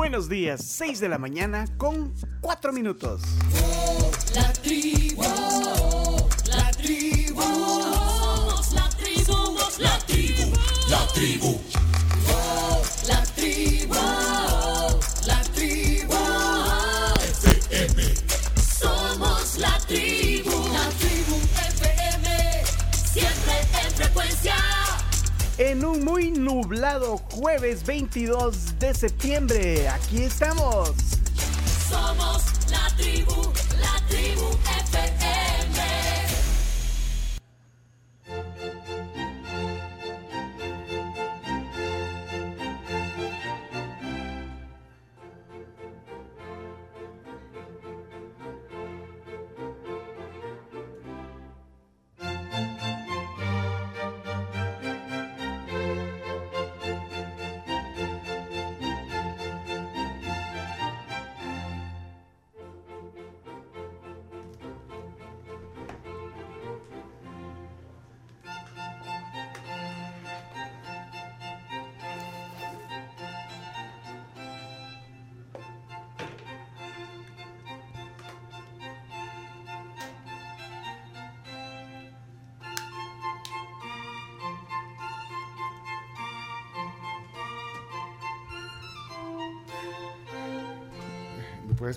Buenos 0.00 0.30
días, 0.30 0.64
6 0.64 0.98
de 0.98 1.10
la 1.10 1.18
mañana 1.18 1.66
con 1.76 2.14
4 2.40 2.72
minutos. 2.72 3.20
La 4.34 4.50
tribu, 4.54 5.20
la 5.20 6.70
tribu, 6.70 7.42
somos 7.42 8.72
la 8.72 8.88
tribu, 8.88 9.24
somos 9.26 9.78
la 9.78 9.98
tribu, 10.06 10.52
la 10.88 11.06
tribu. 11.08 11.59
Nublado 26.60 27.16
jueves 27.16 27.86
22 27.86 28.78
de 28.78 28.92
septiembre, 28.92 29.88
aquí 29.88 30.24
estamos. 30.24 30.90
Somos 31.88 32.44
la 32.70 32.86
tribu, 32.98 33.50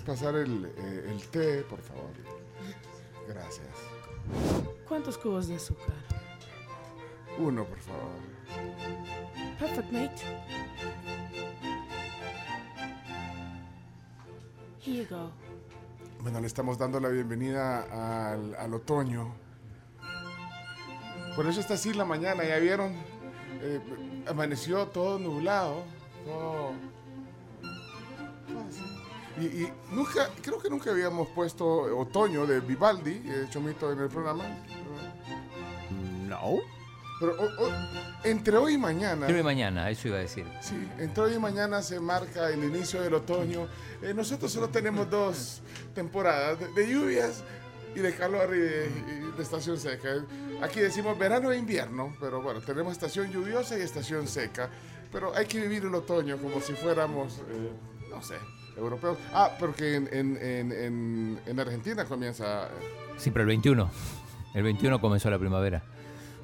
pasar 0.04 0.34
el, 0.36 0.66
eh, 0.76 1.10
el 1.10 1.22
té, 1.28 1.62
por 1.62 1.80
favor? 1.80 2.10
Gracias. 3.28 3.68
¿Cuántos 4.86 5.18
cubos 5.18 5.48
de 5.48 5.56
azúcar? 5.56 5.94
Uno, 7.38 7.64
por 7.64 7.78
favor. 7.78 8.20
Perfect, 9.58 9.92
mate. 9.92 10.22
Here 14.80 14.96
you 14.98 15.06
go. 15.08 15.30
Bueno, 16.20 16.40
le 16.40 16.46
estamos 16.46 16.78
dando 16.78 17.00
la 17.00 17.08
bienvenida 17.08 18.32
al, 18.32 18.54
al 18.54 18.74
otoño. 18.74 19.34
Por 21.36 21.46
eso 21.46 21.60
está 21.60 21.74
así 21.74 21.92
la 21.92 22.04
mañana, 22.04 22.44
ya 22.44 22.58
vieron. 22.58 22.92
Eh, 23.60 23.80
amaneció 24.28 24.86
todo 24.88 25.18
nublado. 25.18 25.84
todo-. 26.24 26.93
Y, 29.40 29.44
y 29.46 29.72
nunca, 29.90 30.28
creo 30.42 30.58
que 30.60 30.70
nunca 30.70 30.90
habíamos 30.90 31.28
puesto 31.28 31.66
otoño 31.66 32.46
de 32.46 32.60
Vivaldi, 32.60 33.20
eh, 33.26 33.46
Chomito, 33.50 33.90
en 33.92 33.98
el 34.00 34.08
programa. 34.08 34.44
No. 36.28 36.60
Pero 37.20 37.32
o- 37.40 37.64
o- 37.66 37.72
entre 38.24 38.56
hoy 38.56 38.74
y 38.74 38.78
mañana. 38.78 39.26
Dime 39.26 39.42
mañana, 39.42 39.88
eso 39.90 40.08
iba 40.08 40.16
a 40.18 40.20
decir. 40.20 40.46
Sí, 40.60 40.76
entre 40.98 41.22
hoy 41.24 41.34
y 41.34 41.38
mañana 41.38 41.80
se 41.82 42.00
marca 42.00 42.50
el 42.50 42.64
inicio 42.64 43.00
del 43.02 43.14
otoño. 43.14 43.68
Eh, 44.02 44.12
nosotros 44.14 44.50
solo 44.52 44.68
tenemos 44.68 45.08
dos 45.08 45.62
temporadas, 45.94 46.58
de, 46.58 46.68
de 46.72 46.88
lluvias 46.92 47.44
y 47.94 48.00
de 48.00 48.14
calor 48.14 48.54
y 48.54 48.58
de, 48.58 48.86
y 48.86 49.36
de 49.36 49.42
estación 49.42 49.78
seca. 49.78 50.24
Aquí 50.62 50.80
decimos 50.80 51.16
verano 51.18 51.52
e 51.52 51.56
invierno, 51.58 52.16
pero 52.20 52.42
bueno, 52.42 52.60
tenemos 52.60 52.92
estación 52.92 53.30
lluviosa 53.30 53.78
y 53.78 53.82
estación 53.82 54.26
seca. 54.26 54.68
Pero 55.12 55.32
hay 55.36 55.46
que 55.46 55.60
vivir 55.60 55.84
el 55.84 55.94
otoño 55.94 56.38
como 56.38 56.60
si 56.60 56.72
fuéramos, 56.74 57.38
eh, 57.48 57.70
no 58.10 58.20
sé, 58.22 58.34
europeos. 58.76 59.18
Ah, 59.32 59.50
porque 59.58 59.96
en, 59.96 60.08
en- 60.12 60.36
en- 60.42 60.72
en- 60.72 61.40
en 61.46 61.60
Argentina 61.60 62.04
comienza 62.04 62.64
eh, 62.66 62.68
Sí, 63.16 63.30
pero 63.30 63.42
el 63.42 63.48
21. 63.48 63.90
El 64.54 64.62
21 64.62 65.00
comenzó 65.00 65.30
la 65.30 65.38
primavera. 65.38 65.82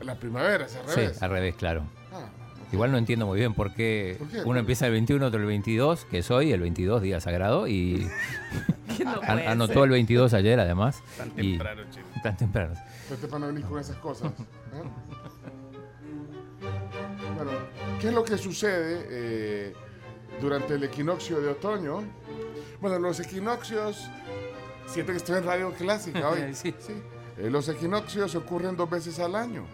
la 0.02 0.14
primavera, 0.14 0.66
es 0.66 0.76
al 0.76 0.88
Sí, 0.88 0.96
revés. 0.96 1.22
al 1.22 1.30
revés, 1.30 1.54
claro. 1.56 1.82
Ah, 2.12 2.28
ok. 2.66 2.72
Igual 2.72 2.92
no 2.92 2.98
entiendo 2.98 3.26
muy 3.26 3.38
bien 3.38 3.52
por 3.54 3.74
qué, 3.74 4.16
¿Por 4.18 4.28
qué? 4.28 4.42
uno 4.44 4.58
empieza 4.60 4.86
el 4.86 4.92
21, 4.92 5.26
otro 5.26 5.40
el 5.40 5.46
22, 5.46 6.04
que 6.06 6.18
es 6.18 6.30
hoy, 6.30 6.52
el 6.52 6.60
22, 6.60 7.02
día 7.02 7.20
sagrado, 7.20 7.66
y 7.68 8.08
No 9.04 9.20
an- 9.22 9.40
anotó 9.46 9.74
ser. 9.74 9.82
el 9.84 9.90
22 9.90 10.34
ayer 10.34 10.58
además. 10.60 11.02
Tan 11.16 11.28
y- 11.36 11.52
temprano, 11.52 11.82
chino. 11.90 12.06
Tan 12.22 12.36
temprano. 12.36 12.74
Vete 13.10 13.26
para 13.26 13.40
no 13.40 13.46
venir 13.48 13.64
con 13.64 13.78
esas 13.78 13.96
cosas. 13.96 14.30
¿eh? 14.32 14.34
Bueno, 17.36 17.52
¿qué 18.00 18.08
es 18.08 18.14
lo 18.14 18.24
que 18.24 18.36
sucede 18.36 19.06
eh, 19.10 19.74
durante 20.40 20.74
el 20.74 20.84
equinoccio 20.84 21.40
de 21.40 21.48
otoño? 21.48 22.02
Bueno, 22.80 22.98
los 22.98 23.20
equinoccios, 23.20 24.08
siento 24.86 25.12
que 25.12 25.18
estoy 25.18 25.38
en 25.38 25.44
radio 25.44 25.72
clásica 25.72 26.30
hoy. 26.30 26.54
Sí. 26.54 26.74
Eh, 27.38 27.48
los 27.48 27.68
equinoccios 27.68 28.34
ocurren 28.34 28.76
dos 28.76 28.90
veces 28.90 29.18
al 29.18 29.34
año. 29.34 29.64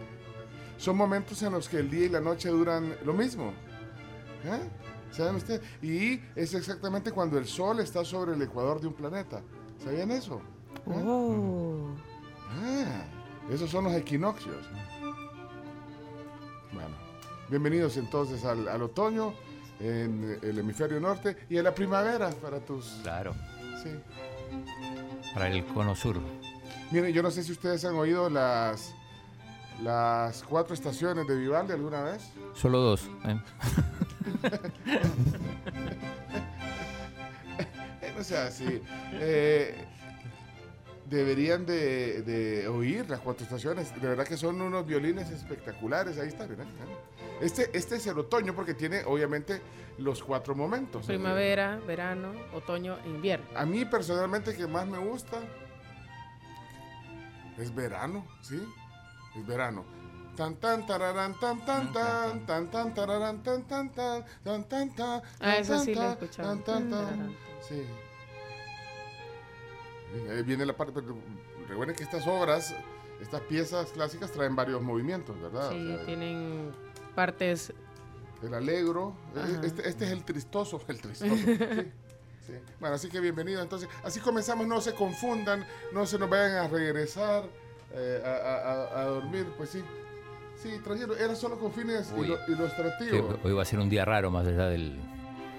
Son 0.77 0.97
momentos 0.97 1.43
en 1.43 1.53
los 1.53 1.69
que 1.69 1.79
el 1.79 1.91
día 1.91 2.07
y 2.07 2.09
la 2.09 2.21
noche 2.21 2.49
duran 2.49 2.95
lo 3.05 3.13
mismo. 3.13 3.53
¿Eh? 4.45 4.61
¿Saben 5.11 5.37
ustedes? 5.37 5.63
Y 5.83 6.21
es 6.35 6.55
exactamente 6.55 7.11
cuando 7.11 7.39
el 7.39 7.47
Sol 7.47 7.81
está 7.81 8.05
sobre 8.05 8.35
el 8.35 8.43
ecuador 8.43 8.81
de 8.81 8.89
un 8.89 8.93
planeta. 8.93 9.41
¿Sabían 9.83 10.11
eso? 10.11 10.41
¿Eh? 10.87 11.05
Oh. 11.07 11.89
Ah, 12.51 13.05
esos 13.51 13.71
son 13.71 13.85
los 13.85 13.95
equinoccios. 13.95 14.69
Bueno, 16.73 16.95
bienvenidos 17.49 17.97
entonces 17.97 18.45
al, 18.45 18.69
al 18.69 18.83
otoño 18.83 19.35
en 19.81 20.39
el 20.43 20.59
hemisferio 20.59 20.99
norte 21.01 21.37
y 21.49 21.59
a 21.59 21.63
la 21.63 21.75
primavera 21.75 22.31
para 22.31 22.61
tus... 22.61 22.99
Claro, 23.03 23.35
Sí. 23.83 23.91
para 25.35 25.49
el 25.49 25.65
cono 25.67 25.95
sur. 25.95 26.21
Miren, 26.91 27.13
yo 27.13 27.23
no 27.23 27.31
sé 27.31 27.43
si 27.43 27.53
ustedes 27.53 27.85
han 27.85 27.95
oído 27.95 28.31
las, 28.31 28.95
las 29.83 30.43
cuatro 30.45 30.73
estaciones 30.75 31.27
de 31.27 31.37
Vivaldi 31.37 31.73
alguna 31.73 32.03
vez. 32.03 32.31
Solo 32.55 32.79
dos. 32.79 33.09
Eh, 33.25 33.39
no 38.17 38.25
sea 38.25 38.47
así. 38.47 38.81
Eh, 39.15 39.85
deberían 41.09 41.67
de, 41.67 42.23
de 42.23 42.69
oír 42.69 43.09
las 43.09 43.21
cuatro 43.21 43.45
estaciones. 43.45 43.95
De 44.01 44.07
verdad 44.09 44.27
que 44.27 44.37
son 44.37 44.61
unos 44.61 44.87
violines 44.87 45.31
espectaculares. 45.31 46.19
Ahí 46.19 46.29
está, 46.29 46.47
¿verdad? 46.47 46.67
Este, 47.41 47.71
este 47.77 47.97
es 47.97 48.07
el 48.07 48.19
otoño 48.19 48.55
porque 48.55 48.75
tiene 48.75 49.05
obviamente 49.05 49.61
los 49.99 50.23
cuatro 50.23 50.55
momentos. 50.55 51.07
Primavera, 51.07 51.79
verano, 51.87 52.33
otoño 52.55 52.97
e 53.05 53.09
invierno. 53.09 53.47
A 53.55 53.65
mí 53.65 53.85
personalmente 53.85 54.55
que 54.55 54.67
más 54.67 54.87
me 54.87 54.99
gusta 54.99 55.39
es 57.59 57.75
verano, 57.75 58.27
¿sí? 58.43 58.63
Es 59.37 59.47
verano. 59.47 59.85
Tan 60.37 60.57
tan 60.57 60.87
tararán 60.87 61.39
tan 61.41 61.65
tan 61.65 61.93
tan 61.93 62.45
tan 62.45 62.71
tan 62.71 62.95
tararán 62.95 63.43
tan 63.43 63.67
tan 63.67 63.91
tan 63.91 64.25
tan 64.45 64.65
tan 64.69 64.95
tan 64.95 65.23
Ah, 65.41 65.57
eso 65.57 65.83
tan, 65.83 65.95
tan, 65.95 66.29
tan, 66.29 66.63
tan, 66.63 66.91
tan. 66.91 67.37
Ahí 70.31 70.43
viene 70.43 70.65
la 70.67 70.77
parte, 70.77 70.93
pero 70.95 71.17
recuerden 71.69 71.97
que 71.97 72.03
estas 72.05 72.27
obras, 72.27 72.75
estas 73.21 73.41
piezas 73.43 73.91
clásicas 73.91 74.31
traen 74.33 74.55
varios 74.57 74.83
movimientos, 74.83 75.41
¿verdad? 75.41 75.71
Sí, 75.71 75.93
O 75.93 75.97
sea, 75.97 76.07
tienen 76.07 76.73
partes. 77.15 77.73
el 78.43 78.55
alegro, 78.55 79.15
eh, 79.35 79.61
este, 79.65 79.89
este 79.89 80.05
es 80.05 80.11
el 80.13 80.25
tristoso, 80.25 80.81
el 80.89 81.01
tristoso. 81.01 81.35
sí, 81.37 81.57
sí. 82.47 82.53
Bueno, 82.81 82.95
así 82.97 83.09
que 83.09 83.19
bienvenido. 83.21 83.63
Entonces, 83.63 83.89
así 84.05 84.21
comenzamos, 84.21 84.67
no 84.67 84.81
se 84.81 84.95
confundan, 84.95 85.67
no 85.93 86.07
se 86.07 86.19
nos 86.19 86.29
vayan 86.31 86.57
a 86.65 86.69
regresar 86.69 87.45
eh, 87.95 88.23
a, 88.25 88.29
a- 88.29 89.01
a- 89.01 89.05
dormir, 89.07 89.47
pues 89.57 89.71
sí. 89.71 89.83
Sí, 90.63 90.79
tranquilo, 90.83 91.15
era 91.17 91.35
solo 91.35 91.59
con 91.59 91.71
fines 91.73 92.13
Uy. 92.17 92.35
ilustrativos. 92.49 93.37
hoy 93.45 93.53
va 93.53 93.63
a 93.63 93.65
ser 93.67 93.79
un 93.79 93.91
día 93.91 94.05
raro 94.07 94.31
más 94.31 94.47
allá 94.47 94.67
del, 94.69 94.97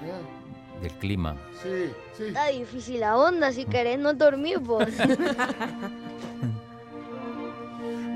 Ya. 0.05 0.19
Del 0.81 0.91
clima. 0.93 1.35
Sí, 1.61 1.91
sí. 2.17 2.23
Está 2.25 2.47
difícil 2.47 2.99
la 2.99 3.17
onda, 3.17 3.51
si 3.51 3.65
querés 3.65 3.99
no 3.99 4.13
dormir 4.13 4.59
vos. 4.59 4.85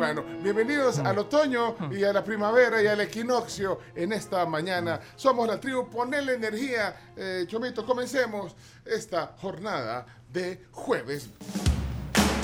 Bueno, 0.01 0.23
bienvenidos 0.41 0.97
al 0.97 1.19
otoño 1.19 1.75
y 1.91 2.03
a 2.03 2.11
la 2.11 2.23
primavera 2.23 2.81
y 2.81 2.87
al 2.87 3.01
equinoccio 3.01 3.77
en 3.93 4.13
esta 4.13 4.43
mañana. 4.47 4.99
Somos 5.15 5.47
la 5.47 5.59
tribu, 5.59 5.87
ponele 5.91 6.33
energía. 6.33 7.11
Eh, 7.15 7.45
Chomito, 7.45 7.85
comencemos 7.85 8.55
esta 8.83 9.35
jornada 9.39 10.07
de 10.33 10.65
jueves 10.71 11.29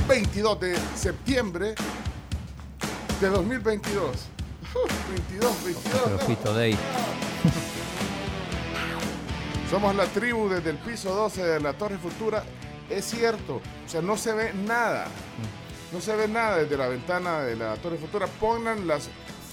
22 0.08 0.60
de 0.60 0.76
septiembre 0.96 1.74
de 3.20 3.28
2022. 3.28 4.06
Uf, 4.76 5.10
22, 5.10 5.64
22. 5.64 6.02
Pero 6.04 6.10
no. 6.12 6.20
Fito 6.20 6.54
Day. 6.54 6.78
Somos 9.70 9.94
la 9.96 10.06
tribu 10.06 10.48
desde 10.48 10.70
el 10.70 10.78
piso 10.78 11.14
12 11.14 11.44
de 11.44 11.60
la 11.60 11.74
Torre 11.74 11.98
Futura. 11.98 12.42
Es 12.90 13.04
cierto, 13.04 13.56
o 13.56 13.90
sea, 13.90 14.02
no 14.02 14.16
se 14.16 14.34
ve 14.34 14.54
nada. 14.54 15.08
No 15.92 16.00
se 16.00 16.16
ve 16.16 16.30
nada 16.30 16.60
desde 16.60 16.78
la 16.78 16.88
ventana 16.88 17.42
de 17.42 17.58
la 17.58 17.76
Torre 17.76 17.98
Futura. 17.98 18.28
Pongan 18.28 18.88
las 18.88 19.10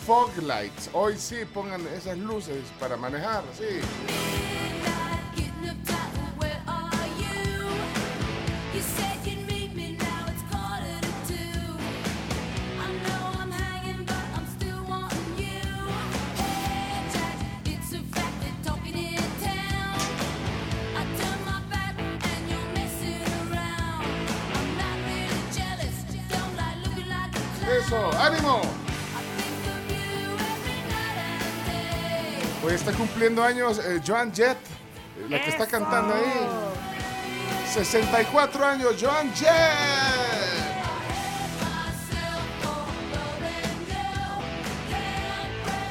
fog 0.07 0.31
lights. 0.41 0.91
Hoy 0.93 1.17
sí, 1.19 1.39
pongan 1.53 1.85
esas 1.89 2.17
luces 2.17 2.63
para 2.79 2.97
manejar, 2.97 3.43
sí. 3.59 3.81
Cumpliendo 33.05 33.43
años 33.43 33.79
eh, 33.79 34.01
Joan 34.07 34.33
Jett, 34.33 34.57
eh, 34.57 35.27
la 35.29 35.43
que 35.43 35.51
está 35.51 35.67
cantando 35.67 36.15
ahí. 36.15 36.49
64 37.71 38.67
años, 38.67 38.97
Joan 38.99 39.33
Jett. 39.35 39.51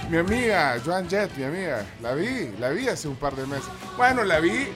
Mi 0.09 0.17
amiga, 0.17 0.79
Joan 0.83 1.07
Jett, 1.07 1.35
mi 1.37 1.43
amiga, 1.43 1.85
la 2.01 2.13
vi, 2.13 2.51
la 2.59 2.69
vi 2.69 2.87
hace 2.87 3.07
un 3.07 3.15
par 3.15 3.35
de 3.35 3.45
meses. 3.45 3.69
Bueno, 3.95 4.23
la 4.23 4.39
vi 4.39 4.69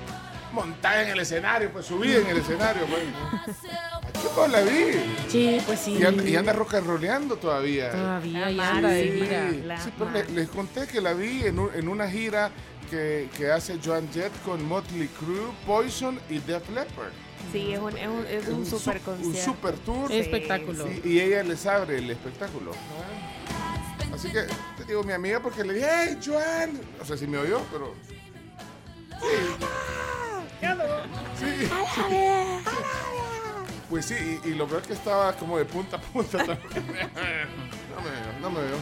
montada 0.51 1.03
en 1.03 1.09
el 1.09 1.19
escenario, 1.19 1.71
pues 1.71 1.87
subida 1.87 2.19
en 2.19 2.27
el 2.27 2.37
escenario. 2.37 2.85
Pues. 2.85 3.55
Pues 4.37 4.51
la 4.51 4.61
vi. 4.61 5.15
Sí, 5.29 5.57
pues 5.65 5.79
sí. 5.79 5.97
Y 5.99 6.03
anda, 6.05 6.23
y 6.23 6.35
anda 6.35 6.53
rock 6.53 6.75
and 6.75 6.85
rolleando 6.87 7.37
todavía. 7.37 7.91
Todavía 7.91 8.51
y 8.51 8.55
La 8.55 8.69
anda 8.69 8.89
de 8.89 9.03
Sí, 9.03 9.11
gira. 9.21 9.81
sí, 9.83 9.89
pero 9.97 10.11
le- 10.11 10.25
les 10.29 10.49
conté 10.49 10.85
que 10.87 11.01
la 11.01 11.13
vi 11.13 11.43
en, 11.45 11.57
un- 11.57 11.73
en 11.73 11.87
una 11.87 12.07
gira 12.09 12.51
que, 12.91 13.29
que 13.35 13.49
hace 13.51 13.79
Joan 13.83 14.07
Jett 14.13 14.31
con 14.45 14.63
Motley 14.65 15.07
Crue, 15.19 15.51
Poison 15.65 16.19
y 16.29 16.37
Def 16.37 16.69
Leppard. 16.69 17.11
Sí, 17.51 17.73
es 17.73 17.79
un, 17.79 17.97
es 17.97 18.07
un, 18.07 18.25
es 18.27 18.47
un 18.47 18.65
su- 18.65 18.77
super 18.79 18.97
Un 18.97 19.03
concierto. 19.03 19.51
super 19.51 19.73
tour. 19.79 20.11
Es 20.11 20.25
espectáculo. 20.27 20.85
Sí, 20.87 21.01
y 21.03 21.19
ella 21.19 21.43
les 21.43 21.65
abre 21.65 21.97
el 21.97 22.09
espectáculo. 22.11 22.71
Así 24.13 24.31
que 24.31 24.43
te 24.77 24.83
digo 24.87 25.03
mi 25.03 25.13
amiga 25.13 25.39
porque 25.41 25.63
le 25.63 25.73
dije, 25.73 25.87
¡Hey, 25.91 26.17
Joan! 26.25 26.79
No 26.99 27.05
sé 27.05 27.17
si 27.17 27.25
me 27.27 27.37
oyó, 27.39 27.59
pero. 27.71 27.93
Sí. 29.19 29.27
Sí. 31.39 31.69
Pues 33.89 34.05
sí, 34.05 34.39
y, 34.43 34.49
y 34.49 34.53
lo 34.55 34.67
peor 34.67 34.81
es 34.81 34.87
que 34.87 34.93
estaba 34.93 35.33
como 35.33 35.57
de 35.57 35.65
punta 35.65 35.97
a 35.97 36.01
punta 36.01 36.37
también. 36.45 37.11
No 37.95 38.01
me 38.01 38.09
veo, 38.09 38.39
no 38.41 38.49
me 38.49 38.61
veo. 38.61 38.77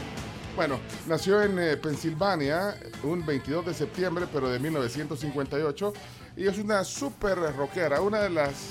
Bueno, 0.55 0.79
nació 1.07 1.41
en 1.43 1.59
eh, 1.59 1.75
Pensilvania 1.75 2.75
un 3.03 3.25
22 3.25 3.65
de 3.65 3.73
septiembre, 3.73 4.25
pero 4.31 4.49
de 4.49 4.57
1958. 4.59 5.93
Y 6.37 6.47
es 6.47 6.57
una 6.57 6.83
súper 6.85 7.37
rockera, 7.55 7.99
una 8.01 8.19
de 8.21 8.29
las, 8.29 8.69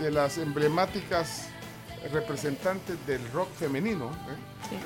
de 0.00 0.10
las 0.10 0.38
emblemáticas 0.38 1.48
representantes 2.12 2.96
del 3.06 3.20
rock 3.32 3.50
femenino. 3.52 4.06
¿eh? 4.06 4.36
Sí. 4.70 4.76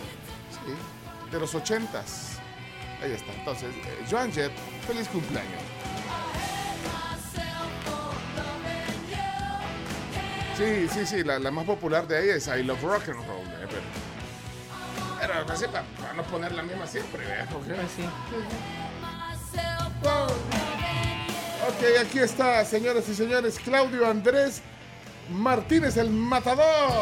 Sí, 0.51 1.31
de 1.31 1.39
los 1.41 1.55
80s. 1.55 2.39
Ahí 3.01 3.13
está. 3.13 3.33
Entonces, 3.33 3.75
eh, 3.77 4.05
Joan 4.11 4.33
Jett, 4.33 4.53
feliz 4.87 5.09
cumpleaños. 5.09 5.63
Sí, 10.57 10.89
sí, 10.93 11.07
sí, 11.07 11.25
la, 11.25 11.39
la 11.39 11.51
más 11.51 11.65
popular 11.65 12.07
de 12.07 12.17
ahí 12.17 12.29
es 12.31 12.47
I 12.47 12.63
Love 12.63 12.83
Rock 12.83 13.09
and 13.09 13.27
Roll. 13.27 13.47
eh, 13.61 13.67
pero, 13.69 13.83
pero 15.43 15.53
así 15.53 15.65
para, 15.67 15.83
para 16.01 16.13
no 16.15 16.23
poner 16.25 16.53
la 16.53 16.63
misma 16.63 16.87
siempre, 16.87 17.25
¿verdad? 17.27 17.49
Porque- 17.53 17.73
Pues 17.75 17.91
sí. 17.97 18.03
Ok, 21.67 22.07
aquí 22.07 22.19
está, 22.19 22.65
señoras 22.65 23.09
y 23.09 23.15
señores, 23.15 23.59
Claudio 23.59 24.07
Andrés 24.09 24.61
Martínez, 25.31 25.97
el 25.97 26.11
matador. 26.11 26.93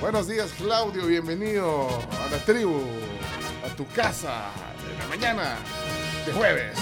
Buenos 0.00 0.28
días, 0.28 0.50
Claudio, 0.58 1.06
bienvenido 1.06 1.88
a 1.88 2.30
la 2.30 2.38
tribu, 2.44 2.82
a 3.64 3.74
tu 3.74 3.86
casa 3.88 4.50
de 4.86 4.98
la 4.98 5.06
mañana 5.08 5.56
de 6.26 6.32
jueves. 6.32 6.76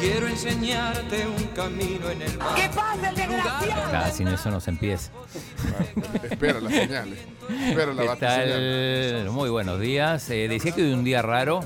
Quiero 0.00 0.26
enseñarte 0.28 1.26
un 1.26 1.44
camino 1.54 2.10
en 2.10 2.22
el 2.22 2.38
mar. 2.38 2.70
Claro, 3.90 4.14
sin 4.14 4.28
eso 4.28 4.50
no 4.50 4.60
se 4.60 4.70
empieza. 4.70 5.10
Espera 6.30 6.60
las 6.60 6.72
señales, 6.72 7.18
espera 7.68 7.92
la 7.94 8.02
¿Qué 8.02 8.16
tal? 8.20 9.30
Muy 9.30 9.48
buenos 9.50 9.80
días. 9.80 10.28
Eh, 10.30 10.48
decía 10.48 10.72
que 10.72 10.82
hoy 10.82 10.92
un 10.92 11.04
día 11.04 11.22
raro, 11.22 11.60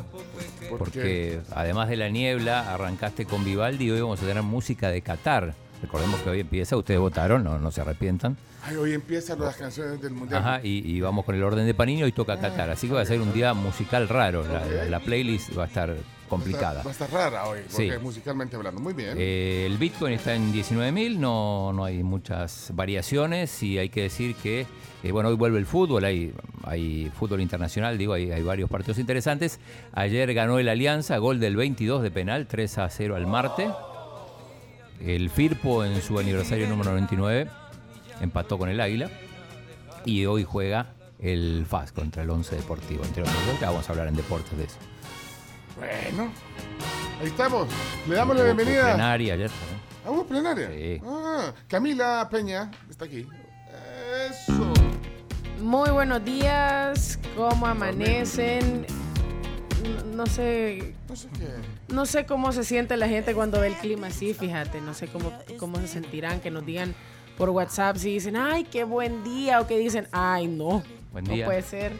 ¿Por 0.68 0.78
porque 0.78 1.40
además 1.54 1.88
de 1.88 1.96
la 1.96 2.08
niebla, 2.10 2.72
arrancaste 2.72 3.24
con 3.24 3.44
Vivaldi 3.44 3.86
y 3.86 3.90
hoy 3.90 4.00
vamos 4.00 4.22
a 4.22 4.26
tener 4.26 4.42
música 4.42 4.90
de 4.90 5.02
Qatar. 5.02 5.54
Recordemos 5.82 6.20
que 6.20 6.30
hoy 6.30 6.40
empieza, 6.40 6.76
ustedes 6.76 7.00
votaron, 7.00 7.42
no, 7.44 7.58
no 7.58 7.70
se 7.70 7.80
arrepientan. 7.80 8.36
Ay, 8.64 8.76
hoy 8.76 8.92
empiezan 8.94 9.40
las 9.40 9.56
canciones 9.56 10.00
del 10.02 10.12
mundial. 10.12 10.40
Ajá, 10.42 10.60
y, 10.62 10.78
y 10.90 11.00
vamos 11.00 11.24
con 11.24 11.34
el 11.36 11.42
orden 11.42 11.64
de 11.66 11.74
Panini, 11.74 12.02
hoy 12.02 12.12
toca 12.12 12.38
Qatar. 12.38 12.70
Así 12.70 12.88
que 12.88 12.94
va 12.94 13.00
a 13.00 13.04
ser 13.06 13.20
un 13.20 13.32
día 13.32 13.54
musical 13.54 14.08
raro. 14.08 14.44
La, 14.46 14.64
la- 14.64 14.84
la 14.84 15.00
playlist 15.00 15.56
va 15.56 15.64
a 15.64 15.66
estar 15.66 15.94
complicada. 16.28 16.82
Va 16.82 16.90
a 16.90 16.92
estar 16.92 17.10
rara 17.10 17.46
hoy, 17.46 17.60
porque 17.70 17.92
Sí. 17.92 17.98
musicalmente 18.02 18.56
hablando. 18.56 18.80
Muy 18.80 18.92
bien. 18.94 19.14
Eh, 19.18 19.64
el 19.66 19.78
Bitcoin 19.78 20.12
está 20.12 20.34
en 20.34 20.52
19.000, 20.52 21.18
no, 21.18 21.72
no 21.72 21.84
hay 21.84 22.02
muchas 22.02 22.70
variaciones 22.74 23.62
y 23.62 23.78
hay 23.78 23.88
que 23.88 24.02
decir 24.02 24.34
que, 24.36 24.66
eh, 25.02 25.12
bueno, 25.12 25.28
hoy 25.30 25.36
vuelve 25.36 25.58
el 25.58 25.66
fútbol, 25.66 26.04
hay, 26.04 26.32
hay 26.64 27.10
fútbol 27.18 27.40
internacional, 27.40 27.98
digo, 27.98 28.12
hay, 28.12 28.30
hay 28.30 28.42
varios 28.42 28.70
partidos 28.70 28.98
interesantes. 28.98 29.58
Ayer 29.92 30.32
ganó 30.34 30.58
el 30.58 30.68
Alianza, 30.68 31.16
gol 31.18 31.40
del 31.40 31.56
22 31.56 32.02
de 32.02 32.10
penal, 32.10 32.46
3 32.46 32.78
a 32.78 32.88
0 32.90 33.16
al 33.16 33.26
Marte. 33.26 33.68
El 35.00 35.30
Firpo 35.30 35.84
en 35.84 36.00
su 36.02 36.18
aniversario 36.18 36.68
número 36.68 36.90
99 36.90 37.48
empató 38.20 38.58
con 38.58 38.68
el 38.68 38.80
Águila 38.80 39.08
y 40.04 40.26
hoy 40.26 40.42
juega 40.44 40.94
el 41.20 41.66
FAS 41.68 41.92
contra 41.92 42.22
el 42.22 42.30
11 42.30 42.56
Deportivo, 42.56 43.04
entre 43.04 43.22
otros. 43.22 43.36
Ya 43.60 43.70
vamos 43.70 43.88
a 43.88 43.92
hablar 43.92 44.08
en 44.08 44.16
deportes 44.16 44.56
de 44.58 44.64
eso. 44.64 44.76
Bueno, 45.78 46.32
ahí 47.20 47.26
estamos. 47.28 47.68
Le 48.08 48.14
damos 48.16 48.36
la 48.36 48.42
Hubo 48.42 48.54
bienvenida. 48.54 48.94
plenaria 48.94 49.34
ayer 49.34 49.50
también. 49.50 49.80
¿Ah, 50.04 50.10
hubo 50.10 50.26
plenaria? 50.26 50.70
Sí. 50.70 51.00
Ah, 51.06 51.52
Camila 51.68 52.28
Peña 52.30 52.70
está 52.90 53.04
aquí. 53.04 53.26
Eso. 54.28 54.72
Muy 55.60 55.90
buenos 55.90 56.24
días. 56.24 57.18
¿Cómo 57.36 57.66
amanecen? 57.66 58.86
No, 60.10 60.16
no 60.16 60.26
sé. 60.26 60.94
No 61.08 61.16
sé 61.16 61.28
qué. 61.38 61.94
No 61.94 62.06
sé 62.06 62.26
cómo 62.26 62.52
se 62.52 62.64
siente 62.64 62.96
la 62.96 63.08
gente 63.08 63.34
cuando 63.34 63.60
ve 63.60 63.68
el 63.68 63.74
clima 63.76 64.08
así, 64.08 64.34
fíjate. 64.34 64.80
No 64.80 64.94
sé 64.94 65.06
cómo, 65.08 65.32
cómo 65.58 65.76
se 65.78 65.88
sentirán, 65.88 66.40
que 66.40 66.50
nos 66.50 66.66
digan 66.66 66.94
por 67.36 67.50
WhatsApp 67.50 67.96
si 67.96 68.14
dicen, 68.14 68.36
ay, 68.36 68.64
qué 68.64 68.82
buen 68.84 69.22
día, 69.22 69.60
o 69.60 69.66
que 69.68 69.78
dicen, 69.78 70.08
ay, 70.10 70.48
no. 70.48 70.82
Buen 71.12 71.24
no 71.24 71.34
día. 71.34 71.46
puede 71.46 71.62
ser. 71.62 71.92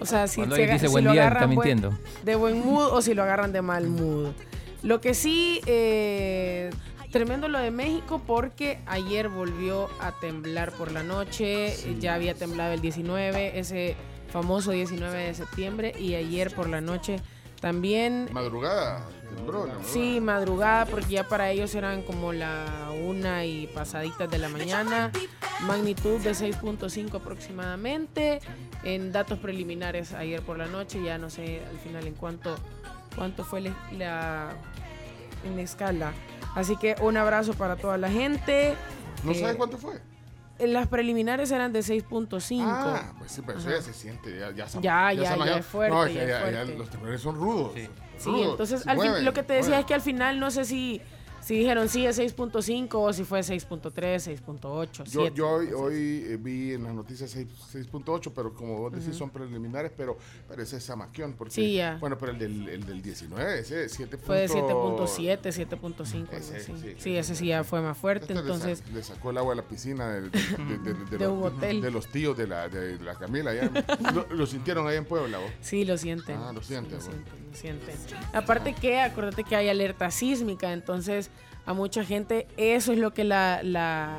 O 0.00 0.06
sea, 0.06 0.26
si, 0.26 0.36
se 0.36 0.42
alguien 0.42 0.62
aga- 0.64 0.72
dice 0.74 0.86
si 0.86 0.92
buen 0.92 1.04
lo 1.04 1.12
día, 1.12 1.22
agarran 1.22 1.42
está 1.52 1.54
buen- 1.54 1.68
mintiendo. 1.80 1.98
de 2.24 2.34
buen 2.34 2.64
mood 2.64 2.88
o 2.92 3.02
si 3.02 3.14
lo 3.14 3.22
agarran 3.22 3.52
de 3.52 3.62
mal 3.62 3.86
mood. 3.88 4.28
Lo 4.82 5.00
que 5.00 5.12
sí, 5.14 5.60
eh, 5.66 6.70
tremendo 7.10 7.48
lo 7.48 7.58
de 7.58 7.70
México 7.70 8.22
porque 8.26 8.78
ayer 8.86 9.28
volvió 9.28 9.88
a 10.00 10.12
temblar 10.20 10.72
por 10.72 10.90
la 10.92 11.02
noche, 11.02 11.74
ya 12.00 12.14
había 12.14 12.34
temblado 12.34 12.72
el 12.72 12.80
19, 12.80 13.58
ese 13.58 13.96
famoso 14.32 14.70
19 14.70 15.18
de 15.24 15.34
septiembre, 15.34 15.92
y 15.98 16.14
ayer 16.14 16.54
por 16.54 16.68
la 16.68 16.80
noche 16.80 17.20
también 17.60 18.28
Madrugada. 18.32 19.06
Sí, 19.84 20.20
madrugada, 20.20 20.86
porque 20.86 21.10
ya 21.14 21.24
para 21.28 21.50
ellos 21.50 21.74
eran 21.74 22.02
como 22.02 22.32
la 22.32 22.90
una 23.04 23.44
y 23.44 23.66
pasaditas 23.68 24.30
de 24.30 24.38
la 24.38 24.48
mañana. 24.48 25.10
Magnitud 25.66 26.20
de 26.20 26.30
6.5 26.32 27.14
aproximadamente. 27.16 28.40
En 28.84 29.12
datos 29.12 29.38
preliminares 29.38 30.12
ayer 30.12 30.40
por 30.42 30.56
la 30.58 30.66
noche, 30.66 31.02
ya 31.02 31.18
no 31.18 31.30
sé 31.30 31.62
al 31.70 31.78
final 31.78 32.06
en 32.06 32.14
cuánto, 32.14 32.56
cuánto 33.16 33.44
fue 33.44 33.60
la, 33.62 33.76
la- 33.92 34.52
en 35.44 35.58
escala. 35.58 36.12
Así 36.54 36.76
que 36.76 36.94
un 37.00 37.16
abrazo 37.16 37.54
para 37.54 37.76
toda 37.76 37.98
la 37.98 38.10
gente. 38.10 38.74
¿No 39.24 39.32
Eh, 39.32 39.34
sabes 39.34 39.56
cuánto 39.56 39.78
fue? 39.78 40.00
en 40.58 40.74
las 40.74 40.88
preliminares 40.88 41.50
eran 41.52 41.72
de 41.72 41.80
6.5. 41.80 42.62
Ah, 42.66 43.12
pues 43.18 43.32
sí, 43.32 43.42
pero 43.46 43.58
eso 43.58 43.68
Ajá. 43.68 43.78
ya 43.78 43.82
se 43.82 43.94
siente, 43.94 44.38
ya, 44.38 44.50
ya, 44.50 44.68
se- 44.68 44.80
Ya, 44.82 45.10
ya, 45.14 45.32
se 45.32 45.38
ya 45.46 45.56
es 45.56 45.64
fuerte, 45.66 45.94
No, 45.96 46.06
ya 46.06 46.22
es 46.22 46.28
ya- 46.28 46.34
ya 46.34 46.40
fuerte. 46.60 46.76
los 46.78 46.90
temblores 46.90 47.20
son 47.22 47.36
rudos. 47.36 47.72
Sí. 47.74 47.88
Sí, 48.22 48.30
entonces 48.50 48.86
al 48.86 48.96
fin- 49.00 49.24
lo 49.24 49.32
que 49.32 49.42
te 49.42 49.54
decía 49.54 49.78
es 49.80 49.86
que 49.86 49.94
al 49.94 50.02
final 50.02 50.38
no 50.40 50.50
sé 50.50 50.64
si, 50.64 51.00
si 51.50 51.56
dijeron 51.58 51.88
sí 51.88 52.06
es 52.06 52.16
6.5 52.16 52.88
o 52.94 53.12
si 53.12 53.24
fue 53.24 53.40
6.3, 53.40 53.90
6.8, 53.90 55.02
Yo, 55.02 55.04
7. 55.04 55.32
yo 55.34 55.48
hoy, 55.48 55.72
hoy, 55.72 56.24
eh, 56.28 56.36
vi 56.40 56.74
en 56.74 56.84
las 56.84 56.94
noticias 56.94 57.28
6 57.28 57.48
6.8, 57.90 58.30
pero 58.32 58.54
como 58.54 58.78
vos 58.78 58.92
decís 58.92 59.16
son 59.16 59.30
preliminares, 59.30 59.90
pero, 59.96 60.16
es 60.56 60.68
Samaquión. 60.80 61.32
Porque, 61.32 61.52
Sí, 61.52 61.74
ya. 61.74 61.96
Bueno, 61.98 62.16
pero 62.16 62.30
el 62.30 62.38
del, 62.38 62.68
el 62.68 62.86
del 62.86 63.02
19, 63.02 63.58
ese 63.58 63.88
7. 63.88 64.16
Fue 64.18 64.42
de 64.42 64.48
7.7, 64.48 65.40
7.5. 65.40 66.14
algo 66.20 66.36
Ese, 66.36 66.56
así. 66.58 66.72
sí. 66.80 66.94
Sí, 66.98 67.16
ese 67.16 67.34
sí 67.34 67.46
ya 67.48 67.64
fue 67.64 67.80
más 67.80 67.98
fuerte. 67.98 68.32
Sa- 68.32 68.38
Entonces, 68.38 68.84
le, 68.94 69.02
sacó 69.02 69.30
el 69.30 69.38
agua 69.38 69.54
a 69.54 69.56
la 69.56 69.62
piscina 69.64 70.08
de, 70.20 70.30
los, 71.18 71.32
un 71.32 71.42
hotel. 71.42 71.80
de 71.82 71.90
los 71.90 72.06
tíos 72.06 72.38
de 72.38 72.46
la, 72.46 72.68
de 72.68 72.96
la 73.00 73.16
Camila. 73.16 73.50
allá. 73.50 73.68
lo, 74.14 74.32
lo 74.32 74.46
sintieron 74.46 74.86
ahí 74.86 74.98
en 74.98 75.04
Puebla. 75.04 75.38
vos? 75.38 75.50
sí, 75.62 75.84
lo 75.84 75.98
sienten. 75.98 76.36
Ah, 76.36 76.52
lo 76.52 76.62
sienten, 76.62 77.00
Sí, 77.00 77.08
lo 77.08 77.12
sienten, 77.12 77.48
lo 77.50 77.56
sienten. 77.56 78.36
Aparte 78.36 78.72
que, 78.72 79.00
acuérdate 79.00 79.42
que 79.42 79.56
hay 79.56 79.68
alerta 79.68 80.12
sísmica, 80.12 80.72
entonces 80.72 81.28
a 81.70 81.72
mucha 81.72 82.04
gente 82.04 82.48
eso 82.56 82.92
es 82.92 82.98
lo 82.98 83.14
que 83.14 83.22
la, 83.22 83.60
la, 83.62 84.18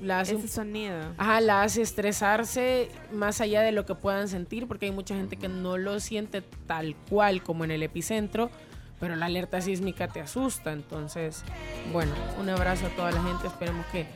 la 0.00 0.20
hace 0.20 0.36
Ese 0.36 0.48
sonido. 0.48 0.98
Ajá, 1.18 1.40
la 1.42 1.62
hace 1.62 1.82
estresarse 1.82 2.90
más 3.12 3.42
allá 3.42 3.60
de 3.60 3.70
lo 3.70 3.84
que 3.84 3.94
puedan 3.94 4.28
sentir, 4.28 4.66
porque 4.66 4.86
hay 4.86 4.92
mucha 4.92 5.14
gente 5.14 5.36
que 5.36 5.48
no 5.48 5.76
lo 5.76 6.00
siente 6.00 6.40
tal 6.66 6.96
cual 7.10 7.42
como 7.42 7.64
en 7.64 7.70
el 7.70 7.82
epicentro, 7.82 8.50
pero 8.98 9.14
la 9.14 9.26
alerta 9.26 9.60
sísmica 9.60 10.08
te 10.08 10.20
asusta. 10.20 10.72
Entonces, 10.72 11.44
bueno, 11.92 12.12
un 12.40 12.48
abrazo 12.48 12.86
a 12.86 12.90
toda 12.90 13.10
la 13.10 13.22
gente. 13.22 13.46
Esperemos 13.46 13.84
que 13.92 14.06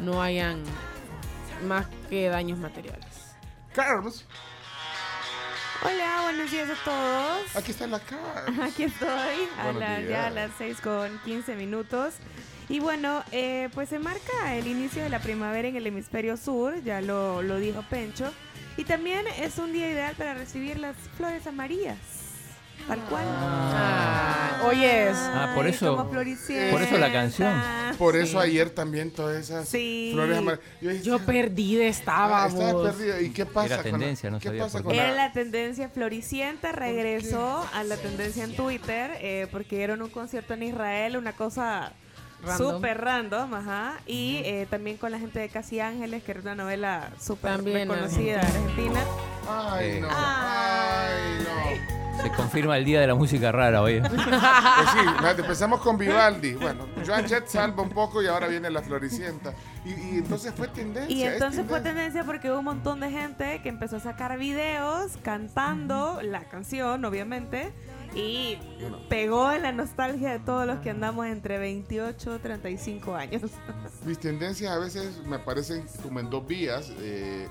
no 0.00 0.22
hayan 0.22 0.62
más 1.68 1.86
que 2.08 2.28
daños 2.30 2.58
materiales. 2.58 3.36
Carms, 3.74 4.24
Hola, 5.82 6.20
buenos 6.22 6.50
días 6.50 6.68
a 6.70 6.84
todos. 6.84 7.56
aquí 7.56 7.70
está 7.70 7.86
la 7.86 8.00
cara. 8.00 8.44
Aquí 8.64 8.84
estoy, 8.84 9.08
a 9.58 9.64
Buenos 9.64 9.80
la- 9.80 9.98
días. 9.98 10.10
ya 10.10 10.26
a 10.26 10.30
las 10.30 10.50
6 10.58 10.80
con 10.80 11.18
15 11.24 11.54
minutos. 11.56 12.14
Y 12.68 12.80
bueno, 12.80 13.22
eh, 13.30 13.68
pues 13.74 13.88
se 13.88 13.98
marca 13.98 14.54
el 14.56 14.66
inicio 14.66 15.02
de 15.02 15.08
la 15.08 15.20
primavera 15.20 15.68
en 15.68 15.76
el 15.76 15.86
hemisferio 15.86 16.36
sur, 16.36 16.82
ya 16.82 17.00
lo, 17.00 17.42
lo 17.42 17.58
dijo 17.58 17.82
Pencho. 17.88 18.32
Y 18.76 18.84
también 18.84 19.24
es 19.38 19.58
un 19.58 19.72
día 19.72 19.88
ideal 19.90 20.14
para 20.16 20.34
recibir 20.34 20.78
las 20.78 20.96
flores 21.16 21.46
amarillas. 21.46 21.96
Tal 22.86 23.00
cual. 23.06 23.24
Ah, 23.28 24.62
oyes. 24.66 25.16
Ah, 25.16 25.52
por 25.56 25.64
Ay, 25.66 25.72
eso- 25.72 25.96
por 26.70 26.82
eso 26.82 26.98
la 26.98 27.12
canción. 27.12 27.52
Por 27.98 28.16
eso 28.16 28.38
ayer 28.38 28.70
también 28.70 29.10
todas 29.10 29.36
esas 29.38 29.68
Sí. 29.68 30.10
flores 30.12 30.38
amarillas. 30.38 30.62
Yo, 30.80 30.92
Yo 30.92 31.18
perdida 31.18 31.84
estaba, 31.86 32.44
ah, 32.44 32.48
estaba 32.48 32.82
perdida. 32.84 33.20
¿Y 33.20 33.30
qué 33.30 33.44
pasa 33.46 33.74
Era 33.74 33.82
con 33.82 33.92
tendencia, 33.92 34.28
la, 34.30 34.34
no 34.36 34.40
¿qué 34.40 34.48
sabía 34.48 34.62
pasa 34.62 34.82
con 34.82 34.92
qué. 34.92 34.98
Era 34.98 35.10
la, 35.10 35.26
la 35.26 35.32
tendencia 35.32 35.88
floricienta, 35.88 36.72
regresó 36.72 37.66
a 37.74 37.82
la 37.84 37.96
tendencia 37.96 38.44
en 38.44 38.54
Twitter 38.54 39.12
eh, 39.20 39.48
porque 39.50 39.76
dieron 39.78 40.02
un 40.02 40.10
concierto 40.10 40.54
en 40.54 40.62
Israel, 40.62 41.16
una 41.16 41.32
cosa 41.32 41.92
Random. 42.44 42.74
súper 42.76 43.00
random, 43.00 43.54
ajá. 43.54 43.94
Y 44.06 44.42
eh, 44.44 44.66
también 44.70 44.96
con 44.96 45.10
la 45.10 45.18
gente 45.18 45.40
de 45.40 45.48
Casi 45.48 45.80
Ángeles, 45.80 46.22
que 46.22 46.30
era 46.32 46.40
una 46.40 46.54
novela 46.54 47.10
súper 47.20 47.56
También 47.56 47.88
reconocida 47.88 48.40
de 48.42 48.46
Argentina. 48.46 49.00
Ay, 49.48 49.86
Eh. 49.88 50.00
no. 50.02 50.08
Ay. 50.10 50.16
Ay, 51.48 51.78
no. 51.98 52.05
Se 52.22 52.30
confirma 52.32 52.76
el 52.76 52.84
día 52.84 53.00
de 53.00 53.06
la 53.06 53.14
música 53.14 53.52
rara 53.52 53.82
hoy. 53.82 54.00
Pues 54.00 54.12
sí, 54.12 54.98
empezamos 55.38 55.80
con 55.80 55.96
Vivaldi. 55.98 56.54
Bueno, 56.54 56.86
Joan 57.06 57.26
Jett 57.26 57.46
salva 57.46 57.82
un 57.82 57.90
poco 57.90 58.22
y 58.22 58.26
ahora 58.26 58.46
viene 58.48 58.70
la 58.70 58.82
floricienta. 58.82 59.52
Y, 59.84 59.90
y 59.90 60.18
entonces 60.18 60.52
fue 60.56 60.68
tendencia. 60.68 61.14
Y 61.16 61.22
es 61.22 61.34
entonces 61.34 61.64
fue 61.66 61.80
tendencia. 61.80 62.22
tendencia 62.22 62.24
porque 62.24 62.50
hubo 62.50 62.58
un 62.58 62.64
montón 62.64 63.00
de 63.00 63.10
gente 63.10 63.60
que 63.62 63.68
empezó 63.68 63.96
a 63.96 64.00
sacar 64.00 64.36
videos 64.38 65.16
cantando 65.22 66.20
la 66.22 66.44
canción, 66.44 67.04
obviamente. 67.04 67.72
Y 68.14 68.58
pegó 69.08 69.52
en 69.52 69.62
la 69.62 69.72
nostalgia 69.72 70.30
de 70.32 70.38
todos 70.38 70.66
los 70.66 70.78
que 70.80 70.90
andamos 70.90 71.26
entre 71.26 71.58
28 71.58 72.36
y 72.36 72.38
35 72.38 73.14
años. 73.14 73.42
Mis 74.04 74.18
tendencias 74.18 74.72
a 74.72 74.78
veces 74.78 75.18
me 75.26 75.38
parecen 75.38 75.84
como 76.02 76.20
en 76.20 76.30
dos 76.30 76.46
vías. 76.46 76.90
eh, 77.00 77.46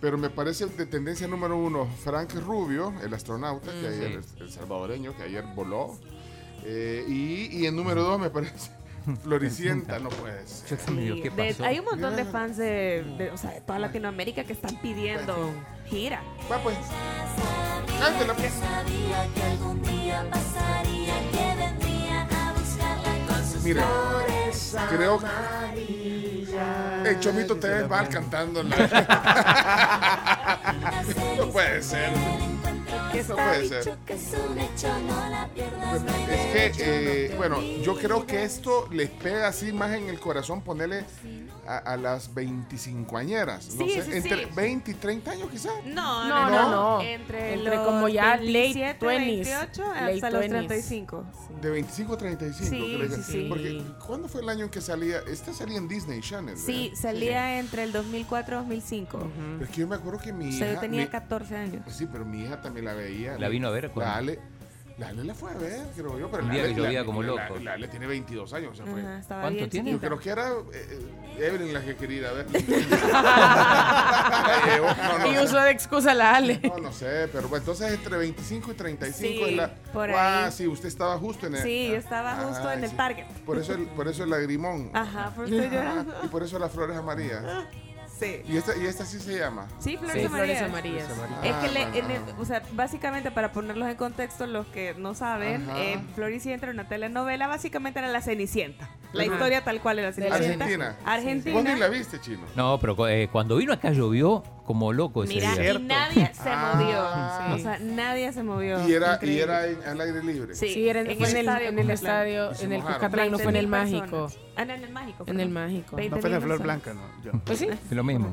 pero 0.00 0.16
me 0.18 0.30
parece 0.30 0.66
de 0.66 0.86
tendencia 0.86 1.26
número 1.28 1.56
uno 1.56 1.86
Frank 2.04 2.32
Rubio, 2.34 2.92
el 3.02 3.12
astronauta, 3.14 3.70
que 3.72 3.86
ayer, 3.88 4.20
el 4.40 4.50
salvadoreño, 4.50 5.16
que 5.16 5.22
ayer 5.24 5.44
voló. 5.54 5.98
Eh, 6.64 7.04
y, 7.08 7.46
y 7.58 7.66
en 7.66 7.74
número 7.76 8.02
dos 8.02 8.20
me 8.20 8.30
parece 8.30 8.70
Floricienta, 9.22 9.98
no 9.98 10.10
puede 10.10 10.46
ser. 10.46 10.78
Yo 10.78 10.84
también 10.84 11.14
digo, 11.14 11.22
¿qué 11.22 11.42
De- 11.42 11.52
pasó? 11.54 11.64
hay 11.64 11.78
un 11.78 11.84
montón 11.86 12.16
de 12.16 12.24
fans 12.26 12.56
de, 12.58 13.04
de- 13.18 13.30
o 13.30 13.36
sea, 13.38 13.50
de 13.52 13.60
toda 13.62 13.78
Latinoamérica 13.78 14.44
que 14.44 14.52
están 14.52 14.76
pidiendo 14.82 15.52
gira. 15.88 16.22
Va 16.50 16.62
pues. 16.62 16.76
Cántela, 17.98 18.34
pues. 18.34 18.52
sabía 18.52 19.26
que 19.34 19.42
algún 19.42 19.82
día 19.82 20.26
pasaría, 20.30 21.14
Mira, 23.62 23.84
creo 24.88 25.18
que 25.18 25.26
el 27.10 27.20
Chomito 27.20 27.56
te 27.56 27.68
ves 27.68 27.88
mal 27.88 28.08
cantando. 28.08 28.62
la- 28.62 28.76
no 31.38 31.46
puede 31.48 31.82
ser. 31.82 32.10
Eso 33.14 33.34
puede 33.34 33.68
ser. 33.68 33.96
Es 34.08 34.32
no 34.32 36.00
no 36.00 36.76
que, 36.76 37.26
eh, 37.26 37.28
no 37.32 37.36
bueno, 37.36 37.60
yo 37.82 37.96
creo 37.96 38.26
que 38.26 38.44
esto 38.44 38.88
les 38.90 39.10
pega 39.10 39.48
así 39.48 39.72
más 39.72 39.92
en 39.92 40.08
el 40.08 40.18
corazón 40.20 40.62
ponerle 40.62 41.04
a, 41.70 41.78
a 41.92 41.96
las 41.96 42.34
25 42.34 43.16
añeras. 43.16 43.74
No 43.76 43.84
Sí, 43.84 43.92
sé, 43.92 44.02
sí, 44.02 44.10
entre 44.14 44.44
sí. 44.46 44.50
20 44.56 44.90
y 44.90 44.94
30 44.94 45.30
años 45.30 45.48
quizás. 45.50 45.72
No, 45.86 46.28
No, 46.28 46.50
no, 46.50 46.70
no. 46.70 47.00
Entre, 47.02 47.54
Entre 47.54 47.76
los 47.76 47.86
como 47.86 48.08
ya 48.08 48.36
late 48.36 48.52
27, 48.52 49.06
20s, 49.06 49.26
28 49.26 49.82
late 49.94 50.14
hasta 50.14 50.30
los 50.30 50.40
20s. 50.44 50.48
35. 50.48 51.24
De 51.62 51.70
25 51.70 52.12
a 52.14 52.18
35. 52.18 52.70
Sí, 52.70 52.94
creo 52.96 53.08
que- 53.10 53.16
sí, 53.16 53.22
sí. 53.32 53.46
Porque, 53.48 53.82
¿cuándo 54.06 54.28
fue 54.28 54.40
el 54.42 54.48
año 54.48 54.64
en 54.64 54.70
que 54.70 54.80
salía? 54.80 55.18
Este 55.28 55.52
salía 55.54 55.78
en 55.78 55.86
Disney 55.88 56.20
Channel. 56.20 56.56
Sí, 56.56 56.88
¿verdad? 56.88 57.00
salía 57.02 57.58
entre 57.60 57.84
el 57.84 57.92
2004 57.92 58.54
y 58.54 58.58
2005. 58.58 59.30
Pero 59.36 59.64
es 59.64 59.70
que 59.70 59.80
yo 59.80 59.86
me 59.88 59.94
acuerdo 59.96 60.18
que 60.18 60.32
mi 60.32 60.46
O 60.46 60.48
hija. 60.48 60.58
sea, 60.58 60.74
yo 60.74 60.80
tenía 60.80 61.02
mi- 61.02 61.08
14 61.08 61.56
años. 61.56 61.82
Sí, 61.88 62.06
pero 62.10 62.24
mi 62.24 62.42
hija 62.42 62.60
también 62.60 62.86
la 62.86 62.94
veía. 62.94 63.38
¿La 63.38 63.48
vino 63.48 63.68
a 63.68 63.70
ver 63.70 63.90
cuándo? 63.90 64.10
La 64.12 64.16
Ale, 64.16 64.40
la 64.98 65.08
Ale 65.08 65.24
la 65.24 65.34
fue 65.34 65.50
a 65.50 65.54
ver, 65.54 65.80
creo 65.94 66.18
yo. 66.18 66.30
Pero 66.30 66.42
Un 66.42 66.48
la 66.48 66.54
día 66.54 66.64
Ale- 66.64 66.74
que 66.74 66.80
llovía 66.80 67.00
la- 67.00 67.06
como 67.06 67.22
la- 67.22 67.28
loco. 67.28 67.58
La, 67.60 67.72
Ale 67.72 67.88
tiene 67.88 68.06
22 68.06 68.52
años. 68.52 68.72
O 68.72 68.74
sea, 68.74 68.86
fue- 68.92 69.00
Ajá, 69.02 69.40
¿Cuánto 69.40 69.68
tiene? 69.68 69.92
Yo 69.92 70.00
creo 70.00 70.18
que 70.18 70.30
era 70.30 70.50
eh, 70.72 70.98
Evelyn 71.38 71.72
la 71.72 71.80
que 71.82 71.96
quería 71.96 72.18
ir 72.18 72.26
a 72.26 72.32
ver. 72.32 72.46
La 73.10 74.60
no, 74.78 75.18
no 75.18 75.32
Y 75.32 75.38
usó 75.44 75.58
de 75.60 75.70
excusa 75.70 76.14
la 76.14 76.36
Ale. 76.36 76.60
No, 76.62 76.78
no 76.78 76.92
sé, 76.92 77.28
pero 77.32 77.42
bueno, 77.48 77.56
entonces 77.58 77.92
entre 77.92 78.16
25 78.18 78.72
y 78.72 78.74
35 78.74 79.18
Sí, 79.18 79.42
es 79.50 79.56
la... 79.56 79.74
por 79.92 80.10
Ah, 80.10 80.46
ahí. 80.46 80.52
sí, 80.52 80.66
usted 80.66 80.88
estaba 80.88 81.16
justo 81.18 81.46
en 81.46 81.54
el... 81.56 81.62
Sí, 81.62 81.88
yo 81.88 81.96
estaba 81.96 82.34
justo 82.36 82.68
Ah, 82.68 82.74
en 82.74 82.84
el 82.84 82.90
sí. 82.90 82.96
target. 82.96 83.24
Por 83.46 83.58
eso 83.58 83.74
el, 83.74 83.86
por 83.88 84.08
eso 84.08 84.24
el 84.24 84.30
lagrimón. 84.30 84.90
Ajá, 84.92 85.30
por 85.34 85.46
eso 85.46 85.54
llorando. 85.56 86.14
Y 86.24 86.28
por 86.28 86.42
eso 86.42 86.58
las 86.58 86.70
flores 86.72 86.96
amarillas. 86.96 87.44
Sí. 88.20 88.42
Y 88.46 88.56
esta, 88.58 88.76
y 88.76 88.84
esta 88.86 89.04
sí 89.04 89.18
se 89.18 89.38
llama. 89.38 89.66
Sí, 89.78 89.96
flores 89.96 90.20
Sí, 90.20 90.26
amarillas. 90.26 90.58
flores 90.70 90.70
amarillas. 90.70 91.10
Es 91.42 91.42
que, 91.42 91.48
Ah, 91.48 91.62
le- 91.72 91.86
bueno, 91.90 91.96
en 91.96 92.10
el- 92.10 92.34
o 92.38 92.44
sea, 92.44 92.62
básicamente 92.72 93.30
para 93.30 93.50
ponerlos 93.52 93.88
en 93.88 93.96
contexto, 93.96 94.46
los 94.46 94.66
que 94.66 94.94
no 94.94 95.14
saben, 95.14 95.66
eh, 95.76 95.98
Floricienta 96.14 96.66
era 96.66 96.72
una 96.74 96.86
telenovela, 96.88 97.46
básicamente 97.46 97.98
era 97.98 98.08
la 98.08 98.20
Cenicienta. 98.20 98.88
La 99.12 99.24
Ajá. 99.24 99.32
historia 99.32 99.64
tal 99.64 99.80
cual 99.80 99.98
era 99.98 100.08
la 100.08 100.14
Cenicienta. 100.14 100.64
Argentina. 100.66 100.96
Argentina. 101.04 101.54
Vos 101.54 101.64
ni 101.64 101.74
la 101.80 101.88
viste, 101.88 102.20
chino. 102.20 102.42
No, 102.54 102.78
pero 102.78 103.08
eh, 103.08 103.28
cuando 103.32 103.56
vino 103.56 103.72
acá 103.72 103.90
llovió 103.90 104.44
como 104.70 104.92
loco 104.92 105.24
ese 105.24 105.34
Mira, 105.34 105.52
día. 105.56 105.72
y 105.72 105.82
nadie 105.82 106.30
se 106.32 106.48
Ah, 106.48 106.72
movió. 106.76 107.56
sí. 107.56 107.60
O 107.60 107.64
sea, 107.64 107.78
nadie 107.80 108.32
se 108.32 108.44
movió. 108.44 108.88
Y 108.88 108.92
era, 108.92 109.18
y 109.20 109.36
era 109.40 109.66
en- 109.66 109.82
al 109.82 110.00
aire 110.00 110.22
libre. 110.22 110.54
Sí, 110.54 110.68
Sí, 110.72 110.88
era 110.88 111.00
en, 111.00 111.10
en 111.10 111.20
el, 111.24 111.48
en 111.48 111.78
el 111.80 111.90
estadio, 111.90 112.52
en 112.60 112.72
el. 112.72 112.80
Cuscatlán, 112.82 113.32
no 113.32 113.38
fue 113.40 113.48
en 113.50 113.56
el 113.56 113.66
20.000 113.66 113.68
mágico. 113.68 114.30
Ah, 114.54 114.64
no, 114.64 114.74
en 114.74 114.84
el 114.84 114.90
mágico. 114.92 115.24
En 115.26 115.40
el 115.40 115.48
mágico. 115.48 115.96
20.000 115.96 116.10
No 116.10 116.16
fue 116.20 116.30
de 116.30 116.40
flor 116.40 116.58
personas. 116.58 116.82
blanca, 116.84 116.94
no. 116.94 117.24
Yo. 117.24 117.32
Pues 117.44 117.58
sí. 117.58 117.66
Es 117.68 117.90
lo 117.90 118.04
mismo. 118.04 118.32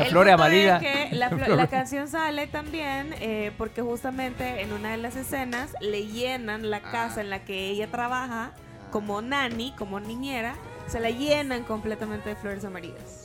El 0.00 0.06
Flores 0.10 0.34
amarillas. 0.34 0.82
la, 1.12 1.30
flo- 1.30 1.54
la 1.54 1.66
canción 1.68 2.08
sale 2.08 2.48
también 2.48 3.14
eh, 3.20 3.52
porque 3.58 3.80
justamente 3.80 4.60
en 4.62 4.72
una 4.72 4.90
de 4.90 4.96
las 4.96 5.14
escenas 5.14 5.70
le 5.80 6.06
llenan 6.08 6.68
la 6.68 6.80
casa 6.80 7.20
en 7.20 7.30
la 7.30 7.44
que 7.44 7.68
ella 7.68 7.88
trabaja 7.92 8.50
como 8.90 9.22
nani, 9.22 9.72
como 9.78 10.00
niñera, 10.00 10.56
se 10.88 10.98
la 10.98 11.10
llenan 11.10 11.62
completamente 11.62 12.30
de 12.30 12.34
flores 12.36 12.64
amarillas. 12.64 13.21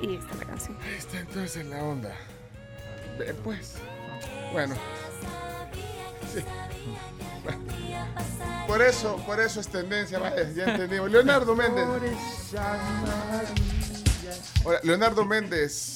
Y 0.00 0.14
esta 0.16 0.32
es 0.34 0.38
la 0.40 0.44
canción. 0.46 0.76
Ahí 0.82 0.94
está 0.96 1.18
entonces 1.20 1.66
la 1.66 1.82
onda. 1.82 2.14
Ve, 3.18 3.34
pues. 3.44 3.74
Bueno. 4.52 4.74
Sí. 6.32 6.40
Por 8.66 8.82
eso, 8.82 9.16
por 9.26 9.40
eso 9.40 9.60
es 9.60 9.68
tendencia, 9.68 10.18
vaya, 10.18 10.48
ya 10.50 10.64
entendimos. 10.66 11.10
Leonardo 11.10 11.56
Méndez. 11.56 11.86
Leonardo 14.82 15.24
Méndez 15.24 15.94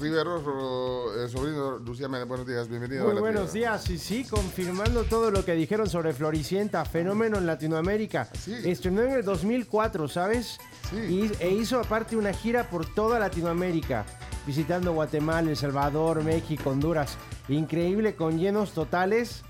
Rivero, 0.00 0.40
ro- 0.40 1.24
eh, 1.24 1.28
sobrino 1.28 1.78
Lucía 1.78 2.08
Méndez. 2.08 2.26
Buenos 2.28 2.46
días, 2.46 2.68
bienvenido. 2.68 3.02
a 3.02 3.06
Muy 3.06 3.14
la 3.16 3.20
buenos 3.20 3.52
días, 3.52 3.90
y 3.90 3.98
sí, 3.98 4.24
confirmando 4.24 5.04
todo 5.04 5.30
lo 5.30 5.44
que 5.44 5.52
dijeron 5.54 5.90
sobre 5.90 6.14
Floricienta, 6.14 6.84
fenómeno 6.86 7.36
en 7.38 7.46
Latinoamérica. 7.46 8.28
Sí. 8.42 8.56
Estrenó 8.64 9.02
en 9.02 9.10
el 9.12 9.24
2004, 9.24 10.08
¿sabes? 10.08 10.58
Sí. 10.90 10.96
Y, 10.96 11.32
e 11.42 11.50
hizo 11.50 11.78
aparte 11.78 12.16
una 12.16 12.32
gira 12.32 12.68
por 12.68 12.86
toda 12.86 13.18
Latinoamérica, 13.18 14.04
visitando 14.46 14.92
Guatemala, 14.92 15.50
El 15.50 15.56
Salvador, 15.56 16.22
México, 16.24 16.70
Honduras. 16.70 17.16
Increíble, 17.48 18.14
con 18.14 18.38
llenos 18.38 18.72
totales, 18.72 19.42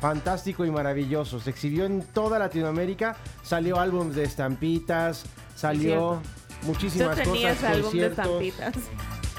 fantástico 0.00 0.64
y 0.64 0.70
maravilloso. 0.70 1.40
Se 1.40 1.50
exhibió 1.50 1.84
en 1.84 2.02
toda 2.02 2.38
Latinoamérica, 2.38 3.16
salió 3.42 3.78
álbum 3.78 4.10
de 4.12 4.24
estampitas, 4.24 5.24
salió 5.54 6.20
muchísimas 6.62 7.16
tenía 7.16 7.50
cosas, 7.50 7.58
ese 7.58 7.66
álbum 7.66 7.92
de 7.92 8.10
conciertos. 8.10 8.26
estampitas. 8.26 8.74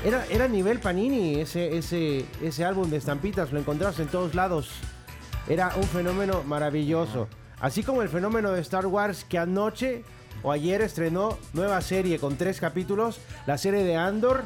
Era, 0.04 0.25
era 0.27 0.48
nivel 0.48 0.80
Panini 0.80 1.39
ese, 1.39 1.75
ese, 1.77 2.25
ese 2.42 2.63
álbum 2.63 2.89
de 2.89 2.98
estampitas, 2.98 3.51
lo 3.51 3.60
encontrabas 3.60 4.00
en 4.00 4.08
todos 4.08 4.36
lados. 4.36 4.70
Era 5.48 5.74
un 5.75 5.84
fenómeno 5.84 6.44
maravilloso. 6.44 7.27
Así 7.60 7.82
como 7.82 8.04
el 8.04 8.10
fenómeno 8.10 8.51
de 8.51 8.62
Star 8.62 8.86
Wars 8.86 9.25
que 9.27 9.39
anoche 9.39 10.04
o 10.44 10.51
ayer 10.51 10.82
estrenó 10.82 11.38
nueva 11.53 11.82
serie 11.82 12.20
con 12.20 12.38
tres 12.38 12.60
capítulos, 12.60 13.20
la 13.46 13.58
serie 13.58 13.84
de 13.84 13.96
Andor, 13.96 14.44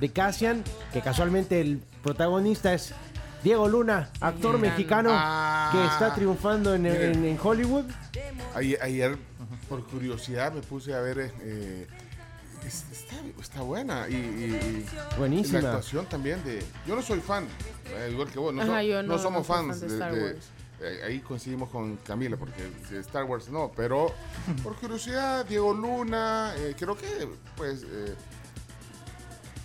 de 0.00 0.08
Cassian, 0.10 0.62
que 0.92 1.00
casualmente 1.00 1.60
el 1.60 1.80
protagonista 2.02 2.74
es 2.74 2.92
Diego 3.42 3.68
Luna, 3.68 4.10
actor 4.20 4.58
mexicano 4.58 5.10
Ah. 5.12 5.70
que 5.72 5.84
está 5.86 6.14
triunfando 6.14 6.74
en, 6.74 6.86
en- 6.86 7.24
en 7.24 7.38
Hollywood. 7.42 7.84
Ayer, 8.54 8.78
ayer, 8.82 9.18
por 9.68 9.84
curiosidad, 9.86 10.52
me 10.52 10.60
puse 10.62 10.94
a 10.94 11.00
ver. 11.00 11.30
eh, 11.42 11.86
es- 12.66 12.84
está, 12.90 13.16
está 13.40 13.60
buena. 13.60 14.08
Y, 14.08 14.14
y- 14.14 14.16
y 14.16 15.18
Buenísima. 15.18 15.60
la 15.60 15.68
actuación 15.70 16.06
también 16.06 16.42
de. 16.44 16.62
Yo 16.86 16.96
no 16.96 17.02
soy 17.02 17.20
fan, 17.20 17.46
eh, 17.90 18.08
igual 18.10 18.28
que 18.30 18.38
vos. 18.38 18.54
No, 18.54 18.62
Ajá, 18.62 18.80
so- 18.80 18.82
yo 18.82 19.02
no 19.02 19.16
no- 19.16 19.18
somos 19.18 19.46
no 19.46 19.54
fans 19.54 19.78
fan 19.78 19.80
de. 19.80 19.86
de 19.88 19.92
Star 19.94 20.14
de- 20.14 20.22
Wars. 20.22 20.36
eh, 20.36 20.40
ahí 21.04 21.20
coincidimos 21.20 21.68
con 21.70 21.96
Camila, 21.98 22.36
porque 22.36 22.68
Star 23.00 23.24
Wars 23.24 23.48
no. 23.48 23.70
Pero 23.76 24.12
por 24.62 24.76
curiosidad, 24.76 25.44
Diego 25.46 25.72
Luna, 25.72 26.52
eh, 26.56 26.74
creo 26.78 26.96
que, 26.96 27.06
pues. 27.56 27.82
eh, 27.84 28.14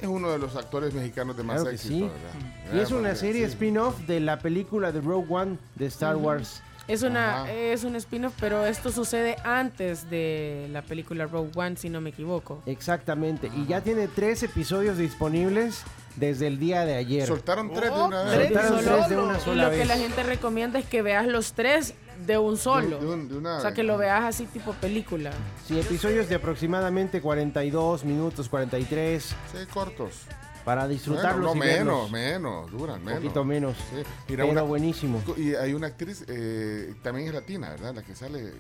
es 0.02 0.08
uno 0.08 0.32
de 0.32 0.38
los 0.40 0.56
actores 0.56 0.94
mexicanos 0.94 1.36
de 1.36 1.44
más 1.44 1.58
Claro 1.58 1.72
éxito, 1.72 1.94
sí. 1.94 2.02
¿verdad? 2.04 2.74
Y 2.74 2.78
Eh, 2.78 2.82
es 2.84 2.92
una 2.92 3.10
porque, 3.10 3.16
serie 3.18 3.46
sí. 3.48 3.52
spin-off 3.52 4.00
de 4.08 4.22
la 4.22 4.40
película 4.40 4.94
de 4.94 5.02
Rogue 5.02 5.28
One 5.30 5.58
de 5.76 5.86
Star 5.88 6.16
Wars. 6.16 6.62
Es 6.88 7.04
una 7.04 7.42
Ajá. 7.44 7.52
es 7.52 7.84
un 7.84 7.96
spin-off, 7.98 8.34
pero 8.40 8.66
esto 8.66 8.92
sucede 8.94 9.36
antes 9.44 10.10
de 10.10 10.70
la 10.72 10.82
película 10.84 11.26
Rogue 11.28 11.52
One, 11.54 11.76
si 11.76 11.90
no 11.90 12.00
me 12.00 12.12
equivoco. 12.12 12.64
Exactamente. 12.66 13.52
Y 13.58 13.68
ya 13.68 13.82
tiene 13.82 14.08
tres 14.08 14.42
episodios 14.42 14.98
disponibles 14.98 15.84
desde 16.16 16.48
el 16.48 16.60
día 16.60 16.86
de 16.86 16.96
ayer. 16.96 17.28
Soltaron 17.28 17.72
tres 17.72 17.84
de 17.86 17.90
Oh, 18.00 18.06
una 18.08 18.24
vez. 18.24 18.34
tres 18.34 18.48
Soltaron 18.50 18.80
solo. 18.84 18.96
tres 18.98 19.10
de 19.10 19.18
una 19.18 19.38
Y 19.38 19.42
sola 19.42 19.64
lo 19.66 19.72
que 19.72 19.86
la 19.86 19.98
gente 19.98 20.24
recomienda 20.24 20.80
es 20.80 20.86
que 20.86 21.02
veas 21.02 21.28
los 21.28 21.54
tres 21.54 21.94
de 22.26 22.38
un 22.38 22.58
solo. 22.58 23.00
De- 23.00 23.06
de 23.06 23.12
un- 23.14 23.30
de 23.30 23.38
una 23.38 23.58
o 23.58 23.62
sea, 23.62 23.74
que 23.74 23.84
lo 23.84 23.98
veas 23.98 24.24
así 24.24 24.46
tipo 24.46 24.74
película. 24.74 25.32
Sí, 25.66 25.80
episodios 25.80 26.28
de 26.28 26.36
aproximadamente 26.36 27.22
42 27.22 28.04
minutos, 28.04 28.50
43, 28.50 29.24
Sí, 29.24 29.66
cortos. 29.74 30.24
para 30.66 30.82
Bueno, 30.82 30.94
disfrutarlos 30.94 31.56
no 31.56 31.56
y 31.56 31.60
menos, 31.68 32.12
verlos. 32.12 32.12
menos, 32.12 32.72
duran 32.72 33.00
Un 33.00 33.06
menos. 33.06 33.22
poquito 33.22 33.44
menos. 33.46 33.78
Sí. 33.78 33.96
Mira, 33.96 34.06
pero 34.28 34.48
una- 34.50 34.62
buenísimo. 34.64 35.24
Y 35.38 35.56
hay 35.56 35.74
una 35.74 35.88
actriz, 35.88 36.26
eh, 36.28 36.94
también 37.02 37.30
es 37.30 37.34
latina, 37.34 37.70
¿verdad? 37.70 37.96
La 37.96 38.02
que 38.04 38.14
sale, 38.14 38.52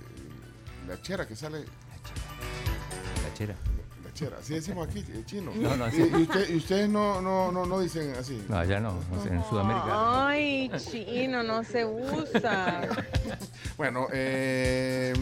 la 0.87 1.01
chera 1.01 1.27
que 1.27 1.35
sale, 1.35 1.59
La 1.59 1.63
chera. 2.03 3.25
la 3.27 3.33
chera, 3.33 3.55
así 4.39 4.53
decimos 4.55 4.87
aquí, 4.87 4.99
eh, 4.99 5.23
chino. 5.25 5.51
No, 5.55 5.75
no, 5.77 5.87
y, 5.87 5.91
sí. 5.91 6.09
y 6.11 6.21
usted- 6.23 6.49
y 6.49 6.57
ustedes 6.57 6.89
no, 6.89 7.21
no, 7.21 7.51
no, 7.51 7.65
no 7.65 7.79
dicen 7.79 8.13
así. 8.19 8.41
No, 8.47 8.57
allá 8.57 8.79
no, 8.79 8.93
no 9.11 9.23
sé, 9.23 9.29
en 9.29 9.43
Sudamérica. 9.45 10.27
Ay, 10.27 10.71
chino, 10.77 11.43
no 11.43 11.63
se 11.63 11.85
usa. 11.85 12.81
Bueno, 13.77 14.07
eh, 14.11 15.13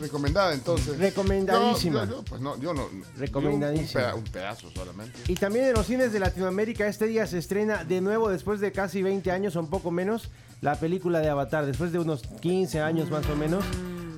recomendada 0.00 0.54
entonces. 0.54 0.98
Recomendadísima. 0.98 2.04
Yo, 2.04 2.10
yo- 2.10 2.16
yo, 2.18 2.22
pues 2.24 2.40
no, 2.40 2.58
yo 2.58 2.72
no. 2.72 2.88
Recomendadísima. 3.18 4.10
yo 4.12 4.16
un 4.16 4.24
pedazo 4.24 4.70
solamente. 4.70 5.18
Y 5.28 5.34
también 5.34 5.66
en 5.66 5.74
los 5.74 5.86
cines 5.86 6.10
de 6.12 6.18
Latinoamérica 6.20 6.86
este 6.86 7.06
día 7.06 7.26
se 7.26 7.36
estrena 7.38 7.84
de 7.84 8.00
nuevo 8.00 8.30
después 8.30 8.60
de 8.60 8.72
casi 8.72 9.02
20 9.02 9.30
años 9.30 9.56
o 9.56 9.60
un 9.60 9.68
poco 9.68 9.90
menos 9.90 10.30
la 10.62 10.76
película 10.76 11.20
de 11.20 11.28
Avatar. 11.28 11.66
Después 11.66 11.92
de 11.92 11.98
unos 11.98 12.22
15 12.40 12.80
años 12.80 13.10
más 13.10 13.26
o 13.28 13.36
menos 13.36 13.62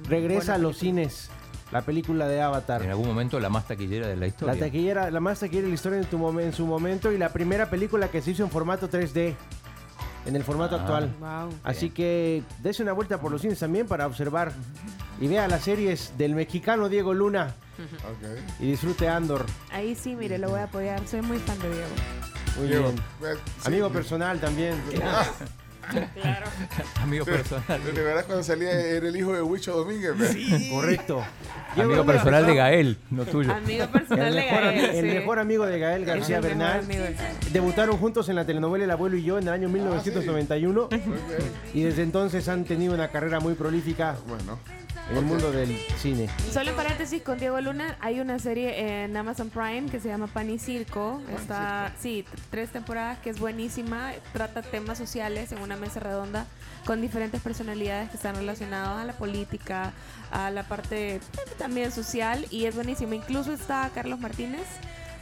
regresa 0.08 0.54
a 0.54 0.58
los 0.58 0.78
cines 0.78 1.30
la 1.72 1.82
película 1.82 2.28
de 2.28 2.40
Avatar. 2.40 2.82
En 2.82 2.90
algún 2.90 3.06
momento 3.08 3.40
la 3.40 3.48
más 3.48 3.66
taquillera 3.66 4.06
de 4.06 4.16
la 4.16 4.26
historia. 4.26 4.54
La 4.54 4.60
taquillera, 4.60 5.10
la 5.10 5.20
más 5.20 5.40
taquillera 5.40 5.64
de 5.64 5.70
la 5.70 5.74
historia 5.74 5.98
en, 5.98 6.04
tu 6.06 6.18
momen- 6.18 6.44
en 6.44 6.52
su 6.52 6.66
momento 6.66 7.10
y 7.12 7.18
la 7.18 7.30
primera 7.30 7.68
película 7.70 8.08
que 8.08 8.22
se 8.22 8.30
hizo 8.32 8.44
en 8.44 8.50
formato 8.50 8.88
3D, 8.88 9.34
en 10.26 10.36
el 10.36 10.44
formato 10.44 10.76
Ah. 10.76 10.80
actual. 10.80 11.14
Wow. 11.20 11.50
Así 11.64 11.90
que 11.90 12.42
dése 12.62 12.82
una 12.82 12.92
vuelta 12.92 13.20
por 13.20 13.30
los 13.32 13.40
cines 13.42 13.58
también 13.58 13.86
para 13.86 14.06
observar 14.06 14.52
y 15.20 15.26
vea 15.28 15.48
las 15.48 15.62
series 15.62 16.12
del 16.16 16.34
mexicano 16.34 16.88
Diego 16.88 17.12
Luna 17.14 17.54
Ok. 17.78 18.38
y 18.60 18.70
disfrute 18.70 19.08
Andor. 19.08 19.44
Ahí 19.72 19.94
sí, 19.94 20.14
mire, 20.14 20.38
lo 20.38 20.48
voy 20.50 20.60
a 20.60 20.64
apoyar. 20.64 21.06
Soy 21.06 21.22
muy 21.22 21.38
fan 21.38 21.58
de 21.58 21.68
Diego. 21.70 21.88
Muy 22.58 22.68
Diego, 22.68 22.84
bien. 22.84 23.02
pues, 23.18 23.38
sí, 23.60 23.66
Amigo 23.66 23.88
de- 23.88 23.94
personal 23.94 24.40
también. 24.40 24.74
Amigo 27.02 27.24
personal. 27.24 27.84
De 27.84 27.92
verdad 28.02 28.24
cuando 28.26 28.42
salía 28.44 28.70
era 28.72 29.08
el 29.08 29.16
hijo 29.16 29.32
de 29.32 29.42
Huicho 29.42 29.72
Domínguez. 29.76 30.16
¿verdad? 30.16 30.34
Correcto. 30.70 31.24
Amigo 31.76 32.04
personal 32.06 32.46
de 32.46 32.54
Gael, 32.54 32.98
no 33.10 33.24
tuyo. 33.24 33.52
Amigo 33.52 33.84
El 33.84 33.90
personal 33.90 34.32
de 34.34 34.40
mejor, 34.40 34.58
ami- 34.62 34.76
Gael. 34.76 34.94
el 34.96 35.10
sí. 35.10 35.16
mejor 35.18 35.38
amigo 35.40 35.66
de 35.66 35.78
Gael 35.78 36.04
García 36.04 36.36
el 36.36 36.42
Bernal. 36.42 36.86
de- 36.86 37.16
Debutaron 37.52 37.96
juntos 37.96 38.28
en 38.28 38.36
la 38.36 38.44
telenovela 38.44 38.84
El 38.84 38.90
abuelo 38.90 39.16
y 39.16 39.22
yo 39.24 39.38
en 39.38 39.44
el 39.44 39.48
Ah, 39.50 39.54
año 39.54 39.68
1991 39.68 40.88
y 41.72 41.82
desde 41.82 42.02
entonces 42.02 42.48
han 42.48 42.64
tenido 42.64 42.94
una 42.94 43.08
carrera 43.08 43.40
muy 43.40 43.54
prolífica 43.54 44.16
Bueno, 44.28 44.58
en 45.10 45.16
el 45.16 45.24
mundo 45.24 45.52
del 45.52 45.76
cine. 45.98 46.28
Solo 46.52 46.70
en 46.70 46.76
paréntesis, 46.76 47.22
con 47.22 47.38
Diego 47.38 47.60
Luna 47.60 47.96
hay 48.00 48.20
una 48.20 48.38
serie 48.38 49.04
en 49.04 49.16
Amazon 49.16 49.50
Prime 49.50 49.90
que 49.90 50.00
se 50.00 50.08
llama 50.08 50.26
Pan 50.26 50.50
y 50.50 50.58
Circo. 50.58 51.20
Está, 51.36 51.92
sí, 51.98 52.24
tres 52.50 52.70
temporadas 52.70 53.18
que 53.18 53.30
es 53.30 53.38
buenísima. 53.38 54.12
Trata 54.32 54.62
temas 54.62 54.98
sociales 54.98 55.52
en 55.52 55.58
una 55.58 55.76
mesa 55.76 56.00
redonda 56.00 56.46
con 56.84 57.00
diferentes 57.00 57.40
personalidades 57.40 58.10
que 58.10 58.16
están 58.16 58.36
relacionadas 58.36 59.02
a 59.02 59.04
la 59.04 59.14
política, 59.14 59.92
a 60.30 60.50
la 60.50 60.64
parte 60.64 61.16
eh, 61.16 61.20
también 61.58 61.92
social 61.92 62.46
y 62.50 62.66
es 62.66 62.74
buenísima. 62.74 63.14
Incluso 63.14 63.52
está 63.52 63.90
Carlos 63.94 64.20
Martínez 64.20 64.66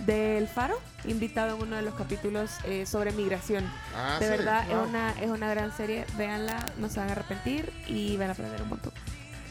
del 0.00 0.48
Faro, 0.48 0.80
invitado 1.04 1.56
en 1.56 1.62
uno 1.62 1.76
de 1.76 1.82
los 1.82 1.94
capítulos 1.94 2.50
eh, 2.64 2.86
sobre 2.86 3.12
migración. 3.12 3.64
Ah, 3.96 4.16
de 4.18 4.26
sí, 4.26 4.30
verdad, 4.30 4.66
wow. 4.68 4.82
es, 4.82 4.88
una, 4.88 5.10
es 5.12 5.30
una 5.30 5.50
gran 5.50 5.76
serie. 5.76 6.04
Véanla, 6.16 6.66
no 6.78 6.88
se 6.88 6.98
van 7.00 7.08
a 7.08 7.12
arrepentir 7.12 7.72
y 7.86 8.16
van 8.16 8.30
a 8.30 8.32
aprender 8.32 8.62
un 8.62 8.68
montón. 8.68 8.92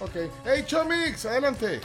Ok. 0.02 0.16
Hey, 0.46 0.64
Chomix, 0.66 1.26
adelante. 1.26 1.82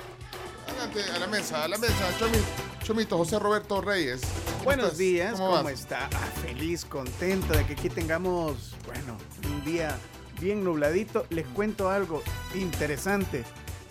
Adelante, 0.69 1.01
a 1.15 1.19
la 1.19 1.27
mesa, 1.27 1.65
a 1.65 1.69
la 1.69 1.79
mesa. 1.79 2.19
Chomix, 2.19 2.43
Chomito, 2.83 3.17
José 3.19 3.39
Roberto 3.39 3.81
Reyes. 3.81 4.21
¿Cómo 4.53 4.65
Buenos 4.65 4.85
estás? 4.87 4.99
días, 4.99 5.39
¿Cómo 5.39 5.69
está? 5.69 6.09
Ah, 6.13 6.29
feliz, 6.43 6.85
contento 6.85 7.53
de 7.57 7.65
que 7.67 7.75
aquí 7.75 7.89
tengamos, 7.89 8.75
bueno, 8.85 9.17
un 9.49 9.65
día 9.65 9.97
bien 10.41 10.65
nubladito. 10.65 11.27
Les 11.31 11.47
cuento 11.47 11.91
algo 11.91 12.23
interesante. 12.55 13.45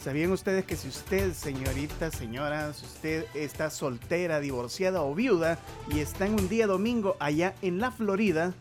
¿Sabían 0.04 0.32
ustedes 0.32 0.66
que 0.66 0.76
si 0.76 0.88
usted, 0.88 1.34
señorita, 1.34 2.12
señora, 2.12 2.72
si 2.74 2.86
usted 2.86 3.26
está 3.34 3.72
soltera, 3.72 4.40
divorciada 4.40 5.02
o 5.02 5.16
viuda 5.16 5.58
y 5.90 6.00
está 6.00 6.28
en 6.28 6.34
un 6.34 6.48
día 6.48 6.68
domingo 6.68 7.18
allá 7.20 7.56
en 7.64 7.80
la 7.80 7.90
Florida, 7.92 8.54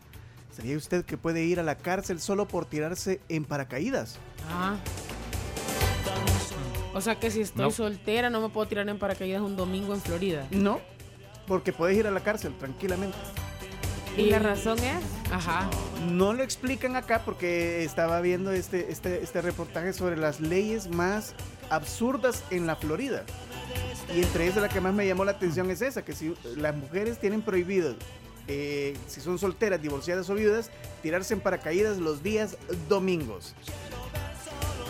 ¿sabía 0.57 0.74
usted 0.79 1.05
que 1.05 1.18
puede 1.18 1.42
ir 1.42 1.61
a 1.61 1.62
la 1.62 1.77
cárcel 1.77 2.18
solo 2.18 2.48
por 2.48 2.64
tirarse 2.64 3.20
en 3.29 3.44
paracaídas? 3.44 4.16
Ah. 4.50 4.77
O 6.93 7.01
sea 7.01 7.19
que 7.19 7.31
si 7.31 7.40
estoy 7.40 7.64
No. 7.64 7.71
soltera 7.71 8.31
no 8.31 8.40
me 8.40 8.49
puedo 8.49 8.69
tirar 8.69 8.88
en 8.88 8.99
paracaídas 8.99 9.43
un 9.43 9.57
domingo 9.57 9.95
en 9.95 10.01
Florida. 10.01 10.47
No, 10.51 10.81
porque 11.47 11.73
puedes 11.73 11.97
ir 11.97 12.07
a 12.07 12.11
la 12.11 12.21
cárcel 12.21 12.55
tranquilamente. 12.59 13.17
Y 14.17 14.27
la 14.27 14.38
razón 14.38 14.79
es 14.79 15.03
Ajá. 15.33 15.69
No 16.09 16.33
lo 16.33 16.45
explican 16.45 16.95
acá 16.95 17.23
porque 17.25 17.83
estaba 17.83 18.21
viendo 18.21 18.53
este, 18.53 18.93
este, 18.93 19.21
este 19.23 19.43
reportaje 19.43 19.93
sobre 19.93 20.17
las 20.17 20.40
leyes 20.40 20.88
más 20.88 21.35
absurdas 21.71 22.45
en 22.51 22.67
la 22.69 22.77
Florida. 22.77 23.25
Y 24.14 24.21
entre 24.23 24.47
esas 24.47 24.62
la 24.62 24.69
que 24.69 24.81
más 24.81 24.95
me 24.95 25.05
llamó 25.07 25.25
la 25.25 25.33
atención 25.33 25.69
es 25.71 25.83
esa, 25.83 26.05
que 26.05 26.12
si 26.12 26.35
las 26.57 26.77
mujeres 26.77 27.19
tienen 27.19 27.43
prohibido, 27.43 27.97
eh, 28.47 28.97
si 29.09 29.21
son 29.21 29.38
solteras, 29.38 29.83
divorciadas 29.83 30.31
o 30.31 30.35
viudas, 30.35 30.71
tirarse 31.03 31.35
en 31.35 31.40
paracaídas 31.40 31.99
los 31.99 32.23
días 32.23 32.57
domingos. 32.88 33.55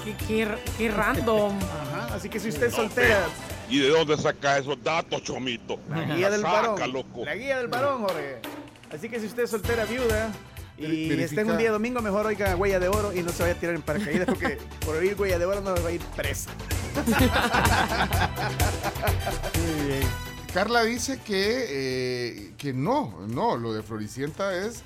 Qué, 0.05 0.15
qué- 0.27 0.59
qué 0.77 0.91
random. 0.91 1.59
Ajá, 1.63 2.15
así 2.15 2.29
que 2.29 2.39
si 2.39 2.51
usted 2.51 2.67
es 2.67 2.75
soltera, 2.75 3.25
¿Y 3.71 3.79
de 3.79 3.89
dónde 3.89 4.17
saca 4.19 4.59
esos 4.59 4.83
datos, 4.83 5.23
Chomito? 5.23 5.79
la 5.89 6.05
guía 6.15 6.31
del 6.31 6.43
varón. 6.43 6.93
loco. 6.93 7.25
La 7.25 7.35
guía 7.35 7.57
del 7.59 7.69
varón, 7.69 8.03
Jorge. 8.03 8.41
Así 8.93 9.09
que 9.09 9.19
si 9.19 9.27
usted 9.27 9.45
es 9.45 9.51
soltera, 9.51 9.87
viuda 9.87 10.31
y 10.77 11.09
Veri- 11.09 11.21
está 11.23 11.41
en 11.41 11.47
un 11.47 11.53
verifica- 11.53 11.57
día 11.59 11.71
domingo, 11.73 12.03
mejor 12.03 12.27
oiga 12.27 12.55
huella 12.57 12.79
de 12.79 12.89
oro 12.89 13.13
y 13.15 13.23
no 13.23 13.31
se 13.31 13.43
vaya 13.43 13.55
a 13.55 13.59
tirar 13.59 13.75
en 13.75 13.81
paracaídas 13.83 14.27
porque 14.27 14.59
por 14.85 14.97
oír 14.97 15.17
huella 15.19 15.39
de 15.39 15.47
oro 15.47 15.63
no 15.63 15.75
va 15.83 15.89
a 15.89 15.93
ir 15.93 16.01
presa. 16.15 16.51
Carla 20.53 20.85
dice 20.85 21.19
que, 21.25 21.67
eh, 21.69 22.53
que 22.57 22.73
no, 22.73 23.19
no, 23.29 23.57
lo 23.57 23.73
de 23.73 23.83
Floricienta 23.83 24.55
es 24.57 24.83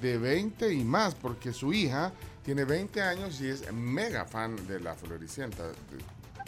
de 0.00 0.16
20 0.18 0.72
y 0.72 0.84
más, 0.84 1.14
porque 1.16 1.52
su 1.52 1.72
hija 1.72 2.12
tiene 2.48 2.64
20 2.64 3.02
años 3.02 3.38
y 3.42 3.48
es 3.50 3.70
mega 3.74 4.24
fan 4.24 4.56
de 4.66 4.80
la 4.80 4.94
Floricienta. 4.94 5.64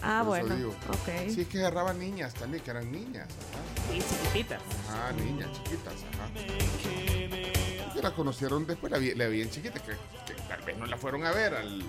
Ah, 0.01 0.23
Por 0.25 0.29
bueno. 0.41 0.57
digo. 0.57 0.71
Ok. 0.89 1.29
Sí, 1.29 1.43
es 1.43 1.47
que 1.49 1.59
agarraba 1.59 1.93
niñas 1.93 2.33
también, 2.33 2.65
que 2.65 2.71
eran 2.71 2.91
niñas. 2.91 3.27
ajá. 3.53 3.95
Y 3.95 3.99
chiquititas. 4.01 4.63
Ah, 4.89 5.13
niñas 5.15 5.51
chiquitas, 5.53 5.93
ajá. 6.15 7.93
Que 7.93 8.01
la 8.03 8.13
conocieron 8.15 8.67
después, 8.67 8.91
la 8.91 8.97
vi, 8.97 9.15
la 9.15 9.27
vi 9.27 9.43
en 9.43 9.51
chiquita, 9.51 9.79
que, 9.79 9.93
que 10.27 10.41
tal 10.49 10.63
vez 10.63 10.79
no 10.79 10.87
la 10.87 10.97
fueron 10.97 11.27
a 11.27 11.33
ver 11.33 11.53
al... 11.55 11.83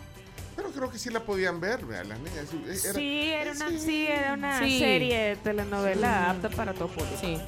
Pero 0.58 0.72
creo 0.72 0.92
que 0.92 1.00
sí 1.00 1.10
la 1.10 1.22
podían 1.22 1.62
ver, 1.62 1.86
vea, 1.86 2.04
las 2.04 2.20
niñas. 2.20 2.48
sí, 2.52 2.62
era- 2.84 2.94
Sí, 2.94 3.30
era 3.32 3.52
una, 3.54 3.80
sí, 3.80 4.08
era 4.08 4.34
una 4.34 4.60
Sí. 4.60 4.78
serie 4.80 5.18
de 5.20 5.36
telenovela 5.38 6.32
apta 6.32 6.50
para 6.50 6.74
todo 6.74 6.90
público. 6.90 7.16
Sí. 7.22 7.40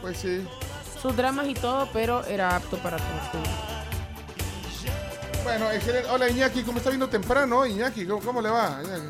Pues 0.00 0.16
sí. 0.16 0.48
Sus 1.02 1.14
dramas 1.14 1.46
y 1.46 1.52
todo, 1.52 1.90
pero 1.92 2.24
era 2.24 2.56
apto 2.56 2.78
para 2.78 2.96
todo 2.96 3.30
público. 3.32 3.52
Bueno, 5.44 5.70
excelente. 5.70 6.08
Hola 6.10 6.28
Iñaki, 6.28 6.62
¿cómo 6.62 6.78
está 6.78 6.90
viendo 6.90 7.08
temprano? 7.08 7.66
Iñaki, 7.66 8.06
¿cómo, 8.06 8.20
cómo 8.22 8.40
le 8.40 8.50
va? 8.50 8.80
Iñaki? 8.82 9.08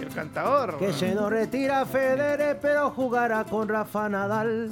El 0.00 0.08
cantador. 0.14 0.78
Que 0.78 0.92
se 0.92 1.14
nos 1.14 1.30
retira 1.30 1.84
Federer, 1.86 2.58
pero 2.60 2.90
jugará 2.90 3.44
con 3.44 3.68
Rafa 3.68 4.08
Nadal. 4.08 4.70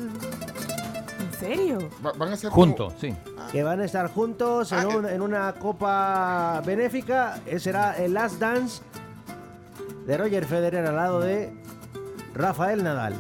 ¿En 1.21 1.39
serio? 1.39 1.79
Va- 2.05 2.13
van 2.13 2.33
a 2.33 2.37
ser 2.37 2.51
Juntos, 2.51 2.95
sí. 3.01 3.15
Que 3.53 3.63
van 3.63 3.81
a 3.81 3.85
estar 3.85 4.11
juntos 4.13 4.73
en, 4.73 4.79
Ah, 4.79 4.89
un- 4.89 5.07
en 5.07 5.21
una 5.23 5.53
copa 5.55 6.61
benéfica. 6.65 7.41
Ese 7.47 7.61
será 7.61 7.97
el 7.97 8.15
Last 8.15 8.39
Dance 8.39 8.83
de 10.07 10.17
Roger 10.17 10.45
Federer 10.47 10.87
al 10.87 10.97
lado 10.97 11.21
de 11.21 11.53
Rafael 12.35 12.83
Nadal. 12.83 13.15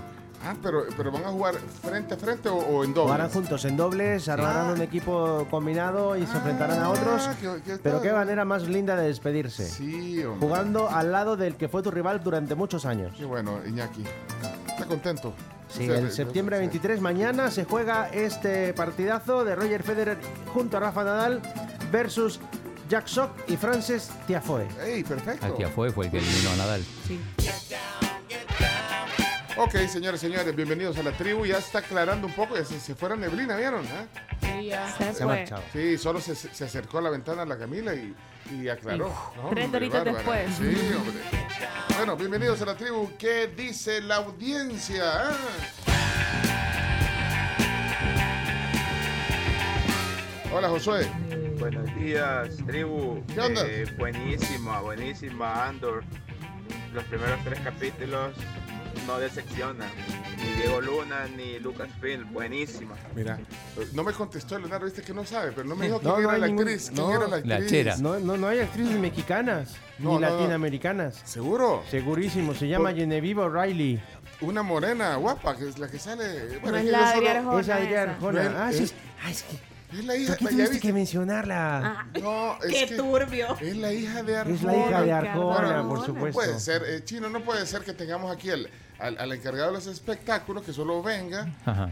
Ah, 0.47 0.55
pero, 0.63 0.85
pero 0.97 1.11
van 1.11 1.25
a 1.25 1.29
jugar 1.31 1.55
frente 1.83 2.15
a 2.15 2.17
frente 2.17 2.49
o, 2.49 2.55
o 2.57 2.85
en 2.85 2.95
dobles. 2.95 3.13
Jugarán 3.13 3.31
juntos 3.31 3.65
en 3.65 3.77
dobles, 3.77 4.29
armarán 4.29 4.71
Ah. 4.71 4.73
un 4.75 4.81
equipo 4.83 5.47
combinado 5.51 6.17
y 6.17 6.27
se 6.27 6.37
enfrentarán 6.37 6.81
a 6.81 6.91
otros. 6.91 7.27
Ah, 7.27 7.35
qué- 7.41 7.61
qué 7.65 7.79
Pero 7.83 8.01
qué 8.01 8.13
manera 8.13 8.45
más 8.45 8.63
linda 8.63 8.95
de 8.97 9.09
despedirse. 9.09 9.69
Sí, 9.69 10.23
hombre. 10.25 10.47
Jugando 10.47 10.89
al 10.89 11.11
lado 11.11 11.37
del 11.37 11.57
que 11.57 11.69
fue 11.69 11.83
tu 11.83 11.91
rival 11.91 12.23
durante 12.23 12.55
muchos 12.55 12.85
años. 12.87 13.13
Qué 13.17 13.25
bueno, 13.25 13.59
Iñaki. 13.67 14.05
¿Está 14.69 14.85
contento? 14.87 15.35
Sí, 15.69 15.85
O 15.85 15.87
sea, 15.87 15.99
el 15.99 16.05
de- 16.07 16.13
septiembre 16.13 16.57
sí. 16.57 16.61
23 16.61 17.01
mañana 17.01 17.51
se 17.51 17.65
juega 17.65 18.09
este 18.11 18.73
partidazo 18.73 19.45
de 19.45 19.57
Roger 19.57 19.83
Federer 19.83 20.19
junto 20.55 20.77
a 20.77 20.81
Rafa 20.81 21.03
Nadal 21.03 21.43
versus 21.91 22.39
Jack 22.89 23.09
Sock 23.09 23.31
y 23.49 23.57
Frances 23.57 24.11
Tiafoe. 24.29 24.69
¡Ey, 24.85 25.03
perfecto! 25.03 25.45
Al 25.45 25.55
tía 25.57 25.69
fue, 25.69 25.91
fue 25.91 26.05
el 26.05 26.11
que 26.13 26.19
eliminó 26.19 26.51
a 26.53 26.57
Nadal. 26.57 26.85
Sí. 27.09 27.21
Ok, 29.59 29.75
señores, 29.89 30.21
señores, 30.21 30.55
bienvenidos 30.55 30.99
a 30.99 31.03
la 31.03 31.13
tribu. 31.13 31.47
Ya 31.47 31.57
está 31.59 31.79
aclarando 31.79 32.27
un 32.27 32.33
poco, 32.35 32.57
ya 32.57 32.65
se, 32.65 32.79
se 32.79 32.95
fue 32.95 33.09
la 33.09 33.17
neblina, 33.17 33.57
¿vieron? 33.57 33.87
ah? 33.87 34.05
Sí, 34.43 34.67
ya. 34.67 34.87
Se 34.93 35.05
Se 35.05 35.09
ha 35.09 35.13
fue. 35.15 35.27
marchado. 35.27 35.63
Sí, 35.73 35.97
solo 35.97 36.21
se, 36.21 36.35
se 36.35 36.65
acercó 36.65 36.99
a 36.99 37.03
la 37.03 37.11
ventana 37.11 37.45
la 37.47 37.57
Camila 37.57 37.95
y, 37.95 38.15
y 38.53 38.69
aclaró. 38.69 39.09
No, 39.37 39.49
Tres 39.51 39.73
horitas 39.73 40.05
después. 40.05 40.55
Sí, 40.57 40.65
hombre. 40.95 41.15
Bueno, 41.97 42.17
bienvenidos 42.17 42.61
a 42.61 42.67
la 42.67 42.77
tribu. 42.77 43.11
¿Qué 43.19 43.47
dice 43.57 44.03
la 44.03 44.17
audiencia? 44.17 45.03
ah? 45.31 45.33
Hola, 50.53 50.69
Josué. 50.69 51.07
Buenos 51.59 51.95
días, 51.97 52.57
tribu. 52.67 53.23
¿Qué 53.35 53.41
onda? 53.41 53.63
Eh, 53.67 53.87
buenísima, 53.97 54.81
buenísima, 54.81 55.67
Andor. 55.67 56.05
Los 56.93 57.05
primeros 57.05 57.39
tres 57.45 57.61
capítulos 57.61 58.33
no 59.07 59.19
decepcionan. 59.19 59.89
Ni 60.37 60.63
Diego 60.63 60.81
Luna 60.81 61.27
ni 61.37 61.59
Lucas 61.59 61.89
Film, 62.01 62.33
buenísima. 62.33 62.95
Mira, 63.15 63.39
no 63.93 64.05
me 64.05 64.13
contestó 64.13 64.59
Leonardo, 64.59 64.85
viste 64.87 65.03
que 65.03 65.15
no 65.15 65.25
sabe, 65.25 65.53
pero 65.53 65.67
no 65.69 65.77
me 65.77 65.87
dijo 65.87 66.01
No, 66.03 66.15
quién 66.15 66.23
no 66.25 66.29
era 66.29 66.33
hay 66.35 66.41
la 66.41 66.47
ningún- 66.49 66.69
actriz. 66.69 66.91
¿Quién 66.93 67.07
no. 67.07 67.11
era 67.15 67.29
la 67.29 67.37
actriz? 67.37 67.61
La 67.61 67.67
chera. 67.67 67.97
No, 67.99 68.19
no, 68.19 68.37
no 68.37 68.49
hay 68.49 68.61
actrices 68.61 68.99
mexicanas 68.99 69.75
No, 69.99 70.11
ni 70.15 70.15
no, 70.21 70.21
no. 70.21 70.37
latinoamericanas. 70.37 71.21
¿Seguro? 71.25 71.83
Segurísimo, 71.91 72.55
se 72.55 72.69
llama 72.69 72.91
Por- 72.91 72.99
Genevieve 72.99 73.43
O'Reilly. 73.43 74.01
Una 74.43 74.63
morena 74.63 75.17
guapa, 75.17 75.57
que 75.57 75.69
es 75.69 75.79
la 75.79 75.89
que 75.89 75.99
sale. 75.99 76.61
No 76.63 76.77
es 76.77 76.85
la 76.85 77.11
Adriana 77.11 77.39
Arjona. 77.41 77.61
Esa 77.61 77.75
Adriana 77.77 78.03
esa. 78.03 78.11
Arjona. 78.13 78.49
No, 78.51 78.59
Ah, 78.59 78.71
es- 78.71 78.77
sí. 78.77 78.83
es- 78.85 78.95
Ah, 79.25 79.31
es 79.31 79.43
que 79.45 79.57
Es 79.97 80.05
la 80.05 80.13
¿por 80.13 80.21
hija 80.21 80.37
qué 80.37 80.47
tuviste 80.47 80.81
que 80.81 80.93
mencionarla? 80.93 81.79
Ah, 81.79 82.07
No, 82.21 82.59
es 82.63 82.75
¡Qué 82.75 82.87
que 82.89 82.97
turbio! 82.97 83.57
es 83.61 83.77
la 83.77 83.93
hija 83.93 84.23
de 84.23 84.37
Arjona. 84.37 84.57
Es 84.57 84.63
la 84.63 84.77
hija 84.77 85.03
de 85.03 85.13
Arjona. 85.13 85.31
Arjona, 85.57 85.67
Bueno, 85.83 85.89
por 85.89 85.99
No 86.01 86.05
supuesto. 86.05 86.33
puede 86.41 86.61
ser, 86.61 86.83
eh, 86.87 87.05
Chino, 87.05 87.31
no 87.31 87.41
puede 87.43 87.65
ser 87.67 87.83
que 87.83 87.93
tengamos 87.95 88.31
aquí 88.35 88.51
al, 88.51 88.69
al, 88.99 89.19
al 89.19 89.33
encargado 89.33 89.69
de 89.69 89.75
los 89.75 89.87
espectáculos 89.87 90.63
que 90.65 90.73
solo 90.73 91.03
venga, 91.03 91.49
Ajá. 91.65 91.91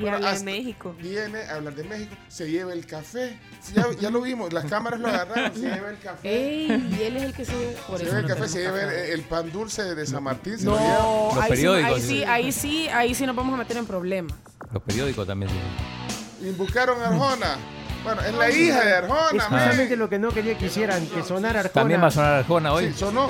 Y 0.00 0.06
habla 0.08 0.32
de 0.32 0.42
México. 0.44 0.94
viene 0.98 1.38
a 1.42 1.56
hablar 1.56 1.74
de 1.74 1.84
México, 1.84 2.16
se 2.28 2.50
lleva 2.50 2.72
el 2.72 2.86
café. 2.86 3.38
Sí, 3.60 3.74
Ya, 3.76 3.86
ya 4.00 4.10
lo 4.10 4.20
vimos, 4.22 4.52
las 4.52 4.64
cámaras 4.64 4.98
lo 4.98 5.08
agarraron, 5.08 5.52
se 5.54 5.60
lleva 5.60 5.90
el 5.90 5.98
café. 5.98 6.28
Ey, 6.28 6.96
y 6.98 7.02
él 7.02 7.16
es 7.18 7.22
el 7.24 7.32
que 7.34 7.44
se 7.44 7.52
por 7.86 7.98
Se 7.98 8.04
eso 8.04 8.12
lleva 8.12 8.18
el 8.20 8.28
no 8.28 8.34
café, 8.34 8.48
se 8.48 8.58
lleva 8.60 8.80
el, 8.80 8.86
café. 8.88 9.12
el 9.12 9.20
pan 9.22 9.52
dulce 9.52 9.94
de 9.94 10.06
San 10.06 10.22
Martín. 10.24 10.58
Se 10.58 10.64
lo 10.64 10.76
lleva. 10.78 10.98
No, 10.98 11.30
Los 11.34 11.44
ahí, 11.44 11.50
periódicos, 11.50 12.00
sí, 12.02 12.24
ahí 12.24 12.52
sí. 12.52 12.60
sí, 12.60 12.68
ahí 12.68 12.82
sí, 12.86 12.88
ahí 12.88 13.14
sí 13.14 13.26
nos 13.26 13.36
vamos 13.36 13.54
a 13.54 13.58
meter 13.58 13.76
en 13.76 13.86
problemas. 13.86 14.36
Los 14.72 14.82
periódicos 14.82 15.26
también 15.26 15.52
tienen. 15.52 16.52
Invocaron 16.54 17.00
a 17.00 17.08
Arjona. 17.08 17.56
Bueno, 18.02 18.20
es 18.22 18.34
la 18.34 18.50
hija 18.50 18.84
de 18.84 18.92
Arjona, 18.94 19.36
Es 19.36 19.42
justamente 19.44 19.96
lo 19.96 20.08
que 20.08 20.18
no 20.18 20.30
quería 20.30 20.58
que 20.58 20.66
hicieran, 20.66 21.06
que 21.06 21.22
sonara 21.22 21.60
Arjona. 21.60 21.72
También 21.74 22.02
va 22.02 22.06
a 22.06 22.10
sonar 22.10 22.32
Arjona 22.40 22.72
hoy. 22.72 22.88
Sí, 22.92 22.98
sonó. 22.98 23.28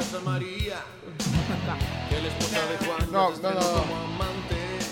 No, 3.12 3.30
no, 3.30 3.50
no. 3.50 3.60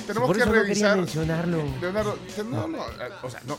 Tenemos 0.06 0.26
Por 0.26 0.36
que 0.36 0.42
eso 0.42 0.52
no 0.52 0.60
revisar. 0.62 0.96
mencionarlo. 0.96 1.62
Leonardo, 1.80 2.18
no, 2.50 2.68
no, 2.68 2.78
o 3.22 3.30
sea, 3.30 3.40
no. 3.46 3.56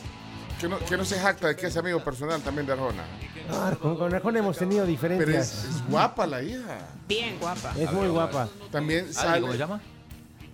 Que 0.60 0.68
no, 0.68 0.78
que 0.78 0.96
no 0.96 1.04
se 1.04 1.18
jacta 1.18 1.48
de 1.48 1.56
que 1.56 1.66
es 1.66 1.76
amigo 1.76 1.98
personal 2.04 2.40
también 2.40 2.66
de 2.66 2.74
Arjona. 2.74 3.02
Ah, 3.50 3.72
con, 3.80 3.96
con 3.96 4.14
Arjona 4.14 4.38
hemos 4.38 4.56
tenido 4.56 4.82
Pero 4.82 4.90
diferencias. 4.92 5.52
es, 5.54 5.64
es 5.76 5.88
guapa 5.88 6.24
la 6.26 6.40
hija. 6.42 6.78
Bien 7.08 7.36
guapa. 7.40 7.74
Es, 7.76 7.90
muy 7.92 8.06
guapa. 8.08 8.48
También 8.70 9.12
sale. 9.12 9.40
¿Cómo 9.40 9.52
se 9.52 9.58
llama? 9.58 9.80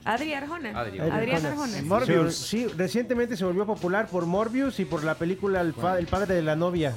Adri 0.05 0.33
Arjona. 0.33 0.71
Adri. 0.81 0.99
Arjona. 1.01 1.83
Morbius. 1.85 2.35
sí, 2.37 2.67
recientemente 2.69 3.37
se 3.37 3.45
volvió 3.45 3.67
popular 3.67 4.07
por 4.09 4.25
Morbius 4.25 4.81
y 4.81 4.87
por 4.87 5.05
la 5.05 5.15
película 5.17 5.61
El, 5.61 5.75
pa- 5.75 5.99
El 5.99 6.07
padre 6.07 6.37
de 6.37 6.43
la 6.43 6.57
novia, 6.57 6.95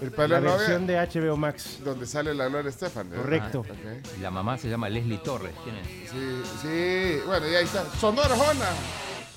El 0.00 0.10
padre 0.12 0.28
la 0.30 0.36
de 0.40 0.44
la 0.46 0.50
novia, 0.52 0.66
versión 0.68 0.86
de 0.86 0.96
HBO 0.96 1.36
Max. 1.36 1.78
donde 1.84 2.06
sale 2.06 2.34
la 2.34 2.48
Gloria 2.48 2.70
Estefan. 2.70 3.10
¿verdad? 3.10 3.22
Correcto. 3.24 3.60
Ok. 3.60 4.16
Y 4.18 4.20
La 4.20 4.30
mamá 4.30 4.56
se 4.58 4.68
llama 4.68 4.88
Leslie 4.88 5.18
Torres. 5.18 5.52
¿Quién 5.62 5.76
es? 5.76 6.10
Sí, 6.10 6.42
sí. 6.62 7.22
Bueno, 7.26 7.48
y 7.48 7.54
ahí 7.54 7.64
está. 7.64 7.84
Sonó 8.00 8.22
Arjona. 8.22 8.66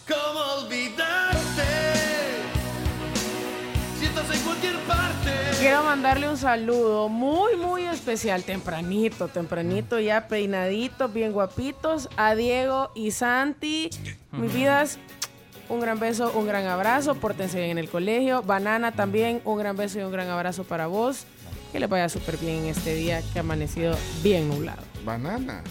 ¿Cómo 0.08 0.66
olvidarte? 0.66 1.64
Si 4.00 4.06
estás 4.06 4.36
en 4.36 4.42
cualquier 4.42 4.76
parte. 4.80 5.32
Quiero 5.60 5.84
mandarle 5.84 6.28
un 6.30 6.38
saludo 6.38 7.08
muy, 7.08 7.56
muy 7.56 7.84
especial, 7.84 8.44
tempranito, 8.44 9.28
tempranito, 9.30 10.00
ya 10.00 10.28
peinaditos, 10.28 11.14
bien 11.14 11.32
guapitos, 11.32 12.10
a 12.18 12.36
Diego 12.36 12.92
y 12.96 13.12
Santi. 13.12 13.90
Mis 14.32 14.54
vidas, 14.54 15.00
un 15.74 15.80
gran 15.82 16.00
beso, 16.00 16.32
un 16.34 16.48
gran 16.48 16.66
abrazo, 16.68 17.16
pórtense 17.16 17.58
bien 17.58 17.72
en 17.72 17.78
el 17.78 17.90
colegio. 17.90 18.42
Banana 18.44 18.92
también, 18.94 19.42
un 19.46 19.58
gran 19.58 19.76
beso 19.76 20.00
y 20.00 20.04
un 20.04 20.12
gran 20.12 20.30
abrazo 20.30 20.64
para 20.64 20.88
vos. 20.88 21.26
Que 21.72 21.80
les 21.80 21.90
vaya 21.90 22.08
súper 22.08 22.38
bien 22.38 22.58
en 22.64 22.66
este 22.68 22.94
día 22.94 23.22
que 23.34 23.40
ha 23.40 23.42
amanecido 23.42 23.98
bien 24.22 24.48
nublado. 24.48 24.84
Banana. 25.04 25.64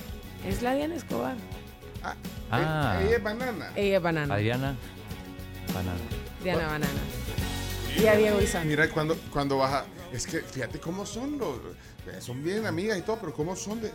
Es 0.46 0.60
la 0.62 0.74
Diana 0.74 0.96
Escobar. 0.96 1.36
Ah, 2.02 2.14
Ah. 2.50 2.98
eh, 3.00 3.06
Ella 3.06 3.16
es 3.16 3.22
banana. 3.22 3.70
Ella 3.76 3.96
es 3.98 4.02
Banana. 4.02 4.34
Adriana. 4.34 4.76
Banana. 5.72 6.00
Diana 6.42 6.66
Banana. 6.66 7.00
Y 7.96 8.06
a 8.06 8.16
Diego 8.16 8.40
y 8.40 8.46
Santi. 8.46 8.68
Mira, 8.68 8.88
cuando, 8.90 9.16
cuando 9.32 9.58
baja. 9.58 9.84
Es 10.12 10.26
que 10.26 10.40
fíjate 10.40 10.80
cómo 10.80 11.06
son 11.06 11.38
los. 11.38 11.56
Son 12.18 12.42
bien 12.42 12.66
amigas 12.66 12.98
y 12.98 13.02
todo, 13.02 13.18
pero 13.20 13.32
cómo 13.32 13.54
son 13.54 13.80
de. 13.80 13.92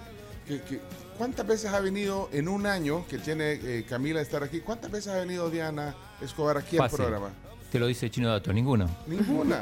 que- 0.48 0.62
que- 0.62 0.80
¿Cuántas 1.18 1.48
veces 1.48 1.72
ha 1.74 1.80
venido 1.80 2.30
en 2.32 2.48
un 2.48 2.66
año 2.66 3.06
que 3.08 3.18
tiene 3.18 3.54
eh, 3.54 3.86
Camila 3.90 4.22
estar 4.22 4.44
aquí? 4.44 4.60
¿Cuántas 4.62 4.92
veces 4.92 5.12
ha 5.14 5.18
venido 5.18 5.50
Diana 5.50 5.96
Escobar 6.22 6.58
aquí 6.58 6.78
Fácil. 6.78 7.00
al 7.02 7.06
programa? 7.08 7.34
Te 7.72 7.80
lo 7.80 7.88
dice 7.88 8.10
Chino 8.10 8.30
Dato, 8.30 8.54
ninguno. 8.54 8.90
Ninguna. 9.08 9.62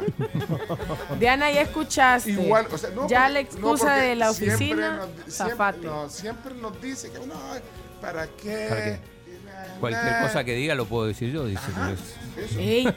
Diana, 1.20 1.52
ya 1.52 1.62
escuchaste. 1.62 2.32
Igual, 2.32 2.68
o 2.72 2.78
sea, 2.78 2.90
no 2.92 3.08
ya 3.08 3.22
porque- 3.24 3.34
la 3.34 3.40
excusa 3.40 3.96
de 3.96 4.16
la 4.16 4.34
siempre 4.34 4.56
oficina, 4.56 4.96
nos- 4.98 5.08
siempre- 5.16 5.32
zafate. 5.32 5.80
no, 5.80 6.10
siempre 6.10 6.54
nos 6.56 6.82
dice 6.82 7.12
que 7.12 7.20
no, 7.26 7.34
¿para 8.02 8.28
qué? 8.28 8.66
¿Para 8.70 8.84
qué? 8.84 9.00
Cualquier 9.80 10.12
na. 10.12 10.22
cosa 10.22 10.44
que 10.44 10.54
diga 10.56 10.76
lo 10.76 10.86
puedo 10.86 11.06
decir 11.08 11.32
yo, 11.32 11.46
dice. 11.46 11.62
pues. 11.76 12.50
Eso. 12.52 12.60
Ey, 12.60 12.88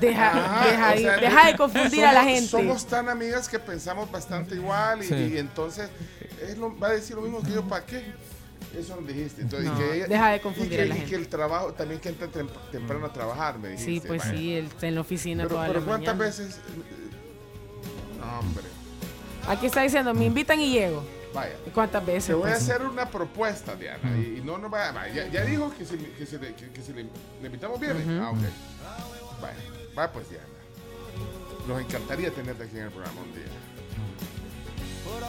deja, 0.00 0.30
Ajá, 0.30 0.66
deja, 0.66 0.92
o 0.94 0.98
sea, 0.98 1.16
deja 1.18 1.46
de 1.46 1.56
confundir 1.56 2.04
a 2.04 2.12
la 2.12 2.24
gente. 2.24 2.48
Somos 2.48 2.86
tan 2.86 3.08
amigas 3.08 3.48
que 3.48 3.58
pensamos 3.58 4.10
bastante 4.10 4.54
igual 4.54 5.02
y, 5.02 5.06
Sí. 5.06 5.14
y 5.34 5.38
entonces 5.38 5.88
él 6.48 6.58
lo- 6.58 6.78
va 6.78 6.88
a 6.88 6.92
decir 6.92 7.16
lo 7.16 7.22
mismo 7.22 7.42
que 7.42 7.52
yo, 7.52 7.62
¿para 7.64 7.84
qué? 7.84 8.02
Eso 8.78 8.96
nos 8.96 9.06
dijiste. 9.06 9.42
Entonces, 9.42 9.70
No, 9.70 9.74
y 9.74 9.82
que 9.84 9.96
ella- 9.96 10.06
deja 10.08 10.30
de 10.30 10.36
y 10.36 10.40
confundir 10.40 10.76
que, 10.76 10.82
a 10.82 10.86
la 10.86 10.94
y 10.94 10.98
gente. 10.98 11.10
que 11.10 11.16
el 11.16 11.28
trabajo, 11.28 11.72
también 11.74 12.00
que 12.00 12.08
entra 12.08 12.26
tem- 12.28 12.48
temprano 12.72 13.06
a 13.06 13.12
trabajar, 13.12 13.58
me 13.58 13.68
dijiste. 13.68 13.92
Sí, 13.92 14.02
pues 14.06 14.22
Vaya. 14.24 14.36
sí, 14.36 14.54
él 14.54 14.64
está 14.66 14.86
en 14.88 14.94
la 14.96 15.00
oficina 15.02 15.42
Pero, 15.44 15.54
toda 15.56 15.66
pero 15.68 15.80
la 15.80 15.86
¿cuántas 15.86 16.16
mañana. 16.16 16.24
veces? 16.24 16.58
No, 18.18 18.38
hombre. 18.40 18.64
Aquí 19.46 19.66
está 19.66 19.82
diciendo, 19.82 20.12
me 20.14 20.24
invitan 20.24 20.58
y 20.60 20.72
llego. 20.72 21.04
Vaya. 21.34 21.54
¿Y 21.66 21.70
¿Cuántas 21.70 22.06
veces? 22.06 22.26
Te 22.26 22.34
voy 22.34 22.48
a 22.48 22.52
pues? 22.54 22.62
hacer 22.62 22.82
una 22.86 23.10
propuesta, 23.10 23.74
Diana. 23.74 24.16
Y, 24.16 24.38
y 24.38 24.42
no, 24.44 24.56
no 24.56 24.70
va, 24.70 24.92
va, 24.92 25.08
ya, 25.08 25.26
ya 25.28 25.44
dijo 25.44 25.72
que, 25.76 25.84
se 25.84 25.96
le, 25.96 26.04
que, 26.12 26.70
que 26.70 26.80
se 26.82 26.92
le, 26.92 27.02
le 27.02 27.46
invitamos 27.46 27.80
bien. 27.80 28.20
Ah, 28.22 28.30
ok. 28.30 28.38
Vaya, 29.42 29.56
va 29.98 30.12
pues, 30.12 30.30
Diana. 30.30 30.46
Nos 31.66 31.80
encantaría 31.80 32.30
tenerte 32.30 32.62
aquí 32.64 32.78
en 32.78 32.84
el 32.84 32.90
programa 32.90 33.20
un 33.22 33.34
día. 33.34 33.44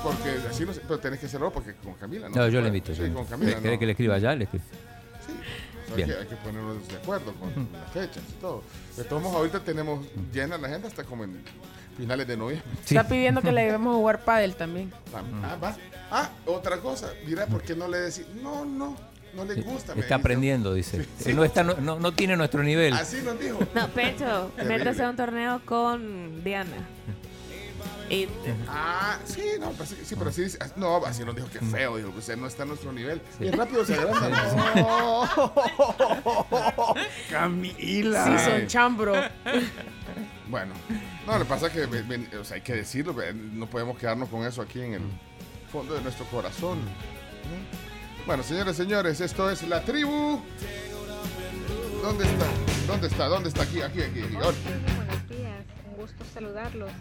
Porque 0.04 0.30
así 0.50 0.66
no 0.66 0.74
se, 0.74 0.82
pero 0.82 1.00
tenés 1.00 1.20
que 1.20 1.26
hacerlo 1.26 1.52
porque 1.52 1.74
con 1.76 1.94
Camila, 1.96 2.30
¿no? 2.30 2.36
No, 2.36 2.48
yo 2.48 2.62
le 2.62 2.68
invito. 2.68 2.94
yo 2.94 3.06
Sí, 3.06 3.12
con. 3.12 3.26
Camila. 3.26 3.54
¿Quiere 3.60 3.74
no. 3.74 3.80
que 3.80 3.86
le 3.86 3.92
escriba 3.94 4.18
ya? 4.18 4.36
Le 4.36 4.44
escribo. 4.46 4.64
O 4.64 5.88
sea, 5.88 5.96
hay, 5.96 5.96
Bien. 5.96 6.10
que, 6.10 6.16
hay 6.16 6.28
que 6.28 6.36
ponernos 6.38 6.88
de 6.88 6.96
acuerdo 6.96 7.34
con 7.34 7.68
las 7.74 7.92
fechas 7.92 8.24
y 8.30 8.34
todo. 8.42 8.64
De 8.96 9.04
todos 9.04 9.22
modos, 9.22 9.38
ahorita 9.38 9.60
tenemos 9.62 10.06
llena 10.34 10.58
la 10.58 10.68
agenda 10.68 10.88
hasta 10.88 11.04
como 11.04 11.24
en 11.24 11.44
finales 11.98 12.28
de 12.28 12.38
noviembre. 12.38 12.68
Está 12.86 13.08
pidiendo 13.08 13.42
que 13.42 13.52
le 13.52 13.66
llevemos 13.66 13.94
a 13.96 13.98
jugar 13.98 14.20
pádel 14.24 14.56
también. 14.56 14.92
Ah, 15.44 15.58
va. 15.64 15.76
Ah, 16.12 16.30
otra 16.46 16.78
cosa. 16.78 17.12
Mira, 17.26 17.46
¿por 17.48 17.62
qué 17.64 17.76
no 17.76 17.88
le 17.88 17.98
decís? 18.00 18.26
No, 18.42 18.64
no, 18.66 18.96
no 19.34 19.46
le 19.46 19.56
gusta. 19.62 19.94
Está 19.94 20.16
aprendiendo, 20.16 20.74
dice. 20.74 21.06
Sí. 21.20 21.34
No, 21.34 21.44
está, 21.44 21.64
no, 21.64 21.76
no- 21.76 22.00
no 22.00 22.12
tiene 22.14 22.36
nuestro 22.38 22.62
nivel. 22.64 22.94
Así 22.94 23.22
nos 23.24 23.40
dijo. 23.40 23.60
No, 23.74 23.88
Pecho, 23.90 24.52
métase 24.66 25.04
a 25.04 25.10
un 25.10 25.16
torneo 25.16 25.62
con 25.66 26.44
Diana. 26.44 26.88
Y 28.08 28.28
Ah, 28.70 29.18
sí, 29.26 29.42
no, 29.60 29.72
pues 29.72 29.90
sí, 29.90 29.98
sí, 30.06 30.16
pero 30.16 30.32
sí 30.32 30.44
dice, 30.44 30.60
no, 30.76 31.04
así 31.06 31.24
nos 31.26 31.36
dijo 31.36 31.50
que 31.50 31.60
feo, 31.60 31.98
dijo, 31.98 32.10
usted 32.16 32.38
no 32.38 32.46
está 32.46 32.62
a 32.62 32.66
nuestro 32.68 32.92
nivel. 32.94 33.20
Y 33.40 33.50
rápido 33.50 33.84
se 33.84 33.96
agranda. 33.96 34.30
Camila. 37.32 38.26
Sí, 38.38 38.46
son 38.52 38.68
chambro. 38.68 39.14
Bueno, 40.48 40.74
no, 41.26 41.46
pasa 41.46 41.72
que 41.72 41.86
ven- 41.86 42.08
ven, 42.08 42.30
o 42.40 42.44
sea, 42.44 42.56
hay 42.56 42.62
que 42.62 42.74
decirlo, 42.74 43.16
no 43.34 43.68
podemos 43.68 43.98
quedarnos 43.98 44.30
con 44.30 44.46
eso 44.46 44.62
aquí 44.62 44.82
en 44.82 44.94
el 44.96 45.02
fondo 45.72 45.96
de 45.96 46.02
nuestro 46.02 46.26
corazón. 46.28 46.80
¿no? 46.84 48.26
Bueno, 48.26 48.44
señores, 48.44 48.76
señores, 48.76 49.22
esto 49.22 49.50
es 49.50 49.64
la 49.68 49.82
tribu. 49.82 50.42
¿Dónde 52.02 52.26
está? 52.26 52.46
¿Dónde 52.88 53.08
está? 53.08 53.26
¿Dónde 53.28 53.50
está? 53.50 53.64
Aquí, 53.64 53.82
aquí, 53.82 54.02
aquí. 54.02 54.22
aquí. 54.22 54.36
Ahora. 54.36 54.58
Buenos 54.96 55.30
días, 55.30 55.66
un 55.90 55.96
gusto 55.98 56.24
saludarlos. 56.34 56.92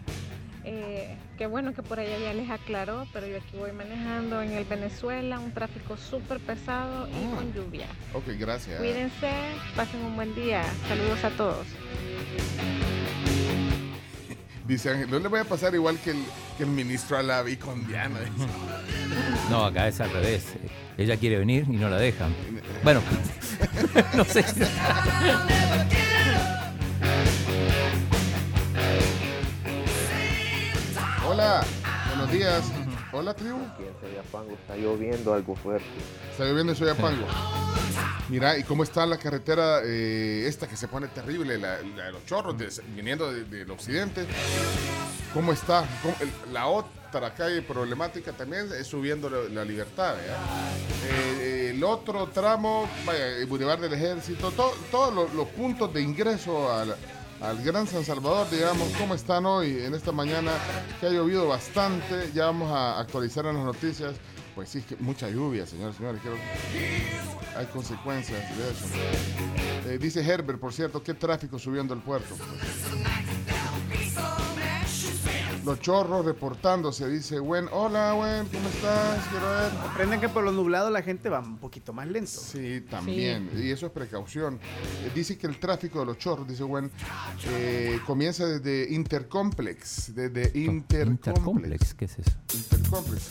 Eh, 0.67 1.15
qué 1.37 1.47
bueno 1.47 1.75
que 1.75 1.83
por 1.83 2.01
allá 2.01 2.19
ya 2.19 2.33
les 2.33 2.49
aclaró, 2.51 3.07
pero 3.13 3.27
yo 3.27 3.37
aquí 3.37 3.55
voy 3.59 3.73
manejando 3.73 4.41
en 4.41 4.53
el 4.53 4.65
Venezuela, 4.65 5.39
un 5.39 5.53
tráfico 5.53 5.99
súper 5.99 6.41
pesado 6.41 7.07
y 7.09 7.13
Ah. 7.13 7.37
con 7.37 7.53
lluvia. 7.53 7.87
Ok, 8.15 8.25
gracias. 8.39 8.79
Cuídense, 8.79 9.31
pasen 9.77 10.01
un 10.01 10.17
buen 10.17 10.35
día. 10.35 10.65
Saludos 10.89 11.23
a 11.25 11.31
todos. 11.31 11.67
Dice 14.67 14.91
Ángel, 14.91 15.11
no 15.11 15.19
le 15.19 15.29
voy 15.29 15.41
a 15.41 15.45
pasar 15.45 15.75
igual 15.75 15.99
que 15.99 16.13
el, 16.13 16.25
que 16.57 16.63
el 16.63 16.71
ministro 16.71 17.19
Alavi 17.19 17.57
con 17.57 17.87
Diana. 17.87 18.21
No, 19.51 19.65
acá 19.65 19.87
es 19.89 20.01
al 20.01 20.11
revés. 20.11 20.55
Ella 20.97 21.17
quiere 21.19 21.39
venir 21.39 21.67
y 21.69 21.77
no 21.77 21.89
la 21.89 21.97
dejan. 21.99 22.35
Bueno, 22.83 23.01
no 24.15 24.25
sé. 24.25 24.45
Hola, 31.27 31.65
buenos 32.09 32.31
días. 32.31 32.84
Hola, 33.17 33.33
tribu. 33.35 33.59
Está 34.55 34.77
lloviendo 34.77 35.35
algo 35.35 35.55
fuerte. 35.55 35.87
Está 36.33 36.45
lloviendo 36.45 36.73
en 36.73 36.79
Soyapango. 36.79 37.25
Mira, 38.29 38.59
¿y 38.59 38.65
cómo 38.65 38.83
está 38.83 39.07
la 39.07 39.19
carretera 39.19 39.81
eh, 39.85 40.47
esta 40.49 40.67
que 40.67 40.77
se 40.77 40.89
pone 40.89 41.07
terrible, 41.09 41.57
la, 41.59 41.81
la 41.83 42.07
de 42.07 42.13
los 42.13 42.27
chorros, 42.27 42.59
de- 42.59 42.69
viniendo 42.97 43.33
de- 43.33 43.45
del 43.45 43.71
occidente? 43.71 44.27
¿Cómo 45.33 45.53
está? 45.53 45.85
¿Cómo- 46.03 46.17
el- 46.21 46.53
la 46.53 46.67
otra 46.67 47.33
calle 47.35 47.63
problemática 47.63 48.33
también 48.33 48.69
es 48.79 48.87
subiendo 48.89 49.31
la, 49.31 49.49
la 49.49 49.65
libertad, 49.65 50.17
¿verdad? 50.17 50.39
Eh, 51.41 51.71
el 51.75 51.85
otro 51.85 52.27
tramo, 52.29 52.89
vaya, 53.07 53.29
el 53.37 53.47
Boulevard 53.47 53.81
del 53.81 53.93
Ejército, 53.93 54.51
to- 54.51 54.75
todos 54.91 55.15
los, 55.15 55.33
los 55.35 55.47
puntos 55.49 55.93
de 55.95 56.01
ingreso 56.03 56.73
al, 56.73 56.97
al 57.45 57.63
Gran 57.63 57.87
San 57.87 58.05
Salvador, 58.05 58.49
digamos, 58.51 58.89
¿cómo 58.99 59.15
están 59.15 59.45
hoy 59.45 59.79
en 59.79 59.95
esta 59.95 60.13
mañana? 60.13 60.53
Que 60.99 61.07
ha 61.07 61.11
llovido 61.11 61.47
bastante, 61.47 62.31
ya 62.35 62.47
vamos 62.47 62.71
a 62.73 62.99
actualizar 62.99 63.45
en 63.47 63.57
las 63.57 63.65
noticias. 63.65 64.15
Pues 64.55 64.69
sí, 64.69 64.83
que 64.83 64.97
mucha 64.97 65.29
lluvia, 65.29 65.67
señores, 65.67 65.97
señores. 65.97 66.23
Que 66.23 67.59
hay 67.59 67.67
consecuencias 67.67 68.41
de 68.57 68.71
eso. 68.71 68.87
Eh, 69.89 69.99
dice 70.01 70.21
Herbert, 70.21 70.59
por 70.59 70.73
cierto, 70.73 71.03
¿qué 71.03 71.13
tráfico 71.13 71.59
subiendo 71.59 71.93
al 71.93 72.01
puerto? 72.01 72.35
Los 75.65 75.81
chorros 75.81 76.27
reportándose, 76.27 77.09
dice 77.09 77.39
Gwen. 77.39 77.69
Hola, 77.73 78.13
Gwen, 78.13 78.47
¿cómo 78.49 78.69
estás? 78.69 79.27
Quiero 79.31 79.49
ver. 79.49 79.73
Aprenden 79.91 80.21
que 80.21 80.29
por 80.29 80.45
los 80.45 80.53
nublados 80.53 80.93
la 80.93 81.01
gente 81.03 81.31
va 81.31 81.41
un 81.41 81.57
poquito 81.57 81.95
más 81.95 82.07
lento. 82.07 82.31
Sí, 82.31 82.83
también. 82.91 83.51
Y 83.57 83.71
eso 83.71 83.87
es 83.87 83.93
precaución. 83.93 84.61
Eh, 85.05 85.11
dice 85.15 85.39
que 85.39 85.47
el 85.47 85.59
tráfico 85.59 86.01
de 86.01 86.07
los 86.07 86.19
chorros, 86.19 86.47
dice 86.47 86.65
Gwen, 86.65 86.91
eh, 87.47 87.99
comienza 88.07 88.45
desde 88.47 88.93
Intercomplex. 88.93 90.15
Desde 90.15 90.51
Intercomplex. 90.59 91.09
Intercomplex, 91.09 91.95
¿qué 91.95 92.05
es 92.05 92.19
eso? 92.19 92.33
Intercomplex. 92.53 93.23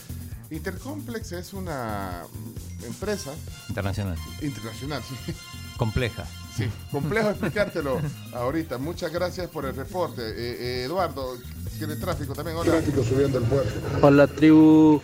Intercomplex 0.50 1.32
es 1.32 1.52
una 1.52 2.24
empresa 2.84 3.32
Internacional. 3.68 4.18
internacional, 4.42 5.02
sí. 5.02 5.32
Compleja. 5.76 6.24
Sí, 6.56 6.68
complejo 6.92 7.30
explicártelo 7.30 8.00
ahorita. 8.32 8.78
Muchas 8.78 9.12
gracias 9.12 9.48
por 9.48 9.64
el 9.64 9.74
reporte. 9.74 10.22
Eh, 10.22 10.34
eh, 10.36 10.84
Eduardo, 10.84 11.36
tiene 11.78 11.96
tráfico 11.96 12.32
también. 12.32 12.56
Hola. 12.56 12.72
Tráfico 12.72 13.02
subiendo 13.02 13.38
el 13.38 13.44
puerto. 13.44 13.72
Hola 14.00 14.26
tribu, 14.28 15.02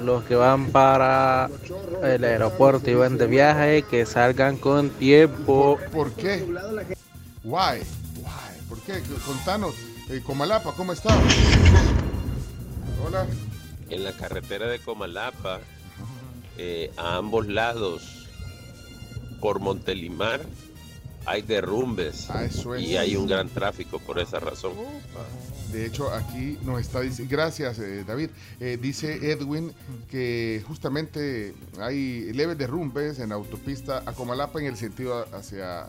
los 0.00 0.22
que 0.24 0.34
van 0.34 0.66
para 0.66 1.48
el 2.02 2.24
aeropuerto 2.24 2.90
y 2.90 2.94
van 2.94 3.16
de 3.16 3.26
viaje, 3.26 3.82
que 3.84 4.04
salgan 4.04 4.58
con 4.58 4.90
tiempo. 4.90 5.78
¿Por 5.90 6.12
qué? 6.12 6.44
Why? 7.42 7.80
Why? 8.16 8.68
¿Por 8.68 8.78
qué? 8.82 9.02
Contanos. 9.24 9.74
Eh, 10.10 10.20
Comalapa, 10.22 10.72
¿cómo 10.72 10.92
está? 10.92 11.16
Hola. 13.06 13.26
En 13.88 14.04
la 14.04 14.12
carretera 14.12 14.66
de 14.66 14.78
Comalapa, 14.78 15.60
eh, 16.58 16.92
a 16.98 17.16
ambos 17.16 17.46
lados, 17.46 18.21
por 19.42 19.60
Montelimar, 19.60 20.40
hay 21.26 21.42
derrumbes 21.42 22.28
Ah, 22.30 22.44
eso 22.44 22.74
es. 22.74 22.82
y 22.82 22.96
hay 22.96 23.14
un 23.16 23.26
gran 23.26 23.48
tráfico 23.48 23.98
por 23.98 24.18
esa 24.18 24.40
razón. 24.40 24.72
De 25.72 25.84
hecho, 25.86 26.10
aquí 26.12 26.58
nos 26.64 26.80
está 26.80 27.00
diciendo, 27.00 27.30
gracias 27.30 27.78
eh, 27.78 28.04
David, 28.06 28.30
Eh, 28.60 28.78
dice 28.80 29.30
Edwin 29.32 29.72
que 30.10 30.62
justamente 30.66 31.54
hay 31.80 32.32
leves 32.32 32.56
derrumbes 32.58 33.18
en 33.18 33.28
la 33.30 33.34
autopista 33.36 34.02
a 34.06 34.12
Comalapa 34.12 34.58
en 34.60 34.66
el 34.66 34.76
sentido 34.76 35.26
hacia... 35.34 35.86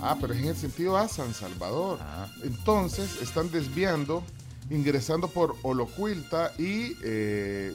Ah, 0.00 0.16
pero 0.20 0.32
es 0.34 0.40
en 0.40 0.48
el 0.48 0.56
sentido 0.56 0.96
a 0.96 1.06
San 1.08 1.32
Salvador. 1.34 1.98
Entonces 2.42 3.20
están 3.22 3.50
desviando, 3.52 4.22
ingresando 4.70 5.28
por 5.28 5.54
Olocuilta 5.62 6.52
y... 6.58 6.96
eh, 7.04 7.72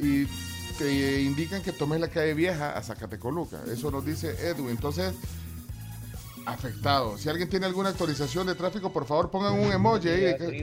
y 0.00 0.26
que 0.78 1.20
indican 1.22 1.60
que 1.62 1.72
tomes 1.72 2.00
la 2.00 2.08
calle 2.08 2.32
vieja 2.34 2.70
a 2.76 2.82
Zacatecoluca. 2.82 3.58
Eso 3.70 3.90
nos 3.90 4.04
dice 4.06 4.30
Edwin. 4.48 4.70
Entonces, 4.70 5.12
afectado. 6.46 7.18
Si 7.18 7.28
alguien 7.28 7.48
tiene 7.50 7.66
alguna 7.66 7.90
actualización 7.90 8.46
de 8.46 8.54
tráfico, 8.54 8.90
por 8.92 9.04
favor 9.06 9.30
pongan 9.30 9.54
un 9.54 9.72
emoji. 9.72 10.08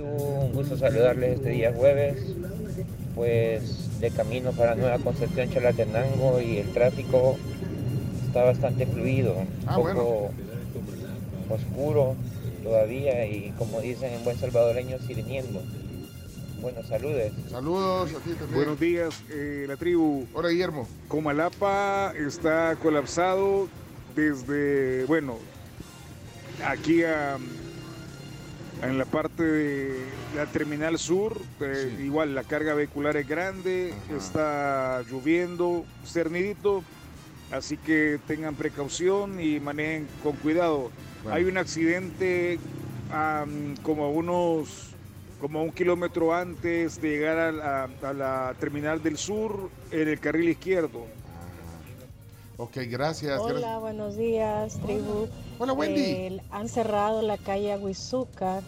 Un 0.02 0.54
gusto 0.54 0.78
saludarles 0.78 1.36
este 1.38 1.50
día 1.50 1.74
jueves. 1.74 2.18
Pues 3.14 4.00
de 4.00 4.12
camino 4.12 4.52
para 4.52 4.76
Nueva 4.76 4.98
Concepción, 5.00 5.50
Chalatenango 5.52 6.42
y 6.42 6.58
el 6.58 6.74
tráfico 6.74 7.38
está 8.28 8.44
bastante 8.44 8.86
fluido, 8.88 9.34
un 9.34 9.48
Ah, 9.68 9.76
poco 9.78 10.32
oscuro 11.50 12.16
todavía 12.64 13.26
y 13.26 13.54
como 13.58 13.80
dicen 13.80 14.12
en 14.14 14.24
buen 14.26 14.38
salvadoreño, 14.38 14.98
sirviendo. 15.08 15.62
Bueno, 16.66 16.82
saludes. 16.82 17.32
Saludos 17.52 18.10
a 18.16 18.20
ti 18.22 18.32
también. 18.32 18.56
Buenos 18.56 18.80
días, 18.80 19.22
eh, 19.30 19.66
la 19.68 19.78
tribu. 19.78 20.26
Hola, 20.34 20.50
Guillermo. 20.50 20.88
Comalapa 21.08 22.12
está 22.18 22.76
colapsado 22.82 23.68
desde, 24.16 25.06
bueno, 25.06 25.38
aquí 26.66 27.04
a- 27.04 27.38
en 28.82 28.98
la 28.98 29.06
parte 29.06 29.44
de 29.44 29.96
la 30.36 30.48
terminal 30.48 30.98
sur. 30.98 31.40
eh, 31.62 32.00
Igual 32.04 32.34
la 32.34 32.44
carga 32.44 32.74
vehicular 32.74 33.16
es 33.16 33.28
grande, 33.28 33.94
está 34.18 35.04
lloviendo, 35.04 35.86
cernidito. 36.04 36.84
Así 37.52 37.78
que 37.78 38.20
tengan 38.26 38.56
precaución 38.56 39.40
y 39.40 39.60
manejen 39.60 40.08
con 40.24 40.36
cuidado. 40.38 40.90
Bueno. 41.22 41.36
Hay 41.38 41.44
un 41.44 41.60
accidente 41.60 42.58
como 43.84 44.06
a 44.06 44.10
unos 44.10 44.95
como 45.40 45.62
un 45.64 45.72
kilómetro 45.72 46.34
antes 46.34 47.02
de 47.02 47.10
llegar 47.10 47.38
a 47.38 47.52
la, 47.52 47.90
a 48.02 48.14
la 48.14 48.56
terminal 48.60 49.02
del 49.02 49.18
sur 49.18 49.70
en 49.92 50.08
el 50.08 50.20
carril 50.20 50.50
izquierdo. 50.50 51.06
Ok, 52.58 52.78
gracias. 52.90 53.40
Hola, 53.40 53.60
gracias. 53.60 53.82
buenos 53.82 54.16
dídías, 54.16 54.80
tribu. 54.80 55.28
Hola, 55.60 55.74
Wendy. 55.74 56.02
Eh, 56.02 56.42
han 56.52 56.70
cerrado 56.70 57.22
la 57.22 57.38
calle 57.38 57.74
Aguizúcar 57.74 58.64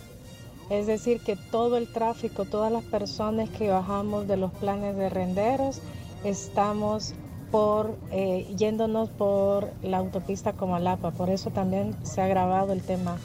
Es 0.70 0.88
decir, 0.88 1.22
que 1.22 1.38
todo 1.38 1.78
el 1.78 1.88
tráfico, 1.88 2.44
todas 2.44 2.72
las 2.72 2.84
personas 2.84 3.50
que 3.50 3.70
bajamos 3.70 4.28
de 4.28 4.36
los 4.36 4.52
planes 4.54 4.98
de 4.98 5.10
renderos, 5.10 5.82
estamos 6.26 7.14
por 7.50 7.98
eh, 8.12 8.46
yéndonos 8.58 9.10
por 9.10 9.72
la 9.82 9.98
autopista 10.00 10.52
Comalapa. 10.52 11.12
Por 11.12 11.30
eso 11.30 11.50
también 11.52 11.96
se 12.04 12.20
ha 12.20 12.26
agravado 12.26 12.74
el 12.74 12.82
tema 12.82 13.18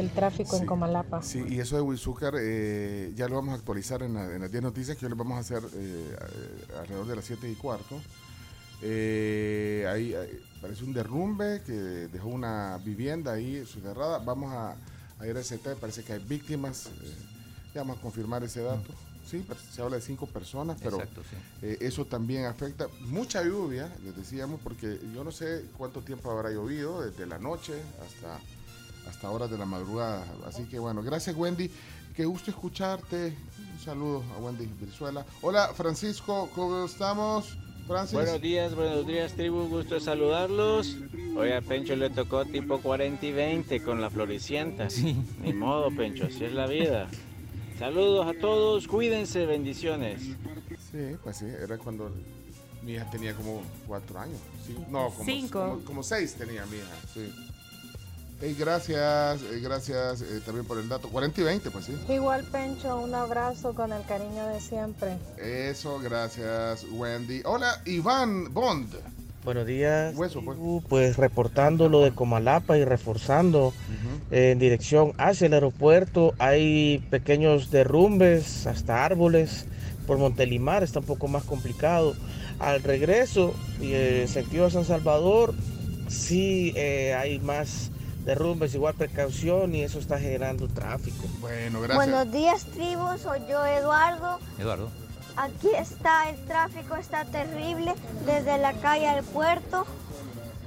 del 0.00 0.10
tráfico 0.10 0.54
en 0.56 0.60
Sí. 0.62 0.66
Comalapa. 0.66 1.22
Sí, 1.22 1.42
y 1.48 1.58
eso 1.60 1.76
de 1.76 1.82
Wilsúcar 1.82 2.34
eh, 2.40 3.12
ya 3.16 3.28
lo 3.28 3.36
vamos 3.36 3.52
a 3.52 3.56
actualizar 3.56 4.02
en, 4.02 4.14
la- 4.14 4.34
en 4.34 4.40
las 4.40 4.50
10 4.50 4.62
noticias 4.62 4.96
que 4.96 5.06
hoy 5.06 5.10
les 5.10 5.18
vamos 5.18 5.36
a 5.36 5.40
hacer 5.40 5.62
eh, 5.74 6.16
alrededor 6.78 7.06
de 7.06 7.16
las 7.16 7.24
7 7.24 7.50
y 7.50 7.54
cuarto. 7.54 8.00
Eh, 8.80 9.86
ahí, 9.92 10.14
ahí 10.14 10.40
parece 10.60 10.84
un 10.84 10.92
derrumbe 10.92 11.62
que 11.66 11.72
dejó 11.72 12.28
una 12.28 12.78
vivienda 12.84 13.32
ahí 13.32 13.64
soterrada. 13.66 14.18
Vamos 14.18 14.52
a, 14.52 14.76
a 15.18 15.26
ir 15.26 15.36
a 15.36 15.40
ese 15.40 15.58
tema, 15.58 15.76
parece 15.76 16.04
que 16.04 16.12
hay 16.12 16.20
víctimas. 16.24 16.86
eh, 16.86 17.14
ya 17.74 17.82
vamos 17.82 17.98
a 17.98 18.00
confirmar 18.02 18.44
ese 18.44 18.62
dato. 18.62 18.92
Sí, 19.28 19.44
pero 19.46 19.60
se 19.60 19.82
habla 19.82 19.96
de 19.96 20.02
cinco 20.02 20.26
personas, 20.26 20.78
pero 20.82 20.96
Exacto, 20.96 21.20
sí. 21.28 21.36
eh, 21.66 21.76
eso 21.82 22.06
también 22.06 22.46
afecta. 22.46 22.86
Mucha 23.00 23.42
lluvia, 23.44 23.92
les 24.02 24.16
decíamos, 24.16 24.58
porque 24.64 24.98
yo 25.14 25.22
no 25.22 25.30
sé 25.32 25.66
cuánto 25.76 26.00
tiempo 26.00 26.30
habrá 26.30 26.50
llovido, 26.50 27.02
desde 27.02 27.26
la 27.26 27.38
noche 27.38 27.74
hasta, 28.06 28.38
hasta 29.08 29.30
horas 29.30 29.50
de 29.50 29.58
la 29.58 29.66
madrugada. 29.66 30.24
Así 30.46 30.64
que 30.64 30.78
bueno, 30.78 31.02
gracias 31.02 31.36
Wendy. 31.36 31.70
Qué 32.14 32.24
gusto 32.24 32.50
escucharte. 32.50 33.36
Un 33.72 33.78
saludo 33.78 34.24
a 34.36 34.38
Wendy 34.40 34.66
Virzuela. 34.66 35.24
Hola 35.40 35.68
Francisco, 35.74 36.50
¿cómo 36.54 36.84
estamos? 36.84 37.56
Francis. 37.86 38.14
Buenos 38.14 38.40
días, 38.42 38.74
buenos 38.74 39.06
días, 39.06 39.32
tribu. 39.32 39.66
Gusto 39.68 39.98
saludarlos. 39.98 40.96
Hoy 41.36 41.52
a 41.52 41.62
Pencho 41.62 41.96
le 41.96 42.10
tocó 42.10 42.44
tipo 42.44 42.80
40 42.80 43.24
y 43.24 43.32
20 43.32 43.82
con 43.82 44.00
la 44.00 44.10
floricienta. 44.10 44.90
Sí. 44.90 45.16
Ni 45.40 45.54
modo, 45.54 45.90
Pencho, 45.90 46.26
así 46.26 46.44
es 46.44 46.52
la 46.52 46.66
vida. 46.66 47.08
Saludos 47.78 48.26
a 48.26 48.38
todos, 48.38 48.86
cuídense, 48.88 49.46
bendiciones. 49.46 50.20
Sí, 50.90 51.16
pues 51.22 51.36
sí, 51.38 51.46
era 51.46 51.78
cuando 51.78 52.12
mi 52.82 52.92
hija 52.92 53.08
tenía 53.10 53.34
como 53.34 53.62
cuatro 53.86 54.18
años. 54.18 54.40
Sí, 54.66 54.76
no, 54.90 55.10
como 55.10 55.24
Cinco. 55.24 55.60
Como, 55.60 55.84
como 55.84 56.02
seis 56.02 56.34
tenía 56.34 56.66
mi 56.66 56.78
hija, 56.78 56.94
sí. 57.14 57.32
Ey, 58.40 58.54
gracias, 58.54 59.42
eh, 59.42 59.60
gracias 59.60 60.22
eh, 60.22 60.40
también 60.44 60.64
por 60.64 60.78
el 60.78 60.88
dato. 60.88 61.08
40 61.08 61.40
y 61.40 61.44
20, 61.44 61.70
pues 61.72 61.86
sí. 61.86 61.96
Igual, 62.08 62.44
Pencho, 62.44 62.96
un 63.00 63.14
abrazo 63.14 63.74
con 63.74 63.92
el 63.92 64.04
cariño 64.04 64.46
de 64.46 64.60
siempre. 64.60 65.18
Eso, 65.38 65.98
gracias, 65.98 66.86
Wendy. 66.92 67.42
Hola, 67.44 67.82
Iván 67.84 68.54
Bond. 68.54 68.94
Buenos 69.44 69.66
días. 69.66 70.14
Hueso, 70.16 70.42
pues. 70.44 70.58
Uh, 70.60 70.82
Pues 70.88 71.16
reportando 71.16 71.88
lo 71.88 72.02
de 72.02 72.12
Comalapa 72.12 72.76
y 72.76 72.84
reforzando 72.84 73.72
eh, 74.30 74.50
en 74.52 74.58
dirección 74.58 75.14
hacia 75.16 75.46
el 75.46 75.54
aeropuerto. 75.54 76.34
Hay 76.38 76.98
pequeños 77.10 77.70
derrumbes, 77.70 78.66
hasta 78.66 79.04
árboles. 79.04 79.66
Por 80.06 80.18
Montelimar 80.18 80.82
está 80.82 81.00
un 81.00 81.06
poco 81.06 81.28
más 81.28 81.44
complicado. 81.44 82.14
Al 82.58 82.82
regreso, 82.82 83.54
y 83.80 83.92
eh, 83.94 84.26
sentido 84.28 84.66
de 84.66 84.70
San 84.70 84.84
Salvador, 84.84 85.54
sí 86.08 86.72
eh, 86.76 87.14
hay 87.14 87.38
más 87.40 87.90
derrumbes, 88.24 88.74
igual 88.74 88.94
precaución 88.94 89.74
y 89.74 89.82
eso 89.82 89.98
está 89.98 90.18
generando 90.18 90.68
tráfico. 90.68 91.24
Bueno, 91.40 91.80
Buenos 91.94 92.30
días, 92.32 92.64
tribu. 92.66 93.06
Soy 93.22 93.40
yo, 93.48 93.64
Eduardo. 93.64 94.38
Eduardo. 94.58 94.90
Aquí 95.36 95.68
está, 95.78 96.28
el 96.30 96.36
tráfico 96.46 96.96
está 96.96 97.24
terrible 97.24 97.94
desde 98.26 98.58
la 98.58 98.72
calle 98.74 99.08
al 99.08 99.24
puerto. 99.24 99.86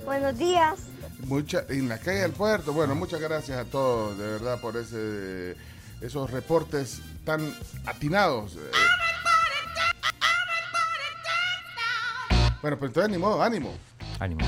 Buenos 0.05 0.37
días. 0.37 0.79
Mucha, 1.25 1.65
en 1.69 1.87
la 1.89 1.97
calle 1.99 2.19
del 2.21 2.31
puerto. 2.31 2.73
Bueno, 2.73 2.95
muchas 2.95 3.19
gracias 3.19 3.57
a 3.59 3.65
todos, 3.65 4.17
de 4.17 4.25
verdad, 4.25 4.59
por 4.59 4.75
ese, 4.77 5.55
esos 6.01 6.31
reportes 6.31 7.01
tan 7.25 7.53
atinados. 7.85 8.55
eh. 8.55 8.71
Bueno, 12.61 12.77
pero 12.77 12.87
entonces 12.87 13.11
ni 13.11 13.17
modo, 13.17 13.41
ánimo. 13.41 13.73
Ánimo. 14.19 14.45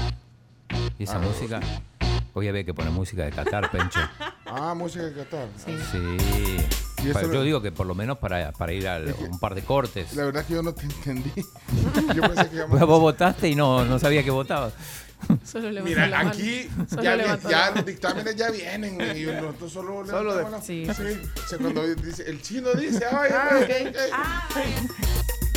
Y 0.97 1.03
esa 1.03 1.15
Ah, 1.15 1.19
música. 1.19 1.59
Hoy 2.33 2.47
había 2.47 2.63
que 2.63 2.73
poner 2.73 2.91
música 2.91 3.23
de 3.25 3.31
Qatar, 3.31 3.69
Pencho. 3.71 3.99
Ah, 4.55 4.75
música 4.75 5.05
de 5.05 5.13
Qatar. 5.13 5.47
Sí. 5.65 5.71
Eso 7.03 7.13
Pa- 7.13 7.21
lo- 7.23 7.33
yo 7.33 7.41
digo 7.43 7.61
que 7.63 7.71
por 7.71 7.87
lo 7.87 7.95
menos 7.95 8.19
para, 8.19 8.51
para 8.51 8.71
ir 8.71 8.87
a 8.87 8.99
un 9.27 9.39
par 9.39 9.55
de 9.55 9.63
cortes. 9.63 10.13
La 10.13 10.25
verdad 10.25 10.41
es 10.41 10.47
que 10.47 10.53
yo 10.53 10.61
no 10.61 10.73
te 10.73 10.83
entendí. 10.83 11.31
Yo 12.15 12.21
pensé 12.21 12.49
que 12.49 12.61
Pues 12.69 12.81
vos 12.83 12.99
votaste 12.99 13.49
y 13.49 13.55
no, 13.55 13.83
no 13.83 13.97
sabía 13.97 14.23
que 14.23 14.29
votabas. 14.29 14.73
Solo 15.43 15.71
levantó 15.71 15.89
Mira, 15.89 16.05
la 16.07 16.19
aquí 16.19 16.69
Solo 16.87 17.01
ya, 17.01 17.15
ya 17.39 17.49
la 17.69 17.71
los 17.77 17.85
dictámenes 17.85 18.35
ya 18.35 18.51
vienen 18.51 18.99
y 19.17 19.23
nosotros 19.25 19.71
solo 19.71 20.05
Solo 20.05 20.35
de- 20.35 20.51
la- 20.51 20.61
sí. 20.61 20.85
O 20.87 20.93
sea, 21.47 21.57
cuando 21.57 21.87
dice, 21.95 22.29
el 22.29 22.41
chino 22.43 22.73
dice, 22.75 23.05
ay, 23.11 23.31
Ah, 23.33 23.49
ok, 23.59 23.71
ok. 23.87 23.95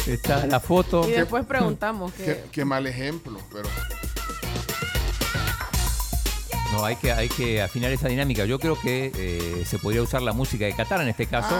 ok". 0.00 0.08
Está 0.08 0.46
la 0.46 0.60
foto. 0.60 1.06
Y 1.06 1.12
después 1.12 1.44
preguntamos 1.44 2.12
que 2.14 2.24
Qué, 2.24 2.44
qué 2.50 2.64
mal 2.64 2.86
ejemplo, 2.86 3.38
pero 3.52 3.68
No, 6.72 6.84
hay 6.84 6.96
que, 6.96 7.12
hay 7.12 7.28
que 7.28 7.62
afinar 7.62 7.92
esa 7.92 8.08
dinámica. 8.08 8.44
Yo 8.44 8.58
creo 8.58 8.78
que 8.80 9.12
eh, 9.14 9.64
se 9.64 9.78
podría 9.78 10.02
usar 10.02 10.22
la 10.22 10.32
música 10.32 10.64
de 10.64 10.74
Qatar 10.74 11.00
en 11.00 11.08
este 11.08 11.26
caso. 11.26 11.56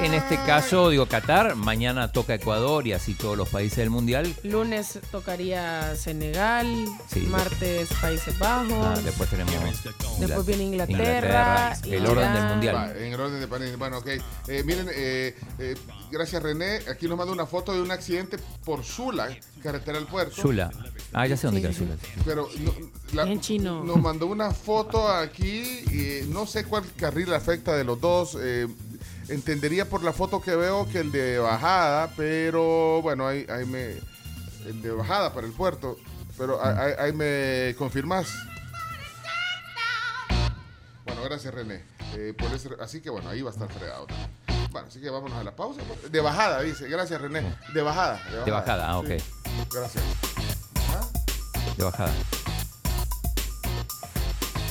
En 0.00 0.14
este 0.14 0.36
caso, 0.46 0.90
digo 0.90 1.06
Qatar, 1.06 1.56
mañana 1.56 2.12
toca 2.12 2.32
Ecuador 2.34 2.86
y 2.86 2.92
así 2.92 3.14
todos 3.14 3.36
los 3.36 3.48
países 3.48 3.78
del 3.78 3.90
Mundial. 3.90 4.32
lunes 4.44 4.98
tocaría 5.10 5.96
Senegal, 5.96 6.86
Sí. 7.12 7.20
martes 7.22 7.88
Países 8.00 8.38
Bajos, 8.38 8.72
Ah, 8.72 8.94
después 9.04 9.28
tenemos 9.28 9.52
Después 10.20 10.46
viene 10.46 10.64
Inglaterra, 10.64 11.76
el 11.84 12.06
orden 12.06 12.32
del 12.32 12.44
Mundial. 12.44 12.74
Va, 12.76 12.90
en 12.92 13.12
el 13.12 13.20
orden 13.20 13.40
de 13.40 13.48
panel. 13.48 13.76
Bueno, 13.76 13.98
ok. 13.98 14.06
Eh, 14.46 14.62
miren, 14.64 14.88
eh, 14.94 15.36
eh, 15.58 15.74
gracias 16.12 16.42
René. 16.42 16.80
Aquí 16.90 17.08
nos 17.08 17.18
manda 17.18 17.32
una 17.32 17.46
foto 17.46 17.72
de 17.74 17.82
un 17.82 17.90
accidente 17.90 18.38
por 18.64 18.84
Sula, 18.84 19.28
carretera 19.62 19.98
al 19.98 20.06
puerto. 20.06 20.40
Sula. 20.40 20.70
Ah, 21.12 21.26
ya 21.26 21.36
sé 21.36 21.48
dónde 21.48 21.60
queda 21.60 21.72
Sula. 21.72 21.94
Pero 22.24 22.48
no, 22.60 22.72
la- 23.14 23.22
En 23.30 23.40
chino. 23.40 23.82
nos 23.82 23.96
mandó 24.00 24.26
una 24.26 24.52
foto 24.52 25.08
aquí 25.08 25.62
y 25.90 26.20
no 26.28 26.46
sé 26.46 26.64
cuál 26.64 26.84
carril 26.96 27.32
afecta 27.34 27.74
de 27.76 27.82
los 27.84 28.00
dos. 28.00 28.36
Entendería 29.28 29.88
por 29.88 30.02
la 30.02 30.12
foto 30.12 30.40
que 30.40 30.54
veo 30.56 30.88
que 30.88 31.00
el 31.00 31.12
de 31.12 31.38
bajada, 31.38 32.10
pero 32.16 33.00
bueno, 33.02 33.26
ahí, 33.26 33.46
ahí 33.48 33.64
me. 33.66 33.96
El 34.66 34.82
de 34.82 34.90
bajada 34.90 35.32
para 35.32 35.46
el 35.46 35.52
puerto, 35.52 35.96
pero 36.36 36.60
ahí, 36.62 37.12
me 37.12 37.74
confirmas. 37.78 38.28
Bueno, 41.04 41.22
gracias 41.24 41.54
René. 41.54 41.84
Eh, 42.14 42.34
por 42.36 42.52
ese- 42.52 42.70
así 42.80 43.00
que 43.00 43.10
bueno, 43.10 43.30
ahí 43.30 43.42
va 43.42 43.50
a 43.50 43.52
estar 43.52 43.68
fregado. 43.70 44.06
también. 44.06 44.30
Bueno, 44.70 44.88
así 44.88 45.00
que 45.00 45.08
vámonos 45.08 45.38
a 45.38 45.44
la 45.44 45.56
pausa. 45.56 45.80
De 46.10 46.20
bajada, 46.20 46.60
dice. 46.62 46.88
Gracias 46.88 47.20
René. 47.20 47.56
De 47.72 47.82
bajada. 47.82 48.20
De 48.44 48.50
bajada, 48.50 48.88
ah, 48.88 48.98
ok. 48.98 49.06
Sí. 49.06 49.16
Gracias. 49.72 50.04
De 51.76 51.84
bajada. 51.84 52.12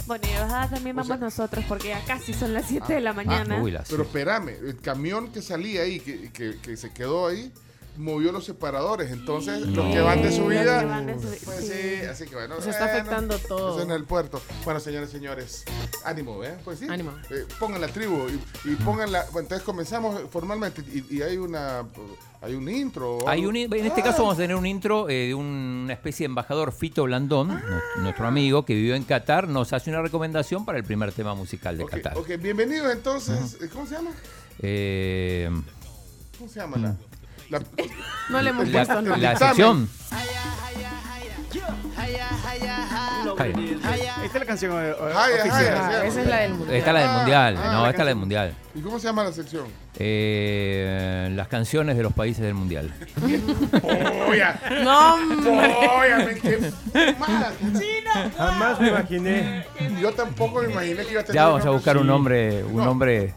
Bueno, 0.08 0.26
y 0.28 0.32
de 0.34 0.40
bajada 0.40 0.70
también 0.70 0.96
O 0.96 1.02
vamos 1.02 1.08
sea- 1.08 1.18
nosotros 1.18 1.66
porque 1.68 1.90
ya 1.90 2.04
casi 2.06 2.34
son 2.34 2.54
las 2.54 2.66
7 2.68 2.94
de 2.94 3.02
la 3.02 3.14
mañana. 3.14 3.62
Pero 3.90 4.04
espérame, 4.04 4.50
el 4.50 4.78
camión 4.82 5.32
que 5.32 5.42
salía 5.42 5.82
ahí, 5.82 6.00
que, 6.00 6.32
que- 6.32 6.58
que 6.62 6.78
se 6.78 6.92
quedó 6.92 7.28
ahí, 7.28 7.52
movió 7.98 8.32
los 8.32 8.46
separadores. 8.46 9.12
Entonces, 9.12 9.62
los 9.68 9.94
que 9.94 10.00
van 10.02 10.20
de 10.22 10.26
Los 10.28 10.36
subida. 10.36 10.80
que 10.80 10.86
van 10.86 11.06
de 11.08 11.16
subi- 11.16 11.40
Pues 11.44 11.60
sí. 11.60 11.68
sí, 11.74 12.06
así 12.06 12.26
que 12.26 12.36
bueno. 12.36 12.62
Se 12.62 12.70
está 12.70 12.86
bueno, 12.86 13.00
afectando 13.00 13.40
todo. 13.40 13.76
Eso 13.78 13.84
en 13.84 13.92
el 13.92 14.04
puerto. 14.06 14.42
Bueno, 14.66 14.80
señores, 14.80 15.10
señores, 15.10 15.64
ánimo, 16.06 16.44
¿eh? 16.44 16.56
Pues 16.64 16.80
sí. 16.80 16.88
Ánimo. 16.90 17.12
Eh, 17.30 17.46
pongan 17.60 17.82
la 17.82 17.88
tribu 17.88 18.28
y, 18.30 18.72
y 18.72 18.76
pongan 18.76 19.12
la. 19.12 19.24
Bueno, 19.32 19.40
entonces 19.42 19.64
comenzamos 19.66 20.22
formalmente 20.32 20.82
y, 20.94 21.18
y 21.18 21.22
hay 21.22 21.38
una. 21.38 21.84
Hay 22.40 22.54
un 22.54 22.70
intro. 22.70 23.28
Hay 23.28 23.48
un, 23.48 23.56
en 23.56 23.74
este 23.74 24.02
Ah. 24.02 24.04
caso 24.04 24.22
vamos 24.22 24.36
a 24.36 24.42
tener 24.42 24.56
un 24.56 24.66
intro 24.68 25.10
eh, 25.10 25.28
de 25.30 25.34
una 25.34 25.92
especie 25.94 26.26
de 26.26 26.30
embajador 26.30 26.72
Fito 26.72 27.04
Blandón, 27.06 27.48
nu- 27.48 28.04
nuestro 28.04 28.28
amigo 28.28 28.64
que 28.64 28.76
vivió 28.76 28.94
en 28.94 29.04
Qatar, 29.06 29.48
nos 29.48 29.74
hace 29.74 29.90
una 29.90 30.04
recomendación 30.04 30.64
para 30.64 30.78
el 30.78 30.84
primer 30.84 31.12
tema 31.14 31.34
musical 31.34 31.78
de 31.80 31.86
Qatar. 31.88 32.16
ok, 32.16 32.30
bienvenidos 32.40 32.92
entonces. 32.94 33.58
¿Cómo 33.74 33.88
se 33.88 33.96
llama? 33.96 34.12
Eh, 34.60 35.50
¿Cómo 36.38 36.48
se 36.50 36.60
llama 36.60 36.78
la.? 36.78 36.96
La- 37.50 37.62
No 38.30 38.42
le 38.42 38.50
hemos 38.50 38.68
la, 38.68 38.86
puesto 38.86 39.02
la 39.18 39.36
sección. 39.38 39.90
Esta 43.38 44.26
es 44.26 44.34
la 44.34 44.46
canción 44.46 44.72
eh, 44.84 44.90
eh, 44.90 44.94
oficial. 45.42 46.06
esa 46.06 46.22
es 46.22 46.28
la 46.28 46.38
del 46.38 46.54
mundial. 46.54 46.76
Esta 46.78 46.90
es 46.90 46.94
la 46.94 47.00
del 47.02 47.12
mundial. 47.18 47.58
Ah, 47.58 47.72
no, 47.74 47.84
la 47.84 47.90
esta 47.90 48.02
es 48.02 48.06
la 48.06 48.10
del 48.10 48.16
mundial. 48.16 48.56
¿Y 48.76 48.82
cómo 48.82 49.00
se 49.00 49.08
llama 49.08 49.24
la 49.24 49.32
sección? 49.32 49.66
Eh, 50.00 51.30
las 51.36 51.48
canciones 51.48 51.98
de 51.98 52.04
los 52.04 52.14
países 52.14 52.44
del 52.44 52.54
mundial. 52.54 52.94
Oya. 54.28 54.60
No, 54.84 55.16
hombre. 55.16 56.40
Qué 56.42 57.16
mala. 57.20 57.52
Jamás 58.38 58.80
me 58.80 58.90
imaginé. 58.90 59.66
Yo 60.02 60.12
tampoco 60.14 60.62
me 60.62 60.72
imaginé 60.72 61.04
que 61.06 61.12
iba 61.12 61.22
a 61.22 61.24
tener 61.24 61.36
Ya 61.36 61.46
vamos 61.48 61.66
a 61.66 61.70
buscar 61.72 61.98
un 61.98 62.08
nombre, 62.08 62.64
un 62.64 62.78
No. 62.78 62.86
nombre. 62.86 63.34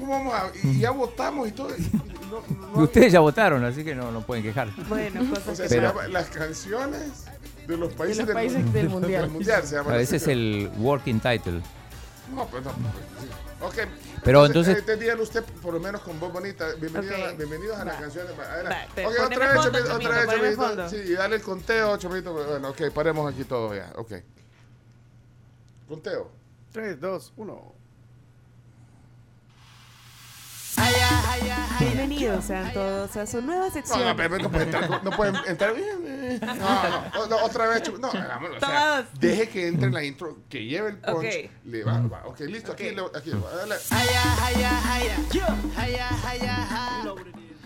¿Cómo 0.00 0.12
vamos 0.12 0.34
a.? 0.34 0.50
Y 0.64 0.80
ya 0.80 0.90
votamos 0.90 1.48
y 1.48 1.52
todo. 1.52 1.70
y- 1.76 1.82
y 1.82 1.90
no- 2.30 2.68
no- 2.76 2.82
Ustedes 2.82 3.12
ya 3.12 3.20
votaron, 3.20 3.62
así 3.64 3.84
que 3.84 3.94
no, 3.94 4.10
no 4.10 4.22
pueden 4.22 4.42
quejar. 4.42 4.68
Bueno, 4.88 5.20
o 5.22 5.28
cosas 5.34 5.56
sea, 5.56 5.66
que 5.66 5.68
se 5.74 5.80
llama 5.80 6.08
las 6.08 6.28
canciones 6.30 7.24
de 7.66 7.76
los 7.76 7.92
países, 7.92 8.24
los 8.24 8.34
países 8.34 8.72
del 8.72 8.88
mundial. 8.88 9.28
mundial 9.30 9.62
se 9.66 9.76
llama 9.76 9.90
A 9.90 9.92
la 9.92 9.98
veces 9.98 10.22
sección. 10.22 10.38
el 10.38 10.70
working 10.78 11.20
title. 11.20 11.60
No, 12.34 12.46
pues 12.46 12.64
no. 12.64 12.70
pues, 12.72 12.94
sí. 13.20 13.28
Ok. 13.82 13.88
Pero 14.24 14.46
entonces- 14.46 14.78
Este 14.78 14.96
día 14.96 15.16
usted, 15.16 15.42
por 15.62 15.74
lo 15.74 15.80
menos 15.80 16.00
con 16.02 16.18
voz 16.20 16.32
bonita. 16.32 16.66
Bienvenido 16.80 17.14
Ok. 17.16 17.22
a- 17.28 17.32
bienvenidos 17.32 17.78
a 17.78 17.84
las 17.84 17.96
canciones. 18.00 18.32
Adelante. 18.38 18.74
Va, 18.74 18.94
te- 18.94 19.06
Ok, 19.06 19.12
otra 19.26 19.38
vez, 19.52 19.54
fondo, 19.62 19.78
Chomito, 19.78 19.94
otra 19.96 20.24
vez, 20.24 20.26
Chomito. 20.40 20.62
fondo. 20.62 20.88
Sí, 20.88 21.12
dale 21.14 21.36
el 21.36 21.42
conteo, 21.42 21.96
Chomito. 21.96 22.32
Bueno, 22.32 22.68
ok, 22.70 22.82
paremos 22.94 23.32
aquí 23.32 23.44
todo 23.44 23.74
ya. 23.74 23.92
Ok. 23.96 24.12
Conteo. 25.88 26.30
3, 26.72 27.00
2, 27.00 27.32
1. 27.36 27.79
Bienvenidos 31.78 32.44
sean 32.44 32.72
todos 32.72 33.16
a 33.16 33.26
su 33.26 33.40
nueva 33.40 33.70
sección. 33.70 34.00
No, 34.00 34.14
no, 34.28 34.38
no 34.38 34.50
pueden 34.50 34.68
entrar. 34.68 35.04
No 35.04 35.10
pueden 35.10 35.36
entrar 35.46 35.74
bien. 35.74 35.88
eh. 36.06 36.40
No, 36.42 37.10
no, 37.14 37.26
no, 37.28 37.36
otra 37.44 37.68
vez. 37.68 37.82
No, 37.98 38.08
hagámoslo, 38.08 38.56
o 38.56 38.60
sea, 38.60 39.02
Todos. 39.04 39.20
deje 39.20 39.48
que 39.48 39.68
entre 39.68 39.86
en 39.88 39.94
la 39.94 40.04
intro, 40.04 40.38
que 40.48 40.64
lleve 40.64 40.90
el 40.90 40.98
punch. 40.98 41.16
Ok. 41.16 41.50
Le 41.64 41.84
va, 41.84 42.00
va. 42.00 42.22
Ok, 42.26 42.40
listo. 42.40 42.72
Aquí, 42.72 42.90
le- 42.90 43.02
aquí. 43.14 43.30
Dale. 43.30 43.76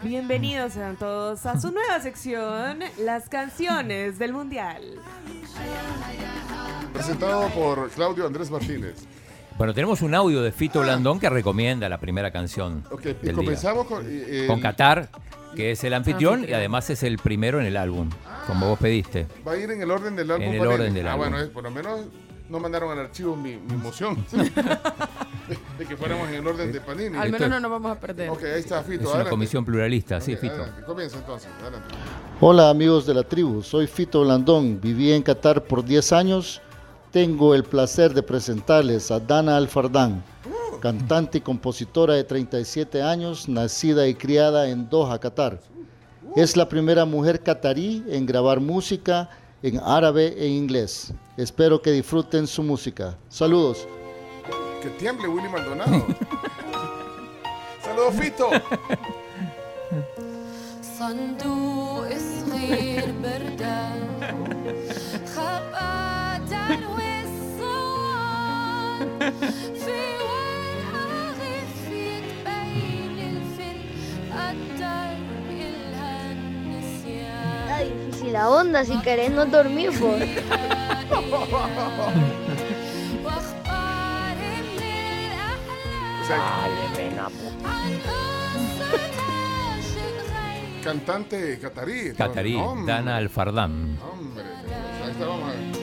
Bienvenidos 0.02 0.74
sean 0.74 0.96
todos 0.96 1.46
a 1.46 1.58
su 1.60 1.70
nueva 1.72 2.00
sección, 2.00 2.80
las 2.98 3.28
canciones 3.28 4.18
del 4.18 4.32
mundial. 4.34 4.82
Presentado 6.92 7.48
por 7.50 7.90
Claudio 7.90 8.26
Andrés 8.26 8.50
Martínez. 8.50 8.94
Bueno, 9.56 9.72
tenemos 9.72 10.02
un 10.02 10.14
audio 10.14 10.42
de 10.42 10.50
Fito 10.50 10.80
Blandón 10.80 11.20
que 11.20 11.30
recomienda 11.30 11.88
la 11.88 11.98
primera 11.98 12.30
canción 12.32 12.82
Ok, 12.90 13.00
y 13.02 13.04
del 13.04 13.20
día. 13.22 13.32
comenzamos 13.34 13.86
con. 13.86 14.04
eh, 14.06 14.44
Con 14.48 14.56
el- 14.56 14.62
Qatar, 14.62 15.08
que 15.54 15.70
es 15.70 15.84
el 15.84 15.94
anfitrión, 15.94 16.44
y 16.48 16.52
además 16.52 16.90
es 16.90 17.04
el 17.04 17.18
primero 17.18 17.60
en 17.60 17.66
el 17.66 17.76
álbum, 17.76 18.10
como 18.48 18.68
vos 18.70 18.78
pediste. 18.80 19.28
Va 19.46 19.52
a 19.52 19.56
ir 19.56 19.70
en 19.70 19.80
el 19.80 19.90
orden 19.90 20.16
del 20.16 20.30
álbum. 20.32 20.46
En 20.48 20.54
el 20.54 20.66
orden 20.66 20.92
del 20.92 21.06
ah, 21.06 21.12
álbum. 21.12 21.28
bueno, 21.28 21.44
eh, 21.44 21.46
por 21.48 21.62
lo 21.62 21.70
menos 21.70 22.00
no 22.48 22.58
mandaron 22.58 22.90
al 22.90 22.98
archivo 22.98 23.36
mi, 23.36 23.56
mi 23.56 23.76
moción. 23.76 24.26
de, 25.78 25.86
que 25.86 25.96
fuéramos 25.96 26.28
en 26.30 26.34
el 26.36 26.46
orden 26.46 26.72
de 26.72 26.80
Panini. 26.80 27.16
Al 27.16 27.30
menos 27.30 27.48
no 27.48 27.60
nos 27.60 27.70
vamos 27.70 27.96
a 27.96 28.00
perder. 28.00 28.30
Ok, 28.30 28.42
ahí 28.42 28.60
está 28.60 28.82
Fito. 28.82 29.04
Es 29.08 29.14
una 29.14 29.30
comisión 29.30 29.64
pluralista, 29.64 30.20
sí, 30.20 30.34
Fito. 30.34 30.54
adelante. 30.54 30.82
Comienza 30.82 31.18
entonces, 31.18 31.48
adelante. 31.62 31.94
Hola 32.40 32.70
amigos 32.70 33.06
de 33.06 33.14
la 33.14 33.22
tribu, 33.22 33.62
soy 33.62 33.86
Fito 33.86 34.22
Blandón, 34.22 34.80
viví 34.80 35.12
en 35.12 35.22
Qatar 35.22 35.62
por 35.62 35.84
10 35.84 36.12
años. 36.12 36.60
Tengo 37.14 37.54
el 37.54 37.62
placer 37.62 38.12
de 38.12 38.24
presentarles 38.24 39.12
a 39.12 39.20
Dana 39.20 39.56
Alfardán, 39.56 40.24
cantante 40.80 41.38
y 41.38 41.42
compositora 41.42 42.14
de 42.14 42.24
37 42.24 43.00
años, 43.04 43.48
nacida 43.48 44.08
y 44.08 44.16
criada 44.16 44.68
en 44.68 44.90
Doha, 44.90 45.20
Qatar. 45.20 45.60
Es 46.34 46.56
la 46.56 46.68
primera 46.68 47.04
mujer 47.04 47.40
catarí 47.40 48.04
en 48.08 48.26
grabar 48.26 48.58
música 48.58 49.30
en 49.62 49.78
árabe 49.78 50.34
e 50.36 50.48
inglés. 50.48 51.14
Espero 51.36 51.80
que 51.80 51.92
disfruten 51.92 52.48
su 52.48 52.64
música. 52.64 53.16
Saludos. 53.28 53.86
Que 54.82 54.88
tiemble 54.98 55.28
Willy 55.28 55.48
Maldonado. 55.48 56.04
Saludos, 57.80 58.14
Fito. 58.18 58.50
Está 77.62 77.80
difícil 77.80 78.32
la 78.32 78.48
onda 78.48 78.84
si 78.84 78.98
querés 79.00 79.30
no 79.30 79.44
dormir, 79.46 79.90
por. 79.98 80.18
Cantante 90.82 91.58
catarí. 91.58 92.12
Catarí. 92.14 92.58
Dana 92.86 93.16
Alfardán. 93.16 93.98
Hombre. 94.02 95.73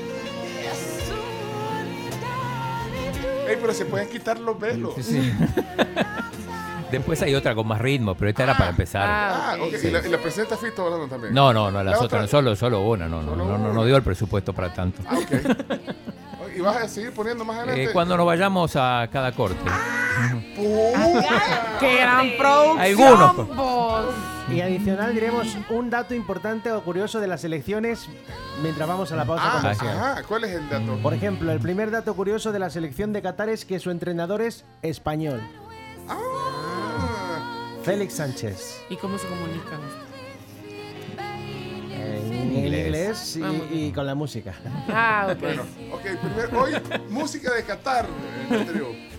Ey, 3.51 3.57
pero 3.61 3.73
se 3.73 3.85
pueden 3.85 4.09
quitar 4.09 4.39
los 4.39 4.59
velos. 4.59 4.93
Sí, 4.95 5.03
sí. 5.03 5.33
Después 6.91 7.21
hay 7.21 7.33
otra 7.35 7.55
con 7.55 7.65
más 7.67 7.79
ritmo, 7.79 8.15
pero 8.15 8.29
esta 8.29 8.43
era 8.43 8.57
para 8.57 8.71
empezar. 8.71 9.03
Ah, 9.07 9.55
ok. 9.61 9.75
Sí. 9.79 9.87
¿Y, 9.87 9.91
la, 9.91 10.05
y 10.05 10.09
la 10.09 10.17
presenta 10.17 10.57
Fito 10.57 10.83
hablando 10.85 11.07
también? 11.07 11.33
No, 11.33 11.53
no, 11.53 11.71
no, 11.71 11.81
las 11.83 11.93
La 11.93 12.05
otras, 12.05 12.23
otra- 12.23 12.27
solo, 12.27 12.53
solo 12.55 12.81
una, 12.81 13.07
no, 13.07 13.21
no, 13.21 13.33
no, 13.35 13.57
no, 13.57 13.71
no 13.73 13.85
dio 13.85 13.95
el 13.95 14.03
presupuesto 14.03 14.51
para 14.51 14.73
tanto. 14.73 15.01
Ah, 15.07 15.17
ok. 15.17 15.31
¿Y 16.57 16.59
vas 16.59 16.75
a 16.75 16.87
seguir 16.89 17.13
poniendo 17.13 17.45
más 17.45 17.59
adelante? 17.59 17.83
Eh, 17.85 17.89
cuando 17.93 18.17
nos 18.17 18.25
vayamos 18.25 18.75
a 18.75 19.07
cada 19.09 19.31
corte. 19.31 19.55
¡Puta! 20.55 21.77
¡Qué 21.79 21.95
gran 21.97 22.31
producción! 22.37 22.79
Algunos, 22.81 23.35
pues. 23.35 23.49
Y 24.53 24.59
adicional 24.61 25.13
diremos 25.13 25.55
un 25.69 25.89
dato 25.89 26.13
importante 26.13 26.71
o 26.71 26.83
curioso 26.83 27.19
de 27.21 27.27
las 27.27 27.43
elecciones 27.45 28.07
mientras 28.61 28.87
vamos 28.87 29.11
a 29.11 29.15
la 29.15 29.25
pausa 29.25 29.43
Ah, 29.45 29.57
comercial. 29.61 29.97
ajá, 29.97 30.23
¿cuál 30.23 30.43
es 30.43 30.51
el 30.51 30.69
dato? 30.69 30.97
Por 31.01 31.13
ejemplo, 31.13 31.51
el 31.51 31.59
primer 31.59 31.89
dato 31.89 32.13
curioso 32.15 32.51
de 32.51 32.59
la 32.59 32.69
selección 32.69 33.13
de 33.13 33.21
Qatar 33.21 33.47
es 33.49 33.63
que 33.63 33.79
su 33.79 33.91
entrenador 33.91 34.41
es 34.41 34.65
español. 34.81 35.39
Ah. 36.09 37.77
Félix 37.83 38.13
Sánchez. 38.15 38.81
¿Y 38.89 38.97
cómo 38.97 39.17
se 39.17 39.27
comunican? 39.27 39.79
En 42.03 42.55
inglés, 42.57 43.37
y, 43.37 43.41
Ah, 43.43 43.51
muy 43.51 43.67
y 43.71 43.91
con 43.91 44.05
la 44.05 44.15
música. 44.15 44.53
Ah, 44.89 45.29
ok. 45.31 45.39
Bueno, 45.39 45.63
ok, 45.93 46.01
primero, 46.21 46.61
hoy, 46.61 46.73
música 47.09 47.53
de 47.53 47.63
Qatar. 47.63 48.05
eh, 48.05 48.47
en 48.49 48.53
el 48.67 49.09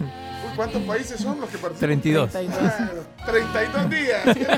¿Cuántos 0.56 0.82
países 0.82 1.20
son 1.20 1.40
los 1.40 1.48
que 1.50 1.58
participan? 1.58 2.00
32. 2.00 2.30
32. 2.30 2.72
Bueno, 2.78 3.02
32 3.26 3.90
días. 3.90 4.22
Qué 4.24 4.34
lindo, 4.34 4.48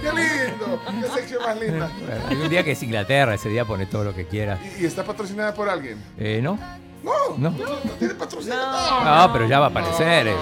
qué 0.00 0.12
lindo. 0.12 0.80
Qué 1.14 1.20
sección 1.20 1.42
más 1.42 1.56
linda. 1.60 1.90
Bueno, 1.98 2.24
hay 2.28 2.36
un 2.36 2.48
día 2.48 2.64
que 2.64 2.72
es 2.72 2.82
Inglaterra, 2.82 3.34
ese 3.34 3.48
día 3.48 3.64
pone 3.64 3.86
todo 3.86 4.04
lo 4.04 4.14
que 4.14 4.26
quiera. 4.26 4.58
¿Y, 4.78 4.82
y 4.82 4.86
está 4.86 5.04
patrocinada 5.04 5.52
por 5.54 5.68
alguien? 5.68 6.02
Eh, 6.18 6.40
¿No? 6.42 6.58
No, 7.02 7.12
No. 7.38 7.50
no, 7.50 7.76
tiene 7.98 8.14
patrocinio. 8.14 8.56
No, 8.56 9.30
pero 9.32 9.46
ya 9.46 9.58
va 9.58 9.66
a 9.66 9.68
aparecer. 9.70 10.28
eh. 10.28 10.34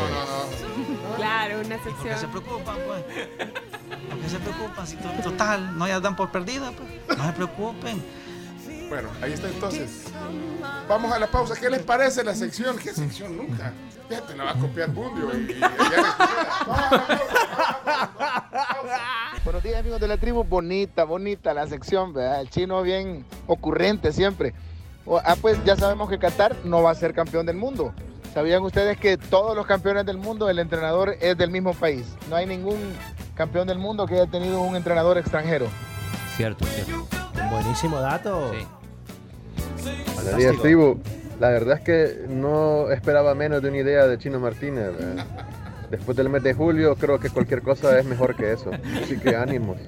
Claro, 1.16 1.60
una 1.64 1.82
sección. 1.82 2.18
se 2.18 2.28
preocupan, 2.28 2.76
pues. 2.86 3.02
¿Por 4.08 4.18
qué 4.20 4.28
se 4.28 4.38
preocupan? 4.38 4.86
Si 4.86 4.96
to- 4.96 5.10
total, 5.22 5.76
no 5.78 5.86
ya 5.88 6.00
dan 6.00 6.16
por 6.16 6.30
perdida, 6.30 6.70
pues. 6.72 7.18
No 7.18 7.26
se 7.26 7.32
preocupen. 7.32 8.02
Bueno, 8.89 9.09
ahí 9.22 9.32
está 9.32 9.49
entonces. 9.49 10.05
Vamos 10.89 11.12
a 11.12 11.18
la 11.18 11.26
pausa. 11.26 11.55
¿Qué 11.59 11.68
les 11.68 11.82
parece 11.82 12.24
la 12.24 12.34
sección? 12.34 12.76
¿Qué 12.78 12.93
sección 12.93 13.36
nunca? 13.36 13.72
Fíjate, 14.09 14.34
la 14.36 14.45
va 14.45 14.51
a 14.53 14.55
copiar 14.55 14.91
Bundio. 14.91 15.30
Y, 15.36 15.53
y- 15.53 15.61
Buenos 19.45 19.62
días 19.62 19.80
amigos 19.80 20.01
de 20.01 20.09
la 20.09 20.16
tribu, 20.16 20.43
bonita, 20.45 21.05
bonita 21.05 21.53
la 21.55 21.66
sección, 21.66 22.12
¿verdad? 22.14 22.41
El 22.41 22.49
chino 22.51 22.80
bien 22.82 23.24
ocurrente 23.47 24.12
siempre. 24.12 24.55
Ah, 25.24 25.36
pues 25.41 25.62
ya 25.64 25.76
sabemos 25.76 26.09
que 26.09 26.18
Qatar 26.18 26.57
no 26.64 26.82
va 26.82 26.91
a 26.91 26.95
ser 26.95 27.12
campeón 27.14 27.45
del 27.47 27.57
mundo. 27.57 27.93
¿Sabían 28.34 28.62
ustedes 28.62 28.99
que 28.99 29.16
todos 29.16 29.57
los 29.57 29.66
campeones 29.66 30.05
del 30.07 30.18
mundo, 30.18 30.49
el 30.51 30.59
entrenador 30.59 31.14
es 31.20 31.36
del 31.36 31.51
mismo 31.51 31.72
país? 31.74 32.07
No 32.28 32.36
hay 32.36 32.47
ningún 32.47 32.76
campeón 33.34 33.66
del 33.68 33.78
mundo 33.78 34.07
que 34.07 34.14
haya 34.14 34.26
tenido 34.30 34.61
un 34.61 34.76
entrenador 34.76 35.16
extranjero. 35.18 35.66
Cierto, 36.36 36.64
cierto. 36.66 37.07
Un 37.43 37.51
buenísimo 37.51 38.01
dato. 38.01 38.53
Buenos 40.14 40.36
días, 40.36 40.57
tribu. 40.61 41.01
La 41.41 41.51
verdad 41.51 41.78
es 41.78 41.82
que 41.82 42.26
no 42.28 42.91
esperaba 42.91 43.34
menos 43.34 43.62
de 43.62 43.68
una 43.68 43.78
idea 43.78 44.07
de 44.07 44.18
Chino 44.18 44.41
Martínez. 44.41 44.86
¿verdad? 44.86 45.24
Después 45.91 46.16
del 46.16 46.28
mes 46.28 46.43
de 46.43 46.55
julio, 46.55 46.97
creo 46.97 47.18
que 47.18 47.30
cualquier 47.30 47.62
cosa 47.62 47.99
es 47.99 48.05
mejor 48.05 48.36
que 48.36 48.53
eso. 48.53 48.70
Así 49.03 49.18
que 49.18 49.36
ánimos. 49.36 49.78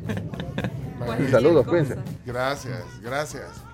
Y 1.18 1.30
saludos, 1.30 1.66
cuídense. 1.66 1.96
Gracias, 2.24 2.84
gracias. 3.02 3.69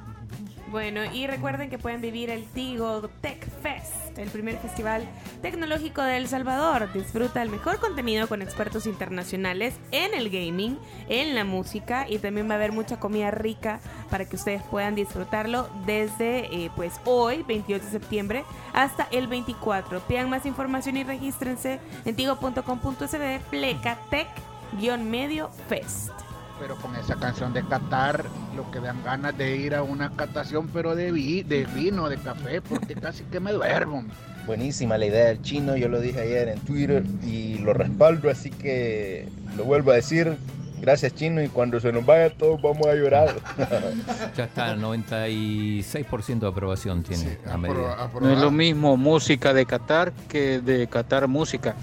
Bueno, 0.77 1.01
y 1.11 1.27
recuerden 1.27 1.71
que 1.71 1.79
pueden 1.79 2.03
vivir 2.03 2.29
el 2.29 2.45
Tigo 2.45 3.09
Tech 3.23 3.49
Fest, 3.63 4.19
el 4.19 4.29
primer 4.29 4.59
festival 4.59 5.09
tecnológico 5.41 6.03
de 6.03 6.19
El 6.19 6.29
Salvador. 6.29 6.93
Disfruta 6.93 7.41
el 7.41 7.49
mejor 7.49 7.81
contenido 7.81 8.29
con 8.29 8.43
expertos 8.43 8.87
internacionales 8.87 9.73
en 9.91 10.13
el 10.13 10.29
gaming, 10.29 10.79
en 11.09 11.35
la 11.35 11.45
música 11.45 12.05
y 12.07 12.19
también 12.19 12.47
va 12.51 12.53
a 12.53 12.57
haber 12.57 12.73
mucha 12.73 13.01
comida 13.01 13.31
rica 13.31 13.81
para 14.11 14.27
que 14.27 14.37
ustedes 14.37 14.63
puedan 14.65 14.95
disfrutarlo 14.95 15.67
desde 15.87 16.55
eh, 16.55 16.71
pues 16.77 17.01
hoy, 17.07 17.43
28 17.45 17.83
de 17.83 17.91
septiembre, 17.91 18.45
hasta 18.75 19.09
el 19.13 19.29
24. 19.29 20.01
Pidan 20.01 20.29
más 20.29 20.45
información 20.45 20.99
y 20.99 21.05
regístrense 21.05 21.81
en 22.05 22.17
tigo.com.sb 22.17 23.41
Plecatec-medio 23.51 25.49
fest. 25.71 26.26
Pero 26.59 26.77
con 26.77 26.97
esa 26.97 27.17
canción 27.17 27.53
de 27.53 27.63
Qatar, 27.67 28.25
lo 28.57 28.71
que 28.71 28.81
dan 28.81 29.03
ganas 29.05 29.37
de 29.37 29.57
ir 29.57 29.75
a 29.75 29.83
una 29.83 30.11
catación, 30.17 30.69
pero 30.73 30.95
de, 30.97 31.13
vi- 31.13 31.43
de 31.43 31.65
vino, 31.67 32.09
de 32.09 32.17
café, 32.17 32.63
porque 32.63 32.95
casi 32.95 33.25
que 33.25 33.41
me 33.41 33.53
duermo. 33.53 34.05
Buenísima 34.47 34.97
la 34.97 35.07
idea 35.07 35.27
del 35.27 35.43
chino, 35.43 35.77
yo 35.77 35.89
lo 35.89 36.01
dije 36.01 36.21
ayer 36.21 36.49
en 36.49 36.61
Twitter 36.61 37.05
y 37.27 37.59
lo 37.59 37.75
respaldo, 37.75 38.31
así 38.31 38.51
que 38.51 39.29
lo 39.57 39.65
vuelvo 39.65 39.91
a 39.91 39.95
decir, 39.97 40.37
Gracias, 40.79 41.15
Chino. 41.15 41.43
Y 41.43 41.49
cuando 41.49 41.81
se 41.81 41.91
nos 41.91 42.05
vaya, 42.05 42.29
todos 42.29 42.61
vamos 42.61 42.87
a 42.87 42.93
llorar. 42.95 43.35
Ya 44.37 44.45
está, 44.45 44.77
96% 44.77 46.39
de 46.41 46.47
aprobación 46.47 47.03
tiene 47.03 47.39
la 47.47 47.57
medida. 47.57 48.11
No 48.21 48.31
es 48.31 48.39
lo 48.39 48.51
mismo 48.51 48.99
música 48.99 49.55
de 49.55 49.65
Qatar 49.65 50.13
que 50.29 50.61
de 50.61 50.87
Qatar 50.87 51.29
música. 51.29 51.75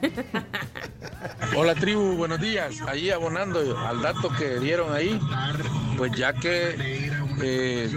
Hola 1.56 1.74
tribu, 1.74 2.16
buenos 2.16 2.40
días. 2.40 2.76
Ahí 2.86 3.10
abonando 3.10 3.78
al 3.86 4.02
dato 4.02 4.30
que 4.36 4.58
dieron 4.58 4.92
ahí, 4.94 5.18
pues 5.96 6.12
ya 6.12 6.32
que 6.32 7.10
eh, 7.42 7.90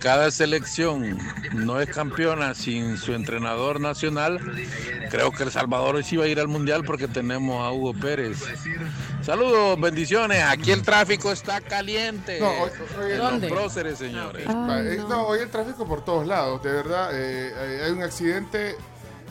cada 0.00 0.30
selección 0.30 1.18
no 1.52 1.80
es 1.80 1.88
campeona 1.90 2.54
sin 2.54 2.96
su 2.96 3.14
entrenador 3.14 3.80
nacional, 3.80 4.38
creo 5.10 5.30
que 5.32 5.44
El 5.44 5.50
Salvador 5.50 6.02
sí 6.04 6.16
va 6.16 6.24
a 6.24 6.28
ir 6.28 6.40
al 6.40 6.48
Mundial 6.48 6.84
porque 6.84 7.08
tenemos 7.08 7.64
a 7.66 7.72
Hugo 7.72 7.94
Pérez. 7.94 8.38
Saludos, 9.22 9.78
bendiciones. 9.80 10.42
Aquí 10.44 10.70
el 10.72 10.82
tráfico 10.82 11.30
está 11.32 11.60
caliente. 11.60 12.40
No, 12.40 12.48
hoy- 12.50 12.70
hoy- 13.02 13.12
¿Dónde? 13.16 13.48
Los 13.48 13.58
próceres, 13.58 13.98
señores. 13.98 14.46
Va, 14.48 14.80
eh, 14.80 14.96
no, 15.08 15.26
hoy 15.26 15.40
el 15.40 15.50
tráfico 15.50 15.86
por 15.86 16.04
todos 16.04 16.26
lados, 16.26 16.62
de 16.62 16.72
verdad. 16.72 17.10
eh, 17.12 17.82
hay 17.84 17.90
un 17.92 18.02
accidente 18.02 18.76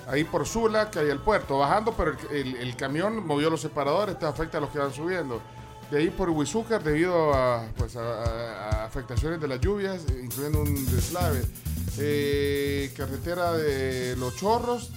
ahí 0.09 0.23
por 0.23 0.47
Sula, 0.47 0.89
que 0.89 0.99
hay 0.99 1.09
el 1.09 1.19
puerto, 1.19 1.59
bajando, 1.59 1.93
pero 1.93 2.15
el, 2.31 2.75
camión 2.75 3.25
movió 3.25 3.49
los 3.49 3.61
separadores, 3.61 4.15
esto 4.15 4.27
afecta 4.27 4.57
a 4.57 4.61
los 4.61 4.71
que 4.71 4.79
van 4.79 4.93
subiendo. 4.93 5.41
De 5.91 5.99
ahí 5.99 6.09
por 6.09 6.29
Huizúcar, 6.29 6.83
debido 6.83 7.33
a, 7.33 7.65
pues, 7.77 7.95
a, 7.95 8.85
afectaciones 8.85 9.39
de 9.39 9.47
las 9.47 9.59
lluvias, 9.59 10.03
incluyendo 10.21 10.61
un 10.61 10.85
deslave. 10.87 11.41
Eh, 11.97 12.93
carretera 12.95 13.53
de 13.53 14.15
Los 14.15 14.35
Chorros, 14.35 14.91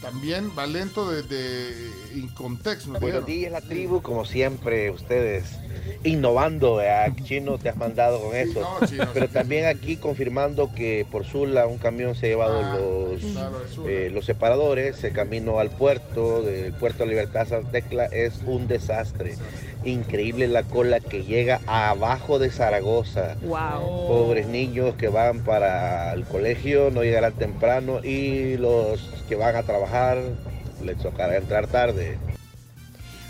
también 0.00 0.50
va 0.56 0.66
lento 0.66 1.10
desde 1.10 1.90
Incontex. 2.14 2.86
nos 2.86 3.00
Buenos 3.00 3.26
días, 3.26 3.50
la 3.52 3.60
tribu, 3.60 4.02
como 4.02 4.24
siempre, 4.24 4.90
ustedes 4.90 5.44
innovando, 6.04 6.76
¿verdad? 6.76 7.12
Chino, 7.24 7.58
te 7.58 7.68
has 7.68 7.76
mandado 7.76 8.20
con 8.20 8.36
eso. 8.36 8.60
No, 8.60 8.86
Chino, 8.86 9.06
Pero 9.12 9.26
sí, 9.26 9.32
también 9.32 9.66
aquí 9.66 9.96
confirmando 9.96 10.72
que 10.74 11.06
por 11.10 11.24
Sula 11.24 11.66
un 11.66 11.78
camión 11.78 12.14
se 12.14 12.26
ha 12.26 12.28
llevado 12.28 12.60
Ah, 12.62 12.78
los, 12.78 13.20
claro, 13.32 13.58
eh, 13.88 14.10
los 14.12 14.24
separadores, 14.24 15.02
el 15.04 15.12
camino 15.12 15.58
al 15.58 15.70
puerto, 15.70 16.42
del 16.42 16.72
puerto 16.72 17.04
de 17.04 17.10
Libertad 17.10 17.48
San 17.48 17.70
Tecla 17.70 18.06
es 18.06 18.40
un 18.46 18.68
desastre. 18.68 19.36
Increíble 19.86 20.48
la 20.48 20.64
cola 20.64 20.98
que 20.98 21.22
llega 21.22 21.60
abajo 21.66 22.38
de 22.38 22.50
Zaragoza. 22.50 23.36
Wow. 23.42 24.08
Pobres 24.08 24.48
niños 24.48 24.96
que 24.96 25.08
van 25.08 25.44
para 25.44 26.12
el 26.12 26.24
colegio, 26.24 26.90
no 26.90 27.04
llegarán 27.04 27.34
temprano 27.34 28.04
y 28.04 28.56
los 28.56 29.00
que 29.28 29.36
van 29.36 29.54
a 29.54 29.62
trabajar 29.62 30.18
les 30.82 30.98
tocará 30.98 31.36
entrar 31.36 31.68
tarde. 31.68 32.18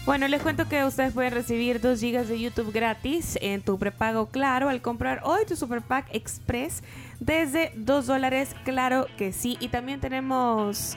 Bueno, 0.06 0.28
les 0.28 0.40
cuento 0.40 0.68
que 0.68 0.84
ustedes 0.84 1.12
pueden 1.12 1.32
recibir 1.32 1.80
2 1.80 2.00
GB 2.00 2.26
de 2.26 2.40
YouTube 2.40 2.72
gratis 2.72 3.36
en 3.42 3.60
tu 3.60 3.76
prepago 3.76 4.26
Claro 4.26 4.68
al 4.68 4.80
comprar 4.80 5.20
hoy 5.24 5.44
tu 5.46 5.56
Super 5.56 5.82
Pack 5.82 6.06
Express 6.12 6.82
desde 7.20 7.72
2 7.74 8.06
dólares. 8.06 8.54
Claro 8.64 9.08
que 9.18 9.32
sí. 9.32 9.58
Y 9.60 9.68
también 9.68 10.00
tenemos 10.00 10.96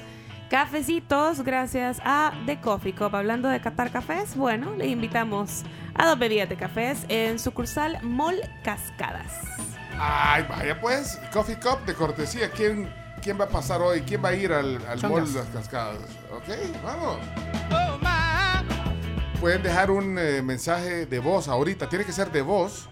cafecitos 0.50 1.41
gracias 1.43 2.02
a 2.04 2.34
The 2.45 2.60
Coffee 2.60 2.93
Cup. 2.93 3.16
Hablando 3.16 3.47
de 3.47 3.62
Qatar 3.62 3.91
Cafés, 3.91 4.36
bueno, 4.36 4.76
les 4.76 4.88
invitamos 4.88 5.64
a 5.93 6.08
dos 6.08 6.20
bebidas 6.20 6.50
de 6.50 6.58
cafés 6.58 7.06
en 7.08 7.39
sucursal 7.39 8.00
Mall 8.02 8.41
Cascadas. 8.64 9.32
Ay, 9.97 10.45
vaya 10.50 10.80
pues, 10.80 11.20
Coffee 11.32 11.60
Cup 11.60 11.86
de 11.86 11.93
cortesía. 11.93 12.50
¿Quién, 12.52 12.91
quién 13.22 13.39
va 13.39 13.45
a 13.45 13.50
pasar 13.50 13.82
hoy? 13.82 14.02
¿Quién 14.02 14.24
va 14.24 14.30
a 14.30 14.36
ir 14.36 14.52
al, 14.52 14.80
mall 15.04 15.32
de 15.32 15.39
las 15.39 15.50
cascadas? 15.50 15.97
Ok, 16.32 16.47
vamos. 16.84 17.18
Pueden 19.39 19.64
dejar 19.64 19.91
un 19.91 20.18
eh, 20.18 20.41
mensaje 20.41 21.06
de 21.06 21.20
voz 21.20 21.47
ahorita, 21.47 21.88
tiene 21.88 22.04
que 22.04 22.12
ser 22.12 22.30
de 22.30 22.41
voz, 22.41 22.89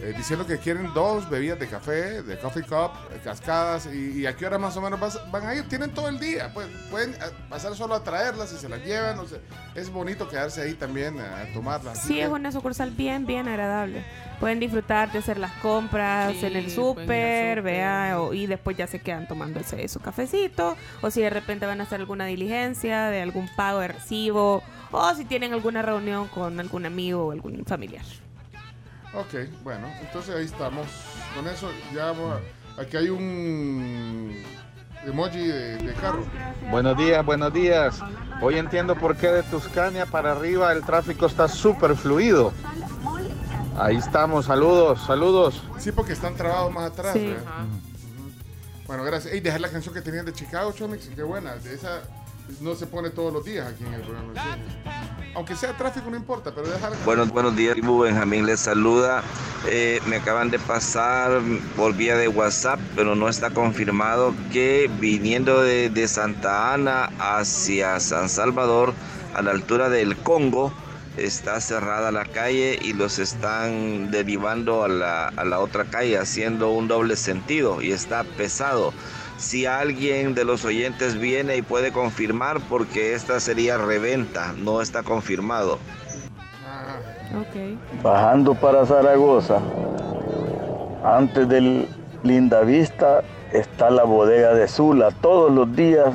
eh, 0.00 0.12
diciendo 0.16 0.44
que 0.46 0.58
quieren 0.58 0.92
dos 0.92 1.28
bebidas 1.30 1.58
de 1.58 1.68
café, 1.68 2.22
de 2.22 2.38
Coffee 2.38 2.64
Cup, 2.64 2.90
eh, 3.12 3.20
cascadas, 3.22 3.86
y, 3.86 4.20
y 4.22 4.26
a 4.26 4.34
qué 4.36 4.44
hora 4.46 4.58
más 4.58 4.76
o 4.76 4.80
menos 4.80 4.98
vas- 4.98 5.20
van 5.30 5.46
a 5.46 5.54
ir. 5.54 5.68
Tienen 5.68 5.90
todo 5.94 6.08
el 6.08 6.18
día, 6.18 6.50
pues, 6.52 6.66
pueden 6.90 7.12
eh, 7.14 7.16
pasar 7.48 7.74
solo 7.76 7.94
a 7.94 8.02
traerlas 8.02 8.52
y 8.52 8.56
se 8.56 8.68
las 8.68 8.84
llevan. 8.84 9.18
o 9.20 9.26
sea, 9.26 9.38
es 9.74 9.90
bonito 9.90 10.28
quedarse 10.28 10.62
ahí 10.62 10.74
también 10.74 11.20
a 11.20 11.44
tomarlas. 11.54 12.00
Sí, 12.02 12.20
es 12.20 12.28
una 12.28 12.50
sucursal 12.50 12.90
bien, 12.90 13.24
bien 13.26 13.46
agradable. 13.48 14.04
Pueden 14.40 14.58
disfrutar 14.58 15.12
de 15.12 15.20
hacer 15.20 15.38
las 15.38 15.52
compras 15.62 16.32
Sí, 16.32 16.44
en 16.46 16.56
el 16.56 16.70
súper. 16.70 17.62
vea, 17.62 18.20
o- 18.20 18.34
y 18.34 18.46
después 18.46 18.76
ya 18.76 18.86
se 18.88 18.98
quedan 19.00 19.28
tomándose 19.28 19.86
su 19.88 20.00
cafecito, 20.00 20.76
o 21.02 21.10
si 21.10 21.20
de 21.22 21.30
repente 21.30 21.66
van 21.66 21.80
a 21.80 21.84
hacer 21.84 22.00
alguna 22.00 22.26
diligencia 22.26 23.04
de 23.06 23.22
algún 23.22 23.48
pago 23.56 23.78
de 23.78 23.88
recibo, 23.88 24.62
o 24.90 25.14
si 25.14 25.24
tienen 25.24 25.52
alguna 25.52 25.82
reunión 25.82 26.26
con 26.28 26.58
algún 26.58 26.84
amigo 26.84 27.26
o 27.28 27.32
algún 27.32 27.64
familiar. 27.64 28.04
Ok, 29.16 29.48
bueno, 29.62 29.86
entonces 30.00 30.34
ahí 30.34 30.44
estamos. 30.44 30.86
Con 31.34 31.46
eso 31.48 31.70
ya 31.94 32.06
vamos 32.06 32.34
a- 32.76 32.80
Aquí 32.80 32.96
hay 32.96 33.08
un 33.08 34.34
emoji 35.06 35.46
de, 35.46 35.76
de 35.76 35.92
carro. 35.94 36.24
Buenos 36.70 36.96
días, 36.98 37.24
buenos 37.24 37.52
días. 37.52 38.00
Hoy 38.42 38.58
entiendo 38.58 38.96
por 38.96 39.16
qué 39.16 39.28
de 39.28 39.42
Tuscania 39.44 40.06
para 40.06 40.32
arriba 40.32 40.72
el 40.72 40.82
tráfico 40.82 41.26
está 41.26 41.46
súper 41.46 41.94
fluido. 41.94 42.52
Ahí 43.78 43.96
estamos, 43.96 44.46
saludos, 44.46 45.00
saludos. 45.06 45.62
Sí, 45.78 45.92
porque 45.92 46.14
están 46.14 46.34
trabados 46.34 46.72
más 46.72 46.90
atrás. 46.90 47.12
Sí. 47.12 47.34
Bueno, 48.88 49.04
gracias. 49.04 49.32
Y 49.34 49.40
dejar 49.40 49.60
la 49.60 49.68
canción 49.68 49.94
que 49.94 50.00
tenían 50.02 50.26
de 50.26 50.32
Chicago, 50.32 50.72
Chomix, 50.72 51.08
qué 51.14 51.22
buena. 51.22 51.54
De 51.56 51.74
esa 51.74 52.02
no 52.60 52.74
se 52.74 52.86
pone 52.86 53.10
todos 53.10 53.32
los 53.32 53.44
días 53.44 53.66
aquí 53.68 53.84
en 53.84 53.94
el 53.94 54.02
programa. 54.02 54.32
sí. 54.34 54.90
Aunque 55.34 55.56
sea 55.56 55.76
tráfico, 55.76 56.10
no 56.10 56.16
importa, 56.16 56.54
pero 56.54 56.68
dejar 56.68 56.92
la 56.92 56.98
Buenos, 57.04 57.56
días, 57.56 57.72
tribu. 57.72 58.02
Benjamín 58.02 58.46
les 58.46 58.60
saluda. 58.60 59.22
Eh, 59.66 60.00
me 60.06 60.16
acaban 60.16 60.50
de 60.50 60.60
pasar 60.60 61.40
por 61.76 61.94
vía 61.94 62.16
de 62.16 62.28
WhatsApp, 62.28 62.78
pero 62.94 63.16
no 63.16 63.28
está 63.28 63.50
confirmado 63.50 64.32
que 64.52 64.88
viniendo 65.00 65.60
de, 65.60 65.90
de 65.90 66.06
Santa 66.06 66.72
Ana 66.72 67.10
hacia 67.18 67.98
San 67.98 68.28
Salvador, 68.28 68.94
a 69.34 69.42
la 69.42 69.50
altura 69.50 69.88
del 69.88 70.16
Congo, 70.16 70.72
está 71.16 71.60
cerrada 71.60 72.12
la 72.12 72.26
calle 72.26 72.78
y 72.80 72.92
los 72.92 73.18
están 73.18 74.12
derivando 74.12 74.84
a 74.84 74.88
la, 74.88 75.28
a 75.28 75.44
la 75.44 75.58
otra 75.58 75.84
calle, 75.86 76.16
haciendo 76.18 76.70
un 76.70 76.86
doble 76.86 77.16
sentido 77.16 77.82
y 77.82 77.90
está 77.90 78.22
pesado. 78.22 78.92
Si 79.36 79.66
alguien 79.66 80.34
de 80.34 80.44
los 80.44 80.64
oyentes 80.64 81.18
viene 81.18 81.56
y 81.56 81.62
puede 81.62 81.92
confirmar, 81.92 82.60
porque 82.68 83.14
esta 83.14 83.40
sería 83.40 83.78
reventa, 83.78 84.54
no 84.56 84.80
está 84.80 85.02
confirmado. 85.02 85.78
Ok. 87.34 88.02
Bajando 88.02 88.54
para 88.54 88.86
Zaragoza, 88.86 89.58
antes 91.04 91.48
del 91.48 91.88
Lindavista 92.22 93.22
está 93.52 93.90
la 93.90 94.04
bodega 94.04 94.54
de 94.54 94.68
Sula. 94.68 95.10
Todos 95.20 95.52
los 95.52 95.74
días 95.74 96.10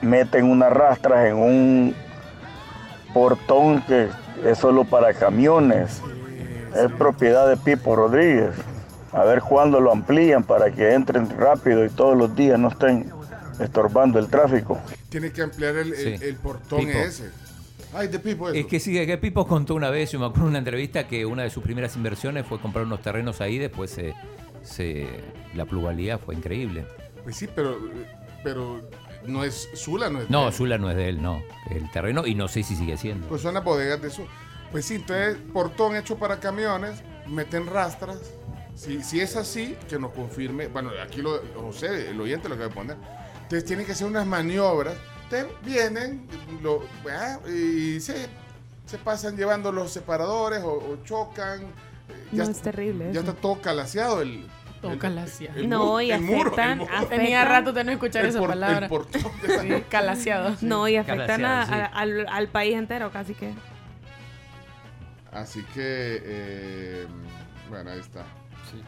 meten 0.00 0.44
unas 0.44 0.72
rastras 0.72 1.26
en 1.26 1.36
un 1.36 1.94
portón 3.12 3.82
que 3.82 4.08
es 4.44 4.58
solo 4.58 4.84
para 4.84 5.12
camiones. 5.12 6.00
Es 6.74 6.90
propiedad 6.92 7.48
de 7.48 7.56
Pipo 7.56 7.96
Rodríguez. 7.96 8.54
A 9.12 9.24
ver 9.24 9.40
cuándo 9.42 9.80
lo 9.80 9.92
amplían 9.92 10.42
para 10.44 10.70
que 10.72 10.92
entren 10.94 11.28
rápido 11.38 11.84
y 11.84 11.90
todos 11.90 12.16
los 12.16 12.34
días 12.34 12.58
no 12.58 12.68
estén 12.68 13.10
estorbando 13.60 14.18
el 14.18 14.28
tráfico. 14.28 14.80
Tiene 15.10 15.30
que 15.32 15.42
ampliar 15.42 15.76
el, 15.76 15.92
el- 15.92 16.18
Sí. 16.18 16.24
el 16.24 16.36
portón 16.36 16.88
ese. 16.88 17.30
Ay, 17.94 18.08
de 18.08 18.18
Pipo 18.18 18.48
eso. 18.48 18.58
Es 18.58 18.66
que 18.66 18.80
sí, 18.80 18.94
que 19.06 19.18
Pipo 19.18 19.46
contó 19.46 19.74
una 19.74 19.90
vez, 19.90 20.10
yo 20.12 20.18
me 20.18 20.24
acuerdo 20.24 20.44
en 20.44 20.50
una 20.50 20.58
entrevista 20.58 21.06
que 21.06 21.26
una 21.26 21.42
de 21.42 21.50
sus 21.50 21.62
primeras 21.62 21.94
inversiones 21.94 22.46
fue 22.46 22.58
comprar 22.58 22.86
unos 22.86 23.02
terrenos 23.02 23.42
ahí, 23.42 23.58
después 23.58 23.90
se, 23.90 24.14
se- 24.62 25.06
la 25.54 25.66
pluralidad 25.66 26.18
fue 26.18 26.34
increíble. 26.34 26.86
Pues 27.22 27.36
sí, 27.36 27.46
pero, 27.54 27.78
pero 28.42 28.80
no 29.26 29.44
es 29.44 29.68
Zula, 29.76 30.08
no 30.08 30.20
es 30.22 30.28
de 30.28 30.32
No, 30.32 30.46
él. 30.48 30.54
Zula 30.54 30.78
no 30.78 30.88
es 30.88 30.96
de 30.96 31.10
él, 31.10 31.20
no. 31.22 31.42
El 31.70 31.90
terreno, 31.90 32.26
y 32.26 32.34
no 32.34 32.48
sé 32.48 32.62
si 32.62 32.74
sigue 32.76 32.96
siendo. 32.96 33.26
Pues 33.28 33.42
son 33.42 33.52
las 33.52 33.62
bodegas 33.62 34.00
de 34.00 34.08
Zula. 34.08 34.28
Pues 34.70 34.86
sí, 34.86 34.94
entonces, 34.94 35.36
portón 35.52 35.94
hecho 35.94 36.16
para 36.16 36.40
camiones, 36.40 37.02
meten 37.28 37.66
rastras. 37.66 38.18
Si, 38.74 39.02
si 39.02 39.20
es 39.20 39.36
así, 39.36 39.76
que 39.88 39.98
nos 39.98 40.12
confirme. 40.12 40.66
Bueno, 40.68 40.90
aquí 41.02 41.20
lo, 41.22 41.40
José, 41.54 42.10
el 42.10 42.20
oyente 42.20 42.48
lo 42.48 42.54
acaba 42.54 42.68
de 42.68 42.74
poner. 42.74 42.96
Entonces 43.42 43.64
tienen 43.64 43.84
que 43.86 43.92
hacer 43.92 44.06
unas 44.06 44.26
maniobras. 44.26 44.94
Entonces 45.24 45.48
vienen 45.64 46.26
lo, 46.62 46.82
ah, 47.10 47.38
y 47.48 48.00
se, 48.00 48.26
se 48.86 48.98
pasan 48.98 49.36
llevando 49.36 49.70
los 49.72 49.92
separadores 49.92 50.62
o, 50.62 50.72
o 50.72 50.98
chocan. 51.04 51.62
eh, 51.62 51.66
No, 52.32 52.42
es 52.44 52.60
terrible 52.60 53.06
Ya 53.12 53.20
eso. 53.20 53.30
está 53.30 53.34
todo 53.40 53.60
calaseado 53.60 54.22
el. 54.22 54.46
Todo 54.80 54.92
el- 54.92 54.98
calaseado. 54.98 55.60
el 55.60 55.68
No, 55.68 56.00
y 56.00 56.12
muro, 56.18 56.50
afectan- 56.50 56.78
muro. 56.78 56.92
afectan- 56.92 57.08
Tenía 57.18 57.44
rato 57.44 57.72
de 57.72 57.84
no 57.84 57.92
escuchar 57.92 58.24
esa 58.26 58.40
por- 58.40 58.48
palabra. 58.48 58.78
el 58.86 58.88
portón 58.88 59.22
Sí, 59.60 59.84
calaseado. 59.88 60.56
No, 60.60 60.88
y 60.88 60.96
afectan 60.96 61.44
a- 61.44 61.66
sí. 61.66 61.72
a- 61.72 61.86
al, 61.86 62.26
al 62.28 62.48
país 62.48 62.74
entero, 62.74 63.12
casi 63.12 63.34
que. 63.34 63.52
Así 65.30 65.62
que, 65.72 66.20
eh, 66.24 67.06
bueno, 67.70 67.90
ahí 67.90 68.00
está. 68.00 68.24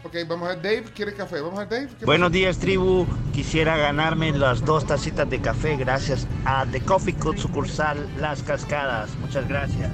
Ok, 0.05 0.17
vamos 0.29 0.47
a 0.49 0.55
ver, 0.57 0.63
Dave, 0.63 0.85
¿quiere 0.95 1.15
café? 1.15 1.41
Vamos 1.41 1.59
a 1.59 1.65
ver, 1.65 1.69
Dave. 1.87 1.97
¿qué 1.99 2.05
Buenos 2.07 2.29
pasa? 2.29 2.37
días, 2.39 2.59
tribu. 2.59 3.07
Quisiera 3.33 3.77
ganarme 3.77 4.33
las 4.33 4.65
dos 4.65 4.87
tacitas 4.87 5.29
de 5.29 5.41
café 5.41 5.77
gracias 5.77 6.27
a 6.45 6.67
The 6.67 6.81
Coffee 6.81 7.15
Cup 7.15 7.39
sucursal 7.39 8.07
Las 8.21 8.43
Cascadas. 8.43 9.15
Muchas 9.19 9.49
gracias. 9.49 9.91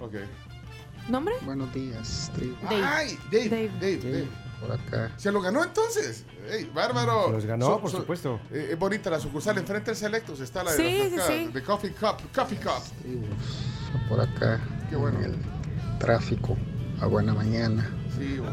Ok. 0.00 0.14
¿Nombre? 1.08 1.34
Buenos 1.42 1.72
días, 1.72 2.30
tribu. 2.34 2.54
Ay, 2.68 3.18
Dave, 3.32 3.48
Dave, 3.80 3.96
Dave. 3.98 4.28
Por 4.60 4.72
acá. 4.72 5.12
¿Se 5.16 5.30
lo 5.30 5.40
ganó 5.40 5.62
entonces? 5.62 6.24
¡Ey, 6.50 6.68
bárbaro! 6.74 7.26
Se 7.26 7.32
los 7.32 7.44
ganó, 7.46 7.66
So- 7.66 7.80
por 7.80 7.90
so- 7.92 7.96
supuesto. 7.98 8.40
eh, 8.50 8.70
es 8.72 8.78
bonita 8.78 9.08
la 9.08 9.20
sucursal, 9.20 9.56
enfrente 9.56 9.92
del 9.92 9.96
Selectos 9.96 10.40
está 10.40 10.64
la 10.64 10.72
de 10.72 10.76
Sí, 10.76 10.82
las 10.98 11.08
sí, 11.10 11.16
cascadas, 11.16 11.42
sí. 11.46 11.52
de 11.52 11.62
Coffee 11.62 11.92
Cup, 11.92 12.16
Coffee 12.34 12.58
Cup. 12.58 12.82
Por 14.08 14.20
acá. 14.20 14.60
Qué 14.90 14.96
bueno. 14.96 15.18
En 15.20 15.24
el 15.26 15.36
tráfico. 16.00 16.56
A 17.00 17.06
buena 17.06 17.32
mañana. 17.32 17.88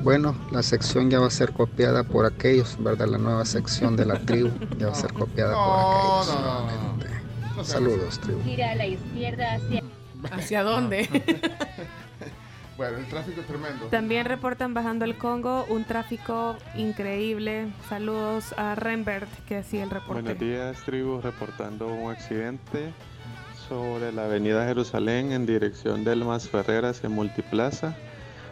Bueno. 0.03 0.36
La 0.51 0.63
sección 0.63 1.09
ya 1.09 1.20
va 1.20 1.28
a 1.28 1.32
ser 1.32 1.51
copiada 1.51 2.03
por 2.03 2.26
aquellos, 2.26 2.78
¿verdad? 2.82 3.07
La 3.07 3.18
nueva 3.18 3.45
sección 3.45 3.95
de 3.95 4.05
la 4.05 4.20
tribu 4.20 4.51
ya 4.78 4.88
va 4.88 4.93
a 4.93 4.95
ser 4.95 5.13
copiada 5.13 5.53
por 5.53 5.80
aquellos. 5.80 6.28
no, 6.28 6.41
no, 6.41 6.59
no. 6.59 6.72
nuevamente. 6.72 7.07
Saludos, 7.63 8.20
tribu. 8.20 8.41
Gira 8.43 8.72
a 8.72 8.76
la 8.76 8.86
izquierda 8.86 9.55
hacia... 9.55 9.84
¿Hacia 10.32 10.63
dónde? 10.63 11.07
Bueno, 12.78 12.97
el 12.97 13.05
tráfico 13.05 13.39
es 13.39 13.47
tremendo. 13.47 13.86
También 13.86 14.26
reportan 14.26 14.74
bajando 14.74 15.05
el 15.05 15.18
Congo 15.18 15.66
un 15.70 15.86
tráfico 15.86 16.57
increíble. 16.76 17.68
Saludos 17.88 18.53
a 18.57 18.76
Rembert 18.76 19.30
que 19.47 19.55
hacía 19.55 19.84
el 19.84 19.89
reporte. 19.89 20.22
Buenos 20.22 20.39
días, 20.39 20.78
tribu, 20.84 21.22
reportando 21.22 21.88
un 21.88 22.11
accidente 22.11 22.91
sobre 23.70 24.11
la 24.11 24.26
avenida 24.26 24.66
Jerusalén 24.66 25.32
en 25.32 25.45
dirección 25.45 26.03
del 26.03 26.26
Mas 26.26 26.49
Ferrer 26.49 26.84
hacia 26.84 27.07
Multiplaza, 27.07 27.95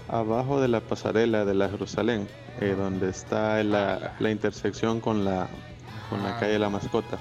abajo 0.10 0.62
de 0.62 0.68
la 0.68 0.82
pasarela 0.82 1.46
de 1.46 1.54
la 1.54 1.70
Jerusalén, 1.70 2.28
eh, 2.60 2.76
donde 2.78 3.10
está 3.10 3.64
la, 3.64 4.16
la 4.20 4.30
intersección 4.32 5.00
con 5.02 5.26
la, 5.26 5.48
con 6.10 6.24
la 6.24 6.40
calle 6.40 6.60
La 6.60 6.70
Mascota. 6.70 7.18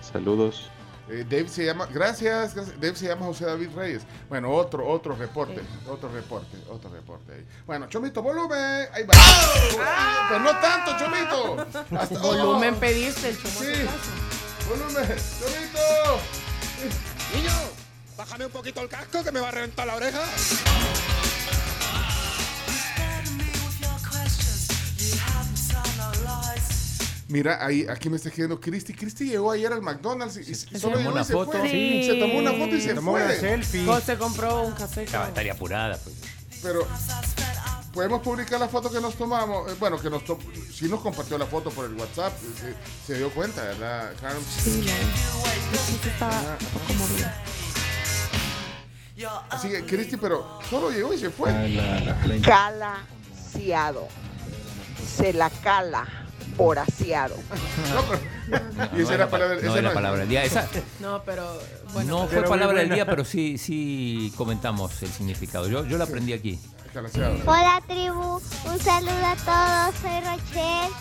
Saludos. 0.00 0.68
Eh, 1.08 1.26
Dave 1.28 1.48
se 1.48 1.64
llama, 1.64 1.86
gracias, 1.86 2.54
gracias, 2.54 2.80
Dave 2.80 2.94
se 2.94 3.08
llama 3.08 3.26
José 3.26 3.44
David 3.44 3.70
Reyes. 3.74 4.02
Bueno, 4.28 4.50
otro, 4.52 4.86
otro 4.88 5.14
reporte, 5.16 5.60
otro 5.88 6.08
reporte, 6.10 6.56
otro 6.70 6.90
reporte 6.90 7.32
ahí. 7.34 7.44
Bueno, 7.66 7.86
Chomito, 7.88 8.22
volumen, 8.22 8.86
ahí 8.92 9.02
va. 9.04 9.12
Pero 10.28 10.40
no 10.40 10.50
tanto, 10.60 10.92
Chomito. 10.98 11.66
Hasta- 11.98 12.18
Volumen 12.22 12.74
oh. 12.74 12.80
pediste, 12.80 13.30
el 13.30 13.36
chomo. 13.36 13.60
Sí, 13.60 13.72
volumen, 14.68 15.06
Chomito. 15.06 16.20
Niño, 17.34 17.50
bájame 18.16 18.46
un 18.46 18.52
poquito 18.52 18.80
el 18.80 18.88
casco 18.88 19.22
que 19.24 19.32
me 19.32 19.40
va 19.40 19.48
a 19.48 19.52
reventar 19.52 19.86
la 19.86 19.96
oreja. 19.96 20.20
Mira, 27.32 27.64
ahí, 27.64 27.86
aquí 27.88 28.10
me 28.10 28.16
está 28.16 28.28
escribiendo 28.28 28.60
Cristi. 28.60 28.92
Cristi 28.92 29.24
llegó 29.24 29.50
ayer 29.52 29.72
al 29.72 29.80
McDonald's 29.80 30.36
y, 30.36 30.40
y 30.50 30.54
Se 30.54 30.78
solo 30.78 30.96
tomó 30.96 30.96
llegó 30.98 31.12
una 31.12 31.22
y 31.22 31.24
se 31.24 31.32
foto. 31.32 31.52
fue. 31.52 31.70
Sí. 31.70 32.02
Se 32.04 32.14
tomó 32.16 32.38
una 32.38 32.52
foto 32.52 32.76
y 32.76 32.80
se 32.82 32.94
Tomó 32.94 33.12
fue. 33.12 33.24
una 33.24 33.34
selfie. 33.34 33.88
O 33.88 34.00
se 34.02 34.18
compró 34.18 34.62
un 34.64 34.72
café. 34.72 35.04
Estaba- 35.04 35.24
con- 35.24 35.28
estaría 35.30 35.52
apurada. 35.52 35.96
Pues. 35.96 36.14
Pero 36.62 36.86
podemos 37.94 38.20
publicar 38.20 38.60
la 38.60 38.68
foto 38.68 38.90
que 38.92 39.00
nos 39.00 39.14
tomamos. 39.14 39.72
Eh, 39.72 39.74
Bueno, 39.80 39.98
que 39.98 40.10
nos 40.10 40.26
to- 40.26 40.38
sí 40.70 40.88
nos 40.88 41.00
compartió 41.00 41.38
la 41.38 41.46
foto 41.46 41.70
por 41.70 41.86
el 41.86 41.94
WhatsApp. 41.94 42.34
Se, 42.60 42.74
se 43.14 43.18
dio 43.18 43.30
cuenta, 43.30 43.62
¿verdad? 43.62 44.12
Carmen? 44.20 44.44
Sí, 44.62 44.84
movida. 46.98 47.42
Así 49.48 49.68
que, 49.70 49.84
Cristi, 49.86 50.18
pero 50.18 50.58
solo 50.68 50.90
llegó 50.90 51.14
y 51.14 51.18
se 51.18 51.30
fue. 51.30 51.50
Calaciado. 52.44 54.08
Se 55.16 55.32
la 55.32 55.48
cala 55.48 56.06
por 56.56 56.78
asiado. 56.78 57.36
Y 58.96 59.00
esa 59.02 59.14
era 59.14 59.28
palabra- 59.30 59.54
No 59.56 59.60
esa 59.70 59.78
era 59.78 59.88
no- 59.88 59.94
palabra 59.94 60.20
del 60.20 60.28
día. 60.28 60.44
Esa 60.44 60.68
No, 61.00 61.22
pero 61.24 61.44
bueno. 61.92 62.18
no 62.20 62.26
fue 62.26 62.36
Pero 62.38 62.48
palabra 62.48 62.78
del 62.80 62.90
día, 62.90 63.06
pero 63.06 63.24
sí, 63.24 63.58
sí 63.58 64.32
comentamos 64.36 65.02
el 65.02 65.10
significado. 65.10 65.68
Yo, 65.68 65.84
yo 65.86 65.98
la 65.98 66.04
aprendí 66.04 66.32
aquí. 66.32 66.58
Hola 67.46 67.82
tribu, 67.88 68.40
un 68.70 68.78
saludo 68.80 69.26
a 69.26 69.36
todos, 69.36 69.94
soy 70.02 70.20
Rochelle. 70.20 70.94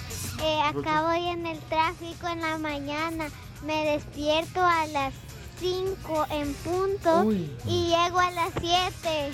Eh, 0.43 0.59
acá 0.63 1.01
voy 1.03 1.27
en 1.27 1.45
el 1.45 1.59
tráfico 1.59 2.27
en 2.29 2.41
la 2.41 2.57
mañana, 2.57 3.29
me 3.65 3.85
despierto 3.91 4.61
a 4.61 4.87
las 4.87 5.13
5 5.59 6.25
en 6.31 6.53
punto 6.55 7.31
y 7.67 7.87
llego 7.89 8.19
a 8.19 8.31
las 8.31 8.51
7. 8.59 9.31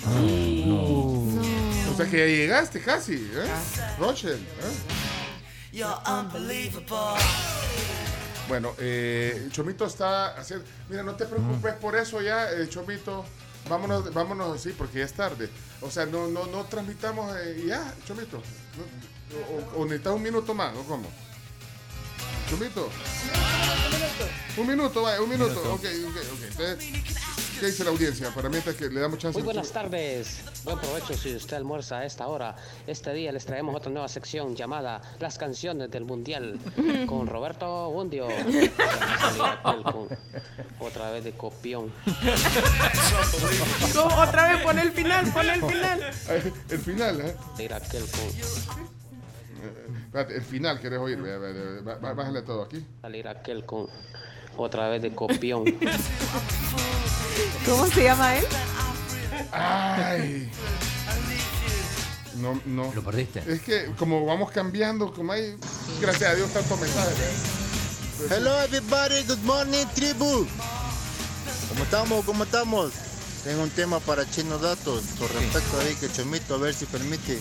O 1.90 1.96
sea 1.96 2.06
que 2.10 2.18
ya 2.18 2.26
llegaste 2.26 2.80
casi, 2.80 3.14
¿eh? 3.14 3.46
Rochelle, 3.98 4.34
¿eh? 4.34 5.17
Bueno, 8.48 8.74
eh, 8.78 9.48
Chomito 9.52 9.84
está 9.84 10.38
haciendo. 10.38 10.64
Mira, 10.88 11.02
no 11.02 11.14
te 11.14 11.26
preocupes 11.26 11.74
por 11.74 11.96
eso 11.96 12.20
ya, 12.22 12.50
eh, 12.50 12.68
Chomito. 12.68 13.24
Vámonos, 13.68 14.12
vámonos 14.14 14.56
así, 14.58 14.70
porque 14.70 15.00
ya 15.00 15.04
es 15.04 15.12
tarde. 15.12 15.50
O 15.82 15.90
sea, 15.90 16.06
no, 16.06 16.28
no, 16.28 16.46
no 16.46 16.64
transmitamos 16.64 17.36
eh, 17.36 17.64
ya, 17.66 17.94
Chomito. 18.06 18.38
No, 18.38 19.78
o, 19.78 19.82
o 19.82 19.84
necesitas 19.84 20.14
un 20.14 20.22
minuto 20.22 20.54
más, 20.54 20.74
¿o 20.74 20.82
cómo? 20.84 21.08
Chomito. 22.48 22.88
Un 24.56 24.66
minuto, 24.66 25.02
vaya, 25.02 25.20
un 25.20 25.28
minuto. 25.28 25.50
Minuto. 25.50 25.74
Ok, 25.74 25.84
ok, 25.84 26.16
ok. 26.32 26.42
Entonces, 26.48 27.04
¿Qué 27.60 27.66
dice 27.66 27.82
la 27.84 27.90
audiencia? 27.90 28.30
Para 28.34 28.48
mientras 28.48 28.76
que 28.76 28.88
le 28.88 29.00
damos 29.00 29.18
chance. 29.18 29.36
Muy 29.36 29.44
buenas 29.44 29.72
tardes, 29.72 30.42
buen 30.64 30.78
provecho 30.78 31.14
si 31.14 31.34
usted 31.34 31.56
almuerza 31.56 31.98
a 31.98 32.04
esta 32.04 32.28
hora. 32.28 32.54
Este 32.86 33.12
día 33.12 33.32
les 33.32 33.44
traemos 33.46 33.74
otra 33.74 33.90
nueva 33.90 34.06
sección 34.08 34.54
llamada 34.54 35.00
Las 35.18 35.38
canciones 35.38 35.90
del 35.90 36.04
Mundial 36.04 36.58
con 37.06 37.26
Roberto 37.26 37.90
Bundio. 37.90 38.28
Otra 40.80 41.10
vez 41.10 41.24
de 41.24 41.32
copión. 41.32 41.92
No, 43.94 44.04
otra 44.04 44.52
vez 44.52 44.62
pon 44.62 44.78
el 44.78 44.92
final, 44.92 45.26
pon 45.32 45.50
el 45.50 45.60
final. 45.64 46.00
El 46.70 46.78
final, 46.78 47.20
¿eh? 47.20 47.34
Ir 47.58 47.72
aquel 47.74 48.04
con, 48.04 48.20
Eh, 49.60 49.88
espérate, 50.06 50.36
el 50.36 50.42
final 50.42 50.80
querés 50.80 51.00
oír. 51.00 51.18
Bájale 52.00 52.42
todo 52.42 52.62
aquí. 52.62 52.86
salir 53.02 53.26
aquel 53.26 53.64
con 53.66 53.88
otra 54.64 54.88
vez 54.88 55.02
de 55.02 55.14
copión. 55.14 55.64
¿Cómo 57.66 57.86
se 57.86 58.04
llama 58.04 58.36
él? 58.36 58.44
Ay. 59.52 60.50
No, 62.36 62.60
no. 62.66 62.92
Lo 62.94 63.02
perdiste. 63.02 63.42
Es 63.46 63.62
que 63.62 63.86
como 63.98 64.24
vamos 64.24 64.50
cambiando, 64.50 65.12
como 65.12 65.32
hay, 65.32 65.56
gracias 66.00 66.30
a 66.30 66.34
Dios, 66.34 66.50
tantos 66.52 66.80
mensajes. 66.80 67.18
¿eh? 67.18 68.30
Hello 68.30 68.60
everybody, 68.62 69.22
good 69.28 69.38
morning 69.44 69.84
tribu. 69.94 70.46
¿Cómo 71.68 71.84
estamos? 71.84 72.24
¿Cómo 72.24 72.44
estamos? 72.44 72.92
Tengo 73.44 73.62
un 73.62 73.70
tema 73.70 74.00
para 74.00 74.28
Chino 74.28 74.58
Datos 74.58 75.02
con 75.18 75.28
respecto 75.28 75.78
ahí 75.80 75.94
que 75.94 76.10
Chomito, 76.10 76.56
a 76.56 76.58
ver 76.58 76.74
si 76.74 76.86
permite, 76.86 77.38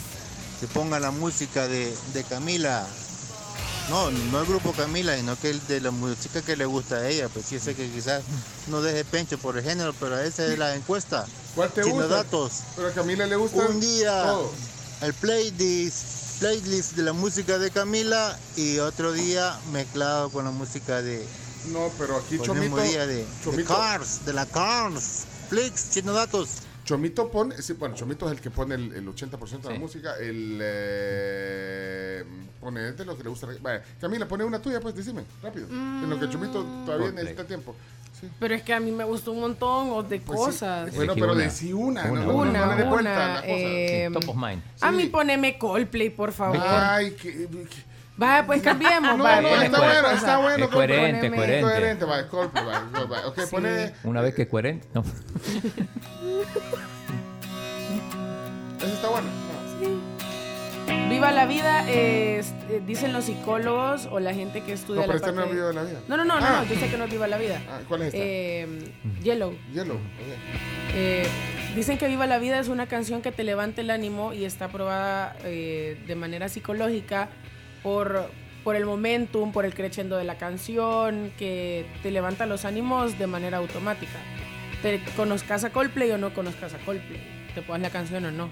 que 0.59 0.67
ponga 0.67 0.99
la 0.99 1.11
música 1.11 1.67
de, 1.67 1.93
de 2.13 2.23
Camila. 2.23 2.85
No, 3.89 4.11
no 4.11 4.41
el 4.41 4.45
grupo 4.45 4.73
Camila, 4.73 5.15
sino 5.15 5.39
que 5.39 5.49
el 5.49 5.65
de 5.67 5.79
la 5.79 5.91
música 5.91 6.41
que 6.41 6.57
le 6.57 6.65
gusta 6.65 6.95
a 6.95 7.07
ella. 7.07 7.29
Pues 7.29 7.45
sí, 7.45 7.57
sé 7.59 7.73
que 7.73 7.89
quizás 7.89 8.21
no 8.67 8.81
deje 8.81 9.05
pencho 9.05 9.37
por 9.37 9.57
el 9.57 9.63
género, 9.63 9.93
pero 9.99 10.19
esa 10.19 10.45
es 10.45 10.57
la 10.59 10.75
encuesta. 10.75 11.25
¿Cuál 11.55 11.71
te 11.71 11.83
Chino 11.83 11.95
gusta? 11.95 12.07
Datos. 12.09 12.51
Pero 12.75 12.89
a 12.89 12.91
Camila 12.91 13.25
le 13.25 13.35
gusta 13.37 13.57
Un 13.65 13.79
día 13.79 14.23
todo. 14.23 14.51
el 15.01 15.13
playlist, 15.13 16.39
playlist 16.39 16.91
de 16.93 17.03
la 17.03 17.13
música 17.13 17.57
de 17.59 17.71
Camila 17.71 18.37
y 18.57 18.79
otro 18.79 19.13
día 19.13 19.57
mezclado 19.71 20.29
con 20.31 20.43
la 20.43 20.51
música 20.51 21.01
de 21.01 21.25
No, 21.67 21.89
pero 21.97 22.17
aquí 22.17 22.39
Chomito. 22.43 22.81
día 22.81 23.07
de, 23.07 23.15
de 23.17 23.25
Chomito, 23.43 23.73
Cars, 23.73 24.25
de 24.25 24.33
la 24.33 24.45
Cars. 24.45 25.23
Flix, 25.49 25.91
chino 25.91 26.11
datos. 26.11 26.49
Chomito 26.87 27.29
pone, 27.29 27.61
sí, 27.61 27.73
bueno, 27.73 27.95
Chomito 27.95 28.25
es 28.27 28.31
el 28.31 28.39
que 28.39 28.49
pone 28.49 28.75
el, 28.75 28.93
el 28.93 29.05
80% 29.07 29.59
de 29.61 29.73
la 29.73 29.77
música. 29.79 30.15
El 30.17 30.57
eh, 30.61 32.23
pone 32.61 32.93
de 32.93 33.05
lo 33.05 33.17
que 33.17 33.23
le 33.23 33.29
gusta. 33.29 33.47
Vaya, 33.61 33.83
Camila, 33.99 34.25
pone 34.25 34.45
una 34.45 34.59
tuya, 34.61 34.79
pues, 34.79 34.95
decime, 34.95 35.23
rápido. 35.43 35.67
En 35.67 36.09
lo 36.09 36.17
que 36.17 36.29
Chomito 36.29 36.63
todavía 36.63 37.07
Coldplay. 37.07 37.13
necesita 37.13 37.43
tiempo. 37.45 37.75
Sí. 38.19 38.27
Pero 38.39 38.55
es 38.55 38.63
que 38.63 38.73
a 38.73 38.79
mí 38.79 38.91
me 38.91 39.03
gustó 39.03 39.31
un 39.33 39.41
montón 39.41 39.89
o 39.91 40.01
de 40.01 40.19
Pues 40.19 40.39
sí. 40.39 40.45
cosas. 40.45 40.95
Bueno, 40.95 41.11
Elegí 41.11 41.21
pero 41.21 41.33
una. 41.33 41.43
decí 41.43 41.73
una, 41.73 42.03
no, 42.05 42.11
Una, 42.13 42.21
no, 42.25 42.31
no, 42.31 42.37
una, 42.39 42.65
no 42.65 42.71
le 42.75 42.83
dé 42.83 42.89
vuelta 42.89 43.11
a 43.11 43.25
una, 43.25 43.33
la 43.35 43.41
cosa. 43.41 43.53
eh, 43.53 44.09
Top 44.13 44.29
of 44.29 44.35
mind. 44.37 44.63
A 44.81 44.91
mí 44.91 45.05
poneme 45.07 45.57
Coldplay, 45.59 46.09
por 46.09 46.31
favor. 46.31 46.57
Ay, 46.65 47.11
que, 47.11 47.31
que- 47.47 47.86
Vaya, 48.17 48.45
pues 48.47 48.61
cambiemos. 48.63 49.17
No, 49.17 49.17
no, 49.17 49.23
poneme 49.23 49.65
está 49.65 49.77
otra 49.77 49.79
bueno, 49.87 50.01
cosa. 50.01 50.15
está 50.15 50.37
bueno. 50.39 50.65
Es 50.65 50.71
coherente, 50.71 51.29
coherente. 51.31 51.61
coherente. 51.61 52.05
Coldplay, 52.29 52.65
vaya, 52.65 53.05
vaya. 53.07 53.27
Ok, 53.27 53.39
Sí. 53.41 53.47
pone... 53.51 53.93
Una 54.03 54.21
vez 54.21 54.33
que 54.35 54.41
es 54.43 54.47
coherente. 54.49 54.87
No. 54.93 55.03
Ese 58.77 58.93
está 58.93 59.09
bueno. 59.09 59.27
Viva 61.09 61.31
la 61.31 61.45
vida, 61.45 61.83
eh, 61.89 62.41
eh, 62.69 62.81
dicen 62.85 63.11
los 63.13 63.25
psicólogos 63.25 64.07
o 64.11 64.19
la 64.19 64.33
gente 64.33 64.61
que 64.61 64.69
No, 64.69 64.75
estudia 64.75 65.01
pero 65.01 65.13
la 65.13 65.17
este 65.17 65.31
no 65.31 65.35
parte- 65.37 65.49
es 65.51 65.55
Viva 65.55 65.73
la 65.73 65.83
Vida. 65.83 65.99
No, 66.07 66.17
no, 66.17 66.25
no, 66.25 66.39
no, 66.39 66.45
Ah. 66.45 66.63
no, 66.63 66.73
yo 66.73 66.79
sé 66.79 66.89
que 66.89 66.97
no 66.97 67.03
es 67.05 67.11
Viva 67.11 67.27
la 67.27 67.37
Vida. 67.37 67.61
Ah, 67.69 67.79
¿Cuál 67.87 68.01
es 68.03 68.07
esta? 68.07 68.19
Eh, 68.21 68.91
Yellow. 69.23 69.55
Yellow. 69.73 69.95
ok. 69.95 70.01
Eh, 70.95 71.27
dicen 71.75 71.97
que 71.97 72.07
Viva 72.07 72.27
la 72.27 72.37
Vida 72.39 72.59
es 72.59 72.67
una 72.67 72.87
canción 72.87 73.21
que 73.21 73.31
te 73.31 73.43
levanta 73.43 73.81
el 73.81 73.89
ánimo 73.89 74.33
y 74.33 74.45
está 74.45 74.65
aprobada 74.65 75.35
eh, 75.43 76.01
de 76.07 76.15
manera 76.15 76.49
psicológica 76.49 77.29
por, 77.83 78.29
por 78.63 78.75
el 78.75 78.85
momentum, 78.85 79.51
por 79.51 79.65
el 79.65 79.73
crescendo 79.73 80.17
de 80.17 80.23
la 80.23 80.37
canción, 80.37 81.31
que 81.37 81.85
te 82.03 82.11
levanta 82.11 82.45
los 82.45 82.65
ánimos 82.65 83.17
de 83.17 83.27
manera 83.27 83.57
automática. 83.57 84.19
te 84.81 85.01
conozcas 85.15 85.63
a 85.63 85.69
Coldplay 85.71 86.11
o 86.11 86.17
no 86.17 86.33
conozcas 86.33 86.73
a 86.73 86.77
Coldplay. 86.79 87.21
Te 87.55 87.61
puedas 87.61 87.81
la 87.81 87.89
canción 87.89 88.25
o 88.25 88.31
no. 88.31 88.49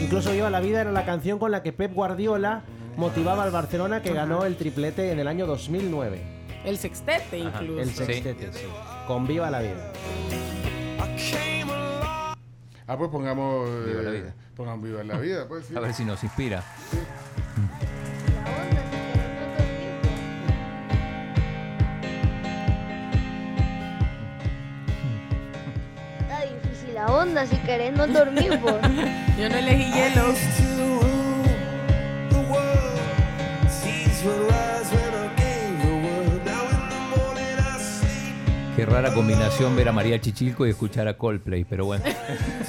Incluso 0.00 0.32
Viva 0.32 0.50
la 0.50 0.60
Vida 0.60 0.80
era 0.80 0.92
la 0.92 1.04
canción 1.04 1.38
con 1.38 1.50
la 1.50 1.62
que 1.62 1.72
Pep 1.72 1.92
Guardiola 1.92 2.62
motivaba 2.96 3.44
al 3.44 3.50
Barcelona 3.50 4.02
que 4.02 4.12
ganó 4.12 4.44
el 4.44 4.56
triplete 4.56 5.12
en 5.12 5.18
el 5.18 5.28
año 5.28 5.46
2009. 5.46 6.20
El 6.64 6.78
sextete 6.78 7.38
incluso. 7.38 7.80
El 7.80 7.90
sextete, 7.90 8.52
sí. 8.52 8.66
Con 9.06 9.26
Viva 9.26 9.50
la 9.50 9.60
Vida. 9.60 9.92
Ah, 12.90 12.96
pues 12.96 13.10
pongamos. 13.10 13.68
Viva 13.84 14.02
la 14.02 14.10
eh, 14.10 14.20
vida. 14.22 14.34
Pongamos 14.56 14.82
Viva 14.82 15.04
la 15.04 15.18
vida, 15.18 15.46
pues. 15.46 15.66
sí. 15.66 15.74
A 15.76 15.80
ver 15.80 15.92
si 15.92 16.06
nos 16.06 16.24
inspira. 16.24 16.64
Está 26.20 26.40
difícil 26.40 26.94
la 26.94 27.06
onda 27.08 27.46
si 27.46 27.56
querés 27.58 27.94
no 27.94 28.06
dormir. 28.06 28.52
Yo 29.38 29.48
no 29.50 29.56
elegí 29.56 29.92
hielo. 29.92 30.34
Qué 38.78 38.86
rara 38.86 39.12
combinación 39.12 39.74
ver 39.74 39.88
a 39.88 39.92
María 39.92 40.20
Chichilco 40.20 40.64
y 40.64 40.70
escuchar 40.70 41.08
a 41.08 41.18
Coldplay, 41.18 41.64
pero 41.64 41.86
bueno. 41.86 42.04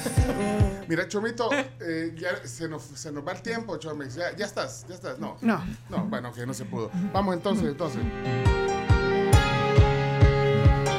Mira, 0.88 1.06
Chomito, 1.06 1.48
eh, 1.80 2.16
ya 2.18 2.44
se 2.44 2.68
nos, 2.68 2.82
se 2.82 3.12
nos 3.12 3.24
va 3.24 3.30
el 3.30 3.42
tiempo, 3.42 3.76
Chomix. 3.76 4.16
Ya, 4.16 4.34
ya 4.36 4.44
estás, 4.44 4.84
ya 4.88 4.96
estás. 4.96 5.20
No. 5.20 5.36
No. 5.40 5.64
No, 5.88 6.06
bueno, 6.06 6.32
que 6.32 6.44
no 6.44 6.52
se 6.52 6.64
pudo. 6.64 6.90
Vamos 7.12 7.36
entonces, 7.36 7.64
entonces. 7.66 8.02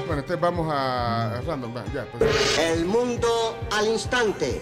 Bueno, 0.08 0.22
entonces 0.22 0.40
vamos 0.40 0.74
a, 0.74 1.40
a 1.40 1.42
random. 1.42 1.76
va, 1.76 1.84
Ya, 1.94 2.06
pues. 2.10 2.58
El 2.58 2.86
mundo 2.86 3.28
al 3.70 3.88
instante. 3.90 4.62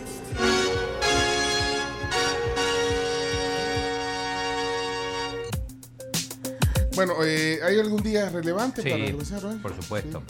Bueno, 7.05 7.13
eh, 7.23 7.59
¿hay 7.63 7.79
algún 7.79 8.03
día 8.03 8.27
relevante 8.29 8.81
Sí, 8.81 8.89
para 8.89 9.05
regresar 9.05 9.45
hoy? 9.45 9.55
por 9.59 9.73
supuesto. 9.73 10.21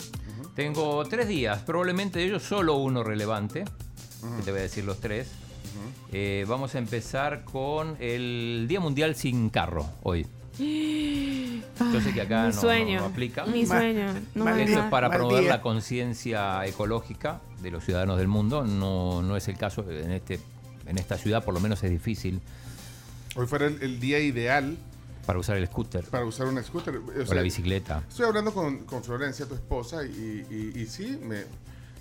Tengo 0.54 1.04
tres 1.04 1.26
días, 1.26 1.62
probablemente 1.62 2.20
de 2.20 2.26
ellos 2.26 2.44
solo 2.44 2.76
uno 2.76 3.02
relevante. 3.02 3.64
que 4.36 4.42
Te 4.44 4.52
voy 4.52 4.60
a 4.60 4.62
decir 4.62 4.84
los 4.84 5.00
tres. 5.00 5.26
Eh, 6.12 6.44
vamos 6.46 6.76
a 6.76 6.78
empezar 6.78 7.42
con 7.44 7.96
el 7.98 8.66
Día 8.68 8.78
Mundial 8.78 9.16
sin 9.16 9.50
carro 9.50 9.84
hoy. 10.04 10.26
Yo 10.60 12.00
sé 12.00 12.12
que 12.14 12.20
acá 12.20 12.42
Mi 12.42 12.48
no, 12.50 12.54
no- 12.54 12.60
sueño. 12.60 13.00
no 13.00 13.06
aplica. 13.06 13.46
Mi 13.46 13.66
sueño. 13.66 14.06
No 14.36 14.48
Esto 14.56 14.78
es 14.80 14.84
para 14.90 15.08
Mal 15.08 15.18
promover 15.18 15.40
día. 15.42 15.50
la 15.50 15.62
conciencia 15.62 16.64
ecológica 16.66 17.40
de 17.62 17.72
los 17.72 17.84
ciudadanos 17.84 18.16
del 18.18 18.28
mundo. 18.28 18.64
No, 18.64 19.22
no 19.22 19.36
es 19.36 19.48
el 19.48 19.56
caso 19.58 19.84
en, 19.90 20.12
este, 20.12 20.38
en 20.86 20.98
esta 20.98 21.18
ciudad, 21.18 21.44
por 21.44 21.52
lo 21.54 21.58
menos 21.58 21.82
es 21.82 21.90
difícil 21.90 22.40
Hoy 23.36 23.46
fuera 23.46 23.66
el, 23.66 23.80
el 23.82 24.00
día 24.00 24.18
ideal 24.18 24.76
para 25.30 25.38
usar 25.38 25.56
el 25.58 25.66
scooter 25.68 26.04
para 26.06 26.24
usar 26.24 26.48
un 26.48 26.60
scooter. 26.64 26.96
O 26.96 27.22
o 27.22 27.26
sea, 27.26 27.36
la 27.36 27.42
bicicleta. 27.42 28.02
Estoy 28.08 28.26
hablando 28.26 28.52
con, 28.52 28.78
con 28.84 29.04
Florencia, 29.04 29.46
tu 29.46 29.54
esposa, 29.54 30.04
y, 30.04 30.44
y- 30.50 30.80
y 30.80 30.86
sí, 30.86 31.18
me, 31.22 31.44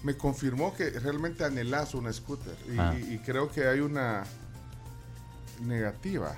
me 0.04 0.18
confirmó 0.18 0.74
que 0.76 0.90
realmente 0.90 1.44
anhelas 1.46 1.94
un 1.94 2.12
scooter. 2.12 2.56
Y, 2.74 2.78
Ah. 2.80 2.96
y- 2.98 3.14
y 3.14 3.20
creo 3.20 3.52
que 3.52 3.68
hay 3.68 3.82
una 3.82 4.24
negativa. 5.62 6.34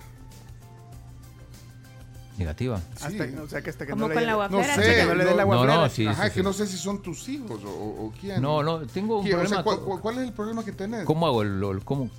¿Negativa? 2.38 2.82
Hasta- 3.00 3.42
o 3.42 3.48
sea, 3.48 3.62
que 3.62 3.70
hasta 3.70 3.86
que 3.86 3.92
Como 3.92 4.08
no 4.10 4.14
con 4.14 4.22
le- 4.24 4.28
la 4.28 4.50
No 4.50 4.64
sé, 4.64 5.06
no 5.06 5.14
le 5.16 5.26
la 5.36 5.46
No, 5.46 5.90
sí, 5.90 6.08
Ajá, 6.08 6.24
sí, 6.26 6.30
que 6.32 6.40
sí. 6.40 6.44
no 6.44 6.52
sé 6.54 6.68
si 6.68 6.76
son 6.78 7.02
tus 7.02 7.30
hijos 7.30 7.62
o, 7.66 8.12
quién. 8.20 8.42
No, 8.42 8.64
no, 8.64 8.80
tengo 8.88 9.20
un 9.20 9.24
¿Quién? 9.24 9.36
O 9.36 9.40
problema. 9.40 9.56
sea, 9.56 9.64
¿cuál, 9.64 9.80
cuál- 9.80 10.00
cuál 10.02 10.18
es 10.18 10.24
el 10.28 10.34
problema 10.34 10.66
que 10.66 10.72
tenés? 10.74 11.06
¿Cómo 11.06 11.26
hago 11.28 11.42
el, 11.44 11.64
el- 11.64 11.84
cómo 11.86 12.10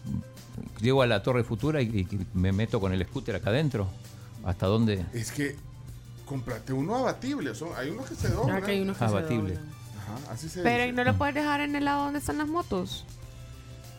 llego 0.80 1.02
a 1.02 1.06
la 1.06 1.22
Torre 1.22 1.44
Futura 1.44 1.82
y, 1.82 1.86
y 2.10 2.26
me 2.34 2.52
meto 2.52 2.80
con 2.80 2.92
el 2.94 3.04
scooter 3.06 3.36
acá 3.36 3.50
adentro? 3.50 3.88
¿Hasta 4.44 4.66
dónde? 4.66 5.04
Es 5.12 5.30
que 5.32 5.56
comprate 6.26 6.72
uno 6.72 6.96
abatible. 6.96 7.54
Son, 7.54 7.68
hay 7.76 7.90
unos 7.90 8.06
que 8.06 8.14
se 8.14 8.28
doblan. 8.28 8.56
Ah, 8.56 8.64
que 8.64 8.72
hay 8.72 8.80
unos 8.80 8.96
que 8.96 9.04
se 9.04 9.10
Abatible. 9.10 9.54
doblan. 9.54 9.72
Ajá, 9.98 10.32
así 10.32 10.48
se 10.48 10.62
Pero 10.62 10.76
dice. 10.84 10.88
¿y 10.88 10.92
no 10.92 11.04
lo 11.04 11.14
puedes 11.18 11.34
dejar 11.34 11.60
en 11.60 11.76
el 11.76 11.84
lado 11.84 12.04
donde 12.04 12.18
están 12.18 12.38
las 12.38 12.48
motos? 12.48 13.04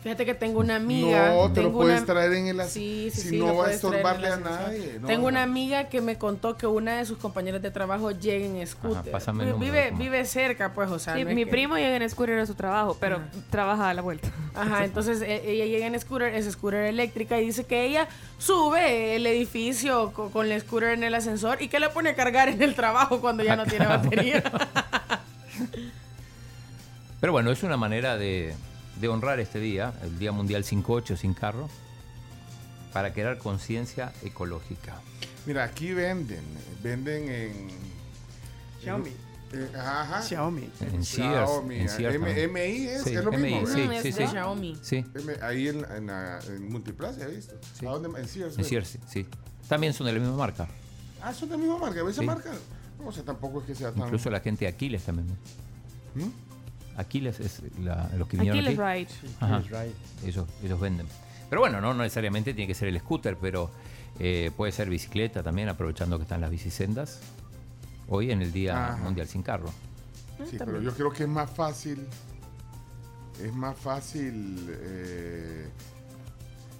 Fíjate 0.04 0.26
que 0.26 0.34
tengo 0.34 0.60
una 0.60 0.76
amiga. 0.76 1.30
No, 1.30 1.50
te 1.50 1.62
lo 1.62 1.68
tengo 1.68 1.78
puedes 1.80 1.96
una- 2.02 2.06
traer 2.06 2.34
en 2.34 2.46
el 2.48 2.60
as- 2.60 2.70
Sí, 2.70 3.08
sí, 3.10 3.20
si 3.22 3.28
sí, 3.30 3.38
no 3.38 3.56
va 3.56 3.68
a 3.68 3.72
estorbarle 3.72 4.28
a 4.28 4.36
nadie. 4.36 4.98
No, 5.00 5.06
tengo 5.06 5.22
no. 5.22 5.28
una 5.28 5.42
amiga 5.42 5.88
que 5.88 6.02
me 6.02 6.18
contó 6.18 6.58
que 6.58 6.66
una 6.66 6.98
de 6.98 7.06
sus 7.06 7.16
compañeras 7.16 7.62
de 7.62 7.70
trabajo 7.70 8.10
llega 8.10 8.44
en 8.44 8.66
scooter. 8.66 9.02
vive, 9.02 9.22
número, 9.32 9.58
vive, 9.58 9.86
¿cómo? 9.88 9.98
vive 10.00 10.24
cerca, 10.26 10.74
pues, 10.74 10.90
o 10.90 10.98
sea. 10.98 11.14
Sí, 11.14 11.24
no 11.24 11.30
mi 11.30 11.46
que- 11.46 11.50
primo 11.50 11.76
llega 11.78 11.96
en 11.96 12.10
scooter 12.10 12.38
a 12.38 12.44
su 12.44 12.54
trabajo, 12.54 12.96
pero 13.00 13.18
trabaja 13.48 13.88
a 13.88 13.94
la 13.94 14.02
vuelta. 14.02 14.30
Ajá, 14.54 14.84
entonces 14.84 15.22
e- 15.22 15.50
ella 15.50 15.64
llega 15.64 15.86
en 15.86 15.98
scooter, 15.98 16.34
es 16.34 16.52
scooter 16.52 16.84
eléctrica 16.84 17.40
y 17.40 17.46
dice 17.46 17.64
que 17.64 17.86
ella 17.86 18.06
sube 18.36 19.16
el 19.16 19.26
edificio 19.26 20.12
co- 20.12 20.28
con, 20.30 20.52
el 20.52 20.60
scooter 20.60 20.90
en 20.90 21.02
el 21.02 21.14
ascensor 21.14 21.62
y 21.62 21.68
que 21.68 21.80
le 21.80 21.88
pone 21.88 22.10
a 22.10 22.14
cargar 22.14 22.50
en 22.50 22.60
el 22.62 22.74
trabajo 22.74 23.22
cuando 23.22 23.42
ya 23.42 23.56
no 23.56 23.64
tiene 23.64 23.86
batería. 23.88 24.42
Pero 27.20 27.32
bueno, 27.32 27.50
es 27.50 27.62
una 27.62 27.78
manera 27.78 28.18
de, 28.18 28.54
de 29.00 29.08
honrar 29.08 29.40
este 29.40 29.58
día, 29.60 29.92
el 30.02 30.18
Día 30.18 30.32
Mundial 30.32 30.64
sin 30.64 30.82
coche 30.82 31.14
o 31.14 31.16
sin 31.16 31.34
carro, 31.34 31.68
para 32.92 33.12
crear 33.12 33.38
conciencia 33.38 34.12
ecológica. 34.22 34.96
Mira, 35.46 35.64
aquí 35.64 35.92
venden. 35.92 36.44
Venden 36.82 37.28
en. 37.28 37.68
Xiaomi. 38.82 39.10
eh, 39.52 39.70
ajá. 39.76 40.22
Xiaomi. 40.22 40.70
En 40.80 41.04
Sears, 41.04 41.48
Xiaomi. 41.50 41.76
en 41.76 41.88
Sears 41.88 42.14
M- 42.16 42.26
también. 42.26 42.52
MI 42.52 42.86
es, 42.88 43.02
Sí, 43.02 43.14
es 43.14 43.24
lo 43.24 43.32
MI, 43.32 43.38
mismo. 43.54 43.66
sí, 43.66 43.72
sí, 43.74 43.80
es 44.08 44.14
sí. 44.14 44.22
de 44.22 44.28
Xiaomi. 44.28 44.78
Sí, 44.82 45.04
M- 45.14 45.34
ahí 45.42 45.68
en, 45.68 45.84
en, 45.96 46.06
la- 46.06 46.38
en 46.46 46.70
Multiplaza, 46.70 47.24
¿he 47.24 47.34
visto? 47.34 47.54
¿A 47.80 47.84
dónde? 47.84 48.08
En 48.20 48.28
Sears. 48.28 48.52
en 48.52 48.56
¿verdad? 48.56 48.68
Sears, 48.68 48.98
sí. 49.08 49.26
También 49.68 49.92
son 49.92 50.06
de 50.06 50.12
la 50.12 50.18
misma 50.20 50.36
marca. 50.36 50.68
Ah, 51.22 51.32
son 51.32 51.48
de 51.48 51.56
la 51.56 51.62
misma 51.62 51.78
marca. 51.78 52.00
¿Esa 52.08 52.20
Sí. 52.20 52.26
marca? 52.26 52.50
No, 53.00 53.06
o 53.08 53.12
sea, 53.12 53.22
tampoco 53.24 53.60
es 53.60 53.66
que 53.66 53.74
sea 53.74 53.90
tan. 53.92 54.04
Incluso 54.04 54.30
la 54.30 54.40
gente 54.40 54.64
de 54.66 54.70
Aquiles 54.70 55.02
también. 55.04 55.28
¿Mm? 56.14 56.43
Aquiles 56.96 57.40
es 57.40 57.62
la- 57.80 58.08
los 58.16 58.28
que 58.28 58.36
vinieron 58.36 58.60
Aquiles 58.60 58.78
aquí. 58.78 59.04
Ride. 59.04 59.34
Ajá. 59.40 59.56
Aquiles 59.56 59.70
Ride. 59.80 60.28
Ellos, 60.28 60.46
ellos 60.62 60.80
venden. 60.80 61.06
Pero 61.50 61.60
bueno, 61.60 61.80
no 61.80 61.94
necesariamente 61.94 62.54
tiene 62.54 62.66
que 62.66 62.74
ser 62.74 62.88
el 62.88 62.98
scooter, 63.00 63.36
pero 63.40 63.70
eh, 64.18 64.50
puede 64.56 64.72
ser 64.72 64.88
bicicleta 64.88 65.42
también, 65.42 65.68
aprovechando 65.68 66.16
que 66.18 66.22
están 66.22 66.40
las 66.40 66.50
bicisendas. 66.50 67.20
Hoy 68.08 68.30
en 68.30 68.42
el 68.42 68.52
Día 68.52 68.92
Ajá. 68.92 68.96
Mundial 69.02 69.26
sin 69.28 69.42
Carro. 69.42 69.70
Sí, 70.50 70.56
pero 70.58 70.80
yo 70.80 70.92
creo 70.94 71.10
que 71.10 71.22
es 71.24 71.28
más 71.28 71.50
fácil. 71.50 72.06
Es 73.42 73.52
más 73.54 73.76
fácil. 73.76 74.66
eh, 74.70 75.68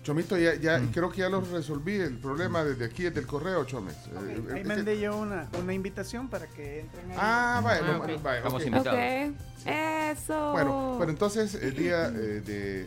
Chomito, 0.05 0.36
ya, 0.38 0.55
ya 0.55 0.78
Mm. 0.78 0.92
creo 0.92 1.11
que 1.11 1.18
ya 1.22 1.28
lo 1.30 1.40
resolví 1.40 1.94
el 1.96 2.18
problema 2.18 2.62
desde 2.62 2.84
aquí, 2.84 3.05
desde 3.05 3.20
el 3.20 3.26
correo, 3.26 3.64
Chomes. 3.64 3.96
Eh, 3.96 4.42
Ahí 4.52 4.62
que- 4.62 4.68
mandé 4.68 5.00
yo 5.00 5.16
una, 5.16 5.48
una 5.59 5.72
invitación 5.74 6.28
para 6.28 6.46
que 6.46 6.80
entren 6.80 7.11
ahí. 7.11 7.16
Ah, 7.18 7.61
vaya, 7.64 7.80
Ah, 7.82 7.86
lo- 8.07 8.14
ok. 8.14 8.22
vaya, 8.22 8.36
Estamos 8.38 8.62
ok. 8.62 8.68
invitados. 8.68 9.00
Eso. 9.64 10.52
Bueno, 10.52 10.96
pero 10.98 11.11
entonces 11.11 11.55
el 11.55 11.74
día 11.74 12.07
eh, 12.09 12.42
de 12.44 12.86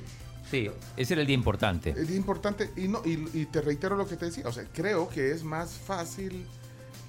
Sí, 0.50 0.70
ese 0.96 1.14
era 1.16 1.22
el 1.22 1.28
día 1.28 1.34
importante. 1.36 1.90
el 1.90 2.06
día 2.08 2.16
importante 2.16 2.70
y 2.78 2.88
no 2.88 3.02
y, 3.04 3.28
y 3.34 3.46
te 3.48 3.62
reitero 3.62 3.96
lo 3.98 4.08
que 4.08 4.16
te 4.16 4.26
decía, 4.26 4.44
o 4.48 4.52
sea, 4.54 4.64
creo 4.72 5.10
que 5.10 5.32
es 5.32 5.44
más 5.44 5.72
fácil 5.74 6.46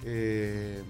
eh, 0.05 0.83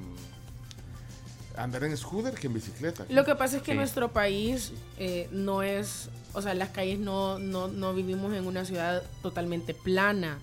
andar 1.59 1.85
en 1.85 1.97
scooter 1.97 2.35
que 2.35 2.47
en 2.47 2.55
bicicleta. 2.55 3.05
Lo 3.09 3.25
que 3.25 3.35
pasa 3.35 3.57
es 3.59 3.63
que 3.63 3.73
Sí. 3.73 3.77
nuestro 3.77 4.13
país 4.13 4.73
eh, 4.99 5.29
no 5.33 5.63
es, 5.63 6.09
o 6.33 6.41
sea, 6.43 6.55
las 6.55 6.71
calles 6.71 6.99
no, 6.99 7.39
no, 7.39 7.69
no 7.69 7.93
vivimos 7.95 8.33
en 8.35 8.47
una 8.47 8.65
ciudad 8.65 9.03
totalmente 9.23 9.75
plana. 9.75 10.39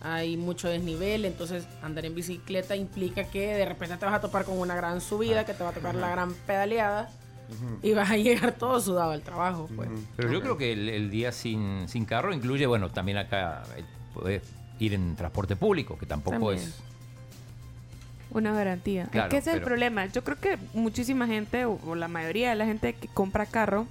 Hay 0.00 0.36
mucho 0.36 0.68
desnivel, 0.68 1.24
entonces 1.24 1.64
andar 1.82 2.04
en 2.04 2.14
bicicleta 2.14 2.76
implica 2.76 3.24
que 3.24 3.54
de 3.54 3.64
repente 3.64 3.96
te 3.96 4.04
vas 4.04 4.14
a 4.14 4.20
topar 4.20 4.44
con 4.44 4.58
una 4.58 4.76
gran 4.76 5.00
subida, 5.00 5.44
que 5.44 5.54
te 5.54 5.64
va 5.64 5.70
a 5.70 5.72
tocar 5.72 5.94
la 5.94 6.10
gran 6.10 6.32
pedaleada 6.46 7.10
y 7.82 7.92
vas 7.92 8.10
a 8.10 8.16
llegar 8.16 8.52
todo 8.52 8.78
sudado 8.80 9.12
al 9.12 9.22
trabajo. 9.22 9.68
Pues. 9.74 9.88
Pero 10.16 10.30
yo 10.32 10.40
creo 10.42 10.56
que 10.56 10.72
el, 10.72 10.88
el 10.88 11.10
día 11.10 11.32
sin, 11.32 11.88
sin 11.88 12.04
carro 12.04 12.32
incluye, 12.34 12.66
bueno, 12.66 12.90
también 12.90 13.18
acá 13.18 13.62
eh, 13.76 13.84
poder 14.14 14.42
ir 14.78 14.94
en 14.94 15.16
transporte 15.16 15.56
público, 15.56 15.96
que 15.98 16.06
tampoco 16.06 16.50
También. 16.50 16.58
es... 16.58 16.74
Una 18.36 18.52
garantía. 18.52 19.06
Claro, 19.06 19.28
es 19.28 19.30
que 19.30 19.38
ese 19.38 19.50
es 19.50 19.56
el 19.56 19.62
problema. 19.62 20.06
Yo 20.06 20.22
creo 20.22 20.38
que 20.38 20.58
muchísima 20.74 21.26
gente, 21.26 21.64
o, 21.64 21.80
o 21.86 21.94
la 21.94 22.06
mayoría 22.06 22.50
de 22.50 22.56
la 22.56 22.66
gente 22.66 22.94
que 22.94 23.08
compra 23.08 23.46
carro, 23.46 23.86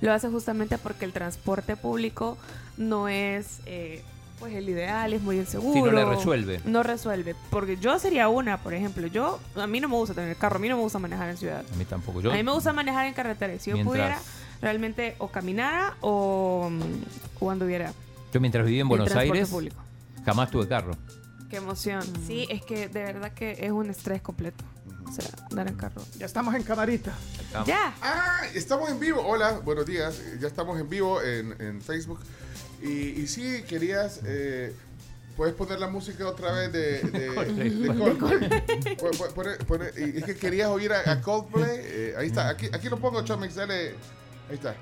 lo 0.00 0.12
hace 0.12 0.28
justamente 0.28 0.78
porque 0.78 1.04
el 1.04 1.12
transporte 1.12 1.76
público 1.76 2.38
no 2.76 3.08
es 3.08 3.58
eh, 3.66 4.02
pues 4.38 4.54
el 4.54 4.68
ideal, 4.68 5.12
es 5.12 5.20
muy 5.22 5.38
inseguro. 5.38 5.74
Sí, 5.74 5.80
no 5.80 5.90
le 5.90 6.04
resuelve. 6.04 6.60
No 6.64 6.82
resuelve. 6.82 7.34
Porque 7.50 7.76
yo 7.76 7.98
sería 7.98 8.28
una, 8.28 8.58
por 8.58 8.72
ejemplo. 8.72 9.06
Yo, 9.08 9.40
a 9.56 9.66
mí 9.66 9.80
no 9.80 9.88
me 9.88 9.96
gusta 9.96 10.14
tener 10.14 10.36
carro, 10.36 10.56
a 10.56 10.58
mí 10.60 10.68
no 10.68 10.76
me 10.76 10.82
gusta 10.82 10.98
manejar 11.00 11.28
en 11.30 11.36
ciudad. 11.36 11.64
A 11.72 11.76
mí 11.76 11.84
tampoco. 11.84 12.20
Yo, 12.20 12.30
a 12.30 12.34
mí 12.34 12.42
me 12.42 12.52
gusta 12.52 12.72
manejar 12.72 13.06
en 13.06 13.14
carretera. 13.14 13.58
Si 13.58 13.70
yo 13.70 13.82
pudiera, 13.82 14.20
realmente 14.60 15.16
o 15.18 15.28
caminara 15.28 15.96
o, 16.00 16.68
mm, 16.70 17.44
o 17.44 17.50
anduviera. 17.50 17.92
yo 18.32 18.40
mientras 18.40 18.64
viví 18.64 18.78
en 18.78 18.82
en 18.82 18.88
Buenos 18.88 19.14
Aires, 19.14 19.48
público. 19.48 19.76
jamás 20.24 20.50
tuve 20.50 20.68
carro. 20.68 20.92
Qué 21.50 21.56
emoción. 21.56 22.02
Sí, 22.26 22.46
es 22.50 22.62
que 22.62 22.88
de 22.88 23.02
verdad 23.02 23.32
que 23.32 23.52
es 23.60 23.70
un 23.70 23.88
estrés 23.90 24.20
completo. 24.20 24.64
O 25.08 25.12
sea, 25.12 25.24
andar 25.50 25.66
en 25.68 25.76
carro. 25.76 26.02
Ya 26.18 26.26
estamos 26.26 26.54
en 26.54 26.62
camarita. 26.62 27.12
Ya. 27.66 27.94
Ah, 28.02 28.42
estamos 28.54 28.90
en 28.90 29.00
vivo. 29.00 29.22
Hola, 29.26 29.52
buenos 29.64 29.86
días. 29.86 30.20
Ya 30.40 30.46
estamos 30.48 30.78
en 30.78 30.88
vivo 30.90 31.22
en, 31.22 31.58
en 31.60 31.80
Facebook. 31.80 32.20
Y, 32.82 32.88
y 33.20 33.26
sí, 33.26 33.62
querías. 33.68 34.20
eh, 34.24 34.74
Puedes 35.36 35.54
poner 35.54 35.78
la 35.78 35.86
música 35.86 36.26
otra 36.26 36.50
vez 36.52 36.72
de, 36.72 37.00
de, 37.00 37.26
Coldplay. 37.34 37.70
de 37.70 37.94
Coldplay. 37.96 38.96
Pon- 38.96 39.10
pon- 39.16 39.32
pone- 39.34 39.56
pone- 39.66 39.90
y 39.96 40.18
es 40.18 40.24
que 40.24 40.34
querías 40.36 40.68
oír 40.68 40.92
a, 40.92 41.10
a 41.12 41.20
Coldplay. 41.22 41.78
eh, 41.80 42.14
ahí 42.18 42.26
está. 42.26 42.48
Aquí, 42.48 42.66
aquí 42.72 42.88
lo 42.88 42.98
pongo, 42.98 43.22
Chomix. 43.22 43.54
Dale. 43.54 43.90
Ahí 44.50 44.54
está. 44.56 44.74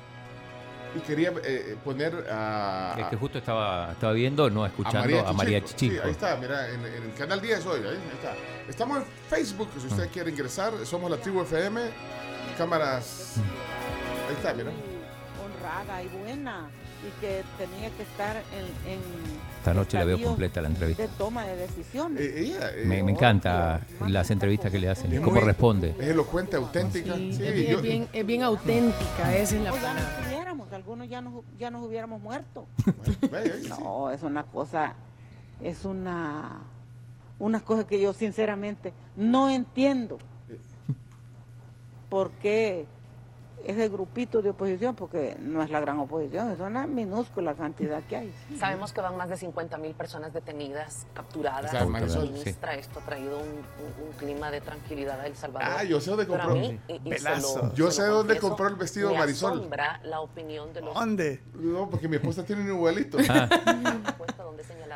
Y 0.96 1.00
quería 1.00 1.32
eh, 1.44 1.76
poner 1.84 2.26
a. 2.30 2.96
Es 2.98 3.06
que 3.08 3.16
justo 3.16 3.38
estaba, 3.38 3.92
estaba 3.92 4.12
viendo, 4.12 4.48
no 4.48 4.64
escuchando 4.64 5.26
a 5.26 5.32
María, 5.32 5.62
Chichinco. 5.64 5.94
Sí, 5.96 6.00
ahí 6.04 6.10
está, 6.10 6.36
mira, 6.36 6.68
en, 6.70 6.84
en 6.86 7.02
el 7.02 7.14
canal 7.14 7.40
10 7.40 7.66
hoy, 7.66 7.80
ahí, 7.86 7.98
está. 8.14 8.34
Estamos 8.68 8.98
en 8.98 9.04
Facebook, 9.28 9.68
si 9.78 9.86
Mm. 9.86 9.90
usted 9.90 10.10
quiere 10.10 10.30
ingresar, 10.30 10.72
somos 10.86 11.10
la 11.10 11.16
tribu 11.18 11.42
FM, 11.42 11.80
cámaras. 12.56 13.34
Ahí 14.28 14.34
está, 14.36 14.54
mira. 14.54 14.70
honrada 15.44 16.02
y 16.02 16.08
buena 16.08 16.68
y 17.06 17.20
que 17.20 17.42
tenía 17.58 17.90
que 17.90 18.02
estar 18.02 18.36
en, 18.52 18.90
en 18.92 19.00
Esta 19.66 19.74
noche 19.74 19.98
la 19.98 20.04
veo 20.04 20.22
completa 20.22 20.60
la 20.60 20.68
entrevista. 20.68 21.02
de 21.02 21.08
toma 21.18 21.44
de 21.44 21.56
decisiones. 21.56 22.20
Eh, 22.22 22.34
ella, 22.40 22.70
eh, 22.72 22.84
Me, 22.86 23.02
me 23.02 23.10
encanta 23.10 23.80
las 24.06 24.30
entrevistas 24.30 24.70
que 24.70 24.78
le 24.78 24.88
hacen, 24.88 25.12
es 25.12 25.18
cómo 25.18 25.32
muy- 25.40 25.44
responde. 25.44 25.92
Es 25.98 26.06
elocuente, 26.10 26.54
auténtica. 26.54 27.16
Sí, 27.16 27.30
es, 27.32 27.38
bien, 27.52 27.66
yo- 27.72 27.76
es 27.78 27.82
bien- 27.82 28.08
es 28.12 28.26
bien 28.26 28.42
auténtica, 28.44 29.34
esa 29.36 29.56
es 29.56 29.62
la 29.62 29.72
palabra. 29.72 30.02
algunos 30.72 31.08
ya 31.08 31.20
nos, 31.20 31.42
ya 31.58 31.70
nos 31.72 31.84
hubiéramos 31.84 32.20
muerto. 32.20 32.66
sí. 33.04 33.68
No, 33.68 34.10
es 34.12 34.22
una 34.22 34.44
cosa, 34.44 34.94
es 35.60 35.84
una, 35.84 36.60
una 37.40 37.58
cosa 37.60 37.86
que 37.88 38.00
yo 38.00 38.12
sinceramente 38.12 38.92
no 39.16 39.48
entiendo. 39.50 40.18
¿Por 42.08 42.30
qué 42.32 42.86
ese 43.66 43.88
grupito 43.88 44.42
de 44.42 44.50
oposición? 44.50 44.94
Porque 44.94 45.36
no 45.40 45.62
es 45.62 45.70
la 45.70 45.80
gran 45.80 45.98
oposición, 45.98 46.50
es 46.52 46.60
una 46.60 46.86
minúscula 46.86 47.54
cantidad 47.54 48.02
que 48.04 48.16
hay. 48.16 48.32
Sabemos 48.58 48.92
que 48.92 49.00
van 49.00 49.16
más 49.16 49.28
de 49.28 49.36
50 49.36 49.76
mil 49.78 49.94
personas 49.94 50.32
detenidas, 50.32 51.06
capturadas. 51.14 51.66
O 51.66 51.76
sea, 51.76 51.86
Marisol, 51.86 52.30
Ministra, 52.30 52.74
esto 52.74 53.00
ha 53.00 53.02
traído 53.04 53.38
un, 53.38 53.44
un- 53.48 54.06
un 54.06 54.12
clima 54.18 54.50
de 54.50 54.60
tranquilidad 54.60 55.20
a 55.20 55.26
El 55.26 55.36
Salvador. 55.36 55.68
Ah, 55.78 55.84
yo 55.84 56.00
sé 56.00 56.10
dónde 56.10 56.26
compró. 56.26 56.54
mí, 56.54 56.78
y- 56.88 56.98
lo- 57.00 57.74
Yo 57.74 57.90
sé 57.90 58.02
dónde 58.04 58.34
confieso, 58.34 58.48
compró 58.48 58.68
el 58.68 58.74
vestido 58.76 59.10
me 59.10 59.18
Marisol. 59.18 59.52
asombra 59.58 60.00
la 60.04 60.20
opinión 60.20 60.72
de 60.72 60.80
los... 60.82 60.94
¿Dónde? 60.94 61.40
No, 61.54 61.88
porque 61.90 62.08
mi 62.08 62.16
esposa 62.16 62.44
tiene 62.44 62.62
un 62.62 62.68
igualito. 62.68 63.18
Ah. 63.28 63.48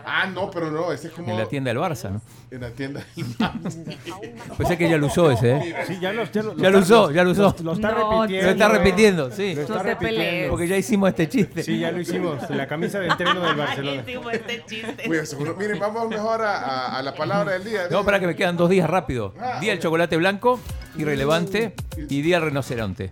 Ah, 0.04 0.26
no, 0.26 0.50
pero 0.50 0.70
no, 0.70 0.92
ese 0.92 1.08
es 1.08 1.12
como. 1.12 1.30
En 1.30 1.36
la 1.38 1.46
tienda 1.46 1.68
del 1.70 1.78
Barça, 1.78 2.10
¿no? 2.10 2.20
En 2.50 2.60
la 2.62 2.70
tienda 2.70 3.04
del 3.14 3.26
Pensé 4.58 4.76
que 4.78 4.88
ya 4.88 4.96
lo 4.96 5.06
usó 5.06 5.30
ese, 5.30 5.56
¿eh? 5.56 5.76
Sí, 5.86 5.98
ya, 6.00 6.12
lo- 6.12 6.24
Ya 6.24 6.70
lo 6.70 6.78
usó, 6.78 7.10
ya 7.10 7.22
lo 7.22 7.30
usó. 7.30 7.54
Lo, 7.58 7.64
lo 7.64 7.72
está 7.74 7.92
No, 7.92 8.22
repitiendo. 8.22 8.50
Está 8.64 8.78
repitiendo, 8.78 9.30
sí. 9.30 9.54
Lo 9.54 9.60
está 9.62 9.74
No 9.74 9.80
te 9.82 9.88
repitiendo. 9.90 10.20
pelees. 10.20 10.50
Porque 10.50 10.68
ya 10.68 10.76
hicimos 10.76 11.08
este 11.10 11.28
chiste. 11.28 11.62
Sí, 11.62 11.78
ya 11.78 11.90
lo 11.92 12.00
hicimos. 12.00 12.50
La 12.50 12.66
camisa 12.66 12.98
de 13.00 13.08
entreno 13.08 13.40
del 13.40 13.56
Barcelona. 13.56 14.02
Hicimos 14.06 14.32
este 14.32 14.64
chiste. 14.66 15.08
Muy 15.08 15.26
seguro. 15.26 15.56
Miren, 15.58 15.78
vamos 15.78 16.08
mejor 16.08 16.42
a, 16.42 16.56
a- 16.58 16.98
a 16.98 17.02
la 17.02 17.14
palabra 17.14 17.52
del 17.52 17.64
día. 17.64 17.82
No, 17.90 18.04
para 18.04 18.20
que 18.20 18.26
me 18.26 18.36
quedan 18.36 18.56
dos 18.56 18.70
días 18.70 18.88
rápido. 18.88 19.34
Ah, 19.40 19.58
Día 19.60 19.72
del 19.72 19.80
chocolate 19.80 20.16
blanco, 20.16 20.60
irrelevante, 20.96 21.74
y 22.08 22.22
día 22.22 22.38
del 22.40 22.48
rinoceronte. 22.50 23.10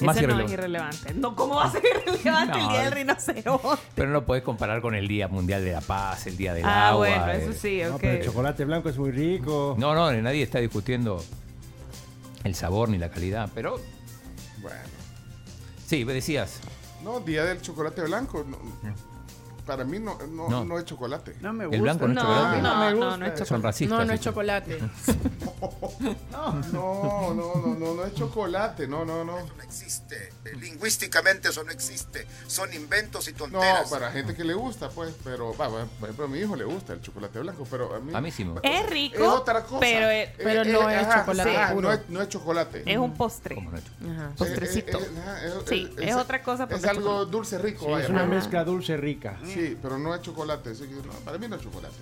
Más 0.00 0.16
Ese 0.16 0.26
no 0.26 0.40
es 0.40 0.50
irrelevante. 0.52 1.14
No, 1.14 1.36
¿cómo 1.36 1.54
va 1.54 1.66
a 1.66 1.70
ser 1.70 1.82
irrelevante 1.84 2.58
el 2.58 2.64
No, 2.64 2.70
día 2.72 2.82
del 2.82 2.92
rinoceronte? 2.92 3.68
Pero 3.94 4.08
no 4.08 4.14
lo 4.14 4.24
puedes 4.26 4.42
comparar 4.42 4.80
con 4.82 4.94
el 4.96 5.06
Día 5.06 5.28
Mundial 5.28 5.64
de 5.64 5.70
la 5.72 5.80
Paz, 5.80 6.26
el 6.26 6.36
Día 6.36 6.52
del 6.52 6.64
Ah, 6.64 6.88
Agua. 6.88 7.06
bueno, 7.06 7.28
eh. 7.32 7.38
eso 7.42 7.52
sí, 7.52 7.80
No, 7.82 7.94
ok. 7.94 8.00
pero 8.00 8.12
el 8.18 8.24
chocolate 8.24 8.64
blanco 8.64 8.88
es 8.88 8.98
muy 8.98 9.12
rico. 9.12 9.76
No, 9.78 9.94
no, 9.94 10.12
nadie 10.12 10.42
está 10.42 10.58
discutiendo 10.58 11.22
el 12.42 12.54
sabor 12.56 12.88
ni 12.88 12.98
la 12.98 13.08
calidad, 13.10 13.48
pero 13.54 13.80
Bueno. 14.64 14.78
sí, 15.86 16.06
me 16.06 16.14
decías. 16.14 16.60
No, 17.02 17.20
día 17.20 17.44
del 17.44 17.60
chocolate 17.60 18.00
blanco. 18.00 18.44
no, 18.48 18.56
para 19.66 19.84
mí 19.84 19.98
no, 19.98 20.18
no, 20.30 20.48
No. 20.48 20.64
no 20.64 20.78
es 20.78 20.84
chocolate. 20.84 21.36
No 21.40 21.52
me 21.52 21.64
El 21.64 21.70
gusta. 21.70 21.82
blanco 21.82 22.08
no 22.08 22.12
es 22.12 22.16
No, 22.16 22.22
chocolate. 22.22 22.62
no, 22.62 22.76
me 22.76 22.90
no, 22.90 22.96
gusta. 22.96 23.16
no 23.16 23.26
es 23.26 23.32
Son 23.38 23.46
chocolate. 23.46 23.62
racistas. 23.66 23.98
No, 23.98 24.04
no 24.04 24.12
es 24.12 24.20
chocolate. 24.20 24.78
No, 26.30 26.52
no, 26.72 27.34
no, 27.34 27.76
no, 27.78 27.94
no 27.94 28.04
es 28.04 28.14
chocolate. 28.14 28.86
No, 28.86 29.04
no, 29.04 29.24
no. 29.24 29.38
no 29.40 29.62
existe. 29.62 30.32
Eh, 30.44 30.56
Lingüísticamente 30.56 31.48
eso 31.48 31.64
no 31.64 31.70
existe. 31.70 32.26
Son 32.46 32.72
inventos 32.74 33.28
y 33.28 33.32
No, 33.32 33.38
tonteras. 33.38 33.90
para 33.90 34.10
gente 34.10 34.34
que 34.34 34.44
le 34.44 34.54
gusta, 34.54 34.88
pues. 34.90 35.14
Pero, 35.24 35.56
va, 35.56 35.68
va, 35.68 35.84
por 35.86 36.08
ejemplo, 36.08 36.24
a 36.26 36.28
mi 36.28 36.38
hijo 36.40 36.56
le 36.56 36.64
gusta 36.64 36.92
el 36.92 37.00
chocolate 37.00 37.38
blanco. 37.40 37.66
Pero 37.70 37.94
a 37.94 38.00
mí. 38.00 38.12
A 38.14 38.20
mí 38.20 38.30
sí 38.30 38.44
me 38.44 38.52
gusta. 38.52 38.68
Es 38.68 38.90
rico, 38.90 39.16
Es 39.22 39.28
otra 39.28 39.62
cosa. 39.64 39.80
pero 39.80 40.08
es- 40.10 40.30
pero 40.36 40.64
no 40.64 40.90
es 40.90 41.08
chocolate 41.08 41.74
puro. 41.74 41.88
no, 41.88 41.92
es, 41.94 42.00
no 42.08 42.22
es 42.22 42.28
chocolate. 42.28 42.82
es 42.86 42.98
un 42.98 43.14
postre. 43.14 43.54
¿Cómo 43.54 43.70
no? 43.70 43.78
Ajá. 44.12 44.30
Postrecito. 44.36 44.98
Eh, 44.98 45.04
eh, 45.44 45.50
Sí, 45.66 45.90
es 46.00 46.14
otra 46.14 46.42
cosa 46.42 46.66
Es 46.70 46.84
algo 46.84 47.24
dulce 47.26 47.58
rico, 47.58 47.86
Sí, 47.86 47.90
vaya. 47.90 48.04
es 48.04 48.10
una 48.10 48.26
mezcla 48.26 48.64
dulce 48.64 48.96
rica. 48.96 49.38
Sí, 49.54 49.76
pero 49.80 49.98
no 49.98 50.14
es 50.14 50.20
chocolate. 50.22 50.70
así 50.70 50.84
que 50.84 50.94
no, 50.94 51.12
para 51.24 51.38
mí 51.38 51.48
no 51.48 51.56
es 51.56 51.62
chocolate. 51.62 51.94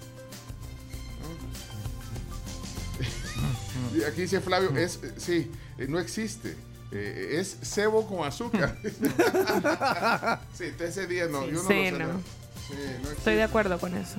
Y 3.95 4.05
aquí 4.05 4.23
dice 4.23 4.41
Flavio, 4.41 4.75
es, 4.77 5.01
eh, 5.03 5.13
sí, 5.17 5.51
eh, 5.79 5.87
no 5.89 5.99
existe. 5.99 6.57
Eh, 6.93 7.37
es 7.41 7.57
cebo 7.63 8.07
con 8.07 8.27
azúcar. 8.27 8.77
sí, 10.55 10.73
ese 10.79 11.07
día 11.07 11.27
no, 11.27 11.47
yo 11.47 11.63
no 11.63 11.69
Sí, 11.69 11.91
lo 11.91 11.97
sé. 11.97 12.05
no. 12.05 12.13
no. 12.15 12.21
Sí, 12.69 12.75
no 13.03 13.11
Estoy 13.11 13.35
de 13.37 13.43
acuerdo 13.43 13.79
con 13.79 13.95
eso. 13.97 14.17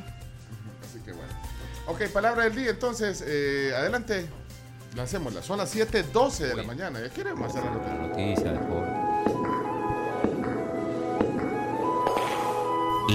Así 0.88 1.00
que 1.06 1.12
bueno. 1.14 1.32
Ok, 1.88 2.04
palabra 2.12 2.44
del 2.46 2.56
día, 2.56 2.70
entonces, 2.72 3.24
eh, 3.26 3.74
adelante. 3.76 4.28
Lancémosla. 4.96 5.42
Son 5.42 5.58
las 5.58 5.76
7.12 5.76 6.38
de 6.50 6.56
la 6.56 6.64
mañana. 6.64 7.00
Ya 7.02 7.10
queremos 7.10 7.50
hacer 7.50 7.64
la 7.64 7.72
noticia. 8.08 8.53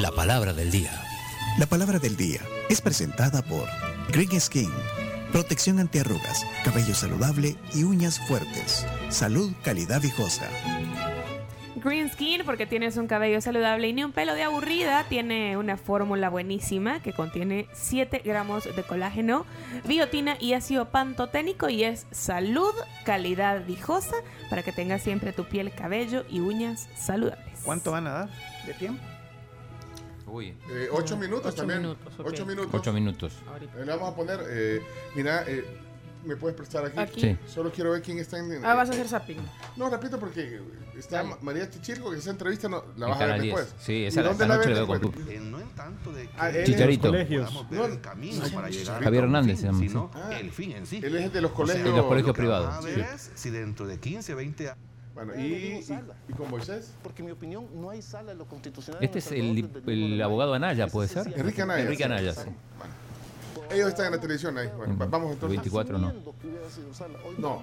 La 0.01 0.13
palabra 0.13 0.53
del 0.53 0.71
día. 0.71 0.93
La 1.59 1.67
palabra 1.67 1.99
del 1.99 2.17
día 2.17 2.41
es 2.69 2.81
presentada 2.81 3.43
por 3.43 3.69
Green 4.13 4.41
Skin. 4.41 4.71
Protección 5.33 5.81
antiarrugas, 5.81 6.47
cabello 6.63 6.95
saludable 6.95 7.57
y 7.75 7.83
uñas 7.83 8.21
fuertes. 8.21 8.87
Salud, 9.09 9.51
calidad 9.65 10.01
viejosa. 10.01 10.47
Green 11.75 12.09
Skin, 12.11 12.43
porque 12.45 12.65
tienes 12.65 12.97
un 12.97 13.09
cabello 13.09 13.41
saludable 13.41 13.89
y 13.89 13.93
ni 13.93 14.05
un 14.05 14.13
pelo 14.13 14.35
de 14.35 14.45
aburrida, 14.45 15.03
tiene 15.09 15.57
una 15.57 15.77
fórmula 15.77 16.29
buenísima 16.29 17.03
que 17.03 17.13
contiene 17.13 17.67
7 17.73 18.23
gramos 18.25 18.65
de 18.65 18.83
colágeno, 18.85 19.47
biotina 19.85 20.37
y 20.39 20.53
ácido 20.53 20.91
pantoténico 20.91 21.69
y 21.71 21.83
es 21.83 22.07
salud, 22.13 22.73
calidad 23.05 23.67
viejosa 23.67 24.15
para 24.49 24.63
que 24.63 24.71
tengas 24.71 25.03
siempre 25.03 25.33
tu 25.33 25.45
piel, 25.45 25.73
cabello 25.73 26.25
y 26.31 26.39
uñas 26.39 26.89
saludables. 26.97 27.59
¿Cuánto 27.65 27.91
van 27.91 28.07
a 28.07 28.13
dar 28.13 28.29
de 28.65 28.75
tiempo? 28.75 29.03
Uy, 30.31 30.55
Eh, 30.71 30.89
ocho 30.93 31.17
minutos 31.17 31.47
Ocho 31.47 31.57
también. 31.57 31.83
minutos, 31.83 32.13
ok. 32.19 32.27
Ocho 32.27 32.47
minutos. 32.47 32.71
ocho 32.75 32.93
minutos. 32.93 33.33
Eh, 33.77 33.85
le 33.85 33.91
vamos 33.93 34.13
a 34.13 34.17
poner, 34.17 34.41
eh, 34.49 34.83
mira, 35.15 35.45
eh, 35.47 35.65
¿me 36.25 36.37
puedes 36.37 36.57
prestar 36.57 36.85
aquí? 36.85 36.99
Aquí. 36.99 37.21
Sí. 37.21 37.37
Solo 37.47 37.71
quiero 37.73 37.93
ver 37.93 38.03
quién 38.03 38.19
está 38.19 38.39
en... 38.39 38.65
Ah, 38.65 38.75
vas 38.75 38.89
a 38.91 38.93
hacer 38.93 39.09
zapping. 39.09 39.39
No, 39.77 39.89
repito, 39.89 40.19
porque 40.19 40.61
está 40.97 41.23
Dale. 41.23 41.37
María 41.41 41.71
Chichilco, 41.71 42.11
que 42.11 42.19
esa 42.19 42.31
entrevista 42.31 42.69
no, 42.69 42.85
la 42.97 43.07
En 43.07 43.11
vas 43.13 43.21
a 43.21 43.27
ver 43.27 43.29
Canal 43.29 43.41
10. 43.43 43.57
después. 43.57 43.75
Sí, 43.83 43.93
¿Y 43.93 44.05
esa 44.07 44.23
la- 44.23 44.31
esta 44.33 44.47
noche 44.47 44.69
la 44.71 44.75
veo 44.75 44.87
con 44.87 45.29
Eh, 45.29 45.41
no 45.41 45.61
en 45.61 45.69
tanto 45.71 46.13
de 46.13 46.25
que 46.25 46.35
Ah, 46.37 46.51
Chicharito. 46.65 47.09
Colegios. 47.09 47.67
No, 47.71 47.85
el 47.87 48.01
camino 48.01 48.43
ay, 48.45 48.51
para 48.51 48.69
llegar. 48.69 49.03
Javier 49.03 49.25
Hernández 49.25 49.57
fin, 49.57 49.61
se 49.61 49.67
llama. 49.67 49.79
sino 49.79 50.11
Ah, 50.15 50.39
el 50.39 50.51
fin 50.51 50.73
en 50.73 50.87
sí. 50.87 51.01
Él 51.03 51.17
es 51.17 51.33
de 51.33 51.41
los 51.41 51.53
O 51.53 51.55
sea, 51.55 51.65
colegios. 51.65 51.85
De 51.85 51.97
los 51.97 52.07
colegios 52.07 52.27
lo 52.29 52.35
privados, 52.35 52.85
sí. 52.85 53.29
si 53.35 53.51
dentro 53.51 53.87
de 53.87 53.99
15, 53.99 54.35
20 54.35 54.69
años 54.71 54.79
Bueno, 55.25 55.35
y, 55.37 55.43
y, 55.43 55.87
y 56.29 56.33
con 56.33 56.49
Moisés. 56.49 56.93
Porque 57.03 57.23
en 57.23 57.27
mi 57.27 57.33
opinión 57.33 57.67
no 57.75 57.91
hay 57.91 58.03
sala 58.03 58.31
en 58.33 58.39
lo 58.39 58.47
constitucional. 58.47 59.03
Este 59.03 59.19
es 59.19 59.33
el, 59.33 59.69
el 59.87 60.23
abogado 60.23 60.55
Anaya, 60.55 60.87
¿puede 60.87 61.09
ser? 61.09 61.27
Enrique 61.37 61.63
Anaya. 61.63 61.83
Enrique 61.83 62.05
sí. 62.05 62.05
Anaya, 62.05 62.33
sí. 62.35 62.49
Bueno. 62.79 63.69
Ellos 63.75 63.89
están 63.89 64.07
en 64.07 64.13
la 64.13 64.21
televisión 64.21 64.57
ahí. 64.57 64.69
Bueno, 64.77 64.95
vamos 65.11 65.33
entonces. 65.33 65.57
24 65.59 65.99
no. 65.99 66.13
No. 67.39 67.63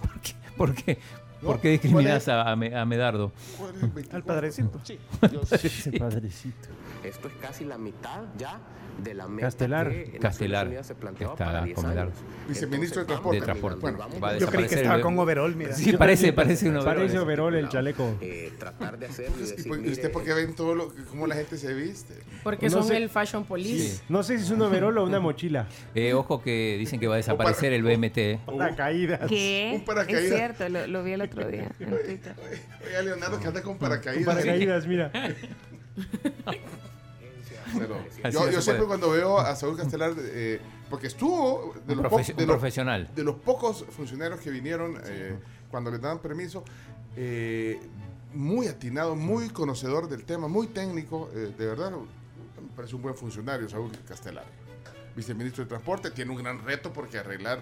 ¿Por 0.56 0.74
qué? 0.74 0.98
No, 1.42 1.48
¿Por 1.48 1.60
qué 1.60 1.68
discriminas 1.68 2.26
a, 2.28 2.50
a 2.50 2.56
Me- 2.56 2.74
a 2.74 2.84
Medardo? 2.86 3.30
¿Cuál 3.58 3.76
es 3.76 3.82
el 3.82 3.90
24? 3.90 4.16
Al 4.16 4.22
padrecito. 4.24 4.80
Sí, 4.84 4.98
Ese 5.66 5.92
padrecito. 5.92 6.68
Esto 7.08 7.28
es 7.28 7.34
casi 7.40 7.64
la 7.64 7.78
mitad 7.78 8.22
ya 8.36 8.58
de 9.02 9.12
la 9.12 9.28
meta 9.28 9.48
Castelar. 9.48 9.90
que 9.90 10.18
Castelar 10.18 10.66
Unidas 10.68 10.86
se 10.86 10.94
planteaba 10.94 11.34
está 11.34 11.44
para 11.44 11.64
10 11.64 11.74
con 11.76 11.86
Medardo. 11.88 12.12
años. 12.12 12.24
Viceministro 12.48 13.00
de 13.02 13.06
Transporte. 13.06 13.38
De 13.40 13.44
transporte. 13.44 13.80
Bueno, 13.80 13.98
vamos 13.98 14.22
Va 14.22 14.28
a 14.28 14.32
a 14.32 14.38
Yo 14.38 14.46
creí 14.48 14.66
que 14.66 14.74
estaba 14.76 15.00
con 15.02 15.18
overall, 15.18 15.54
mira. 15.54 15.74
Sí, 15.74 15.92
parece, 15.92 16.32
parece 16.32 16.70
un 16.70 16.82
Parece 16.82 17.18
overol. 17.18 17.50
overol 17.50 17.54
el 17.56 17.68
chaleco. 17.68 18.16
eh, 18.22 18.52
tratar 18.58 18.98
de 18.98 19.04
hacerlo 19.06 19.36
y 19.38 19.42
¿Y 19.42 19.50
decir, 19.50 19.68
por- 19.68 19.84
y 19.84 19.90
usted 19.90 20.10
por 20.10 20.24
qué 20.24 20.32
ven 20.32 20.54
todo 20.54 20.74
lo, 20.74 20.94
cómo 21.10 21.26
la 21.26 21.34
gente 21.34 21.58
se 21.58 21.74
viste? 21.74 22.14
Porque 22.42 22.66
No 22.70 22.72
son 22.78 22.84
sé. 22.84 22.96
el 22.96 23.10
fashion 23.10 23.44
police. 23.44 24.02
No 24.08 24.22
sé 24.22 24.38
si 24.38 24.44
es 24.44 24.50
un 24.50 24.62
overol 24.62 24.96
o 24.96 25.04
una 25.04 25.20
mochila. 25.20 25.66
Eh, 25.94 26.14
ojo 26.14 26.40
que 26.42 26.76
dicen 26.78 26.98
que 26.98 27.06
va 27.06 27.14
a 27.14 27.18
desaparecer 27.18 27.74
el 27.74 27.82
BMT. 27.82 28.40
Una 28.46 28.74
caída. 28.74 29.18
¿Qué? 29.28 29.72
Un 29.74 29.84
paracaídas. 29.84 30.22
Es 30.24 30.34
cierto, 30.34 30.68
lo, 30.70 30.86
lo 30.86 31.04
vi 31.04 31.12
el 31.12 31.20
otro 31.20 31.46
día 31.46 31.70
en 31.80 31.90
Twitter. 31.90 32.34
Oiga, 32.86 33.02
Leonardo, 33.02 33.38
que 33.38 33.46
anda 33.48 33.60
con 33.62 33.76
paracaídas. 33.76 34.24
Paracaídas, 34.24 34.86
mira. 34.86 35.12
Pero 37.78 38.50
yo, 38.50 38.62
siempre 38.62 38.86
cuando 38.86 39.10
veo 39.10 39.38
a 39.38 39.54
Saúl 39.56 39.76
Castelar, 39.76 40.12
eh, 40.18 40.60
porque 40.90 41.06
estuvo 41.06 41.74
de 41.86 41.94
los, 41.96 42.04
de 42.26 42.46
los- 42.46 42.56
profesional. 42.56 43.08
de 43.14 43.24
los 43.24 43.36
pocos 43.36 43.84
funcionarios 43.90 44.40
que 44.40 44.50
vinieron 44.50 45.00
eh, 45.04 45.38
cuando 45.70 45.90
les 45.90 46.00
daban 46.00 46.18
permiso, 46.20 46.64
eh, 47.16 47.80
muy 48.34 48.66
atinado, 48.68 49.16
muy 49.16 49.48
conocedor 49.50 50.08
del 50.08 50.24
tema, 50.24 50.48
muy 50.48 50.66
técnico, 50.68 51.30
de 51.32 51.66
verdad, 51.66 51.90
me 51.90 52.68
parece 52.74 52.94
un 52.96 53.02
buen 53.02 53.14
funcionario, 53.14 53.68
Saúl 53.68 53.90
Castelar. 54.06 54.44
Viceministro 55.14 55.64
de 55.64 55.68
Transporte, 55.68 56.10
tiene 56.10 56.30
un 56.30 56.36
gran 56.36 56.62
reto 56.62 56.92
porque 56.92 57.18
arreglar 57.18 57.60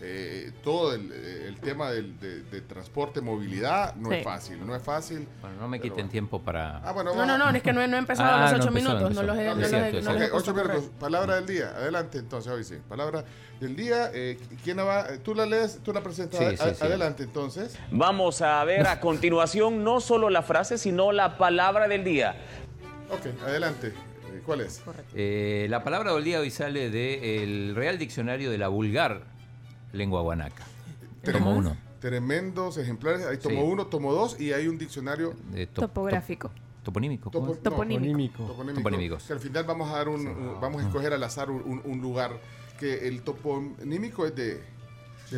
eh, 0.00 0.52
todo 0.62 0.92
el, 0.94 1.10
el 1.12 1.56
tema 1.60 1.90
del, 1.90 2.18
de, 2.20 2.42
de 2.42 2.60
transporte, 2.60 3.20
movilidad, 3.20 3.94
no 3.96 4.10
Sí. 4.10 4.16
es 4.16 4.24
fácil, 4.24 4.66
no 4.66 4.74
es 4.76 4.82
fácil. 4.82 5.26
Bueno, 5.40 5.56
no 5.60 5.68
me 5.68 5.80
quiten 5.80 6.08
tiempo 6.08 6.42
para... 6.42 6.78
Ah, 6.78 6.92
bueno, 6.92 7.14
No, 7.14 7.24
no, 7.24 7.38
no, 7.38 7.48
es 7.50 7.62
que 7.62 7.72
no, 7.72 7.80
he- 7.80 7.88
no 7.88 7.96
he 7.96 8.00
empezado 8.00 8.28
Ah, 8.30 8.42
los 8.42 8.50
no 8.52 8.56
ocho 8.58 8.68
empezó, 8.68 8.88
minutos. 8.88 9.14
No 9.14 9.22
los 9.22 9.38
he, 9.38 9.44
no 9.44 9.54
los 9.54 10.32
ocho 10.32 10.52
minutos. 10.54 10.90
Palabra 10.98 11.36
del 11.36 11.46
día. 11.46 11.70
Adelante, 11.76 12.18
entonces, 12.18 12.52
hoy 12.52 12.64
sí. 12.64 12.76
Palabra 12.88 13.24
del 13.60 13.76
día. 13.76 14.10
eh, 14.12 14.38
¿Quién 14.62 14.76
la 14.78 14.84
va? 14.84 15.06
¿Tú 15.22 15.34
la 15.34 15.46
lees? 15.46 15.78
¿Tú 15.82 15.92
la 15.92 16.02
presentas? 16.02 16.38
Sí, 16.40 16.44
A- 16.44 16.50
sí, 16.70 16.74
sí. 16.74 16.84
Adelante, 16.84 17.22
entonces. 17.22 17.78
Vamos 17.90 18.42
a 18.42 18.62
ver 18.64 18.86
a 18.86 19.00
continuación 19.00 19.84
no 19.84 20.00
solo 20.00 20.28
la 20.28 20.42
frase, 20.42 20.76
sino 20.76 21.12
la 21.12 21.38
palabra 21.38 21.88
del 21.88 22.04
día. 22.04 22.36
Ok, 23.10 23.42
adelante. 23.46 23.88
Eh, 23.88 24.42
¿Cuál 24.44 24.62
es? 24.62 24.82
Eh, 25.14 25.66
la 25.70 25.84
palabra 25.84 26.12
del 26.12 26.24
día 26.24 26.40
hoy 26.40 26.50
sale 26.50 26.90
del 26.90 27.74
Real 27.76 27.96
Diccionario 27.98 28.50
de 28.50 28.58
la 28.58 28.68
Vulgar 28.68 29.32
Lengua 29.94 30.20
Guanaca. 30.22 30.64
Tomo 31.22 31.54
uno. 31.56 31.76
Tremendos 32.00 32.76
ejemplares. 32.76 33.24
Ahí 33.26 33.38
tomo 33.38 33.62
Sí. 33.62 33.66
uno, 33.66 33.86
tomo 33.86 34.12
dos 34.12 34.38
y 34.38 34.52
hay 34.52 34.68
un 34.68 34.76
diccionario 34.76 35.32
De 35.52 35.66
to- 35.66 35.82
Topográfico. 35.82 36.50
Toponímico. 36.82 37.30
¿cómo 37.30 37.46
topo- 37.46 37.54
no, 37.56 37.60
Toponímico. 37.70 38.44
toponímico, 38.44 38.78
Toponímicos. 38.80 39.22
Que 39.24 39.32
al 39.32 39.40
final 39.40 39.64
vamos 39.64 39.88
a 39.90 39.96
dar 39.96 40.08
un, 40.10 40.26
un- 40.26 40.60
vamos 40.60 40.82
a 40.82 40.86
escoger 40.86 41.14
al 41.14 41.22
azar 41.22 41.48
un, 41.50 41.62
un- 41.62 41.80
un 41.84 42.00
lugar 42.02 42.32
que 42.78 43.08
el 43.08 43.22
toponímico 43.22 44.26
es 44.26 44.34
de, 44.36 44.44
de 44.44 44.60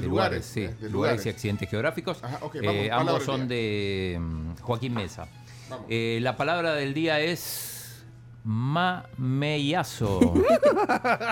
De 0.01 0.03
lugares, 0.03 0.09
lugares, 0.09 0.47
sí. 0.47 0.67
de 0.83 0.91
lugares 0.91 1.25
y 1.25 1.29
accidentes 1.29 1.71
geográficos. 1.71 2.19
Ajá, 2.25 2.39
ok, 2.43 2.57
Eh, 2.57 2.89
vamos, 2.91 3.09
ambos 3.09 3.23
son 3.25 3.47
de 3.47 4.17
mm, 4.21 4.57
Joaquín 4.63 4.93
Mesa. 4.95 5.29
Vamos. 5.71 5.87
Eh, 5.89 6.19
la 6.21 6.37
palabra 6.37 6.75
del 6.75 6.95
día 6.95 7.21
es 7.21 8.05
mameyazo. 8.43 10.19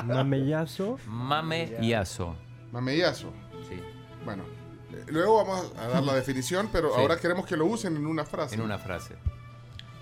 Mamellazo. 0.04 0.98
mameyazo. 1.08 2.36
Mamellazo. 2.74 3.32
Sí. 3.68 3.76
Bueno, 4.24 4.42
eh, 4.92 5.04
luego 5.08 5.36
vamos 5.36 5.72
a 5.78 5.86
dar 5.88 6.02
la 6.02 6.14
definición, 6.20 6.68
pero 6.72 6.92
Sí. 6.94 7.00
ahora 7.00 7.16
queremos 7.16 7.46
que 7.46 7.56
lo 7.56 7.64
usen 7.66 7.96
en 7.96 8.06
una 8.06 8.24
frase. 8.24 8.56
En 8.56 8.60
una 8.60 8.78
frase. 8.78 9.14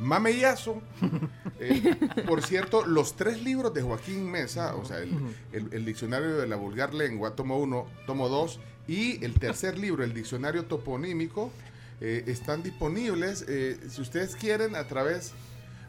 Mamellazo. 0.00 0.80
Eh, 1.64 1.94
por 2.26 2.42
cierto, 2.42 2.84
los 2.84 3.14
tres 3.14 3.40
libros 3.44 3.72
de 3.72 3.82
Joaquín 3.82 4.28
Mesa, 4.28 4.74
o 4.74 4.84
sea, 4.84 4.98
el, 4.98 5.12
el- 5.52 5.72
el 5.72 5.84
diccionario 5.84 6.36
de 6.38 6.48
la 6.48 6.56
vulgar 6.56 6.92
lengua, 6.92 7.36
tomo 7.36 7.56
uno, 7.56 7.86
tomo 8.04 8.28
dos, 8.28 8.58
y 8.88 9.24
el 9.24 9.34
tercer 9.38 9.78
libro, 9.78 10.02
el 10.02 10.12
diccionario 10.12 10.64
toponímico, 10.64 11.52
eh, 12.00 12.24
están 12.26 12.64
disponibles. 12.64 13.44
eh, 13.46 13.78
si 13.88 14.00
ustedes 14.02 14.34
quieren, 14.34 14.74
a 14.74 14.88
través, 14.88 15.34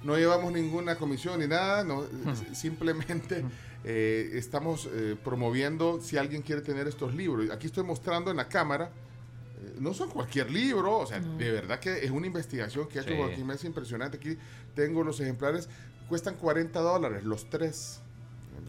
no 0.03 0.15
llevamos 0.15 0.53
ninguna 0.53 0.95
comisión 0.95 1.39
ni 1.39 1.47
nada, 1.47 1.83
no, 1.83 2.03
simplemente 2.53 3.43
eh, 3.83 4.31
estamos 4.35 4.87
eh, 4.91 5.15
promoviendo 5.23 5.99
si 6.01 6.17
alguien 6.17 6.41
quiere 6.41 6.61
tener 6.61 6.87
estos 6.87 7.13
libros. 7.13 7.49
Aquí 7.51 7.67
estoy 7.67 7.83
mostrando 7.83 8.31
en 8.31 8.37
la 8.37 8.47
cámara. 8.47 8.91
eh, 9.61 9.75
No 9.79 9.93
son 9.93 10.09
cualquier 10.09 10.49
libro, 10.51 10.99
o 10.99 11.05
sea, 11.05 11.19
de 11.19 11.51
verdad 11.51 11.79
que 11.79 12.03
es 12.05 12.11
una 12.11 12.27
investigación 12.27 12.87
que 12.87 12.99
ha 12.99 13.01
hecho 13.01 13.11
Sí. 13.11 13.17
Joaquín 13.17 13.45
Mesa 13.47 13.67
impresionante. 13.67 14.17
Aquí 14.17 14.37
tengo 14.75 15.03
los 15.03 15.19
ejemplares, 15.19 15.67
cuestan 16.07 16.35
40 16.35 16.79
dólares 16.81 17.23
los 17.23 17.49
tres. 17.49 17.99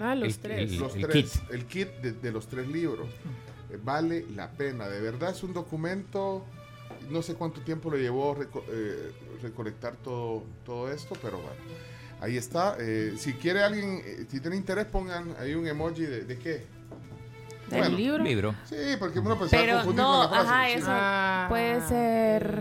Ah, 0.01 0.15
los 0.17 0.29
El- 0.35 0.39
tres. 0.41 0.73
el- 0.73 0.79
los 0.81 0.97
el 0.97 1.03
tres, 1.03 1.31
kit. 1.41 1.51
el 1.51 1.67
kit 1.67 1.89
de, 2.01 2.13
de 2.13 2.33
los 2.33 2.49
tres 2.49 2.67
libros. 2.69 3.09
Eh, 3.71 3.79
vale 3.83 4.27
la 4.35 4.51
pena, 4.51 4.89
de 4.89 5.01
verdad 5.01 5.31
es 5.31 5.43
un 5.45 5.53
documento, 5.53 6.45
no 7.11 7.23
sé 7.23 7.35
cuánto 7.35 7.61
tiempo 7.61 7.91
le 7.91 7.99
llevó 8.01 8.35
reco- 8.37 8.65
eh, 8.69 9.13
recolectar 9.43 9.95
todo, 9.97 10.43
todo 10.65 10.91
esto, 10.91 11.17
pero 11.23 11.39
bueno, 11.39 11.57
ahí 12.25 12.37
está. 12.37 12.77
Eh, 12.81 13.15
si 13.17 13.35
quiere 13.35 13.63
alguien, 13.63 14.01
eh, 14.05 14.27
si 14.31 14.41
tiene 14.41 14.57
interés, 14.57 14.87
pongan 14.87 15.35
ahí 15.41 15.55
un 15.55 15.67
emoji 15.67 16.03
de, 16.03 16.25
de 16.25 16.39
qué. 16.39 16.67
¿Del 17.71 17.81
Bueno, 17.81 17.97
libro? 17.97 18.25
Libro. 18.25 18.55
Sí, 18.65 18.77
porque 18.99 19.19
uno 19.21 19.39
pensaba 19.39 19.63
Pero 19.63 19.77
confundir 19.77 20.03
no, 20.05 20.11
con 20.13 20.21
la 20.21 20.29
frase. 20.29 20.49
ajá, 20.51 20.67
sí. 20.67 20.73
eso 20.75 20.87
Ah, 20.91 21.47
puede 21.49 21.81
ser. 21.89 22.61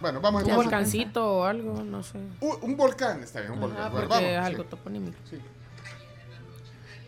Bueno, 0.00 0.20
vamos 0.20 0.42
Un 0.42 0.48
entonces. 0.50 0.56
volcancito 0.56 1.38
o 1.38 1.44
algo, 1.44 1.82
no 1.84 2.02
sé. 2.02 2.18
Un, 2.40 2.56
un 2.62 2.76
volcán, 2.76 3.22
está 3.22 3.40
bien, 3.40 3.52
un 3.52 3.60
volcán. 3.60 3.84
Ah, 3.84 3.88
Bueno, 3.88 4.08
porque 4.08 4.24
vamos, 4.24 4.30
es 4.30 4.46
sí. 4.46 4.52
algo 4.52 4.64
toponímico. 4.64 5.16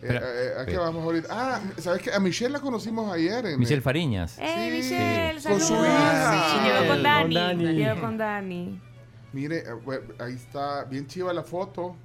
Eh, 0.03 0.19
eh, 0.19 0.53
¿A 0.59 0.65
qué 0.65 0.77
vamos 0.77 1.03
ahorita? 1.03 1.27
Ah, 1.29 1.61
¿sabes 1.77 2.01
qué? 2.01 2.11
A 2.11 2.19
Michelle 2.19 2.49
la 2.51 2.59
conocimos 2.59 3.13
ayer. 3.13 3.45
En, 3.45 3.59
Michelle 3.59 3.81
Fariñas. 3.81 4.35
¡Eh, 4.39 4.47
Sí, 4.55 4.77
Michelle! 4.77 5.41
con 5.43 5.59
su 5.61 5.67
¡Saludos! 5.67 5.87
hija. 5.87 6.49
Sí, 6.49 6.57
llegó 6.67 6.77
con 6.79 6.87
Con 6.87 7.03
Dani. 7.03 7.35
Dani. 7.35 7.65
Llegó 7.73 8.01
con 8.01 8.17
Dani. 8.17 8.81
Mire, 9.33 9.59
eh, 9.59 10.01
ahí 10.19 10.33
está, 10.33 10.83
bien 10.85 11.07
chiva 11.07 11.33
la 11.33 11.43
foto. 11.43 11.95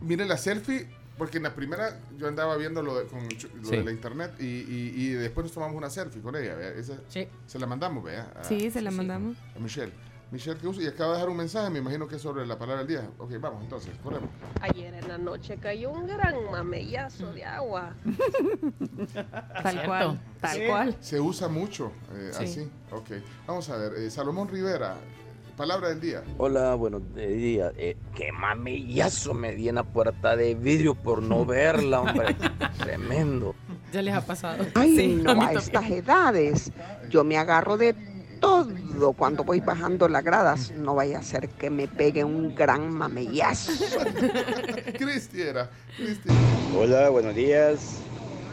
Mire 0.00 0.24
la 0.24 0.36
selfie, 0.36 0.88
porque 1.18 1.36
en 1.38 1.42
la 1.44 1.54
primera 1.54 1.98
yo 2.16 2.28
andaba 2.28 2.56
viendo 2.56 2.82
lo 2.82 2.96
de, 2.98 3.06
con 3.06 3.20
lo 3.24 3.28
Sí. 3.68 3.76
de 3.76 3.84
la 3.84 3.90
internet 3.92 4.32
y, 4.38 4.44
y- 4.46 4.92
y 4.96 5.08
después 5.10 5.44
nos 5.44 5.52
tomamos 5.52 5.76
una 5.76 5.90
selfie 5.90 6.22
con 6.22 6.36
ella. 6.36 6.56
Esa, 6.70 6.94
Sí. 7.08 7.26
Se 7.46 7.58
la 7.58 7.66
mandamos, 7.66 8.04
vea. 8.04 8.32
a- 8.36 8.44
Sí, 8.44 8.70
se 8.70 8.80
la 8.80 8.90
mandamos. 8.90 9.36
A 9.56 9.58
Michelle. 9.58 9.92
Michelle, 10.30 10.56
¿qué 10.60 10.68
usa? 10.68 10.80
Y 10.84 10.86
acaba 10.86 11.08
de 11.10 11.14
dejar 11.16 11.28
un 11.28 11.36
mensaje, 11.38 11.70
me 11.70 11.80
imagino 11.80 12.06
que 12.06 12.14
es 12.14 12.22
sobre 12.22 12.46
la 12.46 12.56
palabra 12.56 12.84
del 12.84 12.86
día. 12.86 13.10
Ok, 13.18 13.32
vamos 13.40 13.64
entonces, 13.64 13.90
corremos. 14.00 14.30
Ayer 14.60 14.94
en 14.94 15.08
la 15.08 15.18
noche 15.18 15.56
cayó 15.60 15.90
un 15.90 16.06
gran 16.06 16.36
mamellazo 16.52 17.32
de 17.32 17.44
agua. 17.44 17.94
Tal 19.62 19.84
cual. 19.84 20.20
Tal 20.40 20.56
Sí. 20.56 20.62
cual. 20.68 20.96
Se 21.00 21.20
usa 21.20 21.48
mucho, 21.48 21.92
eh, 22.14 22.30
Sí. 22.32 22.44
así. 22.44 22.70
Ok, 22.92 23.10
vamos 23.46 23.68
a 23.70 23.76
ver. 23.76 23.94
eh, 23.94 24.10
Salomón 24.10 24.48
Rivera, 24.48 24.96
palabra 25.60 25.90
del 25.90 26.00
día. 26.00 26.22
Hola, 26.38 26.74
buenos 26.74 27.02
días. 27.14 27.74
Eh, 27.76 27.94
qué 28.16 28.32
mamellazo 28.32 29.34
me 29.34 29.52
di 29.52 29.68
en 29.68 29.74
la 29.74 29.82
puerta 29.84 30.34
de 30.34 30.54
vidrio 30.54 30.94
por 30.94 31.22
no 31.22 31.44
verla, 31.46 32.00
hombre. 32.00 32.34
Tremendo. 32.78 33.54
Ya 33.92 34.00
les 34.00 34.14
ha 34.14 34.22
pasado. 34.22 34.64
Ay, 34.74 34.96
Sí, 34.96 35.20
no, 35.22 35.32
a 35.32 35.52
estas 35.52 35.90
edades. 35.90 36.72
Yo 37.10 37.24
me 37.24 37.36
agarro 37.36 37.76
de 37.76 37.94
todo 38.40 39.12
cuando 39.12 39.44
voy 39.44 39.60
bajando 39.60 40.08
las 40.08 40.24
gradas. 40.24 40.70
No 40.70 40.94
vaya 40.94 41.18
a 41.18 41.22
ser 41.22 41.50
que 41.50 41.68
me 41.68 41.88
pegue 41.88 42.24
un 42.24 42.54
gran 42.54 42.90
mamellazo. 42.94 43.72
Cristiera, 44.98 45.68
Cristi. 45.94 46.30
Hola, 46.74 47.10
buenos 47.10 47.34
días. 47.34 48.00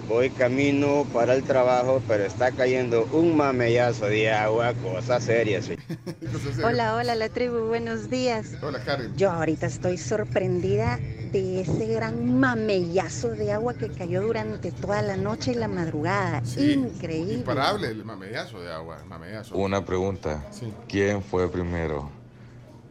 Voy 0.07 0.29
camino 0.29 1.05
para 1.11 1.33
el 1.33 1.43
trabajo, 1.43 2.01
pero 2.07 2.23
está 2.23 2.53
cayendo 2.53 3.09
un 3.11 3.35
mamellazo 3.35 4.05
de 4.05 4.31
agua, 4.31 4.73
cosa 4.75 5.19
seria, 5.19 5.61
sí. 5.61 5.75
Hola, 6.63 6.95
hola, 6.95 7.13
la 7.13 7.27
tribu, 7.27 7.67
buenos 7.67 8.09
días. 8.09 8.53
Hola, 8.61 8.79
Karen. 8.79 9.13
Yo 9.17 9.29
ahorita 9.29 9.65
estoy 9.65 9.97
sorprendida 9.97 10.97
de 11.33 11.59
ese 11.59 11.87
gran 11.87 12.39
mamellazo 12.39 13.31
de 13.31 13.51
agua 13.51 13.73
que 13.73 13.89
cayó 13.89 14.21
durante 14.21 14.71
toda 14.71 15.01
la 15.01 15.17
noche 15.17 15.51
y 15.51 15.55
la 15.55 15.67
madrugada. 15.67 16.41
Sí, 16.45 16.71
Increíble. 16.71 17.33
Imparable 17.33 17.87
el 17.89 18.05
mamellazo 18.05 18.61
de 18.61 18.71
agua, 18.71 19.03
mamellazo. 19.09 19.57
Una 19.57 19.83
pregunta. 19.83 20.45
Sí. 20.51 20.71
¿Quién 20.87 21.21
fue 21.21 21.51
primero? 21.51 22.09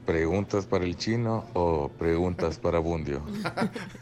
¿Preguntas 0.04 0.66
para 0.66 0.84
el 0.84 0.96
chino 0.96 1.46
o 1.54 1.88
preguntas 1.88 2.58
para 2.58 2.78
Bundio? 2.78 3.22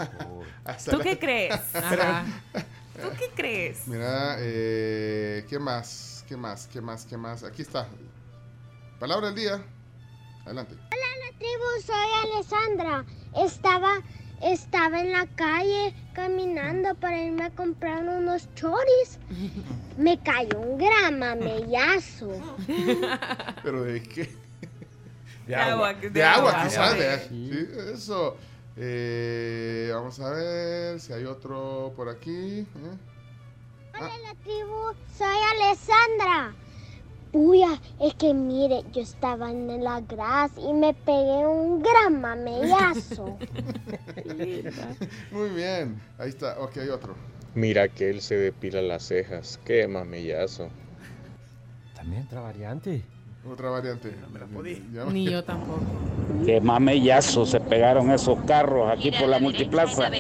¿Tú 0.91 0.99
qué 0.99 1.17
crees? 1.17 1.55
Ajá. 1.75 2.25
¿Tú 3.01 3.09
qué 3.19 3.31
crees? 3.35 3.87
Mira, 3.89 4.37
eh, 4.39 5.45
¿qué 5.49 5.59
más? 5.59 6.25
¿Qué 6.29 6.37
más? 6.37 6.67
¿Qué 6.69 6.81
más? 6.81 7.05
¿Qué 7.05 7.17
más? 7.17 7.43
Aquí 7.43 7.63
está. 7.63 7.89
Palabra 9.01 9.27
del 9.27 9.37
día. 9.37 9.63
Adelante. 10.47 10.75
Hola 10.75 11.39
tribu, 11.39 11.85
soy 11.85 12.33
Alessandra. 12.33 13.05
Estaba, 13.37 13.95
estaba 14.43 15.01
en 15.01 15.13
la 15.13 15.27
calle 15.35 15.95
caminando 16.15 16.95
para 16.95 17.21
irme 17.21 17.45
a 17.45 17.51
comprar 17.51 18.05
unos 18.05 18.49
choris. 18.55 19.19
Me 19.99 20.19
cayó 20.23 20.61
un 20.61 20.79
gran 20.79 21.19
mamellazo. 21.19 22.31
¿Pero 23.63 23.83
de 23.85 24.03
qué? 24.03 24.33
De 25.47 25.55
agua, 25.57 25.93
De, 25.95 26.11
de 26.11 26.23
agua, 26.25 26.51
agua, 26.53 26.65
quizás. 26.69 26.97
de- 26.99 27.29
sí, 27.29 27.69
eso. 27.93 28.37
Eh, 28.77 29.91
vamos 29.95 30.19
a 30.19 30.31
ver 30.31 31.01
si 31.01 31.13
hay 31.13 31.25
otro 31.25 31.93
por 31.97 32.09
aquí. 32.09 32.61
¿eh? 32.61 32.67
Hola 33.97 34.19
la 34.19 34.35
tribu, 34.43 34.93
soy 35.17 35.37
Alessandra. 35.57 36.55
Puya, 37.31 37.81
es 38.01 38.15
que 38.15 38.33
mire, 38.33 38.85
yo 38.93 39.03
estaba 39.03 39.51
en 39.51 39.83
la 39.83 40.01
grasa 40.01 40.61
y 40.61 40.73
me 40.73 40.95
pegué 40.95 41.47
un 41.47 41.83
gran 41.83 42.21
mamellazo. 42.21 43.39
Muy 45.33 45.49
bien. 45.51 46.01
Ahí 46.19 46.29
está. 46.29 46.59
Ok, 46.61 46.77
hay 46.79 46.89
otro. 46.89 47.15
Mira 47.55 47.89
que 47.89 48.11
él 48.11 48.21
se 48.21 48.37
depila 48.37 48.83
las 48.83 49.05
cejas. 49.05 49.61
Qué 49.65 49.87
mamellazo. 49.89 50.69
También 51.95 52.25
otra 52.25 52.41
variante. 52.41 53.05
Otra 53.51 53.71
variante. 53.71 54.15
Ya- 54.93 55.05
Ni 55.07 55.25
yo 55.31 55.45
tampoco. 55.45 55.83
Qué 56.45 56.61
mamellazo 56.61 57.45
se 57.47 57.61
pegaron 57.61 58.11
esos 58.11 58.39
carros 58.45 58.91
aquí 58.91 59.11
por 59.11 59.29
la 59.29 59.39
multiplaza. 59.39 60.11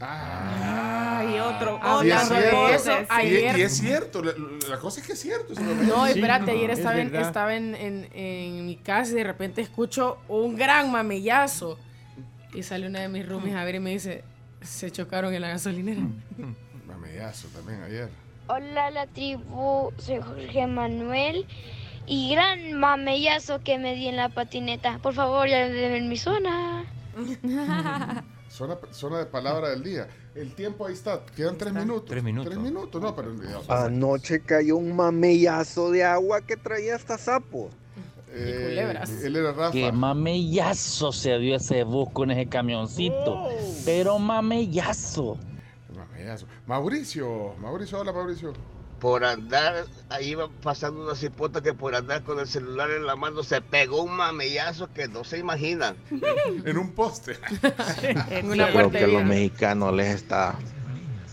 Ay, 0.00 1.38
otro. 1.40 1.78
Ah, 1.82 2.00
Y 2.04 2.10
es 2.10 2.28
cierto, 2.28 2.68
eso, 2.68 2.90
ayer- 3.08 3.58
Y, 3.58 3.62
es 3.62 3.76
cierto, 3.78 4.22
la, 4.22 4.32
la 4.68 4.78
cosa 4.78 5.00
es 5.00 5.06
que 5.06 5.12
es 5.14 5.20
cierto. 5.20 5.54
No, 5.86 6.06
espérate, 6.06 6.50
ayer 6.52 6.70
es 6.70 6.78
estaba, 6.78 7.00
en, 7.00 7.10
verdad. 7.10 7.26
estaba 7.28 7.54
en, 7.56 7.74
en- 7.74 8.08
en 8.12 8.66
mi 8.66 8.76
casa 8.76 9.12
y 9.12 9.14
de 9.16 9.24
repente 9.24 9.60
escucho 9.60 10.18
un 10.28 10.56
gran 10.56 10.90
mamellazo. 10.92 11.78
Y 12.54 12.62
sale 12.62 12.86
una 12.86 13.00
de 13.00 13.08
mis 13.08 13.28
roomies 13.28 13.54
a 13.56 13.64
ver 13.64 13.74
y 13.76 13.80
me 13.80 13.90
dice, 13.90 14.24
se 14.62 14.90
chocaron 14.90 15.34
en 15.34 15.40
la 15.42 15.48
gasolinera. 15.48 16.00
Mamellazo 16.86 17.48
también 17.48 17.82
ayer. 17.82 18.08
Hola 18.46 18.90
la 18.90 19.06
tribu, 19.06 19.92
soy 19.98 20.20
Jorge 20.20 20.66
Manuel 20.66 21.44
y 22.08 22.32
gran 22.32 22.74
mamellazo 22.74 23.60
que 23.60 23.78
me 23.78 23.94
di 23.94 24.08
en 24.08 24.16
la 24.16 24.28
patineta. 24.28 24.98
Por 24.98 25.14
favor, 25.14 25.48
ya 25.48 25.68
den 25.68 26.08
mi 26.08 26.16
zona. 26.16 26.84
Zona, 28.48 28.78
zona 28.92 29.18
de 29.18 29.26
palabra 29.26 29.68
del 29.68 29.82
día. 29.82 30.08
El 30.34 30.54
tiempo 30.54 30.86
ahí 30.86 30.94
está. 30.94 31.24
Quedan 31.36 31.58
tres 31.58 31.72
minutos. 31.72 32.06
Tres 32.08 32.24
minutos. 32.24 32.50
Tres 32.50 32.62
minutos, 32.62 33.00
no, 33.00 33.14
pero. 33.14 33.34
Anoche 33.68 34.40
cayó 34.40 34.78
un 34.78 34.96
mamellazo 34.96 35.90
de 35.90 36.02
agua 36.02 36.40
que 36.40 36.56
traía 36.56 36.96
hasta 36.96 37.18
sapos. 37.18 37.70
Eh, 38.32 38.68
culebras. 38.68 39.10
Él 39.22 39.36
era 39.36 39.52
Rafa. 39.52 39.72
Qué 39.72 39.92
mamellazo 39.92 41.12
se 41.12 41.38
dio 41.38 41.56
ese 41.56 41.84
bus 41.84 42.08
con 42.10 42.30
ese 42.30 42.48
camioncito. 42.48 43.48
Pero 43.84 44.18
mamellazo. 44.18 45.36
Mamellazo. 45.94 46.46
Mauricio, 46.66 47.54
Mauricio, 47.58 48.00
hola 48.00 48.12
Mauricio. 48.12 48.52
Por 49.00 49.24
andar, 49.24 49.84
ahí 50.08 50.30
iba 50.30 50.48
pasando 50.62 51.04
una 51.04 51.14
cipota 51.14 51.62
que 51.62 51.72
por 51.72 51.94
andar 51.94 52.24
con 52.24 52.40
el 52.40 52.48
celular 52.48 52.90
en 52.90 53.06
la 53.06 53.14
mano 53.14 53.44
se 53.44 53.60
pegó 53.60 54.02
un 54.02 54.16
mamellazo 54.16 54.92
que 54.92 55.06
no 55.06 55.22
se 55.22 55.38
imaginan. 55.38 55.96
en 56.64 56.76
un 56.76 56.92
poste. 56.92 57.38
en 58.30 58.50
una 58.50 58.70
Creo 58.72 58.90
que 58.90 59.06
los 59.06 59.24
mexicanos 59.24 59.94
les 59.94 60.16
está 60.16 60.58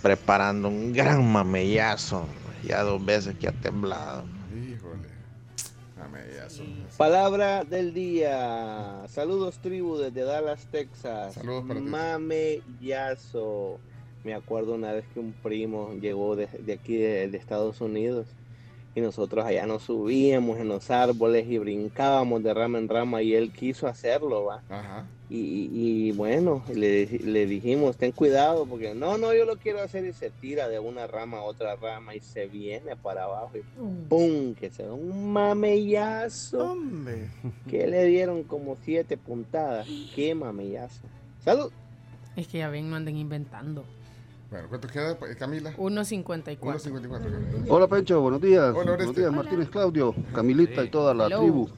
preparando 0.03 0.67
un 0.67 0.93
gran 0.93 1.31
mamellazo. 1.31 2.27
Ya 2.63 2.83
dos 2.83 3.03
veces 3.03 3.35
que 3.39 3.47
ha 3.47 3.51
temblado. 3.51 4.23
Híjole. 4.53 5.09
Mamellazo. 5.97 6.63
Palabra 6.97 7.63
del 7.63 7.95
día. 7.95 9.03
Saludos 9.07 9.57
tribu 9.57 9.97
desde 9.97 10.21
Dallas, 10.21 10.67
Texas. 10.71 11.33
Saludos 11.33 11.65
para 11.67 11.79
ti. 11.79 11.85
Mamellazo. 11.87 13.79
Me 14.25 14.33
acuerdo 14.33 14.73
una 14.73 14.91
vez 14.91 15.05
que 15.13 15.19
un 15.19 15.31
primo 15.33 15.93
llegó 16.01 16.35
de, 16.35 16.47
de 16.47 16.73
aquí 16.73 16.95
de, 16.97 17.29
de 17.29 17.37
Estados 17.37 17.79
Unidos 17.79 18.25
y 18.95 19.01
nosotros 19.01 19.45
allá 19.45 19.65
nos 19.67 19.83
subíamos 19.83 20.57
en 20.57 20.67
los 20.67 20.89
árboles 20.89 21.45
y 21.47 21.57
brincábamos 21.59 22.41
de 22.43 22.53
rama 22.53 22.79
en 22.79 22.89
rama 22.89 23.21
y 23.21 23.35
él 23.35 23.51
quiso 23.51 23.87
hacerlo, 23.87 24.45
va. 24.45 24.63
Ajá. 24.69 25.05
Y, 25.29 25.69
y- 25.71 26.11
bueno, 26.13 26.63
le, 26.73 27.05
le 27.05 27.45
dijimos, 27.45 27.97
ten 27.97 28.11
cuidado 28.13 28.65
porque 28.65 28.93
no, 28.95 29.17
no, 29.17 29.33
yo 29.33 29.45
lo 29.45 29.57
quiero 29.57 29.81
hacer 29.81 30.05
y 30.05 30.13
se 30.13 30.29
tira 30.29 30.69
de 30.69 30.79
una 30.79 31.07
rama 31.07 31.39
a 31.39 31.43
otra 31.43 31.75
rama 31.75 32.15
y 32.15 32.19
se 32.19 32.47
viene 32.47 32.95
para 32.95 33.23
abajo 33.25 33.51
y 33.57 33.61
¡pum! 34.07 34.53
Que 34.55 34.69
se 34.71 34.83
da 34.83 34.93
un 34.93 35.31
mamellazo. 35.33 36.75
Que 37.69 37.87
le 37.87 38.05
dieron 38.05 38.43
como 38.43 38.75
siete 38.83 39.17
puntadas. 39.17 39.87
¡Qué 40.15 40.33
mamellazo! 40.33 41.01
¡Salud! 41.43 41.71
Es 42.35 42.47
que 42.47 42.59
ya 42.59 42.69
ven, 42.69 42.89
no 42.89 42.95
anden 42.95 43.17
inventando. 43.17 43.83
Bueno, 44.55 44.69
¿cuánto 44.69 44.87
queda, 44.87 45.11
eh, 45.11 45.35
Camila? 45.37 45.73
1.54. 45.75 46.57
1.54. 46.59 47.65
Hola 47.67 47.87
Pencho, 47.87 48.21
buenos 48.21 48.41
días. 48.41 48.73
Hola, 48.73 48.95
buenos 48.95 49.13
días, 49.13 49.33
Martínez 49.33 49.67
Claudio, 49.69 50.15
Camilita 50.33 50.81
y 50.81 50.89
toda 50.89 51.13
la 51.13 51.25
Hello. 51.27 51.39
tribu. 51.41 51.69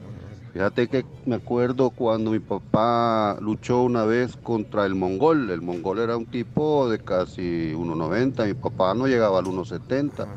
Fíjate 0.53 0.87
que 0.87 1.03
me 1.25 1.37
acuerdo 1.37 1.89
cuando 1.89 2.29
mi 2.29 2.37
papá 2.39 3.37
luchó 3.41 3.81
una 3.81 4.05
vez 4.05 4.37
contra 4.37 4.85
el 4.85 4.93
mongol. 4.93 5.49
El 5.49 5.63
mongol 5.63 5.97
era 5.97 6.17
un 6.17 6.27
tipo 6.27 6.87
de 6.87 6.99
casi 6.99 7.73
1,90. 7.73 8.45
Mi 8.45 8.53
papá 8.53 8.93
no 8.93 9.07
llegaba 9.07 9.39
al 9.39 9.45
1,70. 9.45 10.27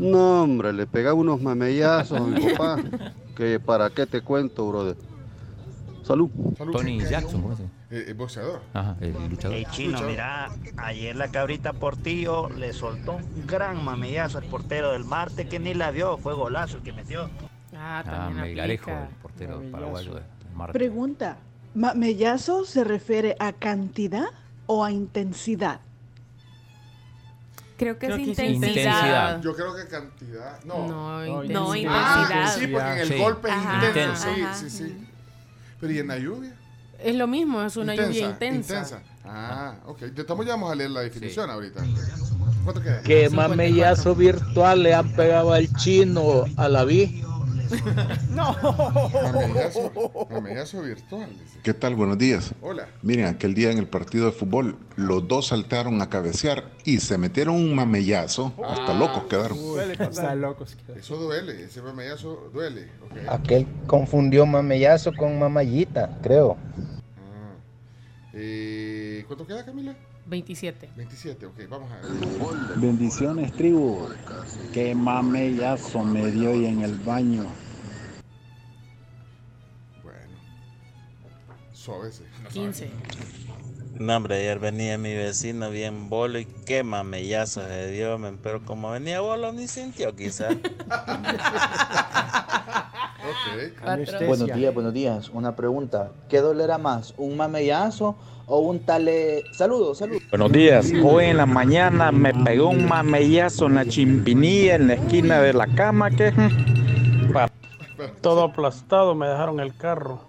No, 0.00 0.42
hombre, 0.42 0.70
le 0.74 0.86
pegaba 0.86 1.14
unos 1.14 1.40
mamellazos 1.40 2.20
a 2.20 2.24
mi 2.24 2.40
papá. 2.52 2.76
Que 3.34 3.58
para 3.58 3.88
qué 3.88 4.04
te 4.04 4.20
cuento, 4.20 4.68
brother. 4.68 4.96
Salud. 6.02 6.28
Tony 6.72 7.00
Jackson, 7.00 7.40
¿cómo 7.40 7.56
se 7.56 7.62
Eh, 7.94 8.06
el 8.08 8.14
boxeador. 8.14 8.60
Ajá, 8.74 8.96
el 9.00 9.12
luchador. 9.28 9.56
Hey, 9.56 9.66
chino, 9.70 10.00
mira, 10.02 10.50
ayer 10.78 11.14
la 11.14 11.28
cabrita 11.28 11.72
Portillo 11.72 12.48
le 12.48 12.72
soltó 12.72 13.12
un 13.12 13.46
gran 13.46 13.84
mamellazo 13.84 14.38
al 14.38 14.44
portero 14.44 14.90
del 14.90 15.04
Marte 15.04 15.46
que 15.46 15.60
ni 15.60 15.74
la 15.74 15.92
dio, 15.92 16.18
fue 16.18 16.34
golazo 16.34 16.78
el 16.78 16.82
que 16.82 16.92
metió. 16.92 17.30
Ah, 17.72 18.00
Ah, 18.00 18.02
también 18.04 18.58
el 18.58 18.78
portero 19.22 19.62
paraguayo 19.70 20.14
de 20.16 20.22
Marte. 20.56 20.72
Pregunta, 20.76 21.36
¿mamellazo 21.76 22.64
se 22.64 22.82
refiere 22.82 23.36
a 23.38 23.52
cantidad 23.52 24.24
o 24.66 24.84
a 24.84 24.90
intensidad? 24.90 25.78
Creo 27.76 27.96
que 27.98 28.06
Creo 28.06 28.16
es 28.16 28.24
que 28.24 28.30
es 28.32 28.38
intensidad. 28.38 28.66
intensidad. 28.66 29.40
Yo 29.42 29.54
creo 29.54 29.76
que 29.76 29.86
cantidad. 29.86 30.64
No. 30.64 30.88
No, 30.88 31.22
No, 31.44 31.72
Ah, 31.72 31.76
intensidad. 31.76 32.54
sí, 32.56 32.66
porque 32.66 32.92
en 32.92 32.98
el 32.98 33.08
Sí. 33.08 33.18
golpe 33.18 33.48
es 33.48 33.54
Ajá, 33.54 33.86
intenso. 33.88 34.28
ajá. 34.30 34.54
Sí, 34.54 34.70
sí, 34.70 34.78
sí. 34.84 35.06
Pero 35.80 35.92
¿y 35.92 35.98
en 36.00 36.08
la 36.08 36.18
lluvia? 36.18 36.53
Es 37.04 37.14
lo 37.14 37.26
mismo, 37.26 37.62
es 37.62 37.76
una 37.76 37.94
lluvia 37.94 38.30
intensa. 38.30 39.02
Ah, 39.24 39.76
ok. 39.86 40.02
Estamos 40.16 40.46
ya 40.46 40.52
vamos 40.52 40.72
a 40.72 40.74
leer 40.74 40.90
la 40.90 41.00
definición 41.02 41.50
ahorita. 41.50 41.82
¿Cuánto 42.64 42.80
queda? 42.82 43.02
Qué 43.02 43.28
mamellazo 43.28 44.14
virtual 44.14 44.82
le 44.82 44.94
han 44.94 45.12
pegado 45.12 45.52
al 45.52 45.70
chino 45.76 46.44
a 46.56 46.68
la 46.68 46.84
vi. 46.84 47.20
Mamellazo, 48.34 49.92
mamellazo 50.30 50.82
virtual. 50.82 51.28
dice. 51.30 51.58
¿Qué 51.62 51.74
tal? 51.74 51.94
Buenos 51.94 52.18
días. 52.18 52.52
Hola. 52.60 52.86
Miren, 53.02 53.26
aquel 53.26 53.54
día 53.54 53.70
en 53.70 53.78
el 53.78 53.86
partido 53.88 54.26
de 54.26 54.32
fútbol, 54.32 54.76
los 54.96 55.26
dos 55.26 55.48
saltaron 55.48 56.00
a 56.02 56.08
cabecear 56.08 56.70
y 56.84 56.98
se 57.00 57.18
metieron 57.18 57.54
un 57.56 57.74
mamellazo. 57.74 58.52
Hasta 58.64 58.92
Ah. 58.92 58.98
locos 58.98 59.24
quedaron. 59.24 59.58
Está 60.00 60.34
locos. 60.34 60.76
Eso 60.96 61.16
duele, 61.16 61.64
ese 61.64 61.82
mamellazo 61.82 62.50
duele. 62.52 62.88
Aquel 63.28 63.66
confundió 63.86 64.46
mamellazo 64.46 65.12
con 65.16 65.38
mamallita, 65.38 66.18
creo. 66.22 66.56
Eh, 68.36 69.24
¿Cuánto 69.28 69.46
queda, 69.46 69.64
Camila? 69.64 69.94
27. 70.26 70.90
27, 70.96 71.46
ok, 71.46 71.54
vamos 71.68 71.92
a 71.92 71.96
ver. 72.00 72.78
Bendiciones, 72.78 73.52
tribu. 73.52 74.08
Qué 74.72 74.92
mamellazo 74.94 76.02
me 76.02 76.30
dio 76.32 76.50
hoy 76.50 76.66
en 76.66 76.82
el 76.82 76.96
baño. 76.96 77.46
Bueno. 80.02 80.36
Suave 81.72 82.08
ese. 82.08 82.24
15. 82.52 82.90
No, 84.00 84.16
hombre, 84.16 84.38
ayer 84.38 84.58
venía 84.58 84.98
mi 84.98 85.14
vecino 85.14 85.70
bien 85.70 86.08
bolo 86.08 86.40
y 86.40 86.46
qué 86.46 86.82
mamellazo 86.82 87.64
se 87.64 87.92
dio, 87.92 88.18
men, 88.18 88.38
pero 88.38 88.64
como 88.64 88.90
venía 88.90 89.20
bolo 89.20 89.52
ni 89.52 89.68
sintió 89.68 90.16
quizás. 90.16 90.56
Buenos 94.26 94.54
días, 94.54 94.74
buenos 94.74 94.92
días. 94.92 95.30
Una 95.30 95.56
pregunta. 95.56 96.10
¿Qué 96.28 96.40
dolerá 96.40 96.76
más? 96.78 97.14
¿Un 97.16 97.36
mamellazo 97.36 98.16
o 98.46 98.58
un 98.60 98.80
tale? 98.84 99.44
Saludos, 99.52 99.98
saludos. 99.98 100.22
Buenos 100.30 100.52
días. 100.52 100.92
Hoy 101.02 101.26
en 101.26 101.38
la 101.38 101.46
mañana 101.46 102.12
me 102.12 102.34
pegó 102.34 102.68
un 102.68 102.86
mamellazo 102.86 103.66
en 103.66 103.76
la 103.76 103.86
chimpinilla, 103.86 104.74
en 104.74 104.88
la 104.88 104.94
esquina 104.94 105.40
de 105.40 105.54
la 105.54 105.66
cama, 105.68 106.10
que... 106.10 106.32
pa- 107.32 107.50
Todo 108.20 108.44
aplastado, 108.44 109.14
me 109.14 109.26
dejaron 109.26 109.60
el 109.60 109.74
carro. 109.76 110.20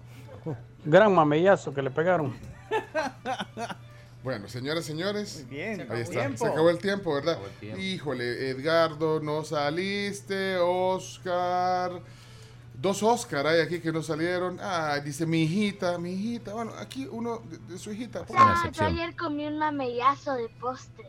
Gran 0.84 1.14
mamellazo 1.14 1.74
que 1.74 1.82
le 1.82 1.90
pegaron. 1.90 2.34
Bueno, 4.24 4.48
señoras, 4.48 4.84
señores. 4.84 5.46
bien. 5.48 5.86
Ahí 5.88 6.00
está. 6.00 6.18
tiempo. 6.22 6.38
Se 6.46 6.50
acabó 6.50 6.68
el 6.70 6.78
tiempo, 6.78 7.14
¿verdad? 7.14 7.38
Híjole, 7.78 8.50
Edgardo, 8.50 9.20
no 9.20 9.44
saliste. 9.44 10.56
Oscar. 10.56 11.92
Dos 12.78 13.02
Oscar 13.02 13.46
hay 13.46 13.60
aquí 13.60 13.80
que 13.80 13.90
no 13.90 14.02
salieron. 14.02 14.58
Ah, 14.60 14.98
dice 15.02 15.24
mi 15.26 15.42
hijita, 15.44 15.96
mi 15.98 16.12
hijita. 16.12 16.52
Bueno, 16.52 16.72
aquí 16.78 17.08
uno 17.10 17.38
de, 17.48 17.58
de 17.72 17.78
su 17.78 17.90
hijita. 17.90 18.24
Ah, 18.36 18.70
yo 18.72 18.84
ayer 18.84 19.16
comí 19.16 19.46
un 19.46 19.58
mamellazo 19.58 20.34
de 20.34 20.48
postre. 20.60 21.06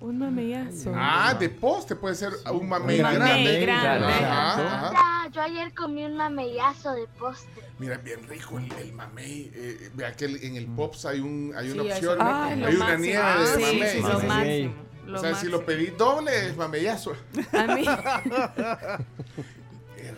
Un 0.00 0.18
mamellazo. 0.18 0.92
Ah, 0.96 1.32
de 1.38 1.48
poste 1.48 1.94
puede 1.94 2.16
ser 2.16 2.32
un 2.52 2.68
mamey 2.68 2.96
Un 2.98 3.02
mamey 3.04 3.14
grande. 3.36 3.60
grande. 3.60 4.06
Ajá, 4.08 4.52
ajá. 4.54 4.92
Ah, 4.96 5.28
yo 5.32 5.40
ayer 5.40 5.72
comí 5.72 6.04
un 6.04 6.16
mamellazo 6.16 6.92
de 6.94 7.06
postre. 7.06 7.62
Mira, 7.78 7.96
bien 7.98 8.26
rico 8.28 8.58
el, 8.58 8.72
el 8.72 8.92
mamey. 8.92 9.52
Eh, 9.54 9.90
vea 9.94 10.12
que 10.14 10.24
en 10.24 10.56
el 10.56 10.66
Pops 10.66 11.06
hay, 11.06 11.20
un, 11.20 11.52
hay 11.56 11.70
una 11.70 11.84
Sí, 11.84 11.90
opción. 11.90 12.14
eso- 12.20 12.26
hay 12.28 12.54
una 12.54 12.70
máximo. 12.86 12.98
nieve 12.98 13.22
Ah, 13.22 13.40
de 13.40 13.46
sí, 13.46 13.60
mamey. 13.62 13.88
sí, 13.88 13.98
lo 14.00 14.20
máximo, 14.28 14.74
O 15.14 15.18
sea, 15.18 15.34
si 15.36 15.46
lo 15.46 15.64
pedí 15.64 15.86
doble, 15.86 16.48
es 16.48 16.56
mamellazo. 16.56 17.12
A 17.52 17.66
mí. 17.74 17.84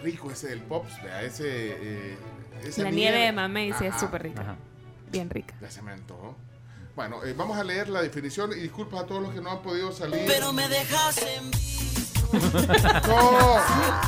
rico 0.04 0.30
ese 0.30 0.48
del 0.48 0.60
Pops, 0.60 1.02
vea, 1.02 1.22
ese. 1.22 1.44
eh, 1.46 2.18
La 2.76 2.90
nieve 2.90 3.18
de 3.18 3.32
mamey 3.32 3.72
sí 3.72 3.86
es 3.86 3.98
súper 3.98 4.22
rica. 4.22 4.56
Bien 5.10 5.28
rica. 5.30 5.54
Ya 5.60 5.70
se 5.70 5.82
me 5.82 5.92
antojó. 5.92 6.36
Bueno, 6.94 7.24
eh, 7.24 7.34
vamos 7.36 7.58
a 7.58 7.64
leer 7.64 7.88
la 7.88 8.02
definición 8.02 8.52
y 8.52 8.56
disculpas 8.60 9.00
a 9.02 9.06
todos 9.06 9.22
los 9.22 9.34
que 9.34 9.40
no 9.40 9.50
han 9.50 9.62
podido 9.62 9.90
salir. 9.92 10.22
Pero 10.26 10.52
me 10.52 10.68
dejas 10.68 11.18
en 11.18 11.50
No, 13.08 13.58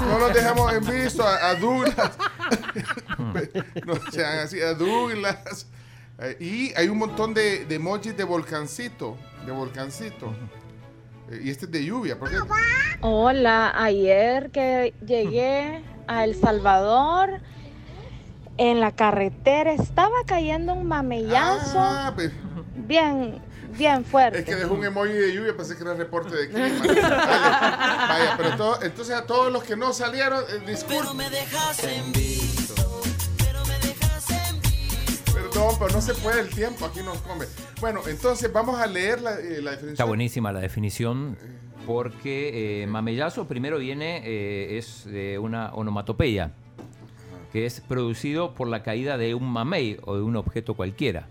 no 0.09 0.18
los 0.18 0.32
dejamos 0.35 0.73
en 0.73 0.85
visto 0.85 1.23
a, 1.27 1.51
a 1.51 1.55
Douglas. 1.56 2.12
no 3.86 3.94
sean 4.12 4.39
así, 4.40 4.60
a 4.60 4.74
Douglas. 4.74 5.66
Eh, 6.18 6.36
y 6.40 6.74
hay 6.78 6.89
un 6.89 6.98
montón 6.98 7.35
de, 7.35 7.64
de 7.66 7.74
emojis 7.77 8.16
de 8.16 8.24
volcancito. 8.24 9.16
De 9.44 9.52
volcancito. 9.52 10.35
Eh, 11.31 11.40
y 11.44 11.51
este 11.51 11.65
es 11.66 11.70
de 11.73 11.85
lluvia. 11.85 12.19
¿Por 12.19 12.31
qué? 12.31 12.36
Hola, 13.01 13.73
ayer 13.77 14.51
que 14.51 14.94
llegué 15.05 15.82
a 16.07 16.24
El 16.24 16.35
Salvador, 16.35 17.40
en 18.59 18.81
la 18.81 18.93
carretera 18.93 19.73
estaba 19.73 20.15
cayendo 20.27 20.73
un 20.73 20.86
mamellazo 20.86 21.78
Ah, 21.78 22.12
pues, 22.15 22.31
bien, 22.74 23.40
bien 23.77 24.05
fuerte. 24.05 24.39
es 24.39 24.44
que 24.47 24.55
dejó 24.55 24.74
un 24.74 24.85
emoji 24.85 25.12
de 25.12 25.35
lluvia, 25.35 25.55
pensé 25.57 25.77
que 25.77 25.82
era 25.82 25.94
reporte 25.94 26.35
de 26.35 26.48
clima. 26.48 26.69
Vale, 26.78 27.01
vaya, 28.09 28.35
pero 28.36 28.57
todo- 28.57 28.82
entonces 28.82 29.15
a 29.15 29.27
todos 29.27 29.53
los 29.53 29.62
que 29.65 29.77
no 29.77 29.93
salieron, 29.93 30.43
eh, 30.48 30.62
disculpen. 30.66 31.27
Perdón, 35.56 35.74
pero 35.78 35.90
no 35.92 36.00
se 36.02 36.12
puede 36.14 36.40
el 36.42 36.48
tiempo, 36.50 36.84
aquí 36.84 37.00
nos 37.02 37.16
come. 37.22 37.46
Bueno, 37.80 38.02
entonces 38.06 38.52
vamos 38.52 38.78
a 38.78 38.86
leer 38.86 39.22
la, 39.22 39.32
eh, 39.40 39.62
la 39.62 39.70
definición. 39.70 39.90
Está 39.92 40.04
buenísima 40.04 40.52
la 40.52 40.60
definición 40.60 41.38
porque 41.86 42.82
eh, 42.82 42.86
mamellazo 42.86 43.46
primero 43.48 43.78
viene, 43.78 44.20
eh, 44.24 44.76
es 44.76 45.06
de 45.06 45.38
una 45.38 45.72
onomatopeya, 45.72 46.50
que 47.52 47.64
es 47.64 47.80
producido 47.80 48.52
por 48.52 48.68
la 48.68 48.82
caída 48.82 49.16
de 49.16 49.34
un 49.34 49.48
mamey 49.50 49.96
o 50.04 50.16
de 50.16 50.22
un 50.22 50.36
objeto 50.36 50.74
cualquiera. 50.74 51.26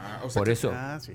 Ah, 0.00 0.20
o 0.24 0.30
sea 0.30 0.40
por 0.40 0.46
que- 0.46 0.52
eso, 0.52 0.70
Ah, 0.72 0.98
sí. 1.00 1.14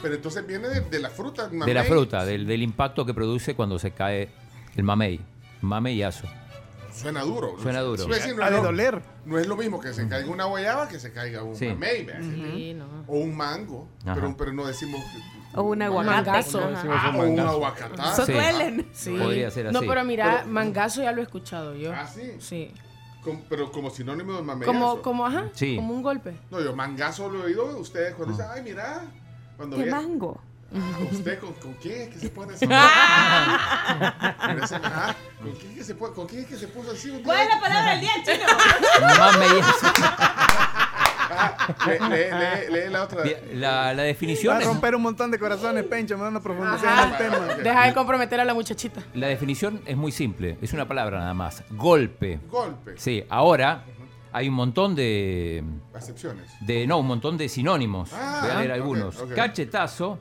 Pero 0.00 0.14
entonces 0.14 0.46
viene 0.46 0.66
de, 0.68 0.80
de 0.80 0.98
la 0.98 1.10
fruta. 1.10 1.46
de 1.48 1.58
la 1.58 1.66
mamey. 1.66 1.84
fruta, 1.84 2.24
del, 2.24 2.46
del 2.46 2.62
impacto 2.62 3.04
que 3.04 3.12
produce 3.12 3.54
cuando 3.54 3.78
se 3.78 3.90
cae 3.90 4.30
el 4.76 4.82
mamey. 4.82 5.20
Mamellazo. 5.60 6.26
Suena 6.92 7.22
duro. 7.22 7.56
Suena 7.60 7.80
duro. 7.80 8.06
No, 8.06 8.14
Ha 8.44 8.50
de 8.50 8.56
lo- 8.56 8.62
doler. 8.62 9.02
no 9.24 9.38
es 9.38 9.46
lo 9.46 9.56
mismo 9.56 9.80
que 9.80 9.92
se 9.92 10.06
caiga 10.08 10.28
una 10.30 10.44
guayaba 10.44 10.88
que 10.88 10.98
se 10.98 11.12
caiga 11.12 11.42
un 11.42 11.54
Sí. 11.56 11.66
mamey, 11.68 12.04
¿verdad? 12.04 12.22
Sí, 12.22 12.74
no. 12.74 12.86
O 13.06 13.18
un 13.18 13.36
mango. 13.36 13.88
Pero, 14.04 14.36
pero 14.36 14.52
no 14.52 14.66
decimos. 14.66 15.00
O 15.54 15.62
un. 15.62 15.82
Ajá. 15.82 16.32
Ah, 16.32 17.12
o 17.16 17.22
un 17.22 17.40
aguacatá. 17.40 18.12
Eso 18.12 18.26
Sí. 18.26 18.32
duelen. 18.32 18.88
Sí. 18.92 19.16
Podría 19.18 19.50
ser 19.50 19.72
No, 19.72 19.78
así. 19.80 19.88
pero 19.88 20.04
mira, 20.04 20.38
Pero- 20.40 20.52
mangazo 20.52 21.02
ya 21.02 21.12
lo 21.12 21.20
he 21.20 21.24
escuchado 21.24 21.74
yo. 21.74 21.92
Ah, 21.92 22.06
sí. 22.06 22.32
Sí. 22.38 22.72
Pero 23.48 23.70
como 23.70 23.90
sinónimo 23.90 24.32
de 24.34 24.42
mamellazo. 24.42 24.72
Como, 24.72 25.02
como, 25.02 25.26
ajá, 25.26 25.48
Sí. 25.52 25.76
como 25.76 25.92
un 25.94 26.02
golpe. 26.02 26.36
No, 26.50 26.60
yo 26.60 26.74
mangazo 26.74 27.28
lo 27.28 27.40
he 27.40 27.46
oído 27.46 27.68
de 27.68 27.74
ustedes 27.80 28.14
cuando 28.14 28.34
dicen, 28.34 28.50
ay, 28.50 28.62
mira. 28.62 29.02
Cuando 29.56 29.76
¿Qué 29.76 29.86
mango? 29.90 30.40
¿Usted 31.10 31.40
con, 31.40 31.52
con 31.54 31.74
quién 31.74 32.02
es 32.02 32.08
que 32.10 32.18
se 32.20 32.28
pone 32.30 32.54
así? 32.54 32.64
¿Con 35.40 35.52
quién 35.52 35.72
es 35.72 35.78
que 35.78 35.84
se 35.84 35.94
pone- 35.94 36.14
con 36.14 36.26
quién 36.28 36.42
es 36.42 36.48
que 36.48 36.56
se 36.56 36.68
puso 36.68 36.90
así? 36.92 37.10
un 37.10 37.16
día? 37.16 37.24
¿Cuál 37.24 37.40
es 37.40 37.48
la 37.48 37.60
palabra 37.60 37.90
del 37.92 38.00
día, 38.00 38.10
chino? 38.24 38.46
Mamellazo. 39.18 39.86
Ah, 41.32 41.74
lee, 41.86 41.98
lee- 42.00 42.30
lee- 42.30 42.72
lee 42.84 42.90
la 42.90 43.04
otra. 43.04 43.22
La, 43.54 43.94
la 43.94 44.02
definición 44.02 44.54
Va 44.54 44.58
a 44.58 44.62
romper 44.62 44.94
un 44.96 45.02
montón 45.02 45.30
de 45.30 45.38
corazones, 45.38 45.84
Pencho. 45.84 46.16
Me 46.18 46.24
van 46.24 46.36
a 46.36 46.40
profundizar 46.40 47.06
en 47.06 47.12
el 47.12 47.18
tema. 47.18 47.38
Deja 47.62 47.86
de 47.86 47.94
comprometer 47.94 48.40
a 48.40 48.44
la 48.44 48.52
muchachita. 48.54 49.00
La 49.14 49.28
definición 49.28 49.80
es 49.86 49.96
muy 49.96 50.10
simple, 50.12 50.58
es 50.60 50.72
una 50.72 50.86
palabra 50.88 51.20
nada 51.20 51.34
más. 51.34 51.62
Golpe. 51.70 52.40
Golpe. 52.48 52.94
Sí, 52.96 53.24
ahora 53.28 53.84
hay 54.32 54.48
un 54.48 54.54
montón 54.54 54.94
de, 54.94 55.62
Acepciones. 55.94 56.50
de 56.60 56.86
no, 56.86 56.98
un 56.98 57.06
montón 57.06 57.36
de 57.36 57.48
sinónimos. 57.48 58.10
Ah, 58.12 58.40
Voy 58.42 58.50
a 58.50 58.58
leer 58.58 58.72
algunos. 58.72 59.18
ok. 59.18 59.34
Cachetazo, 59.34 60.18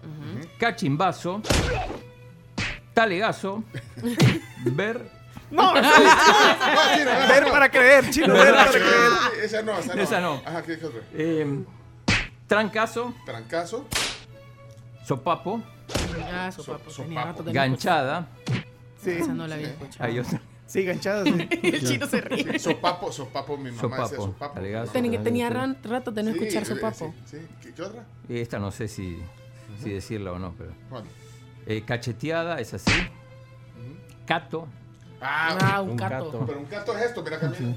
cachimbazo, 0.58 1.42
talegazo, 2.94 3.64
ver. 4.66 5.20
No, 5.52 5.74
No, 5.74 5.82
no, 5.82 7.28
ver 7.28 7.44
no. 7.44 7.52
para 7.52 7.70
creer, 7.72 8.08
chino, 8.12 8.34
ver 8.34 8.54
para 8.54 8.70
creer. 8.70 8.86
Esa 9.44 9.62
no, 9.64 9.80
esa 9.80 9.96
no. 9.96 10.02
Esa 10.02 10.20
no. 10.22 10.42
Ajá, 10.46 10.62
¿qué, 10.62 10.78
qué 10.78 10.86
otra? 10.86 11.02
eh, 11.14 11.64
trancazo, 12.46 13.14
Trancazo. 13.26 13.88
sopapo, 15.06 15.62
Ah, 16.32 16.52
sopapo. 16.52 16.92
Sopapo. 16.92 17.44
ganchada. 17.46 18.28
Sí. 19.02 19.12
Esa 19.12 19.34
no 19.34 19.48
la 19.48 19.56
había 19.56 19.70
escuchado. 19.70 20.06
Hay 20.08 20.20
otra. 20.20 20.40
Sí, 20.70 20.84
ganchadas. 20.86 21.26
sí. 21.26 21.50
El 21.64 21.86
chino 21.88 22.08
se 22.08 22.22
ríe. 22.22 22.54
Sí, 22.54 22.60
sopapo, 22.60 23.12
sopapo, 23.12 23.58
mi 23.58 23.72
mamá 23.72 23.82
decía 23.82 24.06
Sopapo, 24.18 24.24
sopapo. 24.26 24.54
talegazo. 24.56 24.92
Tenía, 24.94 25.22
tenía 25.24 25.50
ran- 25.50 25.78
rato 25.84 26.12
de 26.12 26.24
no 26.24 26.32
Sí, 26.32 26.38
escuchar 26.40 26.66
sopapo. 26.66 27.14
Sí, 27.26 27.38
sí. 27.38 27.48
¿Qué, 27.62 27.74
qué 27.74 27.82
otra? 27.82 28.06
Esta 28.30 28.60
no 28.60 28.72
sé 28.72 28.88
si, 28.88 29.20
si 29.84 29.90
decirla 29.92 30.32
o 30.32 30.40
no, 30.40 30.54
pero. 30.58 30.72
¿Cuál? 30.90 31.04
Eh, 31.66 31.84
cacheteada 31.86 32.60
es 32.60 32.74
así. 32.74 32.92
Cato. 34.26 34.68
Ah, 35.22 35.58
Ah, 35.60 35.82
un 35.82 35.92
Un 35.92 35.98
cato. 35.98 36.44
pero 36.48 36.60
un 36.60 36.70
gato 36.70 36.96
es 36.98 37.06
esto, 37.06 37.24
mira 37.24 37.40
camina. 37.40 37.76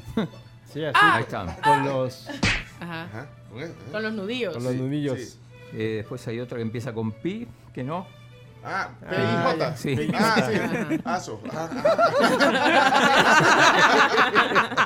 Sí, 0.72 0.84
así. 0.84 0.98
Ahí 1.02 1.22
está. 1.22 1.56
Con 1.62 1.84
los, 1.84 2.28
Ajá. 2.80 3.02
Ajá, 3.04 3.28
con 3.90 4.02
los 4.02 4.12
nudillos. 4.14 4.54
con 4.54 4.64
los 4.64 4.74
nudillos. 4.74 5.18
sí. 5.20 5.38
Eh, 5.74 5.94
después 5.98 6.26
hay 6.28 6.38
otra 6.40 6.56
que 6.58 6.62
empieza 6.62 6.92
con 6.92 7.12
pi, 7.12 7.48
que 7.74 7.82
no. 7.82 8.06
Ah, 8.64 8.90
PIJ. 9.00 9.76
Sí. 9.76 10.10
Ah, 10.14 10.48
sí. 10.88 11.00
Aso. 11.04 11.40
Ajá. 11.50 11.70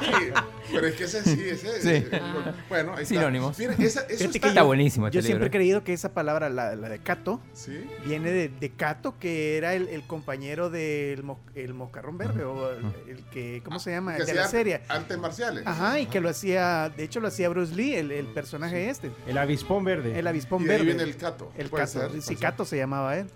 Sí, 0.01 0.33
Pero 0.73 0.87
es 0.89 0.95
que 0.97 1.05
ese 1.05 1.23
sí, 1.23 1.49
ese. 1.49 1.81
Sí. 1.83 1.89
ese- 1.89 2.21
Bueno, 2.69 2.93
ahí 2.97 3.03
está. 3.03 3.15
Sinónimos. 3.15 3.59
Mira, 3.59 3.73
esa, 3.79 4.01
eso 4.03 4.25
está. 4.25 4.39
que 4.41 4.49
Está 4.49 4.63
buenísimo 4.63 5.07
este 5.07 5.19
Yo 5.19 5.23
siempre 5.23 5.49
he 5.49 5.51
creído 5.51 5.85
que 5.85 5.93
esa 5.93 6.13
palabra, 6.13 6.49
la, 6.49 6.75
la 6.77 6.89
de 6.89 6.99
Cato, 7.01 7.41
Sí. 7.53 7.87
viene 8.05 8.31
de, 8.31 8.49
de 8.49 8.71
Cato, 8.73 9.19
que 9.19 9.57
era 9.59 9.75
el, 9.75 9.89
el 9.89 10.07
compañero 10.07 10.71
del 10.71 11.23
mo- 11.23 11.41
el 11.55 11.75
moscarrón 11.75 12.19
verde, 12.19 12.45
o 12.45 12.71
el, 12.71 12.85
el 13.09 13.25
que, 13.31 13.63
¿cómo 13.65 13.79
se 13.79 13.91
llama? 13.93 14.17
Que 14.17 14.25
de 14.25 14.35
la 14.35 14.49
serie. 14.49 14.81
Artes 14.89 15.19
marciales. 15.19 15.67
Ajá, 15.67 16.01
y 16.01 16.07
que 16.07 16.21
lo 16.21 16.29
hacía, 16.29 16.91
de 16.97 17.05
hecho 17.05 17.21
lo 17.21 17.29
hacía 17.29 17.49
Bruce 17.49 17.75
Lee, 17.75 17.95
el, 17.95 18.11
el 18.11 18.27
personaje 18.27 18.89
este, 18.91 19.11
El 19.27 19.39
avispón 19.39 19.85
verde. 19.85 20.19
el 20.19 20.27
avispón 20.27 20.63
Y 20.63 20.67
de 20.67 20.73
ahí 20.73 20.79
verde. 20.79 20.95
viene 20.95 21.11
el 21.11 21.17
cato. 21.17 21.53
El 21.57 21.71
Cato, 21.71 21.87
ser, 21.87 22.23
sí. 22.23 22.37
Cato 22.37 22.65
se 22.65 22.77
llamaba 22.77 23.17
él. 23.19 23.27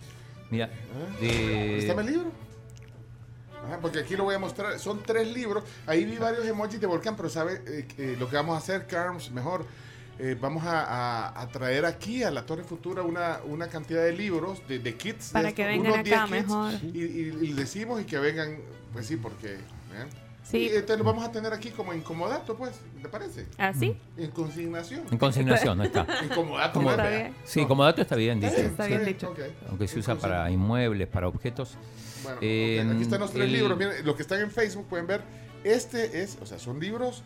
Mira. 0.50 0.70
¿Ah? 0.94 1.20
de- 1.20 1.78
¿Está 1.78 1.92
en 1.94 1.98
el 2.00 2.06
libro? 2.06 2.32
Ajá, 3.66 3.78
porque 3.80 4.00
aquí 4.00 4.16
lo 4.16 4.24
voy 4.24 4.34
a 4.34 4.38
mostrar. 4.38 4.78
Son 4.78 5.02
tres 5.02 5.28
libros. 5.32 5.62
Ahí 5.86 6.04
vi 6.04 6.16
varios 6.16 6.46
emojis 6.46 6.80
de 6.80 6.86
volcán, 6.86 7.14
pero 7.16 7.28
¿sabe 7.28 7.62
eh, 7.66 7.86
eh, 7.98 8.16
lo 8.18 8.28
que 8.28 8.36
vamos 8.36 8.54
a 8.54 8.58
hacer, 8.58 8.86
Carms? 8.86 9.30
Mejor. 9.30 9.64
eh, 10.22 10.36
vamos 10.38 10.64
a, 10.66 10.82
a- 11.28 11.40
a 11.40 11.48
traer 11.48 11.86
aquí 11.86 12.22
a 12.22 12.30
la 12.30 12.44
Torre 12.44 12.62
Futura 12.62 13.02
una, 13.02 13.38
una 13.46 13.68
cantidad 13.68 14.02
de 14.04 14.12
libros, 14.12 14.66
de, 14.68 14.78
de 14.78 14.94
kits. 14.94 15.28
de 15.28 15.32
Para 15.32 15.48
estos, 15.48 15.56
que 15.56 15.66
vengan 15.66 15.92
unos 15.92 16.04
10 16.04 16.16
acá 16.16 16.26
kits, 16.26 16.30
mejor. 16.46 16.72
Y, 16.94 16.98
y- 17.04 17.38
y 17.42 17.52
decimos 17.54 18.00
y 18.02 18.04
que 18.04 18.18
vengan, 18.18 18.58
pues 18.92 19.06
sí, 19.06 19.16
porque... 19.16 19.54
¿eh? 19.54 20.06
Sí. 20.50 20.58
Y 20.58 20.68
entonces 20.68 20.98
lo 20.98 21.04
vamos 21.04 21.24
a 21.24 21.30
tener 21.30 21.52
aquí 21.52 21.70
como 21.70 21.94
incomodato, 21.94 22.56
pues, 22.56 22.72
¿te 23.00 23.08
parece? 23.08 23.46
¿Así? 23.56 23.96
En 24.16 24.30
consignación. 24.30 25.02
En 25.10 25.18
consignación, 25.18 25.78
no 25.78 25.84
está. 25.84 26.06
Incomodato. 26.24 26.72
Como- 26.74 26.90
¿no? 26.90 26.96
Está 26.96 27.08
bien. 27.08 27.34
Sí, 27.44 27.64
como 27.66 27.84
dato 27.84 28.02
está 28.02 28.16
bien 28.16 28.40
dicho. 28.40 28.52
Está 28.56 28.86
bien 28.86 29.00
Sí, 29.00 29.06
dicho. 29.12 29.30
ok. 29.30 29.38
Aunque 29.68 29.86
se 29.88 29.98
usa 30.00 30.16
para 30.16 30.50
inmuebles, 30.50 31.06
para 31.08 31.28
objetos. 31.28 31.76
Bueno, 32.24 32.38
Eh, 32.42 32.82
ok, 32.84 32.92
aquí 32.94 33.02
están 33.02 33.20
los 33.20 33.32
tres 33.32 33.44
el- 33.44 33.52
libros. 33.52 33.78
Miren, 33.78 34.04
los 34.04 34.16
que 34.16 34.22
están 34.22 34.40
en 34.40 34.50
Facebook 34.50 34.86
pueden 34.88 35.06
ver. 35.06 35.22
Este 35.62 36.22
es, 36.22 36.36
o 36.42 36.46
sea, 36.46 36.58
son 36.58 36.80
libros 36.80 37.22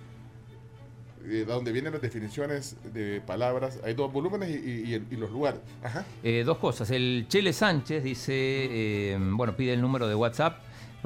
eh, 1.27 1.45
donde 1.47 1.73
vienen 1.73 1.93
las 1.93 2.03
definiciones 2.03 2.77
de 2.93 3.23
palabras. 3.27 3.79
Hay 3.83 3.95
dos 3.95 4.13
volúmenes 4.13 4.51
y, 4.51 4.55
y- 4.55 4.85
y 4.91 4.95
el- 4.95 5.07
y 5.11 5.17
los 5.17 5.31
lugares. 5.31 5.61
Ajá. 5.83 6.05
Eh, 6.23 6.43
dos 6.45 6.59
cosas. 6.59 6.91
El 6.91 7.25
Chele 7.29 7.55
Sánchez 7.55 8.05
dice, 8.05 8.33
eh, 8.35 9.19
bueno, 9.19 9.57
pide 9.57 9.73
el 9.73 9.81
número 9.81 10.07
de 10.07 10.15
WhatsApp 10.15 10.59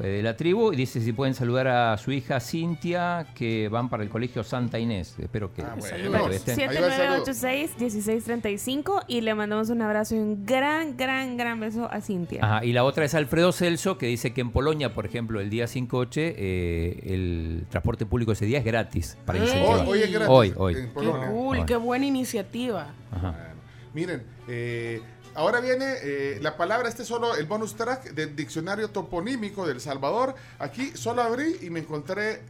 de 0.06 0.22
la 0.22 0.36
tribu 0.36 0.72
y 0.72 0.76
dice 0.76 1.00
si 1.00 1.12
pueden 1.12 1.34
saludar 1.34 1.66
a 1.68 1.96
su 1.98 2.12
hija 2.12 2.40
Cintia, 2.40 3.26
que 3.34 3.68
van 3.68 3.88
para 3.88 4.02
el 4.02 4.08
colegio 4.08 4.44
Santa 4.44 4.78
Inés. 4.78 5.16
Espero 5.18 5.52
que, 5.52 5.62
Ah, 5.62 5.74
bueno. 5.78 5.96
espero 5.96 6.28
que 6.28 6.36
estén. 6.36 6.60
Ahí 6.60 6.76
va 6.76 6.86
el 6.86 6.92
saludo. 6.92 7.24
7986-1635 7.78 9.04
y 9.08 9.20
le 9.20 9.34
mandamos 9.34 9.70
un 9.70 9.82
abrazo 9.82 10.14
y 10.14 10.18
un 10.18 10.44
gran, 10.46 10.96
gran, 10.96 11.36
gran 11.36 11.60
beso 11.60 11.90
a 11.90 12.00
Cintia. 12.00 12.44
Ajá, 12.44 12.64
y 12.64 12.72
la 12.72 12.84
otra 12.84 13.04
es 13.04 13.14
Alfredo 13.14 13.52
Celso, 13.52 13.98
que 13.98 14.06
dice 14.06 14.32
que 14.32 14.40
en 14.40 14.50
Polonia, 14.50 14.94
por 14.94 15.06
ejemplo, 15.06 15.40
el 15.40 15.50
día 15.50 15.66
5-8, 15.66 16.34
eh, 16.36 17.00
el 17.04 17.66
transporte 17.68 18.06
público 18.06 18.32
ese 18.32 18.46
día 18.46 18.58
es 18.58 18.64
gratis 18.64 19.16
para. 19.24 19.42
Hoy, 19.42 19.48
hoy 19.86 20.02
es 20.02 20.12
gratis. 20.12 20.28
Hoy, 20.28 20.52
hoy. 20.56 20.74
En 20.74 20.86
Qué 20.88 20.92
cool, 20.92 21.58
Hoy. 21.58 21.64
qué 21.66 21.76
buena 21.76 22.06
iniciativa. 22.06 22.88
Ajá. 23.10 23.30
Bueno, 23.32 23.48
miren, 23.94 24.22
eh, 24.48 25.00
ahora 25.38 25.60
viene 25.60 25.94
eh, 26.02 26.38
la 26.42 26.56
palabra, 26.56 26.88
este 26.88 27.02
es 27.02 27.08
solo 27.08 27.34
el 27.36 27.46
bonus 27.46 27.74
track 27.76 28.10
del 28.12 28.34
diccionario 28.36 28.90
toponímico 28.90 29.66
del 29.66 29.80
Salvador. 29.80 30.34
Aquí 30.58 30.92
solo 30.94 31.22
abrí 31.22 31.58
y 31.62 31.70
me 31.70 31.80
encontré, 31.80 32.42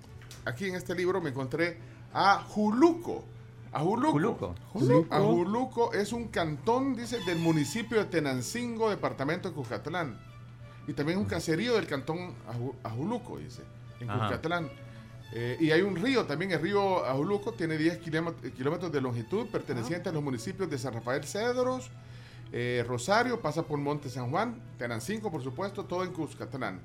aquí 0.45 0.67
en 0.67 0.75
este 0.75 0.95
libro 0.95 1.21
me 1.21 1.31
encontré 1.31 1.79
a 2.13 2.43
Juluco. 2.43 3.25
A 3.73 3.81
Juluco. 3.81 4.13
Juluco. 4.13 4.55
Juluco. 4.73 5.15
A 5.15 5.21
Juluco 5.21 5.93
es 5.93 6.13
un 6.13 6.29
cantón, 6.29 6.97
dice, 6.97 7.19
del 7.27 7.39
municipio 7.39 7.99
de 7.99 8.07
Tenancingo, 8.07 8.89
departamento 8.91 9.49
de 9.51 9.55
Cuscatlán. 9.55 10.19
Y 10.87 10.95
también 10.95 11.19
un 11.19 11.27
caserío 11.27 11.75
del 11.75 11.87
cantón 11.87 12.35
Aju- 12.49 12.75
Ajuluco, 12.83 13.37
dice, 13.39 13.63
en 14.01 14.09
Ajá. 14.09 14.21
Cuscatlán. 14.29 14.71
Eh, 15.35 15.59
y 15.61 15.71
hay 15.71 15.83
un 15.83 15.97
río 15.97 16.25
también, 16.25 16.53
el 16.53 16.63
río 16.63 17.05
Ajuluco, 17.05 17.53
tiene 17.53 17.77
10 17.77 18.01
kilómet- 18.01 18.55
kilómetros 18.55 18.91
de 18.91 19.03
longitud, 19.03 19.47
perteneciente 19.49 20.09
a 20.09 20.13
los 20.13 20.23
municipios 20.23 20.71
de 20.71 20.79
San 20.79 20.95
Rafael 20.95 21.25
Cedros, 21.25 21.91
eh, 22.53 22.85
Rosario, 22.87 23.41
pasa 23.41 23.63
por 23.63 23.79
Monte 23.79 24.09
San 24.09 24.31
Juan, 24.31 24.61
Tenancingo, 24.79 25.31
por 25.31 25.43
supuesto, 25.43 25.85
todo 25.85 26.05
en 26.05 26.13
Cuscatlán. 26.13 26.81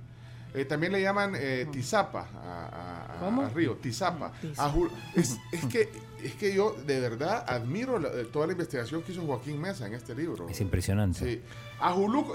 Eh, 0.55 0.65
también 0.65 0.91
le 0.93 1.01
llaman 1.01 1.33
eh, 1.35 1.67
tizapa 1.71 2.27
a, 2.35 2.67
a- 2.67 3.15
a- 3.17 3.19
¿Cómo? 3.19 3.41
a 3.41 3.49
río, 3.49 3.75
tizapa. 3.77 4.31
A 4.57 4.71
es, 5.15 5.37
es 5.51 5.65
que, 5.65 5.89
es 6.23 6.35
que 6.35 6.53
yo 6.53 6.75
de 6.85 6.99
verdad 6.99 7.43
admiro 7.47 7.97
la- 7.97 8.09
eh, 8.09 8.27
toda 8.31 8.45
la 8.45 8.51
investigación 8.51 9.01
que 9.01 9.13
hizo 9.13 9.23
Joaquín 9.23 9.59
Mesa 9.59 9.87
en 9.87 9.95
este 9.95 10.13
libro. 10.13 10.47
Es 10.47 10.61
impresionante. 10.61 11.19
Sí. 11.19 11.41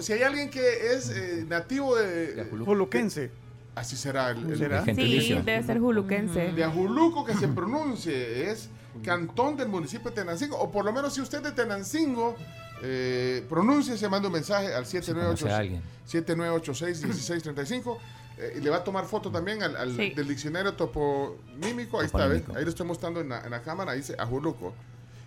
Si 0.01 0.13
hay 0.13 0.23
alguien 0.25 0.51
que 0.51 0.93
es 0.95 1.11
eh, 1.11 1.45
nativo 1.49 1.95
de... 1.95 2.45
Juluquense. 2.65 3.31
Así 3.77 3.95
será 3.97 4.31
el, 4.31 4.51
el- 4.51 4.59
¿Será? 4.59 4.83
el 4.85 4.97
Sí, 4.97 5.35
debe 5.45 5.63
ser 5.63 5.79
juluquense. 5.79 6.51
De 6.53 6.65
Ajuluco 6.65 7.25
que 7.25 7.35
se 7.35 7.47
pronuncie 7.47 8.51
es 8.51 8.69
cantón 9.05 9.57
del 9.57 9.69
municipio 9.69 10.11
de 10.11 10.17
Tenancingo, 10.17 10.59
o 10.59 10.73
por 10.73 10.85
lo 10.85 10.93
menos 10.93 11.15
si 11.15 11.21
usted 11.21 11.39
es 11.39 11.45
de 11.45 11.53
Tenancingo, 11.53 12.35
eh, 12.83 13.45
pronuncie, 13.49 13.97
se 13.99 14.09
manda 14.09 14.29
un 14.29 14.35
mensaje 14.35 14.73
al 14.75 14.85
conoce 14.85 15.51
a 15.51 15.57
alguien. 15.59 15.83
7986-1635. 16.07 17.99
eh, 18.41 18.55
y 18.59 18.61
le 18.61 18.71
va 18.71 18.77
a 18.77 18.85
tomar 18.85 19.05
foto 19.07 19.31
también 19.33 19.63
al, 19.65 19.77
al- 19.77 19.97
Sí. 19.97 20.11
del 20.11 20.29
diccionario 20.29 20.75
toponímico. 20.75 21.99
Ahí 22.01 22.07
está, 22.07 22.27
¿ves? 22.29 22.45
Ahí 22.55 22.63
lo 22.65 22.71
estoy 22.71 22.87
mostrando 22.87 23.21
en 23.21 23.31
la, 23.31 23.41
en 23.41 23.51
la 23.51 23.63
cámara. 23.63 23.93
Ahí 23.93 23.99
dice 23.99 24.15
Ajuluco. 24.19 24.75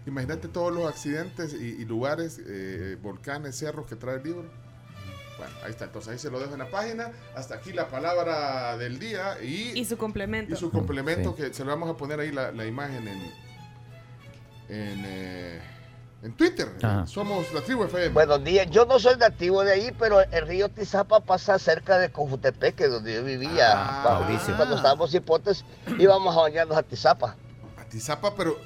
Imagínate 0.07 0.47
todos 0.47 0.73
los 0.73 0.87
accidentes 0.89 1.53
y, 1.53 1.57
y 1.81 1.85
lugares, 1.85 2.39
eh, 2.47 2.97
volcanes, 3.01 3.57
cerros 3.57 3.85
que 3.85 3.95
trae 3.97 4.15
el 4.15 4.23
libro. 4.23 4.45
Bueno, 5.37 5.53
ahí 5.65 5.71
está. 5.71 5.85
Entonces 5.85 6.13
ahí 6.13 6.19
se 6.19 6.29
lo 6.31 6.39
dejo 6.39 6.53
en 6.53 6.59
la 6.59 6.71
página. 6.71 7.11
Hasta 7.35 7.55
aquí 7.55 7.73
la 7.73 7.89
palabra 7.89 8.77
del 8.77 8.97
día 8.97 9.37
y, 9.43 9.77
Y 9.77 9.83
su 9.85 9.97
complemento. 9.97 10.53
y 10.53 10.57
su 10.57 10.71
complemento 10.71 11.35
Sí. 11.37 11.43
que 11.43 11.53
se 11.53 11.65
lo 11.65 11.71
vamos 11.71 11.89
a 11.89 11.97
poner 11.97 12.19
ahí 12.21 12.31
la, 12.31 12.51
la 12.53 12.65
imagen 12.65 13.07
en 13.07 13.17
en, 14.69 15.03
eh, 15.05 15.59
en 16.23 16.33
Twitter. 16.33 16.67
Ajá. 16.81 17.05
Somos 17.07 17.51
la 17.53 17.61
tribu 17.61 17.83
FM. 17.85 18.09
Buenos 18.09 18.43
días, 18.43 18.69
yo 18.69 18.85
no 18.85 18.99
soy 18.99 19.17
nativo 19.17 19.63
de 19.63 19.71
ahí, 19.73 19.91
pero 19.97 20.21
el 20.21 20.47
río 20.47 20.69
Tizapa 20.69 21.19
pasa 21.21 21.57
cerca 21.59 21.97
de 21.97 22.11
Cojutepeque, 22.11 22.87
donde 22.87 23.15
yo 23.15 23.23
vivía. 23.23 23.71
Ah, 23.73 24.21
Cuando- 24.55 24.75
estábamos 24.75 25.13
hipotes, 25.13 25.65
íbamos 25.97 26.35
a 26.37 26.41
bañarnos 26.41 26.77
a 26.77 26.83
Tizapa. 26.83 27.35
Atizapa, 27.79 28.35
pero, 28.35 28.57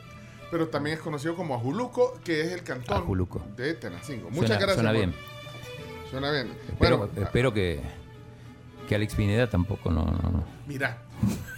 pero 0.52 0.68
también 0.68 0.98
es 0.98 1.02
conocido 1.04 1.36
como 1.36 1.56
Ajuluco, 1.56 2.20
que 2.24 2.42
es 2.42 2.52
el 2.52 2.64
cantón 2.64 2.98
Ajuluco. 2.98 3.42
de 3.56 3.74
Tenancingo. 3.76 4.30
Muchas 4.30 4.48
Suena, 4.48 4.56
gracias. 4.60 4.76
suena 4.76 4.90
por- 4.92 4.98
bien. 4.98 5.16
Suena 6.12 6.32
bien. 6.32 6.58
Espero, 6.70 6.98
bueno, 7.00 7.14
espero 7.24 7.54
que, 7.54 7.82
que 8.88 8.96
Alex 8.96 9.16
Pineda 9.16 9.50
tampoco 9.50 9.90
no, 9.92 10.06
no, 10.06 10.30
no. 10.30 10.44
mira. 10.68 10.98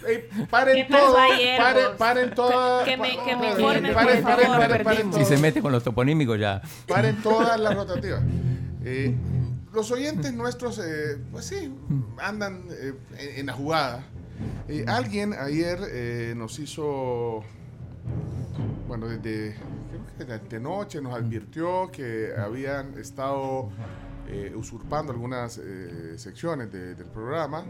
Ey, 0.06 0.46
paren 0.50 0.76
¿Qué 0.86 0.92
pasó 0.92 1.06
todo. 1.06 1.16
Paren, 1.58 1.84
paren 1.98 2.34
toda. 2.34 2.84
Que 2.84 2.96
me- 2.96 3.10
que 3.24 3.36
me 3.36 3.50
paren, 3.52 3.58
informen, 3.58 3.94
paren, 3.94 4.22
por 4.24 4.84
paren, 4.84 4.84
favor. 5.12 5.14
Si 5.18 5.24
se 5.24 5.36
mete 5.38 5.60
con 5.60 5.72
los 5.72 5.82
toponímicos 5.84 6.38
ya. 6.38 6.62
Paren 6.86 7.16
todas 7.22 7.58
las 7.60 7.74
rotativas. 7.74 8.22
Eh, 8.84 9.14
los 9.74 9.90
oyentes 9.90 10.32
nuestros, 10.32 10.78
eh, 10.78 11.18
pues 11.30 11.44
sí, 11.44 11.74
andan 12.22 12.64
eh, 12.70 12.94
en, 13.18 13.40
en 13.40 13.46
la 13.46 13.52
jugada. 13.52 14.04
Eh, 14.68 14.84
alguien 14.88 15.34
ayer 15.34 15.78
eh, 15.90 16.32
nos 16.36 16.58
hizo, 16.58 17.42
bueno, 18.86 19.06
desde 19.08 19.56
creo 20.16 20.16
que 20.16 20.24
de, 20.24 20.38
de 20.38 20.60
noche 20.60 21.00
nos 21.02 21.14
advirtió 21.14 21.90
que 21.92 22.30
habían 22.38 22.96
estado 22.98 23.70
eh, 24.28 24.52
usurpando 24.54 25.12
algunas 25.12 25.58
eh, 25.58 26.14
secciones 26.18 26.70
de- 26.70 26.94
del 26.94 27.06
programa. 27.06 27.64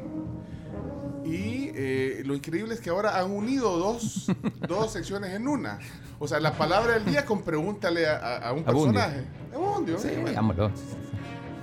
Y 1.25 1.71
eh, 1.75 2.23
lo 2.25 2.35
increíble 2.35 2.75
es 2.75 2.81
que 2.81 2.91
ahora 2.91 3.19
han 3.19 3.31
unido 3.31 3.77
dos, 3.79 4.27
dos 4.69 4.93
secciones 4.93 5.31
en 5.35 5.47
una. 5.47 5.79
O 6.19 6.27
sea, 6.27 6.41
la 6.41 6.53
palabra 6.53 6.95
del 6.95 7.05
día 7.05 7.25
con 7.25 7.43
pregúntale 7.43 8.07
a, 8.09 8.17
a- 8.17 8.49
a 8.49 8.53
un 8.53 8.65
Abundio. 8.67 8.93
personaje. 8.95 9.25
Abundio, 9.55 9.99
Sí, 9.99 10.09
bueno. 10.21 10.73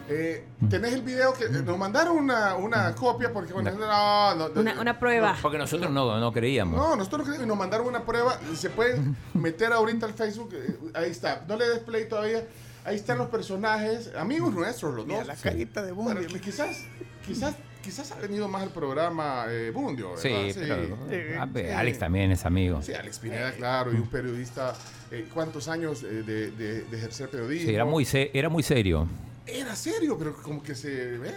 Eh, 0.07 0.45
tenés 0.69 0.93
el 0.93 1.01
video 1.01 1.33
que 1.33 1.45
eh, 1.45 1.49
nos 1.65 1.79
mandaron 1.79 2.15
una, 2.15 2.55
una 2.55 2.93
copia 2.93 3.33
porque 3.33 3.53
bueno, 3.53 3.71
no, 3.71 4.35
no, 4.35 4.49
no, 4.49 4.61
Una, 4.61 4.79
una 4.79 4.99
prueba. 4.99 5.35
Porque 5.41 5.57
nosotros 5.57 5.89
no, 5.91 6.19
no 6.19 6.31
creíamos. 6.31 6.77
no, 6.77 6.95
nosotros 6.95 7.21
no 7.21 7.25
creemos, 7.25 7.45
y 7.45 7.47
nos 7.47 7.57
mandaron 7.57 7.87
una 7.87 8.05
prueba. 8.05 8.37
Se 8.55 8.69
pueden 8.69 9.17
meter 9.33 9.73
ahorita 9.73 10.05
al 10.05 10.13
Facebook. 10.13 10.51
eh, 10.53 10.77
ahí 10.93 11.09
está. 11.09 11.43
No 11.47 11.57
le 11.57 11.67
des 11.67 11.79
play 11.79 12.07
todavía. 12.07 12.45
Ahí 12.85 12.95
están 12.97 13.17
los 13.17 13.29
personajes, 13.29 14.11
amigos 14.15 14.53
nuestros, 14.53 14.93
los 14.93 15.05
Mira 15.05 15.19
dos. 15.19 15.27
la 15.27 15.35
carita 15.35 15.81
de 15.83 15.91
Bueno, 15.91 16.21
que 16.21 16.39
quizás, 16.39 16.83
quizás, 17.25 17.55
quizás 17.83 18.11
ha 18.11 18.19
venido 18.19 18.47
más 18.47 18.61
al 18.61 18.69
programa 18.69 19.45
eh, 19.49 19.71
Bundio, 19.71 20.09
¿verdad? 20.11 20.21
Sí, 20.21 20.51
pero 20.53 20.97
Sí. 21.09 21.15
a 21.39 21.45
ver, 21.45 21.73
Alex 21.73 21.97
también 21.99 22.31
es 22.31 22.45
amigo. 22.45 22.81
Sí, 22.83 22.93
Alex 22.93 23.17
Pineda, 23.19 23.51
claro, 23.53 23.91
y 23.91 23.95
un 23.95 24.07
periodista. 24.07 24.75
eh, 25.11 25.27
¿Cuántos 25.33 25.67
años 25.67 26.03
eh, 26.03 26.23
de, 26.23 26.51
de- 26.51 26.81
de 26.83 26.97
ejercer 26.97 27.29
periodismo? 27.29 27.67
Sí, 27.69 27.73
era 27.75 27.85
muy, 27.85 28.05
se- 28.05 28.29
era 28.37 28.49
muy 28.49 28.61
serio. 28.63 29.07
Era 29.47 29.75
serio, 29.75 30.15
pero 30.17 30.35
como 30.41 30.61
que 30.61 30.75
se 30.75 31.17
ve. 31.17 31.31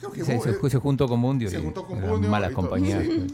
Creo 0.00 0.10
que 0.12 0.24
Se, 0.24 0.34
vos, 0.34 0.44
se, 0.44 0.50
eh, 0.50 0.70
se 0.70 0.78
juntó 0.78 1.08
con 1.08 1.22
Bundio. 1.22 1.50
se 1.50 1.58
y 1.58 1.62
juntó 1.62 1.86
con 1.86 2.00
Bundio 2.00 2.28
Mala 2.30 2.50
compañía. 2.50 3.00
Sí. 3.00 3.26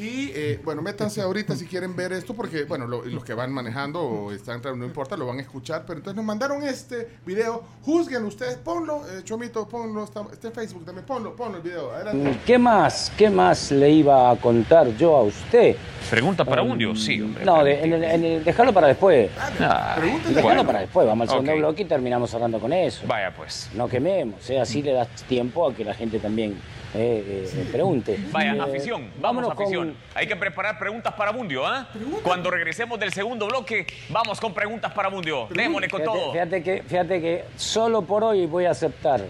Y 0.00 0.32
eh, 0.34 0.58
bueno, 0.64 0.80
métanse 0.80 1.20
ahorita 1.20 1.54
si 1.54 1.66
quieren 1.66 1.94
ver 1.94 2.12
esto, 2.14 2.32
porque 2.32 2.64
bueno, 2.64 2.86
lo- 2.86 3.04
los 3.04 3.22
que 3.22 3.34
van 3.34 3.52
manejando 3.52 4.00
o 4.00 4.32
están 4.32 4.56
entrando, 4.56 4.78
no 4.78 4.86
importa, 4.86 5.14
lo 5.14 5.26
van 5.26 5.38
a 5.38 5.42
escuchar. 5.42 5.82
Pero 5.86 5.98
entonces 5.98 6.16
nos 6.16 6.24
mandaron 6.24 6.62
este 6.62 7.06
video. 7.26 7.62
Juzguen 7.82 8.24
ustedes, 8.24 8.56
ponlo, 8.56 9.02
eh, 9.06 9.20
Chomito, 9.24 9.68
ponlo, 9.68 10.04
está, 10.04 10.22
está 10.32 10.48
en 10.48 10.54
Facebook 10.54 10.86
también, 10.86 11.04
ponlo, 11.04 11.36
ponlo 11.36 11.58
el 11.58 11.62
video. 11.62 11.90
Adelante. 11.92 12.38
¿Qué 12.46 12.56
más? 12.58 13.12
¿Qué 13.16 13.28
más 13.28 13.70
le 13.72 13.90
iba 13.90 14.30
a 14.30 14.36
contar 14.36 14.88
yo 14.96 15.16
a 15.16 15.22
usted? 15.24 15.76
Pregunta 16.08 16.44
para 16.46 16.62
Bundio, 16.62 16.96
sí, 16.96 17.20
hombre. 17.20 17.44
No, 17.44 17.62
de- 17.62 17.84
en 17.84 17.92
el- 17.92 18.04
en 18.04 18.24
el- 18.24 18.44
dejarlo 18.44 18.72
para 18.72 18.86
después. 18.88 19.30
Ah, 19.60 19.96
Pregúntale. 19.98 20.28
Dejarlo 20.34 20.42
bueno. 20.42 20.66
para 20.66 20.80
después. 20.80 21.06
Vamos 21.06 21.28
al 21.28 21.34
segundo 21.34 21.56
bloque 21.56 21.82
y 21.82 21.84
terminamos 21.84 22.30
cerrando 22.30 22.58
con 22.58 22.72
eso. 22.72 23.02
Vaya 23.06 23.34
pues. 23.36 23.68
No 23.74 23.86
quememos, 23.86 24.48
¿eh? 24.48 24.58
así 24.58 24.82
le 24.82 24.92
das 24.92 25.08
tiempo 25.28 25.68
a 25.68 25.74
que 25.74 25.84
la 25.84 25.92
gente 25.94 26.18
también 26.18 26.56
eh, 26.94 27.48
eh, 27.54 27.68
pregunte. 27.70 28.18
Vaya, 28.32 28.54
Eh, 28.54 28.60
afición, 28.60 29.02
vamos 29.20 29.42
vámonos 29.44 29.50
afición. 29.52 29.88
con- 29.88 29.96
Hay 30.14 30.26
que 30.26 30.36
preparar 30.36 30.78
preguntas 30.78 31.12
para 31.14 31.30
Bundio, 31.30 31.66
¿ah? 31.66 31.88
Cuando 32.22 32.50
regresemos 32.50 32.98
del 32.98 33.12
segundo 33.12 33.46
bloque, 33.46 33.86
vamos 34.08 34.40
con 34.40 34.52
preguntas 34.54 34.92
para 34.92 35.08
Bundio. 35.08 35.46
Démosle 35.50 35.88
con 35.88 36.00
Fíjate, 36.00 36.18
todo. 36.18 36.32
fíjate 36.32 36.62
que, 36.62 36.82
fíjate 36.82 37.20
que 37.20 37.44
solo 37.56 38.02
por 38.02 38.24
hoy 38.24 38.46
voy 38.46 38.64
a 38.66 38.70
aceptar. 38.72 39.20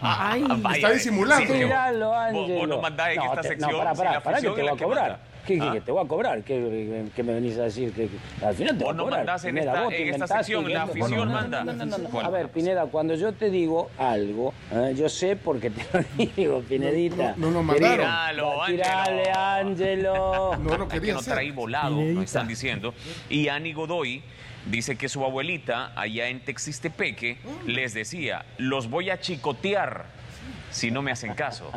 Ay, 0.00 0.44
Vaya, 0.58 0.76
está 0.76 0.90
disimulando. 0.90 1.46
sí, 1.46 1.52
señor. 1.52 1.68
Tíralo, 1.68 2.10
Vos, 2.32 2.68
nos 2.68 2.82
mandás 2.82 3.08
en 3.10 3.16
No, 3.16 3.24
esta 3.24 3.40
te- 3.42 3.48
sección. 3.48 3.70
No, 3.72 3.78
pará, 3.78 3.92
la 3.92 3.94
pará, 3.94 4.12
que 4.40 4.46
afición 4.48 4.54
te 4.54 4.62
la 4.62 4.72
a 4.72 4.76
que 4.76 4.84
cobrar. 4.84 5.18
¿Qué, 5.46 5.54
qué- 5.58 5.60
Ah. 5.62 5.70
qué 5.72 5.80
te 5.80 5.90
voy 5.92 6.04
a 6.04 6.08
cobrar? 6.08 6.42
¿Qué, 6.44 7.08
qué 7.16 7.22
me 7.22 7.34
venís 7.34 7.58
a 7.58 7.62
decir? 7.64 7.92
Que, 7.92 8.08
al 8.44 8.54
final 8.54 8.78
te 8.78 8.84
voy 8.84 8.94
a 8.94 8.96
cobrar. 8.96 9.18
mandás 9.20 9.44
en 9.44 9.54
Pineda, 9.54 9.82
esta- 9.82 9.96
en 9.96 10.08
esta 10.10 10.26
sección, 10.28 10.64
la 10.64 10.70
que- 10.84 10.90
afición 10.90 11.28
no, 11.28 11.34
manda. 11.34 11.64
No, 11.64 11.72
no, 11.72 11.84
no, 11.86 11.98
no. 11.98 12.08
Bueno, 12.08 12.28
A 12.28 12.30
ver, 12.30 12.48
Pineda, 12.50 12.86
cuando 12.86 13.14
yo 13.14 13.32
te 13.32 13.50
digo 13.50 13.90
algo, 13.98 14.54
¿eh? 14.72 14.94
yo 14.96 15.08
sé 15.08 15.36
porque 15.36 15.70
te 15.70 15.82
lo 15.92 16.04
digo, 16.36 16.60
Pinedita. 16.62 17.34
No, 17.36 17.50
no 17.50 17.62
nos 17.62 17.74
Querida, 17.74 17.90
Tíralo, 18.30 18.52
Tirale, 18.66 19.30
Ángelo. 19.32 20.56
No 20.58 20.76
lo 20.78 20.84
Es 20.84 20.90
quería 20.90 21.00
que 21.08 21.12
no 21.12 21.18
hacer. 21.18 21.34
traí 21.34 21.50
volado, 21.50 21.96
nos 22.00 22.24
están 22.24 22.46
diciendo. 22.48 22.94
Y 23.28 23.48
Ani 23.48 23.72
Godoy 23.72 24.22
dice 24.66 24.96
que 24.96 25.08
su 25.08 25.24
abuelita, 25.24 25.92
allá 25.96 26.28
en 26.28 26.40
Texistepeque, 26.40 27.38
les 27.66 27.94
decía, 27.94 28.44
los 28.58 28.88
voy 28.88 29.10
a 29.10 29.18
chicotear 29.20 30.04
si 30.72 30.90
no 30.90 31.02
me 31.02 31.12
hacen 31.12 31.34
caso. 31.34 31.70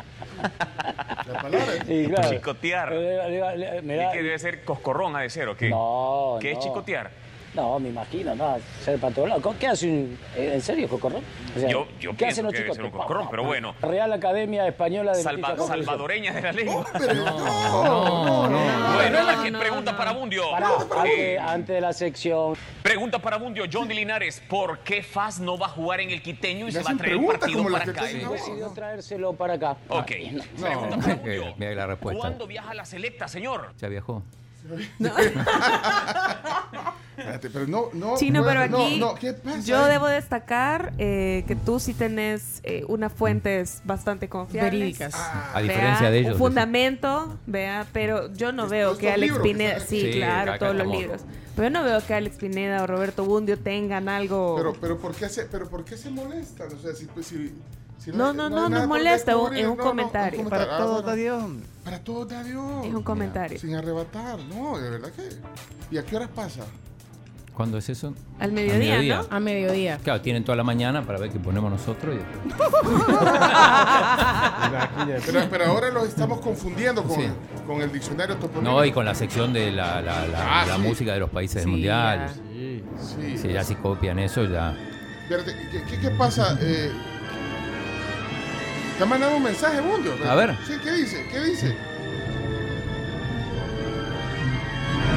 La 1.26 1.40
palabra. 1.40 1.74
Y 1.88 2.06
claro, 2.06 2.30
Chicotear. 2.30 2.92
le- 2.92 3.30
le- 3.30 3.56
le- 3.56 3.82
me 3.82 3.96
¿Y 4.08 4.10
que 4.12 4.22
debe 4.22 4.38
ser 4.38 4.64
coscorrón 4.64 5.14
ha 5.16 5.20
de 5.20 5.30
ser 5.30 5.48
o 5.48 5.56
qué? 5.56 5.68
No, 5.70 6.38
¿Qué 6.40 6.52
es 6.52 6.58
no. 6.58 6.64
chicotear? 6.64 7.10
No, 7.56 7.78
me 7.80 7.88
imagino, 7.88 8.34
no, 8.34 8.58
ser 8.84 8.98
para 9.00 9.14
todos 9.14 9.28
lados. 9.30 9.56
¿Qué 9.58 9.66
hace 9.66 9.88
un. 9.88 10.18
eh, 10.36 10.52
¿En 10.54 10.60
serio, 10.60 10.88
Cocorrón? 10.88 11.22
O 11.56 11.58
sea, 11.58 11.68
Yo, 11.70 11.86
yo 11.98 12.10
¿qué 12.12 12.16
pienso 12.18 12.32
hacen 12.34 12.44
los 12.44 12.52
que 12.52 12.58
debe 12.58 12.66
chicos? 12.70 12.76
ser 12.76 12.84
un 12.84 12.90
coscorrón, 12.90 13.28
pero 13.30 13.44
bueno. 13.44 13.74
Real 13.80 14.12
Academia 14.12 14.66
Española 14.68 15.16
de 15.16 15.22
Salva- 15.22 15.56
salvadoreña 15.56 16.32
de 16.34 16.42
la 16.42 16.52
lengua. 16.52 16.86
Pero 16.92 17.14
no, 17.14 17.38
no, 17.38 18.48
no. 18.50 18.94
Bueno, 18.94 19.18
aquí 19.28 19.50
pregunta 19.50 19.96
para 19.96 20.12
Bundio. 20.12 20.44
Eh, 21.06 21.38
antes, 21.38 21.74
de 21.74 21.80
la 21.80 21.92
sección. 21.92 22.54
Pregunta 22.82 23.18
para 23.18 23.38
Bundio, 23.38 23.64
Johnny 23.72 23.94
Linares, 23.94 24.42
¿por 24.48 24.80
qué 24.80 25.02
Faz 25.02 25.40
no 25.40 25.56
va 25.56 25.66
a 25.66 25.70
jugar 25.70 26.00
en 26.00 26.10
el 26.10 26.20
quiteño 26.22 26.68
y 26.68 26.72
se 26.72 26.82
va 26.82 26.90
a 26.90 26.96
traer 26.96 27.12
el 27.14 27.18
preguntas 27.18 27.40
partido 27.40 27.64
para 27.70 27.84
acá? 27.90 28.02
Decidió 28.04 28.68
traérselo 28.74 29.32
para 29.32 29.54
acá. 29.54 29.76
Ok. 29.88 30.06
Pregunta 30.60 30.96
para 30.98 31.14
Bundio. 31.14 31.54
Mira 31.56 31.74
la 31.74 31.86
respuesta. 31.86 32.20
¿Cuándo 32.20 32.46
viaja 32.46 32.74
la 32.74 32.84
selecta, 32.84 33.28
señor? 33.28 33.72
Ya 33.78 33.88
viajó. 33.88 34.22
Espérate, 37.16 37.50
pero 37.50 37.66
no, 37.66 37.88
no. 37.94 38.16
Chino, 38.16 38.40
no, 38.40 38.46
pero 38.46 38.68
no, 38.68 38.84
aquí 38.84 39.00
no, 39.00 39.14
¿qué 39.14 39.32
pasa? 39.32 39.60
yo 39.60 39.86
debo 39.86 40.06
destacar 40.06 40.92
eh, 40.98 41.44
que 41.48 41.56
tú 41.56 41.80
sí 41.80 41.94
tenés 41.94 42.60
eh, 42.62 42.84
unas 42.88 43.12
fuentes 43.12 43.80
bastante 43.84 44.28
confiables. 44.28 44.72
Verídicas. 44.72 45.14
A 45.54 45.62
diferencia 45.62 46.10
de 46.10 46.18
ellos. 46.18 46.32
Un 46.32 46.38
fundamento, 46.38 47.38
vea, 47.46 47.86
pero 47.92 48.32
yo 48.34 48.52
no 48.52 48.68
veo 48.68 48.98
que 48.98 49.10
Alex 49.10 49.32
libros 49.32 49.42
Pineda, 49.42 49.80
sí. 49.80 50.00
Sí, 50.00 50.18
claro, 50.18 50.58
todos 50.58 50.76
los 50.76 50.86
libros. 50.86 51.22
Pero 51.54 51.68
yo 51.68 51.70
no 51.70 51.84
veo 51.84 52.06
que 52.06 52.12
Alex 52.12 52.36
Pineda 52.36 52.82
o 52.82 52.86
Roberto 52.86 53.24
Bundio 53.24 53.58
tengan 53.58 54.10
algo. 54.10 54.54
Pero, 54.56 54.74
pero, 54.78 54.98
¿por 54.98 55.14
qué 55.14 55.30
se, 55.30 55.46
pero 55.46 55.70
¿por 55.70 55.86
qué 55.86 55.96
se 55.96 56.10
molestan? 56.10 56.68
O 56.74 56.78
sea, 56.78 56.94
si, 56.94 57.06
pues, 57.06 57.28
si, 57.28 57.54
si 57.98 58.10
No, 58.12 58.32
no, 58.32 58.48
no, 58.50 58.68
nada 58.68 58.80
nos 58.80 58.88
molesta, 58.88 59.32
descubrir, 59.32 59.64
es 59.64 59.68
un 59.70 59.76
comentario. 59.76 60.48
Para 60.48 60.74
Ah, 60.74 60.78
todos 60.78 61.04
da 61.04 61.14
Dios. 61.14 61.42
Para 61.84 61.98
todos 62.00 62.28
da 62.28 62.42
Dios. 62.44 62.86
es 62.86 62.94
un 62.94 63.02
comentario. 63.02 63.58
Sin 63.58 63.74
arrebatar, 63.74 64.38
no, 64.40 64.78
de 64.78 64.90
verdad 64.90 65.10
que. 65.12 65.28
¿Y 65.94 65.98
a 65.98 66.04
qué 66.04 66.16
horas 66.16 66.28
pasa? 66.34 66.62
¿Cuándo 67.54 67.78
es 67.78 67.88
eso? 67.88 68.12
Al 68.38 68.52
mediodía, 68.52 69.22
¿no? 69.22 69.26
A 69.30 69.40
mediodía. 69.40 69.96
Claro, 70.04 70.20
tienen 70.20 70.44
toda 70.44 70.56
la 70.56 70.62
mañana 70.64 71.02
para 71.06 71.18
ver 71.18 71.30
qué 71.30 71.38
ponemos 71.38 71.70
nosotros. 71.70 72.14
y 72.14 72.18
Pero, 75.26 75.40
pero 75.50 75.64
ahora 75.66 75.90
los 75.90 76.06
estamos 76.08 76.40
confundiendo 76.40 77.02
con, 77.04 77.16
Sí. 77.18 77.28
con 77.66 77.80
el 77.80 77.90
diccionario 77.92 78.36
toponímico. 78.36 78.70
No, 78.70 78.84
y 78.84 78.92
con 78.92 79.04
la 79.06 79.14
sección 79.14 79.52
de 79.52 79.70
la, 79.72 80.00
la- 80.02 80.26
la- 80.26 80.60
Ah, 80.62 80.66
la 80.66 80.76
sí. 80.76 80.82
música 80.82 81.12
de 81.14 81.20
los 81.20 81.30
países 81.30 81.62
Sí, 81.62 81.68
mundiales. 81.68 82.32
Sí. 82.52 82.84
Si 83.38 83.48
ya 83.52 83.64
si 83.64 83.74
copian 83.76 84.18
eso, 84.18 84.44
ya. 84.44 84.74
Espérate, 85.22 85.54
¿qué, 85.70 85.82
qué- 85.84 85.98
qué 86.00 86.10
pasa? 86.10 86.58
Eh, 86.60 86.90
te 88.96 89.02
ha 89.02 89.06
mandado 89.06 89.36
un 89.36 89.42
mensaje, 89.42 89.80
Bundio. 89.80 90.12
A 90.28 90.34
ver. 90.34 90.56
Sí, 90.66 90.74
¿qué 90.82 90.92
dice? 90.92 91.26
¿Qué 91.30 91.40
dice? 91.40 91.76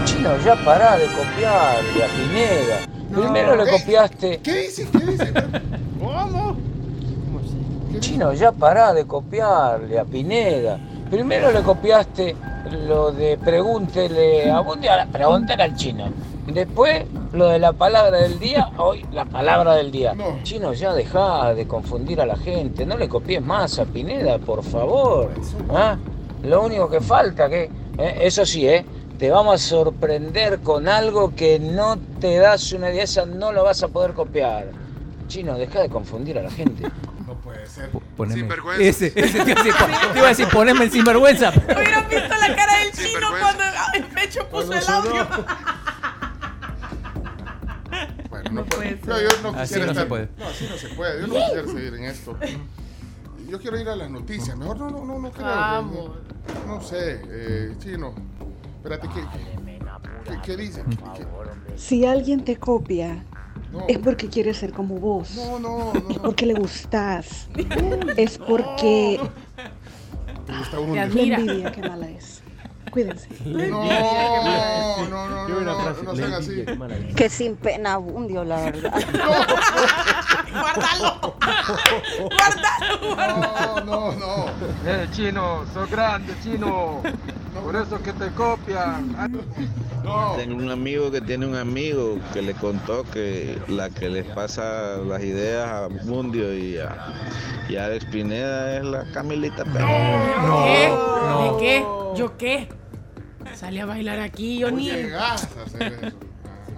Chino, 0.06 0.38
ya 0.44 0.56
pará 0.64 0.98
de 0.98 1.06
copiarle 1.08 2.04
a 2.04 2.08
Pineda. 2.08 2.78
Primero 3.12 3.56
le 3.56 3.70
copiaste. 3.72 4.40
¿Qué 4.40 4.54
dice? 4.64 4.88
¿Qué 4.92 5.06
dice? 5.06 5.34
¿Cómo? 6.00 6.58
Chino, 8.00 8.34
ya 8.34 8.52
pará 8.52 8.94
de 8.94 9.06
copiarle 9.06 10.00
a 10.00 10.04
Pineda. 10.06 10.80
Primero 11.10 11.52
le 11.52 11.62
copiaste 11.62 12.36
lo 12.88 13.12
de 13.12 13.38
pregúntele 13.38 14.50
a 14.52 14.60
Bundy, 14.60 14.88
ahora 14.88 15.08
pregúntale 15.12 15.64
al 15.64 15.76
chino. 15.76 16.06
Después 16.54 17.06
lo 17.34 17.48
de 17.48 17.60
la 17.60 17.74
palabra 17.74 18.20
del 18.20 18.40
día, 18.40 18.70
hoy 18.78 19.06
la 19.12 19.26
palabra 19.26 19.76
del 19.76 19.92
día. 19.92 20.16
Chino, 20.44 20.74
ya 20.74 20.94
dejá 20.94 21.54
de 21.54 21.68
confundir 21.68 22.22
a 22.22 22.26
la 22.26 22.38
gente, 22.38 22.86
no 22.86 22.98
le 22.98 23.08
copies 23.08 23.42
más 23.42 23.80
a 23.80 23.86
Pineda, 23.86 24.38
por 24.40 24.64
favor. 24.64 25.32
¿Ah? 25.70 25.98
Lo 26.44 26.64
único 26.64 26.90
que 26.90 27.02
falta, 27.02 27.50
que 27.50 27.70
eh, 27.98 28.18
eso 28.22 28.46
sí, 28.46 28.68
¿eh? 28.68 28.86
te 29.18 29.30
vamos 29.30 29.56
a 29.56 29.58
sorprender 29.58 30.60
con 30.62 30.88
algo 30.88 31.36
que 31.36 31.60
no 31.60 31.98
te 32.20 32.38
das 32.38 32.72
una 32.72 32.90
idea, 32.90 33.04
esa 33.04 33.26
no 33.26 33.52
lo 33.52 33.64
vas 33.64 33.84
a 33.84 33.90
poder 33.90 34.14
copiar. 34.14 34.68
Chino, 35.28 35.58
deja 35.58 35.82
de 35.82 35.90
confundir 35.90 36.40
a 36.40 36.42
la 36.42 36.50
gente. 36.50 36.90
No 37.28 37.36
puede 37.36 37.68
ser. 37.68 37.90
Poneme. 38.18 38.40
Sinvergüenza. 38.40 38.84
Ese, 38.84 39.14
ese 39.16 39.44
te 39.44 39.52
iba 39.52 39.60
a 39.60 39.64
decir, 39.64 39.74
te 40.14 40.18
iba 40.18 40.26
a 40.26 40.30
decir, 40.30 40.48
poneme 40.48 40.86
en 40.86 40.92
sinvergüenza. 40.92 41.50
Hubieran 41.50 42.10
visto 42.10 42.36
la 42.36 42.56
cara 42.56 42.80
del 42.80 42.92
chino 42.94 43.28
cuando 43.40 43.64
el 43.94 44.06
pecho 44.06 44.48
puso 44.48 44.74
el 44.74 44.88
audio. 44.88 45.28
Bueno, 48.44 48.52
no, 48.52 48.62
No 48.62 48.66
puede. 48.66 48.96
puede 48.98 49.24
Yo, 49.24 49.30
ser. 49.30 49.42
yo 49.44 49.52
no 49.52 49.58
Así 49.60 49.62
quisiera 49.76 49.86
no 49.88 49.94
se 49.94 50.00
estar- 50.02 50.08
puede. 50.08 50.30
No, 50.38 50.46
así 50.48 50.68
no 50.70 50.78
se 50.78 50.88
puede. 50.90 51.22
Yo 51.22 51.28
no 51.28 51.34
quisiera 51.36 51.66
seguir 51.68 51.94
en 51.96 52.04
esto. 52.06 52.38
Yo 53.50 53.60
quiero 53.60 53.80
ir 53.80 53.90
a 53.90 53.96
las 53.96 54.10
noticias. 54.12 54.56
Mejor 54.58 54.78
no, 54.78 54.90
no, 54.90 55.06
no, 55.06 55.20
no 55.20 55.32
creo. 55.32 55.46
Vamos. 55.48 56.12
No, 56.68 56.76
no 56.76 56.82
sé, 56.82 57.22
eh, 57.30 57.76
chino. 57.80 58.14
Espérate, 58.78 59.08
¿qué, 59.10 59.22
qué, 60.26 60.40
qué 60.44 60.58
dice? 60.58 60.84
¿Qué- 60.90 60.96
qué- 60.98 61.78
Si 61.78 62.06
alguien 62.06 62.44
te 62.46 62.58
copia, 62.58 63.26
No. 63.72 63.86
es 63.88 63.98
porque 63.98 64.28
quiere 64.30 64.54
ser 64.54 64.72
como 64.72 64.96
vos. 65.00 65.36
No, 65.36 65.60
no, 65.60 65.94
Es 66.10 66.20
porque 66.20 66.46
le 66.46 66.54
gustás. 66.54 67.48
Es 68.18 68.38
porque 68.38 69.20
¿Te 70.46 70.54
gusta 70.58 70.78
la 70.80 70.80
Bundio? 70.80 71.04
envidia, 71.04 71.72
qué 71.72 71.82
mala 71.82 72.10
es. 72.10 72.39
Cuídense. 72.92 73.28
No, 73.46 75.08
no, 75.10 75.30
no, 75.30 75.48
no, 75.48 75.60
no, 75.60 76.04
no 76.04 76.16
sean 76.16 76.34
así. 76.34 76.66
Que 77.16 77.30
sin 77.30 77.56
pena 77.56 77.98
bundio, 77.98 78.44
la 78.44 78.62
verdad. 78.62 78.94
Guárdalo. 80.52 81.34
No, 83.86 83.86
no, 83.86 84.12
no. 84.14 84.46
Eh, 84.86 85.08
chino, 85.12 85.66
sos 85.74 85.90
grande, 85.90 86.34
chino. 86.44 87.02
Por 87.64 87.76
eso 87.76 88.02
que 88.02 88.14
te 88.14 88.32
copian. 88.32 89.16
Tengo 90.38 90.56
un 90.56 90.72
amigo 90.72 91.12
que 91.12 91.22
tiene 91.22 91.46
un 91.46 91.56
amigo 91.56 92.20
que 92.34 92.42
le 92.42 92.56
contó 92.56 93.04
que 93.04 93.62
la 93.68 93.90
que 93.90 94.10
les 94.10 94.26
pasa 94.26 94.98
las 94.98 95.22
ideas 95.24 95.70
a 95.70 95.90
Mundio 96.06 96.54
y 96.54 96.78
a, 96.78 96.98
y 97.68 97.76
a 97.76 97.86
Alex 97.86 98.06
Pineda 98.06 98.78
es 98.78 98.86
la 98.86 99.12
Camilita 99.12 99.66
Pérez. 99.66 99.88
¿Qué? 100.64 100.92
¿De 101.44 101.58
qué? 101.60 101.86
¿Yo 102.16 102.38
qué? 102.38 102.79
Salí 103.60 103.80
a 103.80 103.86
bailar 103.86 104.22
aquí, 104.22 104.60
yo 104.60 104.72
ni. 104.72 104.90
Llegas 104.90 105.50
a 105.58 105.64
hacer 105.64 105.94
eso. 106.02 106.18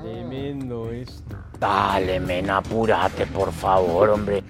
Tremendo 0.02 0.92
esto. 0.92 1.36
Dale, 1.60 2.20
men, 2.20 2.50
apúrate, 2.50 3.28
por 3.28 3.52
favor, 3.52 4.10
hombre. 4.10 4.42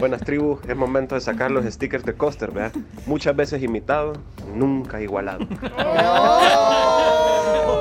Buenas 0.00 0.22
tribus, 0.22 0.60
es 0.66 0.74
momento 0.74 1.16
de 1.16 1.20
sacar 1.20 1.50
los 1.50 1.66
stickers 1.66 2.02
de 2.06 2.14
Coster, 2.14 2.50
¿verdad? 2.50 2.72
Muchas 3.04 3.36
veces 3.36 3.62
imitado, 3.62 4.14
nunca 4.54 5.02
igualado. 5.02 5.46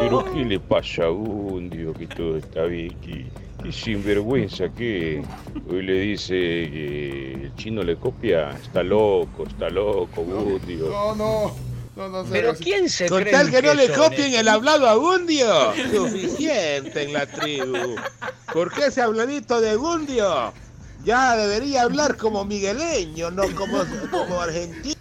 Pero 0.02 0.26
¿qué 0.34 0.44
le 0.44 0.60
pasa 0.60 1.06
a 1.06 1.07
Bundio 1.07 1.94
que 1.94 2.07
todo 2.07 2.35
está 2.35 2.64
bien? 2.64 2.94
Que, 2.99 3.27
que 3.64 3.72
sinvergüenza 3.72 4.68
que 4.68 5.23
hoy 5.72 5.84
le 5.84 6.02
dice 6.02 6.34
que 6.34 7.34
el 7.44 7.56
chino 7.56 7.81
le 7.81 7.95
copia. 7.95 8.49
Está 8.49 8.84
loco, 8.84 9.45
está 9.48 9.69
loco, 9.69 10.22
Bundio. 10.22 10.90
No, 10.90 11.15
no, 11.15 11.73
no, 11.95 12.10
no 12.10 12.24
sé. 12.24 12.30
Pero 12.32 12.53
¿quién 12.56 12.90
se 12.90 13.07
Con 13.07 13.22
cree 13.22 13.32
tal 13.32 13.52
que 13.52 13.61
no 13.61 13.74
le 13.74 13.90
copien 13.90 14.28
estos? 14.28 14.40
el 14.40 14.48
hablado 14.48 14.88
a 14.88 14.95
Bundio, 14.95 15.74
suficiente 15.91 17.03
en 17.03 17.14
la 17.14 17.26
tribu. 17.26 17.95
Porque 18.52 18.88
ese 18.88 19.02
habladito 19.02 19.61
de 19.61 19.76
Bundio 19.76 20.53
ya 21.03 21.36
debería 21.36 21.84
hablar 21.84 22.18
como 22.18 22.45
migueleño, 22.45 23.30
no 23.32 23.44
como, 23.56 23.84
como 24.10 24.41
argentino. 24.41 24.95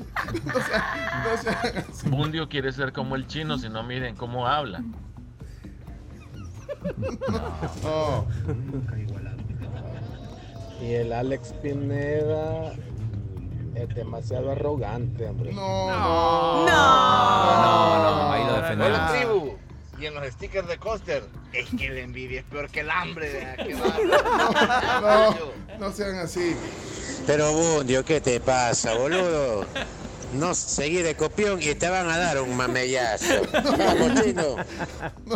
Bundio 2.06 2.48
quiere 2.48 2.72
ser 2.72 2.92
como 2.92 3.16
el 3.16 3.26
chino, 3.26 3.58
si 3.58 3.68
no 3.68 3.82
miren 3.82 4.16
cómo 4.16 4.46
habla. 4.46 4.82
No. 7.82 8.26
Y 10.80 10.94
el 10.94 11.12
Alex 11.12 11.52
Pineda 11.62 12.72
es 13.74 13.88
demasiado 13.94 14.50
arrogante, 14.52 15.26
hombre. 15.26 15.52
No, 15.52 15.86
no. 15.90 16.66
No, 16.66 18.02
no, 18.02 18.32
ahí 18.32 18.44
lo 18.44 18.52
Hola 18.54 18.60
defendemos. 18.62 19.12
tribu. 19.12 19.56
Y 20.00 20.06
en 20.06 20.14
los 20.14 20.26
stickers 20.32 20.66
de 20.68 20.78
Coster, 20.78 21.22
es 21.52 21.68
que 21.78 21.88
la 21.88 22.00
envidia 22.00 22.40
es 22.40 22.46
peor 22.46 22.68
que 22.70 22.80
el 22.80 22.90
hambre. 22.90 23.56
No, 25.00 25.36
no 25.78 25.92
sean 25.92 26.16
así. 26.16 26.56
Pero 27.26 27.52
Bundio, 27.52 28.04
¿qué 28.04 28.20
te 28.20 28.40
pasa, 28.40 28.94
boludo? 28.94 29.64
No 30.34 30.54
seguí 30.54 31.02
de 31.02 31.14
copión 31.14 31.60
y 31.62 31.74
te 31.74 31.88
van 31.90 32.08
a 32.08 32.16
dar 32.16 32.40
un 32.40 32.56
mamellazo. 32.56 33.42
Vamos, 33.52 34.22
chino. 34.22 34.56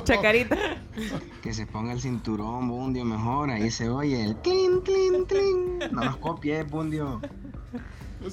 Chacarita. 0.04 0.56
Que 1.42 1.52
se 1.52 1.66
ponga 1.66 1.92
el 1.92 2.00
cinturón, 2.00 2.68
Bundio, 2.68 3.04
mejor. 3.04 3.50
Ahí 3.50 3.70
se 3.70 3.88
oye 3.90 4.24
el 4.24 4.36
clin, 4.36 4.80
clin, 4.80 5.26
clin. 5.26 5.78
No 5.92 6.02
los 6.04 6.16
copies, 6.16 6.66
Bundio. 6.68 7.20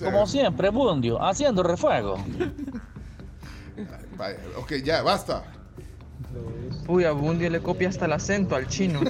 Como 0.03 0.25
siempre, 0.27 0.69
Bundio, 0.69 1.21
haciendo 1.23 1.63
refuego. 1.63 2.17
Vaya, 4.17 4.37
ok, 4.57 4.71
ya, 4.83 5.01
basta. 5.01 5.43
Uy, 6.87 7.03
a 7.05 7.11
Bundio 7.11 7.49
le 7.49 7.61
copia 7.61 7.89
hasta 7.89 8.05
el 8.05 8.13
acento 8.13 8.55
al 8.55 8.67
chino. 8.67 8.99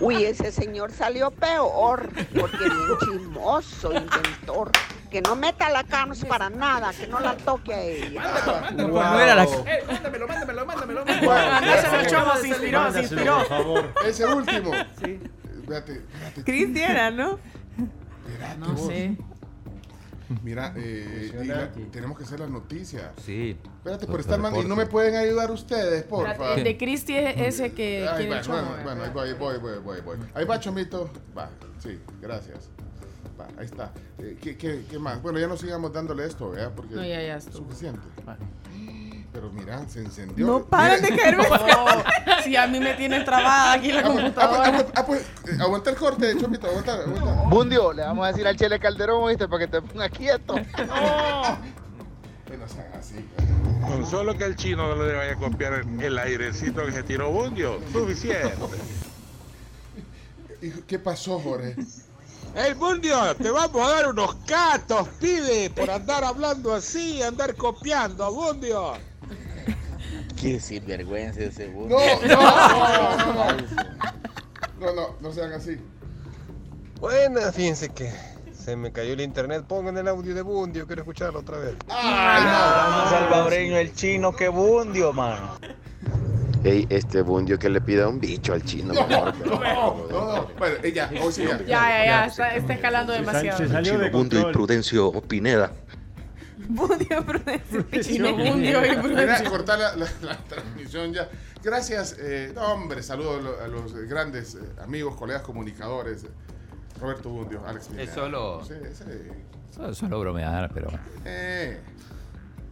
Uy, 0.00 0.24
ese 0.24 0.50
señor 0.52 0.92
salió 0.92 1.30
peor, 1.30 2.08
porque 2.38 2.58
bien 2.58 2.98
chismoso, 3.00 3.92
inventor. 3.92 4.70
Que 5.10 5.22
no 5.22 5.36
meta 5.36 5.70
la 5.70 5.84
canos 5.84 6.24
para 6.24 6.50
nada, 6.50 6.92
que 6.92 7.06
no 7.06 7.20
la 7.20 7.36
toque 7.36 7.72
a 7.72 7.80
ella. 7.82 8.22
No, 8.76 8.88
no 8.88 9.20
era 9.20 9.36
la- 9.36 9.44
Eh, 9.44 9.84
mándamelo, 9.86 10.26
mándamelo, 10.26 10.66
mándamelo. 10.66 11.04
Mándaselo 11.06 11.96
al 11.98 12.06
chavo, 12.08 12.30
se 12.40 12.48
inspiró, 12.48 12.92
se 12.92 13.00
inspiró. 13.02 13.38
por 13.38 13.46
favor. 13.46 13.92
Ese 14.06 14.26
último. 14.26 14.72
Sí. 15.04 15.20
Espérate, 15.60 15.92
espérate. 15.92 16.44
Cristiana, 16.44 17.10
¿no? 17.12 17.38
Espérate, 18.28 18.58
No 18.58 18.72
vos. 18.74 18.86
sé. 18.86 19.16
Mira, 20.42 20.72
eh, 20.76 21.32
diga- 21.42 21.70
tenemos 21.92 22.16
que 22.16 22.24
hacer 22.24 22.40
las 22.40 22.48
noticias. 22.48 23.10
Sí. 23.24 23.56
Espérate, 23.76 24.06
por 24.06 24.20
estar 24.20 24.38
mal. 24.40 24.56
¿Y 24.56 24.64
no 24.64 24.74
me 24.74 24.86
pueden 24.86 25.14
ayudar 25.16 25.50
ustedes, 25.50 26.02
porfa? 26.04 26.32
Espérate, 26.32 26.58
El 26.60 26.64
de 26.64 26.76
Cristi 26.78 27.14
es 27.16 27.36
ese 27.36 27.72
que 27.72 28.08
Ay, 28.08 28.26
tiene 28.26 28.40
va, 28.40 28.46
bueno, 28.46 28.68
bueno, 28.82 29.02
ahí 29.04 29.10
voy, 29.10 29.32
voy, 29.34 29.58
voy, 29.58 29.78
voy, 29.80 30.00
voy. 30.00 30.16
Ahí 30.34 30.44
va, 30.46 30.58
Chomito. 30.58 31.10
Va, 31.36 31.50
sí, 31.78 31.98
gracias. 32.22 32.70
Va, 33.38 33.48
ahí 33.58 33.66
está. 33.66 33.92
Eh, 34.18 34.38
¿qué, 34.40 34.56
qué, 34.56 34.84
qué 34.90 34.98
más? 34.98 35.20
Bueno, 35.22 35.38
ya 35.38 35.46
no 35.46 35.56
sigamos 35.58 35.92
dándole 35.92 36.24
esto, 36.24 36.50
¿verdad? 36.50 36.72
Porque 36.74 36.94
No, 36.94 37.02
ya, 37.04 37.20
ya 37.22 37.36
es 37.36 37.44
suficiente. 37.44 38.00
Pero 39.34 39.50
mira, 39.50 39.82
se 39.88 39.98
encendió. 39.98 40.46
No 40.46 40.64
paran 40.64 41.02
de 41.02 41.08
caerme. 41.16 41.44
Si 42.44 42.54
a 42.54 42.68
mí 42.68 42.78
me 42.78 42.94
tienen 42.94 43.24
trabada 43.24 43.72
aquí 43.72 43.90
la 43.90 43.98
Ah, 44.00 44.04
pues, 44.04 44.14
computadora. 44.16 44.68
ah, 44.68 44.72
pues, 44.72 44.86
ah, 44.94 45.06
pues, 45.06 45.22
eh, 45.48 45.58
aguanta 45.60 45.90
el 45.90 45.96
corte, 45.96 46.36
Chomito, 46.40 46.68
aguanta, 46.68 46.92
aguanta. 46.94 47.42
Bundio, 47.48 47.92
le 47.92 48.02
vamos 48.02 48.24
a 48.24 48.28
decir 48.28 48.46
al 48.46 48.56
Chele 48.56 48.78
Calderón, 48.78 49.26
¿viste? 49.28 49.48
Para 49.48 49.66
que 49.66 49.72
te 49.72 49.82
ponga 49.82 50.08
quieto. 50.08 50.54
No 50.54 50.62
sean 52.68 52.86
así. 52.96 53.28
Con 53.82 54.06
solo 54.06 54.38
que 54.38 54.44
el 54.44 54.54
chino 54.54 54.94
no 54.94 55.04
le 55.04 55.14
vaya 55.14 55.32
a 55.32 55.36
copiar 55.36 55.84
el 56.00 56.16
airecito 56.18 56.86
que 56.86 56.92
se 56.92 57.02
tiró 57.02 57.32
Bundio, 57.32 57.80
suficiente. 57.92 58.54
¿Y 60.62 60.70
¿Qué 60.82 60.98
pasó, 61.00 61.40
Jorge? 61.40 61.74
¡Ey, 62.54 62.72
Bundio! 62.74 63.34
Te 63.34 63.50
vamos 63.50 63.84
a 63.84 63.90
dar 63.90 64.06
unos 64.08 64.36
catos, 64.46 65.08
pide, 65.20 65.70
por 65.70 65.90
andar 65.90 66.22
hablando 66.22 66.72
así, 66.72 67.20
andar 67.20 67.56
copiando, 67.56 68.32
Bundio. 68.32 68.92
Qué 70.40 70.60
sinvergüenza 70.60 71.40
ese 71.40 71.68
bus. 71.68 71.88
No, 71.90 71.98
no, 72.28 72.36
no, 72.36 73.34
no. 73.34 73.56
No, 74.80 74.92
no, 74.94 75.16
no 75.20 75.32
sean 75.32 75.52
así. 75.52 75.78
Buenas, 77.00 77.54
fíjense 77.54 77.88
que 77.90 78.10
se 78.52 78.76
me 78.76 78.92
cayó 78.92 79.12
el 79.12 79.20
internet. 79.20 79.64
Pongan 79.66 79.96
el 79.98 80.08
audio 80.08 80.34
de 80.34 80.42
Bundio, 80.42 80.86
quiero 80.86 81.02
escucharlo 81.02 81.40
otra 81.40 81.58
vez. 81.58 81.74
Más 81.88 83.10
salvadoreño 83.10 83.76
el 83.78 83.94
chino 83.94 84.34
que 84.34 84.48
bundio, 84.48 85.12
mano. 85.12 85.58
Ey, 86.64 86.86
este 86.88 87.20
bundio 87.20 87.58
que 87.58 87.68
le 87.68 87.80
pida 87.82 88.08
un 88.08 88.18
bicho 88.18 88.54
al 88.54 88.64
chino. 88.64 88.94
mejor, 88.94 89.34
pero- 89.38 89.60
No, 89.60 90.06
no, 90.10 90.34
no. 90.36 90.48
Bueno, 90.58 90.76
ella, 90.82 91.10
hoy 91.22 91.30
sí 91.32 91.42
ya. 91.44 91.58
Ya, 91.58 91.66
ya, 91.66 92.04
ya, 92.06 92.26
está, 92.26 92.54
está 92.56 92.72
escalando 92.74 93.12
demasiado. 93.12 93.82
Chino 93.82 94.10
Bundio 94.10 94.48
y 94.48 94.52
Prudencio 94.52 95.12
Pineda. 95.22 95.72
Bundio 96.68 97.22
Prudencio. 97.26 97.86
Chino 98.02 98.32
Bundio 98.36 98.84
y 98.84 98.96
Prudencio. 98.96 99.50
cortar 99.50 99.78
la, 99.78 99.96
la- 99.96 100.08
la 100.22 100.36
transmisión 100.44 101.12
ya. 101.12 101.28
Gracias, 101.62 102.16
eh, 102.18 102.52
no, 102.54 102.62
hombre, 102.74 103.02
saludos 103.02 103.38
a 103.38 103.42
lo- 103.42 103.60
a 103.60 103.68
los 103.68 103.94
grandes 104.08 104.54
eh, 104.54 104.58
amigos, 104.82 105.16
colegas 105.16 105.42
comunicadores. 105.42 106.24
eh, 106.24 106.28
Roberto 107.00 107.28
Bundio, 107.28 107.60
Alex 107.66 107.88
Pineda. 107.88 108.04
Es 108.04 108.10
solo- 108.10 108.64
Sí, 108.64 108.74
sí. 108.92 109.04
Solo, 109.74 109.94
solo 109.94 110.20
bromear, 110.20 110.70
pero. 110.72 110.88
Eh, 111.24 111.80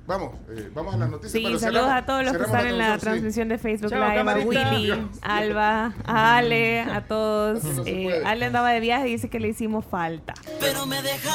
vamos, 0.06 0.32
eh, 0.50 0.70
vamos 0.74 0.94
a 0.94 0.98
las 0.98 1.10
noticias. 1.10 1.32
Sí, 1.32 1.42
saludos 1.42 1.60
cerramos- 1.62 1.92
a 2.02 2.06
todos 2.06 2.24
los 2.24 2.36
que 2.36 2.42
están 2.44 2.66
en 2.66 2.78
la 2.78 2.98
transmisión, 2.98 2.98
sí. 2.98 3.04
transmisión 3.04 3.48
de 3.48 3.58
Facebook 3.58 3.90
Chao, 3.90 4.00
Live, 4.00 4.12
a 4.12 4.14
camarita. 4.16 4.70
Willy, 4.70 4.90
a 5.22 5.36
Alba, 5.36 5.94
a 6.04 6.36
Ale, 6.36 6.80
a 6.80 7.00
todos. 7.06 7.64
No 7.64 7.82
Eh. 7.86 8.22
Ale 8.24 8.46
andaba 8.46 8.70
de 8.70 8.80
viaje 8.80 9.08
y 9.08 9.12
dice 9.12 9.28
que 9.30 9.40
le 9.40 9.48
hicimos 9.48 9.84
falta. 9.84 10.34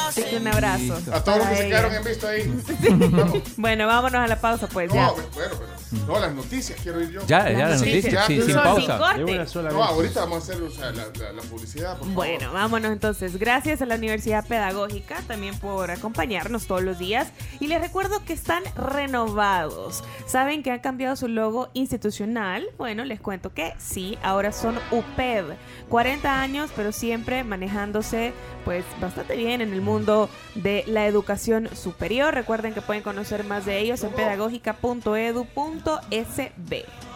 Así 0.08 0.22
que 0.24 0.36
un 0.36 0.48
abrazo. 0.48 0.98
A 1.12 1.22
todos 1.22 1.38
los 1.38 1.48
que 1.48 1.56
se 1.56 1.68
quedaron 1.68 1.94
en 1.94 2.04
visto 2.04 2.26
ahí. 2.28 2.62
Vamos. 3.10 3.38
Bueno, 3.56 3.86
vámonos 3.86 4.20
a 4.20 4.26
la 4.26 4.40
pausa, 4.40 4.66
pues 4.68 4.92
ya. 4.92 5.06
No, 5.06 5.12
bueno, 5.14 5.28
pero. 5.34 5.78
No, 6.06 6.20
las 6.20 6.34
noticias 6.34 6.78
quiero 6.82 7.00
ir 7.00 7.10
yo. 7.10 7.20
Ya, 7.26 7.50
ya, 7.50 7.68
las 7.68 7.80
noticias, 7.80 8.26
sí, 8.26 8.42
sin 8.42 8.54
pausa. 8.54 8.98
corte. 8.98 9.24
De 9.24 9.34
una 9.34 9.46
sola 9.46 9.70
No, 9.70 9.78
vez. 9.78 9.88
ahorita 9.88 10.20
vamos 10.20 10.36
a 10.36 10.52
hacer 10.52 10.62
o 10.62 10.70
sea, 10.70 10.90
la, 10.90 11.04
la- 11.18 11.32
la 11.32 11.42
publicidad. 11.42 11.92
por 11.92 12.00
favor. 12.08 12.14
Bueno, 12.14 12.52
vámonos 12.52 12.92
entonces. 12.92 13.38
Gracias 13.38 13.80
a 13.80 13.86
la 13.86 13.94
Universidad 13.94 14.46
Pedagógica 14.46 15.16
también 15.26 15.58
por 15.58 15.90
acompañarnos 15.90 16.66
todos 16.66 16.82
los 16.82 16.98
días. 16.98 17.28
Y 17.58 17.68
les 17.68 17.80
recuerdo 17.80 18.22
que 18.24 18.34
renovados. 18.76 20.04
¿Saben 20.26 20.62
que 20.62 20.70
han 20.70 20.80
cambiado 20.80 21.16
su 21.16 21.28
logo 21.28 21.68
institucional? 21.74 22.66
Bueno, 22.76 23.04
les 23.04 23.20
cuento 23.20 23.52
que 23.52 23.74
sí, 23.78 24.18
ahora 24.22 24.52
son 24.52 24.78
UPED. 24.90 25.44
40 25.88 26.40
años, 26.40 26.70
pero 26.74 26.92
siempre 26.92 27.44
manejándose 27.44 28.32
pues 28.64 28.84
bastante 29.00 29.36
bien 29.36 29.60
en 29.60 29.72
el 29.72 29.80
mundo 29.80 30.28
de 30.54 30.84
la 30.86 31.06
educación 31.06 31.68
superior. 31.74 32.34
Recuerden 32.34 32.74
que 32.74 32.82
pueden 32.82 33.02
conocer 33.02 33.44
más 33.44 33.64
de 33.64 33.78
ellos 33.78 34.02
en 34.04 34.12
pedagógica.edu.sb. 34.12 37.07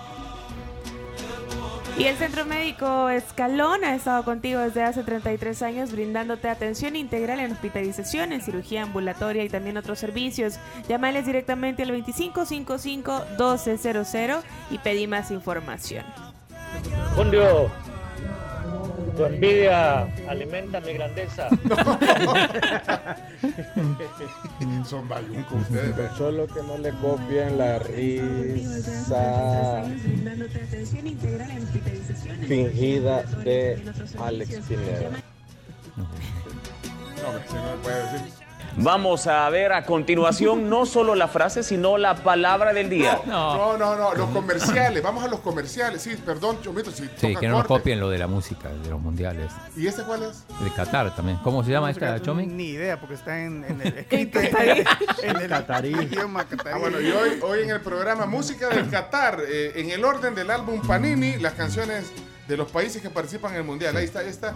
Y 1.99 2.05
el 2.05 2.17
Centro 2.17 2.47
Médico 2.47 3.11
Escalón 3.11 3.85
ha 3.85 3.95
estado 3.95 4.25
contigo 4.25 4.61
desde 4.61 4.83
hace 4.83 5.05
33 5.05 5.61
años 5.63 5.93
brindándote 5.93 6.49
atención 6.49 6.97
integral 6.97 7.39
en 7.39 7.53
hospitalización, 7.53 8.33
en 8.33 8.41
cirugía 8.41 8.83
ambulatoria 8.83 9.45
y 9.45 9.51
también 9.51 9.77
otros 9.77 9.99
servicios. 9.99 10.59
Llámales 10.89 11.27
directamente 11.27 11.83
al 11.83 11.91
2555-1200 11.91 14.41
y 14.71 14.79
pedí 14.79 15.07
más 15.07 15.31
información. 15.31 16.07
Bundio, 17.15 17.71
tu 19.17 19.25
envidia 19.25 20.07
alimenta 20.29 20.81
mi 20.81 20.93
grandeza. 20.95 21.49
Son 24.85 25.09
bayuncos 25.09 25.63
ustedes. 25.63 25.97
¿ve? 25.97 26.09
Solo 26.17 26.47
que 26.47 26.63
no 26.63 26.79
le 26.79 26.91
copien 26.93 27.59
la 27.59 27.79
risa 27.79 29.83
fingida 32.47 33.23
de 33.45 33.83
Alex 34.21 34.61
Pineda. 34.69 35.11
No, 35.97 36.05
no 37.55 37.77
me 37.77 37.83
puede 37.83 38.13
decir. 38.13 38.42
Vamos 38.77 39.27
a 39.27 39.49
ver 39.51 39.73
a 39.73 39.85
continuación 39.85 40.69
no 40.71 40.87
solo 40.87 41.15
la 41.15 41.29
frase, 41.29 41.63
sino 41.63 41.99
la 41.99 42.15
palabra 42.17 42.73
del 42.73 42.89
día. 42.89 43.21
No, 43.27 43.77
no, 43.77 43.97
no, 43.97 44.15
los 44.15 44.31
comerciales, 44.31 45.03
vamos 45.03 45.23
a 45.25 45.29
los 45.29 45.41
comerciales. 45.41 46.03
Sí, 46.03 46.17
perdón, 46.25 46.59
Chomito, 46.63 46.91
si 46.91 47.05
Sí, 47.17 47.29
toca 47.29 47.41
que 47.41 47.49
no 47.49 47.59
nos 47.59 47.67
copien 47.67 48.01
lo 48.01 48.09
de 48.09 48.19
la 48.19 48.27
música, 48.27 48.69
de 48.71 48.89
los 48.91 49.01
mundiales. 49.01 49.53
¿Y 49.77 49.87
este 49.87 50.03
cuál 50.05 50.23
es? 50.25 50.45
De 50.63 50.71
Qatar 50.71 51.15
también. 51.15 51.39
¿Cómo 51.45 51.63
se 51.65 51.71
llama 51.71 51.91
esta, 51.91 52.21
Chomi? 52.21 52.47
Ni 52.47 52.71
idea, 52.71 52.99
porque 52.99 53.15
está 53.15 53.41
en, 53.43 53.65
en 53.65 53.81
el 53.83 53.89
escrito 53.99 54.41
en, 54.41 54.57
en 54.57 55.37
el 55.37 55.49
Catarí. 55.49 55.91
idioma 55.91 56.45
catarí. 56.45 56.71
Ah, 56.75 56.79
bueno, 56.79 57.01
y 57.01 57.11
hoy, 57.11 57.39
hoy 57.43 57.61
en 57.63 57.71
el 57.71 57.81
programa 57.81 58.27
Música 58.27 58.69
del 58.69 58.89
Qatar, 58.89 59.39
eh, 59.47 59.73
en 59.77 59.91
el 59.91 60.05
orden 60.05 60.35
del 60.35 60.51
álbum 60.51 60.81
Panini, 60.87 61.37
las 61.37 61.53
canciones 61.55 62.11
de 62.49 62.57
los 62.57 62.71
países 62.71 63.01
que 63.03 63.11
participan 63.11 63.53
en 63.53 63.59
el 63.59 63.65
Mundial. 63.65 63.97
Ahí 63.97 64.05
está, 64.05 64.21
ahí 64.21 64.29
está. 64.29 64.49
eh, 64.51 64.55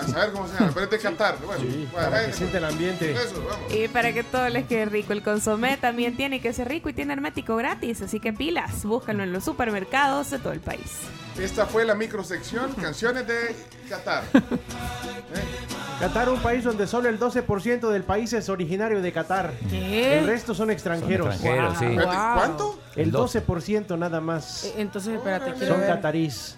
a 0.00 0.08
saber 0.08 0.32
cómo 0.32 0.46
se 0.48 0.54
llama, 0.54 0.70
pero 0.72 0.84
es 0.84 0.90
de 0.90 0.98
Qatar. 0.98 1.38
Bueno, 1.44 1.60
Sí, 1.62 1.88
bueno, 1.92 2.10
para 2.10 2.26
que 2.26 2.32
siente 2.32 2.58
el 2.58 2.64
ambiente. 2.64 3.12
Eso, 3.12 3.44
vamos. 3.48 3.74
Y 3.74 3.88
para 3.88 4.12
que 4.12 4.22
todo 4.24 4.48
les 4.48 4.66
quede 4.66 4.84
rico, 4.86 5.12
el 5.12 5.22
consomé 5.22 5.76
también 5.76 6.16
tiene 6.16 6.40
que 6.40 6.52
ser 6.52 6.68
rico 6.68 6.88
y 6.88 6.92
tiene 6.92 7.12
hermético 7.12 7.56
gratis, 7.56 8.02
así 8.02 8.20
que 8.20 8.32
pilas, 8.32 8.84
búscalo 8.84 9.22
en 9.22 9.32
los 9.32 9.44
supermercados 9.44 10.30
de 10.30 10.38
todo 10.38 10.52
el 10.52 10.60
país. 10.60 10.92
Esta 11.38 11.66
fue 11.66 11.84
la 11.84 11.94
microsección 11.94 12.72
Canciones 12.80 13.26
de 13.26 13.54
Qatar. 13.88 14.24
Qatar, 16.00 16.28
un 16.28 16.40
país 16.40 16.62
donde 16.64 16.86
solo 16.86 17.08
el 17.08 17.18
12% 17.18 17.90
del 17.90 18.04
país 18.04 18.32
es 18.32 18.48
originario 18.48 19.02
de 19.02 19.12
Qatar. 19.12 19.52
¿Qué? 19.68 20.18
El 20.18 20.26
resto 20.26 20.54
son 20.54 20.70
extranjeros. 20.70 21.26
Son 21.26 21.34
extranjeros, 21.34 21.78
sí. 21.78 21.84
Espérate, 21.86 22.16
Wow. 22.16 22.34
¿Cuánto? 22.36 22.78
El 22.94 23.02
El 23.08 23.12
12% 23.12 23.98
nada 23.98 24.20
más 24.20 24.64
Eh, 24.64 24.74
Entonces, 24.78 25.14
espérate, 25.14 25.52
quiero 25.54 25.74
son 25.74 25.84
catarís. 25.86 26.56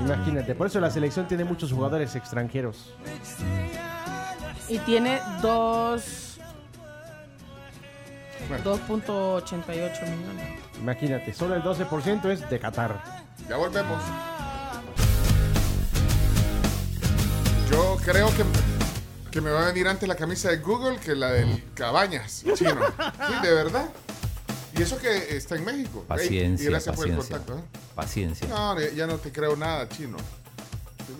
Imagínate, 0.00 0.54
por 0.54 0.66
eso 0.66 0.80
la 0.80 0.90
selección 0.90 1.28
tiene 1.28 1.44
muchos 1.44 1.72
jugadores 1.72 2.14
extranjeros. 2.16 2.92
Y 4.68 4.78
tiene 4.78 5.20
dos... 5.40 6.38
Bueno. 8.48 8.76
2.88 8.88 9.66
millones. 10.02 10.48
Imagínate, 10.80 11.32
solo 11.32 11.54
el 11.54 11.62
12% 11.62 12.28
es 12.30 12.50
de 12.50 12.58
Qatar. 12.58 13.00
Ya 13.48 13.56
volvemos. 13.56 14.02
Yo 17.70 17.96
creo 18.04 18.26
que, 18.36 18.44
que 19.30 19.40
me 19.40 19.50
va 19.50 19.62
a 19.62 19.66
venir 19.66 19.86
antes 19.86 20.08
la 20.08 20.16
camisa 20.16 20.50
de 20.50 20.58
Google 20.58 20.98
que 20.98 21.14
la 21.14 21.30
del 21.30 21.64
Cabañas 21.74 22.44
chino. 22.54 22.80
Sí, 23.28 23.34
de 23.42 23.54
verdad. 23.54 23.88
Y 24.76 24.82
eso 24.82 24.98
que 24.98 25.36
está 25.36 25.56
en 25.56 25.64
México. 25.64 26.04
Paciencia, 26.08 26.66
y 26.66 26.70
gracias 26.70 26.96
por 26.96 27.06
el 27.08 27.16
paciencia. 27.16 27.38
contacto. 27.46 27.58
¿eh? 27.58 27.78
Paciencia. 27.94 28.48
No, 28.48 28.80
ya 28.80 29.06
no 29.06 29.18
te 29.18 29.30
creo 29.30 29.54
nada, 29.56 29.88
chino. 29.88 30.16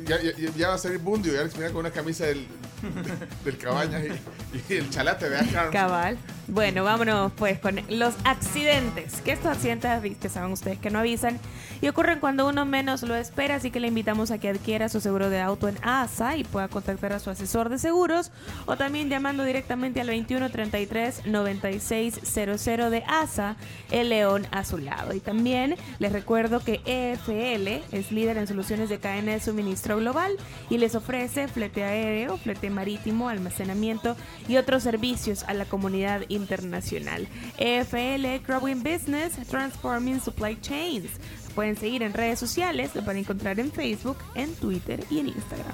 Ya, 0.07 0.21
ya- 0.21 0.33
ya 0.57 0.69
va 0.69 0.75
a 0.75 0.79
salir 0.79 0.99
Bundio 0.99 1.33
y 1.35 1.37
Alex 1.37 1.55
con 1.55 1.77
una 1.77 1.91
camisa 1.91 2.27
del, 2.27 2.47
del 3.45 3.57
Cabañas 3.59 4.03
y, 4.05 4.73
y 4.73 4.77
el 4.77 4.91
chalate 4.91 5.29
de 5.31 5.37
Ashram. 5.39 5.71
Cabal. 5.71 6.19
Bueno, 6.49 6.85
vámonos 6.85 7.33
pues 7.37 7.59
con 7.61 7.81
los 7.89 8.15
accidentes. 8.25 9.21
Que 9.23 9.33
estos 9.33 9.53
accidentes 9.53 10.17
que 10.19 10.29
saben 10.29 10.53
ustedes 10.53 10.79
que 10.79 10.91
no 10.91 10.99
avisan 10.99 11.39
y 11.81 11.89
ocurren 11.89 12.21
cuando 12.21 12.47
uno 12.49 12.65
menos 12.67 13.03
lo 13.03 13.15
espera, 13.15 13.57
así 13.57 13.71
que 13.71 13.81
le 13.81 13.89
invitamos 13.89 14.31
a 14.31 14.39
que 14.39 14.49
adquiera 14.49 14.89
su 14.89 15.01
seguro 15.01 15.31
de 15.31 15.41
auto 15.41 15.69
en 15.69 15.77
ASA 15.83 16.37
y 16.37 16.45
pueda 16.45 16.69
contactar 16.69 17.13
a 17.13 17.19
su 17.21 17.31
asesor 17.31 17.69
de 17.69 17.79
seguros 17.79 18.31
o 18.67 18.77
también 18.77 19.09
llamando 19.09 19.45
directamente 19.45 20.01
al 20.01 20.09
2133 20.09 21.27
9600 21.27 22.65
de 22.91 23.03
ASA, 23.07 23.57
el 23.91 24.09
león 24.11 24.47
a 24.51 24.65
su 24.65 24.79
lado. 24.79 25.15
Y 25.15 25.21
también 25.21 25.77
les 25.99 26.13
recuerdo 26.13 26.61
que 26.61 26.81
EFL 26.85 27.83
es 27.97 28.13
líder 28.13 28.37
en 28.37 28.47
soluciones 28.47 28.89
de 28.89 28.99
cadena 28.99 29.33
de 29.33 29.41
suministro 29.41 29.72
global 29.77 30.37
y 30.71 30.79
les 30.79 30.95
ofrece 30.95 31.49
flete 31.49 31.85
aéreo, 31.85 32.37
flete 32.39 32.71
marítimo, 32.71 33.29
almacenamiento 33.29 34.17
y 34.49 34.57
otros 34.57 34.83
servicios 34.83 35.43
a 35.45 35.55
la 35.55 35.65
comunidad 35.65 36.23
internacional. 36.29 37.29
EFL 37.59 38.45
Growing 38.47 38.83
Business 38.83 39.35
Transforming 39.49 40.21
Supply 40.21 40.59
Chains. 40.61 41.11
Pueden 41.55 41.77
seguir 41.77 42.03
en 42.03 42.15
redes 42.15 42.39
sociales, 42.39 42.95
lo 42.95 43.03
van 43.03 43.17
a 43.17 43.19
encontrar 43.21 43.61
en 43.61 43.71
Facebook, 43.71 44.17
en 44.35 44.55
Twitter 44.55 45.05
y 45.11 45.19
en 45.21 45.29
Instagram. 45.29 45.73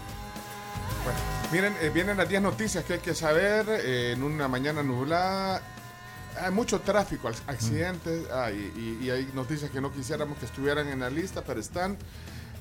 Bueno, 1.04 1.18
miren, 1.52 1.74
eh, 1.80 1.90
vienen 1.94 2.16
las 2.16 2.28
10 2.28 2.42
noticias 2.42 2.84
que 2.84 2.94
hay 2.94 2.98
que 2.98 3.14
saber 3.14 3.66
eh, 3.68 4.12
en 4.12 4.22
una 4.22 4.48
mañana 4.48 4.82
nublada. 4.82 5.62
Hay 6.40 6.50
mucho 6.52 6.80
tráfico, 6.80 7.28
ac- 7.28 7.40
accidentes, 7.46 8.26
ah, 8.32 8.50
y, 8.50 8.56
y- 9.00 9.06
y 9.06 9.10
hay 9.10 9.28
noticias 9.34 9.70
que 9.70 9.80
no 9.80 9.92
quisiéramos 9.92 10.38
que 10.38 10.46
estuvieran 10.46 10.88
en 10.88 11.00
la 11.00 11.10
lista, 11.10 11.42
pero 11.42 11.60
están. 11.60 11.96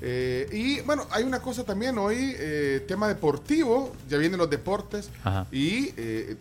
Eh, 0.02 0.48
y 0.52 0.82
bueno, 0.82 1.07
hay 1.11 1.24
una 1.24 1.40
cosa 1.40 1.64
también 1.64 1.98
hoy, 1.98 2.36
eh, 2.38 2.84
tema 2.88 3.07
deportivo, 3.07 3.94
ya 4.07 4.18
vienen 4.18 4.38
los 4.40 4.49
deportes, 4.49 5.10
Ajá. 5.24 5.48
y 5.52 5.91
eh, 5.98 6.36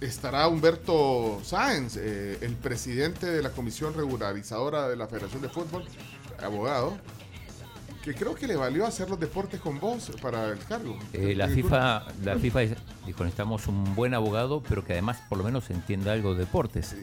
estará 0.00 0.48
Humberto 0.48 1.40
Sáenz, 1.44 1.96
el 1.96 2.54
presidente 2.62 3.26
de 3.26 3.42
la 3.42 3.50
Comisión 3.50 3.94
Regularizadora 3.94 4.88
de 4.88 4.96
la 4.96 5.06
Federación 5.06 5.42
de 5.42 5.48
Fútbol, 5.48 5.84
abogado, 6.42 6.96
que 8.02 8.14
creo 8.14 8.34
que 8.34 8.46
le 8.46 8.56
valió 8.56 8.84
hacer 8.86 9.08
los 9.08 9.18
deportes 9.18 9.60
con 9.60 9.80
vos 9.80 10.10
para 10.20 10.48
el 10.50 10.58
cargo. 10.58 10.98
Eh, 11.14 11.34
la 11.34 11.48
FIFA, 11.48 12.04
la 12.22 12.36
FIFA 12.36 12.60
dijo, 13.06 13.24
necesitamos 13.24 13.66
un 13.66 13.94
buen 13.94 14.12
abogado, 14.12 14.62
pero 14.68 14.84
que 14.84 14.92
además 14.92 15.18
por 15.28 15.38
lo 15.38 15.44
menos 15.44 15.70
entienda 15.70 16.12
algo 16.12 16.34
de 16.34 16.40
deportes. 16.40 16.94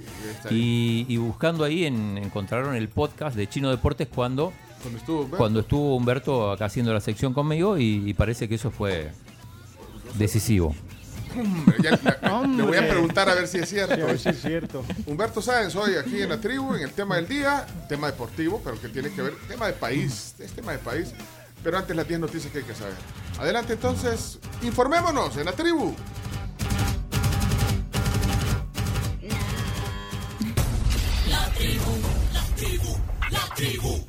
y, 0.52 1.06
y 1.10 1.18
buscando 1.18 1.64
ahí 1.64 1.86
en- 1.86 2.20
encontraron 2.20 2.76
el 2.76 2.88
podcast 2.90 3.36
de 3.36 3.48
Chino 3.50 3.72
Deportes 3.72 4.10
cuando, 4.14 4.54
Cuando 4.82 4.98
estuvo 5.00 5.20
Humberto. 5.22 5.38
cuando 5.38 5.60
estuvo 5.62 5.96
Humberto 5.96 6.52
acá 6.52 6.66
haciendo 6.66 6.94
la 6.94 7.02
sección 7.02 7.34
conmigo 7.34 7.78
y, 7.78 8.04
y 8.10 8.14
parece 8.14 8.48
que 8.50 8.56
eso 8.56 8.72
fue 8.72 9.12
decisivo. 10.16 10.76
Hombre, 11.40 11.78
ya- 11.82 12.00
ya- 12.02 12.42
le 12.48 12.64
voy 12.64 12.78
a 12.78 12.90
preguntar 12.90 13.30
a 13.30 13.36
ver 13.36 13.48
si 13.48 13.60
es 13.60 13.70
cierto. 13.70 13.96
Sí, 13.96 14.02
a 14.02 14.06
ver 14.06 14.20
si 14.20 14.30
es 14.30 14.42
cierto. 14.42 14.84
Humberto 15.06 15.42
Sáenz, 15.42 15.76
hoy 15.76 15.96
aquí 15.96 16.22
en 16.22 16.30
la 16.30 16.42
tribu, 16.42 16.74
en 16.76 16.82
el 16.82 16.92
tema 16.92 17.16
del 17.16 17.28
día, 17.28 17.66
tema 17.88 18.08
deportivo, 18.08 18.60
pero 18.64 18.80
que 18.82 18.90
tiene 18.90 19.12
que 19.12 19.22
ver, 19.22 19.34
tema 19.48 19.68
de 19.68 19.74
país, 19.74 20.36
es 20.40 20.52
tema 20.52 20.74
de 20.74 20.80
país. 20.80 21.14
Pero 21.64 21.78
antes 21.78 21.96
las 21.96 22.08
10 22.08 22.20
noticias 22.20 22.52
que 22.52 22.60
hay 22.60 22.66
que 22.66 22.74
saber. 22.76 22.96
Adelante 23.40 23.74
entonces, 23.74 24.40
informémonos 24.64 25.38
en 25.38 25.46
la 25.46 25.52
tribu. 25.54 25.94
La 31.30 31.46
tribu, 31.54 31.92
la 32.34 32.44
tribu, 32.56 32.98
la 33.32 33.56
tribu. 33.56 34.06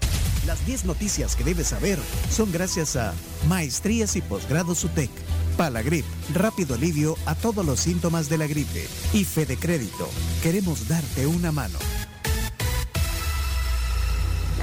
Las 0.47 0.67
10 0.67 0.87
noticias 0.87 1.37
que 1.37 1.45
debes 1.45 1.69
saber 1.69 1.99
son 2.29 2.51
gracias 2.51 2.97
a 2.97 3.15
Maestrías 3.49 4.17
y 4.17 4.23
Posgrados 4.23 4.83
UTEC, 4.83 5.11
Palagrip, 5.57 6.05
rápido 6.35 6.75
alivio 6.75 7.17
a 7.27 7.37
todos 7.37 7.65
los 7.65 7.79
síntomas 7.79 8.29
de 8.29 8.39
la 8.39 8.49
gripe 8.49 8.89
y 9.13 9.25
Fede 9.25 9.57
Crédito. 9.57 10.09
Queremos 10.43 10.89
darte 10.89 11.27
una 11.29 11.53
mano. 11.53 11.79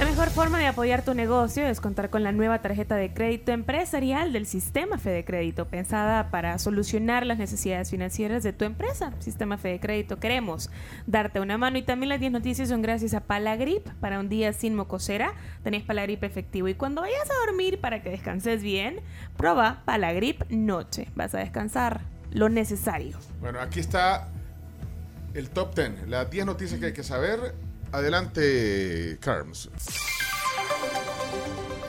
La 0.00 0.06
mejor 0.06 0.30
forma 0.30 0.58
de 0.58 0.66
apoyar 0.66 1.04
tu 1.04 1.12
negocio 1.12 1.66
es 1.66 1.78
contar 1.78 2.08
con 2.08 2.22
la 2.22 2.32
nueva 2.32 2.62
tarjeta 2.62 2.96
de 2.96 3.12
crédito 3.12 3.52
empresarial 3.52 4.32
del 4.32 4.46
sistema 4.46 4.96
Fede 4.96 5.26
Crédito, 5.26 5.68
pensada 5.68 6.30
para 6.30 6.58
solucionar 6.58 7.26
las 7.26 7.36
necesidades 7.36 7.90
financieras 7.90 8.42
de 8.42 8.54
tu 8.54 8.64
empresa. 8.64 9.12
Sistema 9.18 9.58
Fede 9.58 9.78
Crédito, 9.78 10.18
queremos 10.18 10.70
darte 11.06 11.38
una 11.38 11.58
mano 11.58 11.76
y 11.76 11.82
también 11.82 12.08
las 12.08 12.18
10 12.18 12.32
noticias 12.32 12.70
son 12.70 12.80
gracias 12.80 13.12
a 13.12 13.20
Palagrip 13.20 13.86
para 14.00 14.20
un 14.20 14.30
día 14.30 14.54
sin 14.54 14.74
mocosera. 14.74 15.34
Tenés 15.64 15.82
Palagrip 15.82 16.24
efectivo 16.24 16.66
y 16.68 16.74
cuando 16.74 17.02
vayas 17.02 17.30
a 17.30 17.46
dormir 17.46 17.78
para 17.78 18.02
que 18.02 18.08
descanses 18.08 18.62
bien, 18.62 19.02
prueba 19.36 19.82
Palagrip 19.84 20.44
Noche. 20.48 21.08
Vas 21.14 21.34
a 21.34 21.40
descansar 21.40 22.00
lo 22.32 22.48
necesario. 22.48 23.18
Bueno, 23.42 23.60
aquí 23.60 23.80
está 23.80 24.28
el 25.34 25.50
top 25.50 25.74
10, 25.74 26.08
las 26.08 26.30
10 26.30 26.46
noticias 26.46 26.80
que 26.80 26.86
hay 26.86 26.94
que 26.94 27.04
saber. 27.04 27.54
Adelante, 27.92 29.18
Carms. 29.20 29.68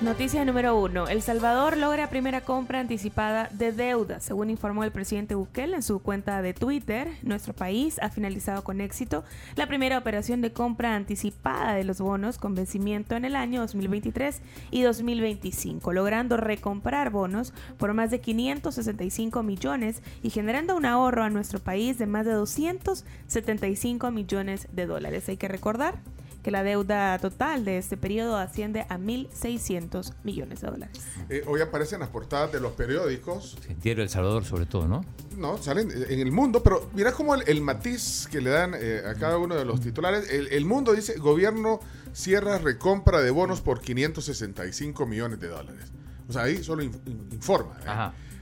Noticia 0.01 0.43
número 0.45 0.79
uno. 0.79 1.07
El 1.07 1.21
Salvador 1.21 1.77
logra 1.77 2.09
primera 2.09 2.41
compra 2.41 2.79
anticipada 2.79 3.49
de 3.51 3.71
deuda. 3.71 4.19
Según 4.19 4.49
informó 4.49 4.83
el 4.83 4.91
presidente 4.91 5.35
Bukele 5.35 5.75
en 5.75 5.83
su 5.83 5.99
cuenta 5.99 6.41
de 6.41 6.55
Twitter, 6.55 7.07
nuestro 7.21 7.53
país 7.53 7.99
ha 8.01 8.09
finalizado 8.09 8.63
con 8.63 8.81
éxito 8.81 9.23
la 9.55 9.67
primera 9.67 9.99
operación 9.99 10.41
de 10.41 10.51
compra 10.51 10.95
anticipada 10.95 11.75
de 11.75 11.83
los 11.83 12.01
bonos 12.01 12.39
con 12.39 12.55
vencimiento 12.55 13.15
en 13.15 13.25
el 13.25 13.35
año 13.35 13.61
2023 13.61 14.41
y 14.71 14.81
2025, 14.81 15.93
logrando 15.93 16.35
recomprar 16.35 17.11
bonos 17.11 17.53
por 17.77 17.93
más 17.93 18.09
de 18.09 18.21
565 18.21 19.43
millones 19.43 20.01
y 20.23 20.31
generando 20.31 20.75
un 20.75 20.87
ahorro 20.87 21.23
a 21.23 21.29
nuestro 21.29 21.59
país 21.59 21.99
de 21.99 22.07
más 22.07 22.25
de 22.25 22.31
275 22.31 24.09
millones 24.09 24.67
de 24.71 24.87
dólares. 24.87 25.29
Hay 25.29 25.37
que 25.37 25.47
recordar 25.47 25.99
que 26.43 26.51
la 26.51 26.63
deuda 26.63 27.17
total 27.19 27.65
de 27.65 27.77
este 27.77 27.97
periodo 27.97 28.35
asciende 28.37 28.81
a 28.89 28.97
1.600 28.97 30.13
millones 30.23 30.61
de 30.61 30.67
dólares. 30.67 30.99
Eh, 31.29 31.43
hoy 31.47 31.61
aparecen 31.61 31.99
las 31.99 32.09
portadas 32.09 32.51
de 32.51 32.59
los 32.59 32.71
periódicos. 32.73 33.57
Diario 33.83 34.03
El 34.03 34.09
Salvador 34.09 34.43
sobre 34.45 34.65
todo, 34.65 34.87
¿no? 34.87 35.05
No, 35.37 35.57
salen 35.57 35.91
en 35.91 36.19
el 36.19 36.31
mundo, 36.31 36.61
pero 36.63 36.89
mira 36.93 37.11
cómo 37.11 37.35
el, 37.35 37.43
el 37.47 37.61
matiz 37.61 38.27
que 38.31 38.41
le 38.41 38.49
dan 38.49 38.73
eh, 38.75 39.01
a 39.07 39.13
cada 39.15 39.37
uno 39.37 39.55
de 39.55 39.65
los 39.65 39.81
titulares. 39.81 40.29
El, 40.31 40.47
el 40.47 40.65
mundo 40.65 40.93
dice, 40.93 41.17
gobierno 41.19 41.79
cierra 42.13 42.57
recompra 42.57 43.21
de 43.21 43.29
bonos 43.31 43.61
por 43.61 43.79
565 43.81 45.05
millones 45.05 45.39
de 45.39 45.47
dólares. 45.47 45.91
O 46.27 46.33
sea, 46.33 46.43
ahí 46.43 46.63
solo 46.63 46.83
in- 46.83 46.99
in- 47.05 47.27
informa. 47.31 47.75
¿eh? 47.81 47.85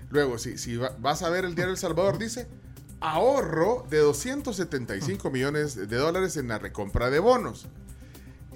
Luego, 0.09 0.37
si, 0.37 0.57
si 0.57 0.75
va- 0.77 0.95
vas 0.99 1.21
a 1.21 1.29
ver 1.29 1.45
el 1.45 1.53
diario 1.55 1.71
El 1.73 1.77
Salvador, 1.77 2.17
dice 2.17 2.47
ahorro 3.01 3.85
de 3.89 3.99
275 3.99 5.29
millones 5.31 5.75
de 5.75 5.95
dólares 5.97 6.35
en 6.37 6.47
la 6.47 6.59
recompra 6.59 7.09
de 7.09 7.19
bonos. 7.19 7.67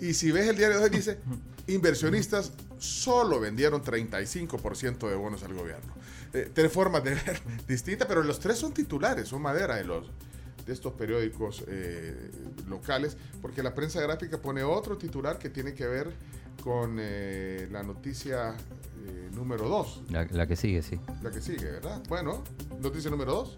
Y 0.03 0.13
si 0.13 0.31
ves 0.31 0.49
el 0.49 0.57
diario 0.57 0.79
de 0.79 0.83
hoy, 0.83 0.89
dice, 0.89 1.17
inversionistas 1.67 2.51
solo 2.77 3.39
vendieron 3.39 3.81
35% 3.81 5.07
de 5.09 5.15
bonos 5.15 5.43
al 5.43 5.53
gobierno. 5.53 5.93
Eh, 6.33 6.51
tres 6.53 6.71
formas 6.73 7.05
de 7.05 7.11
ver 7.11 7.41
distintas, 7.67 8.05
pero 8.07 8.21
los 8.21 8.39
tres 8.39 8.57
son 8.57 8.73
titulares, 8.73 9.29
son 9.29 9.41
madera 9.41 9.75
de 9.75 9.85
los 9.85 10.11
de 10.65 10.73
estos 10.73 10.93
periódicos 10.93 11.63
eh, 11.67 12.31
locales, 12.67 13.15
porque 13.41 13.63
la 13.63 13.73
prensa 13.73 14.01
gráfica 14.01 14.41
pone 14.41 14.63
otro 14.63 14.97
titular 14.97 15.37
que 15.37 15.49
tiene 15.49 15.73
que 15.73 15.85
ver 15.87 16.11
con 16.61 16.97
eh, 16.99 17.67
la 17.71 17.83
noticia 17.83 18.55
eh, 19.05 19.29
número 19.33 19.67
2, 19.67 20.03
La, 20.09 20.25
la 20.31 20.47
que 20.47 20.55
sigue, 20.55 20.81
sí. 20.81 20.99
la 21.21 21.31
que 21.31 21.41
sigue, 21.41 21.65
¿verdad? 21.65 22.01
Bueno, 22.07 22.43
noticia 22.81 23.09
número 23.09 23.33
2. 23.33 23.55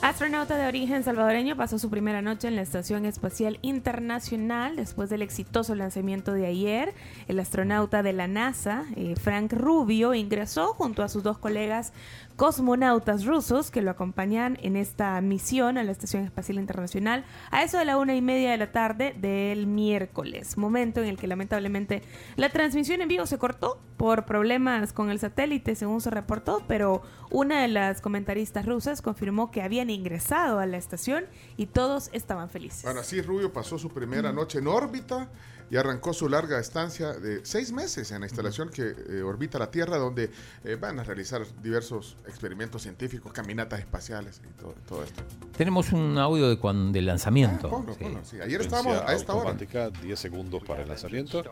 Astronauta 0.00 0.56
de 0.56 0.68
origen 0.68 1.02
salvadoreño 1.02 1.56
pasó 1.56 1.76
su 1.76 1.90
primera 1.90 2.22
noche 2.22 2.46
en 2.46 2.54
la 2.54 2.62
Estación 2.62 3.04
Espacial 3.04 3.58
Internacional 3.62 4.76
después 4.76 5.10
del 5.10 5.22
exitoso 5.22 5.74
lanzamiento 5.74 6.32
de 6.32 6.46
ayer. 6.46 6.94
El 7.26 7.40
astronauta 7.40 8.04
de 8.04 8.12
la 8.12 8.28
NASA, 8.28 8.84
eh, 8.94 9.16
Frank 9.20 9.52
Rubio, 9.52 10.14
ingresó 10.14 10.72
junto 10.74 11.02
a 11.02 11.08
sus 11.08 11.24
dos 11.24 11.38
colegas 11.38 11.92
cosmonautas 12.38 13.24
rusos 13.24 13.72
que 13.72 13.82
lo 13.82 13.90
acompañan 13.90 14.58
en 14.62 14.76
esta 14.76 15.20
misión 15.20 15.76
a 15.76 15.82
la 15.82 15.90
Estación 15.90 16.22
Espacial 16.22 16.60
Internacional 16.60 17.24
a 17.50 17.64
eso 17.64 17.78
de 17.78 17.84
la 17.84 17.98
una 17.98 18.14
y 18.14 18.22
media 18.22 18.52
de 18.52 18.56
la 18.56 18.70
tarde 18.70 19.12
del 19.18 19.66
miércoles, 19.66 20.56
momento 20.56 21.00
en 21.00 21.08
el 21.08 21.16
que 21.16 21.26
lamentablemente 21.26 22.00
la 22.36 22.48
transmisión 22.50 23.02
en 23.02 23.08
vivo 23.08 23.26
se 23.26 23.38
cortó 23.38 23.80
por 23.96 24.24
problemas 24.24 24.92
con 24.92 25.10
el 25.10 25.18
satélite, 25.18 25.74
según 25.74 26.00
se 26.00 26.10
reportó, 26.10 26.62
pero 26.68 27.02
una 27.32 27.60
de 27.62 27.66
las 27.66 28.00
comentaristas 28.00 28.64
rusas 28.66 29.02
confirmó 29.02 29.50
que 29.50 29.60
habían 29.60 29.90
ingresado 29.90 30.60
a 30.60 30.66
la 30.66 30.76
estación 30.76 31.24
y 31.56 31.66
todos 31.66 32.08
estaban 32.12 32.50
felices. 32.50 32.84
Bueno, 32.84 33.00
así 33.00 33.20
Rubio 33.20 33.52
pasó 33.52 33.78
su 33.78 33.88
primera 33.88 34.32
noche 34.32 34.60
en 34.60 34.68
órbita 34.68 35.28
y 35.70 35.76
arrancó 35.76 36.12
su 36.14 36.28
larga 36.28 36.58
estancia 36.58 37.12
de 37.12 37.44
seis 37.44 37.72
meses 37.72 38.10
en 38.12 38.20
la 38.20 38.26
instalación 38.26 38.70
que 38.70 38.94
eh, 39.08 39.22
orbita 39.22 39.58
la 39.58 39.70
Tierra, 39.70 39.98
donde 39.98 40.30
eh, 40.64 40.76
van 40.80 40.98
a 40.98 41.04
realizar 41.04 41.42
diversos 41.62 42.16
experimentos 42.26 42.82
científicos, 42.82 43.32
caminatas 43.32 43.80
espaciales 43.80 44.40
y 44.48 44.52
todo, 44.60 44.74
todo 44.88 45.04
esto. 45.04 45.22
Tenemos 45.56 45.92
un 45.92 46.16
audio 46.18 46.48
de 46.48 46.58
cuando, 46.58 46.92
del 46.92 47.06
lanzamiento. 47.06 47.68
ponlo, 47.68 47.92
Sí. 47.94 48.04
ponlo, 48.04 48.24
sí. 48.24 48.40
Ayer 48.40 48.60
estábamos 48.60 48.96
a 49.02 49.12
esta 49.14 49.32
hora. 49.34 49.50
automática, 49.50 49.90
10 49.90 50.18
segundos 50.18 50.62
para 50.64 50.82
el 50.82 50.88
lanzamiento. 50.88 51.42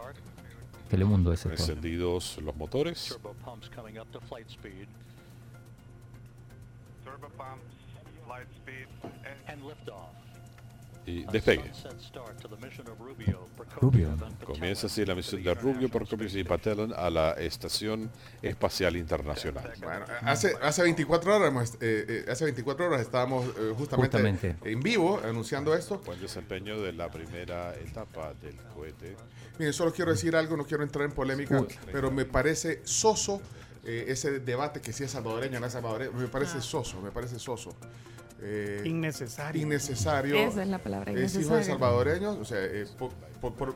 Telemundo 0.88 1.32
ese. 1.32 1.48
Encendidos 1.51 2.38
los 2.43 2.55
motores. 2.56 3.09
Turbo 3.09 3.34
pumps 3.44 3.68
coming 3.68 3.98
up 3.98 4.06
to 4.12 4.20
flight 4.20 4.48
speed. 4.48 4.86
Turbo 7.05 7.28
pumps, 7.36 7.74
flight 8.24 8.47
speed, 8.62 8.86
and 9.48 9.62
liftoff. 9.62 10.10
Y 11.06 11.24
despegue. 11.24 11.70
Rubio. 13.80 14.16
Comienza 14.44 14.88
así 14.88 15.04
la 15.04 15.14
misión 15.14 15.42
de 15.42 15.54
Rubio, 15.54 15.88
Procopio 15.88 16.26
y 16.32 16.44
Patelan 16.44 16.92
a 16.96 17.08
la 17.10 17.32
Estación 17.32 18.10
Espacial 18.42 18.96
Internacional. 18.96 19.72
Bueno, 19.80 20.04
hace, 20.22 20.54
hace 20.60 20.82
24 20.82 21.36
horas, 21.36 21.74
eh, 21.80 22.24
eh, 22.26 22.30
hace 22.30 22.44
24 22.44 22.86
horas 22.86 23.00
estábamos 23.02 23.46
eh, 23.46 23.72
justamente, 23.76 24.18
Justamente. 24.18 24.56
en 24.64 24.80
vivo 24.80 25.20
anunciando 25.24 25.74
esto. 25.74 26.00
Buen 26.04 26.20
desempeño 26.20 26.80
de 26.80 26.92
la 26.92 27.08
primera 27.08 27.74
etapa 27.74 28.34
del 28.34 28.56
cohete. 28.74 29.16
Miren, 29.58 29.72
solo 29.72 29.92
quiero 29.92 30.10
decir 30.10 30.34
algo, 30.34 30.56
no 30.56 30.64
quiero 30.64 30.82
entrar 30.82 31.04
en 31.04 31.12
polémica, 31.12 31.60
Uy. 31.60 31.68
pero 31.92 32.10
me 32.10 32.24
parece 32.24 32.80
soso 32.84 33.40
eh, 33.86 34.06
ese 34.08 34.40
debate 34.40 34.80
que 34.80 34.92
si 34.92 35.04
es 35.04 35.12
salvadoreño 35.12 35.58
o 35.58 35.60
no 35.60 35.66
es 35.66 35.72
salvadoreño. 35.72 36.12
Me 36.12 36.26
parece 36.26 36.60
soso, 36.60 37.00
me 37.00 37.12
parece 37.12 37.38
soso. 37.38 37.76
Eh, 38.40 38.82
Innecesario. 38.84 39.62
Innecesario. 39.62 40.36
Esa 40.36 40.62
es 40.62 40.68
la 40.68 40.78
palabra, 40.78 41.12
Es 41.12 41.34
hijo 41.36 41.54
de 41.56 41.64
salvadoreños, 41.64 42.36
o 42.36 42.44
sea, 42.44 42.58
eh, 42.62 42.86
por- 42.98 43.12
por- 43.40 43.54
por- 43.54 43.74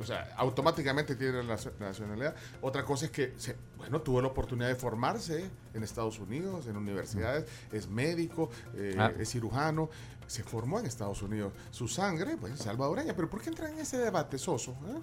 o 0.00 0.04
sea, 0.04 0.28
automáticamente 0.36 1.16
tiene 1.16 1.42
la 1.42 1.56
nacio- 1.56 1.72
la 1.80 1.86
nacionalidad. 1.88 2.34
Otra 2.60 2.84
cosa 2.84 3.06
es 3.06 3.10
que, 3.10 3.34
se- 3.36 3.56
bueno, 3.76 4.00
tuvo 4.00 4.20
la 4.20 4.28
oportunidad 4.28 4.68
de 4.68 4.76
formarse 4.76 5.50
en 5.74 5.82
Estados 5.82 6.18
Unidos, 6.20 6.66
en 6.68 6.76
universidades, 6.76 7.46
es 7.72 7.88
médico, 7.88 8.50
eh, 8.76 8.94
Ah. 8.98 9.10
es 9.18 9.30
cirujano, 9.30 9.90
se 10.26 10.44
formó 10.44 10.78
en 10.78 10.86
Estados 10.86 11.22
Unidos. 11.22 11.52
Su 11.70 11.88
sangre, 11.88 12.36
pues, 12.38 12.52
es 12.52 12.60
salvadoreña. 12.60 13.14
Pero 13.16 13.28
¿por 13.30 13.40
qué 13.40 13.48
entran 13.48 13.72
en 13.72 13.80
ese 13.80 13.96
debate 13.98 14.38
soso? 14.38 14.72
eh? 14.86 15.00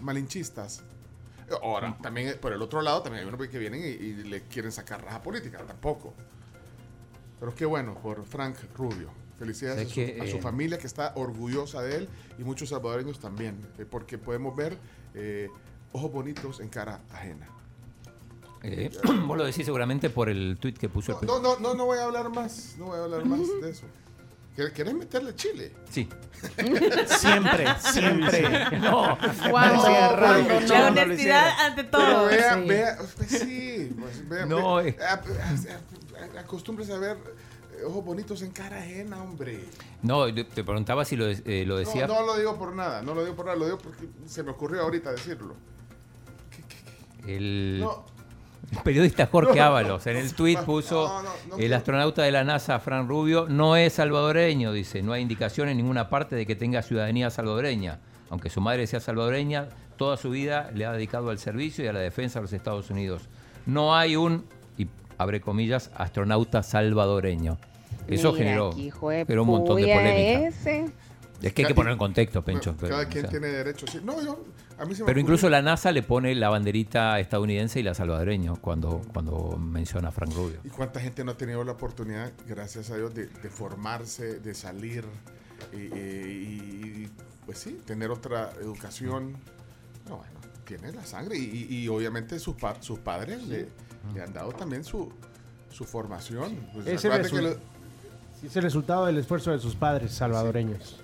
Malinchistas. 0.00 0.82
Ahora, 1.62 1.96
también 2.00 2.28
eh, 2.28 2.34
por 2.34 2.52
el 2.52 2.62
otro 2.62 2.80
lado, 2.80 3.02
también 3.02 3.24
hay 3.26 3.32
unos 3.32 3.46
que 3.46 3.58
vienen 3.58 3.80
y, 3.82 3.86
y 3.88 4.14
le 4.24 4.42
quieren 4.44 4.72
sacar 4.72 5.04
raja 5.04 5.22
política, 5.22 5.58
tampoco. 5.66 6.14
Pero 7.42 7.56
qué 7.56 7.66
bueno 7.66 7.94
por 8.00 8.24
Frank 8.24 8.54
Rubio. 8.76 9.10
Felicidades 9.36 9.86
a 9.86 9.88
su, 9.88 9.94
que, 9.96 10.20
a 10.22 10.30
su 10.30 10.36
eh, 10.36 10.40
familia 10.40 10.78
que 10.78 10.86
está 10.86 11.12
orgullosa 11.16 11.82
de 11.82 11.96
él 11.96 12.08
y 12.38 12.44
muchos 12.44 12.68
salvadoreños 12.68 13.18
también, 13.18 13.56
eh, 13.78 13.84
porque 13.84 14.16
podemos 14.16 14.54
ver 14.54 14.78
eh, 15.12 15.48
ojos 15.90 16.12
bonitos 16.12 16.60
en 16.60 16.68
cara 16.68 17.00
ajena. 17.10 17.48
Eh, 18.62 18.92
vos 19.26 19.36
lo 19.36 19.44
decís 19.44 19.64
seguramente 19.64 20.08
por 20.08 20.28
el 20.28 20.56
tweet 20.60 20.74
que 20.74 20.88
puso 20.88 21.18
el 21.20 21.26
No, 21.26 21.40
no, 21.40 21.58
no, 21.58 21.74
no 21.74 21.84
voy 21.86 21.98
a 21.98 22.04
hablar 22.04 22.30
más, 22.30 22.76
no 22.78 22.84
voy 22.84 23.00
a 23.00 23.02
hablar 23.02 23.24
más 23.24 23.40
de 23.60 23.70
eso. 23.70 23.86
¿Quer- 24.56 24.72
¿Querés 24.72 24.94
meterle 24.94 25.34
chile? 25.34 25.72
Sí. 25.90 26.08
Siempre, 27.06 27.66
siempre. 27.92 28.42
No. 28.78 29.18
Que 29.18 29.28
no. 29.30 30.66
Chavo 30.66 30.94
La 30.94 31.02
honestidad 31.02 31.60
ante 31.60 31.82
Pero 31.82 32.04
todo. 32.06 32.26
vea, 32.26 32.54
sí. 32.54 32.68
vea, 32.68 32.98
pues 33.16 33.28
sí, 33.30 33.96
pues 33.98 34.28
vea, 34.28 34.46
No, 34.46 34.76
vea, 34.76 34.88
eh. 34.90 34.96
A- 36.22 36.40
a- 36.40 36.98
ver 36.98 37.16
eh, 37.78 37.84
ojos 37.86 38.04
bonitos 38.04 38.42
en 38.42 38.50
cara 38.52 38.78
ajena, 38.78 39.22
hombre. 39.22 39.64
No, 40.02 40.32
te 40.32 40.62
preguntaba 40.64 41.04
si 41.04 41.16
lo, 41.16 41.26
eh, 41.26 41.64
lo 41.66 41.76
decía. 41.76 42.06
No, 42.06 42.20
no 42.20 42.26
lo 42.26 42.36
digo 42.38 42.58
por 42.58 42.74
nada, 42.74 43.02
no 43.02 43.14
lo 43.14 43.22
digo 43.24 43.34
por 43.36 43.46
nada, 43.46 43.56
lo 43.58 43.64
digo 43.64 43.78
porque 43.78 44.08
se 44.26 44.42
me 44.42 44.50
ocurrió 44.50 44.82
ahorita 44.82 45.10
decirlo. 45.12 45.54
El, 47.26 47.78
No. 47.80 48.04
el 48.72 48.78
periodista 48.78 49.26
Jorge 49.26 49.58
No. 49.58 49.64
Ábalos 49.66 50.06
en 50.06 50.16
el 50.16 50.34
tuit 50.34 50.58
puso 50.60 51.22
No, 51.48 51.56
el 51.56 51.72
astronauta 51.72 52.22
de 52.22 52.32
la 52.32 52.44
NASA, 52.44 52.78
Fran 52.80 53.08
Rubio, 53.08 53.46
no 53.48 53.76
es 53.76 53.94
salvadoreño, 53.94 54.72
dice, 54.72 55.02
no 55.02 55.12
hay 55.12 55.22
indicación 55.22 55.68
en 55.68 55.76
ninguna 55.76 56.08
parte 56.08 56.36
de 56.36 56.46
que 56.46 56.56
tenga 56.56 56.82
ciudadanía 56.82 57.30
salvadoreña. 57.30 58.00
Aunque 58.30 58.48
su 58.50 58.60
madre 58.60 58.86
sea 58.86 58.98
salvadoreña, 59.00 59.68
toda 59.96 60.16
su 60.16 60.30
vida 60.30 60.70
le 60.74 60.86
ha 60.86 60.92
dedicado 60.92 61.30
al 61.30 61.38
servicio 61.38 61.84
y 61.84 61.88
a 61.88 61.92
la 61.92 62.00
defensa 62.00 62.38
de 62.38 62.42
los 62.44 62.52
Estados 62.52 62.88
Unidos. 62.90 63.22
No 63.66 63.94
hay 63.94 64.16
un, 64.16 64.46
abre 65.22 65.40
comillas, 65.40 65.90
astronauta 65.94 66.62
salvadoreño. 66.62 67.58
Eso 68.08 68.32
Mira, 68.32 68.44
generó, 68.44 68.72
generó 68.72 69.42
un 69.42 69.48
montón 69.48 69.76
de 69.80 69.82
polémica. 69.94 70.48
ese. 70.48 70.86
Es 71.40 71.52
que 71.52 71.62
hay 71.62 71.68
que 71.68 71.74
poner 71.74 71.92
en 71.92 71.98
contexto, 71.98 72.44
Pencho. 72.44 72.76
Cada 72.76 72.88
pero, 72.88 72.96
o 73.00 73.10
quien 73.10 73.22
sea. 73.22 73.30
tiene 73.30 73.48
derecho. 73.48 73.86
Sí. 73.88 74.00
No, 74.04 74.22
yo, 74.22 74.44
a 74.78 74.84
mí 74.84 74.94
se 74.94 75.02
me 75.02 75.06
Pero 75.06 75.18
incluso 75.20 75.48
la 75.50 75.60
NASA 75.60 75.90
le 75.90 76.02
pone 76.04 76.34
la 76.36 76.48
banderita 76.50 77.18
estadounidense 77.18 77.80
y 77.80 77.82
la 77.82 77.94
salvadoreño 77.94 78.56
cuando, 78.60 79.00
cuando 79.12 79.56
menciona 79.58 80.08
a 80.08 80.12
Frank 80.12 80.32
Rubio. 80.34 80.58
¿Y 80.62 80.68
cuánta 80.68 81.00
gente 81.00 81.24
no 81.24 81.32
ha 81.32 81.36
tenido 81.36 81.64
la 81.64 81.72
oportunidad, 81.72 82.32
gracias 82.46 82.90
a 82.90 82.96
Dios, 82.96 83.12
de, 83.14 83.26
de 83.26 83.50
formarse, 83.50 84.38
de 84.38 84.54
salir 84.54 85.04
y, 85.72 85.76
y- 85.78 87.02
y, 87.06 87.10
pues 87.44 87.58
sí, 87.58 87.78
tener 87.84 88.10
otra 88.10 88.52
educación? 88.60 89.32
No, 90.08 90.18
bueno, 90.18 90.32
tiene 90.64 90.92
la 90.92 91.04
sangre 91.04 91.38
y, 91.38 91.66
y- 91.70 91.76
y 91.78 91.88
obviamente 91.88 92.38
sus, 92.38 92.54
pa- 92.54 92.80
sus 92.80 93.00
padres 93.00 93.42
le, 93.48 93.68
le 94.14 94.22
han 94.22 94.32
dado 94.32 94.52
también 94.52 94.84
su, 94.84 95.12
su 95.70 95.84
formación. 95.84 96.56
Pues 96.72 96.86
Es 96.86 97.04
el, 97.04 97.12
acuérdate 97.12 97.34
que 97.36 97.42
resu- 97.42 97.56
lo- 98.42 98.46
es 98.48 98.56
el 98.56 98.62
resultado 98.62 99.06
del 99.06 99.18
esfuerzo 99.18 99.50
de 99.52 99.58
sus 99.58 99.74
padres 99.76 100.12
salvadoreños. 100.12 100.98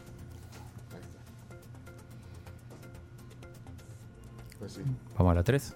pues 4.58 4.72
sí. 4.72 4.80
Vamos 5.16 5.32
a 5.32 5.34
la 5.36 5.42
3. 5.44 5.74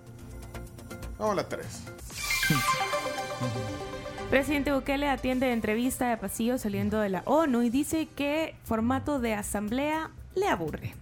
Vamos 1.19 1.33
a 1.33 1.37
la 1.37 1.49
3. 1.49 1.67
Presidente 4.31 4.73
Bukele 4.73 5.09
atiende 5.09 5.53
entrevista 5.53 6.09
de 6.11 6.17
pasillo 6.17 6.59
saliendo 6.59 6.99
de 7.01 7.11
la 7.11 7.23
ONU 7.27 7.63
y 7.63 7.71
dice 7.71 8.09
que 8.09 8.57
formato 8.65 9.21
de 9.21 9.35
asamblea 9.35 10.11
le 10.35 10.49
aburre. 10.49 10.95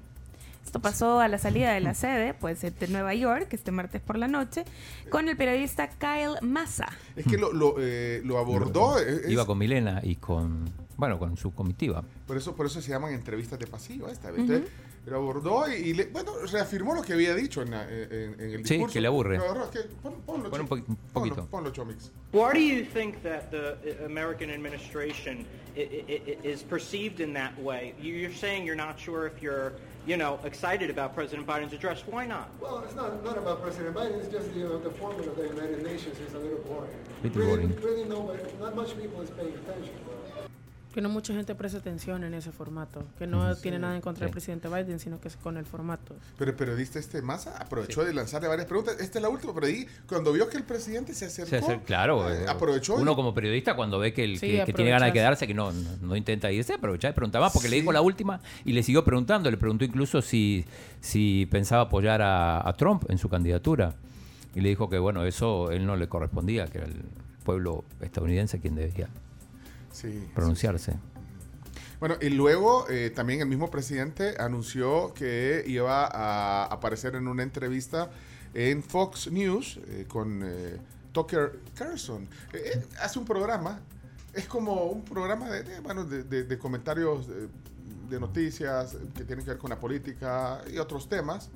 Esto 0.70 0.78
pasó 0.80 1.18
a 1.18 1.26
la 1.26 1.36
salida 1.38 1.72
de 1.72 1.80
la 1.80 1.94
sede, 1.94 2.32
pues 2.32 2.60
de 2.60 2.72
Nueva 2.86 3.12
York, 3.12 3.48
este 3.50 3.72
martes 3.72 4.00
por 4.00 4.16
la 4.16 4.28
noche, 4.28 4.62
con 5.10 5.28
el 5.28 5.36
periodista 5.36 5.88
Kyle 5.88 6.36
Massa. 6.42 6.86
Es 7.16 7.26
que 7.26 7.36
lo, 7.38 7.52
lo, 7.52 7.74
eh, 7.80 8.20
lo 8.24 8.38
abordó. 8.38 9.00
es- 9.00 9.24
es- 9.24 9.30
Iba 9.32 9.44
con 9.46 9.58
Milena 9.58 9.98
y 10.04 10.14
con, 10.14 10.70
bueno, 10.96 11.18
con 11.18 11.36
su 11.36 11.52
comitiva. 11.52 12.04
Por 12.24 12.36
eso, 12.36 12.54
por 12.54 12.66
eso 12.66 12.80
se 12.80 12.88
llaman 12.92 13.12
entrevistas 13.14 13.58
de 13.58 13.66
pasillo 13.66 14.06
esta 14.06 14.30
vez. 14.30 14.42
Ujú. 14.44 14.52
Entonces, 14.52 14.72
Lo 15.06 15.16
abordó 15.16 15.64
y, 15.66 15.76
y 15.76 15.94
le- 15.94 16.04
bueno, 16.04 16.30
reafirmó 16.52 16.94
lo 16.94 17.00
que 17.02 17.14
había 17.14 17.34
dicho 17.34 17.62
en, 17.62 17.70
la- 17.70 17.88
en- 17.90 18.34
en 18.38 18.40
el 18.40 18.64
Sí, 18.66 18.74
discurso. 18.74 18.92
que 18.92 19.00
le 19.00 19.06
aburre. 19.08 19.38
Lo 19.38 19.44
agarró, 19.44 19.70
que- 19.70 19.80
pon- 20.02 20.20
ponlo, 20.26 20.50
Pon 20.50 20.60
un 20.60 20.66
Cho- 20.66 20.68
po- 20.68 20.74
un 20.74 20.96
poquito. 21.12 21.34
Ponlo, 21.36 21.50
ponlo, 21.50 21.70
Chomix. 21.72 22.12
Why 22.32 22.52
do 22.52 22.58
you 22.60 22.84
think 22.84 23.16
that 23.22 23.50
the 23.50 24.02
uh, 24.02 24.04
American 24.04 24.50
administration 24.50 25.46
is 25.74 26.62
perceived 26.62 27.18
in 27.20 27.32
that 27.32 27.58
way? 27.58 27.94
You- 28.00 28.14
You're 28.14 28.36
saying 28.36 28.66
you're 28.66 28.76
not 28.76 28.98
sure 28.98 29.26
if 29.26 29.42
you're, 29.42 29.72
you 30.10 30.16
know, 30.16 30.40
excited 30.42 30.90
about 30.90 31.14
President 31.14 31.46
Biden's 31.46 31.72
address. 31.72 32.02
Why 32.04 32.26
not? 32.26 32.50
Well, 32.60 32.82
it's 32.84 32.96
not, 32.96 33.24
not 33.24 33.38
about 33.38 33.62
President 33.62 33.94
Biden. 33.94 34.18
It's 34.18 34.26
just 34.26 34.52
the, 34.54 34.74
uh, 34.74 34.78
the 34.78 34.90
format 34.90 35.24
of 35.24 35.36
the 35.36 35.46
United 35.46 35.84
Nations 35.84 36.18
is 36.18 36.34
a 36.34 36.38
little 36.40 36.58
boring. 36.58 36.90
Little 37.22 37.40
really, 37.40 37.66
boring. 37.68 37.84
really 37.84 38.08
nobody, 38.08 38.42
not 38.58 38.74
much 38.74 39.00
people 39.00 39.20
is 39.20 39.30
paying 39.30 39.54
attention. 39.54 39.94
Que 40.94 41.00
no 41.00 41.08
mucha 41.08 41.32
gente 41.32 41.54
presta 41.54 41.78
atención 41.78 42.24
en 42.24 42.34
ese 42.34 42.50
formato. 42.50 43.04
Que 43.16 43.24
no 43.26 43.52
Ujú. 43.52 43.60
tiene 43.62 43.76
Sí. 43.76 43.80
nada 43.82 43.94
en 43.94 44.00
contra 44.00 44.24
del 44.24 44.30
Sí. 44.30 44.32
presidente 44.32 44.68
Biden, 44.68 44.98
sino 44.98 45.20
que 45.20 45.28
es 45.28 45.36
con 45.36 45.56
el 45.56 45.64
formato. 45.64 46.16
Pero 46.36 46.50
el 46.50 46.56
periodista 46.56 46.98
este 46.98 47.22
Massa 47.22 47.56
aprovechó 47.58 48.04
de 48.04 48.12
lanzarle 48.12 48.48
varias 48.48 48.66
preguntas. 48.66 48.96
Esta 48.98 49.18
es 49.18 49.22
la 49.22 49.28
última, 49.28 49.54
pero 49.54 49.66
ahí, 49.66 49.86
cuando 50.08 50.32
vio 50.32 50.48
que 50.48 50.56
el 50.56 50.64
presidente 50.64 51.14
se 51.14 51.26
acercó, 51.26 51.48
Se 51.50 51.56
hace- 51.58 51.80
claro, 51.84 52.28
eh, 52.28 52.42
eh, 52.42 52.46
aprovechó. 52.48 52.98
y- 52.98 53.02
Uno 53.02 53.14
como 53.14 53.32
periodista 53.32 53.76
cuando 53.76 54.00
ve 54.00 54.12
que, 54.12 54.24
el, 54.24 54.38
Sí, 54.38 54.48
que, 54.48 54.64
que 54.64 54.72
tiene 54.72 54.90
ganas 54.90 55.08
de 55.08 55.12
quedarse, 55.12 55.46
que 55.46 55.54
no, 55.54 55.70
no, 55.70 55.90
no 56.02 56.16
intenta 56.16 56.50
irse, 56.50 56.74
aprovecha 56.74 57.08
y 57.10 57.12
pregunta 57.12 57.38
más, 57.38 57.52
porque 57.52 57.68
le 57.68 57.76
Sí. 57.76 57.80
dijo 57.82 57.92
la 57.92 58.00
última 58.00 58.40
y 58.64 58.72
le 58.72 58.82
siguió 58.82 59.04
preguntando. 59.04 59.48
Le 59.48 59.56
preguntó 59.58 59.84
incluso 59.84 60.20
si, 60.22 60.64
si 61.00 61.46
pensaba 61.52 61.82
apoyar 61.82 62.20
a, 62.20 62.68
a 62.68 62.72
Trump 62.76 63.04
en 63.08 63.18
su 63.18 63.28
candidatura. 63.28 63.94
Y 64.56 64.60
le 64.60 64.70
dijo 64.70 64.90
que, 64.90 64.98
bueno, 64.98 65.24
eso 65.24 65.70
él 65.70 65.86
no 65.86 65.94
le 65.94 66.08
correspondía, 66.08 66.66
que 66.66 66.78
era 66.78 66.88
el 66.88 67.02
pueblo 67.44 67.84
estadounidense 68.00 68.58
quien 68.60 68.74
debía 68.74 69.08
Sí, 69.92 70.28
pronunciarse. 70.34 70.94
Bueno, 71.98 72.16
y 72.20 72.30
luego 72.30 72.86
eh, 72.88 73.10
también 73.10 73.40
el 73.40 73.46
mismo 73.46 73.70
presidente 73.70 74.34
anunció 74.38 75.12
que 75.12 75.62
iba 75.66 76.06
a 76.06 76.64
aparecer 76.64 77.14
en 77.14 77.28
una 77.28 77.42
entrevista 77.42 78.10
en 78.54 78.82
Fox 78.82 79.30
News 79.30 79.78
eh, 79.86 80.06
con 80.08 80.40
eh, 80.42 80.78
Tucker 81.12 81.60
Carlson. 81.74 82.22
Eh, 82.52 82.72
eh, 82.74 82.82
hace 83.02 83.18
un 83.18 83.24
programa, 83.26 83.80
es 84.32 84.46
como 84.46 84.84
un 84.86 85.04
programa 85.04 85.50
de, 85.50 85.62
de, 85.62 85.80
bueno, 85.80 86.04
de, 86.04 86.22
de- 86.24 86.44
de 86.44 86.58
comentarios 86.58 87.26
eh, 87.28 87.48
de 88.08 88.18
noticias 88.18 88.96
que 89.16 89.24
tienen 89.24 89.44
que 89.44 89.50
ver 89.52 89.58
con 89.58 89.70
la 89.70 89.78
política 89.78 90.62
y 90.72 90.78
otros 90.78 91.08
temas. 91.08 91.50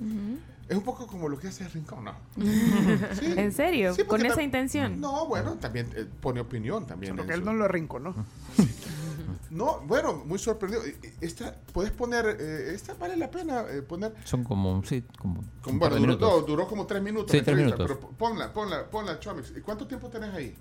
Es 0.67 0.75
un 0.75 0.83
poco 0.83 1.05
como 1.05 1.29
lo 1.29 1.37
que 1.37 1.47
hace 1.47 1.67
Rincón, 1.69 2.05
¿no? 2.05 2.13
Sí. 3.19 3.33
¿En 3.37 3.51
serio? 3.51 3.93
Sí, 3.93 4.03
¿Con 4.03 4.25
esa 4.25 4.41
intención? 4.41 4.99
No, 4.99 5.27
bueno, 5.27 5.53
también 5.55 5.87
eh, 5.95 6.05
pone 6.21 6.39
opinión 6.39 6.87
también. 6.87 7.15
Porque 7.15 7.33
él 7.33 7.39
su- 7.41 7.45
no 7.45 7.53
lo 7.53 7.65
arrinconó. 7.65 8.15
no, 9.51 9.81
bueno, 9.81 10.23
muy 10.25 10.39
sorprendido. 10.39 10.81
Esta, 11.21 11.55
puedes 11.71 11.91
poner, 11.91 12.25
eh, 12.39 12.71
esta 12.73 12.93
vale 12.95 13.15
la 13.15 13.29
pena 13.29 13.63
eh, 13.69 13.81
poner. 13.81 14.13
Son 14.23 14.43
como, 14.43 14.83
sí, 14.85 15.03
como 15.19 15.41
bueno, 15.73 15.97
duró, 15.97 16.17
no, 16.17 16.41
duró 16.41 16.67
como 16.67 16.85
tres 16.87 17.01
minutos. 17.01 17.31
Sí, 17.31 17.37
la 17.37 17.43
tres 17.43 17.57
entrevista, 17.57 17.83
minutos. 17.83 17.97
Pero 18.03 18.17
ponla, 18.17 18.51
ponla, 18.53 18.89
ponla, 18.89 19.19
Chomix. 19.19 19.53
¿Y 19.55 19.61
cuánto 19.61 19.85
tiempo 19.87 20.09
tenés 20.09 20.33
ahí? 20.33 20.55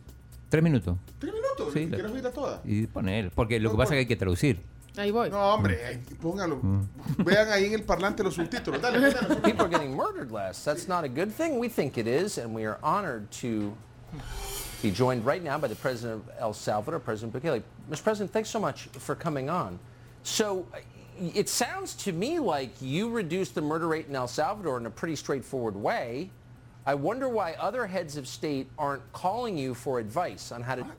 Tres 0.51 0.63
minutos. 0.63 0.97
¿Tres 1.19 1.33
minutos? 1.33 1.73
Sí, 1.73 1.87
la- 1.87 1.97
¿Quieres 1.97 2.13
oírla 2.13 2.31
toda? 2.31 2.61
Y 2.65 2.87
poner, 2.89 3.31
porque 3.35 3.59
lo 3.59 3.71
que 3.71 3.77
pasa 3.79 3.95
es 3.95 3.97
que 3.97 4.01
hay 4.01 4.07
que 4.07 4.17
traducir. 4.17 4.63
Ahí 4.97 5.11
voy. 5.11 5.29
No, 5.29 5.39
hombre, 5.39 5.85
ahí, 5.85 5.99
póngalo. 6.23 6.57
Mm. 6.63 7.25
Vean 7.25 7.49
ahí 7.49 7.67
en 7.67 7.75
el 7.75 7.83
parlante 7.83 8.23
los 8.23 8.37
subtítulos. 8.37 8.81
Dale, 8.81 9.01
dale, 9.01 9.13
dale. 9.13 9.41
People 9.41 9.67
are 9.67 9.69
getting 9.69 9.95
murdered 9.95 10.31
less. 10.31 10.65
That's 10.65 10.87
not 10.87 11.03
a 11.05 11.09
good 11.09 11.33
thing. 11.33 11.59
We 11.59 11.69
think 11.69 11.99
it 11.99 12.07
is, 12.07 12.39
and 12.39 12.55
we 12.55 12.65
are 12.65 12.79
honored 12.83 13.29
to 13.43 13.77
be 14.83 14.91
joined 14.93 15.25
right 15.27 15.43
now 15.43 15.59
by 15.59 15.67
the 15.67 15.75
President 15.75 16.23
of 16.23 16.31
El 16.39 16.53
Salvador, 16.53 17.01
President 17.01 17.33
Bukele. 17.33 17.63
Mr. 17.91 18.05
President, 18.05 18.33
thanks 18.33 18.51
so 18.51 18.61
much 18.61 18.85
for 18.93 19.17
coming 19.17 19.51
on. 19.51 19.81
So 20.23 20.67
it 21.19 21.49
sounds 21.49 21.95
to 21.95 22.13
me 22.13 22.39
like 22.39 22.71
you 22.81 23.11
reduced 23.11 23.55
the 23.55 23.61
murder 23.61 23.89
rate 23.89 24.07
in 24.09 24.15
El 24.15 24.29
Salvador 24.29 24.79
in 24.79 24.87
a 24.87 24.91
pretty 24.91 25.17
straightforward 25.17 25.75
way. 25.75 26.31
I 26.87 26.95
wonder 26.95 27.29
why 27.29 27.55
other 27.55 27.87
heads 27.87 28.17
of 28.17 28.29
state 28.29 28.69
aren't 28.79 29.11
calling 29.13 29.57
you 29.57 29.75
for 29.75 29.99
advice 29.99 30.53
on 30.53 30.63
how 30.63 30.75
to 30.75 30.83
ah, 30.83 30.91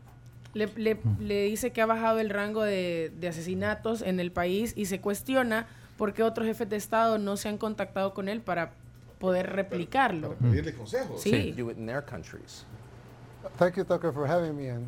Le, 0.55 0.67
le- 0.77 0.97
le 1.19 1.43
dice 1.43 1.71
que 1.71 1.81
ha 1.81 1.85
bajado 1.85 2.19
el 2.19 2.29
rango 2.29 2.63
de, 2.63 3.11
de 3.19 3.27
asesinatos 3.27 4.01
en 4.01 4.19
el 4.19 4.31
país 4.31 4.73
y 4.75 4.85
se 4.85 5.01
cuestiona 5.01 5.67
por 5.97 6.13
qué 6.13 6.23
otros 6.23 6.47
jefes 6.47 6.69
de 6.69 6.77
Estado 6.77 7.17
no 7.17 7.35
se 7.37 7.49
han 7.49 7.57
contactado 7.57 8.13
con 8.13 8.29
él 8.29 8.41
para 8.41 8.71
poder 9.19 9.51
replicarlo. 9.53 10.35
Pedirle 10.35 10.73
consejos. 10.73 11.21
Sí. 11.21 11.51
do 11.51 11.69
it 11.69 11.77
in 11.77 11.85
their 11.85 12.01
countries. 12.03 12.65
Thank 13.57 13.75
you, 13.75 13.83
Tucker, 13.83 14.11
for 14.13 14.25
having 14.25 14.55
me, 14.57 14.69
and 14.69 14.85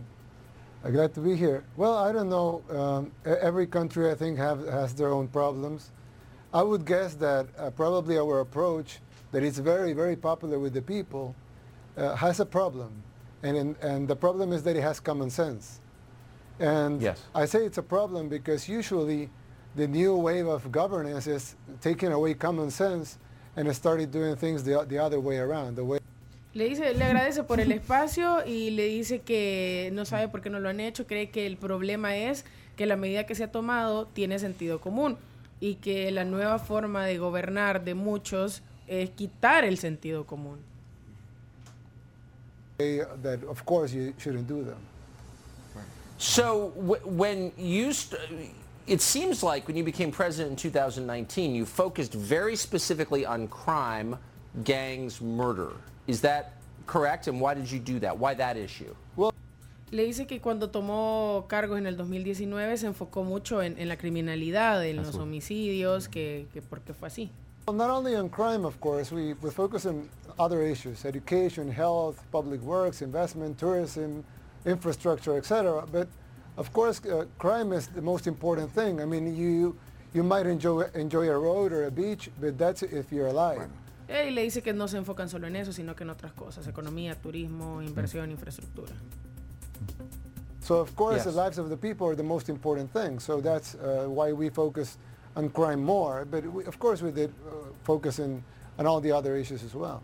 I'm 0.86 0.94
glad 0.94 1.14
to 1.16 1.22
be 1.22 1.36
here. 1.36 1.64
Well, 1.76 1.98
I 1.98 2.12
don't 2.14 2.30
know. 2.30 2.62
Um, 2.70 3.12
e- 3.26 3.36
every 3.42 3.68
country, 3.68 4.10
I 4.10 4.16
think, 4.16 4.38
have, 4.40 4.66
has 4.68 4.94
their 4.96 5.10
own 5.10 5.28
problems. 5.28 5.92
I 6.54 6.64
would 6.64 6.86
guess 6.86 7.14
that 7.16 7.46
uh, 7.60 7.70
probably 7.72 8.18
our 8.18 8.40
approach, 8.40 9.00
that 9.34 9.44
is 9.44 9.60
very, 9.60 9.92
very 9.94 10.16
popular 10.16 10.60
with 10.60 10.74
the 10.74 10.82
people, 10.82 11.36
uh, 11.98 12.16
has 12.16 12.40
a 12.40 12.46
problem. 12.46 12.90
And, 13.44 13.58
in, 13.58 13.76
and 13.82 14.08
the 14.08 14.16
problem 14.16 14.52
is 14.52 14.64
that 14.64 14.76
it 14.76 14.82
has 14.82 15.00
common 15.00 15.30
sense. 15.30 15.80
And 16.60 17.02
Yes. 17.02 17.22
I 17.36 17.46
say 17.46 17.66
it's 17.66 17.78
a 17.78 17.84
problem 17.84 18.30
because 18.30 18.68
usually 18.68 19.30
the 19.76 19.88
new 19.88 20.16
wave 20.16 20.48
of 20.48 20.72
governance 20.72 21.28
is 21.28 21.56
taking 21.82 22.12
away 22.12 22.34
common 22.34 22.72
sense 22.72 23.20
and 23.56 23.74
started 23.76 24.12
doing 24.12 24.36
things 24.36 24.64
the, 24.64 24.86
the 24.88 24.98
other 24.98 25.20
way 25.20 25.38
around. 25.38 25.76
The 25.76 25.84
way 25.84 26.00
Le 26.54 26.70
dice, 26.70 26.92
le 26.96 27.06
agradece 27.06 27.44
por 27.44 27.60
el 27.60 27.72
espacio 27.72 28.44
y 28.44 28.72
le 28.72 28.88
dice 28.88 29.20
que 29.20 29.92
no 29.94 30.06
sabe 30.06 30.28
por 30.28 30.42
qué 30.42 30.50
no 30.50 30.60
lo 30.60 30.70
han 30.70 30.80
hecho, 30.80 31.06
cree 31.06 31.30
que 31.30 31.46
el 31.46 31.56
problema 31.56 32.18
es 32.18 32.46
que 32.76 32.88
la 32.88 32.96
medida 32.96 33.28
que 33.28 33.36
se 33.36 33.44
ha 33.44 33.52
tomado 33.52 34.08
tiene 34.08 34.40
sentido 34.40 34.82
común 34.82 35.18
y 35.60 35.76
que 35.76 36.10
la 36.10 36.24
nueva 36.24 36.58
forma 36.58 37.06
de 37.06 37.20
gobernar 37.20 37.84
de 37.84 37.94
muchos 37.94 38.64
es 38.88 39.12
quitar 39.12 39.66
el 39.66 39.78
sentido 39.78 40.26
común. 40.26 40.58
They- 42.78 43.02
That 43.24 43.44
of 43.44 43.66
course 43.66 43.92
you 43.94 44.14
shouldn't 44.18 44.48
do 44.48 44.64
them. 44.64 44.78
So 46.20 46.72
when 47.06 47.52
you, 47.58 47.94
st- 47.94 48.20
it 48.88 49.02
seems 49.02 49.44
like 49.44 49.68
when 49.68 49.78
you 49.78 49.84
became 49.84 50.12
president 50.12 50.52
in 50.52 50.56
2019, 50.58 51.54
you 51.54 51.64
focused 51.66 52.14
very 52.14 52.56
specifically 52.56 53.24
on 53.24 53.48
crime, 53.50 54.18
gangs, 54.64 55.22
murder. 55.22 55.74
Is 56.08 56.22
that 56.22 56.54
correct? 56.88 57.28
And 57.28 57.40
why 57.40 57.54
did 57.54 57.70
you 57.72 57.78
do 57.80 58.00
that? 58.00 58.18
Why 58.18 58.34
that 58.36 58.58
issue? 58.58 58.96
Well. 59.16 59.32
Le 59.92 60.06
dice 60.06 60.26
que 60.28 60.40
cuando 60.42 60.70
tomó 60.70 61.46
cargos 61.48 61.78
en 61.78 61.86
el 61.86 61.96
2019 61.96 62.78
se 62.78 62.88
enfocó 62.88 63.24
mucho 63.24 63.62
en, 63.62 63.78
en 63.78 63.88
la 63.88 63.96
criminalidad, 63.96 64.84
en 64.86 64.98
los 64.98 65.16
homicidios, 65.16 66.10
que, 66.10 66.48
que 66.54 66.62
porque 66.62 66.94
fue 66.94 67.08
así. 67.08 67.30
Well, 67.68 67.76
not 67.76 67.90
only 67.90 68.16
on 68.16 68.30
crime, 68.30 68.64
of 68.64 68.80
course, 68.80 69.12
we, 69.12 69.34
we 69.34 69.50
focus 69.50 69.86
on 69.86 70.08
other 70.40 70.62
issues, 70.62 71.04
education, 71.04 71.70
health, 71.70 72.24
public 72.32 72.62
works, 72.62 73.02
investment, 73.02 73.58
tourism, 73.60 74.24
infrastructure, 74.66 75.36
etc. 75.36 75.86
But 75.92 76.08
of 76.56 76.72
course, 76.72 77.04
uh, 77.06 77.26
crime 77.38 77.74
is 77.74 77.88
the 77.88 78.02
most 78.02 78.26
important 78.26 78.72
thing. 78.72 79.02
I 79.02 79.06
mean, 79.06 79.36
you, 79.36 79.76
you 80.14 80.24
might 80.24 80.46
enjoy, 80.46 80.84
enjoy 80.96 81.28
a 81.28 81.38
road 81.38 81.74
or 81.74 81.88
a 81.88 81.92
beach, 81.92 82.30
but 82.40 82.58
that's 82.58 82.84
if 82.84 83.12
you're 83.12 83.28
alive. 83.28 83.68
Eh, 84.08 84.30
Y 84.30 84.30
le 84.30 84.44
dice 84.44 84.64
que 84.64 84.72
no 84.72 84.88
se 84.88 84.98
enfocan 84.98 85.28
solo 85.28 85.48
en 85.48 85.58
eso, 85.58 85.74
sino 85.74 85.94
que 85.94 86.06
en 86.06 86.10
otras 86.10 86.32
cosas, 86.32 86.66
economía, 86.68 87.16
turismo, 87.16 87.82
inversión, 87.82 88.32
infraestructura. 88.32 88.94
So 90.62 90.76
of 90.76 90.96
course, 90.96 91.26
the 91.26 91.32
lives 91.32 91.58
of 91.58 91.68
the 91.68 91.76
people 91.76 92.08
are 92.08 92.16
the 92.16 92.24
most 92.24 92.48
important 92.48 92.90
thing. 92.94 93.20
So 93.20 93.42
that's 93.42 93.76
uh, 93.76 94.06
why 94.08 94.32
we 94.32 94.50
focus 94.50 94.98
on 95.36 95.50
crime 95.50 95.84
more. 95.84 96.26
But 96.30 96.46
we, 96.46 96.66
of 96.66 96.80
course, 96.80 97.02
we 97.02 97.12
did 97.12 97.30
uh, 97.48 97.52
focus 97.84 98.20
in, 98.20 98.44
on 98.80 98.86
all 98.88 99.00
the 99.02 99.12
other 99.12 99.36
issues 99.36 99.64
as 99.64 99.74
well. 99.76 100.02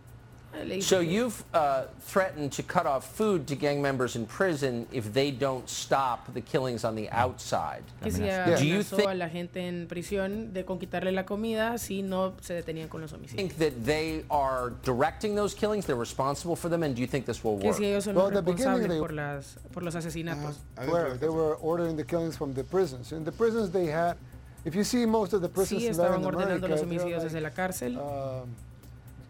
So 0.82 1.00
you've 1.00 1.44
uh, 1.56 1.86
threatened 2.02 2.52
to 2.52 2.62
cut 2.62 2.86
off 2.86 3.16
food 3.16 3.48
to 3.48 3.56
gang 3.56 3.82
members 3.82 4.16
in 4.16 4.28
prison 4.28 4.86
if 4.92 5.12
they 5.12 5.32
don't 5.32 5.68
stop 5.68 6.32
the 6.36 6.42
killings 6.42 6.84
on 6.86 6.94
the 6.94 7.10
outside. 7.10 7.82
Que 8.04 8.12
si 8.12 8.20
Do 8.20 8.26
you 8.64 8.82
amenazó 8.82 8.98
think 8.98 9.10
a 9.10 9.16
la 9.16 9.30
gente 9.30 9.60
en 9.68 9.88
prisión 9.88 10.54
de 10.54 10.64
con 10.64 10.78
quitarle 10.78 11.12
la 11.12 11.24
comida 11.26 11.80
si 11.80 12.04
no 12.04 12.34
se 12.40 12.54
detenían 12.62 12.88
con 12.88 13.02
los 13.02 13.12
homicidios. 13.14 13.36
think 13.36 13.58
that 13.58 13.84
they 13.84 14.26
are 14.30 14.74
directing 14.84 15.34
those 15.34 15.56
killings, 15.56 15.88
they're 15.88 15.96
responsible 15.96 16.56
for 16.56 16.70
them, 16.70 16.84
and 16.84 16.94
do 16.96 17.02
you 17.02 17.08
think 17.08 17.26
this 17.26 17.44
will 17.44 17.58
Que 17.58 17.70
work? 17.70 17.78
si 17.78 17.86
ellos 17.86 18.04
son 18.04 18.14
Well, 18.14 18.26
los 18.26 18.36
the 18.36 18.42
beginning 18.44 18.78
responsables 18.84 18.90
they- 18.90 19.00
por, 19.00 19.12
las, 19.12 19.58
por 19.72 19.82
los 19.84 19.96
asesinatos. 19.96 20.58
where 20.88 21.18
they 21.18 21.30
were 21.30 21.56
ordering 21.64 21.96
the 21.98 22.04
killings 22.04 22.38
from 22.38 22.54
the 22.54 22.64
prisons. 22.64 23.12
In 23.12 23.24
the 23.26 23.32
prisons 23.32 23.72
they 23.72 23.88
had, 23.88 24.18
if 24.66 24.76
you 24.76 24.84
see 24.84 25.06
most 25.06 25.34
of 25.34 25.42
the 25.42 25.50
prisons 25.50 25.82
Sí, 25.82 25.86
in 25.88 25.92
estaban 25.92 26.24
ordenando 26.24 26.56
America, 26.56 26.68
los 26.68 26.80
they're 26.82 26.90
homicidios 26.90 27.24
like, 27.24 27.34
desde 27.34 27.42
la 27.42 27.50
cárcel. 27.52 27.98
um, 27.98 28.50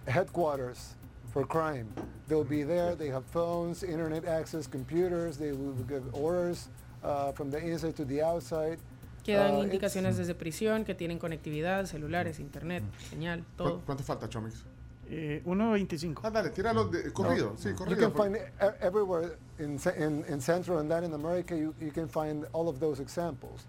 headquarters 0.07 0.95
for 1.33 1.45
crime. 1.47 1.87
They'll 2.27 2.43
be 2.43 2.63
there, 2.63 2.95
they 2.95 3.09
have 3.09 3.23
phones, 3.31 3.83
internet 3.83 4.25
access, 4.27 4.67
computers, 4.67 5.37
they 5.37 5.51
will 5.51 5.73
give 5.87 6.03
orders 6.13 6.67
uh, 7.03 7.31
from 7.33 7.49
the 7.51 7.57
inside 7.59 7.95
to 7.97 8.05
the 8.05 8.21
outside. 8.21 8.77
Que 9.23 9.35
dan 9.35 9.55
Uh, 9.55 9.63
indicaciones 9.63 10.17
desde 10.17 10.35
prisión, 10.35 10.83
que 10.83 10.93
tienen 10.95 11.17
conectividad, 11.17 11.85
celulares, 11.85 12.39
internet, 12.39 12.83
señal, 13.09 13.43
todo. 13.57 13.79
¿Cuánto, 13.79 13.85
cuánto 13.85 14.03
falta, 14.03 14.27
Chomix? 14.29 14.63
Eh, 15.09 15.41
1.25. 15.45 16.19
Ah, 16.23 16.29
dale, 16.29 16.49
tíralo 16.49 16.85
de, 16.85 17.11
corrido. 17.13 17.51
No, 17.51 17.57
Sí, 17.57 17.69
You 17.69 17.75
corrido. 17.75 17.99
can 17.99 18.11
find 18.13 18.35
e- 18.35 18.41
everywhere 18.81 19.37
in, 19.59 19.79
in, 19.97 20.25
in 20.27 20.41
Central 20.41 20.79
and 20.79 20.89
Latin 20.89 21.13
America, 21.13 21.55
you, 21.55 21.73
you 21.79 21.91
can 21.91 22.07
find 22.09 22.45
all 22.53 22.67
of 22.67 22.79
those 22.79 22.99
examples. 23.01 23.65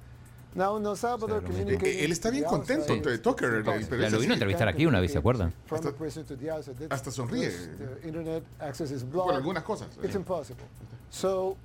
Now 0.54 0.76
in 0.76 0.86
El 0.86 0.96
Salvador, 0.96 1.42
communicating 1.42 1.98
Eh, 1.98 2.04
Él 2.04 2.12
está 2.12 2.30
bien 2.30 2.44
contento, 2.44 2.94
eh, 2.94 3.18
Tucker. 3.18 3.64
Ya 3.64 4.10
lo 4.10 4.18
vino 4.18 4.32
a 4.32 4.36
entrevistar 4.36 4.68
aquí 4.68 4.86
una 4.86 5.00
vez, 5.00 5.12
¿se 5.12 5.18
acuerdan? 5.18 5.52
From 5.66 5.80
the 5.82 5.92
prison 5.92 6.24
to 6.24 6.36
the 6.36 6.50
outside. 6.50 6.76
That's- 6.76 6.92
hasta 6.92 7.10
sonríe. 7.10 7.50
because 7.50 8.00
The 8.00 8.06
internet 8.06 8.42
access 8.60 8.90
is 8.90 9.02
Por 9.02 9.34
algunas 9.34 9.64
cosas. 9.64 9.88
It's 10.02 10.14
eh. 10.14 10.18
impossible. 10.18 10.64
So, 11.10 11.56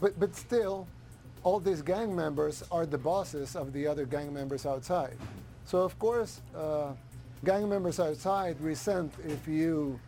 but, 0.00 0.18
but 0.18 0.34
still, 0.34 0.86
all 1.42 1.60
these 1.60 1.82
gang 1.82 2.14
members 2.14 2.64
are 2.70 2.86
the 2.86 2.98
bosses 2.98 3.54
of 3.56 3.72
the 3.72 3.86
other 3.86 4.06
gang 4.06 4.32
members 4.32 4.64
outside. 4.64 5.16
So 5.66 5.82
of 5.82 5.98
course, 5.98 6.40
uh, 6.56 6.92
gang 7.44 7.68
members 7.68 8.00
outside 8.00 8.56
resent 8.60 9.12
if 9.26 9.46
you, 9.46 9.98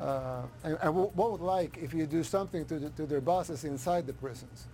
uh, 0.00 0.42
and, 0.62 0.76
and 0.82 0.94
won't 0.94 1.42
like 1.42 1.78
if 1.78 1.94
you 1.94 2.06
do 2.06 2.22
something 2.22 2.66
to, 2.66 2.78
the, 2.78 2.90
to 2.90 3.06
their 3.06 3.20
bosses 3.22 3.64
inside 3.64 4.06
the 4.06 4.12
prisons. 4.12 4.66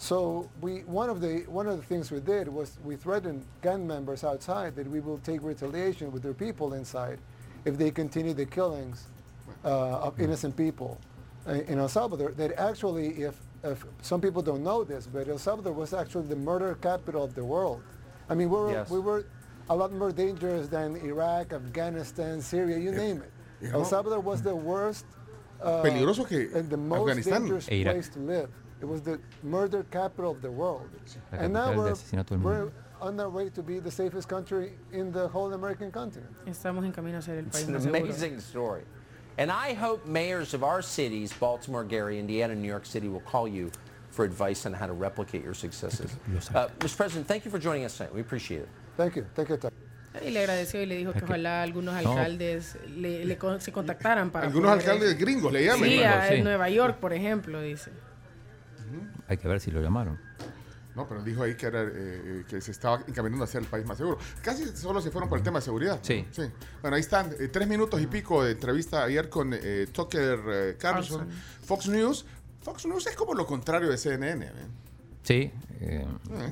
So 0.00 0.48
we, 0.62 0.78
one 0.84 1.10
of 1.10 1.20
the 1.20 1.40
one 1.46 1.66
of 1.66 1.76
the 1.76 1.82
things 1.82 2.10
we 2.10 2.20
did 2.20 2.48
was 2.48 2.78
we 2.82 2.96
threatened 2.96 3.44
gang 3.60 3.86
members 3.86 4.24
outside 4.24 4.74
that 4.76 4.86
we 4.88 4.98
will 5.00 5.18
take 5.18 5.42
retaliation 5.42 6.10
with 6.10 6.22
their 6.22 6.32
people 6.32 6.72
inside 6.72 7.18
if 7.66 7.76
they 7.76 7.90
continue 7.90 8.32
the 8.32 8.46
killings 8.46 9.08
uh, 9.62 10.06
of 10.06 10.18
innocent 10.18 10.56
people 10.56 10.98
uh, 11.46 11.50
in 11.68 11.78
El 11.78 11.88
Salvador. 11.90 12.32
That 12.32 12.52
actually, 12.58 13.08
if, 13.28 13.34
if 13.62 13.84
some 14.00 14.22
people 14.22 14.40
don't 14.40 14.64
know 14.64 14.84
this, 14.84 15.06
but 15.06 15.28
El 15.28 15.36
Salvador 15.36 15.74
was 15.74 15.92
actually 15.92 16.28
the 16.28 16.36
murder 16.50 16.76
capital 16.80 17.22
of 17.22 17.34
the 17.34 17.44
world. 17.44 17.82
I 18.30 18.34
mean, 18.34 18.48
we 18.48 18.56
were 18.56 18.72
Yes. 18.72 18.88
we 18.90 19.00
were 19.00 19.26
a 19.68 19.76
lot 19.76 19.92
more 19.92 20.12
dangerous 20.12 20.66
than 20.68 20.96
Iraq, 20.96 21.52
Afghanistan, 21.52 22.40
Syria, 22.40 22.78
you 22.78 22.90
name 22.90 23.18
it. 23.20 23.30
you 23.60 23.68
El 23.70 23.80
know- 23.80 23.84
Salvador 23.84 24.20
was 24.20 24.40
the 24.40 24.56
worst, 24.56 25.04
uh, 25.60 25.82
Peligroso 25.82 26.26
que 26.26 26.48
and 26.56 26.70
the 26.70 26.76
most 26.78 27.06
Afganistán. 27.06 27.40
dangerous 27.42 27.68
Irak. 27.68 27.92
place 27.96 28.08
to 28.08 28.18
live. 28.20 28.48
It 28.80 28.86
was 28.88 29.02
the 29.02 29.18
murder 29.42 29.84
capital 29.90 30.30
of 30.32 30.40
the 30.40 30.50
world. 30.50 30.88
La 31.32 31.38
And 31.38 31.52
now 31.52 31.66
capital 31.74 32.24
de 32.24 32.36
we're, 32.44 32.70
on 33.00 33.18
our 33.20 33.28
way 33.28 33.50
to 33.50 33.62
be 33.62 33.78
the 33.78 33.90
safest 33.90 34.28
country 34.28 34.72
in 34.92 35.12
the 35.12 35.28
whole 35.28 35.52
American 35.52 35.90
continent. 35.90 36.30
Estamos 36.46 36.84
en 36.84 36.92
camino 36.92 37.18
a 37.18 37.22
ser 37.22 37.38
el 37.38 37.46
It's 37.46 37.58
país 37.58 37.68
an 37.68 37.74
más 37.74 37.82
seguro. 37.82 38.04
amazing 38.04 38.40
story. 38.40 38.82
And 39.38 39.50
I 39.50 39.74
hope 39.74 40.06
mayors 40.06 40.54
of 40.54 40.62
our 40.64 40.82
cities, 40.82 41.32
Baltimore, 41.32 41.84
Gary, 41.84 42.18
Indiana, 42.18 42.54
New 42.54 42.68
York 42.68 42.84
City, 42.86 43.08
will 43.08 43.22
call 43.30 43.46
you 43.48 43.70
for 44.10 44.24
advice 44.24 44.66
on 44.66 44.72
how 44.74 44.86
to 44.86 44.92
replicate 44.92 45.42
your 45.44 45.54
successes. 45.54 46.10
Uh, 46.54 46.68
Mr. 46.80 46.96
President, 46.96 47.26
thank 47.26 47.44
you 47.44 47.50
for 47.50 47.58
joining 47.58 47.84
us 47.84 47.96
tonight. 47.96 48.12
We 48.14 48.20
appreciate 48.20 48.62
it. 48.62 48.68
Thank 48.96 49.16
you. 49.16 49.24
Thank 49.34 49.48
you. 49.50 49.58
Y 50.24 50.30
le 50.30 50.40
agradeció 50.40 50.82
y 50.82 50.86
le 50.86 50.96
dijo 50.96 51.12
que 51.12 51.24
ojalá 51.24 51.62
algunos 51.62 51.94
alcaldes 51.94 52.76
le, 52.96 53.24
le 53.24 53.38
con- 53.38 53.60
se 53.60 53.70
contactaran 53.70 54.30
para 54.30 54.46
Algunos 54.48 54.72
poder- 54.72 54.80
alcaldes 54.90 55.16
gringos 55.16 55.52
le 55.52 55.64
llaman. 55.64 55.88
Sí, 55.88 56.00
¿no? 56.00 56.04
a- 56.08 56.28
Sí. 56.28 56.34
en 56.34 56.44
Nueva 56.44 56.68
York, 56.68 56.96
por 56.98 57.12
ejemplo, 57.12 57.60
dice. 57.62 57.92
Hay 59.30 59.38
que 59.38 59.48
ver 59.48 59.60
si 59.60 59.70
lo 59.70 59.80
llamaron. 59.80 60.18
No, 60.96 61.08
pero 61.08 61.22
dijo 61.22 61.44
ahí 61.44 61.54
que, 61.54 61.66
era, 61.66 61.82
eh, 61.84 62.44
que 62.48 62.60
se 62.60 62.72
estaba 62.72 63.00
encaminando 63.06 63.44
hacia 63.44 63.60
el 63.60 63.66
país 63.66 63.86
más 63.86 63.96
seguro. 63.96 64.18
Casi 64.42 64.66
solo 64.76 65.00
se 65.00 65.12
fueron 65.12 65.28
por 65.30 65.38
el 65.38 65.44
tema 65.44 65.60
de 65.60 65.64
seguridad. 65.64 66.00
Sí. 66.02 66.26
Bueno, 66.82 66.96
ahí 66.96 67.00
están. 67.00 67.30
eh, 67.38 67.46
tres 67.46 67.68
minutos 67.68 68.00
y 68.02 68.08
pico 68.08 68.42
de 68.42 68.52
entrevista 68.52 69.04
ayer 69.04 69.28
con 69.28 69.52
eh, 69.54 69.86
Tucker 69.92 70.40
eh, 70.48 70.76
Carlson. 70.78 71.28
Fox 71.62 71.88
News. 71.88 72.26
Fox 72.62 72.86
News 72.86 73.06
es 73.06 73.14
como 73.14 73.34
lo 73.34 73.46
contrario 73.46 73.88
de 73.88 73.96
CNN. 73.96 74.44
¿eh? 74.46 74.50
Sí, 75.22 75.52
eh, 75.80 76.04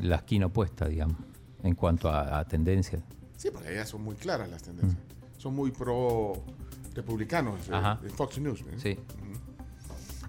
la 0.02 0.16
esquina 0.16 0.46
opuesta, 0.46 0.86
digamos, 0.86 1.16
en 1.64 1.74
cuanto 1.74 2.08
a, 2.08 2.38
a 2.38 2.44
tendencia. 2.46 3.00
Sí, 3.36 3.50
porque 3.50 3.72
ellas 3.72 3.88
son 3.88 4.02
muy 4.02 4.14
claras 4.14 4.48
las 4.48 4.62
tendencias. 4.62 5.02
Son 5.36 5.52
muy 5.54 5.72
pro 5.72 6.34
republicanos 6.94 7.68
eh, 7.68 7.72
Ajá. 7.74 7.98
en 8.04 8.10
Fox 8.10 8.38
News. 8.38 8.60
¿eh? 8.60 8.76
Sí. 8.78 8.98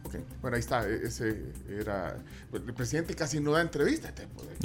Ok, 0.10 0.16
bueno, 0.42 0.56
ahí 0.56 0.60
está. 0.60 0.88
e- 0.88 1.06
Ese 1.06 1.44
era. 1.70 2.18
El 2.52 2.62
presidente 2.74 3.14
casi 3.16 3.40
no 3.40 3.52
da 3.52 3.62
entrevistas. 3.62 4.12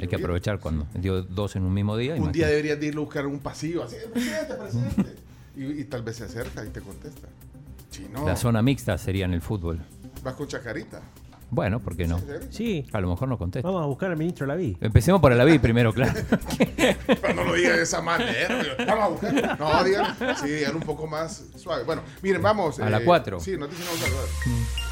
Hay 0.01 0.07
que 0.07 0.15
aprovechar 0.15 0.59
cuando 0.59 0.87
dio 0.95 1.21
dos 1.21 1.55
en 1.55 1.63
un 1.63 1.73
mismo 1.73 1.95
día. 1.97 2.15
Un 2.15 2.31
día 2.31 2.47
deberías 2.47 2.79
de 2.79 2.87
irlo 2.87 3.01
a 3.01 3.05
buscar 3.05 3.27
un 3.27 3.39
pasillo 3.39 3.83
así, 3.83 3.95
presidente, 4.11 4.53
presidente. 4.55 5.15
y, 5.55 5.63
y 5.81 5.83
tal 5.85 6.01
vez 6.03 6.15
se 6.17 6.23
acerca 6.23 6.65
y 6.65 6.69
te 6.69 6.81
contesta. 6.81 7.27
Si 7.91 8.07
no, 8.11 8.25
La 8.25 8.35
zona 8.35 8.61
mixta 8.61 8.97
sería 8.97 9.25
en 9.25 9.33
el 9.33 9.41
fútbol. 9.41 9.79
vas 10.23 10.33
con 10.33 10.47
chacarita. 10.47 11.01
Bueno, 11.51 11.79
¿por 11.79 11.95
qué 11.95 12.07
no? 12.07 12.19
Sí. 12.49 12.85
A 12.91 12.99
lo 12.99 13.07
mejor 13.07 13.29
no 13.29 13.37
contesta. 13.37 13.67
Vamos 13.69 13.83
a 13.83 13.85
buscar 13.85 14.09
al 14.11 14.17
ministro 14.17 14.47
Laví. 14.47 14.75
Empecemos 14.81 15.21
por 15.21 15.31
el 15.31 15.39
Avid 15.39 15.61
primero, 15.61 15.93
claro. 15.93 16.19
Pero 17.07 17.33
no 17.35 17.43
lo 17.45 17.53
diga 17.53 17.73
de 17.77 17.83
esa 17.83 18.01
manera. 18.01 18.61
Vamos 18.85 19.03
a 19.03 19.07
buscar. 19.09 19.59
No, 19.59 19.83
digan, 19.83 20.17
sí, 20.41 20.49
digan 20.49 20.75
un 20.75 20.81
poco 20.81 21.05
más 21.05 21.45
suave. 21.55 21.83
Bueno, 21.83 22.01
miren, 22.23 22.41
vamos. 22.41 22.79
A 22.79 22.89
la 22.89 22.97
eh, 22.97 23.05
cuatro. 23.05 23.39
Sí, 23.39 23.55
noticias 23.57 23.87
vamos 23.87 24.01
a 24.03 24.05
hablar. 24.07 24.84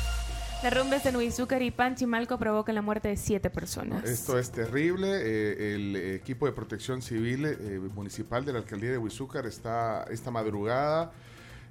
Derrumbes 0.64 1.06
en 1.06 1.18
Huizúcar 1.18 1.61
y 1.61 1.72
Panchimalco 1.72 2.38
provocan 2.38 2.73
la 2.73 2.81
muerte 2.81 3.10
de 3.10 3.18
siete 3.18 3.49
personas. 3.49 4.06
Esto 4.06 4.40
es 4.40 4.49
terrible. 4.49 5.10
eh, 5.11 5.76
el 5.76 5.95
equipo 6.15 6.45
de 6.45 6.53
protección 6.53 7.02
civil 7.02 7.45
eh, 7.45 7.81
municipal 7.94 8.45
de 8.45 8.53
la 8.53 8.60
alcaldía 8.60 8.91
de 8.91 8.98
Huizúcar 8.98 9.45
está 9.45 10.06
esta 10.10 10.31
madrugada. 10.31 11.11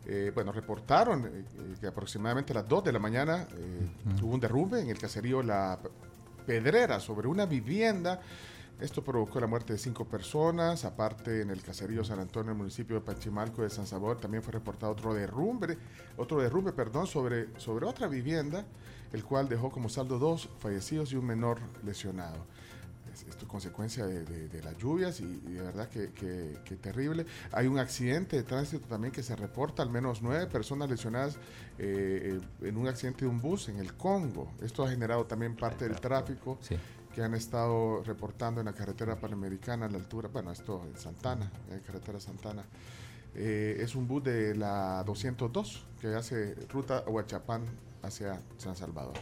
eh, 0.06 0.30
bueno, 0.34 0.52
reportaron 0.52 1.24
eh, 1.26 1.44
que 1.80 1.86
aproximadamente 1.86 2.52
a 2.52 2.56
las 2.56 2.68
2 2.68 2.84
de 2.84 2.92
la 2.92 2.98
mañana 2.98 3.46
eh, 3.56 3.88
hubo 4.22 4.34
un 4.34 4.40
derrumbe 4.40 4.80
en 4.82 4.90
el 4.90 4.98
caserío 4.98 5.42
La 5.42 5.78
Pedrera 6.44 7.00
sobre 7.00 7.28
una 7.28 7.46
vivienda 7.46 8.20
Esto 8.82 9.02
provocó 9.04 9.38
la 9.38 9.46
muerte 9.46 9.72
de 9.74 9.78
cinco 9.78 10.04
personas. 10.04 10.84
Aparte, 10.84 11.40
en 11.40 11.50
el 11.50 11.62
caserío 11.62 12.02
San 12.02 12.18
Antonio, 12.18 12.50
en 12.50 12.56
el 12.56 12.58
municipio 12.58 12.96
de 12.96 13.02
Pachimalco 13.02 13.62
de 13.62 13.70
San 13.70 13.86
Salvador, 13.86 14.18
también 14.18 14.42
fue 14.42 14.52
reportado 14.52 14.90
otro 14.92 15.14
derrumbe, 15.14 15.78
otro 16.16 16.40
derrumbe, 16.40 16.72
perdón, 16.72 17.06
sobre, 17.06 17.48
sobre 17.60 17.86
otra 17.86 18.08
vivienda, 18.08 18.64
el 19.12 19.22
cual 19.24 19.48
dejó 19.48 19.70
como 19.70 19.88
saldo 19.88 20.18
dos 20.18 20.48
fallecidos 20.58 21.12
y 21.12 21.16
un 21.16 21.26
menor 21.26 21.58
lesionado. 21.84 22.44
Es- 23.12 23.22
Esto 23.28 23.44
es 23.44 23.50
consecuencia 23.50 24.04
de, 24.06 24.24
de- 24.24 24.48
de 24.48 24.62
las 24.62 24.76
lluvias 24.78 25.20
y, 25.20 25.24
y 25.24 25.52
de 25.52 25.60
verdad 25.62 25.88
que, 25.88 26.10
que- 26.12 26.58
que 26.64 26.76
terrible. 26.76 27.24
Hay 27.52 27.68
un 27.68 27.78
accidente 27.78 28.36
de 28.36 28.42
tránsito 28.42 28.88
también 28.88 29.12
que 29.12 29.22
se 29.22 29.36
reporta, 29.36 29.82
al 29.84 29.90
menos 29.90 30.22
nueve 30.22 30.46
personas 30.46 30.88
lesionadas 30.90 31.36
eh, 31.78 32.40
eh, 32.62 32.68
en 32.68 32.76
un 32.76 32.88
accidente 32.88 33.26
de 33.26 33.30
un 33.30 33.40
bus 33.40 33.68
en 33.68 33.76
el 33.78 33.94
Congo. 33.94 34.50
Esto 34.60 34.82
ha 34.84 34.90
generado 34.90 35.24
también 35.26 35.54
parte 35.54 35.86
del 35.88 36.00
tráfico 36.00 36.58
que 37.14 37.22
han 37.22 37.34
estado 37.34 38.02
reportando 38.04 38.60
en 38.60 38.66
la 38.66 38.72
carretera 38.72 39.16
panamericana 39.16 39.86
a 39.86 39.88
la 39.88 39.98
altura, 39.98 40.28
bueno, 40.32 40.50
esto 40.50 40.82
en 40.84 40.96
Santana, 40.96 41.50
en 41.68 41.76
la 41.76 41.82
carretera 41.82 42.18
Santana. 42.20 42.64
Eh, 43.34 43.78
es 43.80 43.94
un 43.94 44.06
bus 44.06 44.24
de 44.24 44.54
la 44.54 45.02
202 45.04 45.86
que 46.00 46.08
hace 46.14 46.54
ruta 46.68 47.04
Huachapán 47.06 47.64
hacia 48.02 48.40
San 48.58 48.76
Salvador. 48.76 49.14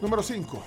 Número 0.00 0.22
5. 0.22 0.62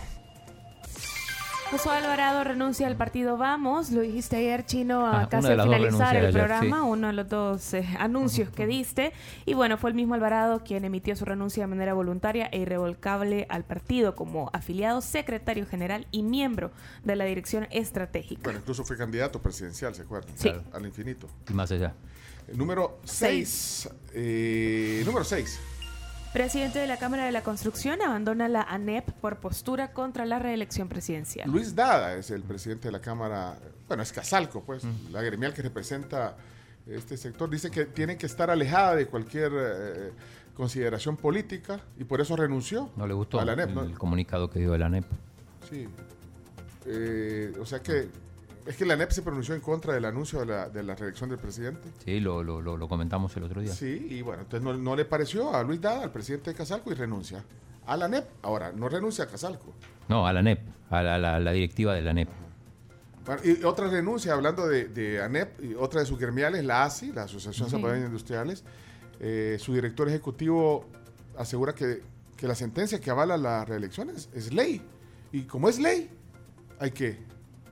Josué 1.71 1.93
Alvarado 1.97 2.43
renuncia 2.43 2.85
al 2.87 2.95
partido 2.95 3.37
Vamos, 3.37 3.89
lo 3.91 4.01
dijiste 4.01 4.35
ayer, 4.37 4.65
Chino, 4.65 5.05
a 5.07 5.21
Ah, 5.23 5.29
casi 5.29 5.47
al 5.47 5.61
finalizar 5.63 6.15
el 6.15 6.27
ayer, 6.27 6.33
programa, 6.33 6.77
sí. 6.77 6.83
uno 6.87 7.07
de 7.07 7.13
los 7.13 7.27
dos 7.27 7.73
eh, 7.73 7.85
anuncios 7.99 8.49
que 8.49 8.67
diste. 8.67 9.13
Y 9.45 9.55
bueno, 9.55 9.77
fue 9.77 9.89
el 9.89 9.95
mismo 9.95 10.13
Alvarado 10.13 10.63
quien 10.63 10.85
emitió 10.85 11.15
su 11.15 11.25
renuncia 11.25 11.63
de 11.63 11.67
manera 11.67 11.93
voluntaria 11.93 12.45
e 12.51 12.59
irrevocable 12.59 13.45
al 13.49 13.63
partido 13.65 14.15
como 14.15 14.49
afiliado, 14.53 15.01
secretario 15.01 15.65
general 15.65 16.07
y 16.11 16.21
miembro 16.23 16.71
de 17.03 17.15
la 17.15 17.25
dirección 17.25 17.67
estratégica. 17.71 18.41
Bueno, 18.43 18.59
incluso 18.59 18.85
fue 18.85 18.95
candidato 18.95 19.41
presidencial, 19.41 19.93
¿se 19.95 20.03
acuerdan? 20.03 20.37
Sí. 20.37 20.49
Al- 20.49 20.63
Al 20.71 20.85
infinito. 20.85 21.27
Y 21.49 21.53
más 21.53 21.71
allá. 21.71 21.93
El 22.47 22.57
número 22.59 22.99
6. 23.05 23.89
número 25.05 25.23
6. 25.25 25.59
Presidente 26.35 26.79
de 26.79 26.87
la 26.87 26.97
Cámara 26.97 27.23
de 27.23 27.31
la 27.31 27.43
Construcción 27.43 28.01
abandona 28.01 28.49
la 28.49 28.63
ANEP 28.63 29.09
por 29.21 29.37
postura 29.37 29.93
contra 29.93 30.25
la 30.25 30.37
reelección 30.37 30.89
presidencial. 30.89 31.49
Luis 31.49 31.73
Dada 31.73 32.17
es 32.17 32.29
el 32.29 32.43
presidente 32.43 32.89
de 32.89 32.91
la 32.91 32.99
Cámara, 32.99 33.57
bueno, 33.87 34.03
es 34.03 34.11
Casalco, 34.11 34.61
pues, 34.61 34.83
la 35.13 35.21
gremial 35.21 35.53
que 35.53 35.61
representa 35.61 36.35
este 36.87 37.15
sector. 37.15 37.49
Dice 37.49 37.71
que 37.71 37.85
tiene 37.85 38.17
que 38.17 38.25
estar 38.25 38.49
alejada 38.49 38.97
de 38.97 39.05
cualquier 39.05 39.49
eh, 39.55 40.11
consideración 40.53 41.15
política 41.15 41.79
y 41.97 42.03
por 42.03 42.19
eso 42.19 42.35
renunció 42.35 42.89
No 42.97 43.07
le 43.07 43.13
gustó 43.13 43.39
a 43.39 43.45
la 43.45 43.53
ANEP. 43.53 43.69
¿no? 43.69 43.83
el 43.83 43.97
comunicado 43.97 44.49
que 44.49 44.59
dio 44.59 44.77
la 44.77 44.87
ANEP. 44.87 45.05
Sí. 45.69 45.87
Eh, 46.85 47.53
o 47.61 47.65
sea 47.65 47.81
que 47.81 48.09
es 48.65 48.75
que 48.77 48.85
la 48.85 48.93
ANEP 48.95 49.11
se 49.11 49.21
pronunció 49.21 49.53
en 49.55 49.61
contra 49.61 49.93
del 49.93 50.05
anuncio 50.05 50.39
de 50.39 50.45
la, 50.47 50.69
de 50.69 50.81
la 50.83 50.95
reelección 50.95 51.29
del 51.29 51.39
presidente. 51.39 51.89
Sí, 52.03 52.19
lo, 52.19 52.43
lo, 52.43 52.61
lo, 52.61 52.77
lo 52.77 52.87
comentamos 52.87 53.35
el 53.37 53.43
otro 53.43 53.61
día. 53.61 53.71
Sí, 53.73 54.07
y 54.09 54.21
bueno, 54.21 54.43
entonces 54.43 54.63
no, 54.63 54.73
no 54.75 54.95
le 54.95 55.05
pareció 55.05 55.53
a 55.55 55.63
Luis 55.63 55.79
Dada, 55.81 56.03
al 56.03 56.11
presidente 56.11 56.51
de 56.51 56.55
Casalco, 56.55 56.91
y 56.91 56.95
renuncia 56.95 57.43
a 57.85 57.95
la 57.97 58.05
ANEP. 58.05 58.25
Ahora, 58.41 58.71
no 58.71 58.89
renuncia 58.89 59.25
a 59.25 59.27
Casalco. 59.27 59.73
No, 60.07 60.25
a 60.27 60.33
la 60.33 60.39
ANEP, 60.39 60.59
a 60.89 61.01
la, 61.03 61.17
la- 61.17 61.39
la 61.39 61.51
directiva 61.51 61.93
de 61.93 62.01
la 62.01 62.11
ANEP. 62.11 62.29
Bueno, 63.25 63.41
y 63.43 63.63
otra 63.63 63.87
renuncia, 63.87 64.33
hablando 64.33 64.67
de, 64.67 64.85
de 64.87 65.21
ANEP, 65.21 65.63
y 65.63 65.73
otra 65.75 65.99
de 66.01 66.05
sus 66.05 66.19
gremiales, 66.19 66.63
la 66.63 66.83
ASI, 66.83 67.11
la 67.11 67.23
Asociación 67.23 67.69
Sí. 67.69 67.75
Industriales, 67.77 68.63
eh, 69.19 69.57
su 69.59 69.73
director 69.73 70.07
ejecutivo 70.07 70.85
asegura 71.37 71.73
que, 71.73 72.01
que 72.37 72.47
la 72.47 72.53
sentencia 72.55 72.99
que 72.99 73.09
avala 73.09 73.35
las 73.37 73.67
reelecciones 73.67 74.29
es 74.33 74.53
ley. 74.53 74.81
Y 75.31 75.43
como 75.43 75.69
es 75.69 75.79
ley, 75.79 76.09
hay 76.79 76.91
que 76.91 77.17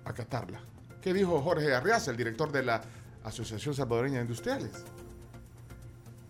acatarla. 0.05 0.59
¿Qué 1.03 1.13
dijo 1.13 1.41
Jorge 1.41 1.73
Arriaza, 1.73 2.11
el 2.11 2.17
director 2.17 2.49
de 2.49 2.63
la 2.63 2.81
Asociación 3.25 3.75
Salvadoreña 3.75 4.19
de 4.19 4.21
Industriales? 4.21 4.71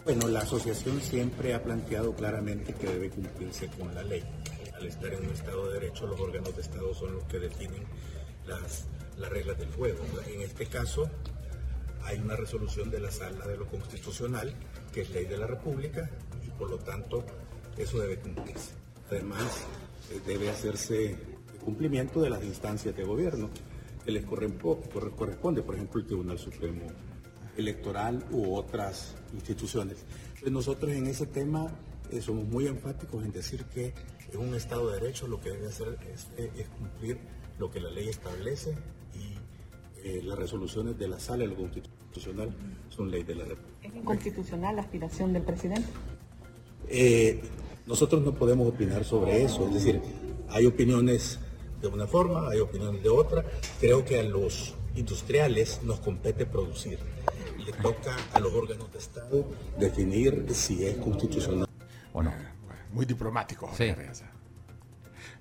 Bueno, 0.04 0.28
la 0.28 0.40
asociación 0.40 1.00
siempre 1.00 1.54
ha 1.54 1.62
planteado 1.62 2.16
claramente 2.16 2.74
que 2.74 2.88
debe 2.88 3.12
cumplirse 3.12 3.68
con 3.68 3.94
la 3.94 4.02
ley. 4.02 4.24
Al 4.74 4.88
estar 4.88 5.14
en 5.14 5.28
un 5.28 5.32
Estado 5.32 5.68
de 5.68 5.80
Derecho, 5.80 6.08
los 6.08 6.20
órganos 6.20 6.56
de 6.56 6.64
Estado 6.64 6.92
son 6.96 7.14
los 7.14 7.24
que 7.26 7.38
definen 7.38 7.84
las, 8.48 8.88
las 9.20 9.30
reglas 9.30 9.60
del 9.60 9.72
juego. 9.74 10.04
En 10.26 10.42
este 10.42 10.66
caso, 10.66 11.08
hay 12.06 12.18
una 12.18 12.36
resolución 12.36 12.90
de 12.90 13.00
la 13.00 13.12
Sala 13.12 13.46
de 13.46 13.58
lo 13.58 13.68
Constitucional, 13.68 14.56
que 14.92 15.02
es 15.02 15.12
ley 15.12 15.26
de 15.26 15.38
la 15.38 15.46
República, 15.46 16.10
y 16.44 16.50
por 16.50 16.72
lo 16.72 16.80
tanto, 16.80 17.24
eso 17.78 18.00
debe 18.00 18.18
cumplirse. 18.18 18.72
Además, 19.12 19.66
eh, 20.10 20.20
debe 20.26 20.50
hacerse 20.50 21.16
cumplimiento 21.64 22.22
de 22.22 22.32
las 22.32 22.44
instancias 22.44 22.96
de 22.96 23.04
gobierno 23.04 23.52
que 24.04 24.12
les 24.12 24.26
correspo- 24.26 24.80
corre- 24.94 25.12
corresponde, 25.16 25.62
por 25.62 25.76
ejemplo, 25.76 26.00
el 26.02 26.08
Tribunal 26.08 26.38
Supremo 26.40 26.82
Electoral 27.58 28.24
u 28.32 28.56
otras 28.56 29.16
instituciones. 29.34 29.98
Entonces, 30.30 30.52
nosotros 30.52 30.92
en 30.92 31.08
ese 31.08 31.26
tema 31.28 31.68
eh, 32.12 32.22
somos 32.22 32.46
muy 32.46 32.68
enfáticos 32.68 33.24
en 33.24 33.32
decir 33.32 33.64
que 33.66 33.94
en 34.32 34.40
un 34.40 34.56
Estado 34.56 34.90
de 34.90 35.00
Derecho 35.00 35.28
lo 35.28 35.40
que 35.40 35.50
debe 35.52 35.68
hacer 35.68 35.98
es, 36.14 36.28
eh, 36.38 36.50
es 36.58 36.68
cumplir 36.70 37.18
lo 37.60 37.70
que 37.72 37.80
la 37.80 37.90
ley 37.92 38.10
establece 38.10 38.76
y 39.14 39.38
eh, 40.08 40.22
las 40.24 40.38
resoluciones 40.38 40.98
de 40.98 41.08
la 41.08 41.20
Sala 41.20 41.44
de 41.44 41.50
lo 41.50 41.56
Constitucional 41.56 42.54
son 42.90 43.10
ley 43.12 43.24
de 43.24 43.36
la 43.36 43.46
República. 43.46 43.88
¿Es 43.88 43.96
inconstitucional 43.96 44.76
la 44.76 44.82
aspiración 44.82 45.32
del 45.34 45.44
presidente? 45.44 45.88
Eh, 46.90 47.42
nosotros 47.86 48.22
no 48.24 48.34
podemos 48.34 48.68
opinar 48.68 49.04
sobre 49.06 49.44
eso, 49.44 49.68
es 49.68 49.74
decir, 49.76 50.02
hay 50.50 50.66
opiniones 50.66 51.40
de 51.90 51.96
una 51.96 52.08
forma, 52.08 52.50
hay 52.50 52.60
opiniones 52.60 53.04
de 53.04 53.10
otra. 53.10 53.44
Creo 53.80 54.06
que 54.06 54.20
a 54.20 54.24
los 54.24 54.74
industriales 54.96 55.82
nos 55.84 56.00
compete 56.00 56.46
producir. 56.46 57.00
Le 57.58 57.74
toca 57.74 58.16
a 58.34 58.40
los 58.40 58.54
órganos 58.54 58.92
de 58.92 59.00
Estado 59.00 59.46
definir 59.78 60.46
si 60.54 60.86
es 60.86 60.98
constitucional 60.98 61.68
o 62.14 62.24
no. 62.24 62.34
Muy 62.92 63.06
diplomático, 63.06 63.68
Jorge 63.68 64.10
Sí. 64.14 64.24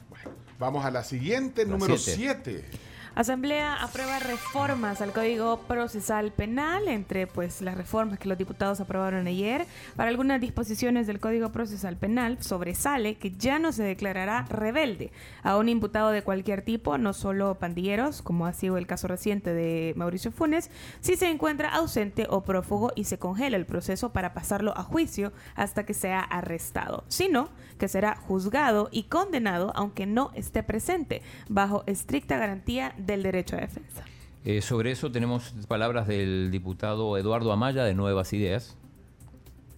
Bueno, 0.08 0.30
vamos 0.58 0.84
a 0.84 0.90
la 0.90 1.04
siguiente, 1.04 1.64
La 1.64 1.72
número 1.72 1.96
siete. 1.96 2.64
7. 2.64 2.91
Asamblea 3.14 3.74
aprueba 3.74 4.18
reformas 4.20 5.02
al 5.02 5.12
Código 5.12 5.58
Procesal 5.68 6.32
Penal, 6.32 6.88
entre 6.88 7.26
pues 7.26 7.60
las 7.60 7.76
reformas 7.76 8.18
que 8.18 8.26
los 8.26 8.38
diputados 8.38 8.80
aprobaron 8.80 9.26
ayer. 9.26 9.66
Para 9.96 10.08
algunas 10.08 10.40
disposiciones 10.40 11.06
del 11.06 11.20
Código 11.20 11.52
Procesal 11.52 11.98
Penal 11.98 12.42
sobresale 12.42 13.16
que 13.16 13.30
ya 13.32 13.58
no 13.58 13.70
se 13.72 13.82
declarará 13.82 14.46
rebelde 14.48 15.12
a 15.42 15.58
un 15.58 15.68
imputado 15.68 16.08
de 16.08 16.22
cualquier 16.22 16.62
tipo, 16.62 16.96
no 16.96 17.12
solo 17.12 17.58
pandilleros, 17.58 18.22
como 18.22 18.46
ha 18.46 18.54
sido 18.54 18.78
el 18.78 18.86
caso 18.86 19.08
reciente 19.08 19.52
de 19.52 19.92
Mauricio 19.94 20.32
Funes, 20.32 20.70
si 21.00 21.16
se 21.16 21.28
encuentra 21.28 21.68
ausente 21.68 22.26
o 22.30 22.44
prófugo 22.44 22.92
y 22.94 23.04
se 23.04 23.18
congela 23.18 23.58
el 23.58 23.66
proceso 23.66 24.14
para 24.14 24.32
pasarlo 24.32 24.72
a 24.74 24.84
juicio 24.84 25.34
hasta 25.54 25.84
que 25.84 25.92
sea 25.92 26.20
arrestado, 26.20 27.04
sino 27.08 27.50
que 27.78 27.88
será 27.88 28.16
juzgado 28.16 28.88
y 28.90 29.04
condenado 29.04 29.70
aunque 29.74 30.06
no 30.06 30.30
esté 30.34 30.62
presente, 30.62 31.20
bajo 31.50 31.84
estricta 31.86 32.38
garantía 32.38 32.94
del 33.06 33.22
derecho 33.22 33.56
a 33.56 33.60
defensa. 33.60 34.04
Eh, 34.44 34.60
sobre 34.62 34.90
eso 34.90 35.10
tenemos 35.12 35.52
palabras 35.68 36.06
del 36.08 36.50
diputado 36.50 37.16
Eduardo 37.16 37.52
Amaya 37.52 37.84
de 37.84 37.94
Nuevas 37.94 38.32
Ideas, 38.32 38.76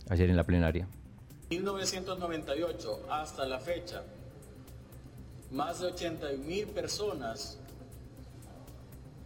ayer 0.09 0.31
en 0.31 0.37
la 0.37 0.45
plenaria. 0.45 0.87
1998 1.51 3.01
hasta 3.11 3.45
la 3.47 3.59
fecha, 3.61 4.03
más 5.53 5.81
de 5.81 5.89
80 5.89 6.29
mil 6.47 6.67
personas 6.69 7.59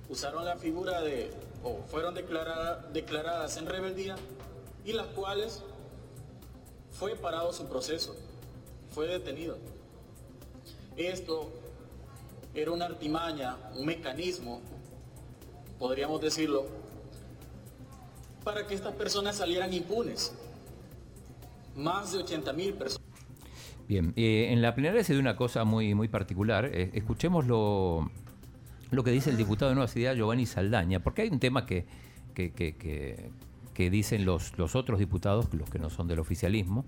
usaron 0.09 0.45
la 0.45 0.57
figura 0.57 1.01
de, 1.03 1.31
o 1.63 1.79
fueron 1.89 2.15
declarada- 2.15 2.87
declaradas 2.93 3.57
en 3.59 3.67
rebeldía 3.67 4.17
y 4.85 4.93
las 4.93 5.07
cuales 5.09 5.63
fue 6.93 7.15
parado 7.15 7.53
su 7.53 7.67
proceso, 7.69 8.17
fue 8.91 9.07
detenido. 9.07 9.57
Esto 10.97 11.53
era 12.55 12.71
una 12.73 12.87
artimaña, 12.87 13.57
un 13.77 13.87
mecanismo, 13.87 14.61
podríamos 15.79 16.21
decirlo, 16.21 16.67
para 18.45 18.67
que 18.67 18.75
estas 18.75 18.95
personas 18.95 19.37
salieran 19.37 19.73
impunes. 19.73 20.35
Más 21.77 22.13
de 22.13 22.19
80 22.19 22.53
mil 22.55 22.75
personas. 22.75 23.07
Bien, 23.87 24.13
eh, 24.17 24.49
en 24.51 24.61
la 24.63 24.75
plenaria 24.75 25.03
se 25.05 25.13
dio 25.13 25.21
una 25.21 25.37
cosa 25.37 25.65
muy, 25.65 25.95
muy 25.95 26.09
particular. 26.09 26.67
Eh, 26.67 26.91
escuchemos 26.95 27.47
lo, 27.47 28.11
que 29.05 29.11
dice 29.11 29.31
el 29.31 29.37
diputado 29.37 29.71
de 29.71 29.77
Nueva 29.77 29.91
Ideas, 29.95 30.17
Giovanni 30.17 30.45
Saldaña, 30.47 31.01
porque 31.01 31.23
hay 31.23 31.29
un 31.29 31.39
tema 31.39 31.65
que, 31.67 31.87
que, 32.35 32.53
que- 32.53 32.77
que- 32.77 33.31
que 33.75 33.91
dicen 33.91 34.25
los, 34.25 34.59
los 34.59 34.75
otros 34.75 34.99
diputados, 34.99 35.47
los 35.55 35.71
que 35.71 35.79
no 35.79 35.89
son 35.89 36.09
del 36.09 36.19
oficialismo, 36.19 36.85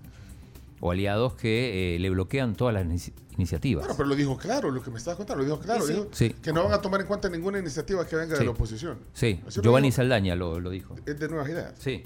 o 0.81 0.91
aliados 0.91 1.35
que 1.35 1.95
eh, 1.95 1.99
le 1.99 2.09
bloquean 2.09 2.55
todas 2.55 2.73
las 2.73 2.83
inici- 2.85 3.13
iniciativas. 3.37 3.83
Bueno, 3.85 3.95
pero 3.97 4.09
lo 4.09 4.15
dijo 4.15 4.35
claro, 4.37 4.69
lo 4.71 4.81
que 4.83 4.91
me 4.91 4.97
estabas 4.97 5.15
contando, 5.17 5.43
lo 5.43 5.49
dijo 5.49 5.59
claro. 5.63 5.81
Sí, 5.85 5.87
sí. 5.87 5.93
dijo 5.93 6.07
Sí. 6.11 6.29
Que 6.41 6.51
no 6.51 6.63
van 6.65 6.73
a 6.73 6.81
tomar 6.81 6.99
en 7.01 7.07
cuenta 7.07 7.29
ninguna 7.29 7.59
iniciativa 7.59 8.05
que 8.05 8.15
venga 8.17 8.35
Sí. 8.35 8.39
de 8.39 8.45
la 8.45 8.51
oposición. 8.51 8.97
Sí, 9.13 9.41
Así 9.47 9.61
Giovanni. 9.61 9.91
Saldaña 9.91 10.35
lo, 10.35 10.59
lo 10.59 10.69
dijo. 10.69 10.95
Es 11.05 11.17
de 11.19 11.29
nuevas 11.29 11.47
ideas. 11.49 11.73
Sí. 11.79 12.03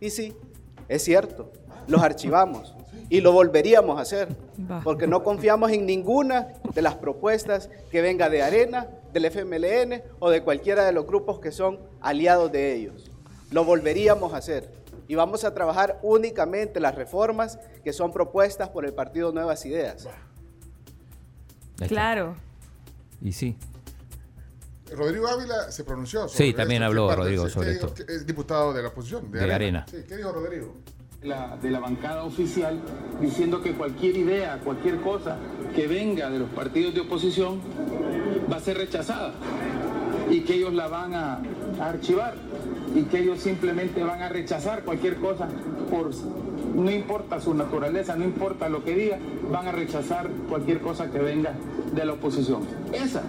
Y 0.00 0.10
sí, 0.10 0.34
es 0.88 1.02
cierto. 1.02 1.52
los 1.88 2.02
archivamos 2.02 2.74
y 3.08 3.20
lo 3.20 3.30
volveríamos 3.32 3.96
a 3.98 4.02
hacer, 4.02 4.28
porque 4.82 5.06
no 5.06 5.22
confiamos 5.22 5.70
en 5.70 5.86
ninguna 5.86 6.48
de 6.74 6.82
las 6.82 6.96
propuestas 6.96 7.70
que 7.92 8.00
venga 8.02 8.28
de 8.28 8.42
Arena, 8.42 8.88
del 9.12 9.24
FMLN 9.26 10.02
o 10.18 10.28
de 10.30 10.42
cualquiera 10.42 10.84
de 10.84 10.90
los 10.92 11.06
grupos 11.06 11.38
que 11.38 11.52
son 11.52 11.78
aliados 12.00 12.50
de 12.50 12.74
ellos. 12.74 13.08
Lo 13.52 13.64
volveríamos 13.64 14.34
a 14.34 14.38
hacer 14.38 14.68
y 15.08 15.14
vamos 15.14 15.44
a 15.44 15.54
trabajar 15.54 15.98
únicamente 16.02 16.80
las 16.80 16.94
reformas 16.94 17.58
que 17.84 17.92
son 17.92 18.12
propuestas 18.12 18.68
por 18.70 18.84
el 18.84 18.92
Partido 18.94 19.32
Nuevas 19.32 19.64
Ideas. 19.66 20.08
Claro. 21.88 22.36
Y 23.20 23.32
sí. 23.32 23.56
Rodrigo 24.94 25.26
Ávila 25.26 25.70
se 25.70 25.84
pronunció. 25.84 26.28
Sí, 26.28 26.36
sobre 26.38 26.52
también 26.54 26.82
esto. 26.82 26.86
habló. 26.88 27.14
Rodrigo 27.16 27.44
¿Qué 27.44 27.50
sobre 27.50 27.72
esto. 27.72 27.92
¿Qué- 27.94 28.04
Es 28.08 28.26
diputado 28.26 28.72
de 28.72 28.82
la 28.82 28.88
oposición, 28.88 29.30
de, 29.30 29.40
De 29.46 29.52
Arena. 29.54 29.84
Sí, 29.90 29.98
¿qué 30.08 30.16
dijo 30.16 30.32
Rodrigo? 30.32 30.74
la- 31.22 31.56
de 31.56 31.70
la 31.70 31.80
bancada 31.80 32.22
oficial 32.22 32.80
diciendo 33.20 33.60
que 33.60 33.72
cualquier 33.72 34.16
idea, 34.16 34.60
cualquier 34.62 35.00
cosa 35.00 35.36
que 35.74 35.88
venga 35.88 36.30
de 36.30 36.38
los 36.38 36.48
partidos 36.50 36.94
de 36.94 37.00
oposición 37.00 37.60
va 38.52 38.56
a 38.56 38.60
ser 38.60 38.76
rechazada 38.78 39.32
y 40.30 40.42
que 40.42 40.54
ellos 40.54 40.72
la 40.72 40.86
van 40.86 41.14
a, 41.14 41.42
a 41.80 41.88
archivar 41.88 42.34
y 42.96 43.02
que 43.02 43.20
ellos 43.20 43.40
simplemente 43.40 44.02
van 44.02 44.22
a 44.22 44.28
rechazar 44.30 44.82
cualquier 44.82 45.16
cosa 45.16 45.46
por 45.90 46.10
no 46.74 46.90
importa 46.90 47.40
su 47.40 47.54
naturaleza, 47.54 48.16
no 48.16 48.24
importa 48.24 48.68
lo 48.68 48.82
que 48.82 48.96
diga, 48.96 49.18
van 49.50 49.68
a 49.68 49.72
rechazar 49.72 50.28
cualquier 50.48 50.80
cosa 50.80 51.10
que 51.10 51.18
venga 51.18 51.52
de 51.94 52.04
la 52.04 52.14
oposición. 52.14 52.62
Esa 52.92 53.22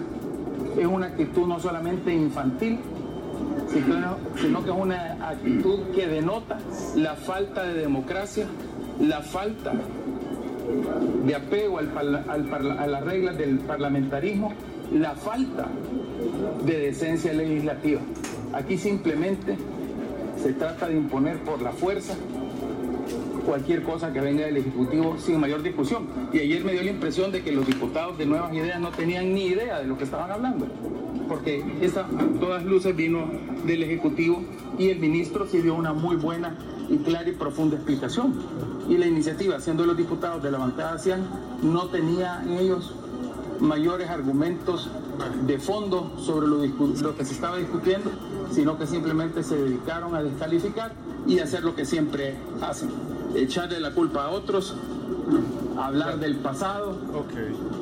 es 0.78 0.86
una 0.86 1.06
actitud 1.06 1.46
no 1.46 1.60
solamente 1.60 2.12
infantil, 2.12 2.78
sino, 3.72 4.62
que 4.64 4.70
es 4.70 4.76
una 4.76 5.28
actitud 5.28 5.80
que 5.94 6.06
denota 6.06 6.58
la 6.96 7.14
falta 7.14 7.64
de 7.64 7.74
democracia, 7.74 8.46
la 9.00 9.20
falta 9.20 9.72
de 11.26 11.34
apego 11.34 11.78
a 11.78 12.86
las 12.86 13.04
reglas 13.04 13.36
del 13.36 13.58
parlamentarismo, 13.60 14.52
la 14.92 15.14
falta 15.14 15.68
de 16.64 16.78
decencia 16.78 17.32
legislativa. 17.34 18.00
Aquí 18.58 18.76
simplemente 18.76 19.56
se 20.42 20.52
trata 20.52 20.88
de 20.88 20.96
imponer 20.96 21.38
por 21.44 21.62
la 21.62 21.70
fuerza 21.70 22.16
cualquier 23.46 23.84
cosa 23.84 24.12
que 24.12 24.20
venga 24.20 24.46
del 24.46 24.56
Ejecutivo 24.56 25.16
sin 25.16 25.38
mayor 25.38 25.62
discusión. 25.62 26.08
Y 26.32 26.40
ayer 26.40 26.64
me 26.64 26.72
dio 26.72 26.82
la 26.82 26.90
impresión 26.90 27.30
de 27.30 27.42
que 27.42 27.52
los 27.52 27.64
diputados 27.64 28.18
de 28.18 28.26
Nuevas 28.26 28.52
Ideas 28.52 28.80
no 28.80 28.90
tenían 28.90 29.32
ni 29.32 29.46
idea 29.46 29.78
de 29.78 29.86
lo 29.86 29.96
que 29.96 30.02
estaban 30.02 30.32
hablando, 30.32 30.66
porque 31.28 31.64
esa 31.80 32.00
a 32.00 32.40
todas 32.40 32.64
luces 32.64 32.96
vino 32.96 33.30
del 33.64 33.84
Ejecutivo 33.84 34.42
y 34.76 34.88
el 34.88 34.98
ministro 34.98 35.46
sí 35.46 35.62
dio 35.62 35.76
una 35.76 35.92
muy 35.92 36.16
buena 36.16 36.56
y 36.88 36.96
clara 36.98 37.28
y 37.28 37.32
profunda 37.32 37.76
explicación. 37.76 38.34
Y 38.88 38.98
la 38.98 39.06
iniciativa, 39.06 39.60
siendo 39.60 39.86
los 39.86 39.96
diputados 39.96 40.42
de 40.42 40.50
la 40.50 40.58
bancada 40.58 40.98
CIAN, 40.98 41.28
no 41.62 41.86
tenía 41.86 42.42
en 42.42 42.54
ellos 42.54 42.92
mayores 43.60 44.08
argumentos 44.10 44.90
de 45.46 45.58
fondo 45.58 46.12
sobre 46.18 46.48
lo 46.48 47.16
que 47.16 47.24
se 47.24 47.34
estaba 47.34 47.56
discutiendo, 47.56 48.10
sino 48.52 48.78
que 48.78 48.86
simplemente 48.86 49.42
se 49.42 49.56
dedicaron 49.56 50.14
a 50.14 50.22
descalificar 50.22 50.92
y 51.26 51.38
hacer 51.40 51.62
lo 51.64 51.74
que 51.76 51.84
siempre 51.84 52.34
hacen, 52.62 52.90
echarle 53.34 53.80
la 53.80 53.92
culpa 53.92 54.24
a 54.24 54.30
otros, 54.30 54.74
hablar 55.78 56.18
del 56.18 56.36
pasado 56.36 56.98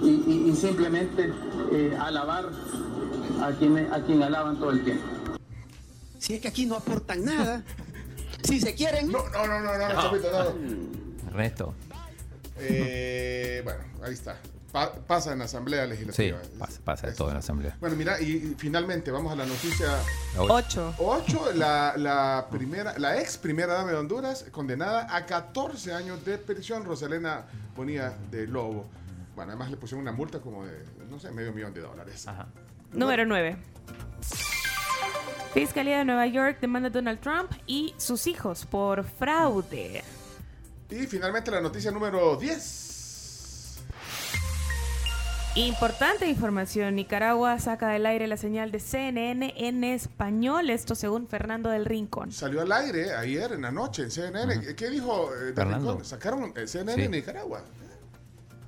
y, 0.02 0.08
y- 0.08 0.50
y 0.50 0.56
simplemente 0.56 1.32
eh, 1.72 1.96
alabar 2.00 2.46
a 3.42 3.50
quien, 3.52 3.78
a 3.92 4.02
quien 4.02 4.22
alaban 4.22 4.56
todo 4.58 4.70
el 4.70 4.84
tiempo. 4.84 5.04
Si 6.18 6.34
es 6.34 6.40
que 6.40 6.48
aquí 6.48 6.66
no 6.66 6.76
aportan 6.76 7.24
nada. 7.24 7.62
Si 8.42 8.60
se 8.60 8.74
quieren. 8.74 9.10
No, 9.12 9.28
no, 9.28 9.46
no, 9.46 9.60
no, 9.60 9.78
no, 9.78 9.88
No. 9.88 9.94
No. 10.12 11.28
Ernesto. 11.30 11.74
Eh, 12.58 13.60
bueno, 13.64 13.80
ahí 14.02 14.14
está. 14.14 14.36
Pa- 14.76 14.92
pasa 14.92 15.32
en 15.32 15.38
la 15.38 15.46
Asamblea 15.46 15.84
Sí, 15.84 15.88
Legislativa. 15.90 16.38
pasa, 16.58 16.80
pasa 16.84 17.06
de 17.06 17.14
todo 17.14 17.28
en 17.28 17.34
la 17.34 17.38
asamblea. 17.40 17.74
Bueno, 17.80 17.96
mira, 17.96 18.20
y, 18.20 18.24
y 18.32 18.54
finalmente 18.58 19.10
vamos 19.10 19.32
a 19.32 19.36
la 19.36 19.46
noticia 19.46 19.86
Ocho. 20.36 20.94
8. 20.98 21.52
La, 21.54 21.94
la, 21.96 22.46
primera, 22.50 22.92
la 22.98 23.18
ex 23.18 23.38
primera 23.38 23.72
dama 23.72 23.92
de 23.92 23.96
Honduras, 23.96 24.44
condenada 24.50 25.16
a 25.16 25.24
14 25.24 25.94
años 25.94 26.22
de 26.26 26.36
prisión, 26.36 26.84
Rosalena 26.84 27.46
Bonilla 27.74 28.12
de 28.30 28.46
Lobo. 28.46 28.84
Bueno, 29.34 29.52
además 29.52 29.70
le 29.70 29.78
pusieron 29.78 30.02
una 30.02 30.12
multa 30.12 30.40
como 30.40 30.66
de, 30.66 30.84
no 31.08 31.18
sé, 31.18 31.30
medio 31.30 31.54
millón 31.54 31.72
de 31.72 31.80
dólares. 31.80 32.26
Número 32.92 33.24
9. 33.24 33.56
Fiscalía 35.54 35.98
de 35.98 36.04
Nueva 36.04 36.26
York 36.26 36.58
demanda 36.60 36.88
a 36.88 36.92
Donald 36.92 37.20
Trump 37.20 37.50
y 37.66 37.94
sus 37.96 38.26
hijos 38.26 38.66
por 38.66 39.04
fraude. 39.04 40.04
Y 40.90 41.06
finalmente 41.06 41.50
la 41.50 41.62
noticia 41.62 41.90
número 41.90 42.36
10. 42.36 42.82
Importante 45.56 46.28
información. 46.28 46.94
Nicaragua 46.96 47.58
saca 47.58 47.88
del 47.88 48.04
aire 48.04 48.26
la 48.26 48.36
señal 48.36 48.70
de 48.70 48.78
CNN 48.78 49.54
en 49.56 49.84
español. 49.84 50.68
Esto 50.68 50.94
según 50.94 51.26
Fernando 51.28 51.70
del 51.70 51.86
Rincón. 51.86 52.30
Salió 52.30 52.60
al 52.60 52.70
aire 52.72 53.14
ayer 53.14 53.52
en 53.52 53.62
la 53.62 53.72
noche 53.72 54.02
en 54.02 54.10
CNN. 54.10 54.74
¿Qué 54.76 54.90
dijo 54.90 55.30
eh, 55.34 55.44
de 55.46 55.52
Fernando. 55.54 55.92
Rincón? 55.92 56.04
Sacaron 56.04 56.52
eh, 56.56 56.66
CNN 56.66 56.94
Sí. 56.96 57.02
en 57.06 57.10
Nicaragua. 57.10 57.62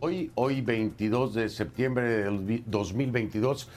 Hoy, 0.01 0.31
hoy 0.36 0.62
22 0.62 1.35
de 1.35 1.48
septiembre 1.51 2.05
del 2.24 2.39
vi- 2.39 2.65
2022, 2.66 3.69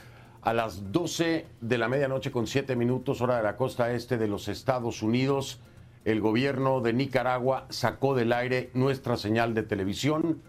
a 0.43 0.53
las 0.53 0.93
12 0.93 1.47
de 1.59 1.77
la 1.77 1.89
medianoche 1.89 2.31
con 2.31 2.47
7 2.47 2.77
minutos, 2.77 3.19
hora 3.19 3.37
de 3.37 3.43
la 3.43 3.57
costa 3.57 3.91
este 3.91 4.17
de 4.17 4.27
los 4.29 4.47
Estados 4.47 5.01
Unidos, 5.01 5.59
el 6.05 6.21
gobierno 6.21 6.79
de 6.79 6.93
Nicaragua 6.93 7.65
sacó 7.69 8.15
del 8.15 8.31
aire 8.31 8.69
nuestra 8.73 9.17
señal 9.17 9.53
de 9.53 9.63
televisión, 9.63 10.41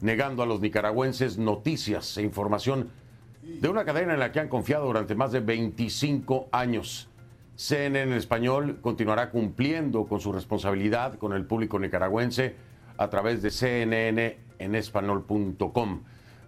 negando 0.00 0.42
a 0.42 0.46
los 0.46 0.60
nicaragüenses 0.60 1.38
noticias 1.38 2.16
e 2.16 2.22
información 2.22 2.90
de 3.42 3.68
una 3.68 3.84
cadena 3.84 4.14
en 4.14 4.20
la 4.20 4.32
que 4.32 4.40
han 4.40 4.48
confiado 4.48 4.86
durante 4.86 5.14
más 5.14 5.32
de 5.32 5.40
25 5.40 6.48
años. 6.52 7.08
CNN 7.54 8.12
en 8.12 8.18
español 8.18 8.78
continuará 8.82 9.30
cumpliendo 9.30 10.04
con 10.06 10.20
su 10.20 10.32
responsabilidad 10.32 11.14
con 11.18 11.32
el 11.32 11.46
público 11.46 11.78
nicaragüense 11.78 12.54
a 12.98 13.08
través 13.08 13.42
de 13.42 13.50
CNN 13.50 14.38
en 14.58 14.74
español.com. 14.74 16.02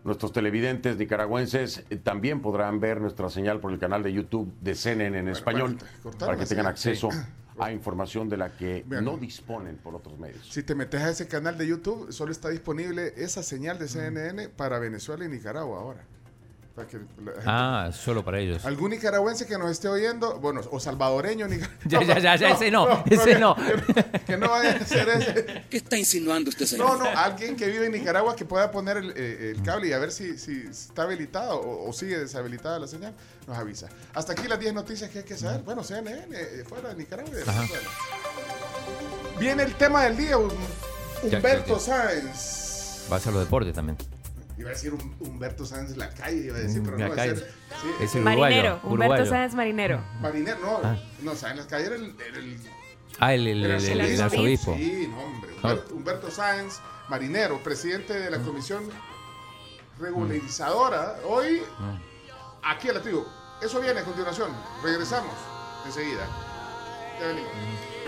Nuestros 0.05 0.33
televidentes 0.33 0.97
nicaragüenses 0.97 1.85
también 2.03 2.41
podrán 2.41 2.81
ver 2.81 3.01
nuestra 3.01 3.31
señal 3.31 3.61
por 3.61 3.73
el 3.73 3.79
canal 3.79 4.03
de 4.03 4.12
YouTube 4.12 4.53
de 4.61 4.75
CNN 4.75 5.19
en 5.19 5.29
español 5.29 5.79
para 6.19 6.37
que 6.37 6.47
tengan 6.47 6.66
acceso 6.66 7.11
Sí. 7.11 7.19
A 7.59 7.72
información 7.72 8.28
de 8.28 8.36
la 8.36 8.56
que 8.56 8.85
no 8.86 9.16
disponen 9.16 9.76
por 9.76 9.94
otros 9.94 10.18
medios. 10.18 10.47
Si 10.48 10.62
te 10.62 10.74
metes 10.74 11.01
a 11.01 11.10
ese 11.10 11.28
canal 11.28 11.59
de 11.59 11.66
YouTube, 11.66 12.12
solo 12.12 12.32
está 12.32 12.48
disponible 12.48 13.12
esa 13.16 13.43
señal 13.43 13.78
de 13.78 13.89
CNN 13.89 14.48
para 14.51 14.78
Venezuela 14.78 15.24
y 15.24 15.28
Nicaragua 15.28 15.80
ahora. 15.80 16.05
Para 16.79 16.89
que 16.91 16.97
la 16.99 17.33
gente- 17.33 17.43
Ah, 17.45 17.91
solo 17.93 18.25
para 18.25 18.39
ellos. 18.39 18.65
Algún 18.65 18.91
nicaragüense 18.93 19.47
que 19.47 19.59
nos 19.59 19.69
esté 19.69 19.89
oyendo, 19.89 20.39
bueno, 20.39 20.61
o 20.71 20.79
salvadoreño, 20.79 21.49
Ya, 21.87 22.03
ya, 22.05 22.21
ya, 22.21 22.37
ya, 22.37 22.51
ese 22.51 22.71
no, 22.71 23.03
ese 23.11 23.37
no. 23.37 23.57
Que, 23.57 24.05
que 24.25 24.37
no 24.37 24.49
vaya 24.49 24.77
a 24.81 24.85
ser 24.87 25.09
ese. 25.09 25.65
¿Qué 25.69 25.79
está 25.79 25.97
insinuando 25.99 26.51
usted, 26.51 26.67
No, 26.79 26.93
señor? 26.93 26.99
no, 27.01 27.19
alguien 27.19 27.57
que 27.57 27.67
vive 27.67 27.87
en 27.87 27.93
Nicaragua 27.93 28.37
que 28.37 28.45
pueda 28.45 28.71
poner 28.71 28.99
el, 28.99 29.11
eh, 29.17 29.55
el 29.57 29.63
cable 29.65 29.89
y 29.89 29.93
a 29.93 29.99
ver 29.99 30.13
si, 30.13 30.39
si 30.39 30.69
está 30.71 31.03
habilitado 31.03 31.57
o, 31.61 31.89
o 31.89 31.93
sigue 31.93 32.17
deshabilitada 32.17 32.79
la 32.79 32.87
señal, 32.87 33.13
nos 33.49 33.59
avisa. 33.59 33.89
Hasta 34.15 34.35
aquí 34.35 34.47
las 34.47 34.61
10 34.61 34.75
noticias 34.75 35.11
que 35.11 35.19
hay 35.19 35.25
que 35.25 35.37
saber. 35.37 35.63
Bueno, 35.63 35.83
CNN, 35.83 36.29
eh, 36.31 36.65
fuera 36.69 36.91
de 36.91 36.95
Nicaragua 36.95 37.33
y 37.33 37.35
de. 37.39 37.45
Venezuela. 37.45 37.89
Viene 39.41 39.63
el 39.65 39.75
tema 39.75 40.05
del 40.05 40.17
día, 40.17 40.37
Ya, 41.29 41.37
Humberto 41.39 41.75
ya, 41.79 41.81
Sáenz. 41.81 43.07
Va 43.11 43.17
a 43.17 43.21
ser 43.21 43.33
los 43.33 43.43
deportes 43.43 43.75
también. 43.75 43.99
Iba 44.59 44.70
a 44.70 44.72
decir 44.72 44.93
un- 44.93 45.16
Humberto 45.20 45.64
Sáenz 45.64 45.97
la 45.97 46.10
calle, 46.10 46.47
iba 46.47 46.56
a 46.56 46.60
decir, 46.60 46.82
pero 46.85 46.98
La 46.98 47.09
no, 47.09 47.14
sí, 47.14 47.20
Es 48.01 48.14
el 48.14 48.22
uruguayo, 48.22 48.40
Marinero. 48.40 48.80
Humberto 48.82 48.90
uruguayo. 49.14 49.26
Sáenz 49.26 49.55
Marinero. 49.55 50.01
Marinero, 50.20 50.59
no, 50.60 50.80
Ah. 50.82 50.97
no, 51.22 51.35
Sáenz 51.36 51.59
la 51.60 51.66
calle 51.68 51.86
era 51.86 51.94
el, 51.97 52.14
era 52.20 52.39
el 52.39 52.59
Ah, 53.20 53.35
el, 53.35 53.47
el, 53.47 53.64
el- 53.64 53.70
el 53.70 53.85
el- 54.01 54.01
el 54.01 54.20
arzobispo. 54.20 54.74
Sí, 54.76 55.09
no, 55.10 55.18
hombre. 55.22 55.51
Ah. 55.62 55.68
Humberto, 55.68 55.94
Humberto 55.94 56.30
Sáenz, 56.30 56.80
marinero, 57.09 57.62
presidente 57.62 58.12
de 58.18 58.30
la 58.30 58.39
comisión 58.39 58.85
regularizadora. 59.98 61.16
Hoy, 61.24 61.62
aquí 62.62 62.89
a 62.89 62.93
la 62.94 63.01
tribu. 63.02 63.24
Eso 63.62 63.80
viene 63.80 64.01
a 64.01 64.05
continuación. 64.05 64.51
Regresamos 64.82 65.35
enseguida. 65.86 66.26
Ya 67.20 67.26
venimos. 67.28 67.51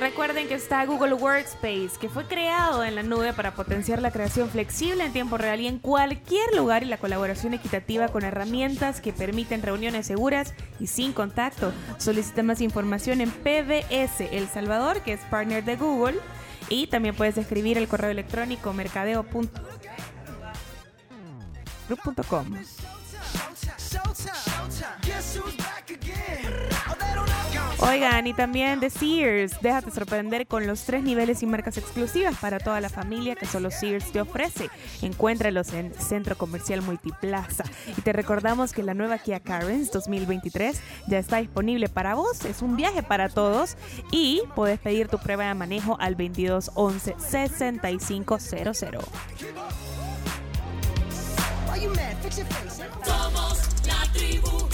Recuerden 0.01 0.49
que 0.49 0.55
está 0.55 0.87
Google 0.87 1.13
Workspace, 1.13 1.91
que 2.01 2.09
fue 2.09 2.25
creado 2.25 2.83
en 2.83 2.95
la 2.95 3.03
nube 3.03 3.35
para 3.35 3.55
potenciar 3.55 4.01
la 4.01 4.11
creación 4.11 4.49
flexible 4.49 5.05
en 5.05 5.13
tiempo 5.13 5.37
real 5.37 5.61
y 5.61 5.67
en 5.67 5.79
cualquier 5.79 6.55
lugar 6.57 6.83
y 6.83 6.87
la 6.87 6.97
colaboración 6.97 7.53
equitativa 7.53 8.09
con 8.09 8.25
herramientas 8.25 9.03
que 9.03 9.13
permiten 9.13 9.61
reuniones 9.61 10.07
seguras 10.07 10.55
y 10.79 10.87
sin 10.87 11.13
contacto. 11.13 11.75
Solicita 11.99 12.43
más 12.43 12.63
información 12.63 13.21
en 13.21 13.31
PBS 13.31 14.23
El 14.33 14.49
Salvador, 14.49 15.03
que 15.03 15.13
es 15.13 15.21
partner 15.27 15.65
de 15.67 15.77
Google, 15.77 16.19
y 16.71 16.87
también 16.87 17.15
puedes 17.15 17.37
escribir 17.37 17.77
el 17.77 17.87
correo 17.87 18.11
electrónico 18.11 18.73
mercadeo.com. 18.73 19.49
Oigan, 27.83 28.27
y 28.27 28.35
también 28.35 28.79
de 28.79 28.91
Sears, 28.91 29.61
déjate 29.63 29.91
sorprender 29.91 30.47
con 30.47 30.67
los 30.67 30.83
tres 30.85 31.03
niveles 31.03 31.43
y 31.43 31.47
marcas 31.47 31.79
exclusivas 31.79 32.37
para 32.37 32.59
toda 32.59 32.79
la 32.81 32.91
familia 32.91 33.35
que 33.35 33.47
solo 33.47 33.71
Sears 33.71 34.13
te 34.13 34.21
ofrece. 34.21 34.69
Encuéntralos 35.01 35.73
en 35.73 35.95
Centro 35.95 36.37
Comercial 36.37 36.83
Multiplaza. 36.83 37.65
Y 37.97 38.03
te 38.03 38.13
recordamos 38.13 38.73
que 38.73 38.83
la 38.83 38.93
nueva 38.93 39.17
Kia 39.19 39.41
Carens 39.41 39.91
2023 39.93 40.81
ya 41.09 41.19
está 41.19 41.39
disponible 41.39 41.89
para 41.89 42.15
vos. 42.15 42.45
Es 42.45 42.61
un 42.61 42.77
viaje 42.77 43.03
para 43.03 43.31
todos 43.31 43.77
y 44.13 44.43
puedes 44.55 44.79
pedir 44.79 45.09
tu 45.09 45.19
prueba 45.19 45.47
de 45.47 45.55
manejo 45.55 45.97
al 46.01 46.17
2211 46.17 47.15
6500. 47.19 48.43
Somos 53.05 53.87
la 53.87 54.13
tribu, 54.13 54.69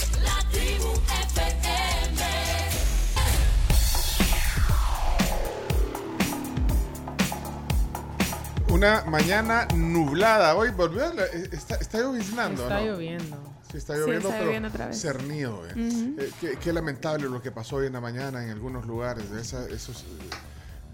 Una 8.69 9.03
mañana 9.05 9.65
nublada. 9.75 10.55
Hoy 10.55 10.71
volvió, 10.71 11.11
la- 11.13 11.25
está, 11.25 11.75
está 11.75 11.99
lloviznando, 11.99 12.63
Está 12.63 12.79
¿no? 12.81 12.85
lloviendo. 12.85 13.37
Sí, 13.71 13.77
está 13.77 13.93
Sí, 13.95 13.99
lloviendo, 14.01 14.27
está 14.27 14.31
pero 14.33 14.45
lloviendo 14.45 14.67
otra 14.69 14.87
vez. 14.87 14.99
cernido. 15.01 15.63
eh. 15.67 15.71
Ujú. 15.73 16.15
Eh, 16.19 16.31
qué, 16.41 16.57
qué 16.61 16.73
lamentable 16.73 17.29
lo 17.29 17.41
que 17.41 17.51
pasó 17.51 17.77
hoy 17.77 17.87
en 17.87 17.93
la 17.93 18.01
mañana 18.01 18.43
en 18.43 18.49
algunos 18.49 18.85
lugares, 18.85 19.31
de 19.31 19.41
esa- 19.41 19.67
esos 19.69 20.01
eh, 20.01 20.05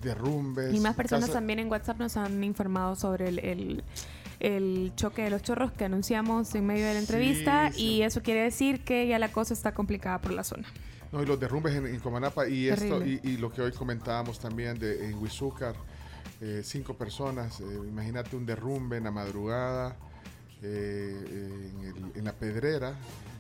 derrumbes. 0.04 0.74
Y 0.74 0.80
más 0.80 0.96
personas 0.96 1.26
casas- 1.26 1.34
también 1.36 1.60
en 1.60 1.70
WhatsApp 1.70 1.98
nos 2.00 2.16
han 2.16 2.44
informado 2.44 2.96
sobre 2.96 3.30
el, 3.30 3.40
el- 3.40 3.84
el 4.40 4.92
choque 4.96 5.24
de 5.24 5.30
los 5.32 5.42
chorros 5.42 5.72
que 5.72 5.86
anunciamos 5.86 6.54
en 6.56 6.66
medio 6.68 6.86
de 6.86 6.94
la 6.94 7.00
entrevista 7.00 7.72
Sí, 7.72 7.78
sí. 7.78 7.86
y 7.86 8.02
eso 8.04 8.22
quiere 8.22 8.42
decir 8.44 8.84
que 8.84 9.08
ya 9.08 9.18
la 9.18 9.32
cosa 9.32 9.54
está 9.54 9.74
complicada 9.74 10.20
por 10.22 10.32
la 10.34 10.44
zona. 10.44 10.68
No, 11.12 11.22
y 11.22 11.26
los 11.26 11.40
derrumbes 11.40 11.76
en, 11.76 11.86
en 11.88 12.00
Comanapa 12.00 12.48
y 12.48 12.68
esto 12.70 13.00
Terrible. 13.00 13.22
y, 13.24 13.30
y 13.34 13.38
lo 13.38 13.52
que 13.52 13.62
hoy 13.62 13.72
comentábamos 13.72 14.40
también 14.40 14.78
de 14.80 15.06
en 15.10 15.16
Huizúcar, 15.22 15.76
eh, 16.46 16.62
cinco 16.64 16.94
personas, 16.98 17.62
eh, 17.62 17.64
imagínate 17.88 18.36
un 18.36 18.46
derrumbe 18.46 18.98
en 18.98 19.06
la 19.06 19.12
madrugada, 19.12 19.96
eh, 20.62 21.72
en, 21.74 21.86
el- 21.86 22.12
en 22.18 22.24
la 22.26 22.34
pedrera, 22.34 22.94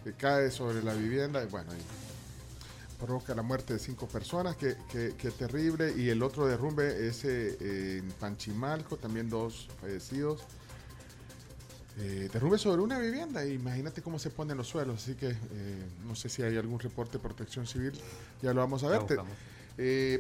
que 0.06 0.14
cae 0.14 0.50
sobre 0.50 0.82
la 0.82 0.94
vivienda 0.94 1.44
y 1.44 1.48
bueno, 1.48 1.72
y 1.74 3.04
provoca 3.04 3.36
la 3.36 3.42
muerte 3.42 3.74
de 3.74 3.80
cinco 3.80 4.08
personas, 4.08 4.56
que, 4.56 4.78
que- 4.90 5.16
que 5.18 5.32
terrible, 5.32 5.94
y 5.98 6.10
el 6.10 6.24
otro 6.24 6.46
derrumbe 6.48 7.06
es 7.08 7.26
en 7.26 8.10
Panchimalco, 8.20 8.96
también 8.96 9.30
dos 9.30 9.68
fallecidos. 9.82 10.42
Derrumbe 11.98 12.58
sobre 12.58 12.82
una 12.82 12.98
vivienda, 13.00 13.46
imagínate 13.46 14.02
cómo 14.02 14.18
se 14.18 14.30
ponen 14.32 14.58
los 14.58 14.68
suelos, 14.68 15.04
así 15.04 15.14
que 15.16 15.36
no 16.08 16.16
sé 16.16 16.28
si 16.30 16.42
hay 16.42 16.56
algún 16.58 16.80
reporte 16.80 17.18
de 17.18 17.20
protección 17.20 17.68
civil, 17.68 17.92
ya 18.42 18.54
lo 18.54 18.62
vamos 18.62 18.84
a 18.84 18.88
ver. 18.88 19.00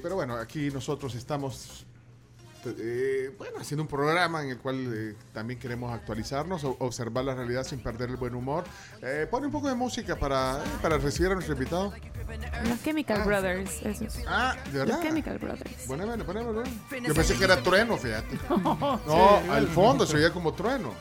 Pero 0.01 0.15
bueno, 0.15 0.35
aquí 0.35 0.69
nosotros 0.69 1.15
estamos 1.15 1.85
eh, 2.65 3.33
bueno, 3.37 3.59
haciendo 3.59 3.83
un 3.83 3.87
programa 3.87 4.43
en 4.43 4.49
el 4.49 4.57
cual 4.57 4.91
eh, 4.93 5.15
también 5.33 5.59
queremos 5.59 5.93
actualizarnos, 5.93 6.63
o- 6.63 6.75
observar 6.79 7.25
la 7.25 7.35
realidad 7.35 7.63
sin 7.63 7.79
perder 7.81 8.09
el 8.09 8.17
buen 8.17 8.35
humor. 8.35 8.63
Eh, 9.01 9.27
pone 9.29 9.47
un 9.47 9.51
poco 9.51 9.67
de 9.67 9.75
música 9.75 10.15
para, 10.17 10.57
eh, 10.57 10.67
para 10.81 10.97
recibir 10.97 11.31
a 11.31 11.35
nuestro 11.35 11.53
invitado. 11.53 11.93
Los 12.67 12.81
Chemical 12.83 13.23
Brothers, 13.25 13.81
esos. 13.83 14.19
Ah, 14.27 14.55
¿de 14.71 14.79
verdad? 14.79 14.95
Los 14.95 15.03
Chemical 15.03 15.37
Brothers. 15.37 15.83
Ponémelo, 15.87 16.25
ponémelo. 16.25 16.63
Yo 17.05 17.13
pensé 17.13 17.35
que 17.35 17.43
era 17.43 17.57
trueno, 17.61 17.97
fíjate. 17.97 18.39
No, 18.49 19.41
al 19.51 19.67
fondo 19.67 20.05
se 20.05 20.17
oía 20.17 20.31
como 20.31 20.53
trueno. 20.53 20.91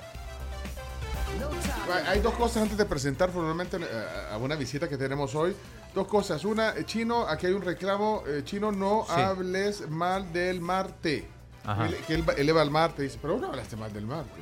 Hay- 2.09 2.21
dos 2.21 2.35
cosas 2.35 2.63
antes 2.63 2.79
de 2.79 2.85
presentar 2.87 3.31
formalmente 3.31 3.77
eh, 3.77 3.87
a 4.33 4.37
una 4.39 4.55
visita 4.57 4.89
que 4.89 4.97
tenemos 4.97 5.35
hoy. 5.35 5.55
Dos 5.95 6.07
cosas. 6.07 6.45
Una, 6.45 6.75
Chino, 6.87 7.27
aquí 7.27 7.47
hay 7.47 7.53
un 7.53 7.63
reclamo. 7.63 8.23
Chino, 8.45 8.73
no 8.73 9.05
Sí. 9.07 9.21
hables 9.21 9.89
mal 9.91 10.33
del 10.33 10.61
Marte. 10.61 11.29
Él- 11.65 11.97
que 12.07 12.15
él, 12.15 12.25
él 12.37 12.57
va 12.57 12.63
al 12.63 12.71
Marte. 12.71 13.03
Dice, 13.03 13.19
pero 13.21 13.39
no 13.39 13.49
hablaste 13.49 13.77
mal 13.77 13.93
del 13.93 14.07
Marte. 14.07 14.41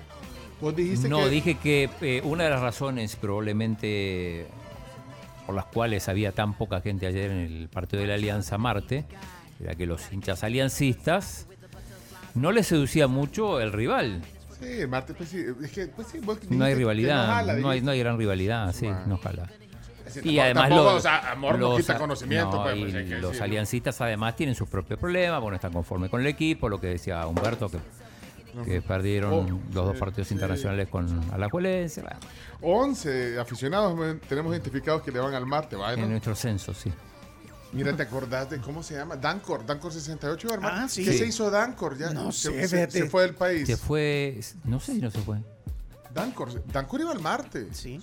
Vos 0.60 0.74
dijiste 0.76 1.08
No, 1.08 1.20
que... 1.24 1.28
dije 1.30 1.54
que 1.58 1.88
eh, 2.00 2.20
una 2.24 2.44
de 2.44 2.50
las 2.50 2.60
razones 2.60 3.16
probablemente 3.16 4.46
por 5.46 5.54
las 5.54 5.64
cuales 5.66 6.08
había 6.08 6.32
tan 6.32 6.54
poca 6.54 6.80
gente 6.80 7.06
ayer 7.06 7.30
en 7.30 7.38
el 7.38 7.68
partido 7.68 8.02
de 8.02 8.08
la 8.08 8.14
Alianza 8.14 8.56
Marte 8.58 9.04
era 9.62 9.74
que 9.74 9.86
los 9.86 10.12
hinchas 10.12 10.44
aliancistas 10.44 11.46
no 12.34 12.52
les 12.52 12.66
seducía 12.68 13.06
mucho 13.08 13.60
el 13.60 13.72
rival. 13.72 14.22
Sí, 14.60 14.86
Marte, 14.86 15.14
pues 15.14 15.30
sí. 15.30 15.42
Es 15.64 15.70
que, 15.72 15.86
pues 15.88 16.08
sí, 16.08 16.18
vos 16.20 16.38
No 16.50 16.64
hay 16.64 16.74
rivalidad, 16.74 17.26
no 17.26 17.32
jala, 17.32 17.54
no, 17.54 17.70
hay, 17.70 17.80
no 17.80 17.90
hay 17.90 17.98
gran 17.98 18.18
rivalidad, 18.18 18.72
sí, 18.74 18.86
no 19.06 19.16
jala. 19.18 19.48
Sí, 20.10 20.20
Y 20.20 20.22
tampoco- 20.36 20.42
además 20.42 20.62
tampoco, 20.68 20.84
los, 20.84 20.94
o 20.94 21.00
sea, 21.00 21.30
amor 21.32 21.58
no 21.58 21.68
los- 21.70 21.76
quita 21.80 21.98
conocimiento, 21.98 22.56
no, 22.56 22.62
pues, 22.64 22.76
y 22.76 22.82
pues, 22.82 22.94
hay 22.94 23.04
que 23.06 23.18
los 23.18 23.40
aliancistas 23.40 24.00
además 24.00 24.36
tienen 24.36 24.54
sus 24.54 24.68
propios 24.68 24.98
problemas, 24.98 25.40
bueno, 25.40 25.54
están 25.56 25.72
conformes 25.72 26.10
con 26.10 26.20
el 26.20 26.26
equipo, 26.26 26.68
lo 26.68 26.80
que 26.80 26.88
decía 26.88 27.26
Humberto, 27.26 27.68
que, 27.70 27.78
que 28.64 28.82
perdieron 28.82 29.32
Oh, 29.32 29.60
los 29.72 29.86
dos 29.86 29.96
partidos 29.96 30.30
internacionales 30.32 30.88
con 30.88 31.06
Alajuelense, 31.32 32.02
bueno, 32.02 32.18
11 32.60 33.38
aficionados 33.38 33.98
tenemos 34.28 34.52
identificados 34.52 35.02
que 35.02 35.10
le 35.12 35.20
van 35.20 35.34
al 35.34 35.46
Marte, 35.46 35.76
¿vale? 35.76 36.00
en 36.02 36.10
nuestro 36.10 36.34
censo, 36.34 36.74
sí. 36.74 36.92
Mira, 37.72 37.94
¿te 37.94 38.02
acordás 38.02 38.50
de 38.50 38.58
cómo 38.60 38.82
se 38.82 38.94
llama? 38.96 39.14
Dancor, 39.14 39.64
Dancor 39.64 39.92
68, 39.92 40.48
iba 40.48 40.56
al 40.56 40.60
Marte. 40.60 40.78
Ah, 40.82 40.88
sí. 40.88 41.04
¿Qué 41.04 41.12
Sí. 41.12 41.18
se 41.18 41.26
hizo 41.28 41.48
Dancor? 41.52 41.96
Ya 41.96 42.10
No 42.10 42.32
se, 42.32 42.66
sé, 42.66 42.86
se- 42.88 42.90
se 42.90 43.08
fue 43.08 43.22
del 43.22 43.34
país. 43.36 43.64
Se 43.68 43.76
fue, 43.76 44.40
no 44.64 44.80
sé 44.80 44.94
si 44.94 45.00
no 45.00 45.08
se 45.08 45.20
fue. 45.20 45.38
Dancor, 46.12 46.64
Dancor 46.66 47.00
iba 47.00 47.12
al 47.12 47.20
Marte. 47.20 47.68
Sí. 47.72 48.00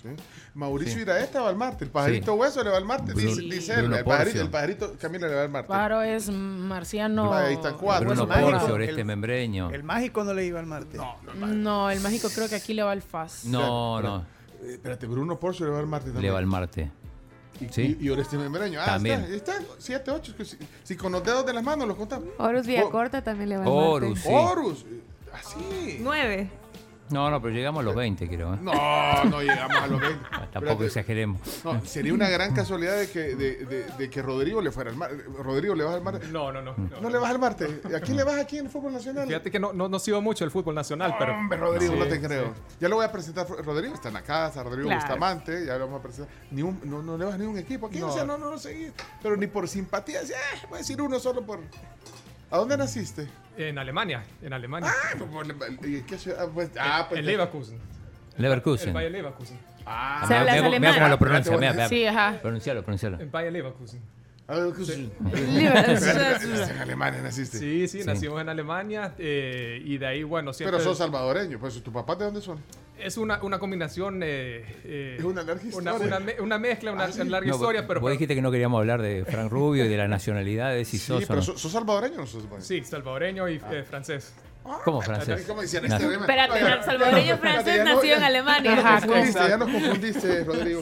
Mauricio 0.53 0.95
Sí. 0.95 1.01
Iraeta 1.01 1.41
va 1.41 1.49
al 1.49 1.55
Marte. 1.57 1.83
El 1.85 1.91
pajarito 1.91 2.33
hueso 2.35 2.63
le 2.63 2.69
va 2.69 2.77
al 2.77 2.85
Marte. 2.85 3.13
Bruno- 3.13 3.29
dice, 3.35 3.41
dice 3.41 3.73
él. 3.73 3.79
Bruno 3.81 3.97
El 3.97 4.03
pajarito, 4.05 4.41
el 4.41 4.49
pajarito 4.49 4.93
Camilo 4.99 5.27
le 5.27 5.35
va 5.35 5.41
al 5.43 5.49
Marte. 5.49 5.67
Pájaro 5.67 6.01
es 6.01 6.29
marciano. 6.29 7.33
Ahí 7.33 7.55
están 7.55 7.75
cuatro. 7.77 8.07
Bruno 8.07 8.25
mágico, 8.27 8.49
Porcio, 8.51 8.67
el- 8.67 8.73
Oreste 8.73 9.03
Membreño. 9.03 9.69
El 9.71 9.83
mágico 9.83 10.23
no 10.23 10.33
le 10.33 10.45
iba 10.45 10.59
al 10.59 10.65
Marte. 10.67 10.97
No, 11.35 11.89
el 11.89 11.99
mágico 11.99 12.29
creo 12.33 12.47
que 12.49 12.55
aquí 12.55 12.73
le 12.73 12.83
va 12.83 12.91
al 12.91 13.01
FAS. 13.01 13.45
No, 13.45 14.01
no, 14.01 14.25
eh, 14.63 14.73
espérate, 14.73 15.05
Bruno 15.07 15.39
Porcio 15.39 15.65
le 15.65 15.71
va 15.73 15.79
al 15.79 15.87
Marte 15.87 16.07
también. 16.07 16.23
le 16.25 16.31
va 16.31 16.39
al 16.39 16.45
Marte. 16.47 16.91
Y, 17.59 17.69
Sí. 17.73 17.97
y, 17.99 18.05
y 18.05 18.09
Oreste 18.11 18.37
Membreño. 18.37 18.79
Ah, 18.79 18.85
También. 18.85 19.21
está, 19.31 19.57
está. 19.57 19.73
Siete, 19.79 20.11
ocho. 20.11 20.31
Si, 20.45 20.57
si 20.83 20.95
con 20.95 21.11
los 21.11 21.23
dedos 21.23 21.43
de 21.45 21.53
las 21.53 21.63
manos 21.63 21.87
los 21.87 21.97
contamos. 21.97 22.29
Horus 22.37 22.61
Oh, 22.61 22.67
Villacorta 22.67 23.23
también 23.23 23.49
le 23.49 23.57
va 23.57 23.63
al 23.63 23.69
Horus, 23.69 24.09
Marte. 24.09 24.21
sí. 24.29 24.29
Horus. 24.33 24.85
eh, 24.87 25.01
Así. 25.33 25.97
Nueve. 26.01 26.49
No, 27.09 27.29
no, 27.31 27.41
pero 27.41 27.53
llegamos 27.53 27.81
a 27.81 27.83
los 27.83 27.95
20, 27.95 28.27
creo. 28.27 28.53
¿eh? 28.53 28.57
No, 28.61 28.73
no 29.25 29.41
llegamos 29.41 29.77
a 29.77 29.87
los 29.87 30.01
20. 30.01 30.19
Tampoco 30.29 30.55
Espérate. 30.57 30.85
exageremos. 30.85 31.41
No, 31.63 31.85
sería 31.85 32.13
una 32.13 32.27
gran 32.29 32.53
casualidad 32.53 32.97
de 32.97 33.09
que, 33.09 33.35
de, 33.35 33.55
de- 33.65 33.83
de 33.97 34.09
que 34.09 34.21
Rodrigo 34.21 34.61
le 34.61 34.71
fuera 34.71 34.89
al 34.91 34.97
Marte. 34.97 35.23
Rodrigo 35.41 35.73
le 35.75 35.83
vas 35.85 35.95
al 35.95 36.01
Marte. 36.03 36.27
No, 36.27 36.51
no, 36.51 36.61
no. 36.61 36.75
No, 37.01 37.09
le 37.09 37.17
vas 37.17 37.31
al 37.31 37.39
Marte. 37.39 37.81
¿A 37.95 37.99
quién 38.01 38.17
le 38.17 38.23
vas 38.23 38.35
aquí 38.39 38.57
en 38.57 38.65
el 38.65 38.71
fútbol 38.71 38.91
nacional? 38.93 39.25
Fíjate 39.27 39.49
que 39.51 39.59
no, 39.59 39.71
no, 39.73 39.87
no 39.87 39.99
sigo 39.99 40.21
mucho 40.21 40.43
el 40.43 40.51
fútbol 40.51 40.75
nacional, 40.75 41.15
pero... 41.17 41.33
Hombre, 41.33 41.57
Rodrigo, 41.57 41.93
Sí, 41.93 41.99
no 41.99 42.05
te 42.07 42.15
sí. 42.17 42.21
creo. 42.21 42.53
Ya 42.79 42.89
lo 42.89 42.97
voy 42.97 43.05
a 43.05 43.11
presentar. 43.11 43.47
Rodrigo 43.47 43.93
está 43.93 44.09
en 44.09 44.13
la 44.15 44.21
casa, 44.23 44.61
Rodrigo 44.63 44.87
Claro. 44.87 45.01
Bustamante, 45.01 45.65
ya 45.65 45.77
lo 45.77 45.85
vamos 45.85 45.99
a 45.99 46.03
presentar. 46.03 46.33
Ni 46.51 46.61
un, 46.61 46.79
no, 46.83 47.01
no 47.01 47.17
le 47.17 47.25
vas 47.25 47.39
ni 47.39 47.45
un 47.45 47.57
equipo. 47.57 47.87
Aquí 47.87 47.99
no, 47.99 48.07
No. 48.07 48.11
o 48.13 48.15
sea, 48.15 48.25
no, 48.25 48.37
no 48.37 48.49
lo 48.51 48.57
seguí. 48.57 48.91
Pero 49.23 49.37
ni 49.37 49.47
por 49.47 49.67
simpatía. 49.69 50.21
sí, 50.25 50.33
eh, 50.33 50.65
voy 50.69 50.75
a 50.75 50.77
decir 50.79 51.01
uno 51.01 51.19
solo 51.19 51.41
por. 51.45 51.59
¿A 52.51 52.57
dónde 52.57 52.77
naciste? 52.77 53.27
En 53.57 53.77
Alemania, 53.77 54.23
en 54.41 54.53
Alemania. 54.53 54.89
Ah, 54.93 55.15
pues, 55.17 55.29
por- 55.29 55.87
¿y 55.87 56.01
qué 56.03 56.17
ciudad? 56.17 56.47
Pues, 56.53 56.69
ah, 56.79 57.05
pues, 57.09 57.19
en 57.19 57.25
Leverkusen. 57.25 57.79
Leverkusen. 58.37 58.89
El 58.89 58.93
Bayer 58.93 59.11
Leverkusen. 59.11 59.59
Ah, 59.85 60.23
Se 60.27 60.35
habla 60.35 60.51
Mira- 60.79 60.93
cómo 60.93 61.07
lo 61.07 61.17
pronuncia. 61.17 61.53
Ah, 61.53 61.57
Mira, 61.59 61.73
mira. 61.73 61.89
Sí, 61.89 62.05
ajá. 62.05 62.37
Pronuncialo, 62.41 62.83
pronuncialo. 62.83 63.19
En 63.19 63.31
Bayer 63.31 63.51
Leverkusen. 63.53 64.01
Ah, 64.47 64.69
sí. 64.85 65.11
En 66.71 66.77
Alemania 66.79 67.21
naciste. 67.21 67.57
Sí, 67.57 67.87
sí, 67.87 68.01
Sí. 68.01 68.05
nacimos 68.07 68.41
en 68.41 68.49
Alemania 68.49 69.13
eh, 69.17 69.81
y 69.83 69.97
de 69.97 70.05
ahí, 70.07 70.23
bueno, 70.23 70.53
siempre... 70.53 70.77
Pero 70.77 70.83
sos 70.89 70.97
salvadoreño. 70.97 71.59
Pues, 71.59 71.81
¿tu 71.83 71.91
papá 71.91 72.15
de 72.15 72.25
dónde 72.25 72.41
son? 72.41 72.59
Es 72.99 73.17
una, 73.17 73.41
una 73.43 73.59
combinación... 73.59 74.21
eh, 74.23 74.63
eh, 74.83 75.15
Es 75.19 75.23
una 75.23 75.43
larga 75.43 75.61
una, 75.61 75.69
historia. 75.91 75.93
una 76.07 76.19
me- 76.19 76.41
una 76.41 76.57
mezcla, 76.59 76.91
una 76.91 77.03
Ah, 77.05 77.11
sí. 77.11 77.23
larga 77.25 77.47
No, 77.49 77.55
historia, 77.55 77.87
pero... 77.87 77.99
vos 78.01 78.11
dijiste 78.11 78.33
que 78.35 78.41
no 78.41 78.49
queríamos 78.51 78.79
hablar 78.79 79.01
de 79.01 79.23
Frank 79.25 79.51
Rubio 79.51 79.85
y 79.85 79.87
de 79.87 79.97
la 79.97 80.07
nacionalidad 80.07 80.71
de 80.71 80.83
si 80.85 80.97
Sí, 80.97 81.05
sos 81.07 81.23
o 81.23 81.27
pero 81.27 81.39
no. 81.39 81.41
¿sos, 81.43 81.71
salvadoreño 81.71 82.15
o 82.15 82.19
no 82.21 82.25
sos 82.25 82.41
salvadoreño? 82.41 82.65
Sí, 82.65 82.83
salvadoreño 82.83 83.49
y 83.49 83.55
eh, 83.71 83.83
francés. 83.87 84.33
¿Cómo 84.83 85.01
francés? 85.01 85.45
¿Cómo 85.47 85.61
decían 85.61 85.85
este 85.85 85.97
tema? 85.99 86.13
Espérate, 86.21 86.59
el 86.59 86.83
salvadoreño 86.83 87.37
francés 87.37 87.85
nació 87.85 88.15
en 88.15 88.23
Alemania. 88.23 88.75
Ya 88.75 88.79
Ajá, 88.79 88.93
nos 88.95 89.05
confundiste, 89.05 89.49
ya 89.49 89.57
nos 89.57 89.69
confundiste, 89.71 90.43
Rodrigo. 90.43 90.81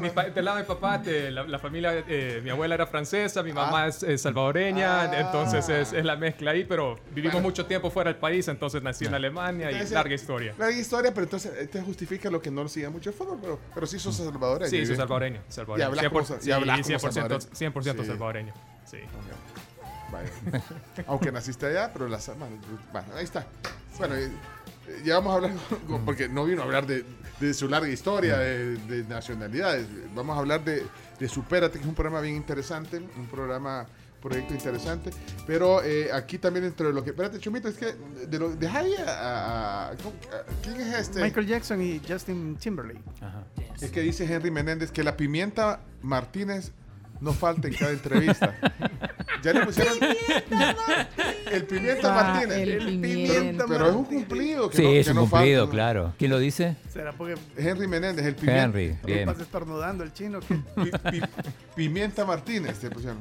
Mi 0.00 0.10
pa- 0.10 0.24
del 0.24 0.44
lado 0.44 0.56
de 0.56 0.62
mi 0.62 0.66
papá, 0.66 0.98
de 0.98 1.30
la, 1.30 1.44
la 1.44 1.58
familia, 1.58 1.92
eh, 2.08 2.40
mi 2.42 2.50
abuela 2.50 2.74
era 2.74 2.86
francesa, 2.86 3.42
mi 3.42 3.52
mamá 3.52 3.84
Ah. 3.84 3.88
es 3.88 4.02
eh, 4.02 4.16
salvadoreña, 4.16 5.02
Ah. 5.02 5.20
entonces 5.20 5.68
es, 5.68 5.92
es 5.92 6.04
la 6.04 6.16
mezcla 6.16 6.52
ahí, 6.52 6.64
pero 6.64 6.96
vivimos 7.10 7.34
Bueno. 7.34 7.48
mucho 7.48 7.66
tiempo 7.66 7.90
fuera 7.90 8.10
del 8.10 8.18
país, 8.18 8.48
entonces 8.48 8.82
nací 8.82 9.04
en 9.04 9.14
Alemania 9.14 9.70
y 9.70 9.74
Entonces, 9.74 9.92
larga 9.94 10.14
historia. 10.14 10.54
Larga 10.58 10.76
historia, 10.76 11.12
pero 11.12 11.24
entonces 11.24 11.52
eh, 11.56 11.66
te 11.66 11.80
justifica 11.82 12.30
lo 12.30 12.40
que 12.40 12.50
no 12.50 12.66
siga 12.68 12.88
mucho 12.90 13.10
el 13.10 13.16
fútbol, 13.16 13.38
pero, 13.40 13.60
pero 13.74 13.86
sí 13.86 13.98
sos 13.98 14.16
salvadoreño. 14.16 14.70
Sí, 14.70 14.76
soy 14.78 14.86
bien. 14.86 14.96
salvadoreño. 14.96 15.40
Y 15.48 15.52
salvadoreño. 15.52 15.86
hablas 15.88 16.04
como 16.08 16.20
100%, 16.20 16.26
sa- 16.26 16.36
y 16.36 16.40
sí, 16.44 16.50
hablas 16.52 16.80
como 16.80 17.12
100%, 17.12 17.12
salvadoreño. 17.12 17.50
100% 17.54 18.02
Sí. 18.02 18.08
salvadoreño. 18.08 18.54
Sí. 18.86 18.98
Vaya. 20.10 20.30
Aunque 21.08 21.30
naciste 21.32 21.66
allá, 21.66 21.90
pero 21.92 22.08
las 22.08 22.26
bueno, 22.36 22.56
bueno, 22.92 23.08
ahí 23.16 23.24
está. 23.24 23.46
Bueno, 23.98 24.14
ya 25.04 25.14
vamos 25.16 25.32
a 25.32 25.36
hablar, 25.36 25.52
con- 25.88 26.04
porque 26.04 26.28
no 26.28 26.44
vino 26.44 26.62
a 26.62 26.64
hablar 26.64 26.86
de, 26.86 27.04
de 27.40 27.54
su 27.54 27.68
larga 27.68 27.88
historia 27.88 28.38
de, 28.38 28.76
de 28.76 29.04
nacionalidades. 29.04 29.86
Vamos 30.14 30.36
a 30.36 30.40
hablar 30.40 30.64
de, 30.64 30.84
de 31.18 31.28
Supérate, 31.28 31.74
que 31.78 31.82
es 31.84 31.88
un 31.88 31.94
programa 31.94 32.20
bien 32.20 32.36
interesante, 32.36 32.98
un 32.98 33.26
programa, 33.26 33.86
proyecto 34.22 34.54
interesante. 34.54 35.10
Pero 35.46 35.82
eh, 35.82 36.10
aquí 36.12 36.38
también 36.38 36.64
dentro 36.64 36.86
de 36.88 36.94
lo 36.94 37.04
que. 37.04 37.10
Espérate, 37.10 37.38
Chumito, 37.38 37.68
es 37.68 37.76
que 37.76 37.94
de, 38.26 38.38
lo, 38.38 38.50
de 38.54 38.68
Javi 38.68 38.94
a, 38.96 39.10
a- 39.10 39.90
a- 39.90 39.96
¿cómo- 39.96 40.14
a- 40.32 40.62
¿Quién 40.62 40.80
es 40.80 40.94
este? 40.98 41.20
Michael 41.22 41.46
Jackson 41.46 41.82
y 41.82 42.00
Justin 42.08 42.56
Timberlake. 42.56 43.00
Es 43.80 43.90
que 43.90 44.00
dice 44.00 44.24
Henry 44.24 44.50
Menéndez 44.50 44.90
que 44.90 45.02
la 45.04 45.16
pimienta 45.16 45.80
Martínez 46.02 46.72
no 47.24 47.32
falta 47.32 47.66
en 47.68 47.74
cada 47.74 47.92
entrevista. 47.92 48.54
ya 49.42 49.52
le 49.52 49.64
pusieron 49.66 49.96
el 51.50 51.64
pimienta 51.64 52.12
Ah, 52.12 52.22
Martínez. 52.32 52.58
el 52.58 53.00
pimienta 53.00 53.64
Pero 53.68 53.88
es 53.88 53.94
un 53.96 54.04
cumplido. 54.04 54.70
Que 54.70 54.76
Sí, 54.76 54.82
no, 54.82 54.90
es 54.90 55.04
que 55.06 55.10
un 55.10 55.16
no 55.16 55.26
cumplido, 55.28 55.68
claro. 55.70 56.14
¿Quién 56.18 56.30
lo 56.30 56.38
dice? 56.38 56.76
¿Será 56.92 57.12
porque 57.12 57.34
Henry 57.56 57.86
Menéndez, 57.88 58.24
el 58.26 58.34
pimienta. 58.36 58.62
Henry, 58.64 58.96
bien. 59.04 59.26
pasa 59.26 59.42
estornudando 59.42 60.04
el 60.04 60.12
chino? 60.12 60.40
que- 60.40 60.54
Pi- 60.82 60.90
pi- 61.10 61.22
pimienta 61.74 62.24
Martínez, 62.24 62.78
te 62.78 62.90
pusieron. 62.90 63.18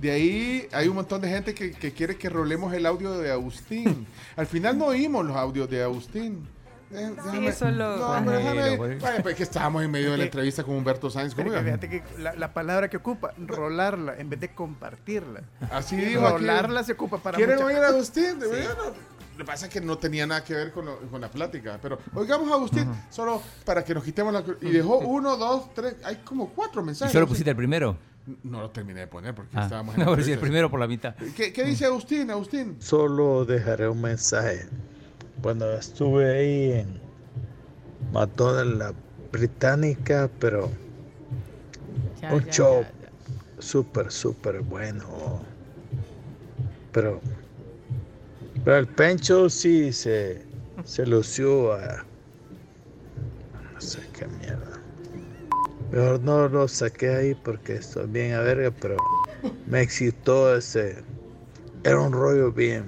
De 0.00 0.10
ahí 0.10 0.68
hay 0.72 0.88
un 0.88 0.94
montón 0.96 1.22
de 1.22 1.28
gente 1.28 1.54
que, 1.54 1.70
que 1.70 1.92
quiere 1.92 2.16
que 2.16 2.28
rolemos 2.28 2.72
el 2.74 2.84
audio 2.84 3.16
de 3.18 3.32
Agustín. 3.32 4.06
Al 4.36 4.46
final 4.46 4.76
no 4.76 4.86
oímos 4.86 5.24
los 5.24 5.36
audios 5.36 5.70
de 5.70 5.82
Agustín. 5.82 6.46
Eh, 6.92 7.12
déjame- 7.16 7.52
solo- 7.52 7.96
No, 7.96 8.24
pero 8.24 8.38
déjame-. 8.38 8.98
Vaya, 9.00 9.22
pues 9.22 9.34
que 9.36 9.42
estábamos 9.42 9.82
en 9.82 9.90
medio 9.90 10.12
de 10.12 10.18
la 10.18 10.24
entrevista 10.24 10.62
con 10.62 10.76
Humberto 10.76 11.10
Sáenz. 11.10 11.34
¿cómo 11.34 11.48
Pero 11.50 11.60
que 11.62 11.68
iba? 11.68 11.78
fíjate 11.78 11.88
que 12.14 12.22
la, 12.22 12.34
la 12.34 12.52
palabra 12.52 12.88
que 12.88 12.96
ocupa, 12.98 13.32
rolarla, 13.38 14.16
en 14.18 14.30
vez 14.30 14.40
de 14.40 14.54
compartirla. 14.54 15.42
Así 15.70 15.96
dijo 15.96 16.26
aquí. 16.26 16.38
Rolarla 16.44 16.84
se 16.84 16.92
ocupa 16.92 17.18
para 17.18 17.36
¿Quieren 17.36 17.56
muchas 17.56 17.68
oír 17.74 17.78
a. 17.84 17.88
Agustín? 17.88 18.38
De 18.38 18.46
no. 18.46 19.16
Lo 19.36 19.44
que 19.44 19.52
pasa 19.52 19.66
es 19.66 19.72
que 19.72 19.82
no 19.82 19.98
tenía 19.98 20.26
nada 20.26 20.42
que 20.42 20.54
ver 20.54 20.72
con, 20.72 20.86
lo- 20.86 20.98
con 21.10 21.20
la 21.20 21.28
plática. 21.28 21.78
Pero 21.82 21.98
oigamos 22.14 22.50
a 22.50 22.54
Agustín, 22.54 22.88
solo 23.10 23.42
para 23.66 23.84
que 23.84 23.92
nos 23.92 24.02
quitemos 24.02 24.32
la... 24.32 24.42
Y 24.62 24.70
dejó 24.70 24.96
uno, 24.98 25.36
dos, 25.36 25.74
tres... 25.74 25.96
Hay 26.04 26.16
como 26.24 26.48
cuatro 26.50 26.80
¿Y 26.80 26.86
mensajes. 26.86 27.12
solo 27.12 27.26
pusiste 27.26 27.50
el 27.50 27.56
primero? 27.56 27.98
No 28.44 28.60
lo 28.62 28.70
terminé 28.70 29.00
de 29.00 29.06
poner 29.08 29.34
porque 29.34 29.50
Ah, 29.58 29.64
estábamos 29.64 29.94
en 29.94 30.00
no, 30.04 30.06
la 30.06 30.12
pero 30.16 30.24
sí, 30.24 30.32
el 30.32 30.38
primero 30.38 30.70
por 30.70 30.80
la 30.80 30.86
mitad. 30.88 31.14
¿Qué, 31.36 31.52
qué 31.52 31.64
dice 31.64 31.84
Agustín, 31.84 32.30
Agustín? 32.30 32.76
Solo 32.80 33.44
dejaré 33.44 33.88
un 33.88 34.00
mensaje. 34.00 34.66
Cuando 35.42 35.72
estuve 35.74 36.30
ahí 36.38 36.72
en 36.72 37.00
McDonald's, 38.12 38.76
la 38.78 38.94
británica, 39.32 40.30
pero 40.40 40.70
Ya, 42.20 42.30
un 42.30 42.40
ya, 42.46 42.52
show 42.52 42.84
súper, 43.58 44.10
súper 44.10 44.60
bueno. 44.60 45.44
Pero, 46.92 47.20
pero 48.64 48.78
el 48.78 48.86
Pencho 48.88 49.48
sí 49.48 49.92
se, 49.92 50.46
se 50.84 51.06
lució 51.06 51.72
a... 51.72 52.04
No 53.74 53.80
sé 53.80 54.00
qué 54.12 54.26
mierda. 54.26 54.82
Mejor 55.90 56.20
no 56.20 56.48
lo 56.48 56.68
saqué 56.68 57.10
ahí 57.10 57.34
porque 57.34 57.76
estoy 57.76 58.06
bien 58.06 58.34
a 58.34 58.40
verga, 58.40 58.70
pero 58.80 58.96
me 59.66 59.82
excitó 59.82 60.54
ese... 60.56 61.04
Era 61.84 62.00
un 62.00 62.12
rollo 62.12 62.52
bien 62.52 62.86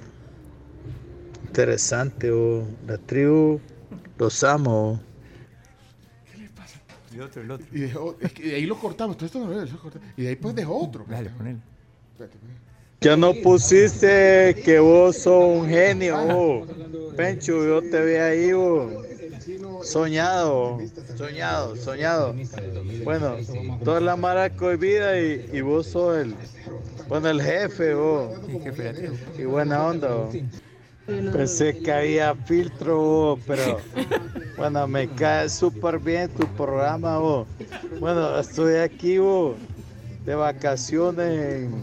interesante, 1.49 2.29
oh. 2.31 2.63
la 2.87 2.97
tribu, 2.97 3.59
los 4.19 4.43
amo. 4.43 4.99
Y 7.11 7.19
otro, 7.19 7.41
el 7.41 7.51
otro. 7.51 7.65
Y, 7.71 7.79
dejó, 7.81 8.15
es 8.21 8.31
que 8.33 8.43
de 8.43 8.55
ahí 8.55 8.65
lo 8.67 8.77
cortamos. 8.77 9.17
Todo 9.17 9.25
esto 9.25 9.39
no 9.39 9.47
lo 9.47 9.59
dejó 9.59 9.79
cortar. 9.79 10.01
Y 10.15 10.23
de 10.23 10.29
ahí 10.29 10.35
pues 10.35 10.53
dejó 10.53 10.77
otro. 10.77 11.05
Dale, 11.09 11.31
pues. 11.31 11.55
Ya 13.01 13.17
no 13.17 13.33
pusiste 13.33 14.55
que 14.63 14.77
vos 14.79 15.17
sos 15.17 15.57
un 15.57 15.67
genio, 15.67 16.17
oh. 16.17 16.67
Pencho, 17.17 17.65
yo 17.65 17.81
te 17.81 18.05
vi 18.05 18.15
ahí, 18.15 18.53
oh. 18.53 19.01
soñado, 19.83 20.79
soñado, 21.17 21.75
soñado. 21.77 22.35
Bueno, 23.03 23.37
toda 23.83 24.01
la 24.01 24.15
mara 24.15 24.49
cohibida 24.49 25.19
y, 25.19 25.49
y 25.51 25.61
vos 25.61 25.87
sos 25.87 26.17
el, 26.17 26.35
bueno, 27.07 27.29
el 27.29 27.41
jefe, 27.41 27.95
oh. 27.95 28.35
y 29.37 29.45
buena 29.45 29.83
onda. 29.83 30.15
oh. 30.15 30.31
Pensé 31.31 31.77
que 31.79 31.91
había 31.91 32.35
filtro, 32.35 33.37
pero 33.47 33.77
bueno, 34.57 34.87
me 34.87 35.07
cae 35.07 35.49
súper 35.49 35.99
bien 35.99 36.29
tu 36.29 36.45
programa. 36.55 37.19
oh. 37.19 37.45
Bueno, 37.99 38.37
estoy 38.39 38.75
aquí 38.75 39.17
oh, 39.19 39.55
de 40.25 40.35
vacaciones 40.35 41.63
en, 41.63 41.73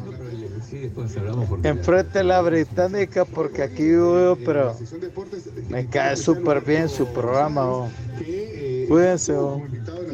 enfrente 1.65 2.19
de 2.19 2.25
la 2.25 2.41
británica 2.43 3.25
porque 3.25 3.63
aquí 3.63 3.83
vivo 3.85 4.19
yo, 4.19 4.39
pero 4.45 4.77
me 5.69 5.87
cae 5.87 6.17
súper 6.17 6.61
bien 6.61 6.89
su 6.89 7.07
programa. 7.07 7.67
oh. 7.67 7.89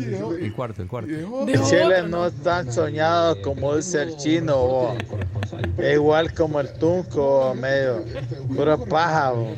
El 0.07 0.53
cuarto, 0.55 0.83
el 0.83 0.89
cuarto. 0.89 1.11
El 1.11 1.63
Chile 1.65 2.03
no 2.09 2.27
es 2.27 2.35
tan 2.43 2.73
soñado 2.73 3.41
como 3.43 3.77
dice 3.77 4.03
el 4.03 4.17
chino, 4.17 4.95
es 5.79 5.95
igual 5.95 6.33
como 6.35 6.61
el 6.61 6.73
tunco, 6.75 7.55
medio 7.55 8.05
pura 8.55 8.77
paja, 8.77 9.33
oh. 9.33 9.55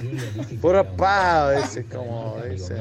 pura 0.61 0.85
paja, 0.85 1.53
dice 1.53 1.85
como 1.85 2.37
dice. 2.49 2.75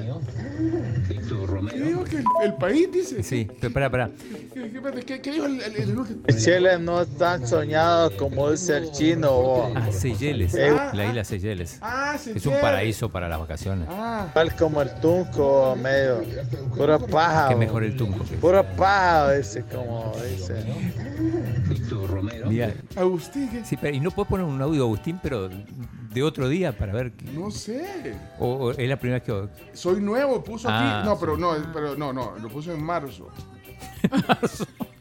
¿Qué 1.07 1.79
dijo 1.79 2.03
que 2.03 2.17
el, 2.17 2.23
el 2.43 2.53
país 2.55 2.87
dice? 2.91 3.23
Sí, 3.23 3.47
espera, 3.61 3.85
espera. 3.87 4.09
¿Qué, 4.53 5.31
dijo 5.31 5.45
el, 5.45 5.61
el- 5.61 6.37
Chile 6.37 6.77
no 6.79 7.01
es 7.01 7.09
tan 7.17 7.45
soñado 7.47 8.15
como 8.17 8.51
dice 8.51 8.77
el 8.77 8.91
chino. 8.91 9.71
Ah, 9.75 9.91
Seychelles. 9.91 10.53
Eh, 10.55 10.75
La 10.93 11.05
isla 11.05 11.23
Seychelles. 11.23 11.77
Ah, 11.81 12.15
Es 12.35 12.45
un 12.45 12.53
paraíso 12.61 13.09
para 13.09 13.27
las 13.27 13.39
vacaciones. 13.39 13.87
Ah, 13.91 14.27
Igual 14.31 14.55
como 14.55 14.81
el 14.81 14.93
tunco, 14.95 15.75
medio 15.81 16.23
pura 16.75 16.99
paja. 16.99 17.52
Que 17.53 17.55
oh. 17.55 17.59
mejor 17.59 17.83
el 17.83 17.95
tunco. 17.95 18.23
Pura 18.41 18.63
paja, 18.75 19.31
dice 19.33 19.63
como 19.71 20.11
dice. 20.29 20.63
Mira, 22.47 22.73
Agustín, 22.95 23.49
¿qué? 23.49 23.63
sí, 23.65 23.77
pero, 23.79 23.95
y 23.95 23.99
no 23.99 24.11
puedes 24.11 24.29
poner 24.29 24.45
un 24.45 24.61
audio 24.61 24.81
de 24.81 24.85
Agustín, 24.87 25.19
pero 25.21 25.49
de 25.49 26.23
otro 26.23 26.49
día 26.49 26.75
para 26.77 26.93
ver. 26.93 27.11
qué- 27.13 27.25
no 27.31 27.51
sé. 27.51 28.15
O, 28.39 28.47
o 28.53 28.71
es 28.71 28.89
la 28.89 28.97
primera 28.97 29.23
vez 29.23 29.49
que. 29.49 29.77
Soy 29.77 30.01
nuevo, 30.01 30.43
puso 30.43 30.67
Ah, 30.69 30.99
aquí. 30.99 31.09
No, 31.09 31.19
pero 31.19 31.37
no, 31.37 31.53
pero 31.73 31.95
no, 31.95 32.11
no, 32.11 32.33
lo 32.41 32.49
puso 32.49 32.71
en 32.73 32.83
marzo. 32.83 33.27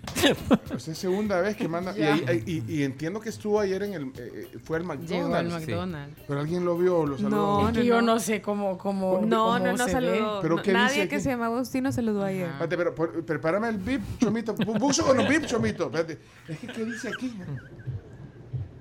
Esa 0.76 0.92
es 0.92 0.98
segunda 0.98 1.40
vez 1.40 1.56
que 1.56 1.68
manda. 1.68 1.92
Y, 1.96 2.00
Ya. 2.00 2.14
ahí- 2.26 2.42
y- 2.46 2.72
y 2.78 2.82
entiendo 2.84 3.20
que 3.20 3.28
estuvo 3.28 3.58
ayer 3.60 3.82
en 3.82 3.94
el. 3.94 4.02
eh, 4.16 4.48
eh, 4.54 4.58
fue 4.62 4.78
al 4.78 4.82
Llegó 4.84 5.34
al 5.34 5.46
McDonald's. 5.46 5.52
McDonald's. 5.66 6.20
Pero 6.26 6.40
alguien 6.40 6.64
lo 6.64 6.76
vio, 6.78 7.04
lo 7.06 7.16
saludó. 7.18 7.30
No, 7.62 7.68
Es 7.68 7.76
que 7.78 7.84
yo 7.84 8.00
no 8.02 8.18
sé 8.20 8.40
cómo, 8.42 8.78
cómo, 8.78 9.20
No, 9.26 9.44
cómo 9.44 9.58
no, 9.58 9.72
no 9.76 9.84
se 9.86 9.90
saludó. 9.92 10.40
¿Pero 10.42 10.56
No, 10.56 10.62
qué 10.62 10.70
dice 10.70 10.82
nadie 10.84 11.08
que 11.08 11.16
aquí? 11.16 11.24
se 11.24 11.30
llama 11.30 11.46
Agustino 11.46 11.92
saludó 11.92 12.24
ayer. 12.24 12.46
Espérate, 12.48 12.76
pero 12.76 12.94
por- 12.94 13.24
prepárame 13.24 13.68
el 13.68 13.78
bip, 13.78 14.00
Chomito. 14.18 14.54
Bu- 14.54 14.78
Buzo 14.78 15.04
con 15.06 15.18
un 15.18 15.28
bip, 15.28 15.44
Chomito. 15.46 15.84
Espérate. 15.86 16.18
Es 16.48 16.58
que, 16.58 16.66
¿qué 16.68 16.84
dice 16.84 17.08
aquí? 17.08 17.34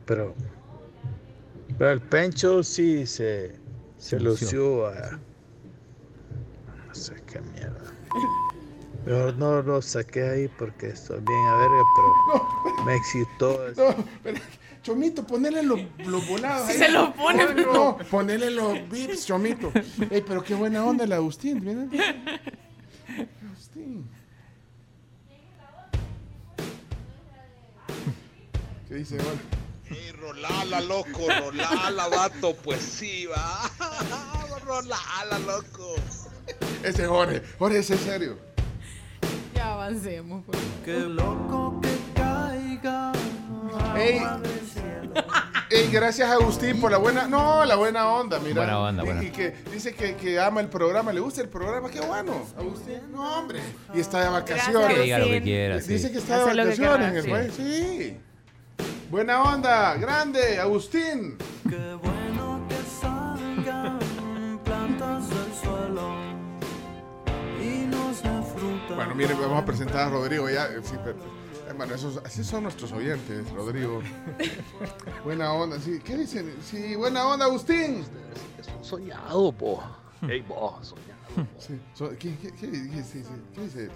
Pero, 0.06 0.34
pero 1.78 1.92
el 1.92 2.02
Pencho 2.02 2.64
sí 2.64 3.06
se, 3.06 3.56
se 3.98 4.20
lució 4.20 4.88
a... 4.88 5.20
No 6.88 6.96
sé 6.96 7.16
qué 7.26 7.40
mierda. 7.42 7.80
Mejor 9.06 9.36
no 9.38 9.62
lo 9.64 9.82
saqué 9.82 10.24
ahí 10.30 10.48
porque 10.48 10.90
estoy 10.90 11.20
bien 11.22 11.46
a 11.48 11.56
verga, 11.56 11.84
pero 11.96 12.86
me 12.86 12.96
excitó. 12.96 13.60
No, 13.78 13.90
espera. 13.90 14.42
Chomito, 14.84 15.24
ponele 15.28 15.62
los, 15.62 15.80
los 16.08 16.28
volados. 16.28 16.66
Si 16.66 16.72
ahí. 16.74 16.78
se 16.80 16.90
los 16.90 17.10
pone, 17.14 17.44
No, 17.46 17.56
pero- 17.56 17.74
No, 17.74 17.98
ponele 18.10 18.50
los 18.52 18.90
bips, 18.90 19.26
Chomito. 19.28 19.72
Ey, 20.10 20.24
pero 20.28 20.44
qué 20.44 20.56
buena 20.56 20.84
onda 20.84 21.04
el 21.04 21.14
Agustín. 21.14 21.64
Mira. 21.64 21.88
Agustín. 23.48 24.10
¿Qué 28.88 28.96
dice? 28.96 29.18
Bueno, 29.18 29.40
Ey, 29.90 30.12
rolala, 30.14 30.82
loco, 30.82 31.28
rolala, 31.46 32.08
vato, 32.08 32.56
pues 32.64 32.82
sí, 32.82 33.26
va. 33.28 33.70
rolala, 34.66 35.40
loco. 35.46 35.96
ese 36.84 37.04
es 37.04 37.08
Jorge. 37.08 37.42
Jorge, 37.60 37.78
ese 37.80 37.96
es 37.96 38.00
serio. 38.02 38.38
Avancemos. 39.82 40.44
pues. 40.46 40.60
Qué 40.86 41.00
loco 41.00 41.82
que 41.82 41.90
caiga. 42.14 43.12
Ey, 43.98 44.22
ey, 45.72 45.90
gracias 45.92 46.30
Agustín 46.30 46.80
por 46.80 46.92
la 46.92 46.98
buena, 46.98 47.28
no, 47.28 47.66
la 47.66 47.76
buena 47.76 48.08
onda, 48.08 48.40
mira. 48.40 48.62
Buena 48.62 48.80
onda, 48.80 49.04
buena. 49.04 49.24
y 49.24 49.32
que 49.32 49.56
dice 49.72 49.96
que, 49.96 50.16
que 50.16 50.40
ama 50.40 50.62
el 50.62 50.68
programa, 50.68 51.12
le 51.12 51.20
gusta 51.20 51.42
el 51.42 51.50
programa, 51.50 51.90
qué 51.90 52.00
bueno, 52.00 52.44
Agustín. 52.58 53.00
No, 53.12 53.40
hombre. 53.40 53.60
Y 53.94 54.00
está 54.00 54.24
de 54.24 54.30
vacaciones. 54.30 54.94
Que 54.96 55.02
diga 55.02 55.18
lo 55.18 55.26
que 55.26 55.42
quiera. 55.42 55.82
sí. 55.82 55.94
Dice 55.94 56.12
que 56.12 56.20
está 56.20 56.36
de 56.38 56.44
Hace 56.44 56.52
que 56.52 56.58
vacaciones 56.64 57.10
en 57.10 57.18
el 57.18 57.24
querrá, 57.24 57.40
país, 57.40 57.54
sí. 57.58 58.18
Buena 59.10 59.42
onda, 59.42 59.96
grande, 59.96 60.60
Agustín. 60.60 61.38
Qué 61.68 61.96
bueno 61.96 62.21
Bueno, 68.96 69.16
miren, 69.16 69.40
vamos 69.40 69.62
a 69.64 69.66
presentar 69.66 70.08
a 70.08 70.10
Rodrigo 70.10 70.50
ya. 70.50 70.66
eh, 70.68 70.80
sí, 70.84 70.96
pero- 71.04 71.42
Hermano, 71.68 71.96
esos, 71.96 72.18
así 72.26 72.44
son 72.44 72.64
nuestros 72.64 72.92
oyentes, 72.92 73.50
Rodrigo. 73.52 74.02
buena 75.24 75.54
onda, 75.54 75.80
sí. 75.80 76.02
¿Qué 76.04 76.18
dicen? 76.18 76.54
Sí, 76.62 76.96
buena 76.96 77.26
onda, 77.26 77.46
Agustín. 77.46 78.04
Soñado, 78.82 79.54
po. 79.54 79.82
Ey, 80.28 80.42
vos, 80.42 80.88
soñado. 80.90 81.48
Sí, 81.58 81.80
so- 81.94 82.10
¿qué, 82.20 82.36
qué, 82.42 82.52
qué, 82.52 82.68
sí, 83.04 83.24
sí, 83.24 83.30
¿qué 83.56 83.62
dice? 83.62 83.90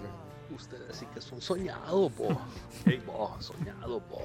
Ustedes 0.54 0.96
sí 0.96 1.04
que 1.12 1.20
son 1.20 1.40
soñado, 1.42 2.08
po. 2.08 2.28
Ey, 2.86 3.02
vos, 3.06 3.44
soñado, 3.44 4.00
po. 4.00 4.22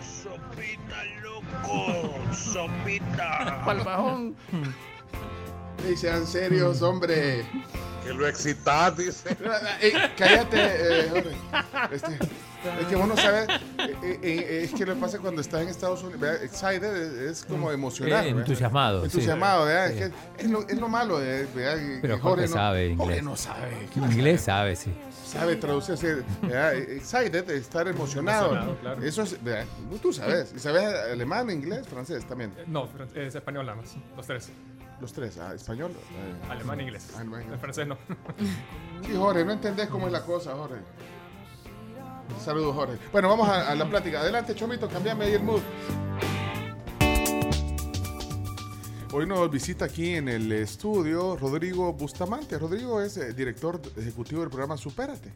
Sopita, 0.00 1.04
loco. 1.22 2.34
Sopita. 2.34 3.62
Palmajón. 3.66 4.34
Ey, 5.86 5.96
sean 5.96 6.26
serios, 6.26 6.82
hombre. 6.82 7.44
Que 8.04 8.12
lo 8.12 8.26
excitas, 8.26 8.96
dice. 8.96 9.36
Ey, 9.80 9.92
cállate, 10.16 10.56
eh, 10.56 11.08
Jorge. 11.10 11.36
Este, 11.94 12.14
es 12.80 12.86
que 12.88 12.96
vos 12.96 13.06
no 13.08 13.16
sabes. 13.16 13.48
eh, 13.48 13.94
eh, 14.02 14.18
eh, 14.22 14.60
es 14.64 14.72
que 14.74 14.84
lo 14.86 14.94
que 14.94 15.00
pasa 15.00 15.18
cuando 15.18 15.40
estás 15.40 15.62
en 15.62 15.68
Estados 15.68 16.02
Unidos. 16.02 16.20
¿verdad? 16.20 16.42
Excited 16.42 17.28
es, 17.28 17.44
como 17.44 17.70
emocionado. 17.70 18.24
Eh, 18.24 18.30
entusiasmado, 18.30 19.00
sí. 19.00 19.06
Entusiasmado, 19.06 19.64
¿verdad? 19.66 19.88
Sí. 19.88 19.98
Es, 20.02 20.10
que 20.38 20.44
es, 20.44 20.50
lo, 20.50 20.68
es 20.68 20.78
lo 20.78 20.88
malo, 20.88 21.18
de, 21.18 21.46
¿verdad? 21.54 21.76
Que- 21.76 21.98
Pero 22.02 22.16
que 22.16 22.20
Jorge 22.22 22.46
no, 22.48 22.52
sabe 22.54 22.94
Jorge 22.96 23.02
inglés. 23.04 23.22
no 23.24 23.36
sabe. 23.36 23.88
Inglés 23.96 24.40
sabe, 24.42 24.76
sí. 24.76 24.92
Sabe 25.26 25.56
traducirse. 25.56 26.22
¿verdad? 26.42 26.74
Excited, 26.76 27.50
estar 27.50 27.86
emocionado. 27.86 28.46
Emocionado, 28.46 28.78
claro. 28.80 29.02
Eso 29.02 29.22
es. 29.22 29.42
¿verdad? 29.44 29.66
Tú 30.02 30.12
sabes. 30.12 30.52
¿Y 30.56 30.58
sabes 30.58 30.82
alemán, 31.12 31.50
inglés, 31.50 31.86
francés 31.86 32.26
también? 32.26 32.52
No, 32.66 32.88
es 33.14 33.34
español 33.34 33.66
nada 33.66 33.76
más. 33.80 33.94
Los 34.16 34.26
tres. 34.26 34.50
Los 35.00 35.12
tres. 35.12 35.38
Ah, 35.38 35.54
español. 35.54 35.92
eh, 35.92 36.50
Alemán 36.50 36.80
e 36.80 36.82
inglés. 36.84 37.14
Alemán, 37.16 37.42
El 37.52 37.58
francés 37.58 37.86
no. 37.86 37.96
Sí, 39.06 39.14
Jorge, 39.16 39.44
no 39.44 39.52
entendés 39.52 39.88
cómo 39.88 40.06
es 40.06 40.12
la 40.12 40.24
cosa, 40.24 40.54
Jorge. 40.54 40.80
Saludos, 42.44 42.74
Jorge. 42.74 42.98
Bueno, 43.12 43.28
vamos 43.28 43.48
a, 43.48 43.70
a 43.70 43.74
la 43.74 43.88
plática. 43.88 44.20
Adelante, 44.20 44.54
Chomito, 44.54 44.88
cambiame 44.88 45.26
ahí 45.26 45.34
el 45.34 45.42
mood. 45.42 45.60
Hoy 49.12 49.26
nos 49.26 49.50
visita 49.50 49.86
aquí 49.86 50.14
en 50.16 50.28
el 50.28 50.52
estudio 50.52 51.36
Rodrigo 51.36 51.92
Bustamante. 51.94 52.58
Rodrigo 52.58 53.00
es 53.00 53.16
eh, 53.16 53.32
director 53.32 53.80
ejecutivo 53.96 54.40
del 54.42 54.50
programa 54.50 54.76
Supérate. 54.76 55.32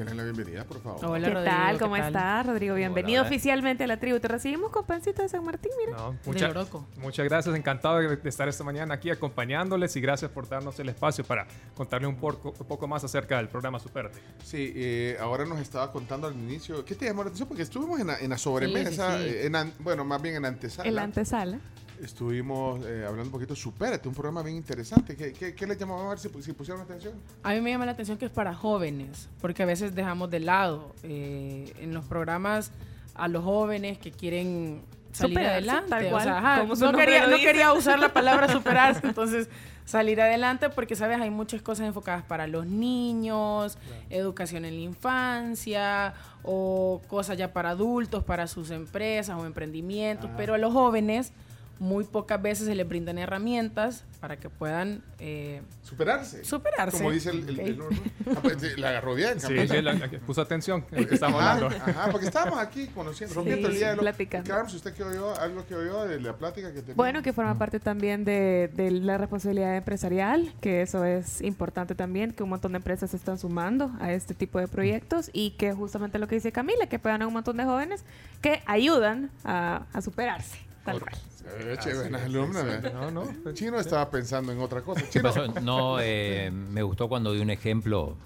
Denle 0.00 0.14
la 0.14 0.22
bienvenida, 0.24 0.64
por 0.64 0.80
favor. 0.80 1.04
Hola, 1.04 1.28
¿Qué 1.28 1.34
Rodrigo, 1.34 1.56
tal? 1.56 1.72
¿qué 1.74 1.78
¿Cómo 1.84 1.96
estás, 1.96 2.46
Rodrigo? 2.46 2.74
Bienvenido 2.74 3.20
Hola. 3.20 3.28
oficialmente 3.28 3.84
a 3.84 3.86
la 3.86 3.98
tribu. 4.00 4.18
Te 4.18 4.28
recibimos 4.28 4.70
con 4.70 4.86
pancito 4.86 5.20
de 5.20 5.28
San 5.28 5.44
Martín, 5.44 5.70
mira. 5.78 5.98
No, 5.98 6.12
De 6.12 6.18
mucha- 6.24 6.48
Oroco. 6.48 6.86
muchas 7.02 7.26
gracias, 7.28 7.54
encantado 7.54 7.98
de, 7.98 8.16
de 8.16 8.28
estar 8.30 8.48
esta 8.48 8.64
mañana 8.64 8.94
aquí 8.94 9.10
acompañándoles 9.10 9.94
y 9.96 10.00
gracias 10.00 10.30
por 10.30 10.48
darnos 10.48 10.78
el 10.80 10.88
espacio 10.88 11.22
para 11.24 11.46
contarle 11.74 12.06
un 12.06 12.16
poco, 12.16 12.54
un 12.58 12.66
poco 12.66 12.88
más 12.88 13.04
acerca 13.04 13.36
del 13.36 13.48
programa 13.48 13.78
Superte. 13.78 14.18
Sí, 14.42 14.72
eh, 14.74 15.18
ahora 15.20 15.44
nos 15.44 15.58
estaba 15.60 15.92
contando 15.92 16.28
al 16.28 16.34
inicio. 16.34 16.82
¿Qué 16.82 16.94
te 16.94 17.04
llamó 17.04 17.22
la 17.22 17.28
atención? 17.28 17.46
Porque 17.48 17.62
estuvimos 17.62 18.00
en 18.00 18.06
la, 18.06 18.18
en 18.20 18.30
la 18.30 18.38
sobremesa, 18.38 19.18
Sí, 19.18 19.24
sí, 19.24 19.28
sí. 19.30 19.36
eh, 19.36 19.46
en 19.46 19.56
an- 19.56 19.72
bueno, 19.80 20.02
más 20.06 20.22
bien 20.22 20.36
en 20.36 20.46
antesala. 20.46 20.88
En 20.88 20.94
la 20.94 21.02
antesala. 21.02 21.58
Estuvimos 22.02 22.80
eh, 22.86 23.04
hablando 23.06 23.24
un 23.24 23.30
poquito 23.30 23.54
de 23.54 23.60
Supérate, 23.60 24.08
un 24.08 24.14
programa 24.14 24.42
bien 24.42 24.56
interesante. 24.56 25.16
¿Qué, 25.16 25.32
qué, 25.32 25.54
qué 25.54 25.66
les 25.66 25.78
llamó 25.78 26.00
a 26.00 26.08
ver 26.10 26.18
si, 26.18 26.28
si 26.42 26.52
pusieron 26.52 26.82
atención? 26.82 27.14
A 27.42 27.52
mí 27.52 27.60
me 27.60 27.70
llama 27.70 27.86
la 27.86 27.92
atención 27.92 28.16
que 28.18 28.24
es 28.26 28.30
para 28.30 28.54
jóvenes, 28.54 29.28
porque 29.40 29.62
a 29.62 29.66
veces 29.66 29.94
dejamos 29.94 30.30
de 30.30 30.40
lado 30.40 30.94
eh, 31.02 31.72
en 31.80 31.92
los 31.92 32.04
programas 32.06 32.72
a 33.14 33.28
los 33.28 33.44
jóvenes 33.44 33.98
que 33.98 34.10
quieren 34.12 34.82
salir 35.12 35.36
Superarse, 35.36 35.70
adelante. 35.70 35.90
tal 35.90 36.14
O 36.14 36.20
sea, 36.20 36.38
ajá, 36.38 36.64
no, 36.64 36.92
quería, 36.92 37.26
no 37.26 37.36
quería 37.36 37.72
usar 37.72 37.98
la 37.98 38.08
palabra 38.12 38.48
superarse, 38.50 39.06
entonces 39.06 39.48
salir 39.84 40.20
adelante 40.20 40.70
porque, 40.70 40.94
¿sabes? 40.94 41.20
Hay 41.20 41.30
muchas 41.30 41.60
cosas 41.62 41.86
enfocadas 41.86 42.22
para 42.22 42.46
los 42.46 42.64
niños, 42.66 43.76
educación 44.08 44.64
en 44.64 44.74
la 44.76 44.80
infancia 44.82 46.14
o 46.44 47.02
cosas 47.08 47.36
ya 47.36 47.52
para 47.52 47.70
adultos, 47.70 48.22
para 48.24 48.46
sus 48.46 48.70
empresas 48.70 49.36
o 49.38 49.44
emprendimientos, 49.44 50.30
Ah. 50.32 50.34
pero 50.36 50.54
a 50.54 50.58
los 50.58 50.72
jóvenes 50.72 51.32
muy 51.80 52.04
pocas 52.04 52.40
veces 52.40 52.66
se 52.66 52.74
les 52.74 52.86
brindan 52.86 53.16
herramientas 53.16 54.04
para 54.20 54.36
que 54.36 54.50
puedan 54.50 55.02
eh, 55.18 55.62
Superarse. 55.82 56.44
superarse. 56.44 56.98
Como 56.98 57.10
dice 57.10 57.30
el... 57.30 57.58
el- 57.58 57.80
Ok. 57.80 57.90
el- 58.26 58.36
ah, 58.36 58.38
pues, 58.42 58.56
sí, 58.60 58.66
la 58.76 58.90
agarró 58.90 59.14
bien. 59.14 59.40
Sí, 59.40 59.46
campeón. 59.46 59.68
sí, 59.68 59.82
la- 59.82 59.92
la 59.94 60.10
que 60.10 60.18
puso 60.18 60.42
atención 60.42 60.84
en 60.92 61.02
lo 61.02 61.08
que 61.08 61.14
estamos 61.14 61.40
Ajá, 61.40 61.52
hablando. 61.52 61.76
Ajá, 61.84 62.10
porque 62.12 62.26
estábamos 62.26 62.58
aquí 62.58 62.86
conociendo, 62.88 63.32
Sí, 63.32 63.36
rompiendo 63.36 63.68
el 63.68 63.78
hielo. 63.78 64.02
platicando. 64.02 64.50
Carlos, 64.50 64.74
¿usted 64.74 64.92
qué 64.92 65.02
oyó? 65.04 65.34
¿Algo 65.40 65.66
que 65.66 65.74
oyó 65.74 66.04
de 66.04 66.20
la 66.20 66.36
plática 66.36 66.70
que? 66.72 66.82
Bueno, 66.92 67.22
que 67.22 67.32
forma 67.32 67.56
parte 67.56 67.80
también 67.80 68.26
de, 68.26 68.70
de 68.74 68.90
la 68.90 69.16
responsabilidad 69.16 69.74
empresarial, 69.74 70.52
que 70.60 70.82
eso 70.82 71.04
es 71.06 71.40
importante 71.40 71.94
también, 71.94 72.32
que 72.32 72.42
un 72.42 72.50
montón 72.50 72.72
de 72.72 72.76
empresas 72.76 73.10
se 73.12 73.16
están 73.16 73.38
sumando 73.38 73.90
a 74.00 74.12
este 74.12 74.34
tipo 74.34 74.58
de 74.60 74.68
proyectos 74.68 75.30
y 75.32 75.52
que 75.52 75.72
justamente 75.72 76.18
lo 76.18 76.28
que 76.28 76.34
dice 76.34 76.52
Camila, 76.52 76.86
que 76.88 76.98
puedan 76.98 77.22
a 77.22 77.26
un 77.26 77.32
montón 77.32 77.56
de 77.56 77.64
jóvenes 77.64 78.04
que 78.42 78.62
ayudan 78.66 79.30
a, 79.44 79.86
a 79.94 80.02
superarse. 80.02 80.58
Tal 80.84 81.00
cual. 81.00 81.14
Eh, 81.58 81.76
che, 81.80 81.94
buena 81.94 82.22
alumna, 82.24 82.62
¿verdad? 82.62 82.92
No, 82.92 83.10
no. 83.10 83.52
Chino 83.52 83.78
estaba 83.80 84.08
pensando 84.10 84.52
en 84.52 84.60
otra 84.60 84.82
cosa. 84.82 85.02
¿Qué 85.02 85.10
Chino, 85.10 85.22
pasó? 85.24 85.46
No, 85.60 85.98
eh, 86.00 86.50
me 86.52 86.82
gustó 86.82 87.08
cuando 87.08 87.32
dio 87.32 87.42
un 87.42 87.50
ejemplo 87.50 88.16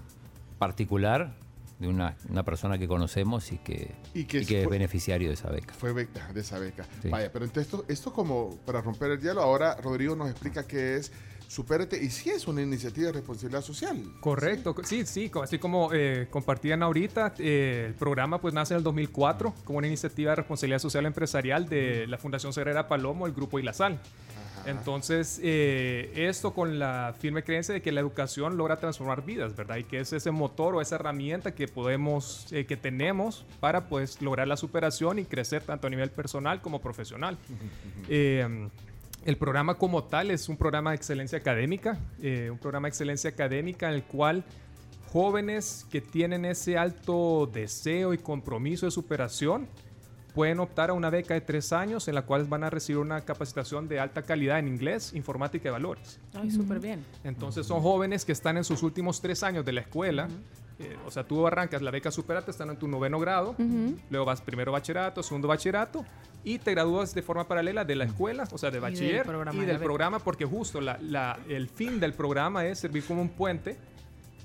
particular 0.59 1.33
de 1.79 1.87
una, 1.89 2.15
una 2.29 2.43
persona 2.43 2.77
que 2.77 2.87
conocemos 2.87 3.51
y 3.51 3.57
que, 3.57 3.93
Y 4.13 4.21
y 4.21 4.25
que 4.25 4.45
que, 4.45 4.59
es 4.59 4.63
fue- 4.65 4.71
beneficiario 4.77 5.27
de 5.27 5.33
esa 5.33 5.49
beca. 5.49 5.73
Fue 5.73 5.91
beca, 5.91 6.31
de 6.33 6.39
esa 6.41 6.57
beca. 6.59 6.85
Sí. 7.01 7.09
Vaya, 7.09 7.29
pero 7.31 7.43
entonces 7.45 7.71
esto, 7.73 7.85
esto 7.89 8.13
como 8.13 8.55
para 8.65 8.81
romper 8.81 9.11
el 9.11 9.19
hielo, 9.19 9.41
ahora 9.41 9.75
Rodrigo 9.75 10.15
nos 10.15 10.29
explica 10.29 10.65
qué 10.65 10.95
es 10.97 11.11
Supérate 11.47 12.01
y 12.03 12.09
si 12.09 12.29
es 12.29 12.47
una 12.47 12.61
iniciativa 12.61 13.07
de 13.07 13.13
responsabilidad 13.13 13.61
social. 13.61 14.01
Correcto, 14.19 14.75
sí, 14.83 15.05
sí, 15.05 15.31
así 15.41 15.59
como 15.59 15.89
eh, 15.93 16.27
compartían 16.29 16.83
ahorita, 16.83 17.33
eh, 17.39 17.85
el 17.87 17.93
programa 17.93 18.39
pues 18.39 18.53
nace 18.53 18.73
en 18.73 18.79
el 18.79 18.83
2004 18.83 19.53
como 19.63 19.77
una 19.77 19.87
iniciativa 19.87 20.31
de 20.31 20.35
responsabilidad 20.37 20.79
social 20.79 21.05
empresarial 21.05 21.67
de 21.67 22.07
la 22.07 22.17
Fundación 22.17 22.53
Cerrera 22.53 22.87
Palomo, 22.87 23.25
el 23.27 23.33
Grupo 23.33 23.59
Ilasal. 23.59 23.99
Entonces, 24.65 25.39
eh, 25.43 26.11
esto 26.15 26.53
con 26.53 26.79
la 26.79 27.13
firme 27.19 27.43
creencia 27.43 27.73
de 27.73 27.81
que 27.81 27.91
la 27.91 28.01
educación 28.01 28.57
logra 28.57 28.77
transformar 28.77 29.23
vidas, 29.23 29.55
¿verdad? 29.55 29.77
Y 29.77 29.83
que 29.83 29.99
es 29.99 30.11
ese 30.11 30.31
motor 30.31 30.75
o 30.75 30.81
esa 30.81 30.95
herramienta 30.95 31.53
que 31.53 31.67
podemos, 31.67 32.47
eh, 32.51 32.65
que 32.65 32.75
tenemos 32.75 33.45
para 33.59 33.87
pues 33.87 34.21
lograr 34.21 34.47
la 34.47 34.57
superación 34.57 35.19
y 35.19 35.25
crecer 35.25 35.63
tanto 35.63 35.87
a 35.87 35.89
nivel 35.89 36.09
personal 36.09 36.61
como 36.61 36.81
profesional. 36.81 37.37
Eh, 38.09 38.69
el 39.25 39.37
programa 39.37 39.75
como 39.75 40.03
tal 40.03 40.29
es 40.29 40.47
un 40.47 40.55
programa 40.55 40.91
de 40.91 40.97
excelencia 40.97 41.39
académica, 41.39 41.99
eh, 42.21 42.49
un 42.51 42.59
programa 42.59 42.85
de 42.85 42.89
excelencia 42.89 43.31
académica 43.31 43.89
en 43.89 43.95
el 43.95 44.03
cual 44.03 44.43
jóvenes 45.11 45.85
que 45.89 45.99
tienen 45.99 46.45
ese 46.45 46.77
alto 46.77 47.49
deseo 47.51 48.13
y 48.13 48.19
compromiso 48.19 48.85
de 48.85 48.91
superación 48.91 49.67
pueden 50.35 50.59
optar 50.59 50.91
a 50.91 50.93
una 50.93 51.09
beca 51.09 51.33
de 51.33 51.41
tres 51.41 51.73
años 51.73 52.07
en 52.07 52.13
la 52.13 52.23
cual 52.23 52.43
van 52.43 52.63
a 52.65 52.69
recibir 52.69 52.99
una 52.99 53.21
capacitación 53.21 53.87
de 53.87 53.99
alta 53.99 54.21
calidad 54.21 54.59
en 54.59 54.67
inglés, 54.67 55.13
informática 55.13 55.69
y 55.69 55.71
valores. 55.71 56.19
Ay, 56.33 56.51
súper 56.51 56.79
bien. 56.79 57.03
Entonces 57.23 57.65
son 57.65 57.81
jóvenes 57.81 58.25
que 58.25 58.33
están 58.33 58.57
en 58.57 58.63
sus 58.63 58.83
últimos 58.83 59.21
tres 59.21 59.41
años 59.41 59.65
de 59.65 59.71
la 59.71 59.81
escuela. 59.81 60.27
Eh, 60.79 60.97
o 61.05 61.11
sea, 61.11 61.23
tú 61.23 61.45
arrancas 61.47 61.81
la 61.81 61.91
beca 61.91 62.11
Superate, 62.11 62.51
están 62.51 62.69
en 62.69 62.77
tu 62.77 62.87
noveno 62.87 63.19
grado, 63.19 63.55
luego 64.09 64.25
vas 64.25 64.41
primero 64.41 64.71
bachillerato, 64.71 65.23
segundo 65.23 65.47
bachillerato 65.47 66.05
y 66.43 66.59
te 66.59 66.71
gradúas 66.71 67.15
de 67.15 67.21
forma 67.21 67.47
paralela 67.47 67.85
de 67.85 67.95
la 67.95 68.03
escuela, 68.05 68.47
o 68.51 68.57
sea, 68.57 68.69
de 68.71 68.79
bachiller 68.79 69.21
y 69.21 69.27
programa 69.27 69.51
del 69.67 69.77
de 69.79 69.83
programa, 69.85 70.19
porque 70.19 70.45
justo 70.45 70.81
la- 70.81 70.97
la- 71.01 71.39
el 71.49 71.69
fin 71.69 71.99
del 71.99 72.13
programa 72.13 72.65
es 72.65 72.79
servir 72.79 73.03
como 73.05 73.21
un 73.21 73.29
puente 73.29 73.77